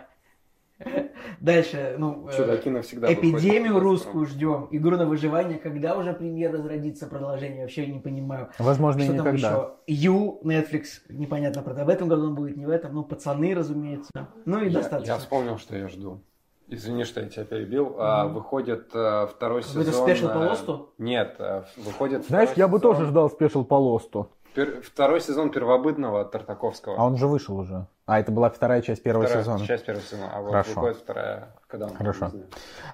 Дальше, 1.41 1.95
ну, 1.99 2.29
э, 2.29 2.37
Чудаки 2.37 2.69
навсегда 2.69 3.13
эпидемию 3.13 3.79
русскую 3.79 4.27
ждем, 4.27 4.69
игру 4.73 4.97
на 4.97 5.07
выживание, 5.07 5.59
когда 5.59 5.97
уже 5.97 6.13
премьера 6.13 6.55
разродится, 6.55 7.07
продолжение, 7.07 7.63
вообще 7.63 7.87
не 7.87 8.01
понимаю. 8.01 8.51
Возможно, 8.59 9.01
и 9.01 9.05
Что 9.05 9.17
там 9.17 9.27
никогда. 9.35 9.49
еще? 9.87 10.03
Ю, 10.11 10.41
Netflix, 10.43 10.85
непонятно, 11.09 11.63
правда, 11.63 11.85
в 11.85 11.89
этом 11.89 12.09
году 12.09 12.27
он 12.27 12.35
будет, 12.35 12.57
не 12.57 12.67
в 12.67 12.71
этом, 12.71 12.93
ну, 12.95 13.05
пацаны, 13.05 13.55
разумеется. 13.55 14.11
Ну 14.45 14.59
и 14.61 14.67
Я, 14.69 14.81
достаточно. 14.81 15.13
я 15.13 15.19
вспомнил, 15.19 15.59
что 15.59 15.77
я 15.77 15.89
жду. 15.89 16.21
Извини, 16.69 17.05
что 17.05 17.21
я 17.21 17.29
тебя 17.29 17.45
перебил. 17.45 17.95
А, 17.99 18.25
Мгм. 18.25 18.35
выходит 18.35 18.89
э, 18.95 19.27
второй 19.27 19.63
Какой-то 19.63 19.91
сезон... 19.93 20.09
спешл 20.09 20.29
по 20.29 20.39
э, 20.39 20.49
Лосту? 20.49 20.93
Нет, 20.99 21.37
э, 21.39 21.63
выходит 21.77 22.27
Знаешь, 22.27 22.51
я 22.57 22.69
бы 22.69 22.79
сезон- 22.79 22.81
тоже 22.95 23.07
ждал 23.07 23.31
спешл 23.31 23.65
по 23.65 23.75
Лосту. 23.75 24.29
пер- 24.57 24.81
второй 24.83 25.21
сезон 25.21 25.51
первобытного 25.51 26.25
Тартаковского. 26.25 26.97
А 26.99 27.05
он 27.05 27.17
же 27.19 27.27
вышел 27.29 27.59
уже. 27.59 27.87
А, 28.07 28.21
это 28.21 28.31
была 28.33 28.51
вторая 28.51 28.83
часть 28.83 29.03
первого 29.03 29.25
Вторая 29.25 29.45
сезона. 29.45 29.65
Часть 29.67 29.87
первого 29.87 30.05
сезона. 30.05 30.31
А 30.35 30.41
вот 30.43 30.51
Хорошо. 30.51 30.71
выходит 30.75 30.97
вторая, 30.99 31.49
когда 31.69 31.87
он 31.87 31.95
Хорошо. 31.95 32.31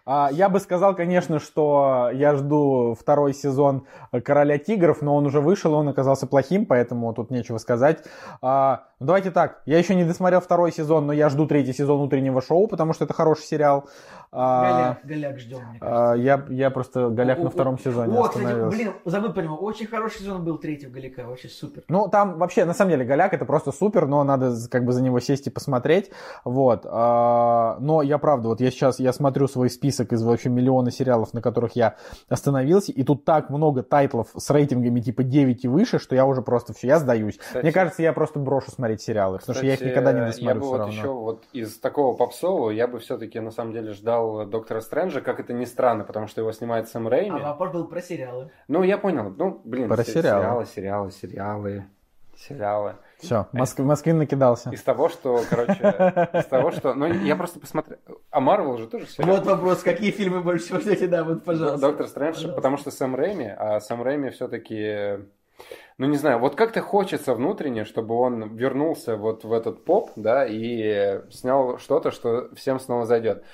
А, 0.06 0.28
Я 0.32 0.48
бы 0.48 0.60
сказал, 0.60 0.94
конечно, 0.94 1.40
что 1.40 2.10
я 2.12 2.34
жду 2.36 2.94
второй 2.98 3.34
сезон 3.34 3.86
Короля 4.24 4.56
Тигров, 4.58 5.02
но 5.02 5.16
он 5.16 5.26
уже 5.26 5.40
вышел, 5.40 5.74
он 5.74 5.88
оказался 5.88 6.28
плохим, 6.28 6.64
поэтому 6.64 7.12
тут 7.12 7.30
нечего 7.30 7.58
сказать. 7.58 8.04
А, 8.40 8.84
ну, 9.00 9.06
давайте 9.06 9.32
так, 9.32 9.62
я 9.66 9.78
еще 9.78 9.96
не 9.96 10.04
досмотрел 10.04 10.40
второй 10.40 10.70
сезон, 10.70 11.06
но 11.08 11.12
я 11.12 11.28
жду 11.28 11.46
третий 11.48 11.72
сезон 11.72 12.00
утреннего 12.02 12.40
шоу, 12.40 12.68
потому 12.68 12.92
что 12.92 13.04
это 13.04 13.12
хороший 13.14 13.42
сериал. 13.44 13.88
А, 14.32 14.60
Голяк, 14.62 14.98
голяк 15.06 15.38
ждем, 15.40 15.58
мне 15.70 15.80
кажется. 15.80 16.10
а, 16.12 16.14
я, 16.14 16.46
я 16.50 16.70
просто 16.70 17.08
Голяк 17.08 17.38
О, 17.40 17.42
на 17.42 17.48
о, 17.48 17.50
втором 17.50 17.78
сезоне 17.80 18.16
О, 18.16 18.22
кстати, 18.28 18.44
остановился. 18.44 18.76
блин, 18.78 18.92
забыл 19.04 19.32
про 19.32 19.42
него. 19.42 19.56
Очень 19.56 19.88
хороший 19.88 20.20
сезон 20.20 20.44
был 20.44 20.56
третьего 20.58 20.92
Голяка, 20.92 21.24
вообще 21.26 21.48
супер. 21.48 21.82
Ну, 21.88 22.06
там 22.08 22.38
вообще, 22.38 22.64
на 22.64 22.72
самом 22.72 22.92
деле, 22.92 23.04
Голяк 23.04 23.34
это 23.34 23.44
просто 23.44 23.72
супер, 23.72 24.06
но 24.06 24.22
надо 24.22 24.54
как 24.70 24.84
бы 24.84 24.92
за 25.00 25.04
него 25.04 25.18
сесть 25.20 25.46
и 25.46 25.50
посмотреть. 25.50 26.10
Вот. 26.44 26.86
А, 26.86 27.78
Но 27.80 28.02
я 28.02 28.18
правда, 28.18 28.48
вот 28.48 28.60
я 28.60 28.70
сейчас, 28.70 29.00
я 29.00 29.12
смотрю 29.12 29.48
свой 29.48 29.70
список 29.70 30.12
из 30.12 30.22
вообще 30.22 30.50
миллиона 30.50 30.90
сериалов, 30.90 31.32
на 31.34 31.40
которых 31.42 31.74
я 31.74 31.96
остановился, 32.28 32.92
и 32.92 33.02
тут 33.02 33.24
так 33.24 33.48
много 33.50 33.82
тайтлов 33.82 34.28
с 34.36 34.50
рейтингами 34.50 35.00
типа 35.00 35.22
9 35.22 35.64
и 35.64 35.68
выше, 35.68 35.98
что 35.98 36.14
я 36.14 36.26
уже 36.26 36.42
просто 36.42 36.72
все, 36.74 36.88
я 36.88 36.98
сдаюсь. 36.98 37.38
Кстати- 37.38 37.62
Мне 37.64 37.72
кажется, 37.72 38.02
я 38.02 38.12
просто 38.12 38.38
брошу 38.38 38.70
смотреть 38.70 39.00
сериалы, 39.02 39.38
потому 39.38 39.56
что 39.56 39.64
я 39.66 39.72
их 39.72 39.78
Кстати, 39.78 39.90
никогда 39.92 40.12
не 40.12 40.20
Я 40.20 40.26
досмотрю 40.26 40.60
бы 40.60 40.60
все 40.66 40.70
вот 40.70 40.78
равно. 40.78 40.92
еще 40.94 41.08
вот 41.08 41.44
из 41.52 41.78
такого 41.78 42.16
попсового, 42.16 42.70
я 42.70 42.86
бы 42.86 42.98
все-таки 42.98 43.40
на 43.40 43.50
самом 43.50 43.72
деле 43.72 43.92
ждал 43.92 44.44
Доктора 44.46 44.80
Стрэнджа, 44.80 45.20
как 45.22 45.40
это 45.40 45.52
ни 45.52 45.64
странно, 45.64 46.04
потому 46.04 46.26
что 46.26 46.40
его 46.42 46.52
снимает 46.52 46.88
Сэм 46.88 47.06
А 47.06 47.10
Рэйми. 47.10 47.40
вопрос 47.40 47.72
был 47.72 47.86
про 47.88 48.02
сериалы. 48.02 48.50
Ну, 48.68 48.82
я 48.82 48.98
понял. 48.98 49.32
Ну, 49.36 49.60
блин, 49.64 49.88
Про 49.88 50.04
се- 50.04 50.12
сериалы. 50.12 50.66
сериалы, 50.66 50.66
сериалы, 50.66 51.10
сериалы, 51.10 51.84
сериалы. 52.36 52.94
Все, 53.20 53.46
Москвин 53.52 54.18
накидался. 54.18 54.70
Из 54.70 54.82
того, 54.82 55.08
что, 55.08 55.42
короче, 55.48 55.72
из 56.34 56.46
того, 56.46 56.70
что... 56.70 56.94
Ну, 56.94 57.06
я 57.06 57.36
просто 57.36 57.60
посмотрел... 57.60 57.98
А 58.30 58.40
Марвел 58.40 58.78
же 58.78 58.86
тоже 58.86 59.06
сериал. 59.06 59.36
Вот 59.36 59.46
вопрос, 59.46 59.82
какие 59.82 60.10
фильмы 60.10 60.40
больше 60.40 60.64
всего 60.64 60.80
ждете? 60.80 61.06
Да, 61.06 61.24
вот, 61.24 61.44
пожалуйста. 61.44 61.80
Доктор 61.80 62.08
Стрэндж, 62.08 62.52
потому 62.54 62.76
что 62.76 62.90
Сэм 62.90 63.14
Рэйми, 63.14 63.54
а 63.56 63.80
Сэм 63.80 64.02
Рэйми 64.02 64.30
все-таки... 64.30 65.24
Ну, 65.98 66.06
не 66.06 66.16
знаю, 66.16 66.38
вот 66.38 66.54
как-то 66.54 66.80
хочется 66.80 67.34
внутренне, 67.34 67.84
чтобы 67.84 68.14
он 68.14 68.56
вернулся 68.56 69.16
вот 69.16 69.44
в 69.44 69.52
этот 69.52 69.84
поп, 69.84 70.10
да, 70.16 70.46
и 70.46 71.20
снял 71.30 71.76
что-то, 71.76 72.10
что 72.10 72.48
всем 72.54 72.80
снова 72.80 73.04
зайдет. 73.04 73.44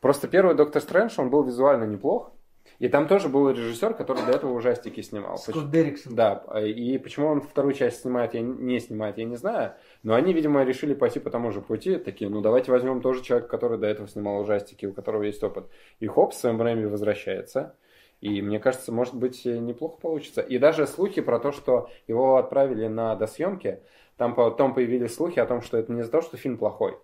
Просто 0.00 0.28
первый 0.28 0.54
Доктор 0.54 0.80
Стрэндж, 0.80 1.14
он 1.18 1.30
был 1.30 1.42
визуально 1.42 1.82
неплох, 1.84 2.30
и 2.78 2.88
там 2.88 3.08
тоже 3.08 3.28
был 3.28 3.50
режиссер, 3.50 3.94
который 3.94 4.24
до 4.24 4.32
этого 4.32 4.52
ужастики 4.52 5.00
снимал. 5.00 5.38
Скотт 5.38 5.70
Дерриксон. 5.70 6.14
Да, 6.14 6.44
и 6.64 6.98
почему 6.98 7.28
он 7.28 7.40
вторую 7.40 7.74
часть 7.74 8.02
снимает, 8.02 8.34
я 8.34 8.40
не 8.40 8.80
снимает, 8.80 9.18
я 9.18 9.24
не 9.24 9.36
знаю. 9.36 9.74
Но 10.02 10.14
они, 10.14 10.32
видимо, 10.32 10.64
решили 10.64 10.94
пойти 10.94 11.20
по 11.20 11.30
тому 11.30 11.52
же 11.52 11.60
пути. 11.60 11.96
Такие, 11.96 12.30
ну 12.30 12.40
давайте 12.40 12.70
возьмем 12.72 13.00
тоже 13.00 13.22
человека, 13.22 13.48
который 13.48 13.78
до 13.78 13.86
этого 13.86 14.08
снимал 14.08 14.40
ужастики, 14.40 14.86
у 14.86 14.92
которого 14.92 15.22
есть 15.22 15.42
опыт. 15.42 15.66
И 16.00 16.06
хоп, 16.06 16.34
Сэм 16.34 16.60
Рэйми 16.60 16.86
возвращается. 16.86 17.76
И 18.20 18.40
мне 18.40 18.58
кажется, 18.58 18.92
может 18.92 19.14
быть, 19.14 19.44
неплохо 19.44 19.98
получится. 20.00 20.40
И 20.40 20.58
даже 20.58 20.86
слухи 20.86 21.20
про 21.20 21.38
то, 21.38 21.52
что 21.52 21.90
его 22.06 22.36
отправили 22.36 22.86
на 22.86 23.14
досъемки, 23.14 23.80
там 24.16 24.34
потом 24.34 24.74
появились 24.74 25.14
слухи 25.14 25.38
о 25.38 25.46
том, 25.46 25.60
что 25.60 25.76
это 25.76 25.92
не 25.92 26.00
из-за 26.00 26.10
того, 26.10 26.22
что 26.22 26.36
фильм 26.38 26.56
плохой, 26.56 26.96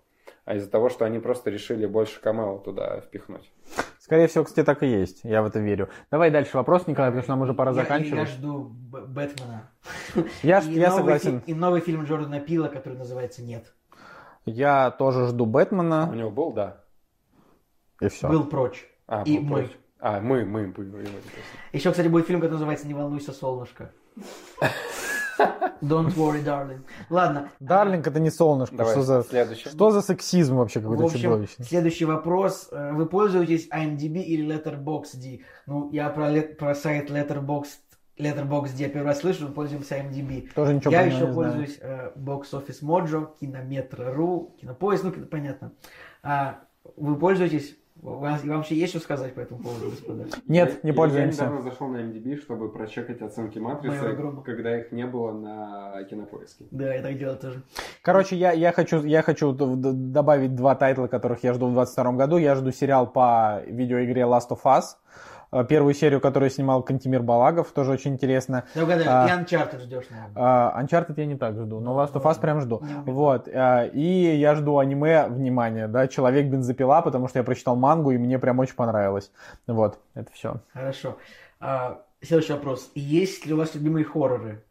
а 0.46 0.56
из-за 0.56 0.70
того, 0.70 0.88
что 0.88 1.04
они 1.04 1.18
просто 1.18 1.50
решили 1.50 1.84
больше 1.84 2.20
камео 2.20 2.58
туда 2.58 3.00
впихнуть. 3.02 3.52
Скорее 4.12 4.26
всего, 4.26 4.44
кстати, 4.44 4.66
так 4.66 4.82
и 4.82 4.86
есть. 4.88 5.20
Я 5.24 5.40
в 5.40 5.46
это 5.46 5.58
верю. 5.58 5.88
Давай 6.10 6.30
дальше 6.30 6.54
вопрос, 6.58 6.86
Николай, 6.86 7.10
потому 7.10 7.22
что 7.22 7.32
нам 7.32 7.40
уже 7.40 7.54
пора 7.54 7.70
Я- 7.70 7.78
Я, 7.78 7.82
заканчивать. 7.82 8.28
жду 8.28 8.64
Б- 8.64 9.06
Бэтмена. 9.06 9.70
Я, 10.42 10.58
И 10.60 10.72
я 10.74 10.90
новый 10.90 10.98
согласен. 11.00 11.40
фи- 11.40 11.50
И 11.50 11.54
новый 11.54 11.80
фильм 11.80 12.04
Джордана 12.04 12.38
Пила, 12.38 12.68
который 12.68 12.98
называется 12.98 13.42
«Нет». 13.42 13.72
Я 14.44 14.90
тоже 14.90 15.28
жду 15.28 15.44
У 15.44 15.46
Бэтмена. 15.46 16.12
него 16.14 16.30
был, 16.30 16.52
да. 16.52 16.82
И 18.02 18.08
все. 18.08 18.28
Был 18.28 18.44
прочь. 18.44 18.86
А, 19.06 19.22
И 19.24 19.38
был 19.38 19.44
мы. 19.46 19.58
прочь. 19.62 19.76
А, 19.98 20.20
мы, 20.20 20.44
мы. 20.44 20.74
Еще, 21.72 21.90
кстати, 21.90 22.08
будет 22.08 22.26
фильм, 22.26 22.40
который 22.40 22.52
называется 22.52 22.86
«Не 22.86 22.92
волнуйся, 22.92 23.32
солнышко». 23.32 23.92
Don't 25.82 26.14
worry, 26.14 26.44
darling. 26.44 26.80
Ладно. 27.10 27.50
Дарлинг 27.60 28.06
это 28.06 28.20
не 28.20 28.30
солнышко. 28.30 28.76
Давай, 28.76 28.92
Что 28.92 29.02
за, 29.02 29.22
следующий. 29.22 29.68
что 29.68 29.90
за 29.90 30.00
сексизм 30.02 30.56
вообще 30.56 30.80
какой-то 30.80 31.04
общем, 31.04 31.20
чудовищный? 31.20 31.64
следующий 31.64 32.04
вопрос. 32.04 32.68
Э, 32.70 32.92
Вы 32.92 33.06
пользуетесь 33.06 33.68
IMDb 33.68 34.22
или 34.22 34.46
Letterboxd? 34.54 35.40
Ну, 35.66 35.90
я 35.92 36.08
про, 36.10 36.30
лет- 36.30 36.58
про 36.58 36.74
сайт 36.74 37.10
Letterboxd, 37.10 37.68
Letterboxd 38.18 38.72
я 38.76 38.88
первый 38.88 39.06
раз 39.06 39.20
слышу, 39.20 39.48
мы 39.48 39.52
пользуемся 39.54 39.96
IMDb. 39.96 40.48
Тоже 40.54 40.74
ничего 40.74 40.92
я 40.92 41.02
еще 41.02 41.14
не 41.16 41.20
знаю. 41.22 41.34
пользуюсь 41.34 41.78
э, 41.80 42.12
Box 42.16 42.44
Office 42.52 42.82
Mojo, 42.82 43.28
Кинометро.ру, 43.40 44.54
Кинопоиск, 44.60 45.04
ну, 45.04 45.10
это 45.10 45.26
понятно. 45.26 45.72
А, 46.22 46.60
вы 46.96 47.16
пользуетесь 47.16 47.76
Вам 48.02 48.36
вообще 48.44 48.74
есть 48.74 48.90
что 48.90 49.00
сказать 49.00 49.32
по 49.32 49.40
этому 49.40 49.62
поводу, 49.62 49.90
господа? 49.90 50.24
Нет, 50.48 50.82
не 50.82 50.90
пользуемся. 50.90 51.44
Я 51.44 51.50
недавно 51.50 51.70
зашел 51.70 51.86
на 51.86 51.98
MDB, 51.98 52.36
чтобы 52.36 52.68
прочекать 52.68 53.22
оценки 53.22 53.60
матрицы, 53.60 54.16
когда 54.44 54.80
их 54.80 54.90
не 54.90 55.06
было 55.06 55.30
на 55.32 56.02
кинопоиске. 56.10 56.64
Да, 56.72 56.92
я 56.92 57.00
так 57.00 57.16
делаю 57.16 57.38
тоже. 57.38 57.62
Короче, 58.02 58.34
я, 58.34 58.50
я 58.50 58.72
хочу, 58.72 59.04
я 59.04 59.22
хочу 59.22 59.52
добавить 59.52 60.56
два 60.56 60.74
тайтла, 60.74 61.06
которых 61.06 61.44
я 61.44 61.54
жду 61.54 61.68
в 61.68 61.74
22 61.74 62.12
году. 62.14 62.38
Я 62.38 62.56
жду 62.56 62.72
сериал 62.72 63.06
по 63.06 63.62
видеоигре 63.66 64.22
Last 64.22 64.48
of 64.50 64.62
Us. 64.64 64.96
Э, 65.52 65.64
Первую 65.68 65.92
серию, 65.94 66.20
которую 66.20 66.50
снимал 66.50 66.82
Кантимир 66.82 67.22
Балагов, 67.22 67.72
тоже 67.72 67.92
очень 67.92 68.14
интересно. 68.14 68.64
Да 68.74 68.82
угадаю, 68.84 69.06
А. 69.08 69.26
и 69.28 69.30
Uncharted 69.30 69.80
ждешь, 69.80 70.06
наверное. 70.10 70.32
А, 70.34 70.82
Uncharted 70.82 71.12
я 71.16 71.26
не 71.26 71.36
так 71.36 71.54
жду, 71.56 71.78
но 71.80 71.92
Last 72.00 72.14
of 72.14 72.22
Us 72.22 72.40
прям 72.40 72.60
жду. 72.62 72.82
Вот. 73.04 73.48
а, 73.48 73.84
И 73.84 74.36
я 74.36 74.54
жду 74.54 74.78
аниме, 74.78 75.26
внимание, 75.28 75.88
да, 75.88 76.08
Человек-бензопила, 76.08 77.02
потому 77.02 77.28
что 77.28 77.38
я 77.38 77.44
прочитал 77.44 77.76
мангу, 77.76 78.10
и 78.12 78.18
мне 78.18 78.38
прям 78.38 78.58
очень 78.60 78.74
понравилось. 78.74 79.30
Вот, 79.66 79.98
это 80.14 80.32
все. 80.32 80.56
Хорошо. 80.72 81.16
А, 81.60 82.00
следующий 82.22 82.54
вопрос. 82.54 82.90
Есть 82.94 83.44
ли 83.46 83.52
у 83.52 83.58
вас 83.58 83.74
любимые 83.74 84.04
хорроры? 84.04 84.64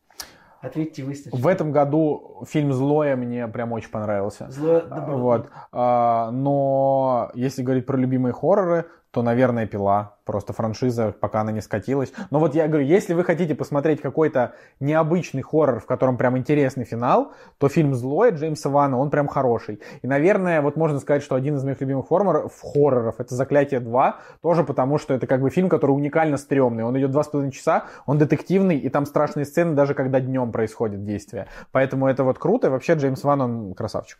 Ответьте 0.61 1.03
вы 1.03 1.16
сначала. 1.16 1.42
В 1.42 1.48
этом 1.48 1.72
году 1.72 2.43
фильм 2.48 2.72
«Злое» 2.72 3.16
мне 3.16 3.48
прям 3.48 3.72
очень 3.72 3.90
понравился. 3.90 4.45
Зло, 4.51 4.76
А, 4.76 4.82
добро. 4.95 5.18
Вот. 5.18 5.50
А, 5.72 6.30
Но 6.32 7.32
если 7.34 7.64
говорить 7.64 7.88
про 7.88 7.98
любимые 7.98 8.34
хорроры, 8.34 8.85
то, 9.11 9.22
наверное, 9.22 9.67
«Пила». 9.67 10.15
Просто 10.23 10.53
франшиза, 10.53 11.14
пока 11.19 11.41
она 11.41 11.51
не 11.51 11.59
скатилась. 11.61 12.14
Но 12.30 12.40
вот 12.40 12.56
я 12.56 12.67
говорю, 12.69 12.85
если 12.85 13.14
вы 13.14 13.25
хотите 13.25 13.53
посмотреть 13.53 13.99
какой-то 14.01 14.53
необычный 14.80 15.41
хоррор, 15.41 15.81
в 15.81 15.85
котором 15.85 16.15
прям 16.15 16.38
интересный 16.38 16.85
финал, 16.85 17.33
то 17.57 17.67
фильм 17.67 17.93
«Злое» 17.93 18.31
Джеймса 18.31 18.69
Вана, 18.69 18.98
он 18.98 19.09
прям 19.09 19.27
хороший. 19.27 19.81
И, 20.01 20.07
наверное, 20.07 20.61
вот 20.61 20.77
можно 20.77 20.99
сказать, 20.99 21.23
что 21.23 21.35
один 21.35 21.57
из 21.57 21.64
моих 21.65 21.81
любимых 21.81 22.07
хорроров, 22.07 22.53
хорроров 22.61 23.19
это 23.19 23.35
«Заклятие 23.35 23.81
2», 23.81 24.14
тоже 24.41 24.64
потому, 24.64 24.98
что 24.98 25.14
это 25.14 25.27
как 25.27 25.41
бы 25.41 25.49
фильм, 25.49 25.67
который 25.67 25.91
уникально 25.91 26.38
стрёмный. 26.38 26.85
Он 26.85 26.98
идет 26.98 27.11
два 27.11 27.23
с 27.23 27.27
половиной 27.27 27.51
часа, 27.51 27.88
он 28.06 28.17
детективный, 28.17 28.77
и 28.77 28.88
там 28.88 29.06
страшные 29.06 29.43
сцены, 29.45 29.73
даже 29.75 29.93
когда 29.93 30.22
днем 30.22 30.53
происходит 30.53 31.03
действие. 31.03 31.48
Поэтому 31.73 32.07
это 32.07 32.23
вот 32.23 32.40
круто, 32.40 32.67
и 32.67 32.69
вообще 32.69 32.93
Джеймс 32.93 33.22
Ван, 33.25 33.41
он 33.41 33.73
красавчик. 33.73 34.19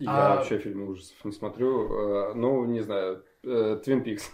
Я 0.00 0.10
А- 0.10 0.36
вообще 0.36 0.58
фильмы 0.58 0.88
ужасов 0.90 1.16
не 1.24 1.32
смотрю. 1.32 2.30
э, 2.30 2.32
Ну, 2.34 2.64
не 2.64 2.80
знаю, 2.80 3.22
Твин 3.42 4.02
Пикс. 4.02 4.30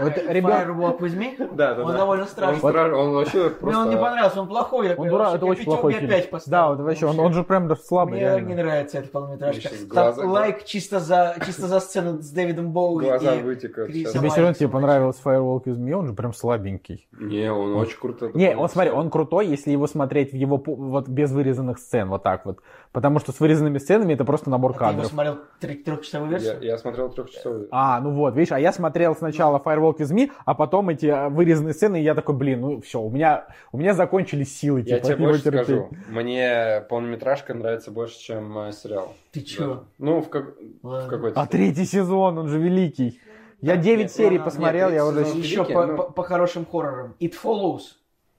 Вот 0.00 0.16
ребят, 0.16 0.66
Firewalk 0.66 0.98
with 0.98 1.16
me? 1.16 1.54
Да, 1.54 1.74
да, 1.74 1.84
Он 1.84 1.92
да. 1.92 1.98
довольно 1.98 2.24
Он, 2.24 2.28
страшный. 2.28 2.58
стра- 2.70 2.92
он 2.92 3.12
вообще 3.12 3.52
Мне 3.60 3.76
он 3.76 3.88
не 3.88 3.92
просто... 3.94 3.98
понравился, 3.98 4.40
он 4.40 4.48
плохой. 4.48 4.88
Я 4.88 4.94
Он 4.96 5.08
вообще, 5.10 5.36
это 5.36 5.46
очень 5.46 5.64
плохой 5.64 5.92
фильм. 5.92 6.08
пять 6.10 6.24
Да, 6.24 6.30
поставил. 6.30 6.68
вот 6.76 6.80
вообще, 6.84 7.06
он, 7.06 7.20
он 7.20 7.32
же 7.32 7.44
прям 7.44 7.68
даже 7.68 7.82
слабый, 7.82 8.14
Мне 8.14 8.20
реально. 8.22 8.48
не 8.48 8.54
нравится 8.56 8.98
эта 8.98 9.08
полнометражка. 9.10 9.68
Мне 9.68 9.78
щас 9.78 9.86
Там 9.86 9.88
глаза- 10.14 10.24
лайк 10.26 10.64
чисто 10.64 10.98
за, 10.98 11.36
чисто 11.46 11.68
за 11.68 11.78
сцену 11.78 12.20
с 12.20 12.30
Дэвидом 12.30 12.72
Боуи. 12.72 13.04
Глаза 13.04 13.34
и- 13.36 13.42
вытекают. 13.42 13.90
Крис 13.92 14.08
сейчас. 14.08 14.12
Тебе 14.14 14.28
все 14.30 14.40
равно 14.40 14.54
тебе 14.54 14.68
смотри. 14.68 14.86
понравился 14.86 15.20
Firewalk 15.24 15.64
with 15.66 15.78
Me, 15.78 15.92
он 15.92 16.06
же 16.08 16.12
прям 16.14 16.32
слабенький. 16.32 17.06
Не, 17.20 17.52
он 17.52 17.76
очень 17.76 17.98
круто. 18.00 18.30
Не, 18.34 18.56
он, 18.56 18.68
смотри, 18.68 18.90
он 18.90 19.08
крутой, 19.08 19.46
если 19.46 19.70
его 19.70 19.86
смотреть 19.86 20.32
в 20.32 20.36
его, 20.36 20.60
вот 20.66 21.08
без 21.08 21.30
вырезанных 21.30 21.78
сцен, 21.78 22.08
вот 22.08 22.24
так 22.24 22.44
вот. 22.44 22.58
Потому 22.92 23.20
что 23.20 23.32
с 23.32 23.40
вырезанными 23.40 23.78
сценами 23.78 24.12
это 24.12 24.24
просто 24.26 24.50
набор 24.50 24.72
А 24.72 24.74
Ты 24.74 24.78
его 24.84 24.90
кадров. 24.92 25.06
смотрел 25.06 25.38
трех- 25.60 25.82
трехчасовую 25.82 26.30
Я, 26.32 26.38
версию? 26.38 26.62
я 26.62 26.76
смотрел 26.76 27.08
трехчасовый. 27.08 27.68
А, 27.70 27.98
ну 28.00 28.10
вот, 28.12 28.36
видишь, 28.36 28.52
а 28.52 28.60
я 28.60 28.70
смотрел 28.70 29.16
сначала 29.16 29.58
Firewalk 29.58 29.96
with 29.96 30.12
Me, 30.12 30.30
а 30.44 30.54
потом 30.54 30.90
эти 30.90 31.06
а, 31.06 31.30
вырезанные 31.30 31.72
сцены, 31.72 32.00
и 32.00 32.04
я 32.04 32.14
такой, 32.14 32.34
блин, 32.34 32.60
ну 32.60 32.80
все, 32.82 33.00
у 33.00 33.08
меня, 33.08 33.46
у 33.72 33.78
меня 33.78 33.94
закончились 33.94 34.54
силы, 34.54 34.80
Я 34.80 34.96
типа, 35.00 35.06
тебе 35.06 35.14
его 35.16 35.24
больше 35.28 35.42
терпеть. 35.44 35.64
скажу. 35.64 35.88
Мне 36.08 36.84
полнометражка 36.90 37.54
нравится 37.54 37.90
больше, 37.90 38.18
чем 38.18 38.58
э, 38.58 38.72
сериал. 38.72 39.14
Ты 39.30 39.40
чё? 39.40 39.66
Даже. 39.66 39.80
Ну, 39.98 40.20
в, 40.20 40.28
как... 40.28 40.54
в 40.82 41.08
какой-то... 41.08 41.40
А 41.40 41.46
третий 41.46 41.86
сезон, 41.86 42.36
он 42.36 42.48
же 42.48 42.58
великий. 42.58 43.18
Я 43.62 43.76
9 43.78 43.98
нет, 44.00 44.12
серий 44.12 44.36
ладно, 44.38 44.44
посмотрел, 44.44 44.88
нет, 44.88 44.96
я 44.96 45.06
уже... 45.06 45.20
Еще 45.20 45.56
великий, 45.60 45.72
по, 45.72 45.86
ну. 45.86 45.96
по- 45.96 46.02
по 46.10 46.22
хорошим 46.24 46.66
хоррорам. 46.66 47.14
It 47.20 47.32
Follows. 47.42 47.82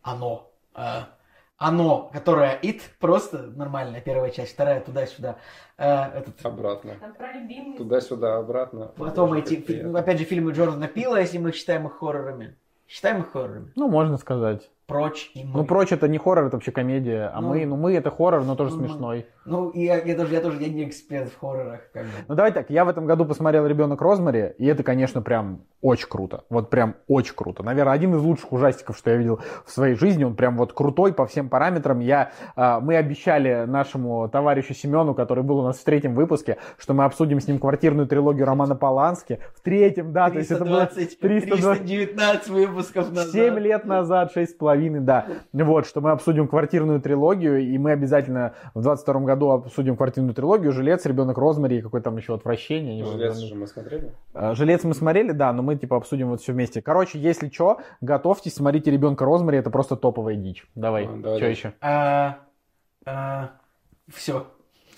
Оно. 0.04 0.52
А, 0.76 1.08
оно, 1.64 2.10
которое 2.12 2.60
It, 2.62 2.82
просто 3.00 3.44
нормальная 3.56 4.02
первая 4.02 4.32
часть, 4.32 4.54
вторая 4.54 4.82
туда-сюда. 4.82 5.38
А, 5.78 6.12
этот, 6.14 6.46
Обратно. 6.46 6.96
Туда-сюда, 7.78 8.38
обратно. 8.38 8.92
потом 8.98 9.34
эти, 9.34 9.56
фи- 9.56 9.80
опять 9.80 10.20
же, 10.20 10.26
фильмы 10.26 10.52
Джордана 10.52 10.90
Пила, 10.90 11.20
если 11.20 11.38
мы 11.38 11.50
их 11.50 11.56
считаем 11.56 11.88
их 11.88 11.98
хоррорами. 11.98 12.58
Считаем 12.86 13.22
их 13.22 13.32
хоррорами. 13.32 13.72
Ну, 13.78 13.88
можно 13.88 14.18
сказать. 14.18 14.70
Прочь 14.88 15.32
и 15.34 15.46
мы. 15.46 15.60
Ну, 15.60 15.66
прочь 15.66 15.94
это 15.94 16.10
не 16.10 16.18
хоррор, 16.18 16.48
это 16.48 16.58
вообще 16.58 16.72
комедия. 16.72 17.32
А 17.34 17.40
Ну, 17.40 17.48
мы, 17.48 17.66
ну, 17.66 17.78
мы 17.78 17.94
это 17.94 18.12
хоррор, 18.12 18.44
но 18.44 18.58
тоже 18.58 18.76
ну, 18.76 18.82
мы. 18.82 19.26
Ну, 19.46 19.70
и 19.70 19.84
я, 19.84 20.02
я 20.02 20.16
тоже, 20.16 20.34
я 20.34 20.42
тоже 20.42 20.62
я 20.62 20.70
не 20.70 20.86
эксперт 20.86 21.30
в 21.30 21.40
хоррорах. 21.40 21.82
Как 21.92 22.04
бы. 22.04 22.10
Ну 22.28 22.36
давай 22.36 22.52
так, 22.52 22.70
я 22.70 22.86
в 22.86 22.90
этом 22.90 23.06
году 23.06 23.26
посмотрел 23.26 23.66
«Ребенок 23.66 24.02
Розмари», 24.02 24.54
и 24.58 24.66
это, 24.66 24.84
конечно, 24.84 25.22
прям 25.22 25.66
очень 25.82 26.08
круто. 26.08 26.46
Вот 26.50 26.70
прям 26.70 26.96
очень 27.08 27.36
круто. 27.36 27.62
Наверное, 27.62 27.94
один 27.94 28.16
из 28.16 28.22
лучших 28.22 28.54
ужастиков, 28.54 28.98
что 28.98 29.10
я 29.10 29.18
видел 29.18 29.42
в 29.66 29.72
своей 29.72 29.96
жизни. 29.96 30.24
Он 30.24 30.36
прям 30.36 30.56
вот 30.56 30.72
крутой 30.72 31.14
по 31.14 31.26
всем 31.26 31.50
параметрам. 31.50 32.00
Я, 32.00 32.32
а, 32.56 32.80
мы 32.80 32.96
обещали 32.96 33.66
нашему 33.66 34.30
товарищу 34.30 34.74
Семену, 34.74 35.14
который 35.14 35.44
был 35.44 35.60
у 35.60 35.64
нас 35.64 35.78
в 35.78 35.84
третьем 35.84 36.16
выпуске, 36.16 36.58
что 36.78 36.94
мы 36.94 37.04
обсудим 37.04 37.42
с 37.42 37.48
ним 37.48 37.60
квартирную 37.60 38.08
трилогию 38.08 38.46
Романа 38.46 38.76
Полански. 38.76 39.40
В 39.56 39.62
третьем, 39.62 40.14
да, 40.14 40.30
то 40.30 40.38
есть 40.38 40.52
это 40.52 40.64
было 40.64 40.86
320, 40.86 41.20
320 41.20 41.86
319 41.86 42.50
выпусков 42.50 43.10
назад. 43.12 43.34
7 43.34 43.60
лет 43.60 43.86
назад, 43.86 44.32
шесть 44.32 44.54
с 44.54 44.56
половиной, 44.56 45.02
да. 45.02 45.26
Вот, 45.52 45.86
что 45.86 46.00
мы 46.00 46.12
обсудим 46.12 46.48
квартирную 46.48 47.02
трилогию, 47.02 47.60
и 47.60 47.78
мы 47.78 47.92
обязательно 47.92 48.54
в 48.74 48.82
22 48.82 49.20
году 49.22 49.33
обсудим 49.36 49.96
квартирную 49.98 50.34
трилогию, 50.34 50.72
«Жилец», 50.72 51.06
«Ребенок 51.06 51.38
Розмари» 51.38 51.78
и 51.78 51.82
какой 51.82 52.02
там 52.02 52.18
еще 52.18 52.34
«Отвращение». 52.34 53.04
Жилец 53.06 53.38
же 53.38 53.56
мы 53.56 53.68
смотрели. 53.68 54.12
А, 54.34 54.54
«Жилец» 54.56 54.84
мы 54.84 54.94
смотрели, 54.94 55.32
да, 55.32 55.52
но 55.54 55.62
мы 55.64 55.76
типа 55.76 55.98
обсудим 55.98 56.30
вот 56.30 56.42
все 56.42 56.54
вместе. 56.54 56.82
Короче, 56.82 57.20
если 57.20 57.50
что, 57.50 57.80
готовьтесь, 58.02 58.56
смотрите 58.56 58.92
«Ребенка 58.92 59.26
Розмари», 59.26 59.58
это 59.58 59.70
просто 59.70 59.96
топовая 59.96 60.36
дичь. 60.36 60.68
Давай, 60.76 61.06
А, 61.06 61.18
давай 61.18 61.38
что 61.38 61.48
еще? 61.48 61.74
А, 61.82 62.40
а, 63.06 63.52
все. 64.08 64.48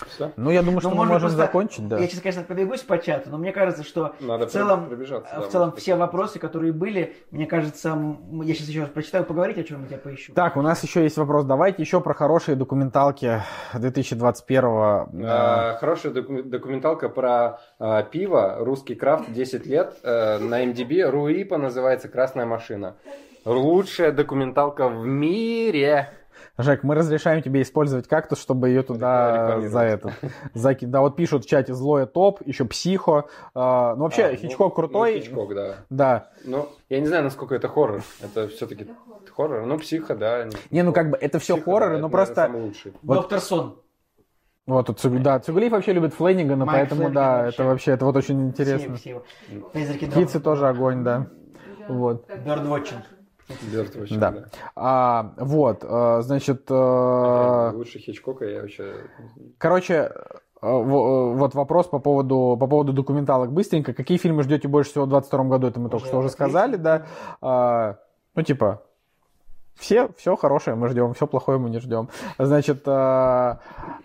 Все? 0.10 0.32
Ну, 0.36 0.52
я 0.52 0.62
думаю, 0.62 0.80
что 0.82 0.90
мы 0.90 0.96
можно 0.98 1.14
можем 1.14 1.30
просто- 1.30 1.38
закончить, 1.46 1.88
да. 1.88 1.98
Я 2.00 2.08
сейчас, 2.08 2.22
конечно, 2.22 2.44
пробегусь 2.44 2.82
по 2.82 2.98
чату, 2.98 3.30
но 3.30 3.38
мне 3.38 3.52
кажется, 3.52 3.84
что 3.84 4.14
Надо 4.20 4.48
в 4.48 4.52
целом, 4.52 4.88
пробежаться. 4.88 5.36
в 5.36 5.42
да, 5.44 5.48
целом 5.50 5.72
все 5.78 5.96
вопросы, 5.96 6.40
которые 6.40 6.74
были, 6.74 7.16
мне 7.32 7.46
кажется, 7.46 7.98
я 8.44 8.54
сейчас 8.54 8.68
еще 8.68 8.82
раз 8.82 8.90
прочитаю, 8.90 9.24
поговорить 9.26 9.58
о 9.58 9.64
чем 9.64 9.86
я 9.90 9.98
поищу. 9.98 10.34
Так, 10.34 10.58
у 10.58 10.62
нас 10.62 10.84
еще 10.84 11.04
есть 11.04 11.18
вопрос. 11.18 11.46
Давайте 11.46 11.82
еще 11.82 12.02
про 12.02 12.14
хорошие 12.14 12.56
документалки 12.56 13.42
2021 13.74 15.08
А, 15.26 15.78
Хорошая 15.80 16.12
доку- 16.14 16.44
документалка 16.44 17.10
про 17.10 17.60
а, 17.80 18.04
пиво, 18.04 18.58
русский 18.60 18.96
крафт, 18.96 19.32
10 19.32 19.66
лет. 19.66 19.94
э, 20.04 20.38
на 20.40 20.64
MDB 20.66 21.10
Руипа 21.10 21.58
называется 21.58 22.08
«Красная 22.10 22.46
машина». 22.46 22.96
Лучшая 23.46 24.12
документалка 24.12 24.88
в 24.90 25.06
мире. 25.06 26.10
Жек, 26.58 26.84
мы 26.84 26.96
разрешаем 26.96 27.42
тебе 27.42 27.62
использовать 27.62 28.08
кактус, 28.08 28.40
чтобы 28.42 28.70
ее 28.70 28.82
туда 28.82 29.60
за 29.62 29.80
это 29.82 30.14
заки- 30.54 30.86
Да, 30.86 31.02
вот 31.02 31.18
пишут 31.18 31.44
в 31.44 31.50
чате 31.50 31.74
злое 31.74 32.06
топ, 32.06 32.40
еще 32.46 32.64
психо. 32.64 33.26
А, 33.54 33.94
ну 33.96 34.04
вообще 34.04 34.26
А, 34.26 34.32
ну, 34.32 34.38
Хичкок 34.38 34.76
крутой. 34.76 35.16
ну, 35.16 35.22
Хичкок, 35.22 35.54
да. 35.54 35.76
Да. 35.90 36.30
Ну, 36.46 36.70
я 36.88 37.02
не 37.02 37.08
знаю, 37.08 37.26
насколько 37.26 37.56
это 37.56 37.68
хоррор. 37.68 38.04
Это 38.22 38.48
все-таки 38.48 38.88
хоррор. 39.36 39.66
Ну, 39.66 39.78
психо, 39.80 40.16
да. 40.16 40.48
Не, 40.72 40.84
ну 40.84 40.94
как 40.94 41.10
бы 41.10 41.18
это 41.18 41.40
все 41.40 41.56
Психо, 41.56 41.72
хорроры, 41.72 41.96
да, 41.96 42.00
но 42.02 42.08
это, 42.08 42.12
просто 42.16 42.42
наверное, 42.48 42.74
вот- 43.04 43.16
Доктор 43.16 43.40
Сон. 43.42 43.82
вот 44.66 45.00
да, 45.22 45.40
Цугулиев 45.40 45.74
вообще 45.74 45.92
любит 45.92 46.14
Флэннигана, 46.14 46.64
Майк 46.66 46.90
поэтому 46.90 47.12
да, 47.12 47.42
вообще. 47.44 47.54
это 47.56 47.64
вообще 47.66 47.92
это 47.92 48.06
вот 48.06 48.16
очень 48.16 48.48
интересно. 48.48 48.96
Птицы 48.96 50.40
тоже 50.40 50.70
огонь, 50.70 51.04
да. 51.04 51.28
Вот. 51.90 52.30
Birdwatching. 52.30 53.02
Бёрд 53.72 53.96
вообще, 53.96 54.18
Да. 54.18 54.32
да. 54.32 54.46
А, 54.76 55.34
вот, 55.38 55.84
а, 55.84 56.22
значит, 56.22 56.66
а, 56.70 57.72
Лучше 57.74 58.00
Хичкока 58.00 58.46
я 58.46 58.62
вообще... 58.62 58.96
короче, 59.58 59.94
э, 59.94 60.12
во- 60.62 61.32
э, 61.32 61.36
вот 61.36 61.54
вопрос 61.54 61.88
по 61.88 62.00
поводу, 62.00 62.58
по 62.60 62.66
поводу 62.68 62.92
документалок 62.94 63.52
быстренько. 63.52 63.94
Какие 63.94 64.18
фильмы 64.18 64.44
ждете 64.44 64.68
больше 64.68 64.92
всего 64.92 65.06
в 65.06 65.10
22 65.10 65.44
году? 65.46 65.68
Это 65.68 65.80
мы 65.80 65.90
только 65.90 66.04
Уже 66.04 66.08
что 66.08 66.18
уже 66.20 66.28
ответили. 66.30 66.48
сказали, 66.50 66.76
да. 66.78 67.06
А, 67.42 67.98
ну, 68.34 68.42
типа, 68.42 68.82
все, 69.76 70.10
все 70.18 70.36
хорошее 70.36 70.76
мы 70.76 70.88
ждем, 70.88 71.14
все 71.14 71.28
плохое 71.28 71.60
мы 71.60 71.70
не 71.70 71.80
ждем. 71.80 72.10
Значит, 72.40 72.84
а, 72.86 73.60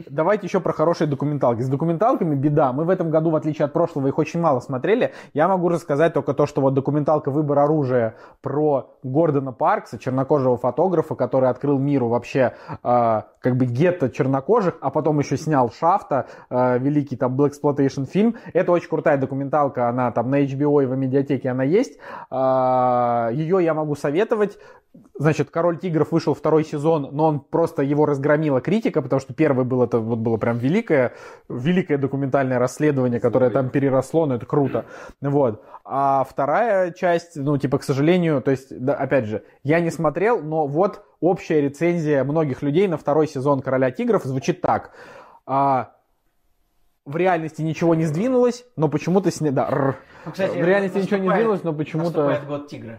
давайте 0.08 0.46
еще 0.46 0.60
про 0.60 0.72
хорошие 0.72 1.06
документалки. 1.06 1.62
С 1.62 1.68
документалками 1.68 2.34
беда. 2.34 2.72
Мы 2.72 2.84
в 2.84 2.90
этом 2.90 3.10
году, 3.10 3.30
в 3.30 3.36
отличие 3.36 3.66
от 3.66 3.72
прошлого, 3.72 4.08
их 4.08 4.18
очень 4.18 4.40
мало 4.40 4.60
смотрели. 4.60 5.12
Я 5.32 5.48
могу 5.48 5.68
рассказать 5.68 6.12
только 6.12 6.34
то, 6.34 6.46
что 6.46 6.60
вот 6.60 6.74
документалка 6.74 7.30
«Выбор 7.30 7.60
оружия» 7.60 8.16
про 8.42 8.96
Гордона 9.02 9.52
Паркса, 9.52 9.98
чернокожего 9.98 10.56
фотографа, 10.56 11.14
который 11.14 11.48
открыл 11.48 11.78
миру 11.78 12.08
вообще 12.08 12.54
а, 12.82 13.26
как 13.40 13.56
бы 13.56 13.66
гетто 13.66 14.10
чернокожих, 14.10 14.76
а 14.80 14.90
потом 14.90 15.20
еще 15.20 15.36
снял 15.36 15.70
«Шафта», 15.70 16.26
а, 16.48 16.78
великий 16.78 17.16
там 17.16 17.40
Blaxploitation 17.40 18.06
фильм. 18.06 18.36
Это 18.52 18.72
очень 18.72 18.88
крутая 18.88 19.18
документалка, 19.18 19.88
она 19.88 20.10
там 20.10 20.30
на 20.30 20.42
HBO 20.42 20.82
и 20.82 20.86
в 20.86 20.96
медиатеке 20.96 21.50
она 21.50 21.62
есть. 21.62 21.98
Ее 22.30 23.64
я 23.64 23.74
могу 23.74 23.94
советовать. 23.94 24.58
Значит, 25.14 25.50
Король 25.50 25.78
тигров 25.78 26.10
вышел 26.10 26.34
второй 26.34 26.64
сезон, 26.64 27.10
но 27.12 27.26
он 27.26 27.40
просто 27.40 27.82
его 27.82 28.06
разгромила 28.06 28.60
критика, 28.60 29.02
потому 29.02 29.20
что 29.20 29.34
первый 29.34 29.64
был 29.64 29.82
это 29.84 30.00
вот 30.00 30.18
было 30.18 30.36
прям 30.36 30.58
великое, 30.58 31.12
великое 31.48 31.96
документальное 31.96 32.58
расследование, 32.58 33.20
которое 33.20 33.50
там 33.50 33.70
переросло, 33.70 34.26
ну 34.26 34.34
это 34.34 34.46
круто. 34.46 34.86
Вот. 35.20 35.62
А 35.84 36.24
вторая 36.24 36.90
часть, 36.92 37.36
ну 37.36 37.56
типа, 37.56 37.78
к 37.78 37.84
сожалению, 37.84 38.42
то 38.42 38.50
есть, 38.50 38.76
да, 38.76 38.94
опять 38.94 39.26
же, 39.26 39.44
я 39.62 39.80
не 39.80 39.90
смотрел, 39.90 40.42
но 40.42 40.66
вот 40.66 41.04
общая 41.20 41.60
рецензия 41.60 42.24
многих 42.24 42.62
людей 42.62 42.88
на 42.88 42.96
второй 42.96 43.28
сезон 43.28 43.60
Короля 43.60 43.90
тигров 43.90 44.24
звучит 44.24 44.60
так. 44.60 44.92
А, 45.46 45.92
в 47.04 47.16
реальности 47.16 47.62
ничего 47.62 47.94
не 47.94 48.06
сдвинулось, 48.06 48.64
но 48.76 48.88
почему-то 48.88 49.30
сня... 49.30 49.52
да. 49.52 49.96
Ну, 50.24 50.32
кстати, 50.32 50.56
в 50.58 50.64
реальности 50.64 50.98
ничего 50.98 51.18
не 51.18 51.28
сдвинулось, 51.28 51.62
но 51.62 51.72
почему-то 51.72 52.24
Наступает 52.24 52.46
год 52.46 52.68
тигра. 52.68 52.98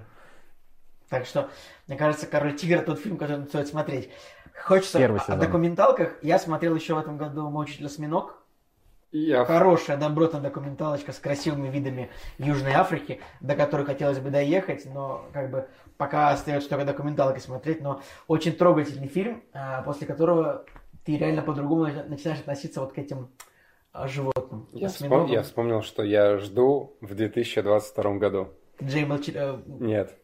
Так 1.12 1.26
что, 1.26 1.50
мне 1.88 1.98
кажется, 1.98 2.26
Король 2.26 2.56
тигра 2.56 2.80
тот 2.82 3.00
фильм, 3.00 3.18
который 3.18 3.46
стоит 3.46 3.68
смотреть. 3.68 4.10
Хочется 4.64 4.98
Первый 4.98 5.20
о- 5.20 5.22
о 5.22 5.26
сезон. 5.26 5.40
документалках. 5.40 6.16
Я 6.24 6.40
смотрел 6.40 6.74
еще 6.74 6.96
в 6.96 7.00
этом 7.00 7.18
году 7.18 7.50
«Мой 7.50 7.66
учитель 7.66 7.86
осьминог». 7.86 8.38
Я 9.12 9.44
Хорошая, 9.44 9.98
добротная 9.98 10.40
документалочка 10.40 11.12
с 11.12 11.20
красивыми 11.20 11.68
видами 11.68 12.10
Южной 12.38 12.72
Африки, 12.72 13.20
до 13.42 13.56
которой 13.56 13.86
хотелось 13.86 14.20
бы 14.20 14.30
доехать, 14.30 14.86
но 14.86 15.26
как 15.34 15.52
бы 15.52 15.68
пока 15.98 16.30
остается 16.30 16.70
только 16.70 16.86
документалки 16.86 17.40
смотреть, 17.40 17.82
но 17.82 18.02
очень 18.30 18.54
трогательный 18.54 19.10
фильм, 19.10 19.44
а, 19.52 19.82
после 19.82 20.08
которого 20.08 20.64
ты 21.04 21.18
реально 21.18 21.42
по-другому 21.42 21.88
начи- 21.88 22.08
начинаешь 22.08 22.40
относиться 22.40 22.80
вот 22.80 22.94
к 22.94 22.98
этим 23.00 23.30
а, 23.92 24.08
животным. 24.08 24.70
Я, 24.72 24.88
вспом- 24.88 25.30
я 25.30 25.42
вспомнил, 25.44 25.82
что 25.82 26.04
я 26.04 26.38
жду 26.38 26.96
в 27.02 27.14
2022 27.14 28.18
году. 28.18 28.48
Джей 28.82 29.04
Молча- 29.04 29.34
э, 29.36 29.58
Нет, 29.68 30.16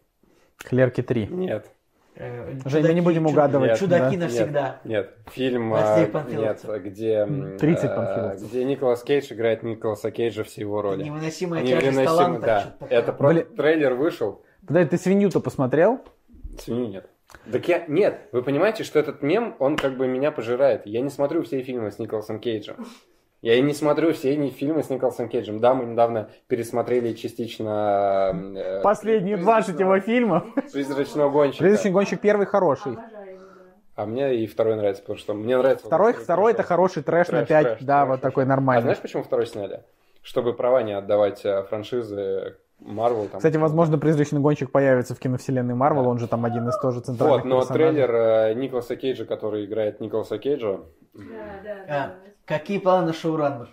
Клерки 0.57 1.01
3. 1.01 1.27
нет, 1.27 1.71
э, 2.15 2.59
Жень, 2.65 2.87
мы 2.87 2.93
не 2.93 3.01
будем 3.01 3.25
угадывать, 3.27 3.77
Чудаки 3.79 4.17
да? 4.17 4.23
навсегда. 4.25 4.81
нет. 4.83 5.13
Фильм, 5.31 5.73
а, 5.73 6.05
Панфиловцев. 6.11 6.69
нет, 6.69 6.83
где, 6.83 7.13
м, 7.19 7.57
30 7.57 7.85
э, 7.91 7.95
панфиловцев. 7.95 8.49
где 8.49 8.63
Николас 8.65 9.03
Кейдж 9.03 9.31
играет 9.33 9.63
Николаса 9.63 10.11
Кейджа 10.11 10.43
все 10.43 10.61
его 10.61 10.81
роли. 10.81 11.03
Невыносимая 11.03 11.65
тяжесть 11.65 12.03
таланта. 12.03 12.75
да. 12.79 12.87
Это 12.89 13.13
про... 13.13 13.29
Блин. 13.29 13.45
трейлер 13.55 13.93
вышел, 13.93 14.43
Подожди, 14.65 14.89
ты 14.89 14.97
свинью-то 14.97 15.39
посмотрел? 15.39 16.01
Свинью 16.59 16.87
нет. 16.89 17.09
Так 17.51 17.67
я... 17.67 17.85
Нет, 17.87 18.21
вы 18.31 18.41
понимаете, 18.41 18.83
что 18.83 18.99
этот 18.99 19.21
мем, 19.21 19.55
он 19.59 19.77
как 19.77 19.95
бы 19.97 20.07
меня 20.07 20.31
пожирает. 20.31 20.85
Я 20.85 21.01
не 21.01 21.09
смотрю 21.09 21.43
все 21.43 21.61
фильмы 21.61 21.91
с 21.91 21.99
Николасом 21.99 22.39
Кейджем. 22.39 22.85
Я 23.41 23.55
и 23.55 23.61
не 23.61 23.73
смотрю 23.73 24.13
все 24.13 24.35
ни- 24.35 24.49
фильмы 24.49 24.83
с 24.83 24.89
Николасом 24.89 25.29
Кейджем. 25.29 25.59
Да, 25.59 25.73
мы 25.75 25.85
недавно 25.85 26.29
пересмотрели 26.47 27.13
частично... 27.13 28.33
э, 28.55 28.81
Последние 28.81 29.37
20 29.37 29.79
его 29.79 29.99
фильмов. 29.99 30.43
«Призрачного 30.73 31.29
гонщика». 31.29 31.63
Призрачный 31.63 31.91
гонщик 31.91 32.19
первый 32.19 32.47
хороший. 32.47 32.97
А 33.95 34.05
мне 34.05 34.35
и 34.35 34.47
второй 34.47 34.75
нравится, 34.75 35.01
потому 35.01 35.17
что 35.19 35.33
мне 35.33 35.57
нравится... 35.57 35.85
вот 35.85 35.89
Второй, 35.89 36.11
этот 36.11 36.23
второй 36.23 36.51
это 36.53 36.63
хороший 36.63 37.03
трэш 37.03 37.27
на 37.29 37.45
Трэш, 37.45 37.47
5. 37.47 37.63
трэш, 37.63 37.79
Да, 37.81 37.99
трэш, 38.01 38.09
вот 38.09 38.21
трэш. 38.21 38.31
такой 38.31 38.43
А 38.43 38.47
нормальный. 38.47 38.81
знаешь, 38.83 38.99
почему 38.99 39.23
второй 39.23 39.47
сняли? 39.47 39.83
Чтобы 40.21 40.53
права 40.53 40.83
не 40.83 40.93
отдавать 40.93 41.43
э, 41.45 41.63
франшизы 41.63 42.57
Марвел. 42.79 43.27
там. 43.27 43.39
Кстати, 43.39 43.57
возможно, 43.57 43.97
призрачный 43.97 44.39
гонщик 44.39 44.71
появится 44.71 45.15
в 45.15 45.19
киновселенной 45.19 45.73
Марвел, 45.73 46.07
он 46.07 46.19
же 46.19 46.27
там 46.27 46.45
один 46.45 46.67
из 46.69 46.77
тоже 46.79 46.99
центральных 47.01 47.43
Вот, 47.43 47.45
но 47.45 47.59
персонажей. 47.61 47.91
трейлер 47.91 48.15
э, 48.15 48.53
Николаса 48.53 48.95
Кейджа, 48.95 49.25
который 49.25 49.65
играет 49.65 49.99
Николаса 49.99 50.37
Кейджа, 50.37 50.79
Да, 51.13 51.21
да, 51.63 51.71
А, 51.87 51.87
да. 51.87 52.15
Какие 52.45 52.77
планы 52.79 53.07
на 53.07 53.13
шоураннер? 53.13 53.69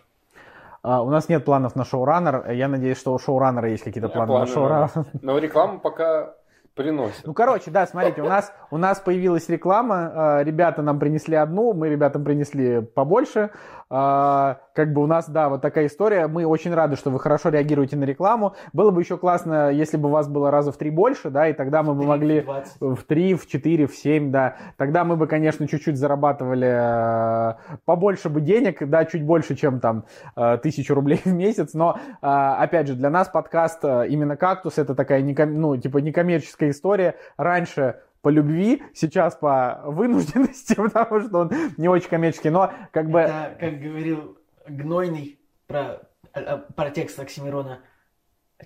А, 0.83 1.03
у 1.03 1.11
нас 1.11 1.29
нет 1.29 1.45
планов 1.45 1.77
на 1.77 1.85
шоураннер. 1.85 2.51
Я 2.51 2.69
надеюсь, 2.69 2.99
что 2.99 3.15
у 3.15 3.19
шоураннера 3.19 3.71
есть 3.71 3.85
какие-то 3.85 4.09
планы 4.09 4.33
на 4.33 4.39
планы 4.39 4.47
шоураннер. 4.53 4.91
но 5.23 5.39
рекламу 5.39 5.81
пока 5.81 6.35
приносит. 6.75 7.25
Ну, 7.25 7.35
короче, 7.35 7.71
да, 7.71 7.87
смотрите, 7.87 8.21
у 8.21 8.27
нас, 8.29 8.53
у 8.73 8.77
нас 8.79 8.99
появилась 8.99 9.49
реклама, 9.49 10.41
э, 10.41 10.45
ребята 10.45 10.83
нам 10.83 10.99
принесли 10.99 11.37
одну, 11.37 11.73
мы 11.73 11.89
ребятам 11.89 12.25
принесли 12.25 12.81
побольше. 12.83 13.51
Э, 13.95 14.57
Как 14.75 14.93
бы 14.93 15.05
у 15.05 15.07
нас, 15.07 15.29
да, 15.29 15.49
вот 15.49 15.63
такая 15.63 15.87
история. 15.87 16.27
Мы 16.27 16.45
очень 16.45 16.75
рады, 16.75 16.97
что 16.97 17.11
вы 17.11 17.21
хорошо 17.21 17.51
реагируете 17.51 17.97
на 17.97 18.03
рекламу. 18.03 18.55
Было 18.73 18.91
бы 18.91 19.01
еще 19.01 19.17
классно, 19.17 19.71
если 19.71 19.97
бы 19.97 20.09
у 20.09 20.11
вас 20.13 20.27
было 20.27 20.51
раза 20.51 20.73
в 20.73 20.77
три 20.77 20.91
больше, 20.91 21.31
да, 21.31 21.49
и 21.49 21.53
тогда 21.53 21.85
мы 21.85 21.95
бы 21.95 22.05
могли... 22.05 22.41
20. 22.41 22.81
В 22.81 23.05
3, 23.05 23.35
в 23.35 23.47
4, 23.47 23.87
в 23.87 23.95
7, 23.95 24.33
да. 24.33 24.57
Тогда 24.77 25.05
мы 25.05 25.17
бы, 25.17 25.29
конечно, 25.29 25.69
чуть-чуть 25.69 25.97
зарабатывали 25.97 26.69
э, 26.69 27.55
побольше 27.85 28.29
бы 28.29 28.41
денег, 28.41 28.79
да, 28.89 29.05
чуть 29.05 29.25
больше, 29.25 29.55
чем 29.55 29.79
там 29.79 30.07
э, 30.35 30.59
тысячу 30.61 30.95
рублей 30.95 31.21
в 31.25 31.33
месяц. 31.33 31.75
Но, 31.75 31.97
э, 32.21 32.27
опять 32.27 32.89
же, 32.89 32.95
для 32.95 33.11
нас 33.11 33.29
подкаст 33.29 33.85
именно 33.85 34.37
«Кактус» 34.37 34.79
это 34.79 34.97
такая, 34.97 35.23
ну, 35.47 35.77
типа, 35.77 35.99
некоммерческая 35.99 36.71
история. 36.71 37.15
Раньше 37.37 38.01
по 38.25 38.31
любви, 38.31 38.83
сейчас 38.95 39.37
по 39.37 39.83
вынужденности, 39.85 40.75
потому 40.77 41.21
что 41.21 41.39
он 41.41 41.53
не 41.77 41.89
очень 41.89 42.09
коммерческий, 42.09 42.49
но 42.49 42.73
как 42.91 43.11
бы... 43.11 43.21
Это, 43.21 43.55
как 43.61 43.81
говорил 43.81 44.39
Гнойный 44.67 45.39
про, 45.67 46.01
а, 46.33 46.41
а, 46.41 46.57
про 46.75 46.91
текст 46.91 47.21
Оксимирона, 47.21 47.81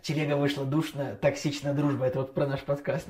телега 0.01 0.37
вышла 0.37 0.65
душная, 0.65 1.17
токсичная 1.17 1.75
дружба. 1.75 2.07
Это 2.07 2.21
вот 2.21 2.35
про 2.35 2.47
наш 2.47 2.61
подкаст. 2.63 3.09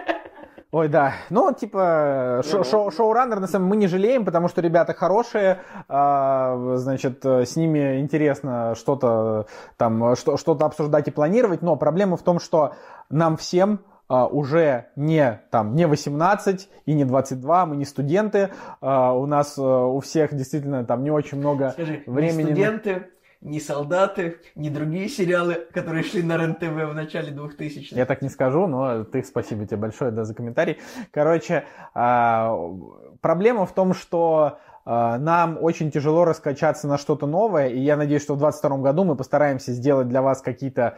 Ой, 0.72 0.88
да. 0.88 1.12
Ну, 1.28 1.52
типа, 1.52 2.42
шо- 2.50 2.64
шоу- 2.64 2.90
шоураннер, 2.90 3.38
на 3.38 3.46
самом 3.46 3.66
деле, 3.66 3.76
мы 3.76 3.80
не 3.82 3.86
жалеем, 3.86 4.24
потому 4.24 4.48
что 4.48 4.62
ребята 4.62 4.94
хорошие, 4.94 5.60
а, 5.88 6.76
значит, 6.76 7.24
э, 7.24 7.44
с 7.44 7.54
ними 7.54 8.00
интересно 8.00 8.74
что-то 8.76 9.46
там, 9.76 10.16
что- 10.16 10.38
что-то 10.38 10.64
обсуждать 10.64 11.06
и 11.08 11.10
планировать, 11.10 11.60
но 11.60 11.76
проблема 11.76 12.16
в 12.16 12.22
том, 12.22 12.40
что 12.40 12.74
нам 13.10 13.36
всем 13.36 13.80
а, 14.08 14.26
уже 14.26 14.86
не 14.96 15.40
там 15.50 15.74
не 15.74 15.86
18 15.86 16.68
и 16.86 16.92
не 16.94 17.04
22, 17.04 17.66
мы 17.66 17.76
не 17.76 17.84
студенты, 17.84 18.50
а, 18.80 19.12
у 19.12 19.26
нас 19.26 19.58
э, 19.58 19.62
у 19.62 19.98
всех 20.00 20.34
действительно 20.34 20.84
там 20.84 21.02
не 21.02 21.10
очень 21.10 21.38
много 21.38 21.70
Скажи, 21.70 22.02
времени. 22.06 22.36
не 22.38 22.44
студенты, 22.44 23.06
не 23.40 23.60
солдаты, 23.60 24.38
не 24.54 24.70
другие 24.70 25.08
сериалы, 25.08 25.66
которые 25.72 26.02
шли 26.02 26.22
на 26.22 26.36
РЕН-ТВ 26.36 26.90
в 26.90 26.94
начале 26.94 27.32
2000-х. 27.32 27.96
Я 27.96 28.06
так 28.06 28.22
не 28.22 28.28
скажу, 28.28 28.66
но 28.66 29.04
ты 29.04 29.22
спасибо 29.24 29.66
тебе 29.66 29.78
большое 29.78 30.10
да, 30.10 30.24
за 30.24 30.34
комментарий. 30.34 30.78
Короче, 31.10 31.64
а, 31.94 32.56
проблема 33.20 33.66
в 33.66 33.72
том, 33.72 33.94
что 33.94 34.58
а, 34.58 34.58
нам 34.86 35.58
очень 35.60 35.90
тяжело 35.90 36.24
раскачаться 36.24 36.86
на 36.86 36.96
что-то 36.96 37.26
новое, 37.26 37.68
и 37.68 37.80
я 37.80 37.96
надеюсь, 37.96 38.22
что 38.22 38.34
в 38.34 38.38
2022 38.38 38.78
году 38.82 39.04
мы 39.04 39.16
постараемся 39.16 39.72
сделать 39.72 40.08
для 40.08 40.22
вас 40.22 40.40
какие-то 40.40 40.96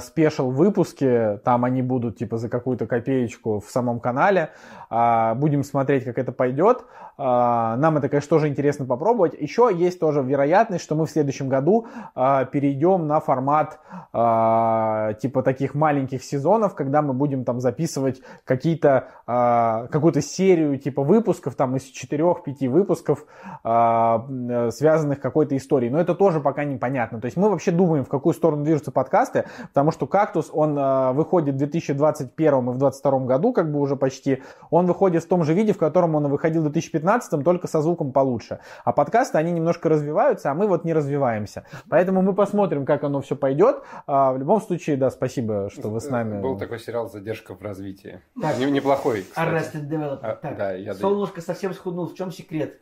спешл 0.00 0.50
выпуски, 0.50 1.40
там 1.44 1.64
они 1.64 1.82
будут 1.82 2.16
типа 2.16 2.38
за 2.38 2.48
какую-то 2.48 2.86
копеечку 2.86 3.60
в 3.60 3.70
самом 3.70 4.00
канале, 4.00 4.50
А, 4.90 5.34
будем 5.34 5.64
смотреть, 5.64 6.04
как 6.04 6.18
это 6.18 6.30
пойдет. 6.30 6.84
А, 7.16 7.76
Нам 7.76 7.96
это, 7.96 8.08
конечно, 8.08 8.28
тоже 8.28 8.48
интересно 8.48 8.86
попробовать. 8.86 9.34
Еще 9.34 9.70
есть 9.74 9.98
тоже 9.98 10.22
вероятность, 10.22 10.84
что 10.84 10.94
мы 10.94 11.06
в 11.06 11.10
следующем 11.10 11.48
году 11.48 11.86
а, 12.14 12.44
перейдем 12.44 13.06
на 13.06 13.20
формат 13.20 13.80
а, 14.12 15.14
типа 15.14 15.42
таких 15.42 15.74
маленьких 15.74 16.22
сезонов, 16.22 16.74
когда 16.74 17.02
мы 17.02 17.12
будем 17.12 17.44
там 17.44 17.60
записывать 17.60 18.20
какие-то 18.44 19.08
а, 19.26 19.86
какую-то 19.88 20.22
серию 20.22 20.78
типа 20.78 21.02
выпусков 21.02 21.54
там 21.54 21.76
из 21.76 21.90
4-5 21.90 22.68
выпусков, 22.68 23.23
а, 23.62 24.24
м, 24.28 24.70
связанных 24.70 25.20
какой-то 25.20 25.56
историей. 25.56 25.90
Но 25.90 26.00
это 26.00 26.14
тоже 26.14 26.40
пока 26.40 26.64
непонятно. 26.64 27.20
То 27.20 27.26
есть 27.26 27.36
мы 27.36 27.50
вообще 27.50 27.70
думаем, 27.70 28.04
в 28.04 28.08
какую 28.08 28.34
сторону 28.34 28.64
движутся 28.64 28.92
подкасты, 28.92 29.44
потому 29.68 29.90
что 29.90 30.06
«Кактус», 30.06 30.50
он 30.52 30.76
а, 30.78 31.12
выходит 31.12 31.54
в 31.54 31.58
2021 31.58 32.54
и 32.54 32.60
в 32.60 32.78
2022 32.78 33.18
году, 33.20 33.52
как 33.52 33.70
бы 33.72 33.80
уже 33.80 33.96
почти. 33.96 34.42
Он 34.70 34.86
выходит 34.86 35.24
в 35.24 35.28
том 35.28 35.44
же 35.44 35.54
виде, 35.54 35.72
в 35.72 35.78
котором 35.78 36.14
он 36.14 36.26
и 36.26 36.28
выходил 36.28 36.60
в 36.62 36.64
2015, 36.70 37.42
только 37.44 37.68
со 37.68 37.80
звуком 37.80 38.12
получше. 38.12 38.58
А 38.84 38.92
подкасты, 38.92 39.38
они 39.38 39.52
немножко 39.52 39.88
развиваются, 39.88 40.50
а 40.50 40.54
мы 40.54 40.66
вот 40.66 40.84
не 40.84 40.92
развиваемся. 40.92 41.64
Поэтому 41.88 42.22
мы 42.22 42.34
посмотрим, 42.34 42.84
как 42.84 43.04
оно 43.04 43.20
все 43.20 43.36
пойдет. 43.36 43.82
А, 44.06 44.32
в 44.32 44.38
любом 44.38 44.60
случае, 44.60 44.96
да, 44.96 45.10
спасибо, 45.10 45.68
что 45.70 45.88
вы 45.90 46.00
с 46.00 46.08
нами. 46.08 46.40
Был 46.40 46.58
такой 46.58 46.78
сериал 46.78 47.08
«Задержка 47.08 47.54
в 47.54 47.62
развитии». 47.62 48.20
Так. 48.40 48.58
Не- 48.58 48.70
Неплохой, 48.70 49.22
кстати. 49.22 49.48
Arrested 49.48 49.88
Development. 49.88 50.18
А, 50.22 50.34
так, 50.36 50.56
да, 50.56 50.72
я- 50.72 50.94
Солнышко 50.94 51.40
совсем 51.40 51.72
схуднул. 51.74 52.06
В 52.08 52.14
чем 52.14 52.30
секрет? 52.32 52.80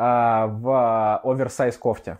А, 0.00 0.46
в 0.46 1.20
оверсайз 1.24 1.76
кофте. 1.76 2.18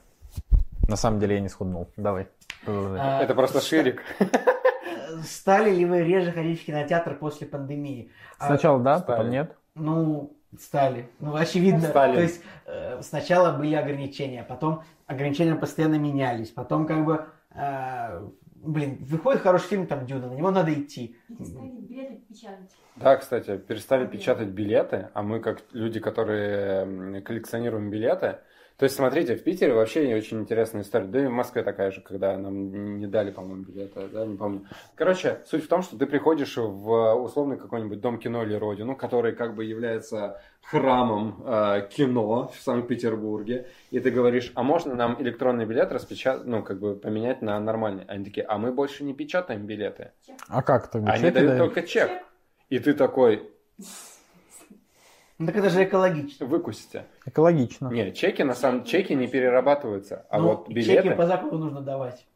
На 0.89 0.97
самом 0.97 1.21
деле 1.21 1.37
я 1.37 1.41
не 1.41 1.49
схуднул. 1.49 1.89
Давай. 1.97 2.27
А, 2.67 3.23
Это 3.23 3.35
просто 3.35 3.61
ширик. 3.61 4.03
Стали 5.23 5.71
ли 5.71 5.85
вы 5.85 6.03
реже 6.03 6.33
ходить 6.33 6.61
в 6.61 6.67
кинотеатр 6.67 7.15
после 7.15 7.47
пандемии? 7.47 8.11
А, 8.41 8.49
Сначала 8.49 8.81
да, 8.81 8.99
стали. 8.99 9.17
потом 9.17 9.31
нет. 9.31 9.57
Ну, 9.77 10.33
стали. 10.59 11.09
Ну, 11.21 11.37
очевидно. 11.37 11.83
Стали. 11.89 12.17
То 12.17 12.23
есть 12.23 12.43
э, 12.67 13.01
сначала 13.03 13.57
были 13.57 13.77
ограничения, 13.77 14.43
потом 14.43 14.83
ограничения 15.07 15.55
постоянно 15.55 15.99
менялись, 16.01 16.51
потом 16.51 16.85
как 16.85 17.05
бы, 17.05 17.27
э, 17.55 18.29
блин, 18.63 18.99
выходит 19.01 19.43
хороший 19.43 19.69
фильм, 19.69 19.87
там 19.87 20.07
Дюна, 20.07 20.29
на 20.29 20.35
него 20.35 20.51
надо 20.51 20.73
идти. 20.73 21.17
И 21.29 21.35
перестали 21.35 21.71
билеты 21.81 22.23
печатать. 22.29 22.71
Да, 22.97 23.17
кстати, 23.17 23.57
перестали 23.59 24.07
печатать 24.07 24.49
билеты, 24.49 25.11
а 25.15 25.23
мы 25.23 25.41
как 25.41 25.63
люди, 25.73 26.01
которые 26.01 27.23
коллекционируем 27.23 27.91
билеты, 27.91 28.39
То 28.79 28.85
есть, 28.85 28.95
смотрите, 28.95 29.35
в 29.35 29.43
Питере 29.43 29.75
вообще 29.75 30.15
очень 30.15 30.39
интересная 30.39 30.83
история. 30.83 31.07
Да 31.07 31.21
и 31.21 31.27
в 31.27 31.33
Москве 31.33 31.65
такая 31.65 31.91
же, 31.91 32.01
когда 32.01 32.37
нам 32.37 33.01
не 33.01 33.09
дали, 33.09 33.33
по-моему, 33.33 33.65
билета, 33.65 34.09
да, 34.13 34.25
не 34.25 34.37
помню. 34.37 34.67
Короче, 34.95 35.41
суть 35.47 35.65
в 35.65 35.69
том, 35.69 35.83
что 35.83 35.99
ты 35.99 36.07
приходишь 36.07 36.57
в 36.57 37.15
условный 37.15 37.57
какой-нибудь 37.57 38.01
дом 38.01 38.19
кино 38.21 38.45
или 38.45 38.55
родину, 38.55 38.95
который 38.95 39.35
как 39.35 39.57
бы 39.57 39.65
является 39.65 40.41
храмом 40.63 41.43
э, 41.45 41.89
кино 41.91 42.53
в 42.55 42.63
Санкт-Петербурге, 42.63 43.67
и 43.91 43.99
ты 43.99 44.13
говоришь, 44.13 44.53
а 44.55 44.63
можно 44.63 44.95
нам 44.95 45.21
электронный 45.21 45.65
билет 45.65 45.91
распечатать, 45.91 46.47
ну, 46.47 46.63
как 46.63 46.79
бы 46.79 46.95
поменять 46.95 47.43
на 47.43 47.59
нормальный? 47.59 48.05
Они 48.07 48.25
такие, 48.25 48.47
а 48.47 48.59
мы 48.59 48.71
больше 48.71 49.03
не 49.03 49.13
печатаем 49.13 49.67
билеты. 49.67 50.13
А 50.47 50.63
как 50.63 50.89
ты? 50.89 50.99
Они 50.99 51.33
дают 51.33 51.35
дают? 51.35 51.59
только 51.59 51.83
чек. 51.83 52.13
И 52.69 52.79
ты 52.79 52.95
такой, 52.95 53.51
Ну 55.39 55.47
так 55.47 55.57
это 55.57 55.71
же 55.71 55.85
экологично. 55.85 56.47
выкусите. 56.47 57.07
Экологично. 57.25 57.89
Не, 57.89 58.13
чеки 58.13 58.43
на 58.43 58.55
самом 58.55 58.85
чеки 58.85 59.15
не 59.15 59.29
перерабатываются, 59.29 60.27
а 60.31 60.41
Ну, 60.41 60.49
вот 60.49 60.67
чеки 60.69 60.75
билеты. 60.75 61.11
по 61.15 61.27
закону 61.27 61.59
нужно 61.59 61.81
давать. 61.81 62.27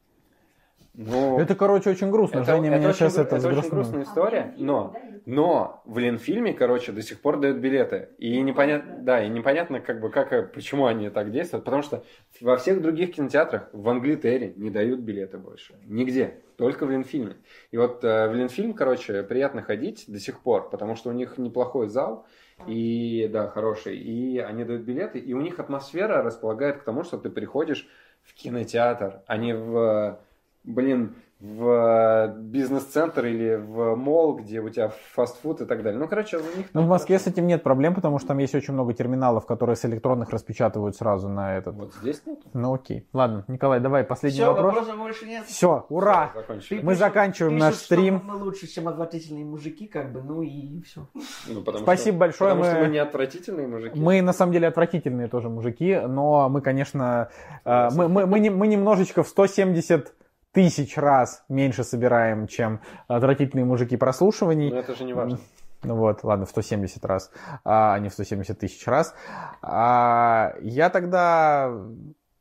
Ну, 0.94 1.40
Это, 1.40 1.54
короче, 1.54 1.90
очень 1.90 2.10
грустно. 2.10 2.40
это, 2.40 2.52
Женя 2.52 2.68
это 2.68 2.78
меня 2.78 2.88
очень, 2.90 2.98
сейчас 2.98 3.16
это 3.16 3.36
это 3.36 3.48
очень 3.48 3.70
грустная 3.70 4.02
история, 4.04 4.54
но 4.58 4.94
но 5.24 5.82
в 5.84 5.98
Ленфильме, 5.98 6.52
короче, 6.52 6.92
до 6.92 7.00
сих 7.02 7.20
пор 7.20 7.38
дают 7.38 7.58
билеты. 7.58 8.10
И 8.18 8.40
непонятно, 8.40 8.98
да, 9.00 9.24
и 9.24 9.28
непонятно, 9.28 9.80
как 9.80 10.00
бы, 10.00 10.10
как, 10.10 10.52
почему 10.52 10.86
они 10.86 11.10
так 11.10 11.30
действуют. 11.30 11.64
Потому 11.64 11.82
что 11.82 12.04
во 12.40 12.56
всех 12.56 12.82
других 12.82 13.14
кинотеатрах 13.14 13.68
в 13.72 13.88
Англитере 13.88 14.52
не 14.56 14.70
дают 14.70 15.00
билеты 15.00 15.38
больше. 15.38 15.74
Нигде. 15.86 16.40
Только 16.56 16.86
в 16.86 16.90
Ленфильме. 16.90 17.36
И 17.70 17.76
вот 17.76 18.02
э, 18.04 18.28
в 18.28 18.34
Ленфильм, 18.34 18.74
короче, 18.74 19.22
приятно 19.22 19.62
ходить 19.62 20.04
до 20.08 20.18
сих 20.18 20.40
пор, 20.40 20.70
потому 20.70 20.96
что 20.96 21.10
у 21.10 21.12
них 21.12 21.38
неплохой 21.38 21.88
зал. 21.88 22.26
И, 22.66 23.28
да, 23.32 23.48
хороший. 23.48 23.96
И 23.96 24.38
они 24.38 24.64
дают 24.64 24.82
билеты, 24.82 25.18
и 25.18 25.32
у 25.32 25.40
них 25.40 25.58
атмосфера 25.58 26.22
располагает 26.22 26.78
к 26.78 26.84
тому, 26.84 27.04
что 27.04 27.18
ты 27.18 27.30
приходишь 27.30 27.88
в 28.22 28.34
кинотеатр, 28.34 29.22
а 29.26 29.36
не 29.36 29.54
в, 29.54 30.18
блин, 30.64 31.16
в 31.42 32.34
бизнес-центр 32.38 33.26
или 33.26 33.56
в 33.56 33.96
мол, 33.96 34.36
где 34.36 34.60
у 34.60 34.68
тебя 34.68 34.92
фастфуд 35.12 35.60
и 35.60 35.64
так 35.64 35.82
далее. 35.82 35.98
Ну, 35.98 36.06
короче, 36.06 36.36
у 36.36 36.56
них... 36.56 36.66
Ну, 36.72 36.82
в 36.82 36.86
Москве 36.88 37.18
с 37.18 37.26
этим 37.26 37.48
нет 37.48 37.64
проблем, 37.64 37.96
потому 37.96 38.20
что 38.20 38.28
там 38.28 38.38
есть 38.38 38.54
очень 38.54 38.74
много 38.74 38.94
терминалов, 38.94 39.44
которые 39.44 39.74
с 39.74 39.84
электронных 39.84 40.30
распечатывают 40.30 40.94
сразу 40.94 41.28
на 41.28 41.56
этот. 41.56 41.74
Вот 41.74 41.94
здесь 41.94 42.22
нет. 42.26 42.38
Ну, 42.52 42.72
окей. 42.74 43.08
Ладно, 43.12 43.44
Николай, 43.48 43.80
давай 43.80 44.04
последний 44.04 44.38
Все, 44.38 44.46
вопрос. 44.46 44.74
вопросов 44.74 44.98
больше 44.98 45.26
нет. 45.26 45.44
Все, 45.46 45.84
ура! 45.88 46.30
Закончили. 46.32 46.80
Мы 46.80 46.94
заканчиваем 46.94 47.54
Пишут, 47.56 47.66
наш 47.66 47.74
что 47.74 47.84
стрим. 47.86 48.20
Мы 48.24 48.36
лучше, 48.36 48.68
чем 48.68 48.86
отвратительные 48.86 49.44
мужики, 49.44 49.88
как 49.88 50.12
бы, 50.12 50.22
ну 50.22 50.42
и 50.42 50.80
все. 50.82 51.08
Ну, 51.48 51.62
потому 51.62 51.82
Спасибо 51.82 52.14
что- 52.14 52.18
большое, 52.20 52.50
Потому 52.50 52.64
что 52.70 52.78
мы- 52.78 52.86
мы 52.86 52.92
не 52.92 52.98
отвратительные 52.98 53.66
мужики. 53.66 53.98
Мы 53.98 54.22
на 54.22 54.32
самом 54.32 54.52
деле 54.52 54.68
отвратительные 54.68 55.26
тоже 55.26 55.48
мужики, 55.48 55.98
но 56.06 56.48
мы, 56.48 56.60
конечно, 56.60 57.30
э, 57.64 57.88
мы, 57.96 58.08
мы, 58.08 58.26
мы, 58.26 58.48
мы 58.50 58.68
немножечко 58.68 59.24
в 59.24 59.28
170 59.28 60.14
тысяч 60.52 60.96
раз 60.96 61.44
меньше 61.48 61.84
собираем, 61.84 62.46
чем 62.46 62.80
отвратительные 63.08 63.64
мужики 63.64 63.96
прослушиваний. 63.96 64.70
Но 64.70 64.78
это 64.78 64.94
же 64.94 65.04
не 65.04 65.12
важно. 65.12 65.38
Ну 65.84 65.96
вот, 65.96 66.22
ладно, 66.22 66.46
в 66.46 66.50
170 66.50 67.04
раз, 67.04 67.32
а 67.64 67.98
не 67.98 68.08
в 68.08 68.12
170 68.12 68.56
тысяч 68.58 68.86
раз. 68.86 69.14
А, 69.62 70.54
я 70.60 70.90
тогда 70.90 71.72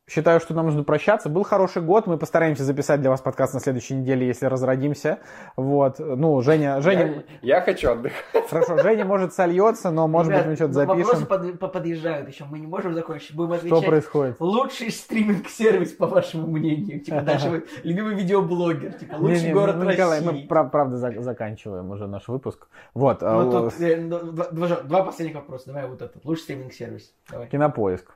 считаю, 0.10 0.40
что 0.40 0.54
нам 0.54 0.66
нужно 0.66 0.84
прощаться. 0.84 1.30
Был 1.30 1.44
хороший 1.44 1.82
год, 1.82 2.06
мы 2.08 2.18
постараемся 2.18 2.64
записать 2.66 3.00
для 3.02 3.10
вас 3.10 3.22
подкаст 3.22 3.54
на 3.54 3.60
следующей 3.60 3.94
неделе, 3.96 4.28
если 4.28 4.46
разродимся. 4.46 5.20
Вот, 5.56 6.00
ну, 6.00 6.42
Женя, 6.42 6.82
Женя, 6.82 7.24
Я, 7.42 7.56
я 7.58 7.62
хочу 7.62 7.92
отдыхать. 7.92 8.50
хорошо, 8.50 8.78
Женя 8.80 9.06
может 9.06 9.34
сольется, 9.34 9.90
но 9.92 10.08
может 10.08 10.34
быть 10.34 10.46
мы 10.46 10.56
что-то 10.56 10.74
ну, 10.74 10.86
Вопросы 10.86 11.06
запишем. 11.20 11.28
под- 11.28 11.60
по- 11.60 11.68
подъезжают 11.70 12.28
еще, 12.28 12.44
мы 12.46 12.60
не 12.60 12.68
можем 12.68 12.94
закончить, 12.94 13.36
будем 13.36 13.52
Что 13.56 13.68
отвечать. 13.68 13.86
происходит? 13.86 14.36
Лучший 14.40 14.92
стриминг-сервис, 14.92 15.94
по 15.94 16.08
вашему 16.08 16.48
мнению. 16.48 17.00
Типа, 17.00 17.22
даже 17.22 17.50
вы 17.50 17.66
любимый 17.84 18.16
видеоблогер. 18.16 18.94
Типа, 18.94 19.16
лучший 19.16 19.44
Не-не, 19.44 19.54
город 19.54 19.76
ну, 19.78 19.90
Николай, 19.90 20.20
России. 20.20 20.42
мы 20.42 20.48
прав- 20.48 20.72
правда 20.72 20.98
за- 20.98 21.22
заканчиваем 21.22 21.90
уже 21.90 22.08
наш 22.08 22.28
выпуск. 22.28 22.68
Вот, 22.94 23.22
Ну, 23.22 23.48
э, 23.48 23.52
тут 23.70 23.82
э, 23.82 23.96
ну, 24.02 24.20
два, 24.32 24.48
два- 24.52 24.82
два 24.82 25.04
последних 25.04 25.36
вопроса. 25.36 25.68
Давай 25.68 25.88
вот 25.88 26.02
этот. 26.02 26.26
Лучший 26.26 26.44
стриминг-сервис. 26.44 27.14
Кинопоиск. 27.50 28.12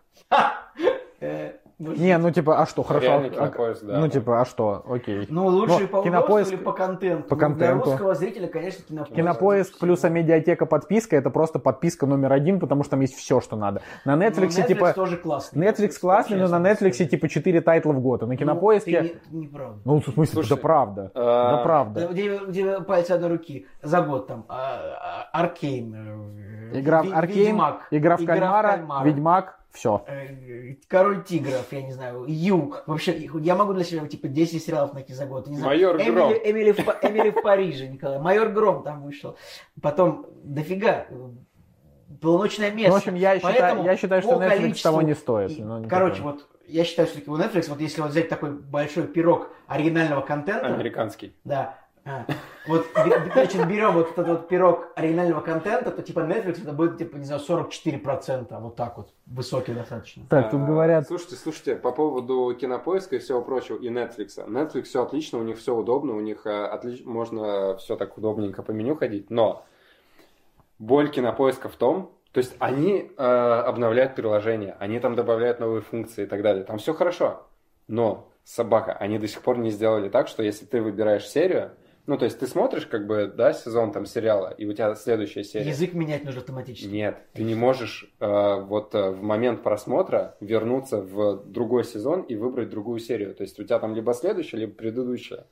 Не, 1.78 2.18
ну 2.18 2.32
типа, 2.32 2.62
а 2.62 2.66
что, 2.66 2.84
хорошо? 2.84 3.06
Реальный 3.06 3.28
а- 3.30 3.32
кинопоиск, 3.32 3.84
да. 3.84 4.00
Ну 4.00 4.08
типа, 4.08 4.40
а 4.42 4.46
что? 4.46 4.84
Окей. 4.88 5.28
Ну, 5.30 5.48
лучший 5.48 5.82
Но 5.82 5.88
по 5.88 5.98
удобству 5.98 6.04
Кинопоиск- 6.04 6.48
или 6.54 6.56
по 6.56 6.72
контенту? 6.72 7.24
по 7.28 7.36
Ну, 7.36 7.40
Для 7.40 7.48
контенту. 7.48 7.86
русского 7.92 8.16
зрителя, 8.16 8.48
конечно, 8.48 8.84
кинопоиск. 8.86 9.16
Кинопоиск 9.16 9.80
плюс 9.80 10.04
медиатека 10.04 10.66
подписка 10.66 11.18
это 11.18 11.30
просто 11.30 11.60
подписка 11.60 12.06
номер 12.06 12.32
один, 12.32 12.62
потому 12.62 12.84
что 12.84 12.92
там 12.92 13.02
есть 13.02 13.16
все, 13.16 13.42
что 13.42 13.58
надо. 13.58 13.82
На 14.06 14.16
Ну, 14.16 14.24
Netflix, 14.24 14.48
Netflix 14.50 14.68
типа. 14.68 14.94
тоже 14.94 15.18
классный. 15.18 15.68
Netflix 15.68 16.00
классный, 16.00 16.38
но 16.38 16.48
на 16.48 16.66
Netflix 16.66 16.94
сказать. 16.94 17.10
типа 17.12 17.28
4 17.28 17.60
тайтла 17.60 17.92
в 17.92 18.00
год. 18.00 18.24
А 18.24 18.26
на 18.26 18.32
Ну, 18.34 18.38
кинопоиске. 18.38 19.02
ты 19.02 19.20
не- 19.32 19.42
Неправда. 19.46 19.80
Ну, 19.84 20.00
в 20.00 20.06
смысле, 20.06 20.34
Слушай, 20.34 20.50
да 20.50 20.56
правда. 20.56 21.12
а, 21.14 21.52
Да 21.58 21.64
правда. 21.64 22.08
Где, 22.08 22.38
где 22.38 22.80
пальцы 22.80 23.12
одной 23.12 23.32
руки 23.32 23.68
за 23.84 24.02
год 24.02 24.28
там 24.28 24.46
а, 24.48 25.28
а, 25.34 25.40
Аркейн, 25.42 25.94
э, 26.74 26.80
Игра 26.80 27.04
в 27.04 27.14
Аркейн, 27.14 27.48
Ведьмак, 27.48 27.88
игра 27.92 28.16
в 28.18 28.26
кальмара, 28.26 28.80
Ведьмак, 29.04 29.60
все. 29.76 30.04
э, 30.08 30.76
Король 30.88 31.24
тигров, 31.24 31.68
я 31.72 31.82
не 31.84 31.92
знаю, 31.92 32.26
You. 32.28 32.74
Вообще, 32.88 33.30
я 33.42 33.56
могу 33.56 33.74
для 33.74 33.84
себя 33.84 34.08
типа 34.08 34.28
10 34.28 34.64
сериалов 34.64 34.94
найти 34.94 35.14
за 35.14 35.26
год. 35.26 35.48
Не 35.48 35.58
знаю. 35.58 35.68
Майор 35.76 35.96
Эмили, 35.98 36.12
Гром. 36.12 36.34
Эмили, 36.34 36.72
в, 36.72 36.80
Эмили 37.04 37.30
в 37.30 37.42
Париже, 37.42 37.88
Николай. 37.88 38.20
Майор 38.20 38.50
Гром 38.50 38.84
там 38.84 39.04
вышел. 39.04 39.38
Потом 39.82 40.26
дофига. 40.44 41.06
Полуночное 42.22 42.72
место. 42.72 42.90
Ну, 42.90 42.94
в 42.96 42.98
общем, 42.98 43.16
я 43.16 43.36
считаю, 43.36 43.56
Поэтому 43.60 43.84
я 43.84 43.98
считаю, 43.98 44.22
что 44.22 44.34
Netflix 44.42 44.50
количеству- 44.58 44.84
того 44.84 45.02
не 45.02 45.16
стоит. 45.16 45.52
и, 45.52 45.64
Ну, 45.64 45.80
не 45.80 45.88
короче, 45.88 46.18
такое. 46.18 46.34
вот 46.34 46.48
я 46.68 46.84
считаю, 46.84 47.08
все-таки 47.08 47.30
у 47.30 47.38
Netflix, 47.38 47.70
вот 47.70 47.80
если 47.82 48.02
вот 48.02 48.12
взять 48.12 48.30
такой 48.30 48.52
большой 48.52 49.08
пирог 49.08 49.50
оригинального 49.68 50.22
контента, 50.22 50.68
Американский. 50.68 51.36
да. 51.44 51.80
А, 52.08 52.28
вот, 52.68 52.86
значит, 53.34 53.68
берем 53.68 53.94
вот 53.94 54.12
этот 54.12 54.28
вот 54.28 54.48
пирог 54.48 54.90
оригинального 54.96 55.42
контента, 55.42 55.90
то 55.90 56.04
типа 56.04 56.20
Netflix 56.20 56.62
это 56.62 56.72
будет, 56.72 57.00
типа, 57.00 57.18
не 57.18 57.26
знаю, 57.26 57.42
44%, 57.42 58.60
вот 58.60 58.76
так 58.76 58.98
вот, 58.98 59.10
высокий 59.26 59.74
достаточно. 59.74 60.24
Так, 60.30 60.52
тут 60.52 60.62
А, 60.62 60.66
говорят. 60.66 61.08
Слушайте, 61.08 61.36
слушайте, 61.36 61.76
по 61.76 61.92
поводу 61.92 62.56
кинопоиска 62.60 63.16
и 63.16 63.20
всего 63.20 63.42
прочего, 63.42 63.78
и 63.78 63.90
Netflix. 63.90 64.38
Netflix 64.48 64.84
все 64.84 65.02
отлично, 65.02 65.40
у 65.40 65.44
них 65.44 65.58
все 65.58 65.76
удобно, 65.76 66.14
у 66.14 66.20
них 66.20 66.46
э, 66.46 66.50
отлич- 66.50 67.04
можно 67.06 67.76
все 67.78 67.96
так 67.96 68.16
удобненько 68.20 68.62
по 68.62 68.72
меню 68.72 68.96
ходить, 68.96 69.32
но 69.32 69.66
боль 70.78 71.10
кинопоиска 71.10 71.70
в 71.70 71.76
том, 71.76 72.12
то 72.32 72.38
есть 72.40 72.56
они 72.60 73.12
э, 73.18 73.24
обновляют 73.24 74.14
приложение, 74.16 74.76
они 74.80 75.00
там 75.00 75.16
добавляют 75.16 75.60
новые 75.60 75.82
функции 75.82 76.26
и 76.26 76.28
так 76.28 76.44
далее. 76.44 76.66
Там 76.66 76.78
все 76.78 76.94
хорошо. 76.94 77.48
Но 77.88 78.28
собака, 78.44 78.94
они 78.94 79.18
до 79.18 79.28
сих 79.28 79.42
пор 79.42 79.58
не 79.58 79.72
сделали 79.72 80.10
так, 80.10 80.28
что 80.28 80.44
если 80.44 80.66
ты 80.66 80.82
выбираешь 80.82 81.26
серию, 81.28 81.72
ну, 82.08 82.18
то 82.18 82.26
есть 82.26 82.40
ты 82.40 82.46
смотришь, 82.48 82.86
как 82.86 83.08
бы, 83.08 83.32
да, 83.36 83.54
сезон 83.54 83.92
там 83.92 84.06
сериала, 84.06 84.54
и 84.58 84.66
у 84.66 84.74
тебя 84.74 84.94
следующая 84.96 85.44
серия. 85.44 85.70
Язык 85.70 85.94
менять 85.94 86.24
нужно 86.24 86.42
автоматически. 86.42 86.88
Нет, 86.88 87.18
ты 87.34 87.44
не 87.44 87.56
можешь 87.56 88.12
э, 88.20 88.60
вот 88.62 88.94
э, 88.94 89.10
в 89.10 89.24
момент 89.24 89.64
просмотра 89.64 90.38
вернуться 90.40 91.02
в 91.02 91.44
другой 91.46 91.84
сезон 91.84 92.22
и 92.22 92.36
выбрать 92.36 92.70
другую 92.70 93.00
серию. 93.00 93.34
То 93.34 93.42
есть 93.42 93.60
у 93.60 93.64
тебя 93.64 93.80
там 93.80 93.96
либо 93.96 94.14
следующая, 94.14 94.58
либо 94.58 94.74
предыдущая. 94.74 95.46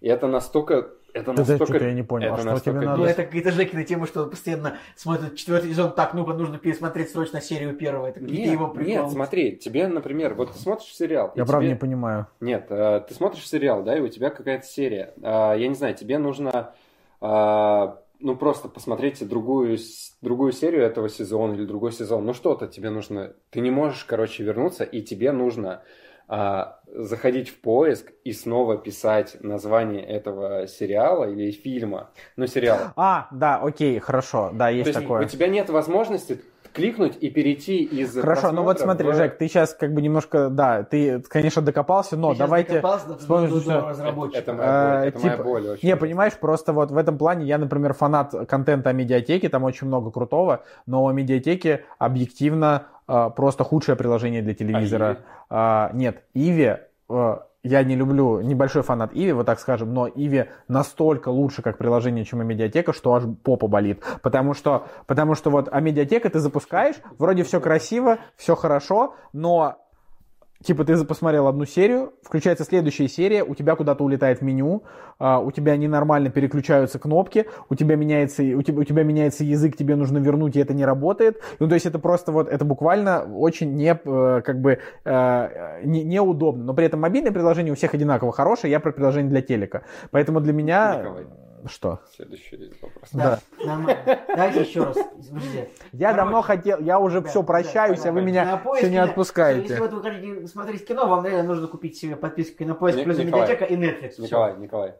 И 0.00 0.08
это 0.08 0.26
настолько... 0.28 0.90
Это 1.14 1.32
Да, 1.32 1.32
да, 1.32 1.38
настолько... 1.40 1.64
что-то 1.64 1.84
я 1.86 1.94
не 1.94 2.02
понял, 2.02 2.28
а 2.28 2.32
это 2.34 2.42
что 2.42 2.50
настолько 2.52 2.78
тебе 2.78 2.86
надо? 2.86 3.00
Ну, 3.00 3.06
это 3.06 3.24
какие-то 3.24 3.50
Жекины 3.50 3.84
темы, 3.84 4.06
что 4.06 4.26
постоянно 4.26 4.76
смотрят 4.94 5.36
четвертый 5.36 5.70
сезон, 5.70 5.92
так, 5.92 6.12
ну-ка, 6.14 6.34
нужно 6.34 6.58
пересмотреть 6.58 7.10
срочно 7.10 7.40
серию 7.40 7.74
первого. 7.74 8.06
Это 8.08 8.20
какие-то 8.20 8.42
Нет, 8.42 8.52
его 8.52 8.68
приколы. 8.68 8.88
нет, 9.04 9.10
смотри, 9.10 9.56
тебе, 9.56 9.88
например, 9.88 10.34
вот 10.34 10.52
ты 10.52 10.58
смотришь 10.58 10.94
сериал. 10.94 11.32
Я 11.34 11.44
правда 11.46 11.64
тебе- 11.64 11.72
не 11.74 11.78
понимаю. 11.78 12.26
Нет, 12.40 12.66
э, 12.68 13.02
ты 13.08 13.14
смотришь 13.14 13.48
сериал, 13.48 13.82
да, 13.82 13.96
и 13.96 14.00
у 14.00 14.08
тебя 14.08 14.30
какая-то 14.30 14.66
серия. 14.66 15.14
Э, 15.22 15.54
Я 15.58 15.66
не 15.68 15.74
знаю, 15.74 15.94
тебе 15.94 16.18
нужно, 16.18 16.74
э, 17.20 17.88
ну, 18.20 18.36
просто 18.36 18.68
посмотреть 18.68 19.26
другую, 19.26 19.78
другую 20.20 20.52
серию 20.52 20.82
этого 20.82 21.08
сезона 21.08 21.54
или 21.54 21.64
другой 21.64 21.92
сезон. 21.92 22.26
Ну, 22.26 22.34
что-то 22.34 22.66
тебе 22.66 22.90
нужно. 22.90 23.32
Ты 23.50 23.60
не 23.60 23.70
можешь, 23.70 24.04
короче, 24.04 24.42
вернуться, 24.44 24.84
и 24.84 25.02
тебе 25.02 25.32
нужно 25.32 25.82
э, 26.28 26.64
заходить 26.94 27.48
в 27.50 27.60
поиск 27.60 28.12
и 28.24 28.32
снова 28.32 28.76
писать 28.76 29.36
название 29.40 30.02
этого 30.04 30.66
сериала 30.66 31.24
или 31.24 31.50
фильма. 31.50 32.10
Ну, 32.36 32.46
сериала. 32.46 32.92
А, 32.96 33.28
да, 33.30 33.56
окей, 33.62 33.98
хорошо, 33.98 34.50
да, 34.52 34.68
есть 34.68 34.84
То 34.84 34.88
есть 34.90 35.00
такое. 35.00 35.22
у 35.26 35.28
тебя 35.28 35.48
нет 35.48 35.68
возможности 35.70 36.40
кликнуть 36.72 37.16
и 37.20 37.30
перейти 37.30 37.82
из 37.82 38.14
Хорошо, 38.14 38.52
ну 38.52 38.62
вот 38.62 38.78
смотри, 38.78 39.08
в- 39.08 39.14
Жек, 39.14 39.36
ты 39.38 39.48
сейчас 39.48 39.74
как 39.74 39.92
бы 39.94 40.02
немножко, 40.02 40.48
да, 40.48 40.82
ты, 40.84 41.20
конечно, 41.22 41.60
докопался, 41.62 42.16
но 42.16 42.32
Ты 42.32 42.38
давайте... 42.40 42.72
докопался 42.74 43.08
до- 43.08 43.18
вспомним, 43.18 43.48
до- 43.50 43.54
до 43.56 43.60
что- 43.62 43.88
разработчика. 43.88 44.38
Это 44.38 44.52
моя 44.52 44.68
боль, 44.68 45.04
Э, 45.04 45.08
это 45.08 45.18
моя 45.18 45.30
типа, 45.32 45.42
боль 45.44 45.68
очень. 45.70 45.88
Не, 45.88 45.96
понимаешь, 45.96 46.34
просто 46.34 46.72
вот 46.72 46.90
в 46.90 46.96
этом 46.96 47.18
плане 47.18 47.46
я, 47.46 47.58
например, 47.58 47.94
фанат 47.94 48.32
контента 48.48 48.90
о 48.90 48.92
медиатеке, 48.92 49.48
там 49.48 49.64
очень 49.64 49.86
много 49.88 50.10
крутого, 50.10 50.62
но 50.86 51.04
у 51.04 51.10
медиатеки 51.12 51.84
объективно 51.98 52.86
просто 53.36 53.64
худшее 53.64 53.96
приложение 53.96 54.42
для 54.42 54.54
телевизора. 54.54 55.18
А, 55.48 55.90
нет, 55.94 56.22
Иви 56.34 56.76
э, 57.08 57.36
я 57.62 57.82
не 57.82 57.96
люблю, 57.96 58.40
небольшой 58.40 58.82
фанат 58.82 59.10
Иви, 59.12 59.32
вот 59.32 59.46
так 59.46 59.58
скажем, 59.60 59.92
но 59.92 60.08
Иви 60.08 60.46
настолько 60.68 61.28
лучше 61.28 61.62
как 61.62 61.78
приложение, 61.78 62.24
чем 62.24 62.46
медиатека, 62.46 62.92
что 62.92 63.14
аж 63.14 63.24
попа 63.42 63.66
болит. 63.66 64.02
Потому 64.22 64.54
что, 64.54 64.86
потому 65.06 65.34
что 65.34 65.50
вот 65.50 65.68
а 65.70 65.80
медиатека 65.80 66.30
ты 66.30 66.38
запускаешь, 66.38 66.96
вроде 67.18 67.42
все 67.42 67.60
красиво, 67.60 68.18
все 68.36 68.54
хорошо, 68.54 69.14
но 69.32 69.76
Типа 70.64 70.84
ты 70.84 71.04
посмотрел 71.04 71.46
одну 71.46 71.64
серию, 71.66 72.14
включается 72.20 72.64
следующая 72.64 73.06
серия, 73.06 73.44
у 73.44 73.54
тебя 73.54 73.76
куда-то 73.76 74.02
улетает 74.02 74.42
меню, 74.42 74.82
а, 75.20 75.38
у 75.38 75.52
тебя 75.52 75.76
ненормально 75.76 76.30
переключаются 76.30 76.98
кнопки, 76.98 77.46
у 77.70 77.76
тебя 77.76 77.94
меняется, 77.94 78.42
у 78.42 78.62
тебя, 78.62 78.80
у 78.80 78.84
тебя 78.84 79.04
меняется 79.04 79.44
язык, 79.44 79.76
тебе 79.76 79.94
нужно 79.94 80.18
вернуть, 80.18 80.56
и 80.56 80.60
это 80.60 80.74
не 80.74 80.84
работает. 80.84 81.40
Ну, 81.60 81.68
то 81.68 81.74
есть 81.74 81.86
это 81.86 82.00
просто 82.00 82.32
вот, 82.32 82.48
это 82.48 82.64
буквально 82.64 83.22
очень 83.22 83.74
не, 83.74 83.92
э, 84.04 84.42
как 84.44 84.60
бы, 84.60 84.80
э, 85.04 85.80
не, 85.84 86.02
неудобно. 86.02 86.64
Но 86.64 86.74
при 86.74 86.86
этом 86.86 87.00
мобильное 87.00 87.30
приложение 87.30 87.72
у 87.72 87.76
всех 87.76 87.94
одинаково 87.94 88.32
хорошее, 88.32 88.72
я 88.72 88.80
про 88.80 88.90
приложение 88.90 89.30
для 89.30 89.42
телека. 89.42 89.84
Поэтому 90.10 90.40
для 90.40 90.52
меня... 90.52 90.96
Николай. 90.98 91.26
Что? 91.66 92.00
Следующий 92.14 92.72
вопрос. 92.80 93.08
Да, 93.12 93.38
нормально. 93.64 93.96
Давайте 94.28 94.60
еще 94.62 94.84
раз. 94.84 94.96
Подождите. 94.96 95.70
Я 95.92 96.08
Короче, 96.08 96.16
давно 96.16 96.42
хотел, 96.42 96.78
я 96.80 96.98
уже 96.98 97.20
да, 97.20 97.28
все 97.28 97.40
да, 97.40 97.46
прощаюсь, 97.46 98.04
а 98.06 98.12
вы 98.12 98.22
меня 98.22 98.62
все 98.76 98.88
не 98.88 98.96
да. 98.96 99.04
отпускаете. 99.04 99.62
Если 99.62 99.80
вот 99.80 99.92
вы 99.92 100.02
хотите 100.02 100.46
смотреть 100.46 100.86
кино, 100.86 101.06
вам, 101.08 101.22
наверное, 101.22 101.46
нужно 101.46 101.66
купить 101.68 101.96
себе 101.96 102.16
подписку 102.16 102.58
Кинопоиск 102.58 102.98
Ни- 102.98 103.04
плюс 103.04 103.18
Николай. 103.18 103.42
медиатека 103.42 103.64
и 103.64 103.76
Netflix. 103.76 104.20
Николай, 104.20 104.56
Николай. 104.56 104.94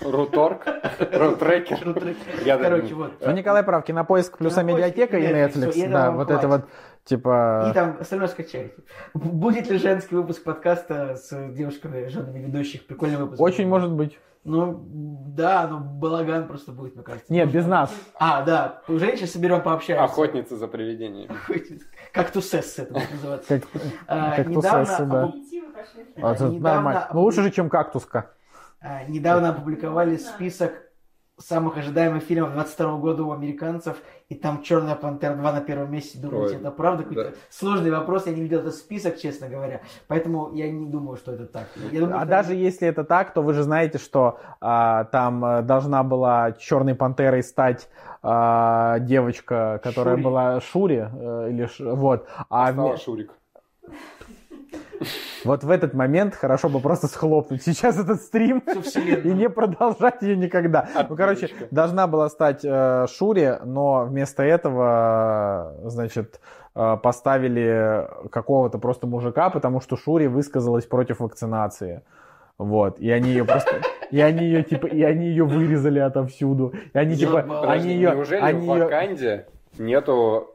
Руторг, 0.00 0.66
рутрекер. 1.12 2.16
Я 2.44 2.56
Короче, 2.58 2.94
вот. 2.94 3.12
Ну, 3.20 3.32
Николай 3.32 3.62
прав, 3.62 3.84
кинопоиск 3.84 4.38
плюс 4.38 4.56
медиатека 4.56 5.18
и 5.18 5.26
Netflix, 5.26 5.90
Да, 5.90 6.10
вот 6.10 6.30
это 6.30 6.48
вот, 6.48 6.62
типа... 7.04 7.68
И 7.70 7.74
там 7.74 7.98
остальное 8.00 8.28
скачайте. 8.28 8.74
Будет 9.14 9.68
ли 9.68 9.78
женский 9.78 10.14
выпуск 10.14 10.42
подкаста 10.44 11.16
с 11.16 11.30
девушками, 11.52 12.08
женами 12.08 12.38
ведущих? 12.38 12.86
Прикольный 12.86 13.16
выпуск. 13.18 13.40
Очень 13.40 13.68
может 13.68 13.92
быть. 13.92 14.18
Ну, 14.44 14.84
да, 14.90 15.68
но 15.68 15.78
балаган 15.78 16.48
просто 16.48 16.72
будет, 16.72 16.96
мне 16.96 17.04
кажется. 17.04 17.32
Нет, 17.32 17.50
без 17.52 17.64
нас. 17.64 17.94
А, 18.18 18.42
да, 18.42 18.82
у 18.88 18.98
женщин 18.98 19.28
соберем, 19.28 19.62
пообщаемся. 19.62 20.04
Охотница 20.04 20.56
за 20.56 20.66
привидениями. 20.66 21.30
Кактусесс 22.12 22.78
это 22.78 22.92
будет 22.94 23.10
называться. 23.12 23.60
Как, 23.60 23.68
А, 24.08 24.36
как 24.36 24.46
недавно 24.48 24.84
тусессы, 24.84 25.06
да. 25.06 25.32
А, 26.22 26.32
это 26.34 26.46
нормально. 26.50 27.08
Ну, 27.12 27.20
лучше 27.22 27.42
же, 27.42 27.50
чем 27.52 27.70
кактуска. 27.70 28.30
а, 28.80 29.04
недавно 29.04 29.50
опубликовали 29.50 30.16
список 30.16 30.72
самых 31.38 31.76
ожидаемых 31.78 32.22
фильмов 32.24 32.52
22 32.52 32.96
года 32.98 33.22
у 33.24 33.32
американцев, 33.32 33.96
и 34.32 34.34
там 34.34 34.62
«Черная 34.62 34.94
пантера 34.94 35.34
2» 35.34 35.52
на 35.52 35.60
первом 35.60 35.92
месте. 35.92 36.18
Думаете, 36.18 36.54
Ой, 36.54 36.60
это 36.60 36.70
правда? 36.70 37.02
Какой-то 37.02 37.30
да. 37.30 37.36
сложный 37.50 37.90
вопрос, 37.90 38.26
я 38.26 38.32
не 38.32 38.40
видел 38.40 38.60
этот 38.60 38.74
список, 38.74 39.18
честно 39.18 39.48
говоря. 39.48 39.82
Поэтому 40.08 40.54
я 40.54 40.70
не 40.70 40.86
думаю, 40.86 41.18
что 41.18 41.32
это 41.32 41.44
так. 41.44 41.66
Я 41.90 42.00
думаю, 42.00 42.16
А 42.16 42.20
что- 42.20 42.28
даже 42.28 42.54
если 42.54 42.88
это 42.88 43.04
так, 43.04 43.34
то 43.34 43.42
вы 43.42 43.52
же 43.52 43.62
знаете, 43.62 43.98
что 43.98 44.38
а, 44.60 45.04
там 45.04 45.44
а, 45.44 45.62
должна 45.62 46.02
была 46.02 46.52
черной 46.52 46.94
пантерой 46.94 47.42
стать 47.42 47.88
а, 48.22 49.00
девочка, 49.00 49.80
которая 49.84 50.14
Шури. 50.14 50.24
была 50.24 50.60
Шури, 50.60 51.08
э, 51.12 51.48
или 51.50 51.68
вот. 51.94 52.26
А 52.48 52.72
Стала 52.72 52.96
Шурик. 52.96 53.32
Вот 55.44 55.64
в 55.64 55.70
этот 55.70 55.94
момент 55.94 56.34
хорошо 56.34 56.68
бы 56.68 56.80
просто 56.80 57.06
схлопнуть 57.06 57.62
сейчас 57.62 57.98
этот 57.98 58.22
стрим 58.22 58.58
и 59.24 59.28
не 59.28 59.48
продолжать 59.48 60.22
ее 60.22 60.36
никогда. 60.36 60.88
Ну, 61.08 61.16
короче, 61.16 61.50
должна 61.70 62.06
была 62.06 62.28
стать 62.28 62.60
э, 62.64 63.06
Шури, 63.08 63.58
но 63.64 64.04
вместо 64.04 64.42
этого, 64.42 65.74
э, 65.84 65.88
значит, 65.88 66.40
э, 66.74 66.96
поставили 67.02 68.08
какого-то 68.30 68.78
просто 68.78 69.06
мужика, 69.06 69.50
потому 69.50 69.80
что 69.80 69.96
Шури 69.96 70.26
высказалась 70.26 70.86
против 70.86 71.20
вакцинации. 71.20 72.02
Вот, 72.58 72.98
и 73.00 73.10
они 73.10 73.30
ее 73.30 73.44
просто, 73.44 73.80
и 74.10 74.20
они 74.20 74.44
ее 74.44 74.62
типа, 74.62 74.86
и 74.86 75.02
они 75.02 75.26
ее 75.26 75.44
вырезали 75.44 75.98
отовсюду, 75.98 76.74
и 76.92 76.98
они 76.98 77.16
типа, 77.16 77.40
они 77.68 77.94
ее, 77.94 78.12
Неужели 78.12 78.40
они 78.40 78.68
в 78.68 78.78
Ваканде 78.78 79.46
нету 79.78 80.51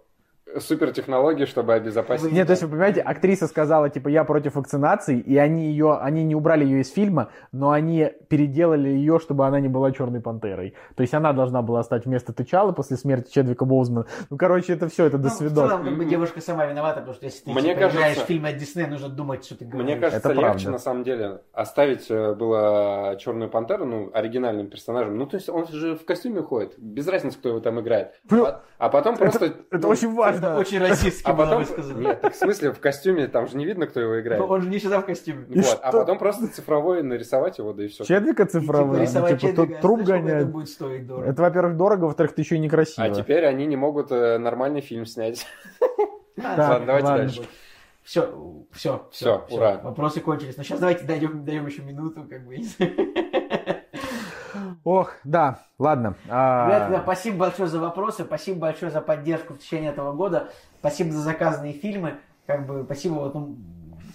супертехнологий, 0.59 1.45
чтобы 1.45 1.74
обезопасить? 1.74 2.32
Нет, 2.32 2.48
то 2.48 2.51
есть 2.51 2.64
вы 2.64 2.69
понимаете, 2.69 3.01
актриса 3.01 3.48
сказала, 3.48 3.90
типа, 3.90 4.08
я 4.09 4.24
против 4.24 4.56
вакцинации, 4.56 5.19
и 5.19 5.38
они 5.38 5.67
ее, 5.69 5.98
они 5.98 6.24
не 6.24 6.35
убрали 6.35 6.64
ее 6.66 6.82
из 6.82 6.92
фильма, 6.92 7.30
но 7.51 7.72
они 7.72 8.11
переделали 8.30 8.90
ее, 8.90 9.19
чтобы 9.19 9.45
она 9.45 9.59
не 9.59 9.67
была 9.67 9.92
черной 9.92 10.22
пантерой. 10.22 10.74
То 10.95 11.01
есть 11.01 11.14
она 11.14 11.34
должна 11.34 11.61
была 11.61 11.84
стать 11.84 12.06
вместо 12.06 12.34
Тычала 12.34 12.72
после 12.72 12.98
смерти 12.98 13.32
Чедвика 13.32 13.66
Боузмана. 13.66 14.06
Ну, 14.30 14.38
короче, 14.38 14.74
это 14.74 14.88
все, 14.90 15.06
это 15.06 15.17
до 15.17 15.26
Ну, 15.26 15.30
в 15.30 15.34
свидос. 15.38 15.69
целом, 15.69 15.84
как 15.84 15.98
бы 15.98 16.06
девушка 16.06 16.42
сама 16.42 16.66
виновата, 16.66 17.00
потому 17.00 17.16
что 17.16 17.26
если 17.26 17.43
ты 17.43 17.51
Мне 17.51 17.61
типа, 17.61 17.76
кажется- 17.82 17.98
играешь 17.98 18.17
в 18.17 18.26
фильме 18.26 18.50
от 18.50 18.58
Диснея, 18.58 18.88
нужно 18.88 19.09
думать, 19.09 19.45
что 19.45 19.58
ты 19.58 19.66
говоришь. 19.66 19.85
Мне 19.85 19.95
кажется, 20.00 20.30
Это 20.30 20.30
легче 20.40 20.50
правда. 20.50 20.72
на 20.72 20.80
самом 20.80 21.03
деле 21.03 21.42
оставить 21.53 22.09
э, 22.09 22.34
было 22.34 23.16
Черную 23.19 23.50
Пантеру, 23.50 23.85
ну, 23.85 24.09
оригинальным 24.14 24.67
персонажем. 24.67 25.17
Ну, 25.17 25.26
то 25.26 25.35
есть 25.38 25.50
он 25.50 25.67
же 25.67 25.95
в 25.95 26.06
костюме 26.06 26.42
ходит. 26.42 26.74
Без 26.77 27.08
разницы, 27.08 27.38
кто 27.38 27.50
его 27.50 27.59
там 27.59 27.80
играет. 27.80 28.14
А, 28.32 28.61
а 28.77 28.90
потом 28.90 29.17
просто... 29.17 29.45
Это 29.45 29.80
ну, 29.84 29.90
очень 29.90 30.14
важно. 30.14 30.36
Это 30.38 30.57
очень 30.57 30.80
расистски 30.80 31.27
А 31.27 31.33
было 31.33 31.45
потом... 31.45 31.59
высказано. 31.64 31.99
Нет, 31.99 32.22
так 32.22 32.33
в 32.33 32.38
смысле, 32.38 32.72
в 32.72 32.80
костюме 32.80 33.27
там 33.27 33.48
же 33.48 33.57
не 33.57 33.66
видно, 33.66 33.88
кто 33.88 33.99
его 33.99 34.19
играет. 34.19 34.40
Но 34.40 34.48
он 34.48 34.61
же 34.61 34.69
не 34.69 34.77
всегда 34.80 35.01
в 35.01 35.06
костюме. 35.06 35.45
И 35.49 35.59
Вот, 35.59 35.80
а 35.82 35.91
потом 35.91 36.17
просто 36.17 36.48
цифровой 36.48 37.03
нарисовать 37.03 37.57
его, 37.57 37.74
да 37.74 37.85
и 37.85 37.88
все. 37.88 38.03
Чедвика 38.03 38.43
И, 38.43 38.48
типа, 38.48 38.59
цифровой, 38.59 38.98
ну, 38.98 39.03
рисовать 39.03 39.40
типа, 39.40 39.51
Чедвика, 39.53 39.74
тут 39.74 39.82
труп 39.82 40.01
гонять. 40.03 40.43
Это 40.43 40.45
будет 40.45 40.69
стоить 40.69 41.07
дорого. 41.07 41.30
Это, 41.30 41.41
во-первых, 41.41 41.77
дорого, 41.77 42.03
во-вторых, 42.06 42.33
ты 42.33 42.41
еще 42.41 42.56
и 42.56 42.59
некрасиво. 42.59 43.06
А 43.06 43.09
теперь 43.09 43.45
они 43.45 43.66
не 43.66 43.75
могут 43.75 44.11
э, 44.11 44.38
нормальный 44.38 44.82
фильм 44.82 45.06
снять. 45.06 45.45
Ладно, 46.38 46.83
давайте 46.85 47.07
дальше. 47.07 47.41
Все, 48.03 48.33
все, 48.72 49.06
Всё, 49.11 49.45
ура. 49.49 49.82
Вопросы 49.83 50.22
кончились. 50.22 50.56
Но 50.56 50.64
сейчас 50.64 50.80
давайте 50.80 51.03
дойдем, 51.03 51.43
даем 51.43 51.66
еще 51.66 51.82
минуту, 51.82 52.25
как 52.30 52.48
бы. 52.48 52.56
Ох, 54.88 55.11
да, 55.25 55.59
ладно. 55.77 56.16
а, 56.30 56.66
Ребята, 56.67 56.91
да, 56.91 57.01
спасибо 57.01 57.40
большое 57.40 57.67
за 57.67 57.77
вопросы, 57.77 58.24
спасибо 58.24 58.59
большое 58.59 58.90
за 58.90 59.01
поддержку 59.01 59.53
в 59.53 59.59
течение 59.59 59.91
этого 59.91 60.14
года, 60.14 60.48
спасибо 60.80 61.11
за 61.11 61.19
заказанные 61.19 61.74
фильмы, 61.74 62.19
как 62.45 62.66
бы 62.66 62.83
спасибо 62.85 63.16
вот, 63.16 63.35
ну, 63.35 63.57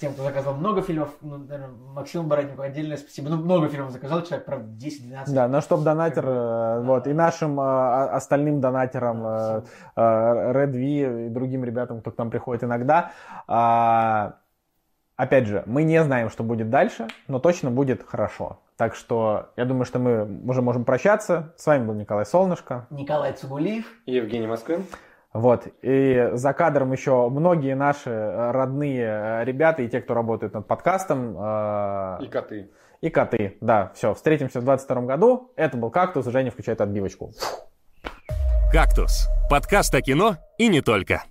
тем, 0.01 0.15
кто 0.15 0.23
заказал 0.23 0.55
много 0.55 0.81
фильмов, 0.81 1.11
ну, 1.21 1.37
наверное, 1.37 1.77
Максиму 1.95 2.25
Баратнику 2.27 2.63
отдельное 2.63 2.97
спасибо, 2.97 3.29
ну, 3.29 3.37
много 3.37 3.69
фильмов 3.69 3.91
заказал, 3.91 4.23
человек, 4.23 4.47
правда, 4.47 4.67
10-12. 4.83 5.35
Да, 5.35 5.47
наш 5.47 5.67
топ-донатер, 5.67 6.25
э, 6.27 6.81
вот, 6.85 7.07
и 7.07 7.13
нашим 7.13 7.61
э, 7.61 7.63
о- 7.63 8.17
остальным 8.17 8.63
донатерам, 8.63 9.27
э, 9.27 9.63
э, 9.95 10.01
Red 10.01 10.71
V 10.73 11.27
и 11.27 11.29
другим 11.29 11.65
ребятам, 11.65 12.01
кто 12.01 12.13
к 12.13 12.17
нам 12.17 12.31
приходит 12.31 12.65
иногда. 12.65 13.11
А, 13.47 14.37
Опять 15.17 15.47
же, 15.47 15.63
мы 15.67 15.83
не 15.85 16.03
знаем, 16.03 16.31
что 16.31 16.43
будет 16.43 16.71
дальше, 16.71 17.07
но 17.29 17.39
точно 17.39 17.71
будет 17.71 18.03
хорошо. 18.03 18.59
Так 18.83 18.97
что 18.97 19.51
я 19.57 19.65
думаю, 19.65 19.85
что 19.85 20.01
мы 20.01 20.41
уже 20.51 20.61
можем 20.61 20.85
прощаться. 20.85 21.53
С 21.57 21.67
вами 21.67 21.87
был 21.87 21.95
Николай 21.95 22.27
Солнышко. 22.27 22.89
Николай 22.91 23.33
Цугулиев. 23.33 23.85
И 24.07 24.15
Евгений 24.15 24.49
Москвин. 24.49 24.85
Вот. 25.33 25.69
И 25.83 26.31
за 26.33 26.53
кадром 26.53 26.91
еще 26.91 27.29
многие 27.29 27.77
наши 27.77 28.11
э, 28.11 28.51
родные 28.51 29.05
э, 29.05 29.45
ребята 29.45 29.83
и 29.83 29.89
те, 29.89 30.01
кто 30.01 30.15
работает 30.15 30.55
над 30.55 30.67
подкастом. 30.67 31.37
э, 31.39 32.25
И 32.25 32.27
коты. 32.27 32.71
И 33.03 33.09
коты. 33.09 33.57
Да, 33.61 33.93
все. 33.95 34.15
Встретимся 34.15 34.59
в 34.59 34.65
22 34.65 35.03
году. 35.03 35.53
Это 35.55 35.77
был 35.77 35.91
«Кактус». 35.91 36.27
Женя 36.27 36.51
включает 36.51 36.81
отбивочку. 36.81 37.31
«Кактус»— 38.73 39.29
подкаст 39.49 39.95
о 39.95 40.01
кино 40.01 40.39
и 40.59 40.67
не 40.67 40.81
только. 40.81 41.23